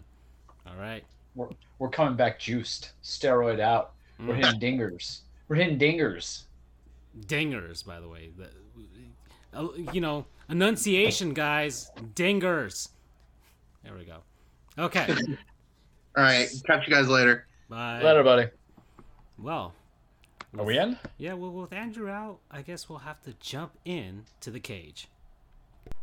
All 0.69 0.77
right. 0.79 1.05
We're, 1.35 1.49
we're 1.79 1.89
coming 1.91 2.17
back 2.17 2.39
juiced, 2.39 2.93
steroid 3.03 3.61
out. 3.61 3.93
We're 4.19 4.35
Mm. 4.35 4.45
hitting 4.45 4.61
dingers. 4.79 5.21
We're 5.49 5.57
hitting 5.57 5.79
dingers. 5.79 6.45
Dingers, 7.27 7.85
by 7.85 8.01
the 8.01 8.09
way. 8.09 8.31
The, 8.37 8.49
uh, 9.59 9.69
you 9.93 10.01
know, 10.01 10.25
enunciation, 10.49 11.35
guys. 11.35 11.91
Dingers. 12.15 12.89
There 13.85 13.95
we 13.95 14.05
go. 14.05 14.19
Okay. 14.79 15.07
All 16.17 16.23
right, 16.25 16.49
catch 16.67 16.89
you 16.89 16.95
guys 16.95 17.09
later. 17.09 17.47
Bye. 17.69 18.01
Later, 18.03 18.23
buddy. 18.23 18.47
Well. 19.39 19.75
Are 20.59 20.65
we 20.65 20.79
in? 20.79 20.97
Yeah, 21.19 21.35
well, 21.35 21.51
with 21.51 21.73
Andrew 21.75 22.09
out, 22.09 22.39
I 22.51 22.63
guess 22.63 22.89
we'll 22.89 23.01
have 23.01 23.21
to 23.25 23.35
jump 23.41 23.73
in 23.85 24.25
to 24.41 24.51
the 24.51 24.61
cage. 24.61 25.09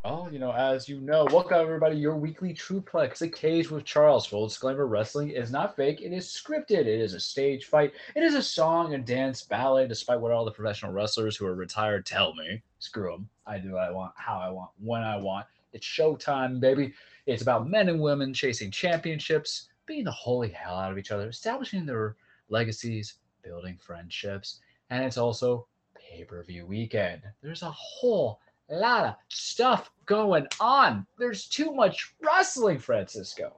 Well, 0.03 0.29
you 0.31 0.39
know, 0.39 0.51
as 0.51 0.89
you 0.89 0.99
know, 0.99 1.25
welcome 1.31 1.59
everybody. 1.59 1.95
Your 1.95 2.17
weekly 2.17 2.53
Trueplex, 2.53 3.21
a 3.21 3.29
cage 3.29 3.71
with 3.71 3.85
Charles. 3.85 4.25
Full 4.25 4.47
disclaimer: 4.47 4.85
wrestling 4.85 5.29
is 5.29 5.51
not 5.51 5.75
fake. 5.75 6.01
It 6.01 6.11
is 6.11 6.27
scripted. 6.27 6.81
It 6.81 6.87
is 6.87 7.13
a 7.13 7.19
stage 7.19 7.65
fight. 7.65 7.93
It 8.15 8.23
is 8.23 8.35
a 8.35 8.43
song 8.43 8.93
and 8.93 9.05
dance 9.05 9.43
ballet. 9.43 9.87
Despite 9.87 10.19
what 10.19 10.31
all 10.31 10.43
the 10.45 10.51
professional 10.51 10.91
wrestlers 10.91 11.37
who 11.37 11.45
are 11.45 11.55
retired 11.55 12.05
tell 12.05 12.33
me, 12.35 12.61
screw 12.79 13.11
them. 13.11 13.29
I 13.47 13.59
do 13.59 13.73
what 13.73 13.83
I 13.83 13.91
want, 13.91 14.13
how 14.17 14.39
I 14.39 14.49
want, 14.49 14.71
when 14.77 15.01
I 15.01 15.17
want. 15.17 15.45
It's 15.71 15.87
showtime, 15.87 16.59
baby. 16.59 16.93
It's 17.25 17.41
about 17.41 17.69
men 17.69 17.87
and 17.87 18.01
women 18.01 18.33
chasing 18.33 18.71
championships, 18.71 19.69
beating 19.85 20.03
the 20.03 20.11
holy 20.11 20.49
hell 20.49 20.75
out 20.75 20.91
of 20.91 20.97
each 20.97 21.11
other, 21.11 21.29
establishing 21.29 21.85
their 21.85 22.17
legacies, 22.49 23.15
building 23.41 23.77
friendships, 23.81 24.59
and 24.89 25.03
it's 25.03 25.17
also 25.17 25.67
pay-per-view 25.95 26.65
weekend. 26.65 27.21
There's 27.41 27.63
a 27.63 27.71
whole 27.71 28.39
lot 28.69 29.05
of 29.05 29.15
stuff 29.29 29.91
going 30.05 30.47
on. 30.59 31.05
There's 31.17 31.45
too 31.47 31.73
much 31.73 32.13
wrestling, 32.21 32.79
Francisco. 32.79 33.57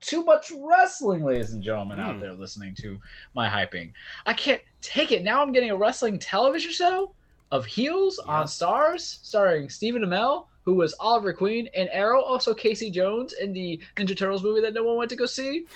Too 0.00 0.24
much 0.24 0.52
wrestling, 0.58 1.24
ladies 1.24 1.52
and 1.52 1.62
gentlemen, 1.62 1.98
out 2.00 2.14
Hmm. 2.16 2.20
there 2.20 2.32
listening 2.34 2.74
to 2.76 2.98
my 3.34 3.48
hyping. 3.48 3.92
I 4.26 4.34
can't 4.34 4.60
take 4.82 5.10
it. 5.12 5.22
Now 5.24 5.42
I'm 5.42 5.52
getting 5.52 5.70
a 5.70 5.76
wrestling 5.76 6.18
television 6.18 6.70
show 6.72 7.12
of 7.50 7.64
heels 7.64 8.18
on 8.18 8.46
Starz, 8.46 9.00
starring 9.24 9.68
Stephen 9.68 10.02
Amell, 10.02 10.46
who 10.64 10.74
was 10.74 10.94
Oliver 11.00 11.32
Queen, 11.32 11.68
and 11.74 11.88
Arrow, 11.92 12.20
also 12.20 12.52
Casey 12.52 12.90
Jones 12.90 13.32
in 13.34 13.52
the 13.52 13.80
Ninja 13.96 14.16
Turtles 14.16 14.42
movie 14.42 14.60
that 14.60 14.74
no 14.74 14.82
one 14.84 14.96
went 14.96 15.10
to 15.10 15.16
go 15.16 15.26
see. 15.26 15.66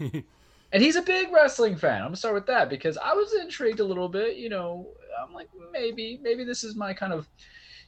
And 0.72 0.82
he's 0.82 0.96
a 0.96 1.02
big 1.02 1.32
wrestling 1.32 1.76
fan. 1.76 2.00
I'm 2.00 2.08
gonna 2.08 2.16
start 2.16 2.34
with 2.34 2.46
that 2.46 2.68
because 2.68 2.98
I 2.98 3.12
was 3.14 3.32
intrigued 3.34 3.78
a 3.80 3.84
little 3.84 4.08
bit. 4.08 4.36
You 4.36 4.48
know, 4.48 4.88
I'm 5.22 5.32
like 5.32 5.48
maybe 5.72 6.18
maybe 6.22 6.42
this 6.44 6.64
is 6.64 6.74
my 6.74 6.92
kind 6.92 7.12
of 7.12 7.28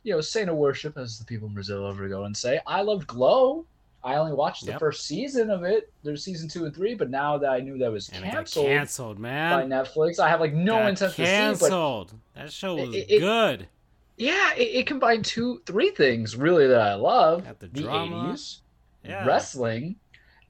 you 0.09 0.14
know 0.14 0.20
saint 0.22 0.48
of 0.48 0.56
worship, 0.56 0.97
as 0.97 1.18
the 1.18 1.24
people 1.24 1.48
in 1.48 1.55
Brazil 1.55 1.85
over 1.85 2.09
go 2.09 2.24
and 2.24 2.35
say. 2.36 2.60
I 2.66 2.80
loved 2.82 3.06
Glow. 3.06 3.66
I 4.02 4.14
only 4.14 4.32
watched 4.32 4.64
the 4.64 4.70
Yep. 4.72 4.80
first 4.80 5.06
season 5.06 5.51
of 5.51 5.64
it. 5.64 5.93
There's 6.02 6.24
season 6.24 6.48
two 6.48 6.64
and 6.64 6.74
three, 6.74 6.94
but 6.94 7.10
now 7.10 7.36
that 7.36 7.51
I 7.51 7.60
knew 7.60 7.76
that 7.78 7.90
was 7.93 8.09
and 8.09 8.24
it 8.24 8.30
canceled 8.30 9.18
man 9.18 9.68
by. 9.68 9.76
Netflix, 9.76 10.18
I 10.18 10.28
have 10.30 10.40
like 10.40 10.55
no 10.55 10.74
Got 10.76 10.89
intent 10.90 11.10
to 11.14 11.16
see. 11.16 11.24
Canceled. 11.24 12.14
That 12.35 12.51
show 12.52 12.76
was 12.76 12.94
It- 12.94 13.10
it- 13.10 13.20
good. 13.20 13.68
yeah, 14.16 14.55
it, 14.55 14.62
it 14.62 14.86
combined 14.86 15.24
two, 15.26 15.60
three 15.66 15.90
things 15.90 16.36
really 16.36 16.66
that 16.68 16.80
I 16.80 16.94
love: 16.94 17.44
the 17.59 17.66
the 17.66 17.82
drama. 17.82 18.30
80s, 18.32 18.60
Yeah. 19.05 19.26
wrestling, 19.26 19.97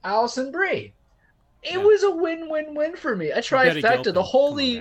Alison 0.05 0.53
Brie. 0.53 0.93
It 1.63 1.73
Yeah. 1.73 1.79
was 1.79 2.03
a 2.05 2.11
win-win-win 2.11 2.97
for 2.97 3.17
me. 3.17 3.31
A 3.31 3.39
trifecta, 3.39 4.05
the 4.05 4.13
Come 4.13 4.19
on, 4.19 4.25
holy 4.25 4.79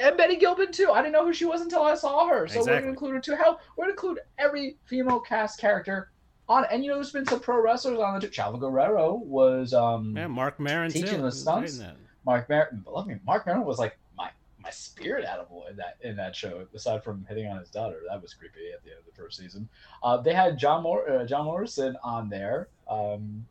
and 0.00 0.16
Betty 0.16 0.36
Gilpin 0.36 0.72
too. 0.72 0.90
I 0.90 1.02
didn't 1.02 1.12
know 1.12 1.24
who 1.24 1.32
she 1.34 1.44
was 1.44 1.60
until 1.60 1.82
I 1.82 1.94
saw 1.94 2.26
her. 2.28 2.46
So 2.48 2.60
we're 2.60 2.66
gonna 2.80 2.86
include 2.88 3.14
her 3.14 3.20
too. 3.20 3.34
Hell, 3.36 3.60
we're 3.76 3.84
gonna 3.84 3.92
include 3.92 4.20
every 4.38 4.76
female 4.86 5.20
cast 5.20 5.60
character 5.60 6.10
on. 6.48 6.64
And 6.72 6.82
you 6.82 6.90
know, 6.90 6.96
there's 6.96 7.12
been 7.12 7.26
some 7.26 7.40
pro 7.40 7.60
wrestlers 7.62 7.98
on 7.98 8.14
the 8.18 8.26
too. 8.26 8.32
Chavo 8.32 8.58
Guerrero 8.58 9.14
was 9.16 9.74
um 9.74 10.16
Yeah, 10.16 10.28
Marc 10.28 10.58
Maron 10.58 10.90
too. 10.90 11.02
Teaching 11.02 11.20
the 11.20 11.28
He 11.30 11.36
stunts. 11.36 11.80
Marc 12.24 12.48
Maron. 12.48 12.84
Love 12.86 13.06
me. 13.06 13.16
Marc 13.26 13.44
Maron 13.46 13.64
was 13.66 13.78
like 13.78 13.98
my 14.16 14.30
my 14.58 14.70
spirit 14.70 15.26
animal 15.26 15.66
in 15.70 15.76
that 15.76 15.98
in 16.00 16.16
that 16.16 16.34
show. 16.34 16.66
Aside 16.74 17.04
from 17.04 17.26
hitting 17.28 17.46
on 17.48 17.58
his 17.58 17.68
daughter, 17.68 18.00
that 18.08 18.20
was 18.22 18.32
creepy 18.32 18.72
at 18.74 18.82
the 18.82 18.90
end 18.92 19.00
of 19.00 19.04
the 19.04 19.12
first 19.12 19.36
season. 19.38 19.68
Uh, 20.02 20.16
they 20.16 20.32
had 20.32 20.58
John 20.58 20.82
Mor- 20.84 21.06
uh, 21.08 21.24
John 21.26 21.44
Morrison 21.44 21.98
on 22.02 22.30
there, 22.30 22.68
um, 22.88 23.46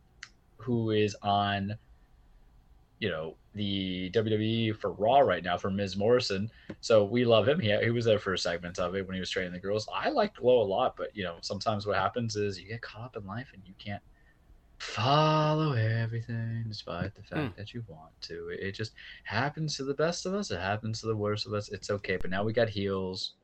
who 0.56 0.90
is 0.90 1.14
on, 1.22 1.76
you 3.00 3.08
know, 3.10 3.36
the 3.54 4.10
WWE 4.10 4.76
for 4.76 4.92
Raw 4.92 5.18
right 5.20 5.42
now 5.44 5.56
for 5.56 5.70
Ms. 5.70 5.96
Morrison. 5.96 6.50
So 6.80 7.04
we 7.04 7.24
love 7.24 7.46
him. 7.48 7.58
He 7.60 7.76
he 7.82 7.90
was 7.90 8.04
there 8.04 8.18
for 8.18 8.34
a 8.34 8.38
segment 8.38 8.78
of 8.78 8.94
it 8.94 9.06
when 9.06 9.14
he 9.14 9.20
was 9.20 9.30
training 9.30 9.52
the 9.52 9.58
girls. 9.58 9.88
I 9.94 10.08
liked 10.10 10.38
Glow 10.38 10.60
a 10.60 10.64
lot, 10.64 10.96
but 10.96 11.14
you 11.16 11.24
know, 11.24 11.36
sometimes 11.40 11.86
what 11.86 11.96
happens 11.96 12.36
is 12.36 12.60
you 12.60 12.68
get 12.68 12.82
caught 12.82 13.04
up 13.04 13.16
in 13.16 13.26
life 13.26 13.50
and 13.54 13.62
you 13.64 13.74
can't 13.78 14.02
follow 14.78 15.72
everything 15.72 16.64
despite 16.68 17.14
the 17.14 17.22
fact 17.22 17.54
Hmm. 17.54 17.58
that 17.58 17.74
you 17.74 17.84
want 17.88 18.12
to. 18.22 18.48
It, 18.50 18.60
it 18.60 18.72
just 18.72 18.92
happens 19.24 19.76
to 19.76 19.84
the 19.84 19.94
best 19.94 20.24
of 20.26 20.34
us. 20.34 20.50
It 20.50 20.60
happens 20.60 21.00
to 21.00 21.06
the 21.06 21.16
worst 21.16 21.46
of 21.46 21.52
us. 21.54 21.68
It's 21.70 21.90
okay. 21.90 22.16
But 22.16 22.30
now 22.30 22.44
we 22.44 22.52
got 22.52 22.68
heels 22.68 23.34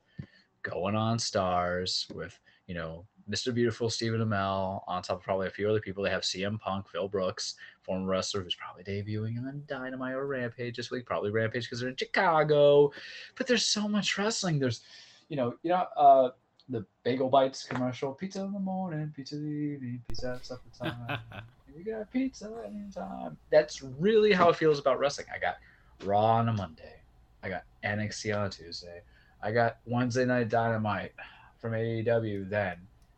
going 0.63 0.95
on 0.95 1.19
Starz 1.19 2.13
with, 2.15 2.39
you 2.67 2.75
know, 2.75 3.05
Mr. 3.31 3.55
Beautiful 3.55 3.89
Stephen 3.89 4.21
Amell 4.21 4.83
on 4.87 5.03
top 5.03 5.19
of 5.19 5.23
probably 5.23 5.47
a 5.47 5.51
few 5.51 5.69
other 5.69 5.81
people. 5.81 6.05
They 6.05 6.11
have 6.11 6.23
CM 6.23 6.59
Punk, 6.61 6.89
Phil 6.89 7.09
Brooks, 7.09 7.55
former 7.83 8.07
wrestler 8.07 8.43
who's 8.43 8.55
probably 8.55 8.85
debuting 8.85 9.39
on 9.39 9.63
Dynamite 9.67 10.15
or 10.15 10.27
Rampage 10.27 10.77
this 10.77 10.91
week. 10.91 11.07
Probably 11.07 11.31
Rampage 11.31 11.65
because 11.65 11.81
they're 11.81 11.89
in 11.89 11.97
Chicago. 11.97 12.93
But 13.37 13.47
there's 13.47 13.65
so 13.65 13.89
much 13.89 14.19
wrestling. 14.19 14.59
There's, 14.59 14.83
you 15.29 15.37
know, 15.37 15.55
you 15.63 15.71
know, 15.71 15.87
uh, 15.97 16.31
the 16.69 16.85
Bagel 17.03 17.29
Bites 17.29 17.65
commercial. 17.65 18.13
Pizza 18.13 18.43
in 18.43 18.53
the 18.53 18.59
morning, 18.59 19.13
pizza 19.15 19.37
in 19.37 19.45
the 19.45 19.51
evening, 19.51 20.03
pizza 20.09 20.35
at 20.37 20.47
supper 20.47 20.69
time. 20.79 21.19
you 21.77 21.85
got 21.85 22.11
pizza 22.13 22.51
anytime. 22.67 23.37
That's 23.51 23.83
really 23.83 24.33
how 24.33 24.49
it 24.51 24.57
feels 24.57 24.79
about 24.79 24.99
wrestling. 24.99 25.27
I 25.35 25.39
got 25.39 25.57
Raw 26.05 26.37
on 26.37 26.49
a 26.49 26.53
Monday. 26.53 27.01
I 27.43 27.49
got 27.49 27.65
NXT 27.85 28.37
on 28.37 28.47
a 28.47 28.51
Tuesday. 28.51 29.03
I 29.43 29.53
got 29.53 29.79
Wednesday 29.85 30.25
Night 30.25 30.49
Dynamite 30.49 31.13
from 31.59 31.73
AEW 31.73 32.49
then. 32.49 32.77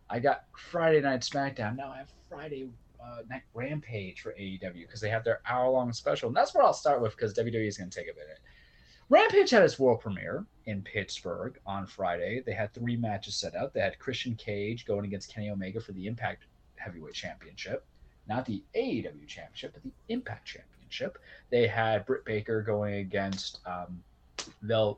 I 0.08 0.20
got 0.20 0.44
Friday 0.56 1.00
Night 1.00 1.20
SmackDown. 1.20 1.76
Now 1.76 1.90
I 1.92 1.98
have 1.98 2.12
Friday 2.28 2.68
uh, 3.02 3.22
Night 3.28 3.42
Rampage 3.54 4.20
for 4.20 4.32
AEW 4.32 4.86
because 4.86 5.00
they 5.00 5.10
have 5.10 5.24
their 5.24 5.40
hour 5.48 5.70
long 5.70 5.92
special. 5.92 6.28
And 6.28 6.36
that's 6.36 6.54
where 6.54 6.64
I'll 6.64 6.72
start 6.72 7.00
with 7.00 7.16
because 7.16 7.34
WWE 7.34 7.66
is 7.66 7.78
going 7.78 7.90
to 7.90 7.98
take 7.98 8.08
a 8.08 8.14
minute. 8.14 8.40
Rampage 9.08 9.50
had 9.50 9.62
its 9.62 9.78
world 9.78 10.00
premiere 10.00 10.44
in 10.64 10.82
Pittsburgh 10.82 11.58
on 11.64 11.86
Friday. 11.86 12.42
They 12.44 12.52
had 12.52 12.74
three 12.74 12.96
matches 12.96 13.36
set 13.36 13.54
out. 13.54 13.72
They 13.72 13.80
had 13.80 13.98
Christian 14.00 14.34
Cage 14.34 14.84
going 14.84 15.04
against 15.04 15.32
Kenny 15.32 15.50
Omega 15.50 15.80
for 15.80 15.92
the 15.92 16.06
Impact 16.06 16.46
Heavyweight 16.74 17.14
Championship, 17.14 17.84
not 18.28 18.44
the 18.44 18.64
AEW 18.74 19.26
Championship, 19.28 19.74
but 19.74 19.84
the 19.84 19.92
Impact 20.08 20.44
Championship. 20.44 21.18
They 21.50 21.68
had 21.68 22.04
Britt 22.04 22.24
Baker 22.24 22.62
going 22.62 22.94
against 22.94 23.60
um, 23.64 24.02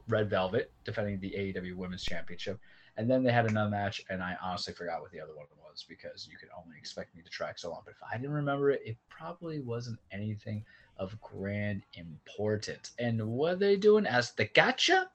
Red 0.08 0.30
Velvet, 0.30 0.70
defending 0.84 1.20
the 1.20 1.30
AEW 1.30 1.76
Women's 1.76 2.04
Championship. 2.04 2.58
And 2.98 3.08
then 3.08 3.22
they 3.22 3.32
had 3.32 3.46
another 3.46 3.70
match, 3.70 4.02
and 4.10 4.22
I 4.22 4.36
honestly 4.42 4.74
forgot 4.74 5.00
what 5.00 5.10
the 5.10 5.20
other 5.20 5.34
one 5.34 5.46
was 5.64 5.84
because 5.88 6.28
you 6.30 6.36
could 6.36 6.50
only 6.56 6.76
expect 6.76 7.14
me 7.14 7.22
to 7.22 7.30
track 7.30 7.58
so 7.58 7.70
long. 7.70 7.82
But 7.84 7.92
if 7.92 8.02
I 8.02 8.16
didn't 8.18 8.34
remember 8.34 8.70
it, 8.70 8.82
it 8.84 8.96
probably 9.08 9.60
wasn't 9.60 9.98
anything 10.12 10.64
of 10.98 11.18
grand 11.20 11.82
importance. 11.94 12.92
And 12.98 13.24
what 13.24 13.52
are 13.52 13.56
they 13.56 13.76
doing 13.76 14.04
as 14.04 14.32
the 14.32 14.46
gotcha? 14.46 15.08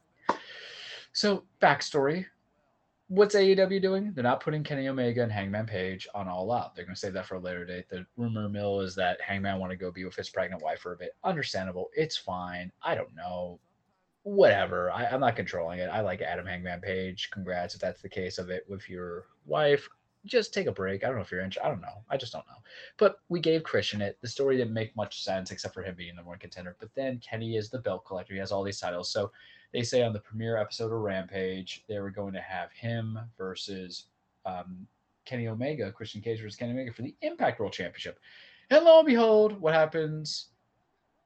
So, 1.12 1.44
backstory 1.62 2.26
what's 3.14 3.36
AEW 3.36 3.82
doing? 3.82 4.12
They're 4.14 4.24
not 4.24 4.40
putting 4.40 4.64
Kenny 4.64 4.88
Omega 4.88 5.22
and 5.22 5.32
Hangman 5.32 5.68
Page 5.68 6.08
on 6.16 6.28
All 6.28 6.52
Out. 6.52 6.76
They're 6.76 6.86
going 6.86 6.96
to 6.96 7.00
save 7.00 7.14
that 7.14 7.28
for 7.28 7.36
a 7.36 7.40
later 7.40 7.64
date. 7.64 7.88
The 7.90 8.06
rumor 8.18 8.50
mill 8.50 8.82
is 8.82 8.96
that 8.96 9.22
Hangman 9.22 9.60
want 9.60 9.72
to 9.72 9.78
go 9.78 9.92
be 9.92 10.04
with 10.04 10.16
his 10.16 10.30
pregnant 10.30 10.64
wife 10.64 10.80
for 10.80 10.94
a 10.94 10.98
bit. 10.98 11.16
Understandable. 11.24 11.90
It's 11.94 12.18
fine. 12.18 12.72
I 12.82 12.96
don't 12.96 13.14
know. 13.16 13.60
Whatever. 14.24 14.92
I, 14.92 15.06
I'm 15.06 15.20
not 15.20 15.36
controlling 15.36 15.80
it. 15.80 15.90
I 15.90 16.02
like 16.02 16.22
Adam 16.22 16.46
Hangman 16.46 16.82
Page. 16.82 17.30
Congrats 17.32 17.76
if 17.76 17.82
that's 17.82 18.02
the 18.02 18.10
case 18.10 18.38
of 18.38 18.50
it 18.50 18.66
with 18.68 18.90
your 18.90 19.26
wife. 19.46 19.88
Just 20.26 20.54
take 20.54 20.68
a 20.68 20.72
break. 20.72 21.04
I 21.04 21.08
don't 21.08 21.18
know 21.18 21.22
if 21.22 21.32
you're 21.32 21.42
interested. 21.42 21.66
I 21.66 21.70
don't 21.70 21.82
know. 21.82 22.02
I 22.10 22.16
just 22.16 22.32
don't 22.32 22.48
know. 22.48 22.62
But 22.98 23.18
we 23.28 23.42
gave 23.42 23.64
Christian 23.64 24.02
it. 24.02 24.18
The 24.22 24.28
story 24.28 24.56
didn't 24.56 24.74
make 24.74 24.96
much 24.96 25.22
sense 25.24 25.52
except 25.52 25.74
for 25.74 25.84
him 25.84 25.96
being 25.96 26.16
the 26.16 26.24
one 26.24 26.40
contender. 26.40 26.78
But 26.80 26.96
then 26.96 27.20
Kenny 27.20 27.58
is 27.58 27.70
the 27.70 27.80
belt 27.80 28.06
collector. 28.06 28.34
He 28.34 28.40
has 28.40 28.52
all 28.52 28.64
these 28.64 28.80
titles. 28.80 29.12
So 29.12 29.32
they 29.74 29.84
say 29.84 30.04
on 30.04 30.14
the 30.14 30.20
premiere 30.20 30.56
episode 30.56 30.94
of 30.94 31.02
Rampage, 31.02 31.84
they 31.90 32.00
were 32.00 32.12
going 32.12 32.32
to 32.34 32.42
have 32.42 32.72
him 32.72 33.20
versus 33.38 34.06
um, 34.46 34.88
Kenny 35.26 35.48
Omega, 35.48 35.92
Christian 35.92 36.22
Cage 36.22 36.42
versus 36.42 36.56
Kenny 36.56 36.72
Omega 36.72 36.94
for 36.94 37.02
the 37.02 37.16
Impact 37.22 37.60
World 37.60 37.74
Championship. 37.74 38.20
And 38.70 38.86
lo 38.86 39.00
and 39.00 39.08
behold, 39.08 39.60
what 39.60 39.74
happens? 39.74 40.50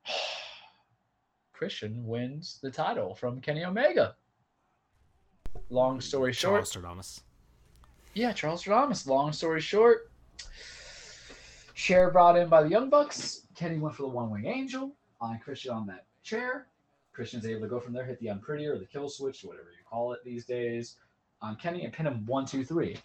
Christian 1.58 2.06
wins 2.06 2.60
the 2.62 2.70
title 2.70 3.16
from 3.16 3.42
Kenny 3.42 3.66
Omega. 3.66 4.16
Long 5.70 6.00
story 6.00 6.32
short, 6.32 6.66
Charles 6.66 6.74
Stradamus. 6.76 7.22
yeah, 8.14 8.32
Charles 8.32 8.64
Stradamus. 8.64 9.08
Long 9.08 9.34
story 9.34 9.60
short, 9.60 10.12
chair 11.74 12.12
brought 12.12 12.38
in 12.38 12.48
by 12.48 12.62
the 12.62 12.70
Young 12.70 12.92
Bucks. 12.92 13.48
Kenny 13.56 13.80
went 13.80 13.96
for 13.96 14.04
the 14.04 14.10
One 14.10 14.30
Wing 14.30 14.46
Angel 14.46 14.92
on 15.20 15.40
Christian 15.40 15.72
on 15.72 15.88
that 15.88 16.06
chair. 16.22 16.68
Christian's 17.12 17.48
able 17.48 17.62
to 17.62 17.68
go 17.68 17.80
from 17.80 17.94
there, 17.94 18.06
hit 18.06 18.20
the 18.20 18.28
unpretty 18.28 18.68
or 18.68 18.78
the 18.78 18.86
kill 18.86 19.10
switch, 19.10 19.44
whatever 19.44 19.72
you 19.72 19.84
call 19.90 20.14
it 20.14 20.24
these 20.24 20.46
days, 20.46 20.98
on 21.42 21.56
Kenny 21.56 21.84
and 21.84 21.94
pin 21.94 22.08
him 22.08 22.26
one, 22.26 22.46
two, 22.46 22.64
three. 22.64 22.98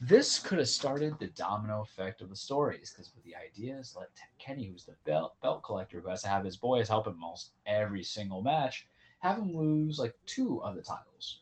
This 0.00 0.38
could 0.38 0.58
have 0.58 0.68
started 0.68 1.18
the 1.18 1.28
domino 1.28 1.82
effect 1.82 2.22
of 2.22 2.28
the 2.28 2.36
stories 2.36 2.92
because 2.92 3.12
with 3.14 3.24
the 3.24 3.34
ideas, 3.36 3.94
let 3.98 4.08
Kenny, 4.38 4.66
who's 4.66 4.84
the 4.84 4.94
belt 5.04 5.34
belt 5.42 5.62
collector, 5.62 6.00
who 6.00 6.08
has 6.08 6.22
to 6.22 6.28
have 6.28 6.44
his 6.44 6.56
boys 6.56 6.88
help 6.88 7.06
him 7.06 7.18
most 7.18 7.50
every 7.66 8.02
single 8.02 8.42
match, 8.42 8.86
have 9.20 9.38
him 9.38 9.56
lose 9.56 9.98
like 9.98 10.14
two 10.26 10.62
of 10.62 10.76
the 10.76 10.82
titles 10.82 11.40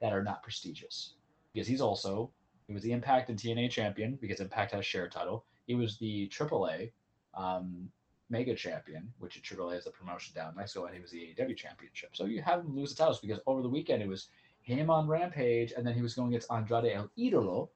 that 0.00 0.12
are 0.12 0.22
not 0.22 0.42
prestigious 0.42 1.14
because 1.52 1.66
he's 1.66 1.80
also 1.80 2.30
he 2.66 2.74
was 2.74 2.82
the 2.82 2.92
Impact 2.92 3.30
and 3.30 3.38
TNA 3.38 3.70
champion 3.70 4.18
because 4.20 4.40
Impact 4.40 4.72
has 4.72 4.84
shared 4.84 5.10
title. 5.10 5.44
He 5.66 5.74
was 5.74 5.96
the 5.98 6.28
AAA 6.28 6.92
um, 7.34 7.88
Mega 8.30 8.54
champion, 8.54 9.10
which 9.18 9.42
AAA 9.42 9.78
is 9.78 9.84
the 9.84 9.90
promotion 9.90 10.34
down 10.34 10.50
in 10.50 10.56
Mexico, 10.56 10.84
and 10.84 10.94
he 10.94 11.00
was 11.00 11.10
the 11.10 11.34
AEW 11.34 11.56
championship. 11.56 12.10
So 12.12 12.26
you 12.26 12.42
have 12.42 12.60
him 12.60 12.76
lose 12.76 12.90
the 12.90 12.96
titles 12.96 13.20
because 13.20 13.40
over 13.46 13.62
the 13.62 13.68
weekend 13.68 14.02
it 14.02 14.08
was 14.08 14.28
him 14.76 14.90
on 14.90 15.08
Rampage, 15.08 15.72
and 15.76 15.86
then 15.86 15.94
he 15.94 16.02
was 16.02 16.14
going 16.14 16.28
against 16.28 16.50
Andrade 16.50 16.92
El 16.92 17.10
Idolo 17.18 17.68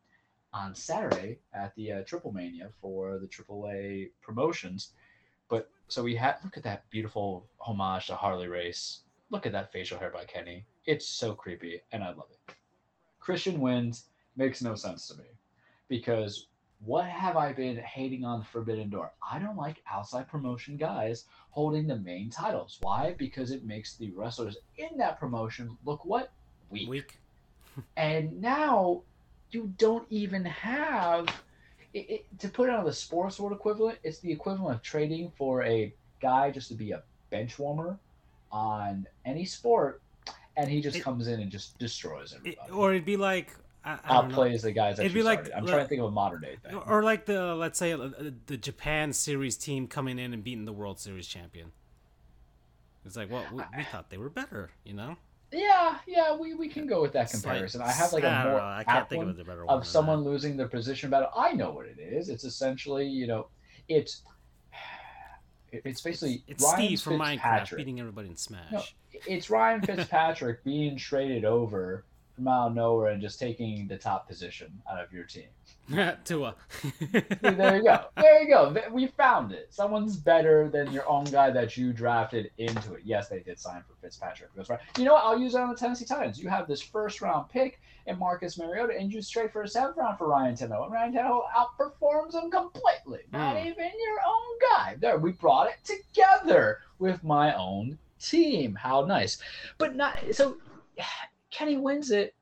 on 0.52 0.74
Saturday 0.74 1.38
at 1.54 1.74
the 1.74 1.92
uh, 1.92 2.02
Triple 2.02 2.32
Mania 2.32 2.68
for 2.80 3.18
the 3.18 3.26
AAA 3.26 4.10
promotions. 4.20 4.92
But 5.48 5.70
so 5.88 6.02
we 6.02 6.16
had 6.16 6.36
look 6.44 6.56
at 6.56 6.62
that 6.64 6.88
beautiful 6.90 7.46
homage 7.60 8.06
to 8.06 8.14
Harley 8.14 8.48
Race. 8.48 9.00
Look 9.30 9.46
at 9.46 9.52
that 9.52 9.72
facial 9.72 9.98
hair 9.98 10.10
by 10.10 10.24
Kenny. 10.24 10.66
It's 10.84 11.06
so 11.06 11.34
creepy, 11.34 11.80
and 11.92 12.04
I 12.04 12.08
love 12.08 12.28
it. 12.30 12.54
Christian 13.20 13.60
wins 13.60 14.06
makes 14.36 14.62
no 14.62 14.74
sense 14.74 15.06
to 15.08 15.16
me 15.16 15.24
because 15.88 16.48
what 16.84 17.04
have 17.06 17.36
I 17.36 17.52
been 17.52 17.76
hating 17.76 18.24
on 18.24 18.40
the 18.40 18.44
Forbidden 18.44 18.90
Door? 18.90 19.12
I 19.30 19.38
don't 19.38 19.56
like 19.56 19.82
outside 19.88 20.28
promotion 20.28 20.76
guys 20.76 21.26
holding 21.50 21.86
the 21.86 21.96
main 21.96 22.28
titles. 22.28 22.78
Why? 22.80 23.14
Because 23.16 23.52
it 23.52 23.64
makes 23.64 23.96
the 23.96 24.10
wrestlers 24.10 24.56
in 24.76 24.98
that 24.98 25.20
promotion 25.20 25.78
look 25.84 26.04
what? 26.04 26.32
Weak. 26.72 26.88
Weak. 26.88 27.18
And 27.96 28.40
now 28.42 29.00
you 29.50 29.72
don't 29.78 30.06
even 30.10 30.44
have 30.44 31.26
it, 31.94 31.98
it, 32.10 32.38
to 32.40 32.48
put 32.48 32.68
it 32.68 32.74
on 32.74 32.84
the 32.84 32.92
sports 32.92 33.38
world 33.40 33.52
equivalent. 33.56 33.98
It's 34.02 34.18
the 34.18 34.30
equivalent 34.32 34.76
of 34.76 34.82
trading 34.82 35.32
for 35.38 35.62
a 35.64 35.92
guy 36.20 36.50
just 36.50 36.68
to 36.68 36.74
be 36.74 36.90
a 36.92 37.02
bench 37.30 37.58
warmer 37.58 37.98
on 38.50 39.06
any 39.24 39.46
sport, 39.46 40.02
and 40.58 40.68
he 40.70 40.82
just 40.82 40.96
It- 40.98 41.00
comes 41.02 41.28
in 41.28 41.40
and 41.40 41.50
just 41.50 41.78
destroys 41.78 42.34
everybody. 42.34 42.70
or 42.72 42.90
it'd 42.92 43.06
be 43.06 43.16
like 43.16 43.56
I, 43.84 43.98
I 44.04 44.20
outplays 44.22 44.60
the 44.62 44.72
guys 44.72 44.98
It'd 44.98 45.14
be 45.14 45.22
like- 45.22 45.46
started. 45.46 45.56
I'm 45.56 45.64
like- 45.64 45.72
trying 45.72 45.84
to 45.84 45.88
think 45.88 46.00
of 46.00 46.06
a 46.08 46.10
modern 46.10 46.42
day 46.42 46.56
thing. 46.62 46.74
Or 46.74 47.02
like 47.02 47.24
the 47.24 47.54
let's 47.54 47.78
say 47.78 47.92
uh, 47.94 48.10
the 48.46 48.58
Japan 48.58 49.14
Series 49.14 49.56
team 49.56 49.86
coming 49.88 50.18
in 50.18 50.34
and 50.34 50.44
beating 50.44 50.66
the 50.66 50.72
World 50.74 51.00
Series 51.00 51.26
champion. 51.26 51.72
It's 53.06 53.16
like, 53.16 53.30
well, 53.30 53.44
we, 53.50 53.62
we 53.76 53.82
thought 53.84 54.10
they 54.10 54.18
were 54.18 54.28
better, 54.30 54.70
you 54.84 54.92
know. 54.92 55.16
Yeah, 55.52 55.98
yeah, 56.06 56.34
we, 56.34 56.54
we 56.54 56.68
can 56.68 56.86
go 56.86 57.02
with 57.02 57.12
that 57.12 57.24
It's 57.24 57.34
like- 57.34 57.42
comparison. 57.42 57.82
I 57.82 57.90
have 57.92 58.12
like 58.12 58.24
a 58.24 58.28
I 58.28 58.44
more 58.44 58.52
know, 58.54 58.58
I 58.64 58.84
can't 58.84 59.08
think 59.08 59.22
of 59.22 59.38
a 59.38 59.44
better 59.44 59.66
one 59.66 59.76
of 59.78 59.86
someone 59.86 60.24
that. 60.24 60.30
losing 60.30 60.56
their 60.56 60.68
position 60.68 61.10
battle. 61.10 61.28
I 61.36 61.52
know 61.52 61.70
what 61.72 61.86
it 61.86 61.98
is. 61.98 62.28
It's 62.28 62.44
essentially, 62.44 63.06
you 63.06 63.26
know, 63.26 63.48
it's 63.88 64.22
it's 65.72 66.00
basically 66.00 66.42
It's 66.48 66.62
Ryan 66.64 66.76
Steve 66.86 67.00
from 67.00 67.18
Minecraft 67.18 67.76
beating 67.76 68.00
everybody 68.00 68.28
in 68.28 68.36
Smash. 68.36 68.70
No. 68.72 68.82
It's 69.26 69.50
Ryan 69.50 69.80
Fitzpatrick 69.86 70.64
being 70.64 70.96
traded 70.96 71.44
over 71.44 72.04
from 72.34 72.48
out 72.48 72.68
of 72.68 72.74
nowhere 72.74 73.08
and 73.12 73.20
just 73.20 73.38
taking 73.38 73.86
the 73.88 73.96
top 73.96 74.26
position 74.28 74.72
out 74.90 75.00
of 75.02 75.12
your 75.12 75.24
team. 75.24 75.46
Tua. 76.24 76.54
There 77.42 77.76
you 77.76 77.82
go. 77.84 78.04
There 78.16 78.42
you 78.42 78.48
go. 78.48 78.74
We 78.90 79.08
found 79.08 79.52
it. 79.52 79.68
Someone's 79.70 80.16
better 80.16 80.68
than 80.68 80.92
your 80.92 81.06
own 81.08 81.24
guy 81.24 81.50
that 81.50 81.76
you 81.76 81.92
drafted 81.92 82.50
into 82.58 82.94
it. 82.94 83.02
Yes, 83.04 83.28
they 83.28 83.40
did 83.40 83.58
sign 83.58 83.82
for 83.86 83.94
Fitzpatrick. 84.00 84.50
That's 84.56 84.70
right. 84.70 84.78
You 84.96 85.04
know 85.04 85.14
what? 85.14 85.24
I'll 85.24 85.38
use 85.38 85.52
that 85.52 85.62
on 85.62 85.70
the 85.70 85.74
Tennessee 85.76 86.04
Titans. 86.04 86.38
You 86.40 86.48
have 86.48 86.66
this 86.68 86.80
first 86.80 87.20
round 87.20 87.48
pick 87.50 87.80
and 88.06 88.18
Marcus 88.18 88.58
Mariota, 88.58 88.94
and 88.98 89.12
you 89.12 89.20
straight 89.22 89.52
for 89.52 89.62
a 89.62 89.68
seventh 89.68 89.96
round 89.96 90.18
for 90.18 90.28
Ryan 90.28 90.54
Tannehill, 90.54 90.84
and 90.84 90.92
Ryan 90.92 91.12
Tannehill 91.12 91.42
outperforms 91.56 92.34
him 92.34 92.50
completely. 92.50 93.20
Not 93.32 93.56
Hmm. 93.60 93.66
even 93.66 93.84
your 93.84 94.18
own 94.26 94.58
guy. 94.70 94.96
There, 95.00 95.18
we 95.18 95.32
brought 95.32 95.68
it 95.68 95.84
together 95.84 96.80
with 96.98 97.22
my 97.22 97.54
own 97.54 97.98
team. 98.20 98.74
How 98.74 99.02
nice. 99.04 99.38
But 99.78 99.94
not 99.96 100.18
so. 100.32 100.56
Kenny 101.52 101.76
wins 101.76 102.10
it, 102.10 102.34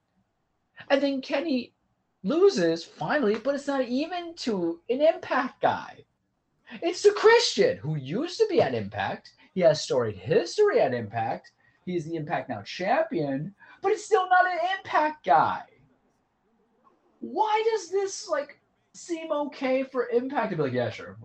and 0.89 1.03
then 1.03 1.21
Kenny 1.21 1.75
loses 2.23 2.85
finally, 2.85 3.37
but 3.37 3.55
it's 3.55 3.67
not 3.67 3.83
even 3.83 4.35
to 4.37 4.81
an 4.89 5.03
Impact 5.03 5.61
guy. 5.61 6.05
It's 6.83 7.03
to 7.03 7.13
Christian, 7.13 7.77
who 7.79 7.97
used 7.97 8.39
to 8.39 8.47
be 8.49 8.63
at 8.63 8.75
Impact. 8.75 9.33
He 9.55 9.61
has 9.63 9.83
storied 9.83 10.17
history 10.17 10.81
at 10.81 10.95
Impact. 10.95 11.51
He's 11.85 12.05
the 12.05 12.15
Impact 12.15 12.49
Now 12.49 12.63
champion, 12.63 13.55
but 13.83 13.93
it's 13.93 14.05
still 14.05 14.29
not 14.29 14.47
an 14.47 14.59
Impact 14.79 15.25
guy. 15.25 15.63
Why 17.19 17.63
does 17.73 17.91
this 17.91 18.29
like 18.29 18.61
seem 18.95 19.33
okay 19.33 19.83
for 19.83 20.09
Impact 20.09 20.51
to 20.51 20.57
be 20.57 20.63
like, 20.63 20.73
yeah, 20.73 20.91
sure. 20.91 21.19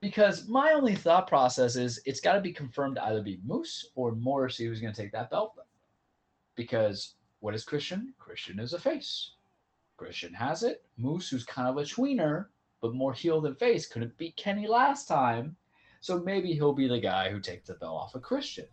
Because 0.00 0.48
my 0.48 0.72
only 0.72 0.94
thought 0.94 1.28
process 1.28 1.76
is 1.76 2.00
it's 2.04 2.20
got 2.20 2.34
to 2.34 2.40
be 2.40 2.52
confirmed 2.52 2.98
either 2.98 3.22
be 3.22 3.40
Moose 3.44 3.90
or 3.94 4.12
Morrissey 4.12 4.66
who's 4.66 4.80
going 4.80 4.92
to 4.92 5.00
take 5.02 5.12
that 5.12 5.30
belt. 5.30 5.54
Then. 5.56 5.64
Because 6.54 7.14
what 7.40 7.54
is 7.54 7.64
Christian? 7.64 8.14
Christian 8.18 8.58
is 8.58 8.72
a 8.72 8.78
face. 8.78 9.32
Christian 9.96 10.32
has 10.34 10.62
it. 10.62 10.84
Moose, 10.96 11.28
who's 11.28 11.44
kind 11.44 11.68
of 11.68 11.76
a 11.76 11.82
tweener, 11.82 12.46
but 12.80 12.94
more 12.94 13.12
heel 13.12 13.40
than 13.40 13.54
face, 13.54 13.86
couldn't 13.86 14.16
beat 14.18 14.36
Kenny 14.36 14.66
last 14.66 15.06
time. 15.06 15.56
So 16.00 16.18
maybe 16.20 16.52
he'll 16.52 16.74
be 16.74 16.88
the 16.88 17.00
guy 17.00 17.30
who 17.30 17.40
takes 17.40 17.68
the 17.68 17.74
belt 17.74 17.96
off 17.96 18.14
of 18.14 18.22
Christian. 18.22 18.66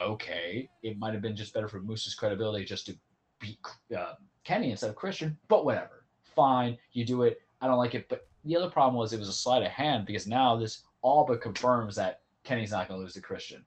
Okay, 0.00 0.68
it 0.82 0.98
might 0.98 1.14
have 1.14 1.22
been 1.22 1.36
just 1.36 1.54
better 1.54 1.68
for 1.68 1.80
Moose's 1.80 2.14
credibility 2.14 2.64
just 2.64 2.86
to 2.86 2.96
beat 3.40 3.58
uh, 3.96 4.14
Kenny 4.44 4.70
instead 4.70 4.90
of 4.90 4.96
Christian, 4.96 5.36
but 5.48 5.64
whatever. 5.64 6.04
Fine, 6.34 6.78
you 6.92 7.04
do 7.04 7.22
it. 7.22 7.38
I 7.60 7.66
don't 7.66 7.78
like 7.78 7.94
it. 7.94 8.08
But 8.08 8.26
the 8.44 8.56
other 8.56 8.70
problem 8.70 8.96
was 8.96 9.12
it 9.12 9.18
was 9.18 9.28
a 9.28 9.32
sleight 9.32 9.62
of 9.62 9.70
hand 9.70 10.06
because 10.06 10.26
now 10.26 10.56
this 10.56 10.82
all 11.02 11.24
but 11.26 11.40
confirms 11.40 11.96
that 11.96 12.20
Kenny's 12.44 12.70
not 12.70 12.88
going 12.88 12.98
to 13.00 13.02
lose 13.02 13.14
to 13.14 13.20
Christian 13.20 13.64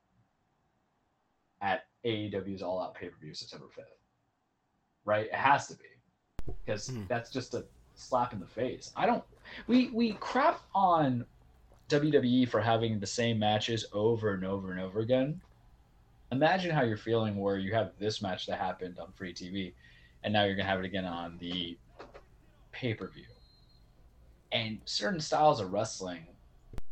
at 1.62 1.86
AEW's 2.06 2.62
All 2.62 2.82
Out 2.82 2.96
pay 2.96 3.10
per 3.10 3.18
view 3.20 3.34
September 3.34 3.68
5th. 3.68 3.84
Right? 5.06 5.26
It 5.28 5.34
has 5.34 5.68
to 5.68 5.76
be 5.76 5.86
because 6.66 6.88
Hmm. 6.88 7.06
that's 7.08 7.32
just 7.32 7.54
a 7.54 7.66
slap 7.96 8.34
in 8.34 8.40
the 8.40 8.48
face. 8.48 8.92
I 8.96 9.06
don't. 9.06 9.24
We 9.68 9.90
we 9.90 10.14
crap 10.14 10.62
on 10.74 11.26
WWE 11.90 12.48
for 12.48 12.62
having 12.62 13.00
the 13.00 13.08
same 13.08 13.40
matches 13.40 13.86
over 13.94 14.34
and 14.34 14.46
over 14.46 14.72
and 14.72 14.80
over 14.80 15.00
again. 15.00 15.42
Imagine 16.32 16.72
how 16.72 16.84
you're 16.84 16.98
feeling 16.98 17.38
where 17.38 17.58
you 17.58 17.74
have 17.74 17.98
this 17.98 18.22
match 18.22 18.46
that 18.46 18.60
happened 18.60 19.00
on 19.00 19.12
free 19.14 19.34
TV, 19.34 19.74
and 20.24 20.32
now 20.32 20.44
you're 20.44 20.56
gonna 20.56 20.70
have 20.70 20.80
it 20.80 20.86
again 20.86 21.06
on 21.06 21.38
the 21.40 21.78
pay 22.72 22.94
per 22.94 23.08
view. 23.08 23.26
And 24.52 24.80
certain 24.86 25.20
styles 25.20 25.60
of 25.60 25.72
wrestling, 25.72 26.26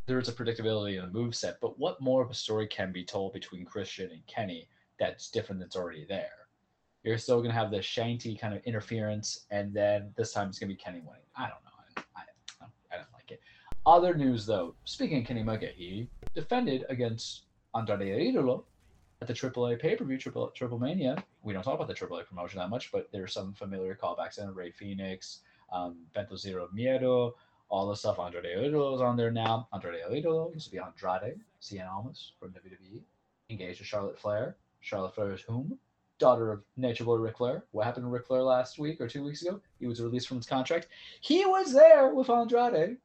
there's 0.07 0.29
a 0.29 0.33
predictability 0.33 0.95
in 0.99 1.05
the 1.05 1.11
move 1.11 1.35
set, 1.35 1.59
but 1.61 1.77
what 1.79 2.01
more 2.01 2.21
of 2.21 2.29
a 2.29 2.35
story 2.35 2.67
can 2.67 2.91
be 2.91 3.03
told 3.03 3.33
between 3.33 3.65
Christian 3.65 4.11
and 4.11 4.25
Kenny 4.27 4.67
that's 4.99 5.29
different 5.29 5.61
that's 5.61 5.75
already 5.75 6.05
there? 6.07 6.47
You're 7.03 7.17
still 7.17 7.41
gonna 7.41 7.53
have 7.53 7.71
the 7.71 7.81
shanty 7.81 8.35
kind 8.35 8.53
of 8.53 8.63
interference, 8.63 9.45
and 9.51 9.73
then 9.73 10.13
this 10.17 10.33
time 10.33 10.49
it's 10.49 10.59
gonna 10.59 10.73
be 10.73 10.75
Kenny 10.75 10.99
winning. 10.99 11.21
I 11.35 11.43
don't 11.43 11.63
know. 11.63 12.03
I, 12.15 12.21
I, 12.61 12.65
I 12.93 12.97
don't 12.97 13.13
like 13.13 13.31
it. 13.31 13.41
Other 13.85 14.13
news 14.13 14.45
though, 14.45 14.75
speaking 14.85 15.19
of 15.19 15.25
Kenny 15.25 15.41
Omega, 15.41 15.67
he 15.67 16.09
defended 16.33 16.85
against 16.89 17.43
Andrade 17.75 18.01
Idolo 18.01 18.63
at 19.21 19.27
the 19.27 19.33
AAA 19.33 19.79
pay 19.79 19.95
per 19.95 20.05
view, 20.05 20.17
Triple 20.17 20.49
Triple 20.49 20.79
Mania, 20.79 21.23
we 21.43 21.53
don't 21.53 21.63
talk 21.63 21.75
about 21.75 21.87
the 21.87 21.93
AAA 21.93 22.25
promotion 22.27 22.59
that 22.59 22.69
much, 22.69 22.91
but 22.91 23.09
there's 23.11 23.33
some 23.33 23.53
familiar 23.53 23.95
callbacks 23.95 24.37
in 24.39 24.53
Rey 24.53 24.71
Fenix, 24.71 25.39
um, 25.71 25.97
Penta 26.15 26.37
Zero 26.37 26.69
Miedo, 26.75 27.33
all 27.69 27.87
the 27.87 27.95
stuff. 27.95 28.19
Andrade 28.19 28.57
Idolo 28.57 28.95
is 28.95 29.01
on 29.01 29.17
there 29.17 29.31
now. 29.31 29.67
Andrade 29.73 30.01
Idolo 30.09 30.53
used 30.53 30.65
to 30.65 30.71
be 30.71 30.79
Andrade, 30.79 31.39
Cien 31.61 31.89
Almas 31.89 32.33
from 32.39 32.49
WWE, 32.49 33.01
engaged 33.49 33.79
with 33.79 33.87
Charlotte 33.87 34.19
Flair. 34.19 34.57
Charlotte 34.81 35.15
Flair 35.15 35.33
is 35.33 35.41
whom? 35.41 35.77
Daughter 36.19 36.51
of 36.51 36.63
Nature 36.77 37.03
Boy 37.03 37.15
Ric 37.15 37.37
Flair. 37.37 37.65
What 37.71 37.85
happened 37.85 38.05
to 38.05 38.09
Ric 38.09 38.25
Flair 38.25 38.41
last 38.41 38.79
week 38.79 38.99
or 38.99 39.07
two 39.07 39.23
weeks 39.23 39.41
ago? 39.43 39.61
He 39.79 39.87
was 39.87 40.01
released 40.01 40.27
from 40.27 40.37
his 40.37 40.47
contract. 40.47 40.87
He 41.21 41.45
was 41.45 41.73
there 41.73 42.13
with 42.13 42.29
Andrade. 42.29 42.97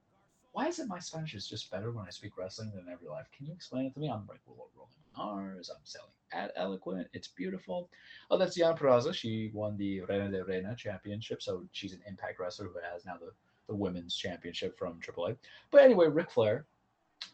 Why 0.52 0.68
is 0.68 0.78
it 0.78 0.88
my 0.88 0.98
Spanish 0.98 1.34
is 1.34 1.48
just 1.48 1.70
better 1.70 1.92
when 1.92 2.06
I 2.06 2.10
speak 2.10 2.36
wrestling 2.36 2.72
than 2.74 2.92
every 2.92 3.08
life? 3.08 3.26
Can 3.36 3.46
you 3.46 3.52
explain 3.52 3.86
it 3.86 3.94
to 3.94 4.00
me? 4.00 4.08
I'm 4.08 4.26
like 4.28 4.40
rolling 4.46 4.70
R's. 5.16 5.70
I'm 5.70 5.80
selling 5.84 6.08
ad 6.32 6.52
eloquent. 6.56 7.08
It's 7.12 7.28
beautiful. 7.28 7.90
Oh, 8.30 8.38
that's 8.38 8.58
Deonna 8.58 8.78
Purrazzo. 8.78 9.14
She 9.14 9.50
won 9.52 9.76
the 9.76 10.00
Reina 10.02 10.30
de 10.30 10.44
Reina 10.44 10.74
championship, 10.74 11.42
so 11.42 11.64
she's 11.72 11.92
an 11.92 12.02
Impact 12.06 12.38
wrestler 12.38 12.66
who 12.66 12.78
has 12.92 13.04
now 13.04 13.16
the, 13.18 13.32
the 13.68 13.74
women's 13.74 14.16
championship 14.16 14.78
from 14.78 15.00
AAA. 15.00 15.36
But 15.70 15.82
anyway, 15.82 16.08
Ric 16.08 16.30
Flair 16.30 16.66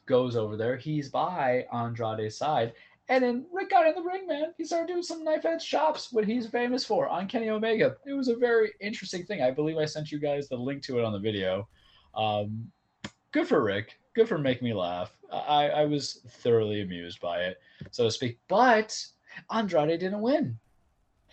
goes 0.06 0.36
over 0.36 0.56
there. 0.56 0.76
He's 0.76 1.08
by 1.08 1.66
Andrade's 1.72 2.36
side. 2.36 2.72
And 3.10 3.24
then 3.24 3.46
Rick 3.52 3.70
got 3.70 3.86
in 3.86 3.94
the 3.94 4.02
ring, 4.02 4.26
man. 4.26 4.52
He 4.58 4.64
started 4.64 4.88
doing 4.88 5.02
some 5.02 5.24
knife 5.24 5.46
edge 5.46 5.66
chops, 5.66 6.12
what 6.12 6.26
he's 6.26 6.46
famous 6.46 6.84
for 6.84 7.08
on 7.08 7.26
Kenny 7.26 7.48
Omega. 7.48 7.96
It 8.06 8.12
was 8.12 8.28
a 8.28 8.36
very 8.36 8.72
interesting 8.80 9.24
thing. 9.24 9.42
I 9.42 9.50
believe 9.50 9.78
I 9.78 9.86
sent 9.86 10.12
you 10.12 10.18
guys 10.18 10.48
the 10.48 10.56
link 10.56 10.82
to 10.84 10.98
it 10.98 11.04
on 11.04 11.12
the 11.12 11.18
video. 11.18 11.66
Um, 12.14 12.70
good 13.32 13.48
for 13.48 13.62
Rick. 13.62 13.98
Good 14.14 14.28
for 14.28 14.36
making 14.36 14.68
me 14.68 14.74
laugh. 14.74 15.16
I, 15.32 15.68
I 15.68 15.84
was 15.86 16.20
thoroughly 16.28 16.82
amused 16.82 17.20
by 17.20 17.42
it, 17.42 17.58
so 17.90 18.04
to 18.04 18.10
speak. 18.10 18.38
But 18.48 18.94
Andrade 19.50 20.00
didn't 20.00 20.20
win. 20.20 20.58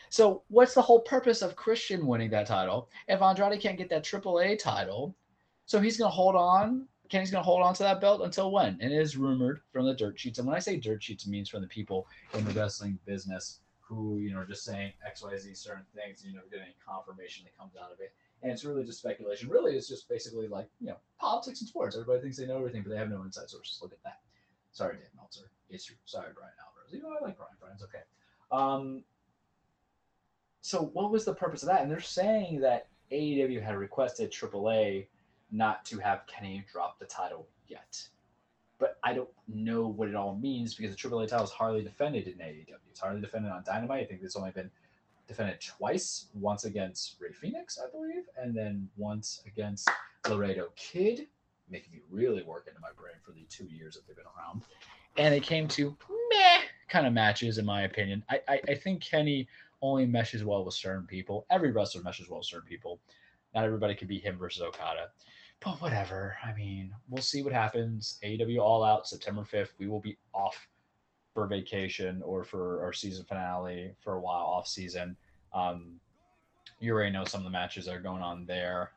So 0.10 0.44
what's 0.48 0.74
the 0.74 0.82
whole 0.82 1.02
purpose 1.02 1.42
of 1.42 1.58
Christian 1.58 2.08
winning 2.08 2.30
that 2.30 2.48
title 2.48 2.90
if 3.08 3.22
Andrade 3.22 3.60
can't 3.60 3.78
get 3.78 3.90
that 3.90 4.04
AAA 4.06 4.60
title? 4.60 5.14
So 5.66 5.82
he's 5.82 5.98
going 5.98 6.12
to 6.12 6.16
hold 6.16 6.36
on. 6.36 6.88
Kenny's 7.10 7.32
going 7.32 7.44
to 7.44 7.46
hold 7.46 7.62
on 7.62 7.74
to 7.76 7.84
that 7.84 8.02
belt 8.02 8.22
until 8.22 8.52
when? 8.52 8.78
And 8.82 8.92
it 8.92 9.00
is 9.00 9.18
rumored 9.18 9.62
from 9.72 9.86
the 9.86 9.94
dirt 9.94 10.20
sheets. 10.20 10.40
And 10.40 10.48
when 10.48 10.56
I 10.56 10.60
say 10.60 10.78
dirt 10.78 11.04
sheets, 11.04 11.26
it 11.26 11.30
means 11.30 11.50
from 11.50 11.62
the 11.62 11.68
people 11.68 12.08
in 12.34 12.46
the 12.46 12.52
wrestling 12.52 13.00
business 13.06 13.60
who, 13.80 14.18
you 14.18 14.32
know, 14.32 14.40
are 14.40 14.46
just 14.46 14.64
saying 14.64 14.94
XYZ 15.08 15.56
certain 15.58 15.86
things, 15.94 16.22
and 16.22 16.32
you 16.32 16.36
never 16.36 16.48
get 16.50 16.62
any 16.62 16.76
confirmation 16.86 17.46
that 17.46 17.58
comes 17.58 17.74
out 17.76 17.92
of 17.92 18.00
it. 18.00 18.14
And 18.42 18.52
it's 18.52 18.66
really 18.66 18.84
just 18.84 19.00
speculation. 19.00 19.50
Really, 19.50 19.76
it's 19.76 19.88
just 19.88 20.10
basically 20.10 20.48
like, 20.48 20.68
you 20.80 20.88
know, 20.88 20.98
politics 21.20 21.62
and 21.62 21.68
sports. 21.68 21.96
Everybody 21.96 22.22
thinks 22.22 22.38
they 22.38 22.48
know 22.48 22.58
everything, 22.58 22.84
but 22.84 22.90
they 22.90 22.98
have 22.98 23.10
no 23.10 23.24
inside 23.24 23.50
sources. 23.50 23.80
Look 23.82 23.94
at 23.94 24.04
that. 24.04 24.20
Sorry, 24.72 24.96
Dave 24.96 25.08
Meltzer. 25.16 25.50
It's 25.70 25.86
true. 25.86 25.96
Sorry, 26.06 26.32
Bryan 26.36 26.52
Alvarez. 26.60 26.94
You 26.94 27.02
know, 27.02 27.10
I 27.10 27.24
like 27.26 27.38
Bryan. 27.38 27.54
Bryan's 27.60 27.84
okay. 27.84 28.04
Um, 28.52 29.04
so 30.62 30.90
what 30.94 31.12
was 31.12 31.26
the 31.26 31.34
purpose 31.34 31.64
of 31.64 31.70
that? 31.70 31.82
And 31.82 31.92
they're 31.92 32.00
saying 32.00 32.60
that 32.62 32.88
AEW 33.12 33.62
had 33.62 33.78
requested 33.78 34.32
AAA 34.32 35.08
not 35.52 35.86
to 35.86 36.00
have 36.00 36.26
Kenny 36.28 36.66
drop 36.72 37.00
the 37.00 37.06
title 37.06 37.48
yet. 37.68 38.02
But 38.78 38.98
I 39.04 39.14
don't 39.14 39.30
know 39.48 39.88
what 39.88 40.10
it 40.10 40.16
all 40.16 40.36
means 40.36 40.76
because 40.76 40.96
the 40.96 41.10
AAA 41.10 41.28
title 41.28 41.46
is 41.46 41.52
hardly 41.52 41.82
defended 41.82 42.28
in 42.28 42.34
AEW. 42.34 42.76
It's 42.90 43.00
hardly 43.00 43.22
defended 43.22 43.52
on 43.52 43.64
Dynamite. 43.66 44.04
I 44.04 44.06
think 44.06 44.22
it's 44.22 44.36
only 44.36 44.52
been 44.52 44.70
defended 45.28 45.62
twice. 45.62 46.28
Once 46.34 46.66
against 46.66 47.16
Rey 47.20 47.32
Fenix, 47.32 47.80
I 47.80 47.90
believe, 47.90 48.24
and 48.38 48.56
then 48.56 48.90
once 48.98 49.42
against 49.46 49.90
Laredo 50.30 50.68
Kid, 50.76 51.28
making 51.70 51.94
me 51.94 52.00
really 52.10 52.44
work 52.44 52.68
into 52.68 52.82
my 52.82 52.90
brain 52.98 53.16
for 53.24 53.32
the 53.32 53.46
two 53.50 53.66
years 53.66 53.96
that 53.96 54.06
they've 54.08 54.16
been 54.16 54.26
around. 54.38 54.64
And 55.18 55.34
it 55.34 55.44
came 55.44 55.68
to 55.70 55.96
meh 56.32 56.62
kind 56.90 57.08
of 57.08 57.14
matches, 57.14 57.58
in 57.58 57.66
my 57.66 57.84
opinion. 57.84 58.24
I, 58.30 58.42
I, 58.48 58.62
I 58.70 58.76
think 58.76 59.02
Kenny 59.02 59.48
only 59.82 60.06
meshes 60.06 60.44
well 60.44 60.64
with 60.66 60.74
certain 60.74 61.06
people. 61.06 61.46
Every 61.50 61.72
wrestler 61.72 62.02
meshes 62.02 62.30
well 62.30 62.40
with 62.40 62.48
certain 62.48 62.68
people. 62.68 63.00
Not 63.54 63.64
everybody 63.64 63.96
could 63.96 64.08
be 64.08 64.20
him 64.20 64.38
versus 64.38 64.62
Okada. 64.62 65.10
But 65.66 65.82
whatever. 65.82 66.38
I 66.44 66.54
mean, 66.54 66.94
we'll 67.10 67.24
see 67.24 67.42
what 67.42 67.52
happens. 67.52 68.20
AEW 68.24 68.60
All 68.60 68.84
Out, 68.84 69.08
September 69.08 69.42
5th. 69.42 69.70
We 69.80 69.88
will 69.88 70.00
be 70.00 70.16
off 70.32 70.56
for 71.34 71.48
vacation 71.48 72.22
or 72.24 72.44
for 72.44 72.84
our 72.84 72.94
season 72.94 73.26
finale 73.26 73.96
for 74.00 74.14
a 74.14 74.22
while 74.22 74.46
off 74.46 74.68
season. 74.68 75.18
Um, 75.54 76.00
you 76.80 76.94
already 76.94 77.12
know 77.12 77.26
some 77.26 77.40
of 77.40 77.46
the 77.46 77.50
matches 77.50 77.86
that 77.86 77.96
are 77.96 78.00
going 78.00 78.22
on 78.22 78.46
there. 78.46 78.92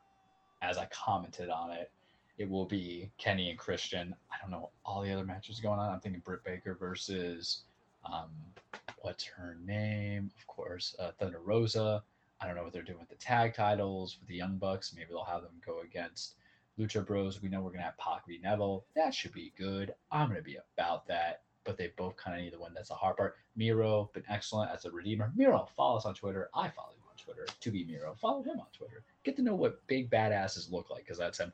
As 0.61 0.77
I 0.77 0.87
commented 0.91 1.49
on 1.49 1.71
it, 1.71 1.91
it 2.37 2.47
will 2.47 2.65
be 2.65 3.09
Kenny 3.17 3.49
and 3.49 3.57
Christian. 3.57 4.13
I 4.31 4.35
don't 4.39 4.51
know 4.51 4.69
all 4.85 5.01
the 5.01 5.11
other 5.11 5.25
matches 5.25 5.59
going 5.59 5.79
on. 5.79 5.89
I'm 5.89 5.99
thinking 5.99 6.21
Britt 6.23 6.43
Baker 6.43 6.75
versus 6.79 7.63
um, 8.05 8.29
what's 9.01 9.23
her 9.23 9.57
name? 9.65 10.29
Of 10.37 10.45
course, 10.45 10.95
uh, 10.99 11.11
Thunder 11.19 11.39
Rosa. 11.43 12.03
I 12.39 12.45
don't 12.45 12.55
know 12.55 12.63
what 12.63 12.73
they're 12.73 12.83
doing 12.83 12.99
with 12.99 13.09
the 13.09 13.15
tag 13.15 13.55
titles 13.55 14.13
for 14.13 14.25
the 14.27 14.35
Young 14.35 14.57
Bucks. 14.57 14.93
Maybe 14.95 15.07
they'll 15.09 15.23
have 15.23 15.41
them 15.41 15.59
go 15.65 15.79
against 15.81 16.35
Lucha 16.79 17.05
Bros. 17.05 17.41
We 17.41 17.49
know 17.49 17.61
we're 17.61 17.71
gonna 17.71 17.83
have 17.83 17.97
Pac 17.97 18.25
v 18.25 18.39
Neville. 18.41 18.85
That 18.95 19.13
should 19.13 19.33
be 19.33 19.53
good. 19.57 19.93
I'm 20.11 20.29
gonna 20.29 20.41
be 20.41 20.57
about 20.77 21.05
that. 21.07 21.41
But 21.65 21.77
they 21.77 21.91
both 21.97 22.15
kind 22.15 22.37
of 22.37 22.43
need 22.43 22.53
the 22.53 22.59
one 22.59 22.73
that's 22.73 22.89
the 22.89 22.95
hard 22.95 23.17
part. 23.17 23.35
Miro 23.55 24.09
been 24.13 24.23
excellent 24.29 24.71
as 24.71 24.85
a 24.85 24.91
redeemer. 24.91 25.31
Miro, 25.35 25.67
follow 25.75 25.97
us 25.97 26.05
on 26.05 26.13
Twitter. 26.13 26.49
I 26.55 26.69
follow 26.69 26.93
you 26.95 27.03
on 27.09 27.17
Twitter. 27.17 27.45
To 27.59 27.71
be 27.71 27.83
Miro, 27.83 28.15
follow 28.15 28.41
him 28.41 28.59
on 28.59 28.67
Twitter. 28.71 29.03
Get 29.23 29.35
to 29.35 29.41
know 29.41 29.55
what 29.55 29.85
big 29.87 30.09
badasses 30.09 30.71
look 30.71 30.89
like 30.89 31.03
because 31.03 31.17
that's 31.17 31.39
him. 31.39 31.51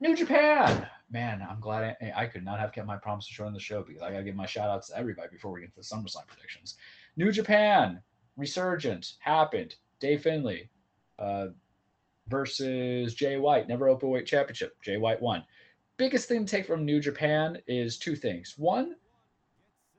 New 0.00 0.14
Japan, 0.14 0.86
man, 1.10 1.46
I'm 1.48 1.60
glad 1.60 1.96
I, 2.00 2.12
I 2.14 2.26
could 2.26 2.44
not 2.44 2.60
have 2.60 2.72
kept 2.72 2.86
my 2.86 2.96
promise 2.96 3.26
to 3.28 3.34
join 3.34 3.52
the 3.52 3.60
show 3.60 3.82
because 3.82 4.02
I 4.02 4.10
gotta 4.10 4.24
give 4.24 4.36
my 4.36 4.46
shout 4.46 4.68
outs 4.68 4.88
to 4.88 4.98
everybody 4.98 5.28
before 5.30 5.50
we 5.52 5.60
get 5.60 5.70
to 5.70 5.76
the 5.76 5.82
SummerSlam 5.82 6.26
predictions. 6.26 6.76
New 7.16 7.32
Japan 7.32 8.00
resurgence 8.36 9.16
happened. 9.20 9.76
Dave 10.00 10.22
Finlay, 10.22 10.68
uh, 11.18 11.46
versus 12.28 13.14
Jay 13.14 13.36
White, 13.36 13.68
never 13.68 13.88
open 13.88 14.10
weight 14.10 14.26
championship. 14.26 14.80
Jay 14.82 14.96
White 14.96 15.20
won. 15.20 15.44
Biggest 15.96 16.28
thing 16.28 16.44
to 16.44 16.50
take 16.50 16.66
from 16.66 16.84
New 16.84 17.00
Japan 17.00 17.58
is 17.66 17.98
two 17.98 18.16
things. 18.16 18.54
One, 18.56 18.96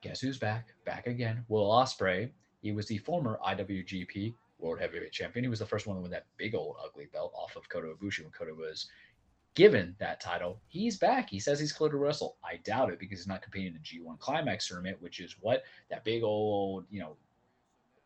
guess 0.02 0.19
who's 0.19 0.38
back? 0.38 0.68
Back 0.85 1.07
again. 1.07 1.45
Will 1.47 1.69
Ospreay. 1.69 2.30
He 2.61 2.72
was 2.72 2.88
the 2.88 2.97
former 2.97 3.39
IWGP 3.45 4.34
World 4.60 4.80
Heavyweight 4.80 5.11
Champion. 5.11 5.43
He 5.43 5.49
was 5.49 5.60
the 5.60 5.65
first 5.65 5.88
one 5.88 5.95
to 5.95 6.02
win 6.02 6.11
that 6.11 6.26
big 6.38 6.56
old 6.56 6.77
ugly 6.84 7.07
belt 7.14 7.34
off 7.35 7.56
of 7.56 7.69
Kota 7.69 7.88
Ibushi 7.88 8.23
when 8.23 8.31
Kota 8.31 8.53
was 8.53 8.88
given 9.53 9.95
that 9.99 10.19
title. 10.19 10.60
He's 10.68 10.97
back. 10.97 11.30
He 11.30 11.39
says 11.39 11.60
he's 11.60 11.72
clear 11.72 11.89
to 11.89 11.97
wrestle. 11.97 12.38
I 12.43 12.57
doubt 12.57 12.91
it 12.91 12.99
because 12.99 13.19
he's 13.19 13.27
not 13.27 13.41
competing 13.41 13.68
in 13.68 13.73
the 13.73 13.80
G1 13.80 14.19
Climax 14.19 14.68
tournament, 14.68 15.02
which 15.02 15.19
is 15.19 15.35
what 15.39 15.64
that 15.89 16.03
big 16.03 16.23
old, 16.23 16.85
you 16.89 16.99
know, 16.99 17.15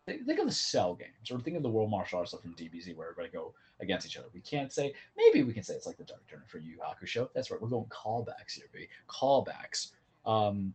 think, 0.06 0.26
think 0.26 0.40
of 0.40 0.48
the 0.48 0.54
cell 0.54 0.94
games 0.94 1.32
or 1.32 1.40
think 1.40 1.58
of 1.58 1.64
the 1.64 1.70
world 1.70 1.90
martial 1.90 2.20
arts 2.20 2.32
stuff 2.32 2.42
from 2.42 2.56
DBZ 2.56 2.96
where 2.96 3.10
everybody 3.10 3.32
go 3.32 3.54
against 3.80 4.06
each 4.06 4.18
other. 4.18 4.28
We 4.34 4.42
can't 4.42 4.72
say 4.72 4.94
maybe 5.18 5.44
we 5.44 5.54
can 5.54 5.64
say 5.64 5.74
it's 5.74 5.86
like 5.86 5.98
the 5.98 6.04
Dark 6.04 6.28
Tournament 6.28 6.52
for 6.52 6.60
Yu 6.60 6.78
Hakusho. 6.78 7.30
That's 7.34 7.52
right. 7.52 7.62
We're 7.62 7.70
going 7.70 7.86
callbacks 7.86 8.54
here, 8.54 8.66
baby. 8.74 8.90
Callbacks. 9.08 9.92
Um, 10.26 10.74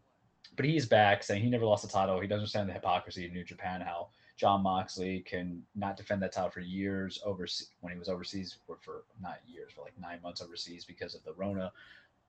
but 0.57 0.65
he's 0.65 0.87
back 0.87 1.23
saying 1.23 1.43
he 1.43 1.51
never 1.51 1.65
lost 1.65 1.83
the 1.83 1.93
title. 1.93 2.21
He 2.21 2.27
doesn't 2.27 2.41
understand 2.41 2.69
the 2.69 2.73
hypocrisy 2.73 3.27
in 3.27 3.33
New 3.33 3.45
Japan, 3.45 3.81
how 3.81 4.09
Jon 4.37 4.63
Moxley 4.63 5.21
can 5.21 5.63
not 5.75 5.97
defend 5.97 6.23
that 6.23 6.33
title 6.33 6.51
for 6.51 6.61
years 6.61 7.21
overseas 7.25 7.71
when 7.81 7.93
he 7.93 7.99
was 7.99 8.09
overseas 8.09 8.57
for, 8.67 8.77
for 8.81 9.05
not 9.21 9.41
years, 9.47 9.73
for 9.73 9.83
like 9.83 9.99
nine 10.01 10.21
months 10.23 10.43
overseas 10.43 10.85
because 10.85 11.15
of 11.15 11.25
the 11.25 11.33
Rona. 11.35 11.73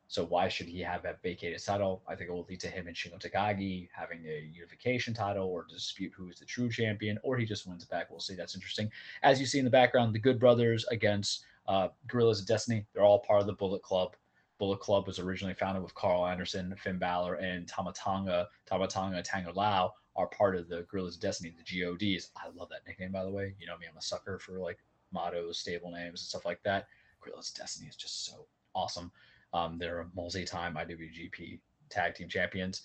So 0.08 0.24
why 0.24 0.48
should 0.48 0.68
he 0.68 0.82
have 0.82 1.02
that 1.04 1.22
vacated 1.24 1.64
title? 1.64 2.04
I 2.08 2.16
think 2.16 2.30
it 2.30 2.34
will 2.34 2.46
lead 2.48 2.60
to 2.62 2.68
him 2.68 2.88
and 2.88 2.96
Shingo 2.96 3.20
Takagi 3.20 3.90
having 3.92 4.24
a 4.26 4.50
unification 4.54 5.14
title 5.14 5.48
or 5.48 5.66
dispute 5.68 6.14
who 6.16 6.30
is 6.30 6.40
the 6.40 6.46
true 6.46 6.70
champion, 6.70 7.18
or 7.24 7.38
he 7.38 7.46
just 7.46 7.68
wins 7.68 7.86
back. 7.86 8.10
We'll 8.10 8.20
see. 8.20 8.36
That's 8.36 8.56
interesting. 8.56 8.90
As 9.24 9.40
you 9.40 9.46
see 9.46 9.60
in 9.60 9.66
the 9.66 9.72
background, 9.72 10.14
the 10.14 10.20
Good 10.20 10.40
Brothers 10.40 10.86
against 10.92 11.46
uh, 11.68 11.90
Gorillas 12.08 12.42
of 12.42 12.48
Destiny. 12.48 12.86
They're 12.94 13.04
all 13.04 13.20
part 13.20 13.42
of 13.42 13.48
the 13.48 13.54
Bullet 13.54 13.82
Club. 13.82 14.16
Bullet 14.58 14.80
Club 14.80 15.08
was 15.08 15.20
originally 15.20 15.54
founded 15.54 15.84
with 15.84 15.96
Karl 15.96 16.26
Anderson, 16.26 16.74
Finn 16.78 16.98
Balor, 16.98 17.36
and 17.36 17.68
Tama 17.68 17.92
Tonga, 17.94 18.48
Tamatanga, 18.70 19.22
Tanga 19.24 19.52
Loa 19.52 19.92
are 20.16 20.28
part 20.28 20.56
of 20.56 20.70
the 20.70 20.84
Gorillas 20.84 21.16
of 21.16 21.22
Destiny, 21.22 21.54
the 21.58 21.82
GODs. 21.82 22.30
I 22.38 22.48
love 22.56 22.70
that 22.70 22.88
nickname, 22.88 23.12
by 23.12 23.24
the 23.24 23.32
way. 23.32 23.54
You 23.60 23.68
know 23.68 23.78
me, 23.78 23.86
I'm 23.90 23.98
a 23.98 24.02
sucker 24.02 24.40
for 24.40 24.60
like 24.60 24.80
mottos, 25.12 25.60
stable 25.60 25.92
names, 25.92 26.22
and 26.22 26.28
stuff 26.28 26.46
like 26.46 26.64
that. 26.64 26.88
Gorillas 27.20 27.50
of 27.50 27.58
Destiny 27.58 27.90
is 27.90 27.96
just 27.98 28.26
so 28.26 28.46
awesome. 28.74 29.12
Um, 29.54 29.78
they're 29.78 30.08
multi-time 30.16 30.76
IWGP 30.76 31.60
Tag 31.90 32.16
Team 32.16 32.28
Champions. 32.28 32.84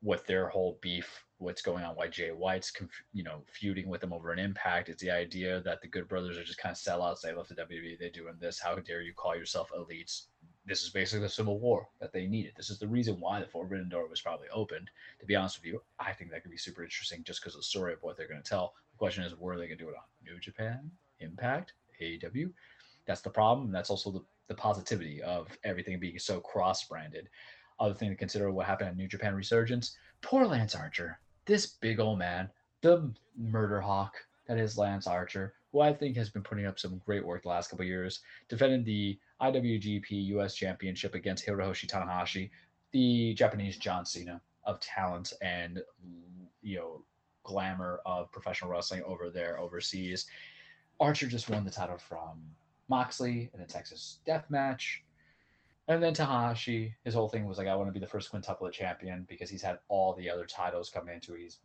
What 0.00 0.26
their 0.26 0.48
whole 0.48 0.78
beef, 0.80 1.24
what's 1.38 1.62
going 1.62 1.84
on? 1.84 1.96
Why 1.96 2.06
Jay 2.06 2.30
White's, 2.30 2.70
conf- 2.70 3.02
you 3.12 3.24
know, 3.24 3.42
feuding 3.46 3.88
with 3.88 4.00
them 4.00 4.12
over 4.12 4.32
an 4.32 4.38
Impact? 4.38 4.88
It's 4.88 5.02
the 5.02 5.10
idea 5.10 5.60
that 5.62 5.80
the 5.80 5.88
Good 5.88 6.08
Brothers 6.08 6.38
are 6.38 6.44
just 6.44 6.58
kind 6.58 6.72
of 6.72 6.78
sellouts. 6.78 7.20
They 7.20 7.34
left 7.34 7.48
the 7.48 7.56
WWE. 7.56 7.98
They're 7.98 8.10
doing 8.10 8.36
this. 8.40 8.60
How 8.60 8.76
dare 8.76 9.02
you 9.02 9.12
call 9.12 9.34
yourself 9.34 9.70
elites? 9.76 10.26
This 10.66 10.82
is 10.82 10.90
basically 10.90 11.22
the 11.22 11.30
civil 11.30 11.58
war 11.58 11.88
that 12.00 12.12
they 12.12 12.26
needed. 12.26 12.52
This 12.56 12.70
is 12.70 12.78
the 12.78 12.86
reason 12.86 13.18
why 13.18 13.40
the 13.40 13.46
Forbidden 13.46 13.88
Door 13.88 14.08
was 14.08 14.20
probably 14.20 14.48
opened. 14.52 14.90
To 15.18 15.26
be 15.26 15.34
honest 15.34 15.58
with 15.58 15.66
you, 15.66 15.82
I 15.98 16.12
think 16.12 16.30
that 16.30 16.42
could 16.42 16.50
be 16.50 16.58
super 16.58 16.84
interesting 16.84 17.24
just 17.24 17.40
because 17.40 17.54
of 17.54 17.60
the 17.60 17.64
story 17.64 17.92
of 17.92 18.02
what 18.02 18.16
they're 18.16 18.28
going 18.28 18.42
to 18.42 18.48
tell. 18.48 18.74
The 18.92 18.98
question 18.98 19.24
is, 19.24 19.32
where 19.32 19.54
are 19.54 19.58
they 19.58 19.66
going 19.66 19.78
to 19.78 19.84
do 19.84 19.90
it 19.90 19.96
on? 19.96 20.04
New 20.22 20.38
Japan, 20.38 20.90
Impact, 21.20 21.72
AEW. 22.00 22.52
That's 23.06 23.22
the 23.22 23.30
problem. 23.30 23.72
That's 23.72 23.90
also 23.90 24.10
the 24.10 24.22
the 24.48 24.54
positivity 24.54 25.22
of 25.22 25.48
everything 25.64 26.00
being 26.00 26.18
so 26.18 26.40
cross-branded. 26.40 27.28
Other 27.78 27.94
thing 27.94 28.10
to 28.10 28.16
consider 28.16 28.50
what 28.50 28.66
happened 28.66 28.90
at 28.90 28.96
New 28.96 29.06
Japan 29.08 29.34
Resurgence. 29.34 29.96
Poor 30.20 30.46
Lance 30.46 30.74
Archer. 30.74 31.20
This 31.46 31.66
big 31.66 32.00
old 32.00 32.18
man 32.18 32.50
the 32.80 33.12
murder 33.36 33.80
hawk 33.80 34.14
that 34.46 34.58
is 34.58 34.78
Lance 34.78 35.06
Archer, 35.06 35.54
who 35.72 35.80
I 35.80 35.92
think 35.92 36.16
has 36.16 36.30
been 36.30 36.42
putting 36.42 36.66
up 36.66 36.78
some 36.78 37.02
great 37.04 37.24
work 37.24 37.42
the 37.42 37.48
last 37.48 37.70
couple 37.70 37.84
years, 37.84 38.20
defending 38.48 38.84
the 38.84 39.18
IWGP 39.40 40.10
US 40.10 40.54
Championship 40.54 41.14
against 41.14 41.46
Hiroshi 41.46 41.86
Tanahashi, 41.86 42.50
the 42.92 43.34
Japanese 43.34 43.76
John 43.76 44.06
Cena 44.06 44.40
of 44.64 44.80
talent 44.80 45.32
and 45.42 45.80
you 46.62 46.76
know 46.76 47.02
glamour 47.42 48.00
of 48.04 48.30
professional 48.32 48.70
wrestling 48.70 49.02
over 49.04 49.30
there 49.30 49.58
overseas. 49.58 50.26
Archer 51.00 51.26
just 51.26 51.48
won 51.48 51.64
the 51.64 51.70
title 51.70 51.98
from 51.98 52.40
Moxley 52.88 53.50
in 53.54 53.60
a 53.60 53.66
Texas 53.66 54.18
death 54.24 54.46
match. 54.48 55.04
And 55.88 56.02
then 56.02 56.12
Tahashi, 56.12 56.94
his 57.04 57.14
whole 57.14 57.28
thing 57.28 57.46
was 57.46 57.56
like, 57.56 57.66
I 57.66 57.74
want 57.74 57.88
to 57.88 57.92
be 57.92 58.00
the 58.00 58.06
first 58.06 58.30
quintuplet 58.30 58.72
champion 58.72 59.24
because 59.28 59.48
he's 59.48 59.62
had 59.62 59.78
all 59.88 60.12
the 60.14 60.28
other 60.28 60.44
titles 60.44 60.90
come 60.90 61.08
into 61.08 61.34
it. 61.34 61.40
He's 61.40 61.58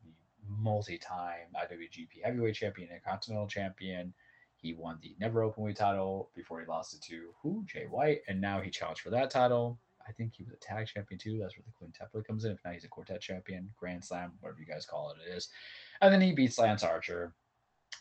multi-time 0.48 1.48
IWGP 1.56 2.24
Heavyweight 2.24 2.56
Champion 2.56 2.90
and 2.92 3.04
Continental 3.04 3.48
Champion. 3.48 4.14
He 4.56 4.74
won 4.74 4.98
the 5.02 5.16
Never 5.20 5.42
Openweight 5.42 5.76
title 5.76 6.30
before 6.36 6.62
he 6.62 6.66
lost 6.66 6.94
it 6.94 7.02
to 7.10 7.34
who? 7.42 7.66
Jay 7.68 7.86
White, 7.90 8.22
and 8.30 8.40
now 8.40 8.62
he 8.62 8.70
challenged 8.70 9.02
for 9.02 9.10
that 9.10 9.30
title. 9.30 9.78
I 10.08 10.12
think 10.14 10.34
he 10.34 10.44
was 10.44 10.54
a 10.54 10.58
tag 10.58 10.88
champion 10.88 11.20
too. 11.20 11.38
That's 11.40 11.56
where 11.58 11.66
the 11.66 11.86
quintuplet 11.86 12.26
comes 12.26 12.46
in. 12.46 12.52
If 12.52 12.60
not, 12.64 12.74
he's 12.74 12.84
a 12.84 12.90
quartet 12.90 13.22
champion, 13.22 13.70
Grand 13.78 14.04
Slam, 14.04 14.34
whatever 14.40 14.60
you 14.60 14.66
guys 14.66 14.86
call 14.86 15.12
it, 15.12 15.18
it 15.30 15.36
is. 15.36 15.50
And 16.02 16.14
then 16.14 16.22
he 16.22 16.34
beats 16.34 16.58
Lance 16.58 16.84
Archer. 16.84 17.34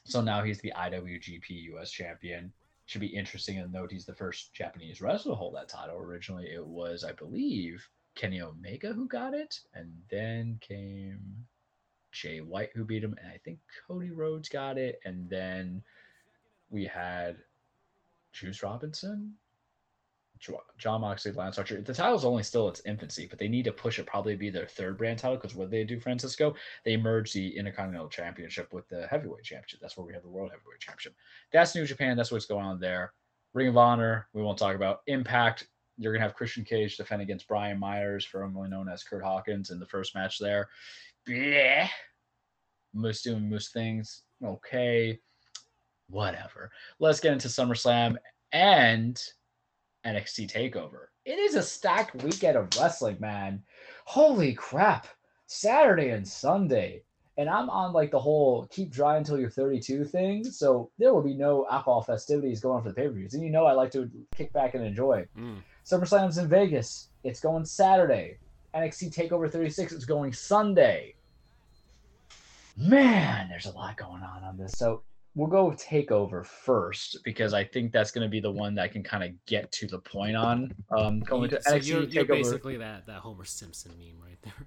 So 0.05 0.21
now 0.21 0.43
he's 0.43 0.61
the 0.61 0.73
IWGP 0.77 1.75
US 1.75 1.91
champion. 1.91 2.53
Should 2.93 3.01
be 3.01 3.07
interesting 3.07 3.57
to 3.57 3.67
note 3.67 3.91
he's 3.91 4.05
the 4.05 4.13
first 4.13 4.53
Japanese 4.53 5.01
wrestler 5.01 5.33
to 5.33 5.37
hold 5.37 5.55
that 5.55 5.71
title. 5.71 5.97
Originally, 5.97 6.51
it 6.53 6.67
was, 6.67 7.05
I 7.05 7.13
believe, 7.13 7.89
Kenny 8.15 8.43
Omega 8.43 8.93
who 8.93 9.09
got 9.09 9.33
it, 9.33 9.61
and 9.73 9.91
then 10.11 10.59
came 10.61 11.47
Jay 12.11 12.43
White 12.43 12.69
who 12.75 12.85
beat 12.85 13.03
him, 13.03 13.17
and 13.19 13.33
I 13.33 13.39
think 13.47 13.61
Cody 13.89 14.11
Rhodes 14.11 14.51
got 14.51 14.77
it, 14.77 15.01
and 15.07 15.27
then 15.31 15.83
we 16.69 16.85
had 16.85 17.39
Juice 18.35 18.63
Robinson, 18.63 19.39
Jon 20.79 21.01
Moxley, 21.01 21.33
Lance 21.33 21.59
Archer. 21.59 21.81
The 21.81 21.95
title's 21.95 22.25
only 22.25 22.43
still 22.43 22.69
its 22.69 22.83
infancy, 22.85 23.27
but 23.29 23.39
they 23.39 23.49
need 23.49 23.65
to 23.65 23.73
push 23.73 23.99
it. 23.99 24.07
Probably 24.07 24.35
be 24.35 24.51
their 24.51 24.67
third 24.67 24.99
brand 24.99 25.19
title 25.19 25.37
because 25.37 25.55
what 25.55 25.71
they 25.71 25.85
do, 25.85 26.01
Francisco, 26.01 26.55
they 26.85 26.97
merge 26.97 27.33
the 27.33 27.57
Intercontinental 27.57 28.09
Championship 28.09 28.73
with 28.73 28.89
the 28.89 29.07
Heavyweight 29.07 29.45
Championship. 29.45 29.81
That's 29.81 29.97
where 29.97 30.07
we 30.07 30.13
have 30.13 30.23
the 30.23 30.29
World 30.29 30.51
Heavyweight 30.51 30.81
Championship. 30.81 31.15
That's 31.53 31.75
New 31.75 31.87
Japan. 31.87 32.17
That's 32.17 32.33
what's 32.33 32.47
going 32.47 32.65
on 32.65 32.81
there. 32.81 33.13
Ring 33.55 33.69
of 33.69 33.77
Honor. 33.77 34.29
We 34.33 34.43
won't 34.43 34.59
talk 34.59 34.75
about 34.75 35.01
Impact. 35.07 35.69
You're 35.99 36.13
gonna 36.13 36.25
have 36.25 36.35
Christian 36.35 36.65
Cage 36.65 36.97
defend 36.97 37.23
against 37.23 37.47
Brian 37.47 37.79
Myers, 37.79 38.25
formerly 38.25 38.69
known 38.71 38.89
as 38.89 39.05
Kurt 39.05 39.23
Hawkins, 39.23 39.71
in 39.71 39.79
the 39.79 39.87
first 39.87 40.15
match 40.15 40.39
there. 40.39 40.69
Yeah. 41.27 41.89
Moose 42.95 43.23
doing 43.23 43.49
Moose 43.49 43.71
things. 43.71 44.23
Okay. 44.45 45.21
Whatever. 46.09 46.71
Let's 46.99 47.21
get 47.21 47.33
into 47.33 47.49
SummerSlam 47.49 48.17
and 48.53 49.23
NXT 50.05 50.51
Takeover. 50.53 51.07
It 51.25 51.39
is 51.39 51.55
a 51.55 51.63
stacked 51.63 52.23
weekend 52.23 52.57
of 52.57 52.69
wrestling, 52.79 53.17
man. 53.21 53.63
Holy 54.05 54.55
crap. 54.55 55.07
Saturday 55.47 56.11
and 56.11 56.27
Sunday. 56.27 57.03
And 57.39 57.49
I'm 57.49 57.71
on 57.71 57.93
like 57.93 58.11
the 58.11 58.19
whole 58.19 58.67
keep 58.71 58.91
dry 58.91 59.17
until 59.17 59.39
you're 59.39 59.51
32 59.51 60.05
thing. 60.05 60.45
So 60.45 60.91
there 60.99 61.15
will 61.15 61.23
be 61.23 61.35
no 61.35 61.67
alcohol 61.71 62.03
festivities 62.03 62.61
going 62.61 62.77
on 62.77 62.83
for 62.83 62.89
the 62.91 62.95
pay 62.95 63.07
per 63.07 63.13
views. 63.13 63.35
And 63.35 63.43
you 63.43 63.51
know 63.51 63.65
I 63.65 63.73
like 63.73 63.91
to 63.93 64.11
kick 64.35 64.53
back 64.53 64.75
and 64.75 64.85
enjoy. 64.85 65.27
Mm. 65.39 65.63
SummerSlam's 65.85 66.39
in 66.39 66.49
Vegas. 66.49 67.09
It's 67.25 67.41
going 67.41 67.65
Saturday. 67.65 68.39
NXT 68.75 69.15
Takeover 69.15 69.51
36 69.51 69.93
is 69.93 70.05
going 70.05 70.33
Sunday. 70.33 71.15
Man, 72.77 73.49
there's 73.49 73.67
a 73.67 73.73
lot 73.73 73.97
going 73.97 74.23
on 74.23 74.43
on 74.43 74.57
this. 74.57 74.73
So 74.73 75.03
we'll 75.35 75.49
go 75.49 75.67
with 75.67 75.83
Takeover 75.83 76.45
first 76.45 77.19
because 77.25 77.55
I 77.55 77.65
think 77.65 77.93
that's 77.93 78.11
going 78.11 78.27
to 78.27 78.31
be 78.31 78.41
the 78.41 78.51
one 78.51 78.75
that 78.75 78.83
I 78.83 78.89
can 78.89 79.03
kind 79.03 79.25
of 79.25 79.31
get 79.47 79.71
to 79.73 79.87
the 79.87 79.99
point 79.99 80.37
on. 80.37 80.75
Um, 80.97 81.21
going 81.21 81.51
to 81.51 81.63
so 81.63 81.73
NXT 81.73 81.87
you're, 81.87 82.03
you're 82.05 82.25
basically 82.25 82.77
that, 82.77 83.07
that 83.07 83.21
Homer 83.21 83.45
Simpson 83.45 83.93
meme 83.99 84.21
right 84.23 84.39
there. 84.43 84.67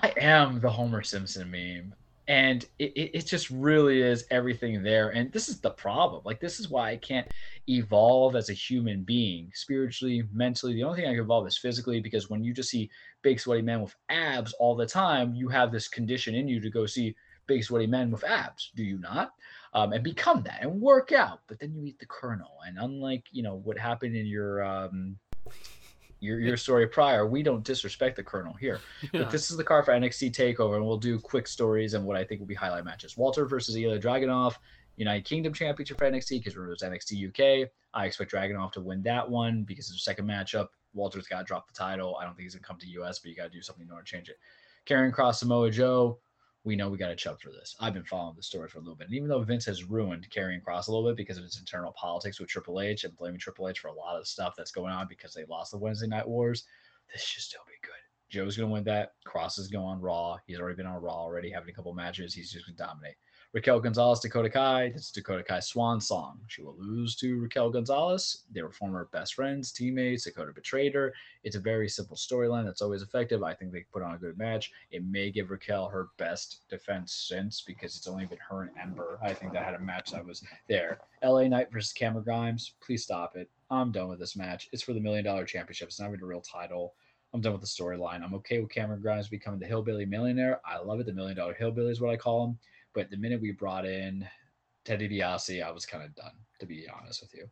I 0.00 0.12
am 0.20 0.60
the 0.60 0.70
Homer 0.70 1.02
Simpson 1.02 1.50
meme. 1.50 1.94
And 2.28 2.66
it, 2.78 2.92
it, 2.94 3.10
it 3.14 3.26
just 3.26 3.48
really 3.48 4.02
is 4.02 4.26
everything 4.30 4.82
there. 4.82 5.10
And 5.10 5.32
this 5.32 5.48
is 5.48 5.60
the 5.60 5.70
problem. 5.70 6.20
Like, 6.26 6.40
this 6.40 6.60
is 6.60 6.68
why 6.68 6.90
I 6.90 6.96
can't 6.96 7.26
evolve 7.68 8.36
as 8.36 8.50
a 8.50 8.52
human 8.52 9.02
being, 9.02 9.50
spiritually, 9.54 10.22
mentally. 10.30 10.74
The 10.74 10.84
only 10.84 11.00
thing 11.00 11.08
I 11.08 11.14
can 11.14 11.24
evolve 11.24 11.46
is 11.46 11.56
physically, 11.56 12.00
because 12.00 12.28
when 12.28 12.44
you 12.44 12.52
just 12.52 12.68
see 12.68 12.90
big, 13.22 13.40
sweaty 13.40 13.62
men 13.62 13.80
with 13.80 13.96
abs 14.10 14.52
all 14.54 14.76
the 14.76 14.84
time, 14.84 15.34
you 15.34 15.48
have 15.48 15.72
this 15.72 15.88
condition 15.88 16.34
in 16.34 16.48
you 16.48 16.60
to 16.60 16.68
go 16.68 16.84
see 16.84 17.16
big, 17.46 17.64
sweaty 17.64 17.86
men 17.86 18.10
with 18.10 18.24
abs. 18.24 18.72
Do 18.76 18.84
you 18.84 18.98
not? 18.98 19.32
Um, 19.74 19.92
and 19.92 20.02
become 20.02 20.42
that 20.44 20.62
and 20.62 20.80
work 20.80 21.12
out. 21.12 21.40
But 21.46 21.58
then 21.58 21.74
you 21.74 21.84
eat 21.84 21.98
the 21.98 22.06
kernel. 22.06 22.58
And 22.66 22.78
unlike, 22.78 23.24
you 23.30 23.42
know, 23.42 23.56
what 23.56 23.78
happened 23.78 24.16
in 24.16 24.26
your. 24.26 24.62
Um, 24.62 25.18
your, 26.20 26.40
your 26.40 26.56
story 26.56 26.86
prior, 26.86 27.28
we 27.28 27.42
don't 27.42 27.62
disrespect 27.62 28.16
the 28.16 28.24
Colonel 28.24 28.54
here. 28.54 28.80
Yeah. 29.12 29.22
But 29.22 29.30
this 29.30 29.50
is 29.50 29.56
the 29.56 29.64
card 29.64 29.84
for 29.84 29.92
NXT 29.92 30.32
Takeover, 30.32 30.76
and 30.76 30.84
we'll 30.84 30.98
do 30.98 31.18
quick 31.18 31.46
stories 31.46 31.94
and 31.94 32.04
what 32.04 32.16
I 32.16 32.24
think 32.24 32.40
will 32.40 32.48
be 32.48 32.54
highlight 32.54 32.84
matches. 32.84 33.16
Walter 33.16 33.46
versus 33.46 33.76
Ilja 33.76 34.02
Dragunov, 34.02 34.56
United 34.96 35.24
Kingdom 35.24 35.54
Championship 35.54 35.98
for 35.98 36.10
NXT 36.10 36.40
because 36.40 36.56
it 36.56 36.60
was 36.60 36.82
NXT 36.82 37.28
UK. 37.28 37.70
I 37.94 38.06
expect 38.06 38.32
Dragunov 38.32 38.72
to 38.72 38.80
win 38.80 39.02
that 39.04 39.28
one 39.28 39.62
because 39.62 39.88
it's 39.88 40.00
a 40.00 40.02
second 40.02 40.26
matchup. 40.26 40.68
Walter's 40.92 41.28
got 41.28 41.38
to 41.38 41.44
drop 41.44 41.68
the 41.68 41.72
title. 41.72 42.16
I 42.20 42.24
don't 42.24 42.34
think 42.34 42.44
he's 42.44 42.54
gonna 42.54 42.66
come 42.66 42.78
to 42.78 42.86
US, 43.02 43.20
but 43.20 43.30
you 43.30 43.36
got 43.36 43.44
to 43.44 43.50
do 43.50 43.62
something 43.62 43.86
in 43.86 43.92
order 43.92 44.04
to 44.04 44.10
change 44.10 44.28
it. 44.28 44.38
Karrion 44.86 45.12
Kross 45.12 45.36
Samoa 45.36 45.70
Joe, 45.70 46.18
we 46.64 46.76
know 46.76 46.88
we 46.88 46.98
got 46.98 47.08
to 47.08 47.16
chug 47.16 47.40
for 47.40 47.50
this. 47.50 47.76
I've 47.80 47.94
been 47.94 48.04
following 48.04 48.36
the 48.36 48.42
story 48.42 48.68
for 48.68 48.78
a 48.78 48.80
little 48.80 48.96
bit, 48.96 49.06
and 49.06 49.16
even 49.16 49.28
though 49.28 49.42
Vince 49.42 49.64
has 49.66 49.84
ruined 49.84 50.28
Karrion 50.30 50.62
Kross 50.62 50.88
a 50.88 50.92
little 50.92 51.08
bit 51.08 51.16
because 51.16 51.38
of 51.38 51.44
his 51.44 51.58
internal 51.58 51.92
politics 51.92 52.40
with 52.40 52.48
Triple 52.48 52.80
H 52.80 53.04
and 53.04 53.16
blaming 53.16 53.38
Triple 53.38 53.68
H 53.68 53.78
for 53.78 53.88
a 53.88 53.94
lot 53.94 54.16
of 54.16 54.26
stuff 54.26 54.54
that's 54.56 54.72
going 54.72 54.92
on 54.92 55.06
because 55.08 55.32
they 55.32 55.44
lost 55.44 55.70
the 55.70 55.78
Wednesday 55.78 56.08
Night 56.08 56.28
Wars, 56.28 56.64
this 57.12 57.22
should 57.22 57.42
still 57.42 57.62
be 57.66 57.86
good. 57.86 57.92
Joe's 58.28 58.56
gonna 58.56 58.72
win 58.72 58.84
that. 58.84 59.12
Kross 59.26 59.58
is 59.58 59.68
going 59.68 59.86
on 59.86 60.00
Raw. 60.00 60.36
He's 60.46 60.58
already 60.58 60.76
been 60.76 60.86
on 60.86 61.00
Raw 61.00 61.14
already, 61.14 61.50
having 61.50 61.70
a 61.70 61.72
couple 61.72 61.94
matches. 61.94 62.34
He's 62.34 62.52
just 62.52 62.66
gonna 62.66 62.76
dominate. 62.76 63.16
Raquel 63.54 63.80
Gonzalez, 63.80 64.20
Dakota 64.20 64.50
Kai. 64.50 64.90
This 64.90 65.06
is 65.06 65.10
Dakota 65.10 65.42
Kai's 65.42 65.68
swan 65.68 66.02
song. 66.02 66.38
She 66.48 66.60
will 66.60 66.76
lose 66.78 67.16
to 67.16 67.40
Raquel 67.40 67.70
Gonzalez. 67.70 68.44
They 68.52 68.60
were 68.60 68.70
former 68.70 69.08
best 69.10 69.32
friends, 69.34 69.72
teammates. 69.72 70.24
Dakota 70.24 70.52
betrayed 70.52 70.94
her. 70.94 71.14
It's 71.44 71.56
a 71.56 71.60
very 71.60 71.88
simple 71.88 72.14
storyline 72.14 72.66
that's 72.66 72.82
always 72.82 73.00
effective. 73.00 73.42
I 73.42 73.54
think 73.54 73.72
they 73.72 73.86
put 73.90 74.02
on 74.02 74.14
a 74.14 74.18
good 74.18 74.36
match. 74.36 74.70
It 74.90 75.02
may 75.02 75.30
give 75.30 75.50
Raquel 75.50 75.88
her 75.88 76.08
best 76.18 76.68
defense 76.68 77.26
since 77.26 77.62
because 77.62 77.96
it's 77.96 78.06
only 78.06 78.26
been 78.26 78.36
her 78.50 78.64
and 78.64 78.70
Ember. 78.78 79.18
I 79.22 79.32
think 79.32 79.54
that 79.54 79.64
had 79.64 79.74
a 79.74 79.78
match 79.78 80.10
that 80.10 80.26
was 80.26 80.44
there. 80.68 81.00
LA 81.24 81.48
Knight 81.48 81.72
versus 81.72 81.94
Cameron 81.94 82.24
Grimes. 82.24 82.74
Please 82.82 83.02
stop 83.02 83.34
it. 83.34 83.48
I'm 83.70 83.92
done 83.92 84.08
with 84.08 84.18
this 84.18 84.36
match. 84.36 84.68
It's 84.72 84.82
for 84.82 84.92
the 84.92 85.00
million 85.00 85.24
dollar 85.24 85.46
championship. 85.46 85.88
It's 85.88 85.98
not 85.98 86.08
even 86.08 86.20
a 86.20 86.26
real 86.26 86.42
title. 86.42 86.92
I'm 87.32 87.40
done 87.40 87.52
with 87.52 87.62
the 87.62 87.66
storyline. 87.66 88.22
I'm 88.22 88.34
okay 88.34 88.58
with 88.58 88.70
Cameron 88.70 89.00
Grimes 89.00 89.28
becoming 89.28 89.58
the 89.60 89.66
hillbilly 89.66 90.04
millionaire. 90.04 90.60
I 90.66 90.78
love 90.78 91.00
it. 91.00 91.06
The 91.06 91.14
million 91.14 91.36
dollar 91.36 91.54
hillbilly 91.54 91.92
is 91.92 92.00
what 92.00 92.10
I 92.12 92.16
call 92.16 92.44
him. 92.44 92.58
But 92.98 93.10
the 93.10 93.16
minute 93.16 93.40
we 93.40 93.52
brought 93.52 93.86
in 93.86 94.26
Teddy 94.84 95.08
DiBiase, 95.08 95.64
I 95.64 95.70
was 95.70 95.86
kind 95.86 96.02
of 96.02 96.12
done, 96.16 96.32
to 96.58 96.66
be 96.66 96.88
honest 96.88 97.22
with 97.22 97.32
you. 97.32 97.48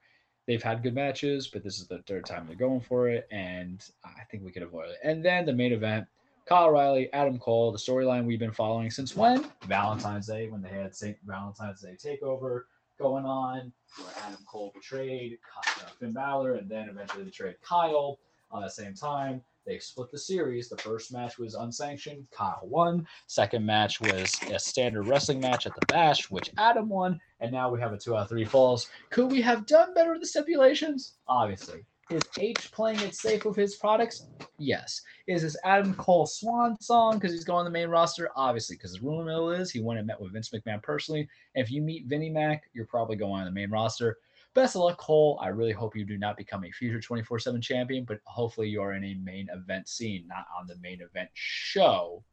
They've 0.48 0.60
had 0.60 0.82
good 0.82 0.92
matches, 0.92 1.46
but 1.46 1.62
this 1.62 1.78
is 1.78 1.86
the 1.86 2.02
third 2.02 2.26
time 2.26 2.48
they're 2.48 2.56
going 2.56 2.80
for 2.80 3.08
it, 3.08 3.28
and 3.30 3.80
I 4.04 4.24
think 4.28 4.42
we 4.42 4.50
could 4.50 4.64
avoid 4.64 4.88
it. 4.88 4.96
And 5.04 5.24
then 5.24 5.46
the 5.46 5.52
main 5.52 5.72
event, 5.72 6.08
Kyle 6.48 6.66
O'Reilly, 6.66 7.12
Adam 7.12 7.38
Cole, 7.38 7.70
the 7.70 7.78
storyline 7.78 8.26
we've 8.26 8.40
been 8.40 8.50
following 8.50 8.90
since 8.90 9.14
when? 9.14 9.48
Valentine's 9.68 10.26
Day, 10.26 10.48
when 10.48 10.62
they 10.62 10.68
had 10.68 10.96
St. 10.96 11.16
Valentine's 11.24 11.80
Day 11.80 11.96
takeover 11.96 12.62
going 12.98 13.24
on, 13.24 13.72
where 13.98 14.24
Adam 14.24 14.44
Cole 14.50 14.72
betrayed 14.74 15.38
uh, 15.58 15.90
Finn 16.00 16.12
Balor 16.12 16.56
and 16.56 16.68
then 16.68 16.88
eventually 16.88 17.22
betrayed 17.22 17.54
Kyle. 17.62 18.18
On 18.50 18.62
the 18.62 18.70
same 18.70 18.94
time, 18.94 19.42
they 19.66 19.78
split 19.78 20.10
the 20.10 20.18
series. 20.18 20.68
The 20.68 20.76
first 20.76 21.12
match 21.12 21.38
was 21.38 21.54
unsanctioned. 21.54 22.26
Kyle 22.30 22.60
won. 22.62 23.06
Second 23.26 23.66
match 23.66 24.00
was 24.00 24.32
a 24.50 24.58
standard 24.58 25.08
wrestling 25.08 25.40
match 25.40 25.66
at 25.66 25.74
the 25.74 25.86
Bash, 25.86 26.30
which 26.30 26.50
Adam 26.56 26.88
won. 26.88 27.20
And 27.40 27.52
now 27.52 27.70
we 27.70 27.80
have 27.80 27.92
a 27.92 27.98
two 27.98 28.16
out 28.16 28.22
of 28.22 28.28
three 28.28 28.44
falls. 28.44 28.88
Could 29.10 29.30
we 29.30 29.42
have 29.42 29.66
done 29.66 29.92
better 29.92 30.12
with 30.12 30.20
the 30.20 30.26
stipulations? 30.26 31.14
Obviously. 31.28 31.84
Is 32.08 32.22
H 32.38 32.70
playing 32.70 33.00
it 33.00 33.16
safe 33.16 33.44
with 33.44 33.56
his 33.56 33.74
products? 33.74 34.28
Yes. 34.58 35.02
Is 35.26 35.42
this 35.42 35.56
Adam 35.64 35.92
Cole 35.94 36.26
swan 36.26 36.80
song 36.80 37.14
because 37.14 37.32
he's 37.32 37.42
going 37.42 37.58
on 37.58 37.64
the 37.64 37.70
main 37.70 37.88
roster? 37.88 38.30
Obviously, 38.36 38.76
because 38.76 38.92
the 38.92 39.00
rumor 39.00 39.24
mill 39.24 39.50
is 39.50 39.72
he 39.72 39.80
went 39.80 39.98
and 39.98 40.06
met 40.06 40.20
with 40.20 40.32
Vince 40.32 40.50
McMahon 40.50 40.80
personally. 40.80 41.28
And 41.56 41.64
if 41.64 41.72
you 41.72 41.82
meet 41.82 42.06
Vinnie 42.06 42.30
Mac, 42.30 42.70
you're 42.74 42.86
probably 42.86 43.16
going 43.16 43.40
on 43.40 43.44
the 43.44 43.50
main 43.50 43.70
roster. 43.70 44.18
Best 44.56 44.74
of 44.74 44.80
luck, 44.80 44.96
Cole. 44.96 45.38
I 45.42 45.48
really 45.48 45.72
hope 45.72 45.94
you 45.94 46.06
do 46.06 46.16
not 46.16 46.38
become 46.38 46.64
a 46.64 46.70
future 46.70 46.98
24 46.98 47.40
7 47.40 47.60
champion, 47.60 48.06
but 48.06 48.20
hopefully 48.24 48.70
you 48.70 48.80
are 48.80 48.94
in 48.94 49.04
a 49.04 49.14
main 49.16 49.48
event 49.52 49.86
scene, 49.86 50.26
not 50.26 50.46
on 50.58 50.66
the 50.66 50.78
main 50.78 51.02
event 51.02 51.28
show 51.34 52.24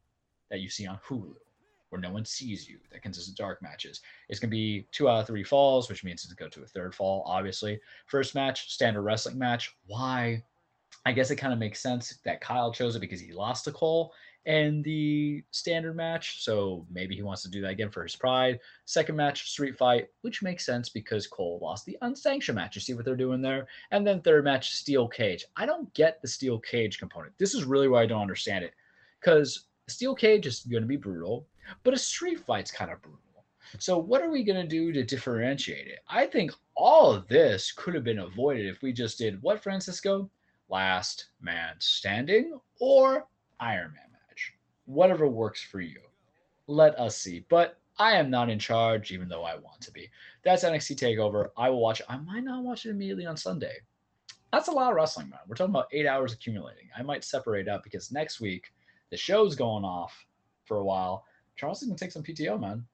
that 0.50 0.60
you 0.60 0.70
see 0.70 0.86
on 0.86 0.98
Hulu, 1.06 1.34
where 1.90 2.00
no 2.00 2.10
one 2.10 2.24
sees 2.24 2.66
you. 2.66 2.78
That 2.90 3.02
consists 3.02 3.28
of 3.28 3.36
dark 3.36 3.60
matches. 3.60 4.00
It's 4.30 4.40
going 4.40 4.48
to 4.48 4.56
be 4.56 4.88
two 4.90 5.06
out 5.06 5.20
of 5.20 5.26
three 5.26 5.44
falls, 5.44 5.90
which 5.90 6.02
means 6.02 6.24
it's 6.24 6.32
going 6.32 6.50
to 6.50 6.58
go 6.58 6.62
to 6.62 6.64
a 6.64 6.68
third 6.70 6.94
fall, 6.94 7.24
obviously. 7.26 7.78
First 8.06 8.34
match, 8.34 8.72
standard 8.72 9.02
wrestling 9.02 9.36
match. 9.36 9.76
Why? 9.86 10.42
I 11.04 11.12
guess 11.12 11.30
it 11.30 11.36
kind 11.36 11.52
of 11.52 11.58
makes 11.58 11.82
sense 11.82 12.20
that 12.24 12.40
Kyle 12.40 12.72
chose 12.72 12.96
it 12.96 13.00
because 13.00 13.20
he 13.20 13.32
lost 13.34 13.64
to 13.66 13.72
Cole. 13.72 14.14
In 14.46 14.82
the 14.82 15.42
standard 15.50 15.96
match, 15.96 16.42
so 16.42 16.86
maybe 16.90 17.14
he 17.14 17.22
wants 17.22 17.42
to 17.42 17.50
do 17.50 17.60
that 17.62 17.70
again 17.70 17.90
for 17.90 18.02
his 18.02 18.16
pride. 18.16 18.60
Second 18.84 19.16
match, 19.16 19.50
street 19.50 19.76
fight, 19.76 20.08
which 20.20 20.42
makes 20.42 20.66
sense 20.66 20.88
because 20.88 21.26
Cole 21.26 21.58
lost 21.62 21.86
the 21.86 21.96
unsanctioned 22.02 22.56
match. 22.56 22.74
You 22.74 22.80
see 22.82 22.94
what 22.94 23.04
they're 23.04 23.16
doing 23.16 23.40
there? 23.40 23.66
And 23.90 24.06
then 24.06 24.20
third 24.20 24.44
match, 24.44 24.74
steel 24.74 25.08
cage. 25.08 25.46
I 25.56 25.64
don't 25.66 25.92
get 25.94 26.20
the 26.20 26.28
steel 26.28 26.58
cage 26.58 26.98
component. 26.98 27.32
This 27.38 27.54
is 27.54 27.64
really 27.64 27.88
where 27.88 28.02
I 28.02 28.06
don't 28.06 28.20
understand 28.20 28.64
it. 28.64 28.74
Because 29.20 29.66
steel 29.88 30.14
cage 30.14 30.46
is 30.46 30.60
going 30.60 30.82
to 30.82 30.88
be 30.88 30.96
brutal, 30.96 31.46
but 31.82 31.94
a 31.94 31.98
street 31.98 32.40
fight's 32.40 32.70
kind 32.70 32.90
of 32.90 33.00
brutal. 33.00 33.20
So 33.78 33.98
what 33.98 34.22
are 34.22 34.30
we 34.30 34.44
going 34.44 34.60
to 34.60 34.68
do 34.68 34.92
to 34.92 35.02
differentiate 35.02 35.88
it? 35.88 36.00
I 36.08 36.26
think 36.26 36.52
all 36.76 37.12
of 37.12 37.26
this 37.28 37.72
could 37.72 37.94
have 37.94 38.04
been 38.04 38.20
avoided 38.20 38.66
if 38.66 38.82
we 38.82 38.92
just 38.92 39.18
did 39.18 39.42
what, 39.42 39.62
Francisco? 39.62 40.30
Last 40.68 41.26
man 41.40 41.74
standing 41.78 42.58
or 42.78 43.26
Iron 43.60 43.92
Man. 43.92 44.03
Whatever 44.86 45.28
works 45.28 45.62
for 45.62 45.80
you. 45.80 46.00
Let 46.66 46.98
us 46.98 47.16
see. 47.16 47.44
But 47.48 47.78
I 47.98 48.12
am 48.14 48.30
not 48.30 48.50
in 48.50 48.58
charge, 48.58 49.12
even 49.12 49.28
though 49.28 49.44
I 49.44 49.54
want 49.56 49.80
to 49.82 49.92
be. 49.92 50.10
That's 50.42 50.64
NXT 50.64 50.96
TakeOver. 50.96 51.50
I 51.56 51.70
will 51.70 51.80
watch 51.80 52.00
it. 52.00 52.06
I 52.08 52.16
might 52.16 52.44
not 52.44 52.64
watch 52.64 52.86
it 52.86 52.90
immediately 52.90 53.26
on 53.26 53.36
Sunday. 53.36 53.76
That's 54.52 54.68
a 54.68 54.72
lot 54.72 54.90
of 54.90 54.96
wrestling, 54.96 55.30
man. 55.30 55.40
We're 55.46 55.56
talking 55.56 55.72
about 55.74 55.88
eight 55.92 56.06
hours 56.06 56.32
accumulating. 56.32 56.88
I 56.96 57.02
might 57.02 57.24
separate 57.24 57.68
out 57.68 57.82
because 57.82 58.12
next 58.12 58.40
week 58.40 58.72
the 59.10 59.16
show's 59.16 59.54
going 59.56 59.84
off 59.84 60.26
for 60.64 60.78
a 60.78 60.84
while. 60.84 61.24
Charles 61.56 61.82
is 61.82 61.88
gonna 61.88 61.98
take 61.98 62.12
some 62.12 62.22
PTO, 62.22 62.58
man. 62.60 62.84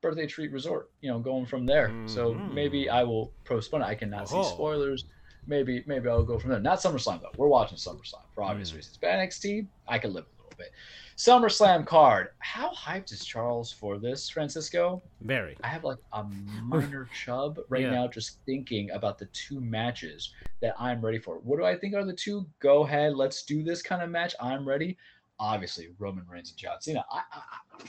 Birthday 0.00 0.26
treat 0.26 0.52
resort, 0.52 0.90
you 1.00 1.10
know, 1.10 1.18
going 1.18 1.46
from 1.46 1.66
there. 1.66 1.92
So 2.06 2.34
Mhm. 2.34 2.54
maybe 2.54 2.88
I 2.88 3.02
will 3.02 3.32
postpone 3.44 3.82
it. 3.82 3.86
I 3.86 3.94
cannot 3.94 4.28
see 4.28 4.36
Oh. 4.36 4.42
spoilers. 4.42 5.04
Maybe 5.46 5.82
maybe 5.86 6.08
I'll 6.08 6.22
go 6.22 6.38
from 6.38 6.50
there. 6.50 6.60
Not 6.60 6.78
SummerSlam 6.78 7.20
though. 7.20 7.32
We're 7.36 7.48
watching 7.48 7.78
SummerSlam 7.78 8.24
for 8.34 8.42
obvious 8.44 8.70
Mm. 8.72 8.76
reasons. 8.76 8.98
But 8.98 9.10
NXT, 9.10 9.68
I 9.86 9.98
can 9.98 10.12
live 10.12 10.26
a 10.26 10.37
little 10.58 10.70
bit. 10.70 10.72
SummerSlam 11.16 11.86
card. 11.86 12.28
How 12.38 12.70
hyped 12.72 13.12
is 13.12 13.24
Charles 13.24 13.72
for 13.72 13.98
this, 13.98 14.28
Francisco? 14.28 15.02
Very. 15.22 15.56
I 15.62 15.68
have 15.68 15.84
like 15.84 15.98
a 16.12 16.24
minor 16.24 17.08
chub 17.24 17.58
right 17.68 17.82
Yeah. 17.82 17.90
now 17.90 18.08
just 18.08 18.38
thinking 18.46 18.90
about 18.90 19.18
the 19.18 19.26
two 19.26 19.60
matches 19.60 20.32
that 20.60 20.74
I'm 20.78 21.04
ready 21.04 21.18
for. 21.18 21.36
What 21.38 21.58
do 21.58 21.64
I 21.64 21.76
think 21.76 21.94
are 21.94 22.04
the 22.04 22.12
two? 22.12 22.46
Go 22.60 22.84
ahead, 22.84 23.14
let's 23.14 23.44
do 23.44 23.62
this 23.62 23.82
kind 23.82 24.02
of 24.02 24.10
match. 24.10 24.34
I'm 24.40 24.66
ready. 24.66 24.96
Obviously, 25.40 25.88
Roman 25.98 26.26
Reigns 26.28 26.50
and 26.50 26.58
John 26.58 26.80
Cena. 26.80 27.04
I, 27.12 27.20
I, 27.32 27.42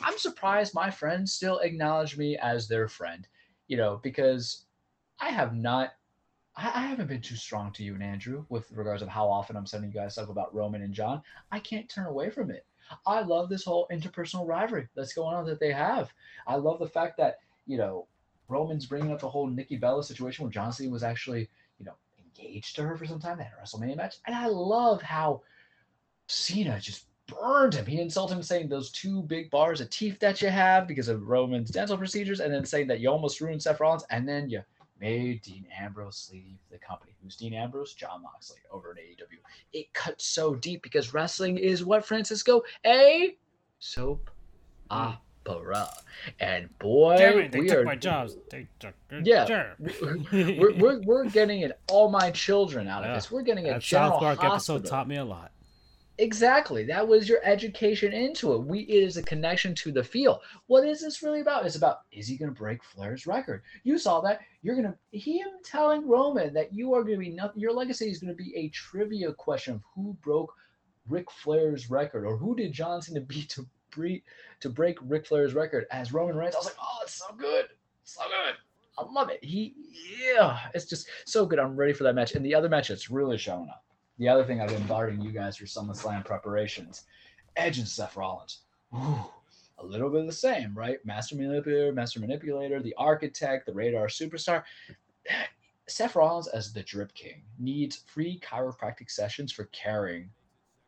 I'm 0.04 0.18
surprised 0.20 0.76
my 0.76 0.92
friends 0.92 1.34
still 1.34 1.60
acknowledge 1.60 2.16
me 2.16 2.38
as 2.38 2.68
their 2.68 2.88
friend, 2.88 3.28
you 3.68 3.76
know, 3.78 4.00
because 4.04 4.66
I 5.20 5.30
have 5.30 5.56
not. 5.56 5.94
I 6.60 6.72
I 6.76 6.82
haven't 6.82 7.08
been 7.08 7.22
too 7.22 7.36
strong 7.36 7.72
to 7.74 7.84
you 7.84 7.94
and 7.94 8.04
Andrew 8.04 8.46
with 8.50 8.72
regards 8.72 9.02
of 9.02 9.08
how 9.08 9.28
often 9.28 9.56
I'm 9.56 9.66
sending 9.66 9.92
you 9.92 10.00
guys 10.00 10.14
stuff 10.14 10.30
about 10.30 10.54
Roman 10.54 10.82
and 10.82 10.94
John. 10.94 11.22
I 11.52 11.60
can't 11.60 11.90
turn 11.90 12.08
away 12.08 12.30
from 12.30 12.52
it. 12.52 12.66
I 13.06 13.22
love 13.22 13.50
this 13.50 13.64
whole 13.64 13.88
interpersonal 13.92 14.48
rivalry 14.48 14.88
that's 14.96 15.14
going 15.14 15.36
on 15.36 15.46
that 15.46 15.60
they 15.60 15.72
have. 15.72 16.12
I 16.48 16.56
love 16.56 16.80
the 16.80 16.88
fact 16.88 17.18
that 17.18 17.38
you 17.66 17.78
know 17.78 18.08
Roman's 18.48 18.86
bringing 18.86 19.12
up 19.12 19.22
the 19.22 19.30
whole 19.30 19.48
Nikki 19.48 19.78
Bella 19.78 20.04
situation 20.04 20.44
where 20.44 20.52
John 20.52 20.74
Cena 20.74 20.92
was 20.92 21.04
actually 21.04 21.50
you 21.80 21.86
know 21.86 21.96
engaged 22.18 22.76
to 22.76 22.84
her 22.84 22.98
for 22.98 23.06
some 23.06 23.20
time. 23.20 23.38
They 23.38 23.44
had 23.44 23.54
a 23.54 23.64
WrestleMania 23.64 23.96
match, 23.98 24.18
and 24.28 24.36
I 24.36 24.48
love 24.48 25.02
how 25.02 25.42
Cena 26.28 26.80
just 26.80 27.06
burned 27.28 27.76
him. 27.76 27.86
He 27.86 28.02
insulted 28.02 28.36
him 28.36 28.44
saying 28.44 28.70
those 28.70 28.92
two 28.92 29.22
big 29.24 29.50
bars 29.52 29.82
of 29.82 29.90
teeth 29.92 30.20
that 30.20 30.42
you 30.42 30.50
have 30.50 30.88
because 30.88 31.08
of 31.08 31.28
Roman's 31.28 31.70
dental 31.70 31.98
procedures, 31.98 32.42
and 32.42 32.54
then 32.54 32.66
saying 32.66 32.88
that 32.88 33.00
you 33.00 33.10
almost 33.10 33.40
ruined 33.40 33.62
Seth 33.62 33.80
Rollins, 33.80 34.04
and 34.10 34.28
then 34.28 34.50
you 34.50 34.62
made 35.00 35.42
Dean 35.42 35.66
Ambrose 35.78 36.30
leave 36.32 36.58
the 36.72 36.78
company. 36.78 37.14
Who's 37.24 37.36
Dean 37.36 37.54
Ambrose? 37.54 37.94
Jon 37.94 38.22
Moxley 38.24 38.60
over 38.72 38.92
at 38.92 38.98
AEW. 38.98 39.38
It 39.74 39.94
cuts 39.94 40.26
so 40.26 40.56
deep 40.56 40.82
because 40.82 41.14
wrestling 41.14 41.58
is 41.58 41.84
what 41.84 42.06
Francisco 42.06 42.64
a 42.86 43.38
soap 43.80 44.30
hmm. 44.92 44.98
opera, 44.98 45.90
and 46.40 46.70
boy, 46.80 47.18
Damn 47.18 47.40
it, 47.40 47.52
they 47.52 47.60
we 47.62 47.68
took 47.68 47.80
are 47.80 47.84
my 47.84 47.96
jobs. 47.96 48.36
They 48.50 48.68
took 48.80 48.94
Yeah. 49.24 49.46
Sure. 49.46 49.76
we're, 50.32 50.74
we're, 50.74 51.00
we're 51.02 51.26
getting 51.26 51.64
an 51.64 51.74
all 51.90 52.10
my 52.10 52.32
children 52.32 52.88
out 52.88 53.04
of 53.04 53.10
Yeah. 53.10 53.16
this. 53.16 53.32
We're 53.32 53.42
getting 53.42 53.66
a 53.68 53.74
that 53.74 53.82
general 53.82 54.12
South 54.12 54.20
Park 54.20 54.40
hospital. 54.40 54.78
episode 54.78 54.90
taught 54.90 55.08
me 55.08 55.18
a 55.18 55.26
lot. 55.26 55.52
Exactly. 56.20 56.84
That 56.84 57.08
was 57.08 57.30
your 57.30 57.40
education 57.44 58.12
into 58.12 58.54
it. 58.54 58.60
We 58.60 58.82
it 58.82 59.04
is 59.04 59.16
a 59.16 59.24
connection 59.24 59.74
to 59.76 59.92
the 59.94 60.04
feel. 60.04 60.42
What 60.68 60.86
is 60.86 61.02
this 61.02 61.24
really 61.24 61.40
about? 61.40 61.66
It's 61.66 61.78
about 61.78 62.00
is 62.12 62.28
he 62.28 62.36
going 62.36 62.54
to 62.54 62.60
break 62.60 62.84
Flair's 62.84 63.26
record? 63.26 63.62
You 63.86 63.98
saw 63.98 64.20
that. 64.22 64.42
You're 64.62 64.76
going 64.76 64.94
to 64.94 65.18
him 65.18 65.48
telling 65.64 66.06
Roman 66.06 66.54
that 66.54 66.74
you 66.74 66.94
are 66.94 67.04
going 67.04 67.20
to 67.20 67.26
be 67.26 67.32
nothing. 67.32 67.62
Your 67.62 67.72
legacy 67.72 68.10
is 68.10 68.20
going 68.20 68.36
to 68.36 68.44
be 68.44 68.54
a 68.58 68.68
trivia 68.70 69.32
question 69.32 69.76
of 69.76 69.82
who 69.96 70.14
broke 70.22 70.54
Ric 71.08 71.32
Flair's 71.32 71.90
record 71.90 72.26
or 72.26 72.36
who 72.36 72.54
did 72.54 72.74
John 72.74 73.02
Cena 73.02 73.22
beat 73.22 73.48
to 73.52 73.66
break 73.92 74.26
to 74.60 74.70
break 74.70 74.98
Ric 75.02 75.26
Flair's 75.26 75.54
record 75.54 75.86
as 75.90 76.12
Roman 76.12 76.36
Reigns. 76.36 76.54
I 76.54 76.58
was 76.58 76.66
like, 76.66 76.76
oh, 76.82 77.00
it's 77.04 77.14
so 77.14 77.34
good, 77.38 77.68
so 78.04 78.24
good. 78.24 78.56
I 78.98 79.10
love 79.10 79.30
it. 79.30 79.42
He, 79.42 79.74
yeah, 80.22 80.60
it's 80.74 80.84
just 80.84 81.08
so 81.26 81.46
good. 81.46 81.60
I'm 81.60 81.78
ready 81.78 81.94
for 81.94 82.04
that 82.04 82.16
match. 82.16 82.36
And 82.36 82.46
the 82.46 82.56
other 82.56 82.68
match 82.68 82.90
that's 82.90 83.10
really 83.10 83.38
showing 83.38 83.70
up. 83.70 83.86
The 84.20 84.28
other 84.28 84.44
thing 84.44 84.60
I've 84.60 84.68
been 84.68 84.86
bothering 84.86 85.22
you 85.22 85.32
guys 85.32 85.56
for 85.56 85.66
SummerSlam 85.66 86.26
preparations, 86.26 87.06
Edge 87.56 87.80
and 87.80 87.88
Seth 87.88 88.18
Rollins. 88.18 88.60
Ooh, 88.94 89.24
a 89.78 89.86
little 89.86 90.10
bit 90.10 90.20
of 90.22 90.28
the 90.28 90.34
same, 90.34 90.78
right? 90.78 90.98
Master 91.06 91.38
manipulator, 91.38 91.94
master 91.94 92.20
manipulator, 92.20 92.82
the 92.82 92.94
architect, 92.98 93.66
the 93.66 93.74
Rated-R 93.74 94.08
Superstar. 94.08 94.64
Seth 95.88 96.18
Rollins 96.18 96.48
as 96.50 96.74
the 96.74 96.84
drip 96.84 97.14
king 97.14 97.44
needs 97.58 98.04
free 98.08 98.42
chiropractic 98.42 99.10
sessions 99.10 99.54
for 99.54 99.66
carrying 99.72 100.30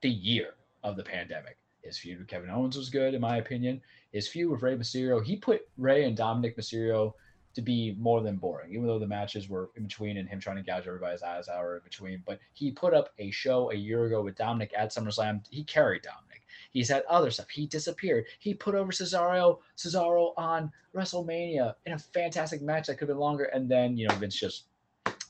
the 0.02 0.10
year 0.10 0.56
of 0.84 0.98
the 0.98 1.04
pandemic. 1.04 1.58
His 1.84 1.98
feud 1.98 2.20
with 2.20 2.28
Kevin 2.28 2.50
Owens 2.50 2.78
was 2.78 2.90
good, 2.90 3.14
in 3.14 3.22
my 3.22 3.38
opinion. 3.38 3.82
His 4.12 4.28
feud 4.28 4.52
with 4.52 4.62
Rey 4.62 4.76
Mysterio, 4.76 5.24
he 5.24 5.38
put 5.38 5.68
Rey 5.78 6.04
and 6.04 6.18
Dominik 6.18 6.58
Mysterio 6.58 7.14
to 7.54 7.62
be 7.62 7.96
more 8.00 8.22
than 8.22 8.38
boring, 8.38 8.72
even 8.74 8.88
though 8.88 9.00
the 9.00 9.08
matches 9.08 9.50
were 9.50 9.70
in 9.76 9.84
between 9.84 10.18
and 10.18 10.28
him 10.28 10.40
trying 10.40 10.58
to 10.58 10.64
gouge 10.64 10.88
everybody's 10.88 11.24
eyes 11.24 11.48
out 11.50 11.66
in 11.66 11.80
between. 11.84 12.24
But 12.26 12.40
he 12.54 12.72
put 12.72 12.94
up 12.94 13.10
a 13.20 13.32
show 13.32 13.72
a 13.72 13.76
year 13.76 14.06
ago 14.06 14.22
with 14.22 14.38
Dominik 14.38 14.72
at 14.78 14.92
SummerSlam. 14.92 15.42
He 15.50 15.64
carried 15.64 16.04
Dominik. 16.04 16.42
He's 16.72 16.90
had 16.90 17.04
other 17.10 17.32
stuff. 17.32 17.50
He 17.50 17.68
disappeared. 17.68 18.26
He 18.40 18.54
put 18.54 18.76
over 18.76 18.92
Cesaro, 18.92 19.60
Cesaro 19.78 20.34
on 20.38 20.72
WrestleMania 20.96 21.76
in 21.86 21.94
a 21.94 22.00
fantastic 22.00 22.62
match 22.62 22.88
that 22.88 22.96
could 22.96 23.08
have 23.08 23.16
been 23.16 23.18
longer. 23.18 23.46
And 23.46 23.70
then, 23.70 23.98
you 23.98 24.08
know, 24.08 24.16
Vince 24.16 24.36
just 24.36 24.66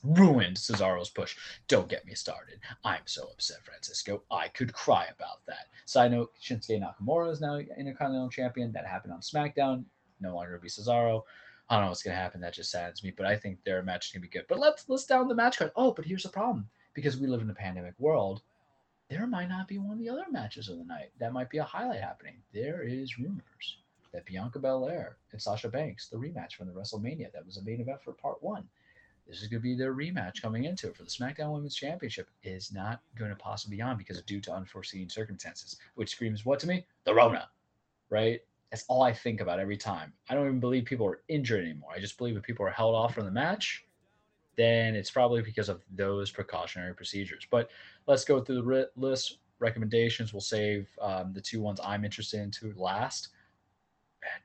ruined 0.04 0.56
Cesaro's 0.56 1.10
push. 1.10 1.36
Don't 1.68 1.88
get 1.88 2.04
me 2.06 2.14
started. 2.14 2.58
I'm 2.84 3.02
so 3.06 3.28
upset, 3.32 3.58
Francisco. 3.64 4.22
I 4.30 4.48
could 4.48 4.72
cry 4.72 5.06
about 5.16 5.44
that. 5.46 5.66
Side 5.84 6.12
note, 6.12 6.32
Shinsuke 6.42 6.82
Nakamura 6.82 7.30
is 7.32 7.40
now 7.40 7.56
Intercontinental 7.56 8.30
Champion. 8.30 8.72
That 8.72 8.86
happened 8.86 9.12
on 9.12 9.20
SmackDown. 9.20 9.84
No 10.20 10.34
longer 10.34 10.58
be 10.58 10.68
Cesaro. 10.68 11.22
I 11.72 11.76
don't 11.76 11.84
know 11.84 11.88
what's 11.88 12.02
gonna 12.02 12.16
happen. 12.16 12.42
That 12.42 12.52
just 12.52 12.70
saddens 12.70 13.02
me. 13.02 13.14
But 13.16 13.24
I 13.24 13.34
think 13.34 13.64
their 13.64 13.82
match 13.82 14.06
is 14.06 14.12
gonna 14.12 14.20
be 14.20 14.28
good. 14.28 14.44
But 14.46 14.58
let's 14.58 14.84
let's 14.90 15.06
down 15.06 15.26
the 15.26 15.34
match 15.34 15.56
card. 15.56 15.72
Oh, 15.74 15.92
but 15.92 16.04
here's 16.04 16.22
the 16.22 16.28
problem. 16.28 16.68
Because 16.92 17.16
we 17.16 17.26
live 17.26 17.40
in 17.40 17.48
a 17.48 17.54
pandemic 17.54 17.94
world, 17.98 18.42
there 19.08 19.26
might 19.26 19.48
not 19.48 19.68
be 19.68 19.78
one 19.78 19.92
of 19.94 19.98
the 19.98 20.10
other 20.10 20.26
matches 20.30 20.68
of 20.68 20.76
the 20.76 20.84
night. 20.84 21.12
That 21.18 21.32
might 21.32 21.48
be 21.48 21.56
a 21.56 21.64
highlight 21.64 22.02
happening. 22.02 22.34
There 22.52 22.82
is 22.82 23.18
rumors 23.18 23.78
that 24.12 24.26
Bianca 24.26 24.58
Belair 24.58 25.16
and 25.32 25.40
Sasha 25.40 25.70
Banks, 25.70 26.08
the 26.08 26.18
rematch 26.18 26.52
from 26.52 26.66
the 26.66 26.74
WrestleMania, 26.74 27.32
that 27.32 27.46
was 27.46 27.56
a 27.56 27.62
main 27.62 27.80
event 27.80 28.02
for 28.02 28.12
part 28.12 28.42
one. 28.42 28.68
This 29.26 29.40
is 29.40 29.48
going 29.48 29.62
to 29.62 29.62
be 29.62 29.74
their 29.74 29.94
rematch 29.94 30.42
coming 30.42 30.64
into 30.64 30.88
it 30.88 30.96
for 30.96 31.04
the 31.04 31.10
SmackDown 31.10 31.52
Women's 31.52 31.74
Championship. 31.74 32.28
Is 32.42 32.70
not 32.70 33.00
going 33.16 33.30
to 33.30 33.36
possibly 33.36 33.76
be 33.78 33.82
on 33.82 33.96
because 33.96 34.20
due 34.22 34.42
to 34.42 34.52
unforeseen 34.52 35.08
circumstances, 35.08 35.78
which 35.94 36.10
screams 36.10 36.44
what 36.44 36.60
to 36.60 36.66
me? 36.66 36.84
The 37.04 37.14
Rona, 37.14 37.48
right? 38.10 38.42
That's 38.72 38.86
all 38.88 39.02
I 39.02 39.12
think 39.12 39.42
about 39.42 39.60
every 39.60 39.76
time. 39.76 40.14
I 40.30 40.34
don't 40.34 40.46
even 40.46 40.58
believe 40.58 40.86
people 40.86 41.06
are 41.06 41.20
injured 41.28 41.62
anymore. 41.62 41.90
I 41.94 42.00
just 42.00 42.16
believe 42.16 42.38
if 42.38 42.42
people 42.42 42.64
are 42.64 42.70
held 42.70 42.94
off 42.94 43.14
from 43.14 43.26
the 43.26 43.30
match, 43.30 43.84
then 44.56 44.96
it's 44.96 45.10
probably 45.10 45.42
because 45.42 45.68
of 45.68 45.82
those 45.94 46.30
precautionary 46.30 46.94
procedures. 46.94 47.46
But 47.50 47.68
let's 48.06 48.24
go 48.24 48.40
through 48.40 48.62
the 48.62 48.90
list. 48.96 49.38
Recommendations. 49.58 50.32
We'll 50.32 50.40
save 50.40 50.88
um, 51.02 51.34
the 51.34 51.40
two 51.40 51.60
ones 51.60 51.80
I'm 51.84 52.02
interested 52.02 52.40
in 52.40 52.50
to 52.52 52.72
last. 52.74 53.28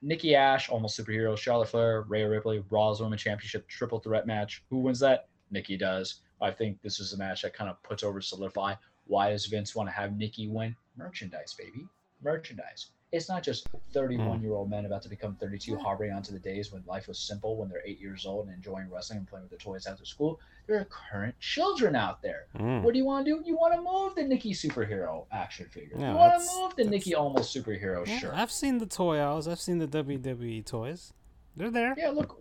Nikki 0.01 0.35
Ash, 0.35 0.67
almost 0.67 0.99
superhero. 0.99 1.37
Charlotte 1.37 1.69
Flair, 1.69 2.01
Rhea 2.01 2.27
Ripley, 2.27 2.61
Raw's 2.69 3.01
Women's 3.01 3.21
Championship 3.21 3.65
triple 3.69 3.99
threat 3.99 4.27
match. 4.27 4.61
Who 4.69 4.79
wins 4.79 4.99
that? 4.99 5.29
Nikki 5.51 5.77
does. 5.77 6.21
I 6.41 6.51
think 6.51 6.81
this 6.81 6.99
is 6.99 7.13
a 7.13 7.17
match 7.17 7.43
that 7.43 7.53
kind 7.53 7.69
of 7.69 7.81
puts 7.81 8.03
over 8.03 8.19
solidify. 8.19 8.75
Why 9.05 9.29
does 9.29 9.45
Vince 9.45 9.73
want 9.73 9.87
to 9.87 9.95
have 9.95 10.17
Nikki 10.17 10.49
win? 10.49 10.75
Merchandise, 10.97 11.55
baby. 11.57 11.85
Merchandise. 12.21 12.89
It's 13.13 13.29
not 13.29 13.41
just 13.41 13.67
31 13.93 14.41
year 14.41 14.51
old 14.53 14.69
men 14.69 14.85
about 14.85 15.01
to 15.03 15.09
become 15.09 15.35
32, 15.35 15.77
harboring 15.77 16.11
onto 16.11 16.33
the 16.33 16.39
days 16.39 16.73
when 16.73 16.83
life 16.85 17.07
was 17.07 17.17
simple, 17.17 17.55
when 17.55 17.69
they're 17.69 17.81
eight 17.85 18.01
years 18.01 18.25
old 18.25 18.47
and 18.47 18.55
enjoying 18.55 18.89
wrestling 18.91 19.19
and 19.19 19.27
playing 19.27 19.43
with 19.43 19.49
their 19.51 19.59
toys 19.59 19.85
after 19.87 20.03
school. 20.03 20.41
There 20.67 20.77
are 20.77 20.85
current 20.85 21.39
children 21.39 21.95
out 21.95 22.21
there. 22.21 22.47
Mm. 22.57 22.81
What 22.81 22.91
do 22.93 22.99
you 22.99 23.05
want 23.05 23.25
to 23.25 23.31
do? 23.37 23.41
You 23.45 23.55
want 23.55 23.73
to 23.75 23.81
move 23.81 24.15
the 24.15 24.23
Nikki 24.23 24.53
superhero 24.53 25.25
action 25.31 25.67
figure. 25.69 25.95
Yeah, 25.97 26.11
you 26.11 26.17
want 26.17 26.33
to 26.33 26.39
move 26.59 26.71
the 26.71 26.83
that's- 26.83 26.91
Nikki 26.91 27.15
almost 27.15 27.55
superhero 27.55 28.05
Yeah, 28.05 28.19
shirt. 28.19 28.33
I've 28.33 28.51
seen 28.51 28.77
the 28.79 28.85
toy 28.85 29.19
owls. 29.19 29.47
I've 29.47 29.61
seen 29.61 29.77
the 29.79 29.87
WWE 29.87 30.65
toys. 30.65 31.13
They're 31.55 31.71
there. 31.71 31.95
Yeah, 31.97 32.09
look, 32.09 32.37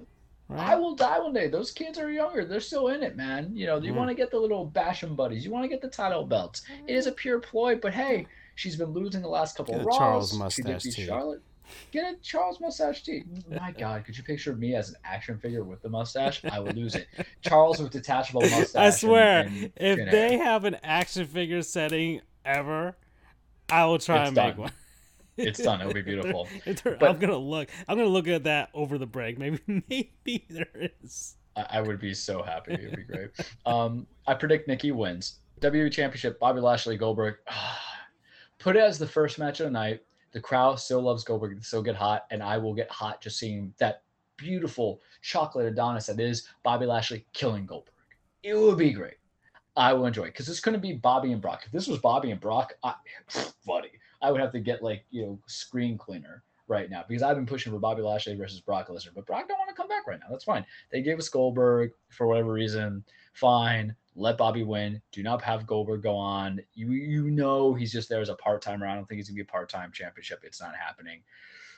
Right? 0.49 0.61
I 0.61 0.75
will 0.77 0.95
die 0.95 1.19
one 1.21 1.33
day. 1.33 1.49
Those 1.49 1.71
kids 1.73 1.99
are 1.99 2.11
younger. 2.11 2.45
They're 2.45 2.61
still 2.61 2.89
in 2.89 3.03
it, 3.05 3.17
man. 3.17 3.51
You 3.55 3.67
know, 3.67 3.79
you 3.79 3.93
Mm. 3.93 3.97
want 3.97 4.09
to 4.11 4.15
get 4.15 4.31
the 4.33 4.39
little 4.39 4.69
basham 4.71 5.15
buddies. 5.17 5.45
You 5.45 5.51
want 5.53 5.65
to 5.65 5.69
get 5.69 5.81
the 5.81 5.89
title 5.89 6.25
belts. 6.25 6.63
It 6.87 6.95
is 6.95 7.07
a 7.07 7.13
pure 7.13 7.39
ploy, 7.41 7.77
but 7.77 7.93
hey, 7.95 8.27
She's 8.57 8.75
been 8.77 8.89
losing 8.93 9.23
the 9.23 9.29
last 9.29 9.57
couple 9.57 9.75
Get 9.75 9.81
of 9.83 9.87
Raws. 9.87 9.97
Charles 9.99 10.31
she 10.31 10.63
did 10.63 10.73
mustache, 10.73 10.83
beat 10.83 10.95
too. 10.95 11.07
Charlotte. 11.07 11.43
Get 11.93 12.05
a 12.15 12.17
Charles 12.23 12.61
mustache 12.61 13.03
too. 13.03 13.23
My 13.51 13.73
God, 13.73 14.05
could 14.05 14.17
you 14.17 14.23
picture 14.25 14.55
me 14.55 14.75
as 14.75 14.89
an 14.91 14.97
action 15.05 15.39
figure 15.39 15.63
with 15.65 15.83
the 15.83 15.89
mustache? 15.89 16.45
I 16.45 16.59
would 16.61 16.77
lose 16.77 16.95
it. 16.95 17.07
Charles 17.43 17.81
with 17.81 17.91
detachable 17.93 18.41
mustache. 18.51 18.75
I 18.77 18.91
swear, 18.91 19.41
and- 19.41 19.73
and 19.77 20.01
if 20.01 20.11
they 20.11 20.39
have 20.39 20.65
an 20.65 20.77
action 20.83 21.27
figure 21.27 21.63
setting 21.63 22.21
ever, 22.45 22.97
I 23.69 23.85
will 23.87 23.99
try 23.99 24.27
and 24.27 24.35
make 24.37 24.57
one. 24.59 24.73
It's 25.37 25.63
done. 25.63 25.81
It'll 25.81 25.93
be 25.93 26.03
beautiful. 26.03 26.49
If 26.65 26.83
there- 26.83 26.97
But- 26.99 27.11
I'm 27.11 27.19
gonna 27.19 27.37
look. 27.37 27.69
I'm 27.89 27.99
gonna 27.99 28.09
look 28.09 28.29
at 28.29 28.45
that 28.45 28.71
over 28.73 28.97
the 28.97 29.07
break. 29.07 29.39
Maybe, 29.39 29.59
maybe 29.89 30.47
there 30.49 30.91
is. 31.03 31.35
I, 31.57 31.67
I 31.73 31.81
would 31.83 32.01
be 32.01 32.15
so 32.15 32.43
happy. 32.43 32.75
It'd 32.75 32.95
be 32.97 33.03
great. 33.03 33.31
Um, 33.67 34.07
I 34.27 34.35
predict 34.35 34.69
Nikki 34.69 34.93
wins. 34.93 35.41
WWE 35.61 35.91
Championship, 35.91 36.39
Bobby 36.39 36.61
Lashley, 36.61 36.97
Goldberg. 36.97 37.37
Put 38.59 38.77
it 38.77 38.81
as 38.81 38.99
the 38.99 39.07
first 39.07 39.39
match 39.39 39.61
of 39.61 39.67
the 39.67 39.71
night. 39.71 40.03
The 40.33 40.41
crowd 40.41 40.79
still 40.81 41.03
loves 41.03 41.25
Goldberg. 41.25 41.65
Still 41.65 41.83
get 41.83 41.97
hot, 41.97 42.27
and 42.31 42.43
I 42.43 42.59
will 42.59 42.75
get 42.75 42.91
hot 42.91 43.21
just 43.21 43.39
seeing 43.39 43.73
that 43.79 44.03
beautiful 44.37 45.01
chocolate 45.23 45.67
Adonis 45.67 46.07
that 46.07 46.21
is 46.21 46.49
Bobby 46.63 46.87
Lashley 46.87 47.27
killing 47.33 47.67
Goldberg. 47.67 47.95
It 48.43 48.55
would 48.55 48.79
be 48.79 48.93
great. 48.93 49.17
I 49.77 49.93
will 49.93 50.07
enjoy 50.07 50.27
because 50.27 50.49
it's 50.49 50.61
going 50.61 50.75
to 50.75 50.81
be 50.81 50.95
Bobby 50.95 51.33
and 51.33 51.43
Brock. 51.43 51.63
If 51.67 51.73
this 51.73 51.87
was 51.87 51.99
Bobby 51.99 52.31
and 52.31 52.41
Brock, 52.41 52.75
I, 52.83 52.95
buddy, 53.67 53.91
I 54.23 54.31
would 54.31 54.41
have 54.41 54.53
to 54.53 54.61
get 54.61 54.83
like 54.83 55.05
you 55.11 55.23
know 55.23 55.39
screen 55.47 55.99
cleaner 55.99 56.43
right 56.69 56.91
now 56.91 57.05
because 57.07 57.23
I've 57.23 57.37
been 57.37 57.47
pushing 57.47 57.73
for 57.73 57.79
Bobby 57.79 58.03
Lashley 58.03 58.35
versus 58.35 58.61
Brock 58.61 58.89
Lesnar, 58.89 59.15
but 59.15 59.27
Brock 59.27 59.49
don't 59.49 59.59
want 59.59 59.69
to 59.69 59.75
come 59.75 59.89
back 59.89 60.07
right 60.07 60.19
now. 60.19 60.27
That's 60.31 60.45
fine. 60.45 60.65
They 60.91 61.03
gave 61.03 61.19
us 61.19 61.29
Goldberg 61.29 61.93
for 62.11 62.27
whatever 62.27 62.53
reason. 62.53 63.05
Fine. 63.35 63.95
Let 64.17 64.39
Bobby 64.39 64.63
win. 64.63 65.01
Do 65.13 65.23
not 65.23 65.43
have 65.43 65.67
Goldberg 65.67 66.03
go 66.03 66.17
on. 66.17 66.61
You 66.75 66.91
you 66.91 67.31
know 67.31 67.75
he's 67.75 67.93
just 67.93 68.09
there 68.09 68.21
as 68.21 68.31
a 68.31 68.35
part 68.35 68.63
timer. 68.63 68.87
I 68.87 68.95
don't 68.95 69.07
think 69.07 69.19
he's 69.19 69.29
gonna 69.29 69.37
be 69.37 69.43
a 69.43 69.45
part 69.45 69.69
time 69.69 69.93
championship. 69.93 70.41
It's 70.43 70.61
not 70.61 70.75
happening. 70.75 71.23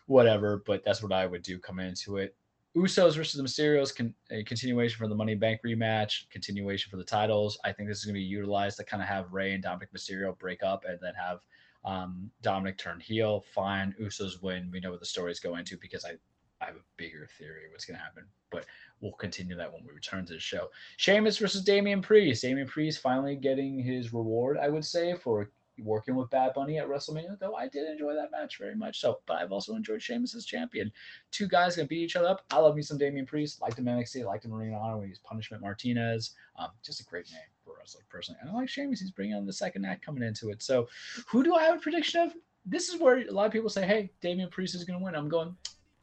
Whatever. 0.06 0.62
But 0.64 0.84
that's 0.84 1.02
what 1.02 1.12
I 1.12 1.26
would 1.26 1.42
do 1.42 1.58
coming 1.58 1.88
into 1.88 2.16
it. 2.16 2.36
Usos 2.76 3.16
versus 3.16 3.34
the 3.34 3.42
Mysterios, 3.42 3.94
con- 3.94 4.14
a 4.30 4.44
continuation 4.44 4.98
for 4.98 5.08
the 5.08 5.14
Money 5.14 5.34
Bank 5.34 5.60
rematch, 5.66 6.28
continuation 6.30 6.90
for 6.90 6.96
the 6.96 7.04
titles. 7.04 7.58
I 7.64 7.72
think 7.72 7.88
this 7.88 7.98
is 7.98 8.04
going 8.04 8.14
to 8.14 8.20
be 8.20 8.24
utilized 8.24 8.76
to 8.76 8.84
kind 8.84 9.02
of 9.02 9.08
have 9.08 9.32
Rey 9.32 9.54
and 9.54 9.64
Dominik 9.64 9.88
Mysterio 9.96 10.38
break 10.38 10.62
up 10.62 10.84
and 10.86 10.98
then 11.00 11.14
have 11.14 11.40
um, 11.84 12.30
Dominik 12.42 12.78
turn 12.78 13.00
heel. 13.00 13.44
Fine, 13.52 13.94
Usos 14.00 14.42
win. 14.42 14.70
We 14.70 14.80
know 14.80 14.90
what 14.90 15.00
the 15.00 15.06
story's 15.06 15.40
going 15.40 15.64
to 15.64 15.76
because 15.80 16.04
I, 16.04 16.12
I 16.60 16.66
have 16.66 16.76
a 16.76 16.84
bigger 16.96 17.28
theory 17.38 17.66
of 17.66 17.72
what's 17.72 17.84
going 17.84 17.98
to 17.98 18.04
happen, 18.04 18.24
but 18.50 18.66
we'll 19.00 19.12
continue 19.12 19.56
that 19.56 19.72
when 19.72 19.84
we 19.84 19.92
return 19.92 20.26
to 20.26 20.34
the 20.34 20.40
show. 20.40 20.68
Sheamus 20.96 21.38
versus 21.38 21.62
Damian 21.62 22.02
Priest. 22.02 22.42
Damian 22.42 22.66
Priest 22.66 23.00
finally 23.00 23.36
getting 23.36 23.78
his 23.78 24.12
reward, 24.12 24.58
I 24.58 24.68
would 24.68 24.84
say, 24.84 25.14
for 25.14 25.50
working 25.82 26.16
with 26.16 26.30
Bad 26.30 26.54
Bunny 26.54 26.78
at 26.78 26.88
WrestleMania. 26.88 27.38
Though 27.38 27.54
I 27.54 27.68
did 27.68 27.88
enjoy 27.88 28.14
that 28.14 28.30
match 28.30 28.58
very 28.58 28.74
much 28.74 29.00
so, 29.00 29.20
but 29.26 29.38
I've 29.38 29.52
also 29.52 29.74
enjoyed 29.74 30.02
Sheamus 30.02 30.34
as 30.34 30.44
champion. 30.44 30.90
Two 31.30 31.46
guys 31.46 31.76
gonna 31.76 31.88
beat 31.88 32.02
each 32.02 32.16
other 32.16 32.28
up. 32.28 32.44
I 32.50 32.58
love 32.58 32.74
me 32.74 32.82
some 32.82 32.98
Damian 32.98 33.26
Priest. 33.26 33.60
Liked 33.60 33.78
in 33.78 33.84
NXT. 33.84 34.24
Liked 34.24 34.46
Ring 34.46 34.74
of 34.74 34.82
Honor 34.82 34.98
when 34.98 35.08
he's 35.08 35.18
Punishment 35.18 35.62
Martinez. 35.62 36.34
Um, 36.58 36.68
just 36.84 37.00
a 37.00 37.04
great 37.04 37.30
name 37.30 37.40
for 37.64 37.80
us, 37.80 37.94
like 37.94 38.08
personally. 38.08 38.38
And 38.42 38.50
I 38.50 38.54
like 38.54 38.68
Sheamus. 38.68 39.00
He's 39.00 39.10
bringing 39.10 39.36
on 39.36 39.46
the 39.46 39.52
second 39.52 39.84
act 39.84 40.04
coming 40.04 40.22
into 40.22 40.50
it. 40.50 40.62
So, 40.62 40.88
who 41.26 41.42
do 41.42 41.54
I 41.54 41.62
have 41.64 41.76
a 41.76 41.80
prediction 41.80 42.20
of? 42.20 42.32
This 42.66 42.88
is 42.88 43.00
where 43.00 43.18
a 43.18 43.30
lot 43.30 43.46
of 43.46 43.52
people 43.52 43.70
say, 43.70 43.86
"Hey, 43.86 44.10
Damian 44.20 44.50
Priest 44.50 44.74
is 44.74 44.84
gonna 44.84 45.02
win." 45.02 45.14
I'm 45.14 45.28
going. 45.28 45.56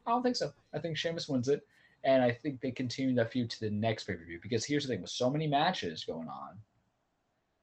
I 0.06 0.10
don't 0.10 0.22
think 0.22 0.36
so. 0.36 0.52
I 0.72 0.78
think 0.78 0.96
Sheamus 0.96 1.28
wins 1.28 1.48
it. 1.48 1.66
And 2.06 2.22
I 2.22 2.30
think 2.30 2.60
they 2.60 2.70
continue 2.70 3.16
that 3.16 3.32
feud 3.32 3.50
to 3.50 3.60
the 3.60 3.70
next 3.70 4.04
pay 4.04 4.14
per 4.14 4.24
view 4.24 4.38
because 4.40 4.64
here's 4.64 4.86
the 4.86 4.94
thing: 4.94 5.02
with 5.02 5.10
so 5.10 5.28
many 5.28 5.48
matches 5.48 6.04
going 6.04 6.28
on, 6.28 6.56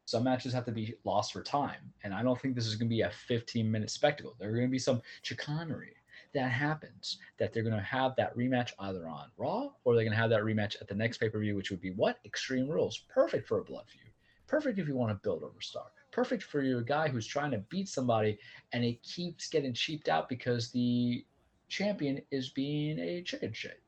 some 0.05 0.25
matches 0.25 0.51
have 0.51 0.65
to 0.65 0.71
be 0.73 0.95
lost 1.05 1.31
for 1.31 1.41
time, 1.41 1.93
and 2.03 2.13
I 2.13 2.21
don't 2.23 2.39
think 2.39 2.53
this 2.53 2.67
is 2.67 2.75
going 2.75 2.89
to 2.89 2.95
be 2.95 3.01
a 3.01 3.09
15 3.09 3.71
minute 3.71 3.89
spectacle. 3.89 4.35
There 4.37 4.49
are 4.49 4.55
going 4.55 4.67
to 4.67 4.71
be 4.71 4.79
some 4.79 5.01
chicanery 5.21 5.95
that 6.33 6.51
happens 6.51 7.19
that 7.39 7.53
they're 7.53 7.63
going 7.63 7.75
to 7.75 7.81
have 7.81 8.17
that 8.17 8.35
rematch 8.35 8.73
either 8.79 9.07
on 9.07 9.31
Raw 9.37 9.69
or 9.85 9.95
they're 9.95 10.03
going 10.03 10.15
to 10.15 10.21
have 10.21 10.29
that 10.31 10.41
rematch 10.41 10.75
at 10.81 10.89
the 10.89 10.95
next 10.95 11.19
pay 11.19 11.29
per 11.29 11.39
view, 11.39 11.55
which 11.55 11.71
would 11.71 11.81
be 11.81 11.91
what? 11.91 12.19
Extreme 12.25 12.67
Rules, 12.67 13.05
perfect 13.07 13.47
for 13.47 13.59
a 13.59 13.63
blood 13.63 13.85
feud, 13.87 14.11
perfect 14.47 14.77
if 14.77 14.89
you 14.89 14.95
want 14.97 15.11
to 15.11 15.23
build 15.23 15.43
over 15.43 15.61
star, 15.61 15.85
perfect 16.11 16.43
for 16.43 16.61
your 16.61 16.81
guy 16.81 17.07
who's 17.07 17.25
trying 17.25 17.51
to 17.51 17.63
beat 17.69 17.87
somebody 17.87 18.37
and 18.73 18.83
it 18.83 19.01
keeps 19.03 19.47
getting 19.47 19.73
cheaped 19.73 20.09
out 20.09 20.27
because 20.27 20.69
the 20.69 21.25
champion 21.69 22.21
is 22.29 22.49
being 22.49 22.99
a 22.99 23.21
chicken 23.21 23.53
shit 23.53 23.82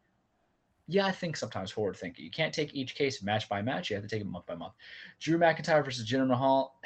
yeah, 0.87 1.07
I 1.07 1.11
think 1.11 1.35
sometimes 1.35 1.71
forward 1.71 1.97
thinking. 1.97 2.23
You 2.25 2.31
can't 2.31 2.53
take 2.53 2.73
each 2.73 2.95
case 2.95 3.23
match 3.23 3.49
by 3.49 3.61
match. 3.61 3.89
You 3.89 3.95
have 3.95 4.03
to 4.03 4.09
take 4.09 4.21
it 4.21 4.27
month 4.27 4.45
by 4.45 4.55
month. 4.55 4.73
Drew 5.19 5.37
McIntyre 5.37 5.83
versus 5.83 6.07
Jinder 6.09 6.27
Mahal. 6.27 6.79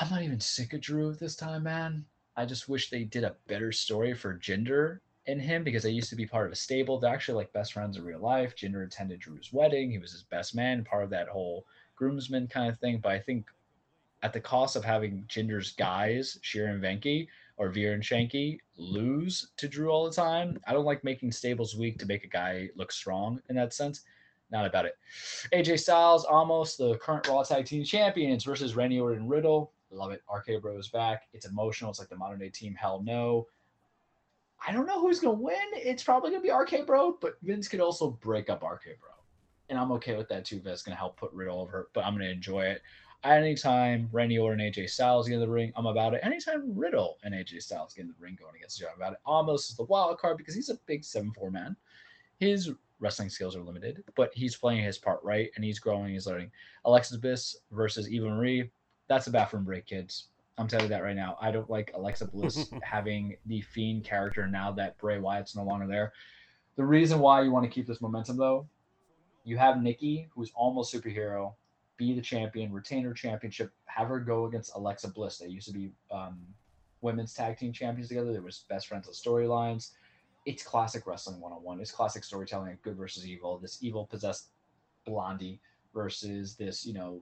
I'm 0.00 0.10
not 0.10 0.22
even 0.22 0.40
sick 0.40 0.72
of 0.72 0.80
Drew 0.80 1.10
at 1.10 1.18
this 1.18 1.36
time, 1.36 1.64
man. 1.64 2.04
I 2.36 2.44
just 2.44 2.68
wish 2.68 2.90
they 2.90 3.04
did 3.04 3.24
a 3.24 3.36
better 3.48 3.72
story 3.72 4.14
for 4.14 4.38
Jinder 4.38 5.00
and 5.26 5.40
him 5.40 5.64
because 5.64 5.82
they 5.82 5.90
used 5.90 6.10
to 6.10 6.16
be 6.16 6.26
part 6.26 6.46
of 6.46 6.52
a 6.52 6.56
stable. 6.56 6.98
They're 6.98 7.12
actually 7.12 7.36
like 7.36 7.52
best 7.52 7.72
friends 7.72 7.96
in 7.96 8.04
real 8.04 8.20
life. 8.20 8.54
Jinder 8.54 8.86
attended 8.86 9.20
Drew's 9.20 9.52
wedding. 9.52 9.90
He 9.90 9.98
was 9.98 10.12
his 10.12 10.22
best 10.22 10.54
man, 10.54 10.84
part 10.84 11.04
of 11.04 11.10
that 11.10 11.28
whole 11.28 11.66
groomsman 11.96 12.46
kind 12.48 12.70
of 12.70 12.78
thing. 12.78 12.98
But 13.02 13.12
I 13.12 13.18
think 13.18 13.46
at 14.22 14.32
the 14.32 14.40
cost 14.40 14.76
of 14.76 14.84
having 14.84 15.24
Jinder's 15.28 15.72
guys, 15.72 16.38
Sheer 16.42 16.68
and 16.68 16.82
Venki, 16.82 17.26
or 17.60 17.68
Veer 17.68 17.92
and 17.92 18.02
Shanky 18.02 18.58
lose 18.78 19.50
to 19.58 19.68
Drew 19.68 19.90
all 19.90 20.06
the 20.06 20.16
time. 20.16 20.58
I 20.66 20.72
don't 20.72 20.86
like 20.86 21.04
making 21.04 21.30
stables 21.30 21.76
weak 21.76 21.98
to 21.98 22.06
make 22.06 22.24
a 22.24 22.26
guy 22.26 22.70
look 22.74 22.90
strong 22.90 23.38
in 23.50 23.56
that 23.56 23.74
sense. 23.74 24.00
Not 24.50 24.64
about 24.64 24.86
it. 24.86 24.94
AJ 25.52 25.80
Styles, 25.80 26.24
Omos 26.24 26.78
the 26.78 26.96
current 26.96 27.28
Raw 27.28 27.42
Tag 27.42 27.66
Team 27.66 27.84
Champions 27.84 28.44
versus 28.44 28.74
Randy 28.76 28.98
Orton 28.98 29.28
Riddle. 29.28 29.72
Love 29.90 30.10
it. 30.10 30.22
RK 30.34 30.62
Bro 30.62 30.78
is 30.78 30.88
back. 30.88 31.24
It's 31.34 31.44
emotional. 31.44 31.90
It's 31.90 31.98
like 31.98 32.08
the 32.08 32.16
modern 32.16 32.38
day 32.38 32.48
team. 32.48 32.74
Hell 32.74 33.02
no. 33.04 33.46
I 34.66 34.72
don't 34.72 34.86
know 34.86 34.98
who's 34.98 35.20
gonna 35.20 35.34
win. 35.34 35.58
It's 35.74 36.02
probably 36.02 36.30
gonna 36.30 36.42
be 36.42 36.50
RK 36.50 36.86
Bro, 36.86 37.18
but 37.20 37.36
Vince 37.42 37.68
could 37.68 37.80
also 37.80 38.12
break 38.22 38.48
up 38.48 38.62
RK 38.62 38.98
Bro, 38.98 39.10
and 39.68 39.78
I'm 39.78 39.92
okay 39.92 40.16
with 40.16 40.30
that 40.30 40.46
too. 40.46 40.62
That's 40.64 40.82
gonna 40.82 40.96
help 40.96 41.18
put 41.18 41.32
Riddle 41.34 41.60
over, 41.60 41.90
but 41.92 42.06
I'm 42.06 42.14
gonna 42.14 42.30
enjoy 42.30 42.64
it. 42.64 42.80
Anytime 43.22 44.08
Randy 44.12 44.38
Orton 44.38 44.60
and 44.60 44.74
AJ 44.74 44.90
Styles 44.90 45.28
get 45.28 45.34
in 45.34 45.40
the 45.40 45.48
ring, 45.48 45.72
I'm 45.76 45.86
about 45.86 46.14
it. 46.14 46.20
Anytime 46.22 46.74
Riddle 46.74 47.18
and 47.22 47.34
AJ 47.34 47.62
Styles 47.62 47.92
get 47.92 48.02
in 48.02 48.08
the 48.08 48.14
ring 48.18 48.38
going 48.40 48.56
against 48.56 48.80
each 48.80 48.84
other, 48.84 48.92
I'm 48.94 49.00
about 49.00 49.12
it. 49.12 49.18
Omos 49.26 49.70
is 49.70 49.76
the 49.76 49.84
wild 49.84 50.18
card 50.18 50.38
because 50.38 50.54
he's 50.54 50.70
a 50.70 50.78
big 50.86 51.04
7 51.04 51.30
4 51.32 51.50
man. 51.50 51.76
His 52.38 52.70
wrestling 52.98 53.28
skills 53.28 53.56
are 53.56 53.62
limited, 53.62 54.04
but 54.14 54.30
he's 54.34 54.56
playing 54.56 54.84
his 54.84 54.96
part 54.96 55.20
right 55.22 55.50
and 55.54 55.64
he's 55.64 55.78
growing, 55.78 56.12
he's 56.12 56.26
learning. 56.26 56.50
Alexa 56.86 57.18
Bliss 57.18 57.56
versus 57.72 58.10
Eva 58.10 58.28
Marie. 58.28 58.70
That's 59.08 59.26
a 59.26 59.30
bathroom 59.30 59.64
break, 59.64 59.86
kids. 59.86 60.28
I'm 60.56 60.68
telling 60.68 60.86
you 60.86 60.90
that 60.90 61.02
right 61.02 61.16
now. 61.16 61.36
I 61.40 61.50
don't 61.50 61.70
like 61.70 61.90
Alexa 61.94 62.26
Bliss 62.26 62.70
having 62.82 63.36
the 63.46 63.60
Fiend 63.62 64.04
character 64.04 64.46
now 64.46 64.70
that 64.72 64.98
Bray 64.98 65.18
Wyatt's 65.18 65.56
no 65.56 65.64
longer 65.64 65.86
there. 65.86 66.12
The 66.76 66.84
reason 66.84 67.18
why 67.18 67.42
you 67.42 67.50
want 67.50 67.64
to 67.64 67.70
keep 67.70 67.86
this 67.86 68.00
momentum, 68.00 68.36
though, 68.36 68.66
you 69.44 69.56
have 69.56 69.82
Nikki, 69.82 70.28
who's 70.34 70.52
almost 70.54 70.94
superhero, 70.94 71.54
be 72.00 72.14
the 72.14 72.22
champion, 72.22 72.72
retain 72.72 73.04
her 73.04 73.12
championship, 73.12 73.70
have 73.84 74.08
her 74.08 74.18
go 74.18 74.46
against 74.46 74.74
Alexa 74.74 75.08
Bliss. 75.08 75.36
They 75.36 75.48
used 75.48 75.66
to 75.66 75.74
be 75.74 75.92
um, 76.10 76.40
women's 77.02 77.34
tag 77.34 77.58
team 77.58 77.74
champions 77.74 78.08
together. 78.08 78.32
They 78.32 78.40
was 78.40 78.64
best 78.70 78.86
friends 78.86 79.06
on 79.06 79.12
storylines. 79.12 79.90
It's 80.46 80.62
classic 80.62 81.06
wrestling 81.06 81.40
one 81.40 81.52
on 81.52 81.62
one. 81.62 81.78
It's 81.78 81.92
classic 81.92 82.24
storytelling 82.24 82.78
good 82.82 82.96
versus 82.96 83.26
evil. 83.26 83.58
This 83.58 83.82
evil 83.82 84.06
possessed 84.06 84.48
Blondie 85.04 85.60
versus 85.92 86.56
this, 86.56 86.86
you 86.86 86.94
know, 86.94 87.20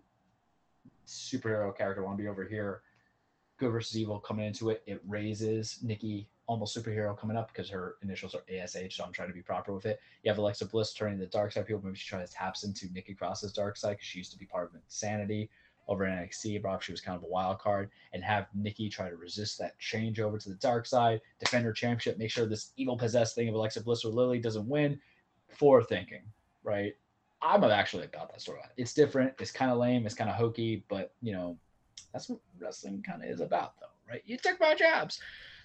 superhero 1.09 1.77
character 1.77 2.05
want 2.05 2.17
to 2.17 2.23
be 2.23 2.29
over 2.29 2.45
here. 2.45 2.83
Good 3.59 3.73
versus 3.73 3.99
evil 3.99 4.21
coming 4.21 4.47
into 4.47 4.71
it. 4.71 4.85
It 4.87 5.03
raises 5.09 5.81
Nikki 5.83 6.29
almost 6.49 6.77
superhero 6.77 7.17
coming 7.17 7.37
up 7.37 7.53
because 7.53 7.69
her 7.69 7.97
initials 8.03 8.35
are 8.35 8.43
ASH, 8.51 8.97
so 8.97 9.05
I'm 9.05 9.13
trying 9.13 9.29
to 9.29 9.35
be 9.35 9.43
proper 9.43 9.73
with 9.75 9.85
it. 9.85 10.01
You 10.25 10.31
have 10.31 10.39
Alexa 10.39 10.67
Bliss 10.67 10.95
turning 10.95 11.19
the 11.19 11.27
dark 11.27 11.53
side 11.53 11.67
people. 11.67 11.83
Maybe 11.85 11.99
she 11.99 12.09
tries 12.09 12.31
to 12.31 12.35
taps 12.35 12.65
into 12.65 12.91
Nikki 12.93 13.15
Cross's 13.15 13.53
dark 13.53 13.77
side 13.77 13.93
because 13.93 14.07
she 14.07 14.19
used 14.19 14.33
to 14.33 14.39
be 14.39 14.47
part 14.47 14.71
of 14.71 14.75
Insanity 14.75 15.51
over 15.89 16.07
in 16.07 16.13
NXT. 16.13 16.63
But 16.63 16.83
she 16.83 16.91
was 16.91 17.03
kind 17.03 17.17
of 17.17 17.23
a 17.23 17.29
wild 17.29 17.59
card, 17.59 17.91
and 18.15 18.25
have 18.25 18.47
Nikki 18.55 18.89
try 18.89 19.11
to 19.11 19.17
resist 19.17 19.59
that 19.59 19.79
change 19.79 20.21
over 20.21 20.39
to 20.39 20.49
the 20.49 20.55
dark 20.57 20.87
side, 20.87 21.21
defend 21.39 21.67
her 21.67 21.73
championship, 21.73 22.19
make 22.19 22.31
sure 22.31 22.47
this 22.47 22.73
evil 22.77 22.97
possessed 22.97 23.35
thing 23.35 23.49
of 23.49 23.55
Alexa 23.55 23.83
Bliss 23.83 24.05
or 24.05 24.09
Lily 24.09 24.39
doesn't 24.39 24.67
win. 24.67 24.99
Forward 25.51 25.87
thinking, 25.89 26.23
right? 26.63 26.95
I'm 27.43 27.63
actually 27.63 28.05
about 28.05 28.31
that 28.31 28.41
storyline. 28.41 28.71
It's 28.77 28.95
different. 28.95 29.35
It's 29.39 29.53
kind 29.53 29.71
of 29.71 29.79
lame. 29.79 30.07
It's 30.07 30.15
kind 30.15 30.31
of 30.31 30.37
hokey, 30.37 30.85
but 30.89 31.13
you 31.21 31.33
know, 31.33 31.59
that's 32.13 32.29
what 32.31 32.41
wrestling 32.59 33.03
kind 33.03 33.23
of 33.23 33.29
is 33.29 33.41
about, 33.41 33.79
though, 33.81 33.87
right? 34.11 34.23
You 34.25 34.39
took 34.39 34.59
my 34.61 34.75
jobs. 34.75 35.21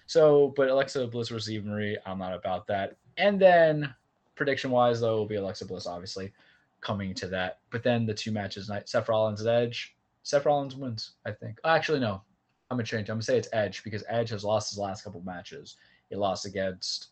So, 0.06 0.52
but 0.56 0.68
Alexa 0.68 1.06
Bliss 1.06 1.28
versus 1.28 1.50
Eva 1.50 1.66
Marie, 1.66 1.98
I'm 2.04 2.18
not 2.18 2.34
about 2.34 2.66
that. 2.66 2.96
And 3.16 3.40
then 3.40 3.94
prediction 4.34 4.70
wise, 4.70 5.00
though, 5.00 5.16
will 5.16 5.26
be 5.26 5.36
Alexa 5.36 5.66
Bliss, 5.66 5.86
obviously, 5.86 6.32
coming 6.80 7.14
to 7.14 7.26
that. 7.28 7.60
But 7.70 7.82
then 7.82 8.06
the 8.06 8.14
two 8.14 8.32
matches 8.32 8.68
night, 8.68 8.88
Seth 8.88 9.08
Rollins 9.08 9.40
and 9.40 9.48
Edge. 9.48 9.96
Seth 10.22 10.46
Rollins 10.46 10.76
wins, 10.76 11.12
I 11.26 11.32
think. 11.32 11.58
Oh, 11.64 11.70
actually, 11.70 12.00
no. 12.00 12.22
I'm 12.70 12.78
gonna 12.78 12.86
change. 12.86 13.08
I'm 13.08 13.16
gonna 13.16 13.22
say 13.22 13.38
it's 13.38 13.48
Edge 13.52 13.84
because 13.84 14.04
Edge 14.08 14.30
has 14.30 14.42
lost 14.42 14.70
his 14.70 14.78
last 14.78 15.04
couple 15.04 15.20
matches. 15.22 15.76
He 16.08 16.16
lost 16.16 16.46
against 16.46 17.08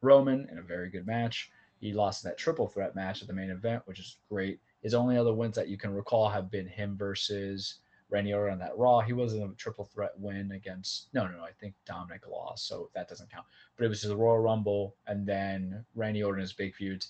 Roman 0.00 0.48
in 0.50 0.58
a 0.58 0.62
very 0.62 0.90
good 0.90 1.06
match. 1.06 1.50
He 1.80 1.92
lost 1.92 2.24
in 2.24 2.30
that 2.30 2.38
triple 2.38 2.68
threat 2.68 2.94
match 2.94 3.22
at 3.22 3.28
the 3.28 3.34
main 3.34 3.50
event, 3.50 3.82
which 3.86 4.00
is 4.00 4.18
great. 4.28 4.60
His 4.82 4.94
only 4.94 5.16
other 5.16 5.32
wins 5.32 5.54
that 5.56 5.68
you 5.68 5.78
can 5.78 5.94
recall 5.94 6.28
have 6.28 6.50
been 6.50 6.66
him 6.66 6.96
versus 6.96 7.76
Randy 8.12 8.34
Orton 8.34 8.52
on 8.52 8.58
that 8.58 8.76
Raw. 8.76 9.00
He 9.00 9.14
wasn't 9.14 9.50
a 9.50 9.56
triple 9.56 9.86
threat 9.86 10.12
win 10.18 10.52
against 10.52 11.08
no, 11.14 11.26
no, 11.26 11.38
no. 11.38 11.42
I 11.42 11.52
think 11.58 11.74
Dominik 11.88 12.30
lost, 12.30 12.68
so 12.68 12.90
that 12.94 13.08
doesn't 13.08 13.30
count. 13.30 13.46
But 13.76 13.86
it 13.86 13.88
was 13.88 14.02
the 14.02 14.14
Royal 14.14 14.38
Rumble, 14.38 14.94
and 15.06 15.26
then 15.26 15.84
Randy 15.94 16.22
Orton 16.22 16.44
is 16.44 16.52
big 16.52 16.74
feud. 16.74 17.04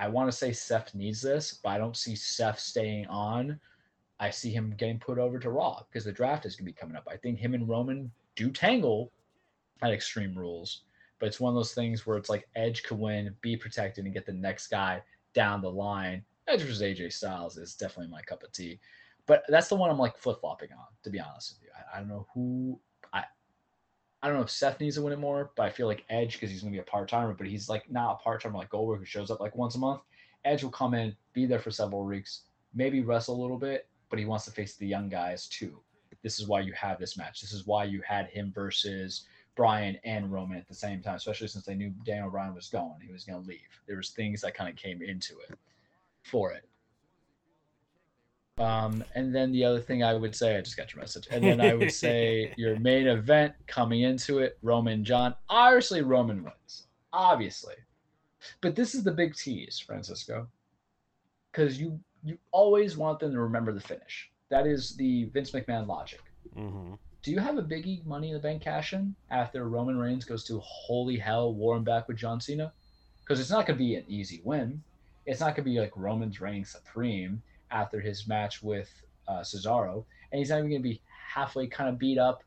I 0.00 0.08
want 0.08 0.28
to 0.28 0.36
say 0.36 0.52
Seth 0.52 0.94
needs 0.96 1.22
this, 1.22 1.60
but 1.62 1.70
I 1.70 1.78
don't 1.78 1.96
see 1.96 2.16
Seth 2.16 2.58
staying 2.58 3.06
on. 3.06 3.60
I 4.18 4.30
see 4.30 4.50
him 4.50 4.74
getting 4.76 4.98
put 4.98 5.18
over 5.18 5.38
to 5.38 5.50
Raw 5.50 5.82
because 5.88 6.04
the 6.04 6.12
draft 6.12 6.44
is 6.44 6.56
going 6.56 6.66
to 6.66 6.72
be 6.72 6.78
coming 6.78 6.96
up. 6.96 7.06
I 7.08 7.16
think 7.16 7.38
him 7.38 7.54
and 7.54 7.68
Roman 7.68 8.10
do 8.34 8.50
tangle 8.50 9.12
at 9.80 9.92
Extreme 9.92 10.36
Rules, 10.36 10.82
but 11.20 11.26
it's 11.26 11.38
one 11.38 11.50
of 11.50 11.54
those 11.54 11.74
things 11.74 12.04
where 12.04 12.16
it's 12.16 12.28
like 12.28 12.48
Edge 12.56 12.82
could 12.82 12.98
win, 12.98 13.32
be 13.40 13.56
protected, 13.56 14.04
and 14.04 14.14
get 14.14 14.26
the 14.26 14.32
next 14.32 14.66
guy 14.68 15.02
down 15.34 15.62
the 15.62 15.70
line. 15.70 16.24
Edge 16.48 16.62
versus 16.62 16.82
AJ 16.82 17.12
Styles 17.12 17.56
is 17.56 17.76
definitely 17.76 18.10
my 18.10 18.22
cup 18.22 18.42
of 18.42 18.50
tea, 18.52 18.80
but 19.26 19.44
that's 19.48 19.68
the 19.68 19.74
one 19.74 19.90
I'm 19.90 19.98
like 19.98 20.16
flip 20.18 20.40
flopping 20.40 20.70
on. 20.72 20.86
To 21.02 21.10
be 21.10 21.20
honest 21.20 21.54
with 21.54 21.62
you, 21.62 21.68
I, 21.74 21.96
I 21.96 22.00
don't 22.00 22.08
know 22.08 22.26
who 22.34 22.78
I. 23.12 23.24
I 24.22 24.28
don't 24.28 24.36
know 24.36 24.42
if 24.42 24.50
Seth 24.50 24.80
needs 24.80 24.96
to 24.96 25.02
win 25.02 25.12
it 25.12 25.18
more, 25.18 25.50
but 25.54 25.64
I 25.64 25.70
feel 25.70 25.86
like 25.86 26.04
Edge 26.08 26.34
because 26.34 26.50
he's 26.50 26.62
going 26.62 26.72
to 26.72 26.76
be 26.76 26.80
a 26.80 26.90
part 26.90 27.08
timer, 27.08 27.34
but 27.34 27.46
he's 27.46 27.68
like 27.68 27.90
not 27.90 28.12
a 28.12 28.22
part 28.22 28.42
timer 28.42 28.56
like 28.56 28.70
Goldberg 28.70 29.00
who 29.00 29.04
shows 29.04 29.30
up 29.30 29.40
like 29.40 29.54
once 29.54 29.74
a 29.74 29.78
month. 29.78 30.00
Edge 30.44 30.62
will 30.62 30.70
come 30.70 30.94
in, 30.94 31.14
be 31.32 31.46
there 31.46 31.58
for 31.58 31.70
several 31.70 32.04
weeks, 32.04 32.42
maybe 32.74 33.02
wrestle 33.02 33.38
a 33.38 33.40
little 33.40 33.58
bit, 33.58 33.88
but 34.10 34.18
he 34.18 34.24
wants 34.24 34.44
to 34.46 34.50
face 34.50 34.76
the 34.76 34.86
young 34.86 35.08
guys 35.08 35.46
too. 35.48 35.78
This 36.22 36.40
is 36.40 36.46
why 36.46 36.60
you 36.60 36.72
have 36.72 36.98
this 36.98 37.18
match. 37.18 37.40
This 37.40 37.52
is 37.52 37.66
why 37.66 37.84
you 37.84 38.00
had 38.06 38.28
him 38.28 38.50
versus 38.54 39.26
Brian 39.56 39.98
and 40.04 40.32
Roman 40.32 40.58
at 40.58 40.66
the 40.66 40.74
same 40.74 41.00
time, 41.02 41.16
especially 41.16 41.48
since 41.48 41.64
they 41.64 41.74
knew 41.74 41.92
Daniel 42.04 42.30
Bryan 42.30 42.54
was 42.54 42.68
going. 42.68 43.00
He 43.04 43.12
was 43.12 43.24
going 43.24 43.42
to 43.42 43.48
leave. 43.48 43.60
There 43.86 43.96
was 43.96 44.10
things 44.10 44.40
that 44.40 44.54
kind 44.54 44.70
of 44.70 44.76
came 44.76 45.02
into 45.02 45.38
it 45.48 45.56
for 46.22 46.52
it. 46.52 46.68
Um, 48.58 49.02
and 49.14 49.34
then 49.34 49.50
the 49.50 49.64
other 49.64 49.80
thing 49.80 50.04
I 50.04 50.14
would 50.14 50.34
say, 50.34 50.56
I 50.56 50.60
just 50.60 50.76
got 50.76 50.92
your 50.92 51.00
message. 51.00 51.26
And 51.30 51.42
then 51.42 51.60
I 51.60 51.74
would 51.74 51.92
say 52.04 52.54
your 52.56 52.78
main 52.78 53.06
event 53.06 53.54
coming 53.66 54.02
into 54.02 54.38
it, 54.38 54.58
Roman 54.62 55.04
John. 55.04 55.34
Obviously, 55.48 56.02
Roman 56.02 56.44
wins. 56.44 56.86
Obviously. 57.12 57.74
But 58.60 58.76
this 58.76 58.94
is 58.94 59.02
the 59.02 59.12
big 59.12 59.34
tease, 59.34 59.78
Francisco. 59.78 60.46
Because 61.50 61.80
you 61.80 61.98
you 62.22 62.38
always 62.52 62.96
want 62.96 63.20
them 63.20 63.32
to 63.32 63.40
remember 63.40 63.72
the 63.72 63.80
finish. 63.80 64.30
That 64.48 64.66
is 64.66 64.96
the 64.96 65.24
Vince 65.24 65.50
McMahon 65.50 65.86
logic. 65.86 66.20
Mm-hmm. 66.56 66.94
Do 67.22 67.30
you 67.30 67.38
have 67.38 67.58
a 67.58 67.62
biggie 67.62 68.04
Money 68.06 68.28
in 68.28 68.34
the 68.34 68.40
Bank 68.40 68.62
cash 68.62 68.92
in 68.92 69.14
after 69.30 69.68
Roman 69.68 69.98
Reigns 69.98 70.24
goes 70.24 70.44
to 70.44 70.58
holy 70.60 71.16
hell, 71.16 71.54
war 71.54 71.76
and 71.76 71.84
back 71.84 72.08
with 72.08 72.16
John 72.16 72.40
Cena? 72.40 72.72
Because 73.20 73.40
it's 73.40 73.50
not 73.50 73.66
going 73.66 73.78
to 73.78 73.84
be 73.84 73.96
an 73.96 74.04
easy 74.08 74.40
win. 74.44 74.82
It's 75.26 75.40
not 75.40 75.54
going 75.54 75.64
to 75.64 75.70
be 75.70 75.80
like 75.80 75.92
Roman's 75.96 76.40
reigning 76.40 76.64
supreme 76.64 77.42
after 77.74 78.00
his 78.00 78.26
match 78.26 78.62
with 78.62 78.90
uh, 79.28 79.40
Cesaro, 79.40 80.04
and 80.32 80.38
he's 80.38 80.48
not 80.48 80.58
even 80.58 80.70
going 80.70 80.82
to 80.82 80.88
be 80.88 81.02
halfway 81.34 81.66
kind 81.66 81.90
of 81.90 81.98
beat 81.98 82.16
up 82.16 82.42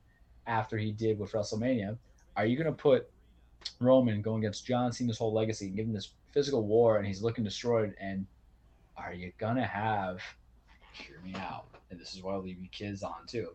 after 0.47 0.77
he 0.77 0.91
did 0.91 1.19
with 1.19 1.33
WrestleMania. 1.33 1.97
Are 2.35 2.45
you 2.45 2.57
going 2.57 2.73
to 2.73 2.81
put 2.81 3.09
Roman 3.79 4.21
going 4.21 4.43
against 4.43 4.65
John 4.65 4.91
Cena's 4.91 5.17
whole 5.17 5.33
legacy 5.33 5.67
and 5.67 5.75
give 5.75 5.85
him 5.85 5.93
this 5.93 6.11
physical 6.33 6.65
war, 6.65 6.97
and 6.97 7.05
he's 7.05 7.21
looking 7.21 7.43
destroyed? 7.43 7.95
And 7.99 8.25
are 8.97 9.13
you 9.13 9.31
gonna 9.37 9.65
have? 9.65 10.21
Hear 10.93 11.21
me 11.23 11.35
out, 11.35 11.67
and 11.91 11.99
this 11.99 12.15
is 12.15 12.23
why 12.23 12.33
I'll 12.33 12.41
leave 12.41 12.59
you 12.59 12.69
kids 12.69 13.03
on 13.03 13.27
too. 13.27 13.49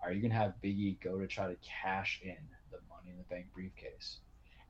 Are 0.00 0.12
you 0.12 0.22
gonna 0.22 0.34
have 0.34 0.54
Biggie 0.62 1.00
go 1.00 1.18
to 1.18 1.26
try 1.26 1.48
to 1.48 1.56
cash 1.56 2.20
in 2.22 2.36
the 2.70 2.78
Money 2.88 3.10
in 3.10 3.18
the 3.18 3.24
Bank 3.24 3.46
briefcase, 3.52 4.18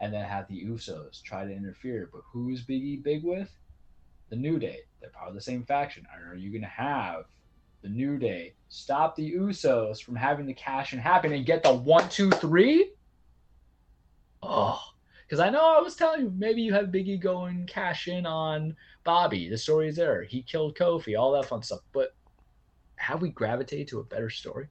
and 0.00 0.12
then 0.12 0.24
have 0.24 0.48
the 0.48 0.64
Usos 0.64 1.22
try 1.22 1.44
to 1.44 1.52
interfere? 1.52 2.08
But 2.10 2.22
who 2.32 2.48
is 2.48 2.62
Biggie 2.62 3.02
big 3.02 3.24
with? 3.24 3.50
The 4.30 4.36
New 4.36 4.58
Day. 4.58 4.80
They're 5.00 5.10
part 5.10 5.28
of 5.28 5.34
the 5.34 5.40
same 5.40 5.64
faction. 5.64 6.06
Are 6.12 6.34
you 6.34 6.50
gonna 6.52 6.66
have 6.66 7.24
the 7.82 7.88
New 7.88 8.18
Day 8.18 8.54
stop 8.68 9.16
the 9.16 9.34
Usos 9.34 10.02
from 10.02 10.16
having 10.16 10.46
the 10.46 10.54
cash 10.54 10.92
in 10.92 10.98
happen 10.98 11.32
and 11.32 11.46
get 11.46 11.62
the 11.62 11.72
one, 11.72 12.08
two, 12.08 12.30
three? 12.30 12.92
Oh, 14.42 14.80
because 15.26 15.40
I 15.40 15.50
know 15.50 15.76
I 15.76 15.80
was 15.80 15.96
telling 15.96 16.20
you 16.20 16.32
maybe 16.36 16.62
you 16.62 16.72
have 16.72 16.86
Biggie 16.86 17.20
go 17.20 17.44
and 17.44 17.68
cash 17.68 18.08
in 18.08 18.26
on 18.26 18.76
Bobby. 19.04 19.48
The 19.48 19.58
story 19.58 19.88
is 19.88 19.96
there. 19.96 20.22
He 20.22 20.42
killed 20.42 20.76
Kofi, 20.76 21.18
all 21.18 21.32
that 21.32 21.46
fun 21.46 21.62
stuff. 21.62 21.80
But 21.92 22.14
have 22.96 23.22
we 23.22 23.30
gravitated 23.30 23.88
to 23.88 24.00
a 24.00 24.04
better 24.04 24.30
story? 24.30 24.68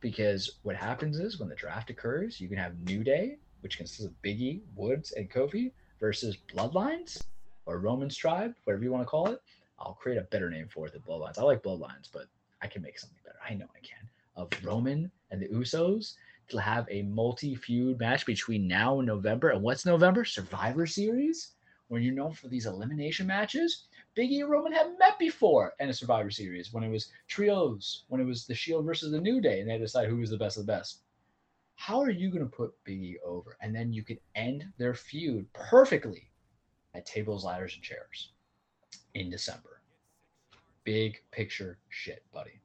Because 0.00 0.58
what 0.62 0.76
happens 0.76 1.18
is 1.18 1.38
when 1.38 1.48
the 1.48 1.54
draft 1.54 1.90
occurs, 1.90 2.40
you 2.40 2.48
can 2.48 2.58
have 2.58 2.78
New 2.80 3.02
Day, 3.02 3.38
which 3.60 3.78
consists 3.78 4.04
of 4.04 4.22
Biggie, 4.22 4.60
Woods, 4.76 5.12
and 5.12 5.30
Kofi, 5.30 5.72
versus 5.98 6.36
Bloodlines 6.54 7.24
or 7.68 7.78
Roman's 7.78 8.16
Tribe, 8.16 8.54
whatever 8.64 8.82
you 8.82 8.90
want 8.90 9.02
to 9.02 9.10
call 9.10 9.28
it. 9.28 9.42
I'll 9.78 9.92
create 9.92 10.16
a 10.16 10.22
better 10.22 10.48
name 10.48 10.68
for 10.68 10.86
it 10.86 11.06
Bloodlines. 11.06 11.38
I 11.38 11.42
like 11.42 11.62
Bloodlines, 11.62 12.08
but 12.10 12.24
I 12.62 12.66
can 12.66 12.80
make 12.80 12.98
something 12.98 13.18
better. 13.24 13.38
I 13.46 13.52
know 13.54 13.66
I 13.76 13.80
can. 13.80 14.08
Of 14.36 14.48
Roman 14.64 15.10
and 15.30 15.42
the 15.42 15.48
Usos 15.48 16.14
to 16.48 16.58
have 16.58 16.86
a 16.90 17.02
multi 17.02 17.54
feud 17.54 17.98
match 18.00 18.24
between 18.24 18.66
now 18.66 18.98
and 18.98 19.06
November. 19.06 19.50
And 19.50 19.62
what's 19.62 19.84
November? 19.84 20.24
Survivor 20.24 20.86
Series, 20.86 21.52
when 21.88 22.02
you're 22.02 22.14
known 22.14 22.32
for 22.32 22.48
these 22.48 22.64
elimination 22.64 23.26
matches. 23.26 23.84
Biggie 24.16 24.40
and 24.40 24.50
Roman 24.50 24.72
have 24.72 24.98
met 24.98 25.18
before 25.18 25.74
in 25.78 25.90
a 25.90 25.94
Survivor 25.94 26.30
Series 26.30 26.72
when 26.72 26.82
it 26.82 26.90
was 26.90 27.12
trios, 27.28 28.04
when 28.08 28.20
it 28.20 28.24
was 28.24 28.46
the 28.46 28.54
Shield 28.54 28.86
versus 28.86 29.12
the 29.12 29.20
New 29.20 29.42
Day, 29.42 29.60
and 29.60 29.68
they 29.68 29.76
decide 29.76 30.08
who 30.08 30.16
was 30.16 30.30
the 30.30 30.38
best 30.38 30.56
of 30.56 30.64
the 30.64 30.72
best. 30.72 31.02
How 31.74 32.00
are 32.00 32.10
you 32.10 32.30
going 32.30 32.42
to 32.42 32.50
put 32.50 32.72
Biggie 32.86 33.16
over? 33.24 33.58
And 33.60 33.74
then 33.74 33.92
you 33.92 34.02
can 34.02 34.18
end 34.34 34.64
their 34.78 34.94
feud 34.94 35.46
perfectly 35.52 36.27
at 36.94 37.06
tables, 37.06 37.44
ladders, 37.44 37.74
and 37.74 37.82
chairs 37.82 38.32
in 39.14 39.30
December. 39.30 39.82
Big 40.84 41.18
picture 41.30 41.78
shit, 41.88 42.24
buddy. 42.32 42.60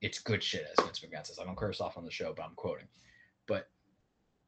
It's 0.00 0.18
good 0.20 0.42
shit, 0.42 0.66
as 0.76 0.84
Vince 0.84 1.00
McMahon 1.00 1.26
says. 1.26 1.38
I 1.40 1.44
don't 1.44 1.56
curse 1.56 1.80
off 1.80 1.98
on 1.98 2.04
the 2.04 2.10
show, 2.10 2.32
but 2.34 2.44
I'm 2.44 2.54
quoting. 2.54 2.86
But 3.46 3.68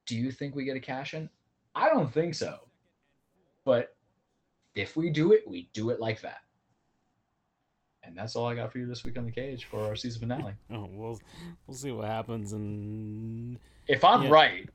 do 0.06 0.16
you 0.16 0.30
think 0.30 0.54
we 0.54 0.64
get 0.64 0.76
a 0.76 0.80
cash 0.80 1.14
in? 1.14 1.28
I 1.74 1.88
don't 1.88 2.12
think 2.12 2.34
so. 2.34 2.60
But 3.64 3.94
if 4.74 4.96
we 4.96 5.10
do 5.10 5.32
it, 5.32 5.42
we 5.46 5.68
do 5.74 5.90
it 5.90 6.00
like 6.00 6.20
that. 6.22 6.38
And 8.04 8.16
that's 8.16 8.34
all 8.34 8.46
I 8.46 8.54
got 8.54 8.72
for 8.72 8.78
you 8.78 8.86
this 8.86 9.04
week 9.04 9.16
on 9.18 9.24
the 9.26 9.30
cage 9.30 9.64
for 9.66 9.80
our 9.84 9.94
season 9.94 10.20
finale. 10.20 10.54
Oh, 10.72 10.88
we'll 10.92 11.20
we'll 11.66 11.76
see 11.76 11.92
what 11.92 12.06
happens 12.08 12.52
and 12.52 13.58
If 13.86 14.02
I'm 14.04 14.22
Yeah. 14.24 14.30
right, 14.30 14.70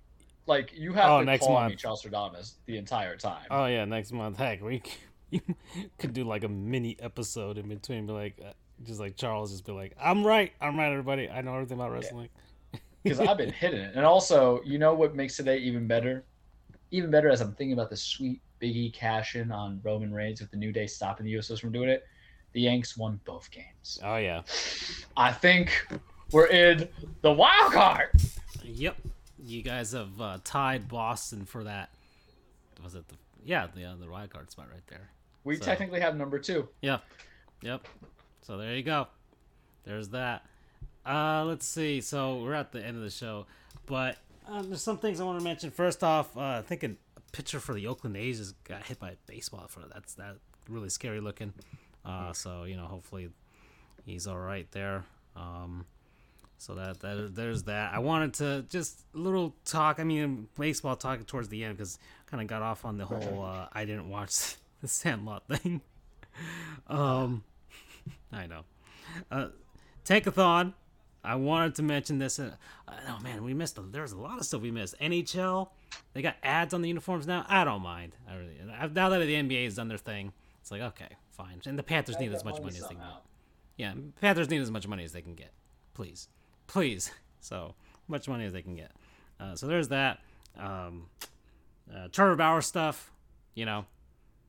like 0.48 0.74
you 0.76 0.94
have 0.94 1.10
Oh, 1.12 1.20
to 1.20 1.26
next 1.26 1.46
call 1.46 1.56
me 1.56 1.68
month. 1.70 1.78
Charles 1.80 2.04
Stradamus 2.04 2.54
the 2.66 2.78
entire 2.78 3.16
time. 3.18 3.46
oh 3.52 3.66
yeah, 3.66 3.86
next 3.86 4.12
month. 4.12 4.38
Heck, 4.40 4.62
we 4.64 4.82
you 5.32 5.42
could 6.00 6.14
do 6.14 6.24
like 6.24 6.44
a 6.44 6.48
mini 6.50 6.96
episode 7.00 7.58
in 7.58 7.68
between, 7.68 8.08
be 8.08 8.14
like, 8.14 8.40
uh, 8.44 8.54
just 8.84 9.00
like 9.00 9.16
Charles, 9.18 9.52
just 9.52 9.66
be 9.66 9.72
like, 9.74 9.94
I'm 10.02 10.26
right, 10.26 10.54
I'm 10.62 10.78
right, 10.78 10.90
everybody. 10.92 11.30
I 11.30 11.42
know 11.42 11.54
everything 11.54 11.78
about 11.78 11.92
wrestling. 11.92 12.30
because 13.04 13.20
I've 13.20 13.38
been 13.38 13.52
hitting 13.52 13.80
it. 13.82 13.94
And 13.96 14.06
also, 14.06 14.62
you 14.66 14.78
know 14.80 14.94
what 14.94 15.16
makes 15.16 15.36
today 15.38 15.58
even 15.58 15.86
better? 15.88 16.24
Even 16.92 17.12
better 17.12 17.30
as 17.30 17.42
I'm 17.42 17.54
thinking 17.54 17.74
about 17.74 17.90
the 17.90 17.98
sweet 17.98 18.42
Biggie 18.62 18.92
cash 18.94 19.36
in 19.36 19.52
on 19.52 19.80
Roman 19.84 20.14
Reigns 20.14 20.40
with 20.42 20.50
the 20.52 20.58
New 20.58 20.72
Day 20.72 20.88
stopping 20.88 21.26
the 21.26 21.34
Usos 21.34 21.60
from 21.60 21.72
doing 21.72 21.90
it. 21.90 22.06
The 22.54 22.62
Yanks 22.62 22.98
won 22.98 23.20
both 23.26 23.52
games. 23.52 24.00
Oh 24.04 24.16
yeah, 24.18 24.42
I 25.18 25.32
think 25.32 25.86
we're 26.32 26.48
in 26.48 26.88
the 27.22 27.32
wild 27.32 27.74
card. 27.74 28.10
Yep. 28.64 28.98
You 29.48 29.62
guys 29.62 29.94
have 29.94 30.20
uh, 30.20 30.38
tied 30.44 30.88
Boston 30.90 31.46
for 31.46 31.64
that. 31.64 31.90
Was 32.84 32.96
it 32.96 33.08
the 33.08 33.16
yeah 33.46 33.68
the 33.74 33.86
uh, 33.86 33.96
the 33.96 34.10
wild 34.10 34.30
card 34.30 34.52
spot 34.52 34.68
right 34.72 34.86
there? 34.88 35.10
We 35.44 35.56
So- 35.56 35.64
technically 35.66 36.02
have 36.02 36.16
number 36.18 36.38
two. 36.40 36.68
Yep. 36.82 37.02
Yep. 37.62 37.88
So 38.42 38.58
there 38.58 38.76
you 38.76 38.84
go. 38.84 39.08
There's 39.86 40.10
that. 40.10 40.46
Uh, 41.06 41.46
let's 41.46 41.66
see. 41.66 42.02
So 42.02 42.38
we're 42.44 42.54
at 42.54 42.72
the 42.74 42.86
end 42.86 42.98
of 42.98 43.04
the 43.04 43.10
show, 43.10 43.46
but 43.86 44.18
um, 44.48 44.68
there's 44.68 44.82
some 44.82 44.98
things 44.98 45.22
I 45.22 45.24
want 45.24 45.40
to 45.40 45.44
mention. 45.44 45.72
First 45.72 46.04
off, 46.04 46.36
uh, 46.36 46.42
I 46.42 46.62
think 46.62 46.84
a 46.84 46.92
pitcher 47.32 47.60
for 47.62 47.74
the 47.74 47.88
Oakland 47.88 48.18
A's 48.18 48.40
just 48.40 48.62
got 48.66 48.84
hit 48.84 49.00
by 49.00 49.12
a 49.12 49.16
baseball. 49.28 49.66
For 49.70 49.82
that's 49.94 50.16
that 50.16 50.36
really 50.70 50.90
scary 50.90 51.22
looking. 51.22 51.54
Uh, 52.06 52.34
so 52.34 52.66
you 52.66 52.76
know, 52.76 52.86
hopefully 52.86 53.30
he's 54.06 54.28
all 54.28 54.38
right 54.38 54.70
there. 54.72 55.06
Um, 55.38 55.86
so 56.58 56.76
that, 56.76 57.00
that 57.02 57.36
there's 57.36 57.64
that. 57.64 57.94
I 57.94 58.00
wanted 58.00 58.34
to 58.36 58.66
just 58.70 59.02
a 59.14 59.18
little 59.18 59.56
talk. 59.66 60.00
I 60.00 60.04
mean, 60.04 60.48
baseball 60.58 60.96
talk 60.96 61.26
towards 61.28 61.50
the 61.50 61.64
end 61.64 61.78
because 61.78 62.00
kind 62.26 62.42
of 62.42 62.48
got 62.48 62.62
off 62.62 62.84
on 62.86 62.98
the 62.98 63.06
whole 63.06 63.44
uh, 63.44 63.68
I 63.72 63.86
didn't 63.86 64.10
watch 64.10 64.56
the 64.82 64.88
Sandlot 64.88 65.48
thing. 65.48 65.82
Um, 66.88 67.44
I 68.32 68.46
know. 68.48 68.62
Uh, 69.32 69.48
Tankathon. 70.06 70.74
I 71.24 71.36
wanted 71.36 71.76
to 71.76 71.84
mention 71.84 72.20
this. 72.20 72.40
Uh, 72.40 72.52
oh 73.10 73.20
man, 73.24 73.44
we 73.44 73.54
missed. 73.54 73.78
A, 73.78 73.82
there's 73.82 74.12
a 74.12 74.18
lot 74.18 74.38
of 74.38 74.46
stuff 74.46 74.62
we 74.62 74.70
missed. 74.72 74.96
NHL. 75.02 75.70
They 76.14 76.22
got 76.22 76.36
ads 76.44 76.74
on 76.74 76.82
the 76.82 76.88
uniforms 76.88 77.28
now. 77.28 77.44
I 77.50 77.64
don't 77.64 77.82
mind. 77.82 78.14
I 78.30 78.36
really. 78.36 78.56
I- 78.72 78.88
Now 78.88 79.10
that 79.10 79.20
the 79.20 79.34
NBA 79.34 79.66
has 79.66 79.76
done 79.76 79.88
their 79.88 79.98
thing, 79.98 80.32
it's 80.62 80.70
like 80.72 80.82
okay, 80.82 81.10
fine. 81.32 81.60
And 81.66 81.78
the 81.78 81.84
Panthers 81.84 82.20
need 82.20 82.32
as 82.34 82.46
much 82.46 82.62
money 82.62 82.78
as 82.78 82.84
they 82.84 82.96
can 82.96 82.98
get. 83.04 83.24
Yeah, 83.78 83.94
Panthers 84.22 84.50
need 84.50 84.62
as 84.62 84.72
much 84.72 84.88
money 84.88 85.04
as 85.04 85.12
they 85.12 85.22
can 85.22 85.34
get. 85.36 85.52
Please, 85.96 86.28
please. 86.68 87.12
So 87.42 87.76
much 88.08 88.28
money 88.28 88.46
as 88.46 88.54
they 88.54 88.62
can 88.62 88.76
get. 88.76 88.92
Uh, 89.40 89.56
so 89.56 89.68
there's 89.68 89.88
that. 89.90 90.20
Um, 90.58 91.08
uh, 91.94 92.08
Trevor 92.12 92.36
Bauer 92.36 92.62
stuff. 92.62 93.12
You 93.56 93.66
know, 93.66 93.86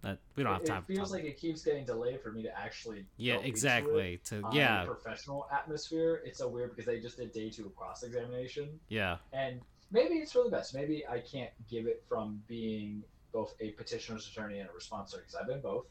That 0.03 0.19
we 0.37 0.43
don't 0.43 0.53
have 0.53 0.65
time. 0.65 0.85
It 0.89 0.95
feels 0.95 1.13
like 1.13 1.25
it 1.25 1.39
keeps 1.39 1.63
getting 1.65 1.85
delayed 1.85 2.21
for 2.21 2.31
me 2.31 2.43
to 2.43 2.59
actually. 2.59 3.05
yeah, 3.17 3.35
delve 3.35 3.45
into 3.45 3.47
it. 3.47 3.51
exactly. 3.51 4.21
To 4.27 4.43
On 4.43 4.53
yeah, 4.55 4.85
professional 4.85 5.49
atmosphere. 5.53 6.23
It's 6.25 6.39
so 6.39 6.49
weird 6.49 6.71
because 6.71 6.85
they 6.87 7.01
just 7.01 7.17
did 7.17 7.33
day 7.33 7.49
two 7.51 7.67
of 7.67 7.75
cross 7.77 8.03
examination, 8.03 8.69
yeah, 8.89 9.17
and 9.33 9.61
maybe 9.91 10.15
it's 10.17 10.33
for 10.33 10.45
the 10.45 10.51
best. 10.51 10.75
Maybe 10.75 11.07
I 11.07 11.21
can't 11.21 11.51
give 11.71 11.87
it 11.87 12.05
from 12.09 12.43
being 12.47 13.03
both 13.33 13.55
a 13.61 13.71
petitioner's 13.73 14.27
attorney 14.29 14.59
and 14.59 14.69
a 14.69 14.73
response 14.73 15.13
attorney 15.13 15.25
because 15.27 15.41
I've 15.41 15.49
been 15.49 15.61
both. 15.63 15.87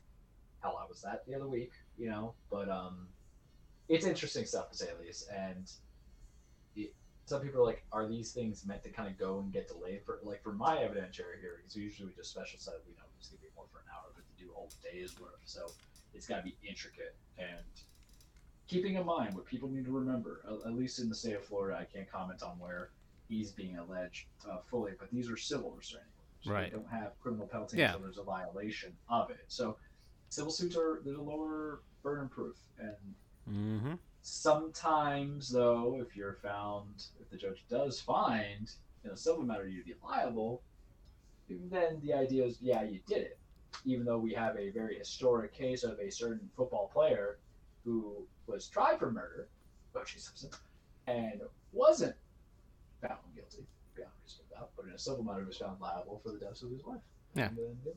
Hell, 0.61 0.80
I 0.83 0.88
was 0.88 1.01
that 1.01 1.23
the 1.27 1.33
other 1.35 1.47
week, 1.47 1.72
you 1.97 2.09
know. 2.09 2.33
But 2.51 2.69
um, 2.69 3.07
it's 3.89 4.06
interesting 4.06 4.45
stuff 4.45 4.69
to 4.72 4.77
say 4.77 4.88
the 4.95 5.03
least. 5.03 5.27
And 5.35 5.72
it, 6.77 6.93
some 7.25 7.41
people 7.41 7.61
are 7.61 7.65
like, 7.65 7.83
are 7.91 8.07
these 8.07 8.31
things 8.31 8.65
meant 8.65 8.83
to 8.83 8.89
kind 8.89 9.09
of 9.09 9.17
go 9.17 9.39
and 9.39 9.51
get 9.51 9.67
delayed 9.67 10.03
for 10.06 10.19
like 10.23 10.41
for 10.43 10.53
my 10.53 10.77
evidentiary 10.77 11.39
hearings? 11.41 11.75
Usually 11.75 12.07
we 12.07 12.14
just 12.14 12.31
special 12.31 12.59
set. 12.59 12.75
We 12.88 12.93
know 12.93 13.03
it's 13.19 13.30
gonna 13.30 13.41
be 13.41 13.47
more 13.56 13.65
for 13.72 13.80
an 13.80 13.85
hour, 13.93 14.11
but 14.15 14.23
to 14.27 14.43
do 14.43 14.51
a 14.51 14.53
whole 14.53 14.72
day's 14.83 15.19
worth, 15.19 15.41
so 15.43 15.67
it's 16.14 16.27
got 16.27 16.38
to 16.38 16.43
be 16.43 16.56
intricate 16.67 17.15
and 17.38 17.65
keeping 18.67 18.95
in 18.95 19.06
mind 19.06 19.33
what 19.33 19.45
people 19.45 19.69
need 19.69 19.85
to 19.85 19.91
remember. 19.91 20.41
At, 20.45 20.72
at 20.72 20.73
least 20.75 20.99
in 20.99 21.09
the 21.09 21.15
state 21.15 21.35
of 21.35 21.45
Florida, 21.45 21.77
I 21.80 21.85
can't 21.85 22.09
comment 22.11 22.43
on 22.43 22.59
where 22.59 22.89
he's 23.30 23.51
being 23.51 23.77
alleged 23.77 24.25
uh, 24.49 24.57
fully, 24.69 24.93
but 24.99 25.11
these 25.11 25.30
are 25.30 25.38
civil 25.38 25.72
restraining 25.72 26.07
orders. 26.17 26.53
Right. 26.53 26.72
They 26.72 26.77
don't 26.77 26.89
have 26.89 27.19
criminal 27.19 27.47
penalty 27.47 27.77
Yeah. 27.77 27.88
until 27.88 28.01
there's 28.01 28.17
a 28.17 28.23
violation 28.23 28.93
of 29.09 29.30
it. 29.30 29.45
So 29.47 29.77
civil 30.30 30.51
suits 30.51 30.75
are 30.75 31.01
there's 31.03 31.17
a 31.17 31.22
lower 31.22 31.81
burden 32.03 32.30
proof, 32.30 32.57
and 32.80 32.95
mm-hmm. 33.49 33.93
Sometimes 34.27 35.49
though, 35.49 36.03
if 36.06 36.15
you're 36.17 36.33
found, 36.33 37.06
if 37.22 37.30
the 37.30 37.38
judge 37.38 37.64
does 37.69 38.01
find 38.01 38.69
in 39.06 39.11
a 39.11 39.17
civil 39.17 39.43
matter 39.43 39.67
you 39.67 39.80
to 39.80 39.85
be 39.85 39.95
liable, 40.03 40.61
then 41.49 41.97
the 42.03 42.14
idea 42.14 42.43
is 42.43 42.57
yeah 42.61 42.83
you 42.83 42.99
did 43.07 43.19
it. 43.19 43.39
Even 43.85 44.06
though 44.06 44.17
we 44.17 44.33
have 44.33 44.57
a 44.57 44.69
very 44.72 44.97
historic 44.97 45.53
case 45.53 45.83
of 45.83 45.97
a 45.99 46.11
certain 46.11 46.49
football 46.57 46.91
player 46.93 47.39
who 47.85 48.27
was 48.47 48.67
tried 48.67 48.99
for 48.99 49.09
murder, 49.11 49.47
O.J. 49.95 50.17
Simpson, 50.17 50.49
and 51.07 51.41
wasn't 51.72 52.15
found 53.01 53.19
guilty 53.33 53.65
beyond 53.95 54.11
reasonable 54.23 54.56
doubt, 54.56 54.69
but 54.75 54.85
in 54.88 54.91
a 54.91 54.99
civil 54.99 55.23
matter 55.23 55.45
was 55.45 55.57
found 55.57 55.80
liable 55.80 56.19
for 56.22 56.33
the 56.33 56.39
deaths 56.39 56.64
of 56.64 56.72
his 56.72 56.83
wife. 56.83 56.99
Yeah. 57.33 57.47
And, 57.47 57.59
uh. 57.88 57.91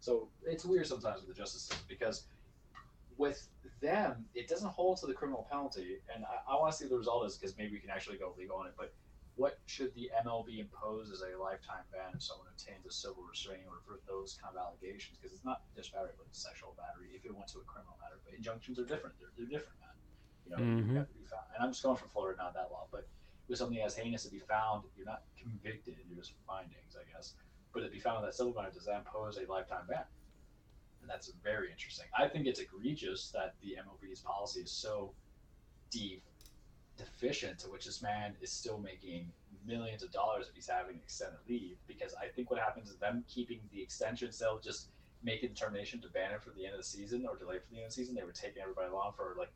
So 0.00 0.28
it's 0.46 0.64
weird 0.64 0.86
sometimes 0.86 1.20
with 1.20 1.28
the 1.28 1.34
justice 1.34 1.62
system 1.62 1.84
because 1.88 2.24
with 3.18 3.48
them, 3.82 4.24
it 4.34 4.48
doesn't 4.48 4.70
hold 4.70 4.98
to 4.98 5.06
the 5.06 5.12
criminal 5.14 5.46
penalty, 5.50 5.98
and 6.14 6.24
I, 6.24 6.54
I 6.54 6.54
want 6.56 6.72
to 6.72 6.78
see 6.78 6.88
the 6.88 6.96
result 6.96 7.26
is 7.26 7.36
because 7.36 7.56
maybe 7.58 7.72
we 7.72 7.80
can 7.80 7.90
actually 7.90 8.16
go 8.16 8.34
legal 8.38 8.56
on 8.56 8.66
it. 8.66 8.74
But 8.78 8.94
what 9.34 9.58
should 9.66 9.94
the 9.94 10.10
MLB 10.24 10.58
impose 10.58 11.10
as 11.10 11.22
a 11.22 11.38
lifetime 11.38 11.84
ban 11.92 12.14
if 12.14 12.22
someone 12.22 12.46
obtains 12.50 12.86
a 12.86 12.90
civil 12.90 13.22
restraining 13.28 13.66
order 13.66 13.82
for 13.84 13.98
those 14.06 14.38
kind 14.42 14.54
of 14.56 14.62
allegations? 14.62 15.18
Because 15.18 15.34
it's 15.34 15.44
not 15.44 15.62
just 15.74 15.92
battery, 15.92 16.14
but 16.16 16.26
it's 16.30 16.42
sexual 16.42 16.74
battery 16.78 17.10
if 17.14 17.24
it 17.26 17.34
went 17.34 17.46
to 17.54 17.58
a 17.58 17.66
criminal 17.66 17.98
matter. 18.02 18.18
But 18.24 18.34
injunctions 18.34 18.78
are 18.78 18.86
different; 18.86 19.18
they're, 19.18 19.34
they're 19.36 19.50
different, 19.50 19.78
man. 19.82 19.96
You 20.46 20.50
know, 20.54 20.60
Mhm. 20.62 20.90
you 20.90 20.98
have 20.98 21.08
to 21.10 21.14
be 21.18 21.26
found. 21.26 21.46
And 21.54 21.62
I'm 21.62 21.70
just 21.70 21.82
going 21.82 21.96
from 21.98 22.08
Florida, 22.08 22.38
not 22.38 22.54
that 22.54 22.70
law, 22.70 22.88
but 22.90 23.06
with 23.48 23.58
something 23.58 23.78
as 23.82 23.96
heinous 23.96 24.24
to 24.24 24.30
be 24.30 24.40
found, 24.40 24.84
you're 24.96 25.06
not 25.06 25.22
convicted; 25.36 25.98
you're 26.06 26.18
just 26.18 26.34
findings, 26.46 26.96
I 26.96 27.04
guess. 27.10 27.34
But 27.74 27.82
to 27.82 27.90
be 27.90 28.00
found 28.00 28.18
in 28.18 28.24
that 28.26 28.34
civil 28.34 28.54
matter, 28.54 28.70
does 28.70 28.86
that 28.86 28.98
impose 29.06 29.38
a 29.38 29.46
lifetime 29.50 29.86
ban? 29.86 30.06
And 31.08 31.14
that's 31.14 31.32
very 31.42 31.70
interesting. 31.70 32.04
I 32.16 32.28
think 32.28 32.46
it's 32.46 32.60
egregious 32.60 33.30
that 33.32 33.54
the 33.62 33.76
MLB's 33.80 34.20
policy 34.20 34.60
is 34.60 34.70
so 34.70 35.12
deep 35.90 36.22
deficient 36.98 37.58
to 37.60 37.70
which 37.70 37.86
this 37.86 38.02
man 38.02 38.34
is 38.42 38.52
still 38.52 38.76
making 38.76 39.32
millions 39.66 40.02
of 40.02 40.12
dollars 40.12 40.48
if 40.50 40.54
he's 40.54 40.68
having 40.68 40.96
extended 40.96 41.38
leave 41.48 41.78
because 41.86 42.14
I 42.20 42.26
think 42.26 42.50
what 42.50 42.60
happens 42.60 42.90
is 42.90 42.96
them 42.96 43.24
keeping 43.26 43.60
the 43.72 43.80
extensions 43.80 44.38
they'll 44.38 44.58
just 44.58 44.88
make 45.22 45.42
a 45.42 45.48
determination 45.48 45.98
to 46.02 46.08
ban 46.08 46.32
it 46.32 46.42
for 46.42 46.50
the 46.50 46.66
end 46.66 46.74
of 46.74 46.80
the 46.80 46.84
season 46.84 47.24
or 47.26 47.36
delay 47.36 47.58
for 47.58 47.70
the 47.70 47.76
end 47.76 47.84
of 47.84 47.90
the 47.90 47.94
season 47.94 48.14
they 48.14 48.24
were 48.24 48.32
taking 48.32 48.60
everybody 48.60 48.90
along 48.90 49.12
for 49.16 49.34
like 49.38 49.50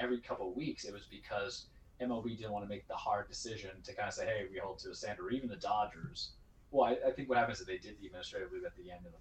every 0.00 0.18
couple 0.18 0.50
of 0.50 0.56
weeks 0.56 0.84
it 0.84 0.92
was 0.92 1.06
because 1.10 1.66
MLB 2.02 2.36
didn't 2.36 2.52
want 2.52 2.64
to 2.64 2.68
make 2.68 2.86
the 2.88 2.94
hard 2.94 3.26
decision 3.28 3.70
to 3.84 3.94
kind 3.94 4.08
of 4.08 4.14
say 4.14 4.26
hey 4.26 4.46
we 4.52 4.58
hold 4.58 4.78
to 4.80 4.90
a 4.90 4.94
standard 4.94 5.24
or 5.24 5.30
even 5.30 5.48
the 5.48 5.56
Dodgers 5.56 6.32
well 6.72 6.84
I, 6.84 7.08
I 7.08 7.12
think 7.12 7.30
what 7.30 7.38
happens 7.38 7.60
is 7.60 7.66
they 7.66 7.78
did 7.78 7.96
the 8.00 8.06
administrative 8.06 8.52
leave 8.52 8.64
at 8.64 8.76
the 8.76 8.90
end 8.90 9.06
of 9.06 9.12
the 9.12 9.18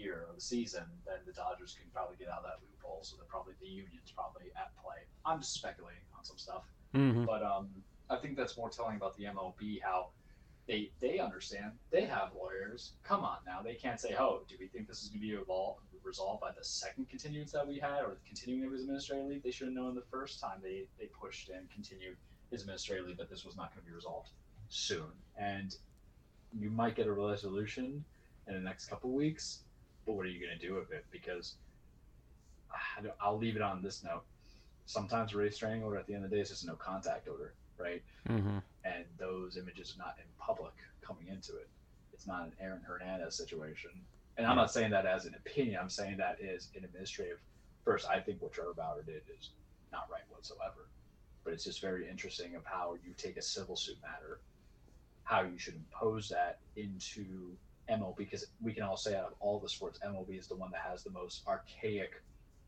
year 0.00 0.26
of 0.28 0.34
the 0.34 0.40
season, 0.40 0.84
then 1.06 1.18
the 1.26 1.32
Dodgers 1.32 1.76
can 1.78 1.88
probably 1.92 2.16
get 2.16 2.28
out 2.28 2.38
of 2.38 2.44
that 2.44 2.58
loophole. 2.64 3.00
So 3.02 3.16
they're 3.16 3.26
probably 3.28 3.54
the 3.60 3.68
union's 3.68 4.10
probably 4.14 4.46
at 4.56 4.70
play. 4.82 5.04
I'm 5.26 5.40
just 5.40 5.54
speculating 5.54 6.02
on 6.16 6.24
some 6.24 6.38
stuff, 6.38 6.64
Mm-hmm. 6.94 7.24
but 7.24 7.42
um, 7.44 7.68
I 8.10 8.16
think 8.16 8.36
that's 8.36 8.56
more 8.56 8.68
telling 8.68 8.96
about 8.96 9.16
the 9.16 9.24
MLB 9.24 9.80
how 9.80 10.08
they 10.66 10.90
they 11.00 11.18
understand 11.20 11.72
they 11.92 12.04
have 12.04 12.30
lawyers. 12.36 12.92
Come 13.04 13.22
on 13.24 13.38
now, 13.46 13.62
they 13.62 13.74
can't 13.74 14.00
say, 14.00 14.14
oh, 14.18 14.42
do 14.48 14.56
we 14.58 14.66
think 14.66 14.88
this 14.88 15.02
is 15.02 15.08
going 15.08 15.20
to 15.20 15.26
be 15.26 15.34
evolved, 15.34 15.80
resolved 16.02 16.40
by 16.40 16.50
the 16.56 16.64
second 16.64 17.08
continuance 17.08 17.52
that 17.52 17.66
we 17.66 17.78
had 17.78 18.00
or 18.02 18.10
the 18.20 18.26
continuing 18.26 18.64
of 18.66 18.72
his 18.72 18.82
administrative 18.82 19.26
leave? 19.26 19.42
They 19.42 19.52
should 19.52 19.68
have 19.68 19.74
known 19.74 19.94
the 19.94 20.02
first 20.10 20.40
time 20.40 20.58
they 20.62 20.86
they 20.98 21.06
pushed 21.06 21.48
and 21.50 21.70
continued 21.70 22.16
his 22.50 22.62
administrative 22.62 23.06
leave 23.06 23.18
that 23.18 23.30
this 23.30 23.44
was 23.44 23.56
not 23.56 23.72
going 23.72 23.84
to 23.84 23.88
be 23.88 23.94
resolved 23.94 24.30
soon, 24.68 25.12
and 25.36 25.76
you 26.58 26.70
might 26.70 26.96
get 26.96 27.06
a 27.06 27.12
resolution 27.12 28.04
in 28.48 28.54
the 28.54 28.60
next 28.60 28.86
couple 28.86 29.10
weeks 29.12 29.60
but 30.10 30.16
what 30.16 30.26
are 30.26 30.30
you 30.30 30.44
going 30.44 30.58
to 30.58 30.66
do 30.66 30.74
with 30.74 30.90
it? 30.90 31.04
Because 31.12 31.54
I 32.72 33.00
don't- 33.00 33.14
I'll 33.20 33.38
leave 33.38 33.54
it 33.54 33.62
on 33.62 33.80
this 33.80 34.02
note. 34.02 34.24
Sometimes 34.86 35.32
a 35.32 35.36
restraining 35.36 35.84
order 35.84 35.98
at 35.98 36.06
the 36.08 36.14
end 36.14 36.24
of 36.24 36.30
the 36.30 36.36
day 36.36 36.42
is 36.42 36.48
just 36.48 36.64
a 36.64 36.66
no 36.66 36.74
contact 36.74 37.28
order, 37.28 37.54
right? 37.78 38.02
Mm-hmm. 38.28 38.58
And 38.84 39.04
those 39.18 39.56
images 39.56 39.94
are 39.94 39.98
not 39.98 40.18
in 40.18 40.24
public 40.36 40.72
coming 41.00 41.28
into 41.28 41.56
it. 41.58 41.68
It's 42.12 42.26
not 42.26 42.42
an 42.42 42.52
Aaron 42.60 42.82
Hernandez 42.82 43.36
situation. 43.36 43.92
And 44.36 44.46
I'm 44.48 44.56
not 44.56 44.72
saying 44.72 44.90
that 44.90 45.06
as 45.06 45.26
an 45.26 45.34
opinion. 45.36 45.78
I'm 45.80 45.88
saying 45.90 46.16
that 46.16 46.40
is 46.40 46.70
an 46.74 46.84
administrative. 46.84 47.38
First, 47.84 48.08
I 48.08 48.18
think 48.18 48.42
what 48.42 48.52
Trevor 48.52 48.74
Bauer 48.74 49.02
did 49.02 49.22
is 49.38 49.50
not 49.92 50.10
right 50.10 50.28
whatsoever. 50.28 50.88
But 51.44 51.52
it's 51.52 51.64
just 51.64 51.80
very 51.80 52.08
interesting 52.08 52.56
of 52.56 52.64
how 52.64 52.96
you 53.04 53.14
take 53.16 53.36
a 53.36 53.42
civil 53.42 53.76
suit 53.76 53.98
matter, 54.02 54.40
how 55.22 55.42
you 55.42 55.56
should 55.56 55.76
impose 55.76 56.28
that 56.30 56.58
into 56.74 57.56
MLB 57.90 58.16
because 58.18 58.46
we 58.62 58.72
can 58.72 58.82
all 58.82 58.96
say 58.96 59.14
out 59.16 59.24
of 59.26 59.32
all 59.40 59.58
the 59.58 59.68
sports, 59.68 59.98
MLB 60.06 60.38
is 60.38 60.46
the 60.46 60.56
one 60.56 60.70
that 60.70 60.80
has 60.88 61.02
the 61.04 61.10
most 61.10 61.42
archaic 61.46 62.22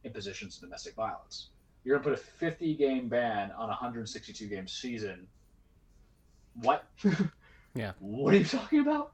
impositions 0.05 0.57
of 0.57 0.63
domestic 0.63 0.95
violence. 0.95 1.49
You're 1.85 1.97
gonna 1.99 2.11
put 2.17 2.19
a 2.19 2.23
50 2.23 2.75
game 2.75 3.09
ban 3.09 3.51
on 3.53 3.65
a 3.65 3.69
162 3.69 4.47
game 4.47 4.67
season. 4.69 5.27
What? 6.61 6.85
Yeah. 7.75 7.93
What 8.01 8.35
are 8.35 8.37
you 8.37 8.45
talking 8.45 8.81
about? 8.81 9.13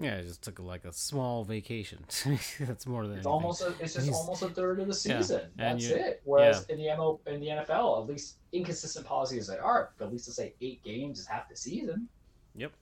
Yeah, 0.00 0.16
I 0.18 0.22
just 0.22 0.42
took 0.42 0.58
like 0.58 0.84
a 0.84 0.92
small 0.92 1.44
vacation. 1.44 2.00
That's 2.60 2.88
more 2.88 3.06
than 3.06 3.18
It's 3.18 3.24
anything. 3.24 3.32
almost 3.32 3.62
a, 3.62 3.68
it's 3.78 3.94
just 3.94 4.04
He's- 4.04 4.16
almost 4.16 4.42
a 4.42 4.48
third 4.48 4.80
of 4.80 4.88
the 4.88 4.94
season. 4.94 5.42
and 5.56 5.78
That's 5.80 5.88
you- 5.88 5.94
it. 5.94 6.22
Whereas 6.24 6.66
in 6.66 6.78
the 6.78 6.86
ML 6.86 7.20
in 7.28 7.38
the 7.40 7.46
NFL, 7.46 8.02
at 8.02 8.08
least 8.08 8.38
inconsistent 8.52 9.06
policies 9.06 9.46
they 9.46 9.58
are, 9.58 9.92
but 9.96 10.06
at 10.06 10.12
least 10.12 10.24
to 10.24 10.32
say 10.32 10.54
eight 10.60 10.82
games 10.82 11.20
is 11.20 11.26
half 11.26 11.48
the 11.48 11.56
season. 11.56 12.08
Yep. 12.56 12.72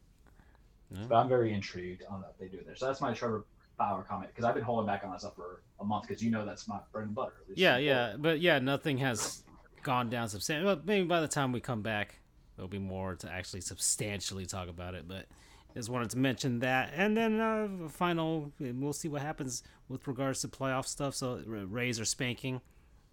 Yeah. 0.95 1.07
But 1.09 1.17
I'm 1.17 1.29
very 1.29 1.53
intrigued 1.53 2.05
on 2.09 2.21
that 2.23 2.35
they 2.39 2.47
do 2.47 2.61
there. 2.65 2.77
So 2.77 2.87
that's 2.87 3.01
my 3.01 3.13
Trevor 3.13 3.45
Bauer 3.79 4.05
comment 4.09 4.31
because 4.31 4.45
I've 4.45 4.55
been 4.55 4.65
holding 4.65 4.87
back 4.87 5.03
on 5.05 5.11
that 5.11 5.21
stuff 5.21 5.35
for 5.35 5.63
a 5.81 5.85
month 5.85 6.07
because 6.07 6.23
you 6.23 6.31
know 6.31 6.45
that's 6.45 6.69
my 6.69 6.79
bread 6.93 7.07
and 7.07 7.15
butter. 7.15 7.35
Yeah, 7.55 7.79
yeah, 7.79 8.15
but 8.19 8.41
yeah, 8.41 8.59
nothing 8.59 8.99
has 8.99 9.43
gone 9.83 10.11
down 10.11 10.29
substantially. 10.29 10.67
Well, 10.67 10.81
maybe 10.85 11.07
by 11.07 11.21
the 11.21 11.29
time 11.29 11.53
we 11.53 11.61
come 11.61 11.83
back, 11.83 12.21
there'll 12.57 12.69
be 12.69 12.79
more 12.79 13.17
to 13.17 13.31
actually 13.31 13.63
substantially 13.63 14.47
talk 14.47 14.69
about 14.69 14.95
it. 14.95 15.09
But 15.09 15.27
just 15.75 15.89
wanted 15.89 16.11
to 16.11 16.19
mention 16.19 16.61
that, 16.61 16.93
and 16.95 17.17
then 17.17 17.41
uh, 17.41 17.89
final, 17.89 18.53
we'll 18.61 18.93
see 18.93 19.09
what 19.09 19.23
happens 19.23 19.65
with 19.89 20.07
regards 20.07 20.41
to 20.43 20.49
playoff 20.49 20.87
stuff. 20.87 21.17
So 21.17 21.43
Rays 21.47 21.99
are 21.99 22.05
spanking 22.05 22.61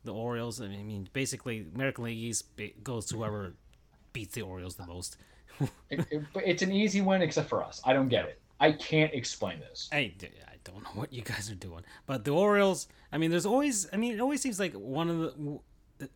the 0.03 0.13
Orioles. 0.13 0.61
I 0.61 0.67
mean, 0.67 1.09
basically, 1.11 1.65
American 1.73 2.03
League 2.03 2.17
East 2.17 2.45
goes 2.83 3.07
to 3.07 3.17
whoever 3.17 3.55
beats 4.13 4.35
the 4.35 4.43
Orioles 4.43 4.75
the 4.75 4.85
most. 4.85 5.17
It- 5.89 6.07
it- 6.11 6.23
it's 6.35 6.61
an 6.63 6.71
easy 6.71 7.01
win 7.01 7.21
except 7.21 7.49
for 7.49 7.63
us. 7.63 7.81
I 7.85 7.93
don't 7.93 8.09
get 8.09 8.25
it. 8.25 8.39
I 8.59 8.71
can't 8.73 9.13
explain 9.13 9.59
this. 9.59 9.89
I, 9.91 9.97
I 9.97 10.11
don't 10.63 10.83
know 10.83 10.91
what 10.93 11.11
you 11.11 11.21
guys 11.23 11.49
are 11.49 11.55
doing, 11.55 11.83
but 12.05 12.23
the 12.25 12.31
Orioles. 12.31 12.87
I 13.11 13.17
mean, 13.17 13.31
there's 13.31 13.45
always. 13.45 13.87
I 13.91 13.97
mean, 13.97 14.13
it 14.13 14.21
always 14.21 14.41
seems 14.41 14.59
like 14.59 14.73
one 14.73 15.09
of 15.09 15.17
the, 15.99 16.07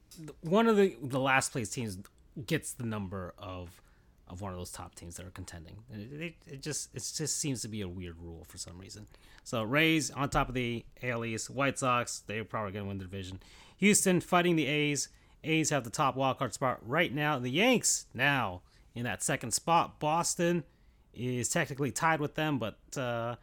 one 0.41 0.67
of 0.67 0.77
the 0.77 0.95
the 1.01 1.19
last 1.19 1.51
place 1.51 1.69
teams 1.69 1.98
gets 2.45 2.74
the 2.74 2.85
number 2.85 3.33
of 3.38 3.82
of 4.27 4.41
one 4.41 4.51
of 4.51 4.57
those 4.57 4.72
top 4.72 4.95
teams 4.95 5.15
that 5.17 5.25
are 5.25 5.32
contending. 5.32 5.75
It, 5.93 6.22
it, 6.22 6.33
it 6.53 6.61
just 6.61 6.90
it 6.95 6.99
just 7.15 7.38
seems 7.40 7.61
to 7.64 7.67
be 7.67 7.82
a 7.82 7.88
weird 7.88 8.19
rule 8.22 8.45
for 8.48 8.57
some 8.57 8.77
reason. 8.77 9.07
So 9.43 9.64
Rays 9.64 10.11
on 10.11 10.30
top 10.30 10.48
of 10.49 10.56
the 10.56 10.85
AL 11.03 11.25
East, 11.25 11.49
White 11.49 11.77
Sox 11.80 12.19
they're 12.27 12.43
probably 12.45 12.72
going 12.72 12.85
to 12.85 12.90
win 12.90 12.98
the 12.99 13.06
division. 13.06 13.40
Houston 13.77 14.22
fighting 14.22 14.56
the 14.56 14.65
A's. 14.67 15.09
A's 15.43 15.69
have 15.69 15.83
the 15.83 15.90
top 15.91 16.15
wildcard 16.15 16.53
spot 16.53 16.80
right 16.88 17.14
now. 17.14 17.38
The 17.38 17.51
Yanks 17.51 18.07
now 18.15 18.61
in 18.95 19.03
that 19.03 19.22
second 19.22 19.51
spot. 19.51 19.99
Boston 19.99 20.64
is 21.14 21.49
technically 21.49 21.91
tied 21.91 22.19
with 22.19 22.35
them, 22.35 22.57
but 22.59 22.80
uh, 22.98 23.35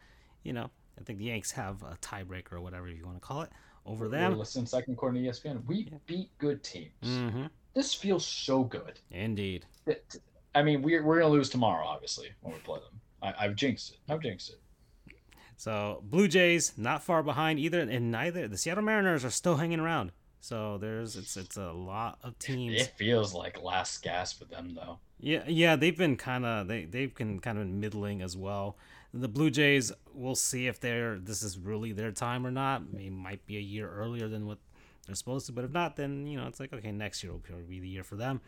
you 0.43 0.53
know 0.53 0.69
I 0.99 1.03
think 1.03 1.19
the 1.19 1.25
Yanks 1.25 1.51
have 1.51 1.81
a 1.83 1.97
tiebreaker 2.01 2.53
or 2.53 2.61
whatever 2.61 2.87
you 2.89 3.05
want 3.05 3.17
to 3.17 3.21
call 3.21 3.41
it 3.43 3.49
over 3.85 4.07
them. 4.07 4.37
listening 4.37 4.65
second 4.65 4.93
E 4.93 4.97
ESPN. 5.27 5.65
We 5.65 5.89
beat 6.05 6.29
good 6.37 6.63
teams. 6.63 6.91
hmm 7.03 7.45
This 7.73 7.93
feels 7.93 8.25
so 8.25 8.63
good. 8.63 8.99
Indeed. 9.11 9.65
It- 9.85 10.17
I 10.55 10.61
mean, 10.61 10.83
we're, 10.83 11.03
we're 11.03 11.19
going 11.19 11.31
to 11.31 11.35
lose 11.35 11.49
tomorrow, 11.49 11.83
obviously, 11.83 12.27
when 12.41 12.53
we 12.53 12.59
play 12.59 12.77
them. 12.79 13.01
I, 13.23 13.45
I've 13.45 13.55
jinxed 13.55 13.93
it. 13.93 13.97
I've 14.07 14.21
jinxed 14.21 14.51
it. 14.51 15.15
So 15.57 16.03
Blue 16.03 16.27
Jays 16.27 16.73
not 16.77 17.01
far 17.03 17.23
behind 17.23 17.57
either, 17.59 17.79
and 17.79 18.11
neither 18.11 18.47
the 18.47 18.57
Seattle 18.57 18.83
Mariners 18.83 19.25
are 19.25 19.31
still 19.31 19.57
hanging 19.57 19.79
around. 19.79 20.11
So 20.41 20.77
there's 20.77 21.15
it's 21.15 21.37
it's 21.37 21.57
a 21.57 21.71
lot 21.71 22.19
of 22.21 22.37
teams. 22.37 22.79
It 22.81 22.93
feels 22.97 23.33
like 23.33 23.63
last 23.63 24.03
gasp 24.03 24.39
for 24.39 24.45
them 24.45 24.75
though. 24.75 24.99
Yeah, 25.23 25.43
yeah, 25.47 25.77
they've 25.77 25.97
been 25.97 26.17
kind 26.17 26.45
of 26.45 26.67
they 26.67 26.83
they've 26.83 27.15
been 27.15 27.39
kind 27.39 27.57
of 27.57 27.65
middling 27.65 28.21
as 28.21 28.35
well. 28.35 28.75
The 29.13 29.29
Blue 29.29 29.49
Jays, 29.49 29.91
we'll 30.13 30.35
see 30.35 30.67
if 30.67 30.81
they're 30.81 31.17
this 31.17 31.43
is 31.43 31.57
really 31.57 31.93
their 31.93 32.11
time 32.11 32.45
or 32.45 32.51
not. 32.51 32.81
It 32.93 33.11
might 33.11 33.45
be 33.45 33.55
a 33.55 33.61
year 33.61 33.89
earlier 33.89 34.27
than 34.27 34.47
what 34.47 34.57
they're 35.05 35.15
supposed 35.15 35.45
to, 35.45 35.53
but 35.53 35.63
if 35.63 35.71
not, 35.71 35.95
then 35.95 36.27
you 36.27 36.37
know 36.37 36.47
it's 36.47 36.59
like 36.59 36.73
okay, 36.73 36.91
next 36.91 37.23
year 37.23 37.31
will 37.31 37.39
probably 37.39 37.63
be 37.63 37.79
the 37.79 37.87
year 37.87 38.03
for 38.03 38.17
them. 38.17 38.41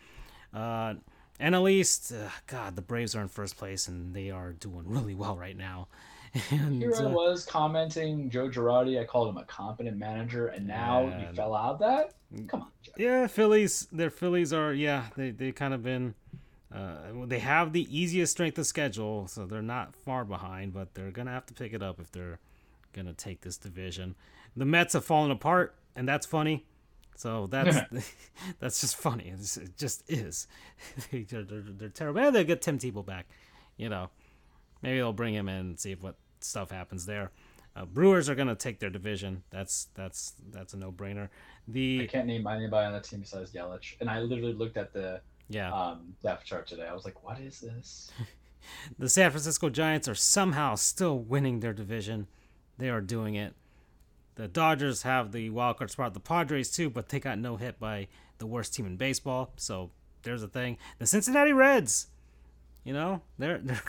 Uh, 0.54 0.96
and 1.40 1.56
at 1.56 1.62
least, 1.62 2.12
uh, 2.12 2.30
God, 2.48 2.76
the 2.76 2.82
Braves 2.82 3.16
are 3.16 3.22
in 3.22 3.28
first 3.30 3.58
place 3.58 3.88
and 3.88 4.14
they 4.14 4.30
are 4.30 4.52
doing 4.52 4.84
really 4.88 5.16
well 5.16 5.38
right 5.38 5.58
now. 5.58 5.88
And, 6.52 6.82
Here 6.82 6.94
I 6.94 7.04
uh, 7.06 7.10
was 7.10 7.46
commenting 7.46 8.30
Joe 8.30 8.50
Girardi. 8.50 9.00
I 9.00 9.06
called 9.06 9.30
him 9.30 9.38
a 9.38 9.46
competent 9.46 9.96
manager, 9.98 10.48
and 10.48 10.68
now 10.68 11.08
Yeah. 11.08 11.30
you 11.30 11.36
fell 11.36 11.56
out 11.56 11.76
of 11.76 11.80
that. 11.80 12.14
Come 12.50 12.64
on, 12.64 12.68
Joe. 12.84 12.92
Yeah, 12.98 13.28
Phillies. 13.28 13.88
Their 13.94 14.10
Phillies 14.10 14.52
are 14.52 14.74
yeah. 14.74 15.06
They 15.16 15.32
they 15.32 15.54
kind 15.54 15.74
of 15.74 15.82
been. 15.82 16.14
Uh, 16.76 17.26
they 17.26 17.40
have 17.40 17.72
the 17.72 17.88
easiest 17.96 18.34
strength 18.34 18.58
of 18.58 18.66
schedule, 18.68 19.28
so 19.28 19.46
they're 19.46 19.62
not 19.62 19.96
far 19.96 20.26
behind. 20.26 20.74
But 20.74 20.94
they're 20.94 21.12
gonna 21.12 21.32
have 21.32 21.46
to 21.46 21.54
pick 21.54 21.74
it 21.74 21.82
up 21.82 22.00
if 22.00 22.12
they're 22.12 22.40
gonna 22.92 23.14
take 23.14 23.42
this 23.42 23.58
division. 23.58 24.16
The 24.58 24.66
Mets 24.66 24.94
have 24.94 25.06
fallen 25.06 25.32
apart, 25.32 25.76
and 25.96 26.08
that's 26.08 26.26
funny. 26.26 26.66
So 27.16 27.48
that's 27.48 27.78
that's 28.60 28.82
just 28.82 28.98
funny. 28.98 29.32
It's, 29.34 29.56
it 29.56 29.78
just 29.78 30.04
is. 30.12 30.48
they, 31.12 31.26
are 31.34 31.44
they're, 31.44 31.64
they're 31.66 31.90
terrible. 31.90 32.22
Maybe 32.22 32.34
they'll 32.34 32.44
get 32.44 32.62
Tim 32.62 32.78
Tebow 32.78 33.06
back. 33.06 33.28
You 33.78 33.88
know, 33.88 34.10
maybe 34.82 34.98
they'll 34.98 35.14
bring 35.14 35.34
him 35.34 35.48
in 35.48 35.56
and 35.56 35.80
see 35.80 35.94
if 35.94 36.04
what 36.04 36.16
stuff 36.42 36.72
happens 36.72 37.06
there. 37.06 37.32
Uh, 37.76 37.86
Brewers 37.86 38.30
are 38.30 38.36
gonna 38.36 38.56
take 38.56 38.80
their 38.80 38.90
division. 38.90 39.44
That's 39.50 39.88
that's 39.96 40.34
that's 40.52 40.74
a 40.74 40.78
no 40.78 40.92
brainer. 40.92 41.30
The 41.70 42.02
I 42.04 42.08
can't 42.08 42.28
name 42.28 42.48
anybody 42.48 42.86
on 42.86 42.94
the 42.94 43.00
team 43.00 43.22
besides 43.22 43.52
Yelich, 43.52 43.96
and 44.02 44.10
I 44.10 44.20
literally 44.20 44.54
looked 44.54 44.78
at 44.78 44.92
the 44.92 45.22
yeah. 45.50 45.72
um, 45.72 46.14
depth 46.24 46.46
chart 46.46 46.68
today. 46.68 46.88
I 46.90 46.94
was 46.94 47.06
like, 47.06 47.24
"What 47.24 47.40
is 47.40 47.60
this?" 47.60 48.12
The 48.98 49.10
San 49.10 49.30
Francisco 49.30 49.70
Giants 49.70 50.08
are 50.08 50.16
somehow 50.16 50.74
still 50.74 51.20
winning 51.20 51.60
their 51.60 51.72
division. 51.72 52.28
They 52.80 52.90
are 52.90 53.00
doing 53.02 53.36
it. 53.36 53.54
The 54.36 54.48
Dodgers 54.48 55.04
have 55.04 55.32
the 55.32 55.50
wild 55.50 55.78
card 55.78 55.92
spot. 55.92 56.14
The 56.14 56.20
Padres 56.20 56.72
too, 56.72 56.90
but 56.90 57.10
they 57.10 57.20
got 57.20 57.40
no 57.40 57.56
hit 57.58 57.80
by 57.80 58.08
the 58.38 58.46
worst 58.48 58.74
team 58.74 58.86
in 58.86 58.98
baseball. 58.98 59.54
So 59.56 59.92
there's 60.24 60.44
a 60.44 60.48
thing. 60.48 60.78
The 61.00 61.06
Cincinnati 61.06 61.54
Reds, 61.54 62.08
you 62.84 62.94
know, 62.94 63.22
they're 63.38 63.58
they're 63.64 63.82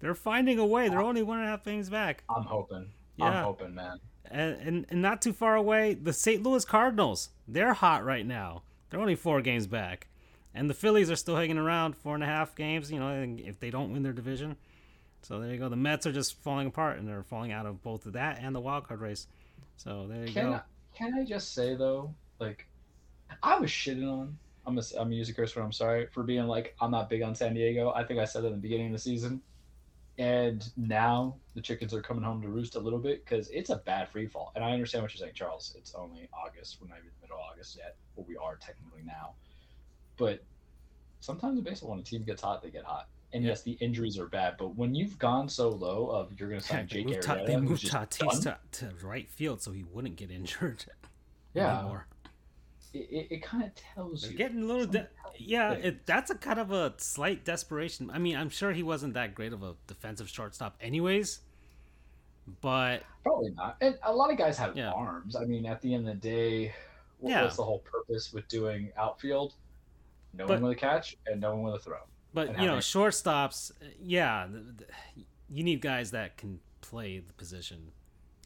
they're 0.00 0.14
finding 0.14 0.58
a 0.58 0.66
way. 0.66 0.88
They're 0.88 1.02
only 1.02 1.22
one 1.22 1.38
and 1.38 1.46
a 1.46 1.50
half 1.50 1.64
games 1.64 1.90
back, 1.90 2.24
I'm 2.28 2.44
hoping. 2.44 2.90
Yeah. 3.16 3.26
I'm 3.26 3.44
hoping, 3.44 3.74
man. 3.74 3.98
and, 4.30 4.56
and 4.60 4.86
and 4.88 5.02
not 5.02 5.20
too 5.20 5.32
far 5.32 5.56
away. 5.56 5.94
The 5.94 6.12
St. 6.12 6.42
Louis 6.42 6.64
Cardinals, 6.64 7.30
they're 7.46 7.74
hot 7.74 8.04
right 8.04 8.26
now. 8.26 8.62
They're 8.88 9.00
only 9.00 9.14
four 9.14 9.40
games 9.42 9.66
back, 9.66 10.06
and 10.54 10.68
the 10.68 10.74
Phillies 10.74 11.10
are 11.10 11.16
still 11.16 11.36
hanging 11.36 11.58
around 11.58 11.96
four 11.96 12.14
and 12.14 12.22
a 12.22 12.26
half 12.26 12.54
games. 12.54 12.90
You 12.90 13.00
know, 13.00 13.36
if 13.38 13.60
they 13.60 13.70
don't 13.70 13.92
win 13.92 14.02
their 14.02 14.12
division, 14.12 14.56
so 15.22 15.40
there 15.40 15.50
you 15.50 15.58
go. 15.58 15.68
The 15.68 15.76
Mets 15.76 16.06
are 16.06 16.12
just 16.12 16.36
falling 16.42 16.66
apart, 16.66 16.98
and 16.98 17.08
they're 17.08 17.22
falling 17.22 17.52
out 17.52 17.66
of 17.66 17.82
both 17.82 18.06
of 18.06 18.14
that 18.14 18.38
and 18.40 18.54
the 18.54 18.60
wild 18.60 18.88
card 18.88 19.00
race. 19.00 19.26
So 19.76 20.06
there 20.08 20.26
you 20.26 20.32
Can 20.32 20.50
go. 20.50 20.52
I, 20.54 20.60
can 20.94 21.14
I 21.14 21.24
just 21.24 21.54
say 21.54 21.74
though, 21.74 22.14
like, 22.38 22.66
I 23.42 23.58
was 23.58 23.70
shitting 23.70 24.10
on. 24.10 24.36
I'm 24.66 24.76
gonna 24.76 24.86
I'm 24.98 25.10
use 25.10 25.28
a 25.28 25.34
curse 25.34 25.56
word. 25.56 25.62
I'm 25.62 25.72
sorry 25.72 26.06
for 26.06 26.22
being 26.22 26.46
like 26.46 26.76
I'm 26.80 26.90
not 26.90 27.08
big 27.10 27.22
on 27.22 27.34
San 27.34 27.54
Diego. 27.54 27.92
I 27.94 28.04
think 28.04 28.20
I 28.20 28.24
said 28.24 28.42
that 28.44 28.48
in 28.48 28.54
the 28.54 28.60
beginning 28.60 28.86
of 28.86 28.92
the 28.92 28.98
season, 28.98 29.42
and 30.18 30.68
now 30.76 31.36
the 31.54 31.60
chickens 31.60 31.92
are 31.94 32.02
coming 32.02 32.22
home 32.22 32.40
to 32.42 32.48
roost 32.48 32.76
a 32.76 32.78
little 32.78 32.98
bit 32.98 33.24
because 33.24 33.48
it's 33.48 33.70
a 33.70 33.76
bad 33.76 34.08
free 34.08 34.26
fall. 34.26 34.52
And 34.54 34.64
I 34.64 34.72
understand 34.72 35.02
what 35.02 35.12
you're 35.14 35.20
saying, 35.20 35.34
Charles. 35.34 35.74
It's 35.76 35.94
only 35.94 36.28
August. 36.32 36.78
We're 36.80 36.88
not 36.88 36.98
even 36.98 37.10
middle 37.20 37.38
of 37.38 37.42
August 37.52 37.76
yet, 37.76 37.96
but 38.14 38.28
we 38.28 38.36
are 38.36 38.56
technically 38.56 39.02
now. 39.04 39.34
But 40.22 40.40
sometimes 41.18 41.58
in 41.58 41.64
baseball, 41.64 41.90
when 41.90 41.98
a 41.98 42.02
team 42.04 42.22
gets 42.22 42.40
hot, 42.42 42.62
they 42.62 42.70
get 42.70 42.84
hot. 42.84 43.08
And 43.32 43.42
Yeah. 43.42 43.50
yes, 43.50 43.62
the 43.62 43.72
injuries 43.72 44.16
are 44.18 44.26
bad, 44.26 44.54
but 44.56 44.76
when 44.76 44.94
you've 44.94 45.18
gone 45.18 45.48
so 45.48 45.68
low 45.70 46.06
of 46.10 46.38
you're 46.38 46.48
gonna 46.48 46.60
sign 46.60 46.86
Jake 46.92 47.06
moved, 47.06 47.22
Ta- 47.22 47.36
Arrieta, 47.38 47.46
they 47.46 47.56
moved 47.56 47.84
Tatis 47.90 48.42
to, 48.44 48.58
to 48.72 48.92
right 49.04 49.28
field 49.28 49.60
so 49.60 49.72
he 49.72 49.82
wouldn't 49.82 50.14
get 50.14 50.30
injured 50.30 50.84
Yeah. 51.54 51.80
anymore. 51.80 52.06
it, 52.94 52.98
it, 53.10 53.26
it 53.32 53.42
kind 53.42 53.64
of 53.64 53.70
tells 53.74 54.22
They're 54.22 54.30
you. 54.30 54.38
getting 54.38 54.62
a 54.62 54.64
little. 54.66 54.86
De- 54.86 55.08
yeah, 55.38 55.72
it, 55.72 56.06
that's 56.06 56.30
a 56.30 56.36
kind 56.36 56.60
of 56.60 56.70
a 56.70 56.94
slight 56.98 57.44
desperation. 57.44 58.10
I 58.12 58.18
mean, 58.18 58.36
I'm 58.36 58.50
sure 58.50 58.70
he 58.70 58.84
wasn't 58.84 59.14
that 59.14 59.34
great 59.34 59.52
of 59.52 59.64
a 59.64 59.74
defensive 59.88 60.28
shortstop, 60.28 60.76
anyways. 60.80 61.40
But 62.60 63.02
Probably 63.24 63.50
not. 63.50 63.76
And 63.80 63.98
a 64.04 64.12
lot 64.14 64.30
of 64.30 64.36
guys 64.38 64.56
have 64.58 64.76
Yeah. 64.76 64.92
arms. 64.92 65.34
I 65.34 65.44
mean, 65.46 65.66
at 65.66 65.80
the 65.80 65.94
end 65.94 66.06
of 66.08 66.20
the 66.20 66.28
day, 66.28 66.74
what, 67.18 67.30
Yeah. 67.30 67.42
what's 67.44 67.56
the 67.56 67.64
whole 67.64 67.78
purpose 67.78 68.32
with 68.32 68.46
doing 68.48 68.92
outfield? 68.96 69.54
No 70.34 70.46
But- 70.46 70.54
one 70.60 70.62
with 70.70 70.72
a 70.78 70.80
catch 70.80 71.16
and 71.26 71.40
no 71.40 71.54
one 71.56 71.72
with 71.72 71.80
a 71.80 71.84
throw. 71.84 71.98
But 72.34 72.58
you 72.58 72.66
know, 72.66 72.78
shortstops, 72.78 73.72
yeah, 74.00 74.48
you 75.50 75.62
need 75.64 75.80
guys 75.82 76.12
that 76.12 76.36
can 76.38 76.60
play 76.80 77.18
the 77.18 77.32
position 77.34 77.92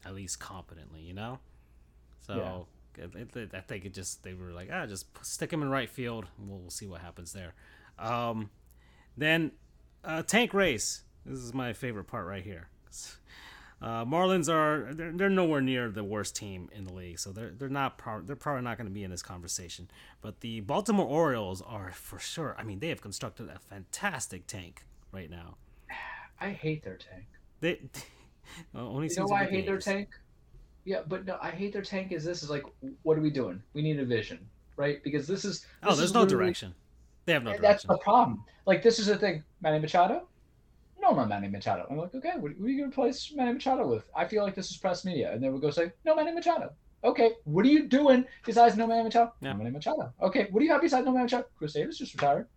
at 0.05 0.13
least 0.13 0.39
competently. 0.39 1.01
You 1.01 1.13
know, 1.13 1.39
so 2.19 2.67
it, 2.97 3.15
it- 3.15 3.35
it- 3.35 3.55
I 3.55 3.61
think 3.61 3.85
it 3.85 3.93
just 3.93 4.23
they 4.23 4.33
were 4.33 4.51
like, 4.51 4.69
ah, 4.73 4.85
just 4.85 5.05
stick 5.25 5.51
him 5.53 5.61
in 5.61 5.69
right 5.69 5.89
field. 5.89 6.25
and 6.37 6.49
We'll, 6.49 6.59
we'll 6.59 6.69
see 6.69 6.85
what 6.87 6.99
happens 7.01 7.31
there. 7.31 7.53
Um, 7.97 8.49
then 9.15 9.53
uh, 10.03 10.21
tank 10.23 10.53
race. 10.53 11.03
This 11.25 11.39
is 11.39 11.53
my 11.53 11.71
favorite 11.73 12.05
part 12.07 12.25
right 12.27 12.43
here. 12.43 12.69
Uh, 13.79 14.03
Marlins 14.05 14.51
are 14.51 14.91
they're, 14.93 15.11
they're 15.11 15.29
nowhere 15.29 15.61
near 15.61 15.89
the 15.91 16.03
worst 16.03 16.35
team 16.35 16.69
in 16.73 16.83
the 16.83 16.93
league, 16.93 17.19
so 17.19 17.31
they're 17.31 17.51
they're 17.51 17.69
not 17.69 17.97
pro- 17.97 18.21
they're 18.21 18.35
probably 18.35 18.63
not 18.63 18.77
going 18.77 18.87
to 18.87 18.93
be 18.93 19.03
in 19.03 19.11
this 19.11 19.21
conversation. 19.21 19.89
But 20.21 20.39
the 20.39 20.61
Baltimore 20.61 21.05
Orioles 21.05 21.61
are 21.61 21.91
for 21.91 22.17
sure. 22.17 22.55
I 22.57 22.63
mean, 22.63 22.79
they 22.79 22.89
have 22.89 23.01
constructed 23.01 23.49
a 23.49 23.59
fantastic 23.59 24.47
tank 24.47 24.83
right 25.11 25.29
now. 25.29 25.57
I 26.41 26.49
hate 26.49 26.83
their 26.83 26.97
tank. 26.97 27.25
They 27.59 27.81
well, 28.73 28.87
only 28.87 29.09
You 29.09 29.15
know 29.17 29.25
why 29.27 29.43
I 29.43 29.45
hate 29.45 29.67
their 29.67 29.79
tank? 29.79 30.09
Yeah, 30.83 31.01
but 31.07 31.25
no, 31.25 31.37
I 31.41 31.51
hate 31.51 31.73
their 31.73 31.81
tank. 31.83 32.11
Is 32.11 32.23
this 32.23 32.41
is 32.41 32.49
like, 32.49 32.63
what 33.03 33.17
are 33.17 33.21
we 33.21 33.29
doing? 33.29 33.61
We 33.73 33.81
need 33.83 33.99
a 33.99 34.05
vision, 34.05 34.39
right? 34.75 35.03
Because 35.03 35.27
this 35.27 35.45
is. 35.45 35.65
Oh, 35.83 35.93
there's 35.93 36.09
is 36.09 36.13
no 36.15 36.25
direction. 36.25 36.73
They 37.25 37.33
have 37.33 37.43
no 37.43 37.51
And 37.51 37.63
that's 37.63 37.83
direction. 37.83 37.89
the 37.89 37.97
problem. 37.97 38.43
Like 38.65 38.81
this 38.81 38.97
is 38.97 39.05
the 39.05 39.17
thing, 39.17 39.43
Manny 39.61 39.79
Machado. 39.79 40.27
No, 41.09 41.15
not 41.15 41.29
Manny 41.29 41.47
Machado. 41.47 41.85
I'm 41.89 41.97
like, 41.97 42.13
okay, 42.15 42.31
what, 42.37 42.51
what 42.57 42.65
are 42.65 42.69
you 42.69 42.77
going 42.79 42.91
to 42.91 42.99
replace 42.99 43.31
Manny 43.35 43.53
Machado 43.53 43.87
with? 43.87 44.09
I 44.15 44.25
feel 44.25 44.43
like 44.43 44.55
this 44.55 44.69
is 44.71 44.77
press 44.77 45.05
media, 45.05 45.31
and 45.33 45.41
they 45.41 45.49
would 45.49 45.61
go 45.61 45.69
say, 45.71 45.91
no 46.05 46.15
Manny 46.15 46.33
Machado. 46.33 46.71
Okay, 47.03 47.31
what 47.45 47.63
are 47.65 47.69
you 47.69 47.87
doing 47.87 48.25
besides 48.45 48.75
no 48.75 48.87
Manny 48.87 49.03
Machado? 49.03 49.31
Yeah. 49.41 49.51
No 49.53 49.59
Manny 49.59 49.69
Machado. 49.71 50.11
Okay, 50.21 50.47
what 50.51 50.59
do 50.59 50.65
you 50.65 50.71
have 50.71 50.81
besides 50.81 51.05
no 51.05 51.11
Manny 51.11 51.23
Machado? 51.23 51.45
Chris 51.57 51.73
Davis 51.73 51.97
just 51.97 52.13
retired. 52.13 52.47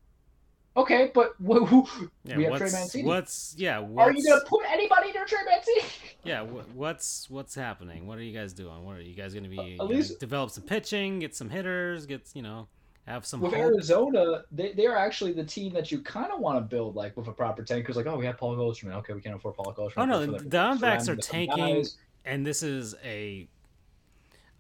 Okay, 0.77 1.11
but 1.15 1.33
wh- 1.39 1.67
who? 1.67 1.87
Yeah, 2.25 2.37
we 2.37 2.45
have 2.45 2.57
Trey 2.57 2.71
Mancini. 2.71 3.05
what's 3.05 3.55
yeah? 3.59 3.79
Are 3.81 4.13
you 4.13 4.25
going 4.25 4.41
to 4.41 4.47
put 4.47 4.65
anybody 4.71 5.13
near 5.13 5.25
Trey 5.27 5.41
Mancini? 5.45 5.83
yeah? 6.25 6.45
wh- 6.45 6.77
What's 6.77 7.29
what's 7.29 7.55
happening? 7.57 8.07
What 8.07 8.19
are 8.19 8.23
you 8.23 8.33
guys 8.37 8.53
doing? 8.53 8.85
What 8.85 8.97
are 8.97 9.01
you 9.03 9.15
guys 9.15 9.33
going 9.35 9.45
to 9.45 9.51
be? 9.51 9.77
Uh, 9.79 9.83
at 9.85 9.89
least- 9.91 10.21
develop 10.21 10.51
some 10.51 10.63
pitching, 10.65 11.19
get 11.19 11.35
some 11.35 11.51
hitters, 11.51 12.07
get 12.07 12.29
you 12.35 12.43
know, 12.43 12.69
have 13.11 13.27
some 13.27 13.41
with 13.41 13.53
hope. 13.53 13.61
Arizona, 13.61 14.45
they, 14.53 14.73
they 14.73 14.87
are 14.87 14.97
actually 14.97 15.33
the 15.33 15.45
team 15.45 15.73
that 15.75 15.91
you 15.93 16.01
kind 16.01 16.31
of 16.33 16.41
want 16.41 16.57
to 16.59 16.61
build 16.63 16.97
like 16.97 17.17
with 17.17 17.27
a 17.29 17.33
proper 17.33 17.63
tank. 17.63 17.85
Because 17.85 17.97
like, 17.97 18.07
oh, 18.07 18.17
we 18.17 18.27
have 18.27 18.39
Paul 18.39 18.57
Goldschmidt. 18.57 18.95
Okay, 18.97 19.13
we 19.13 19.21
can't 19.21 19.35
afford 19.37 19.57
Paul 19.57 19.73
Goldschmidt. 19.73 20.09
Oh, 20.09 20.25
no, 20.25 20.27
the 20.39 20.45
Diamondbacks 20.45 21.09
are 21.09 21.17
tanking 21.17 21.77
guys. 21.77 21.97
and 22.25 22.47
this 22.47 22.63
is 22.63 22.95
a 23.05 23.49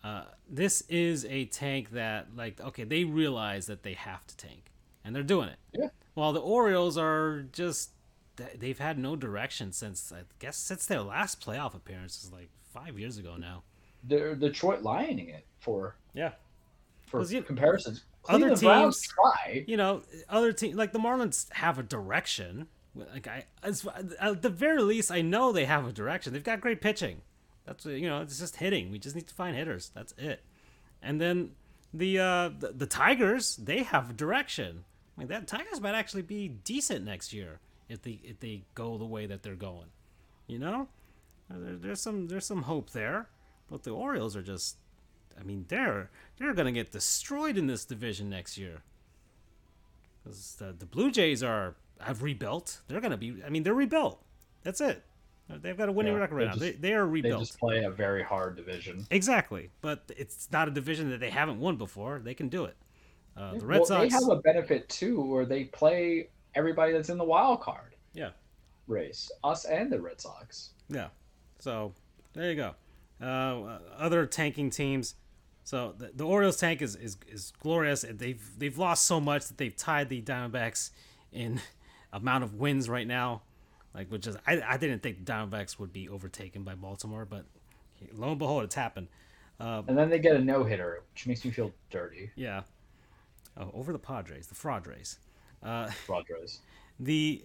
uh, 0.02 0.24
this 0.48 0.82
is 0.88 1.24
a 1.26 1.44
tank 1.46 1.90
that 1.90 2.28
like 2.34 2.60
okay 2.60 2.84
they 2.84 3.04
realize 3.04 3.66
that 3.66 3.82
they 3.82 3.92
have 3.94 4.26
to 4.26 4.36
tank 4.36 4.70
and 5.04 5.14
they're 5.14 5.22
doing 5.22 5.48
it 5.48 5.58
Yeah. 5.72 5.88
while 6.14 6.32
the 6.32 6.40
orioles 6.40 6.96
are 6.96 7.42
just 7.52 7.90
they- 8.36 8.56
they've 8.58 8.78
had 8.78 8.98
no 8.98 9.14
direction 9.14 9.72
since 9.72 10.10
i 10.10 10.22
guess 10.38 10.56
since 10.56 10.86
their 10.86 11.02
last 11.02 11.44
playoff 11.44 11.74
appearance 11.74 12.24
is 12.24 12.32
like 12.32 12.48
five 12.72 12.98
years 12.98 13.18
ago 13.18 13.36
now 13.36 13.62
They're 14.02 14.34
Detroit 14.34 14.82
lioning 14.82 15.28
it 15.28 15.44
for 15.58 15.96
yeah 16.14 16.32
for 17.10 17.22
you- 17.24 17.42
comparisons. 17.42 18.04
other 18.28 18.38
Cleveland 18.48 18.60
Browns 18.62 19.00
teams- 19.00 19.12
try. 19.12 19.64
you 19.66 19.76
know 19.76 20.02
other 20.28 20.52
team 20.52 20.76
like 20.76 20.92
the 20.92 20.98
marlins 20.98 21.50
have 21.52 21.78
a 21.78 21.82
direction. 21.82 22.68
Like 22.94 23.28
i 23.28 23.44
as, 23.62 23.86
at 24.20 24.42
the 24.42 24.48
very 24.50 24.82
least 24.82 25.10
i 25.12 25.20
know 25.22 25.52
they 25.52 25.64
have 25.64 25.86
a 25.86 25.92
direction. 25.92 26.32
They've 26.32 26.42
got 26.44 26.60
great 26.60 26.80
pitching. 26.80 27.22
That's 27.66 27.84
you 27.86 28.08
know 28.08 28.20
it's 28.22 28.38
just 28.38 28.56
hitting. 28.56 28.90
We 28.90 28.98
just 28.98 29.14
need 29.14 29.28
to 29.28 29.34
find 29.34 29.56
hitters. 29.56 29.90
That's 29.94 30.12
it. 30.18 30.42
And 31.02 31.20
then 31.20 31.52
the 31.94 32.18
uh 32.18 32.48
the, 32.58 32.72
the 32.72 32.86
tigers 32.86 33.56
they 33.56 33.82
have 33.84 34.10
a 34.10 34.12
direction. 34.12 34.84
I 35.16 35.20
mean, 35.20 35.28
that 35.28 35.46
tigers 35.46 35.80
might 35.80 35.94
actually 35.94 36.22
be 36.22 36.48
decent 36.48 37.04
next 37.04 37.32
year 37.32 37.60
if 37.88 38.02
they 38.02 38.20
if 38.24 38.40
they 38.40 38.64
go 38.74 38.98
the 38.98 39.04
way 39.06 39.26
that 39.26 39.42
they're 39.42 39.54
going. 39.54 39.88
You 40.46 40.58
know? 40.58 40.88
There, 41.48 41.76
there's 41.76 42.00
some 42.00 42.26
there's 42.28 42.46
some 42.46 42.62
hope 42.62 42.90
there. 42.90 43.28
But 43.68 43.84
the 43.84 43.90
orioles 43.92 44.34
are 44.36 44.42
just 44.42 44.76
i 45.40 45.44
mean 45.44 45.64
they're 45.68 46.10
they're 46.40 46.54
gonna 46.54 46.72
get 46.72 46.90
destroyed 46.90 47.56
in 47.56 47.68
this 47.68 47.84
division 47.84 48.28
next 48.28 48.58
year 48.58 48.82
'Cause 50.24 50.56
the, 50.58 50.72
the 50.72 50.86
Blue 50.86 51.10
Jays 51.10 51.42
are 51.42 51.76
have 52.00 52.22
rebuilt. 52.22 52.80
They're 52.88 53.00
gonna 53.00 53.16
be. 53.16 53.42
I 53.44 53.48
mean, 53.50 53.62
they're 53.62 53.74
rebuilt. 53.74 54.22
That's 54.62 54.80
it. 54.80 55.02
They've 55.48 55.76
got 55.76 55.88
a 55.88 55.92
winning 55.92 56.12
Yeah, 56.14 56.20
record 56.20 56.36
they 56.40 56.44
right 56.44 56.54
now. 56.54 56.60
They, 56.60 56.70
just- 56.70 56.82
they 56.82 56.92
are 56.94 57.06
rebuilt. 57.06 57.22
They 57.22 57.28
rebuilt. 57.30 57.48
just 57.48 57.58
play 57.58 57.84
a 57.84 57.90
very 57.90 58.22
hard 58.22 58.54
division. 58.56 59.06
Exactly, 59.10 59.70
but 59.80 60.02
it's 60.16 60.48
not 60.52 60.68
a 60.68 60.70
division 60.70 61.10
that 61.10 61.20
they 61.20 61.30
haven't 61.30 61.58
won 61.58 61.76
before. 61.76 62.20
They 62.20 62.34
can 62.34 62.48
do 62.48 62.64
it. 62.66 62.76
Uh, 63.36 63.54
the 63.54 63.64
Red 63.66 63.78
well, 63.80 63.86
Sox. 63.86 64.02
they 64.02 64.14
have 64.14 64.28
a 64.28 64.36
benefit 64.42 64.88
too, 64.88 65.20
where 65.22 65.44
they 65.46 65.64
play 65.64 66.28
everybody 66.54 66.92
that's 66.92 67.08
in 67.08 67.16
the 67.18 67.24
wild 67.24 67.60
card 67.62 67.94
Yeah. 68.12 68.30
race, 68.86 69.30
us 69.42 69.64
and 69.64 69.90
the 69.90 70.00
Red 70.00 70.20
Sox. 70.20 70.70
Yeah. 70.88 71.08
So 71.58 71.94
there 72.34 72.50
you 72.50 72.56
go. 72.56 72.74
Uh, 73.20 73.78
other 73.96 74.26
tanking 74.26 74.68
teams. 74.70 75.14
So 75.70 75.94
the, 75.96 76.10
the 76.12 76.24
Orioles 76.24 76.56
tank 76.56 76.82
is, 76.82 76.96
is, 76.96 77.16
is 77.28 77.52
glorious. 77.60 78.04
They've 78.08 78.44
they've 78.58 78.76
lost 78.76 79.04
so 79.04 79.20
much 79.20 79.46
that 79.46 79.56
they've 79.56 79.76
tied 79.76 80.08
the 80.08 80.20
Diamondbacks 80.20 80.90
in 81.32 81.60
amount 82.12 82.42
of 82.42 82.54
wins 82.56 82.88
right 82.88 83.06
now. 83.06 83.42
Like 83.94 84.10
which 84.10 84.26
is 84.26 84.36
I, 84.48 84.60
I 84.66 84.78
didn't 84.78 85.00
think 85.00 85.24
the 85.24 85.32
Diamondbacks 85.32 85.78
would 85.78 85.92
be 85.92 86.08
overtaken 86.08 86.64
by 86.64 86.74
Baltimore, 86.74 87.24
but 87.24 87.44
lo 88.16 88.30
and 88.30 88.38
behold, 88.40 88.64
it's 88.64 88.74
happened. 88.74 89.06
Uh, 89.60 89.82
And 89.86 89.96
then 89.96 90.10
they 90.10 90.18
get 90.18 90.34
a 90.34 90.40
no 90.40 90.64
hitter, 90.64 91.04
which 91.12 91.28
makes 91.28 91.44
me 91.44 91.52
feel 91.52 91.70
dirty. 91.88 92.32
yeah. 92.34 92.62
Oh, 93.56 93.70
over 93.72 93.92
the 93.92 93.98
Padres, 94.00 94.48
the 94.48 94.56
Fraudres. 94.56 95.18
Uh, 95.62 95.88
Padres. 96.08 96.58
the 96.98 97.44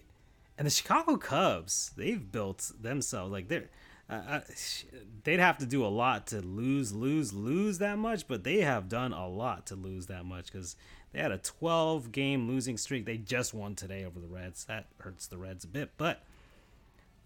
and 0.58 0.66
the 0.66 0.70
Chicago 0.72 1.16
Cubs, 1.16 1.92
they've 1.96 2.32
built 2.32 2.72
themselves 2.80 3.30
like 3.30 3.46
they're. 3.46 3.70
They'd 4.08 5.40
have 5.40 5.58
to 5.58 5.66
do 5.66 5.84
a 5.84 5.88
lot 5.88 6.28
to 6.28 6.40
lose, 6.40 6.92
lose, 6.92 7.32
lose 7.32 7.78
that 7.78 7.98
much, 7.98 8.28
but 8.28 8.44
they 8.44 8.60
have 8.60 8.88
done 8.88 9.12
a 9.12 9.28
lot 9.28 9.66
to 9.66 9.74
lose 9.74 10.06
that 10.06 10.24
much 10.24 10.52
because 10.52 10.76
they 11.12 11.20
had 11.20 11.32
a 11.32 11.38
12 11.38 12.12
game 12.12 12.46
losing 12.46 12.76
streak. 12.76 13.04
They 13.04 13.16
just 13.16 13.52
won 13.52 13.74
today 13.74 14.04
over 14.04 14.20
the 14.20 14.28
Reds. 14.28 14.64
That 14.66 14.86
hurts 14.98 15.26
the 15.26 15.38
Reds 15.38 15.64
a 15.64 15.68
bit, 15.68 15.90
but 15.96 16.22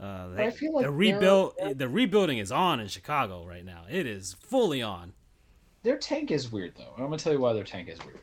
uh, 0.00 0.28
they, 0.28 0.44
like 0.44 0.58
the 0.58 0.90
rebuild, 0.90 1.54
the 1.74 1.88
rebuilding 1.88 2.38
is 2.38 2.50
on 2.50 2.80
in 2.80 2.88
Chicago 2.88 3.44
right 3.44 3.64
now. 3.64 3.84
It 3.90 4.06
is 4.06 4.34
fully 4.40 4.80
on. 4.80 5.12
Their 5.82 5.98
tank 5.98 6.30
is 6.30 6.50
weird 6.50 6.74
though. 6.76 6.92
I'm 6.96 7.04
gonna 7.04 7.18
tell 7.18 7.32
you 7.32 7.40
why 7.40 7.52
their 7.52 7.64
tank 7.64 7.88
is 7.88 7.98
weird. 8.04 8.20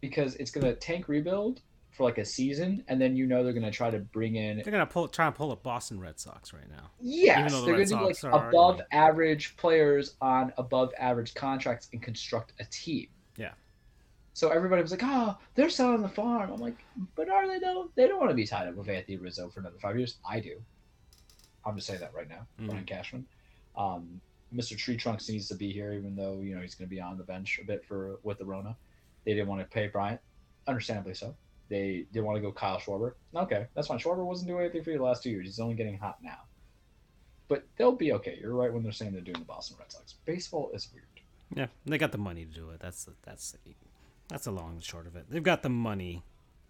Because 0.00 0.36
it's 0.36 0.50
gonna 0.50 0.74
tank 0.74 1.08
rebuild 1.08 1.60
for 1.98 2.04
like 2.04 2.18
a 2.18 2.24
season, 2.24 2.84
and 2.86 3.00
then 3.00 3.16
you 3.16 3.26
know 3.26 3.42
they're 3.42 3.52
gonna 3.52 3.72
try 3.72 3.90
to 3.90 3.98
bring 3.98 4.36
in 4.36 4.58
They're 4.62 4.70
gonna 4.70 4.86
pull, 4.86 5.08
try 5.08 5.26
and 5.26 5.34
pull 5.34 5.50
up 5.50 5.64
Boston 5.64 5.98
Red 6.00 6.18
Sox 6.20 6.52
right 6.52 6.70
now. 6.70 6.90
Yes, 7.00 7.52
the 7.52 7.62
they're 7.66 7.74
going 7.74 7.88
to 7.88 7.94
do 7.96 8.04
like 8.06 8.22
above 8.22 8.54
arguing. 8.76 8.86
average 8.92 9.56
players 9.56 10.14
on 10.20 10.52
above 10.58 10.92
average 10.96 11.34
contracts 11.34 11.88
and 11.92 12.00
construct 12.00 12.52
a 12.60 12.64
team. 12.66 13.08
Yeah. 13.36 13.50
So 14.32 14.50
everybody 14.50 14.80
was 14.80 14.92
like, 14.92 15.02
"Oh, 15.02 15.36
they're 15.56 15.68
selling 15.68 16.00
the 16.00 16.08
farm." 16.08 16.52
I'm 16.52 16.60
like, 16.60 16.76
"But 17.16 17.28
are 17.28 17.48
they 17.48 17.58
though? 17.58 17.90
They 17.96 18.06
don't 18.06 18.18
want 18.20 18.30
to 18.30 18.36
be 18.36 18.46
tied 18.46 18.68
up 18.68 18.76
with 18.76 18.88
Anthony 18.88 19.16
Rizzo 19.16 19.48
for 19.50 19.58
another 19.58 19.78
five 19.82 19.98
years." 19.98 20.18
I 20.26 20.38
do. 20.38 20.62
I'm 21.66 21.74
just 21.74 21.88
saying 21.88 21.98
that 22.00 22.14
right 22.14 22.28
now, 22.28 22.46
Mhm. 22.60 22.68
Brian 22.68 22.84
Cashman. 22.84 23.26
Um, 23.76 24.20
Mr. 24.54 24.78
Tree 24.78 24.96
Trunks 24.96 25.28
needs 25.28 25.48
to 25.48 25.56
be 25.56 25.72
here, 25.72 25.92
even 25.92 26.14
though 26.14 26.40
you 26.40 26.54
know 26.54 26.62
he's 26.62 26.76
going 26.76 26.88
to 26.88 26.94
be 26.94 27.00
on 27.00 27.18
the 27.18 27.24
bench 27.24 27.58
a 27.60 27.66
bit 27.66 27.84
for 27.84 28.20
with 28.22 28.38
the 28.38 28.44
Rona. 28.44 28.76
They 29.24 29.34
didn't 29.34 29.48
want 29.48 29.60
to 29.62 29.66
pay 29.66 29.88
Bryant, 29.88 30.20
understandably 30.68 31.14
so. 31.14 31.34
They 31.68 32.06
didn't 32.12 32.24
want 32.24 32.36
to 32.36 32.42
go 32.42 32.50
Kyle 32.50 32.78
Schwarber. 32.78 33.12
Okay, 33.34 33.66
that's 33.74 33.88
fine. 33.88 33.98
Schwarber 33.98 34.24
wasn't 34.24 34.48
doing 34.48 34.62
anything 34.62 34.82
for 34.82 34.90
you 34.90 34.98
the 34.98 35.04
last 35.04 35.22
two 35.22 35.30
years. 35.30 35.46
He's 35.46 35.60
only 35.60 35.74
getting 35.74 35.98
hot 35.98 36.18
now. 36.22 36.38
But 37.48 37.64
they'll 37.76 37.92
be 37.92 38.12
okay. 38.12 38.38
You're 38.40 38.54
right 38.54 38.72
when 38.72 38.82
they're 38.82 38.92
saying 38.92 39.12
they're 39.12 39.20
doing 39.20 39.38
the 39.38 39.44
Boston 39.44 39.76
Red 39.78 39.90
Sox. 39.90 40.14
Baseball 40.24 40.70
is 40.74 40.88
weird. 40.92 41.04
Yeah, 41.54 41.66
they 41.86 41.98
got 41.98 42.12
the 42.12 42.18
money 42.18 42.44
to 42.44 42.50
do 42.52 42.70
it. 42.70 42.80
That's 42.80 43.04
the, 43.04 43.12
that's 43.24 43.52
the, 43.52 43.58
that's 44.28 44.44
the 44.44 44.50
long 44.50 44.72
and 44.72 44.84
short 44.84 45.06
of 45.06 45.16
it. 45.16 45.26
They've 45.30 45.42
got 45.42 45.62
the 45.62 45.70
money 45.70 46.22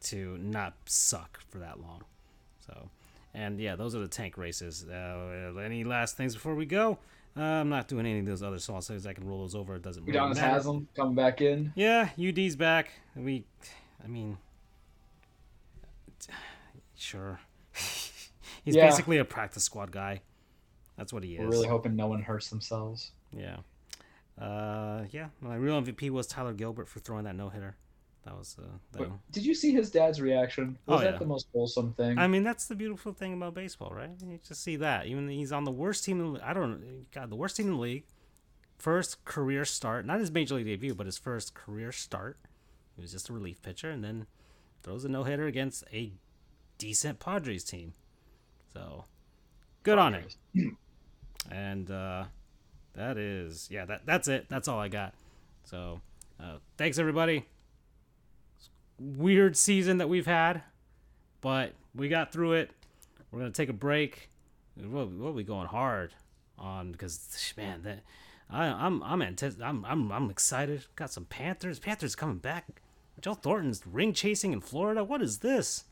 to 0.04 0.38
not 0.38 0.74
suck 0.86 1.40
for 1.48 1.58
that 1.58 1.80
long. 1.80 2.04
So, 2.64 2.90
and 3.34 3.58
yeah, 3.58 3.74
those 3.74 3.96
are 3.96 4.00
the 4.00 4.08
tank 4.08 4.38
races. 4.38 4.86
Uh, 4.88 5.52
any 5.62 5.82
last 5.82 6.16
things 6.16 6.34
before 6.34 6.54
we 6.54 6.66
go? 6.66 6.98
Uh, 7.36 7.42
I'm 7.42 7.68
not 7.68 7.88
doing 7.88 8.06
any 8.06 8.20
of 8.20 8.26
those 8.26 8.42
other 8.42 8.58
sauces. 8.58 9.06
I 9.06 9.12
can 9.12 9.26
roll 9.26 9.40
those 9.40 9.54
over. 9.54 9.76
It 9.76 9.82
doesn't 9.82 10.04
really 10.04 10.18
Udonis 10.18 10.36
matter. 10.36 10.54
Haslem 10.54 10.88
coming 10.96 11.14
back 11.14 11.40
in. 11.40 11.72
Yeah, 11.74 12.08
UD's 12.18 12.56
back. 12.56 12.90
We, 13.16 13.44
I 14.02 14.08
mean, 14.08 14.38
sure. 16.96 17.40
He's 18.64 18.74
Yeah. 18.76 18.86
basically 18.88 19.18
a 19.18 19.24
practice 19.24 19.64
squad 19.64 19.92
guy. 19.92 20.20
That's 20.96 21.12
what 21.12 21.22
he 21.22 21.34
is. 21.34 21.40
We're 21.40 21.50
really 21.50 21.68
hoping 21.68 21.94
no 21.94 22.08
one 22.08 22.22
hurts 22.22 22.50
themselves. 22.50 23.12
Yeah. 23.32 23.58
Uh, 24.40 25.04
yeah. 25.10 25.28
My 25.40 25.54
real 25.56 25.80
MVP 25.80 26.10
was 26.10 26.26
Tyler 26.26 26.52
Gilbert 26.52 26.88
for 26.88 26.98
throwing 27.00 27.24
that 27.24 27.36
no 27.36 27.48
hitter. 27.50 27.76
That 28.24 28.36
was 28.36 28.56
uh. 28.58 28.66
the- 28.92 29.10
did 29.30 29.46
you 29.46 29.54
see 29.54 29.72
his 29.72 29.90
dad's 29.90 30.20
reaction? 30.20 30.76
Was 30.86 31.00
Oh, 31.00 31.04
that 31.04 31.12
yeah. 31.14 31.18
the 31.18 31.24
most 31.26 31.46
wholesome 31.52 31.92
thing? 31.94 32.18
I 32.18 32.26
mean, 32.26 32.42
that's 32.42 32.66
the 32.66 32.74
beautiful 32.74 33.12
thing 33.12 33.32
about 33.32 33.54
baseball, 33.54 33.90
right? 33.94 34.10
You 34.20 34.38
just 34.46 34.62
see 34.62 34.76
that. 34.76 35.06
Even 35.06 35.28
he's 35.28 35.52
on 35.52 35.64
the 35.64 35.70
worst 35.70 36.04
team. 36.04 36.20
In 36.20 36.32
the, 36.34 36.46
I 36.48 36.52
don't. 36.52 36.80
know, 36.80 36.86
God, 37.14 37.30
the 37.30 37.36
worst 37.36 37.56
team 37.56 37.66
in 37.68 37.74
the 37.74 37.78
league. 37.78 38.04
First 38.76 39.24
career 39.24 39.64
start, 39.64 40.04
not 40.06 40.20
his 40.20 40.30
major 40.30 40.54
league 40.56 40.66
debut, 40.66 40.94
but 40.94 41.06
his 41.06 41.16
first 41.18 41.54
career 41.54 41.90
start. 41.90 42.36
He 42.94 43.02
was 43.02 43.12
just 43.12 43.28
a 43.28 43.32
relief 43.32 43.60
pitcher, 43.62 43.90
and 43.90 44.04
then 44.04 44.26
throws 44.88 45.04
a 45.04 45.08
no 45.08 45.22
hitter 45.22 45.46
against 45.46 45.84
a 45.92 46.10
decent 46.78 47.20
Padres 47.20 47.62
team. 47.62 47.92
So, 48.72 49.04
good 49.82 49.98
on 49.98 50.14
him. 50.14 50.78
And 51.50 51.90
uh, 51.90 52.24
that 52.94 53.18
is, 53.18 53.68
yeah, 53.70 53.84
that 53.84 54.06
that's 54.06 54.28
it. 54.28 54.46
That's 54.48 54.66
all 54.66 54.78
I 54.78 54.88
got. 54.88 55.12
So, 55.64 56.00
uh, 56.40 56.56
thanks 56.78 56.98
everybody. 56.98 57.44
Weird 58.98 59.58
season 59.58 59.98
that 59.98 60.08
we've 60.08 60.26
had, 60.26 60.62
but 61.42 61.74
we 61.94 62.08
got 62.08 62.32
through 62.32 62.54
it. 62.54 62.70
We're 63.30 63.40
gonna 63.40 63.50
take 63.50 63.68
a 63.68 63.74
break. 63.74 64.30
We'll, 64.74 65.04
we'll 65.04 65.34
be 65.34 65.44
going 65.44 65.68
hard 65.68 66.14
on 66.58 66.92
because 66.92 67.52
man, 67.58 67.82
that 67.82 68.00
I, 68.48 68.64
I'm 68.64 69.02
I'm 69.02 69.20
antici- 69.20 69.60
I'm 69.62 69.84
I'm 69.84 70.10
I'm 70.10 70.30
excited. 70.30 70.86
Got 70.96 71.12
some 71.12 71.26
Panthers. 71.26 71.78
Panthers 71.78 72.14
coming 72.16 72.38
back. 72.38 72.80
Joe 73.20 73.34
Thornton's 73.34 73.86
ring 73.86 74.12
chasing 74.12 74.52
in 74.52 74.60
Florida. 74.60 75.02
What 75.02 75.22
is 75.22 75.38
this? 75.38 75.84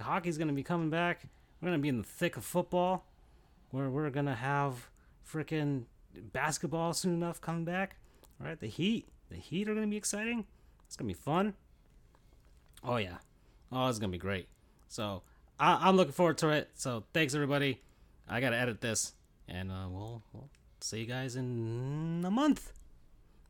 Hockey's 0.00 0.36
gonna 0.36 0.52
be 0.52 0.62
coming 0.62 0.90
back. 0.90 1.22
We're 1.60 1.68
gonna 1.68 1.78
be 1.78 1.88
in 1.88 1.98
the 1.98 2.04
thick 2.04 2.36
of 2.36 2.44
football 2.44 3.06
where 3.70 3.88
we're 3.88 4.10
gonna 4.10 4.34
have 4.34 4.88
freaking 5.26 5.84
basketball 6.32 6.92
soon 6.92 7.14
enough 7.14 7.40
coming 7.40 7.64
back. 7.64 7.96
All 8.40 8.46
right, 8.46 8.58
the 8.58 8.66
Heat, 8.66 9.08
the 9.30 9.36
Heat 9.36 9.68
are 9.68 9.74
gonna 9.74 9.86
be 9.86 9.96
exciting. 9.96 10.46
It's 10.86 10.96
gonna 10.96 11.08
be 11.08 11.14
fun. 11.14 11.54
Oh 12.82 12.96
yeah, 12.96 13.18
oh 13.70 13.88
it's 13.88 13.98
gonna 13.98 14.10
be 14.10 14.18
great. 14.18 14.48
So 14.88 15.22
I, 15.58 15.88
I'm 15.88 15.96
looking 15.96 16.12
forward 16.12 16.38
to 16.38 16.48
it. 16.50 16.70
So 16.74 17.04
thanks 17.12 17.34
everybody. 17.34 17.80
I 18.28 18.40
gotta 18.40 18.56
edit 18.56 18.80
this, 18.80 19.12
and 19.48 19.70
uh, 19.70 19.86
we'll, 19.88 20.22
we'll 20.32 20.48
see 20.80 21.00
you 21.00 21.06
guys 21.06 21.36
in 21.36 22.22
a 22.26 22.30
month. 22.30 22.72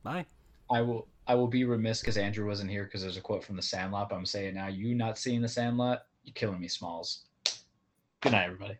Bye. 0.03 0.25
I 0.71 0.81
will 0.81 1.07
I 1.27 1.35
will 1.35 1.47
be 1.47 1.65
remiss 1.65 1.99
because 2.01 2.17
Andrew 2.17 2.47
wasn't 2.47 2.71
here 2.71 2.85
because 2.85 3.01
there's 3.01 3.17
a 3.17 3.21
quote 3.21 3.43
from 3.43 3.55
the 3.55 3.61
Sandlot. 3.61 4.11
I'm 4.11 4.25
saying 4.25 4.55
now, 4.55 4.67
you 4.67 4.95
not 4.95 5.17
seeing 5.17 5.41
the 5.41 5.47
Sandlot, 5.47 5.99
you're 6.23 6.33
killing 6.33 6.59
me, 6.59 6.67
Smalls. 6.67 7.25
Good 8.21 8.31
night, 8.31 8.45
everybody. 8.45 8.77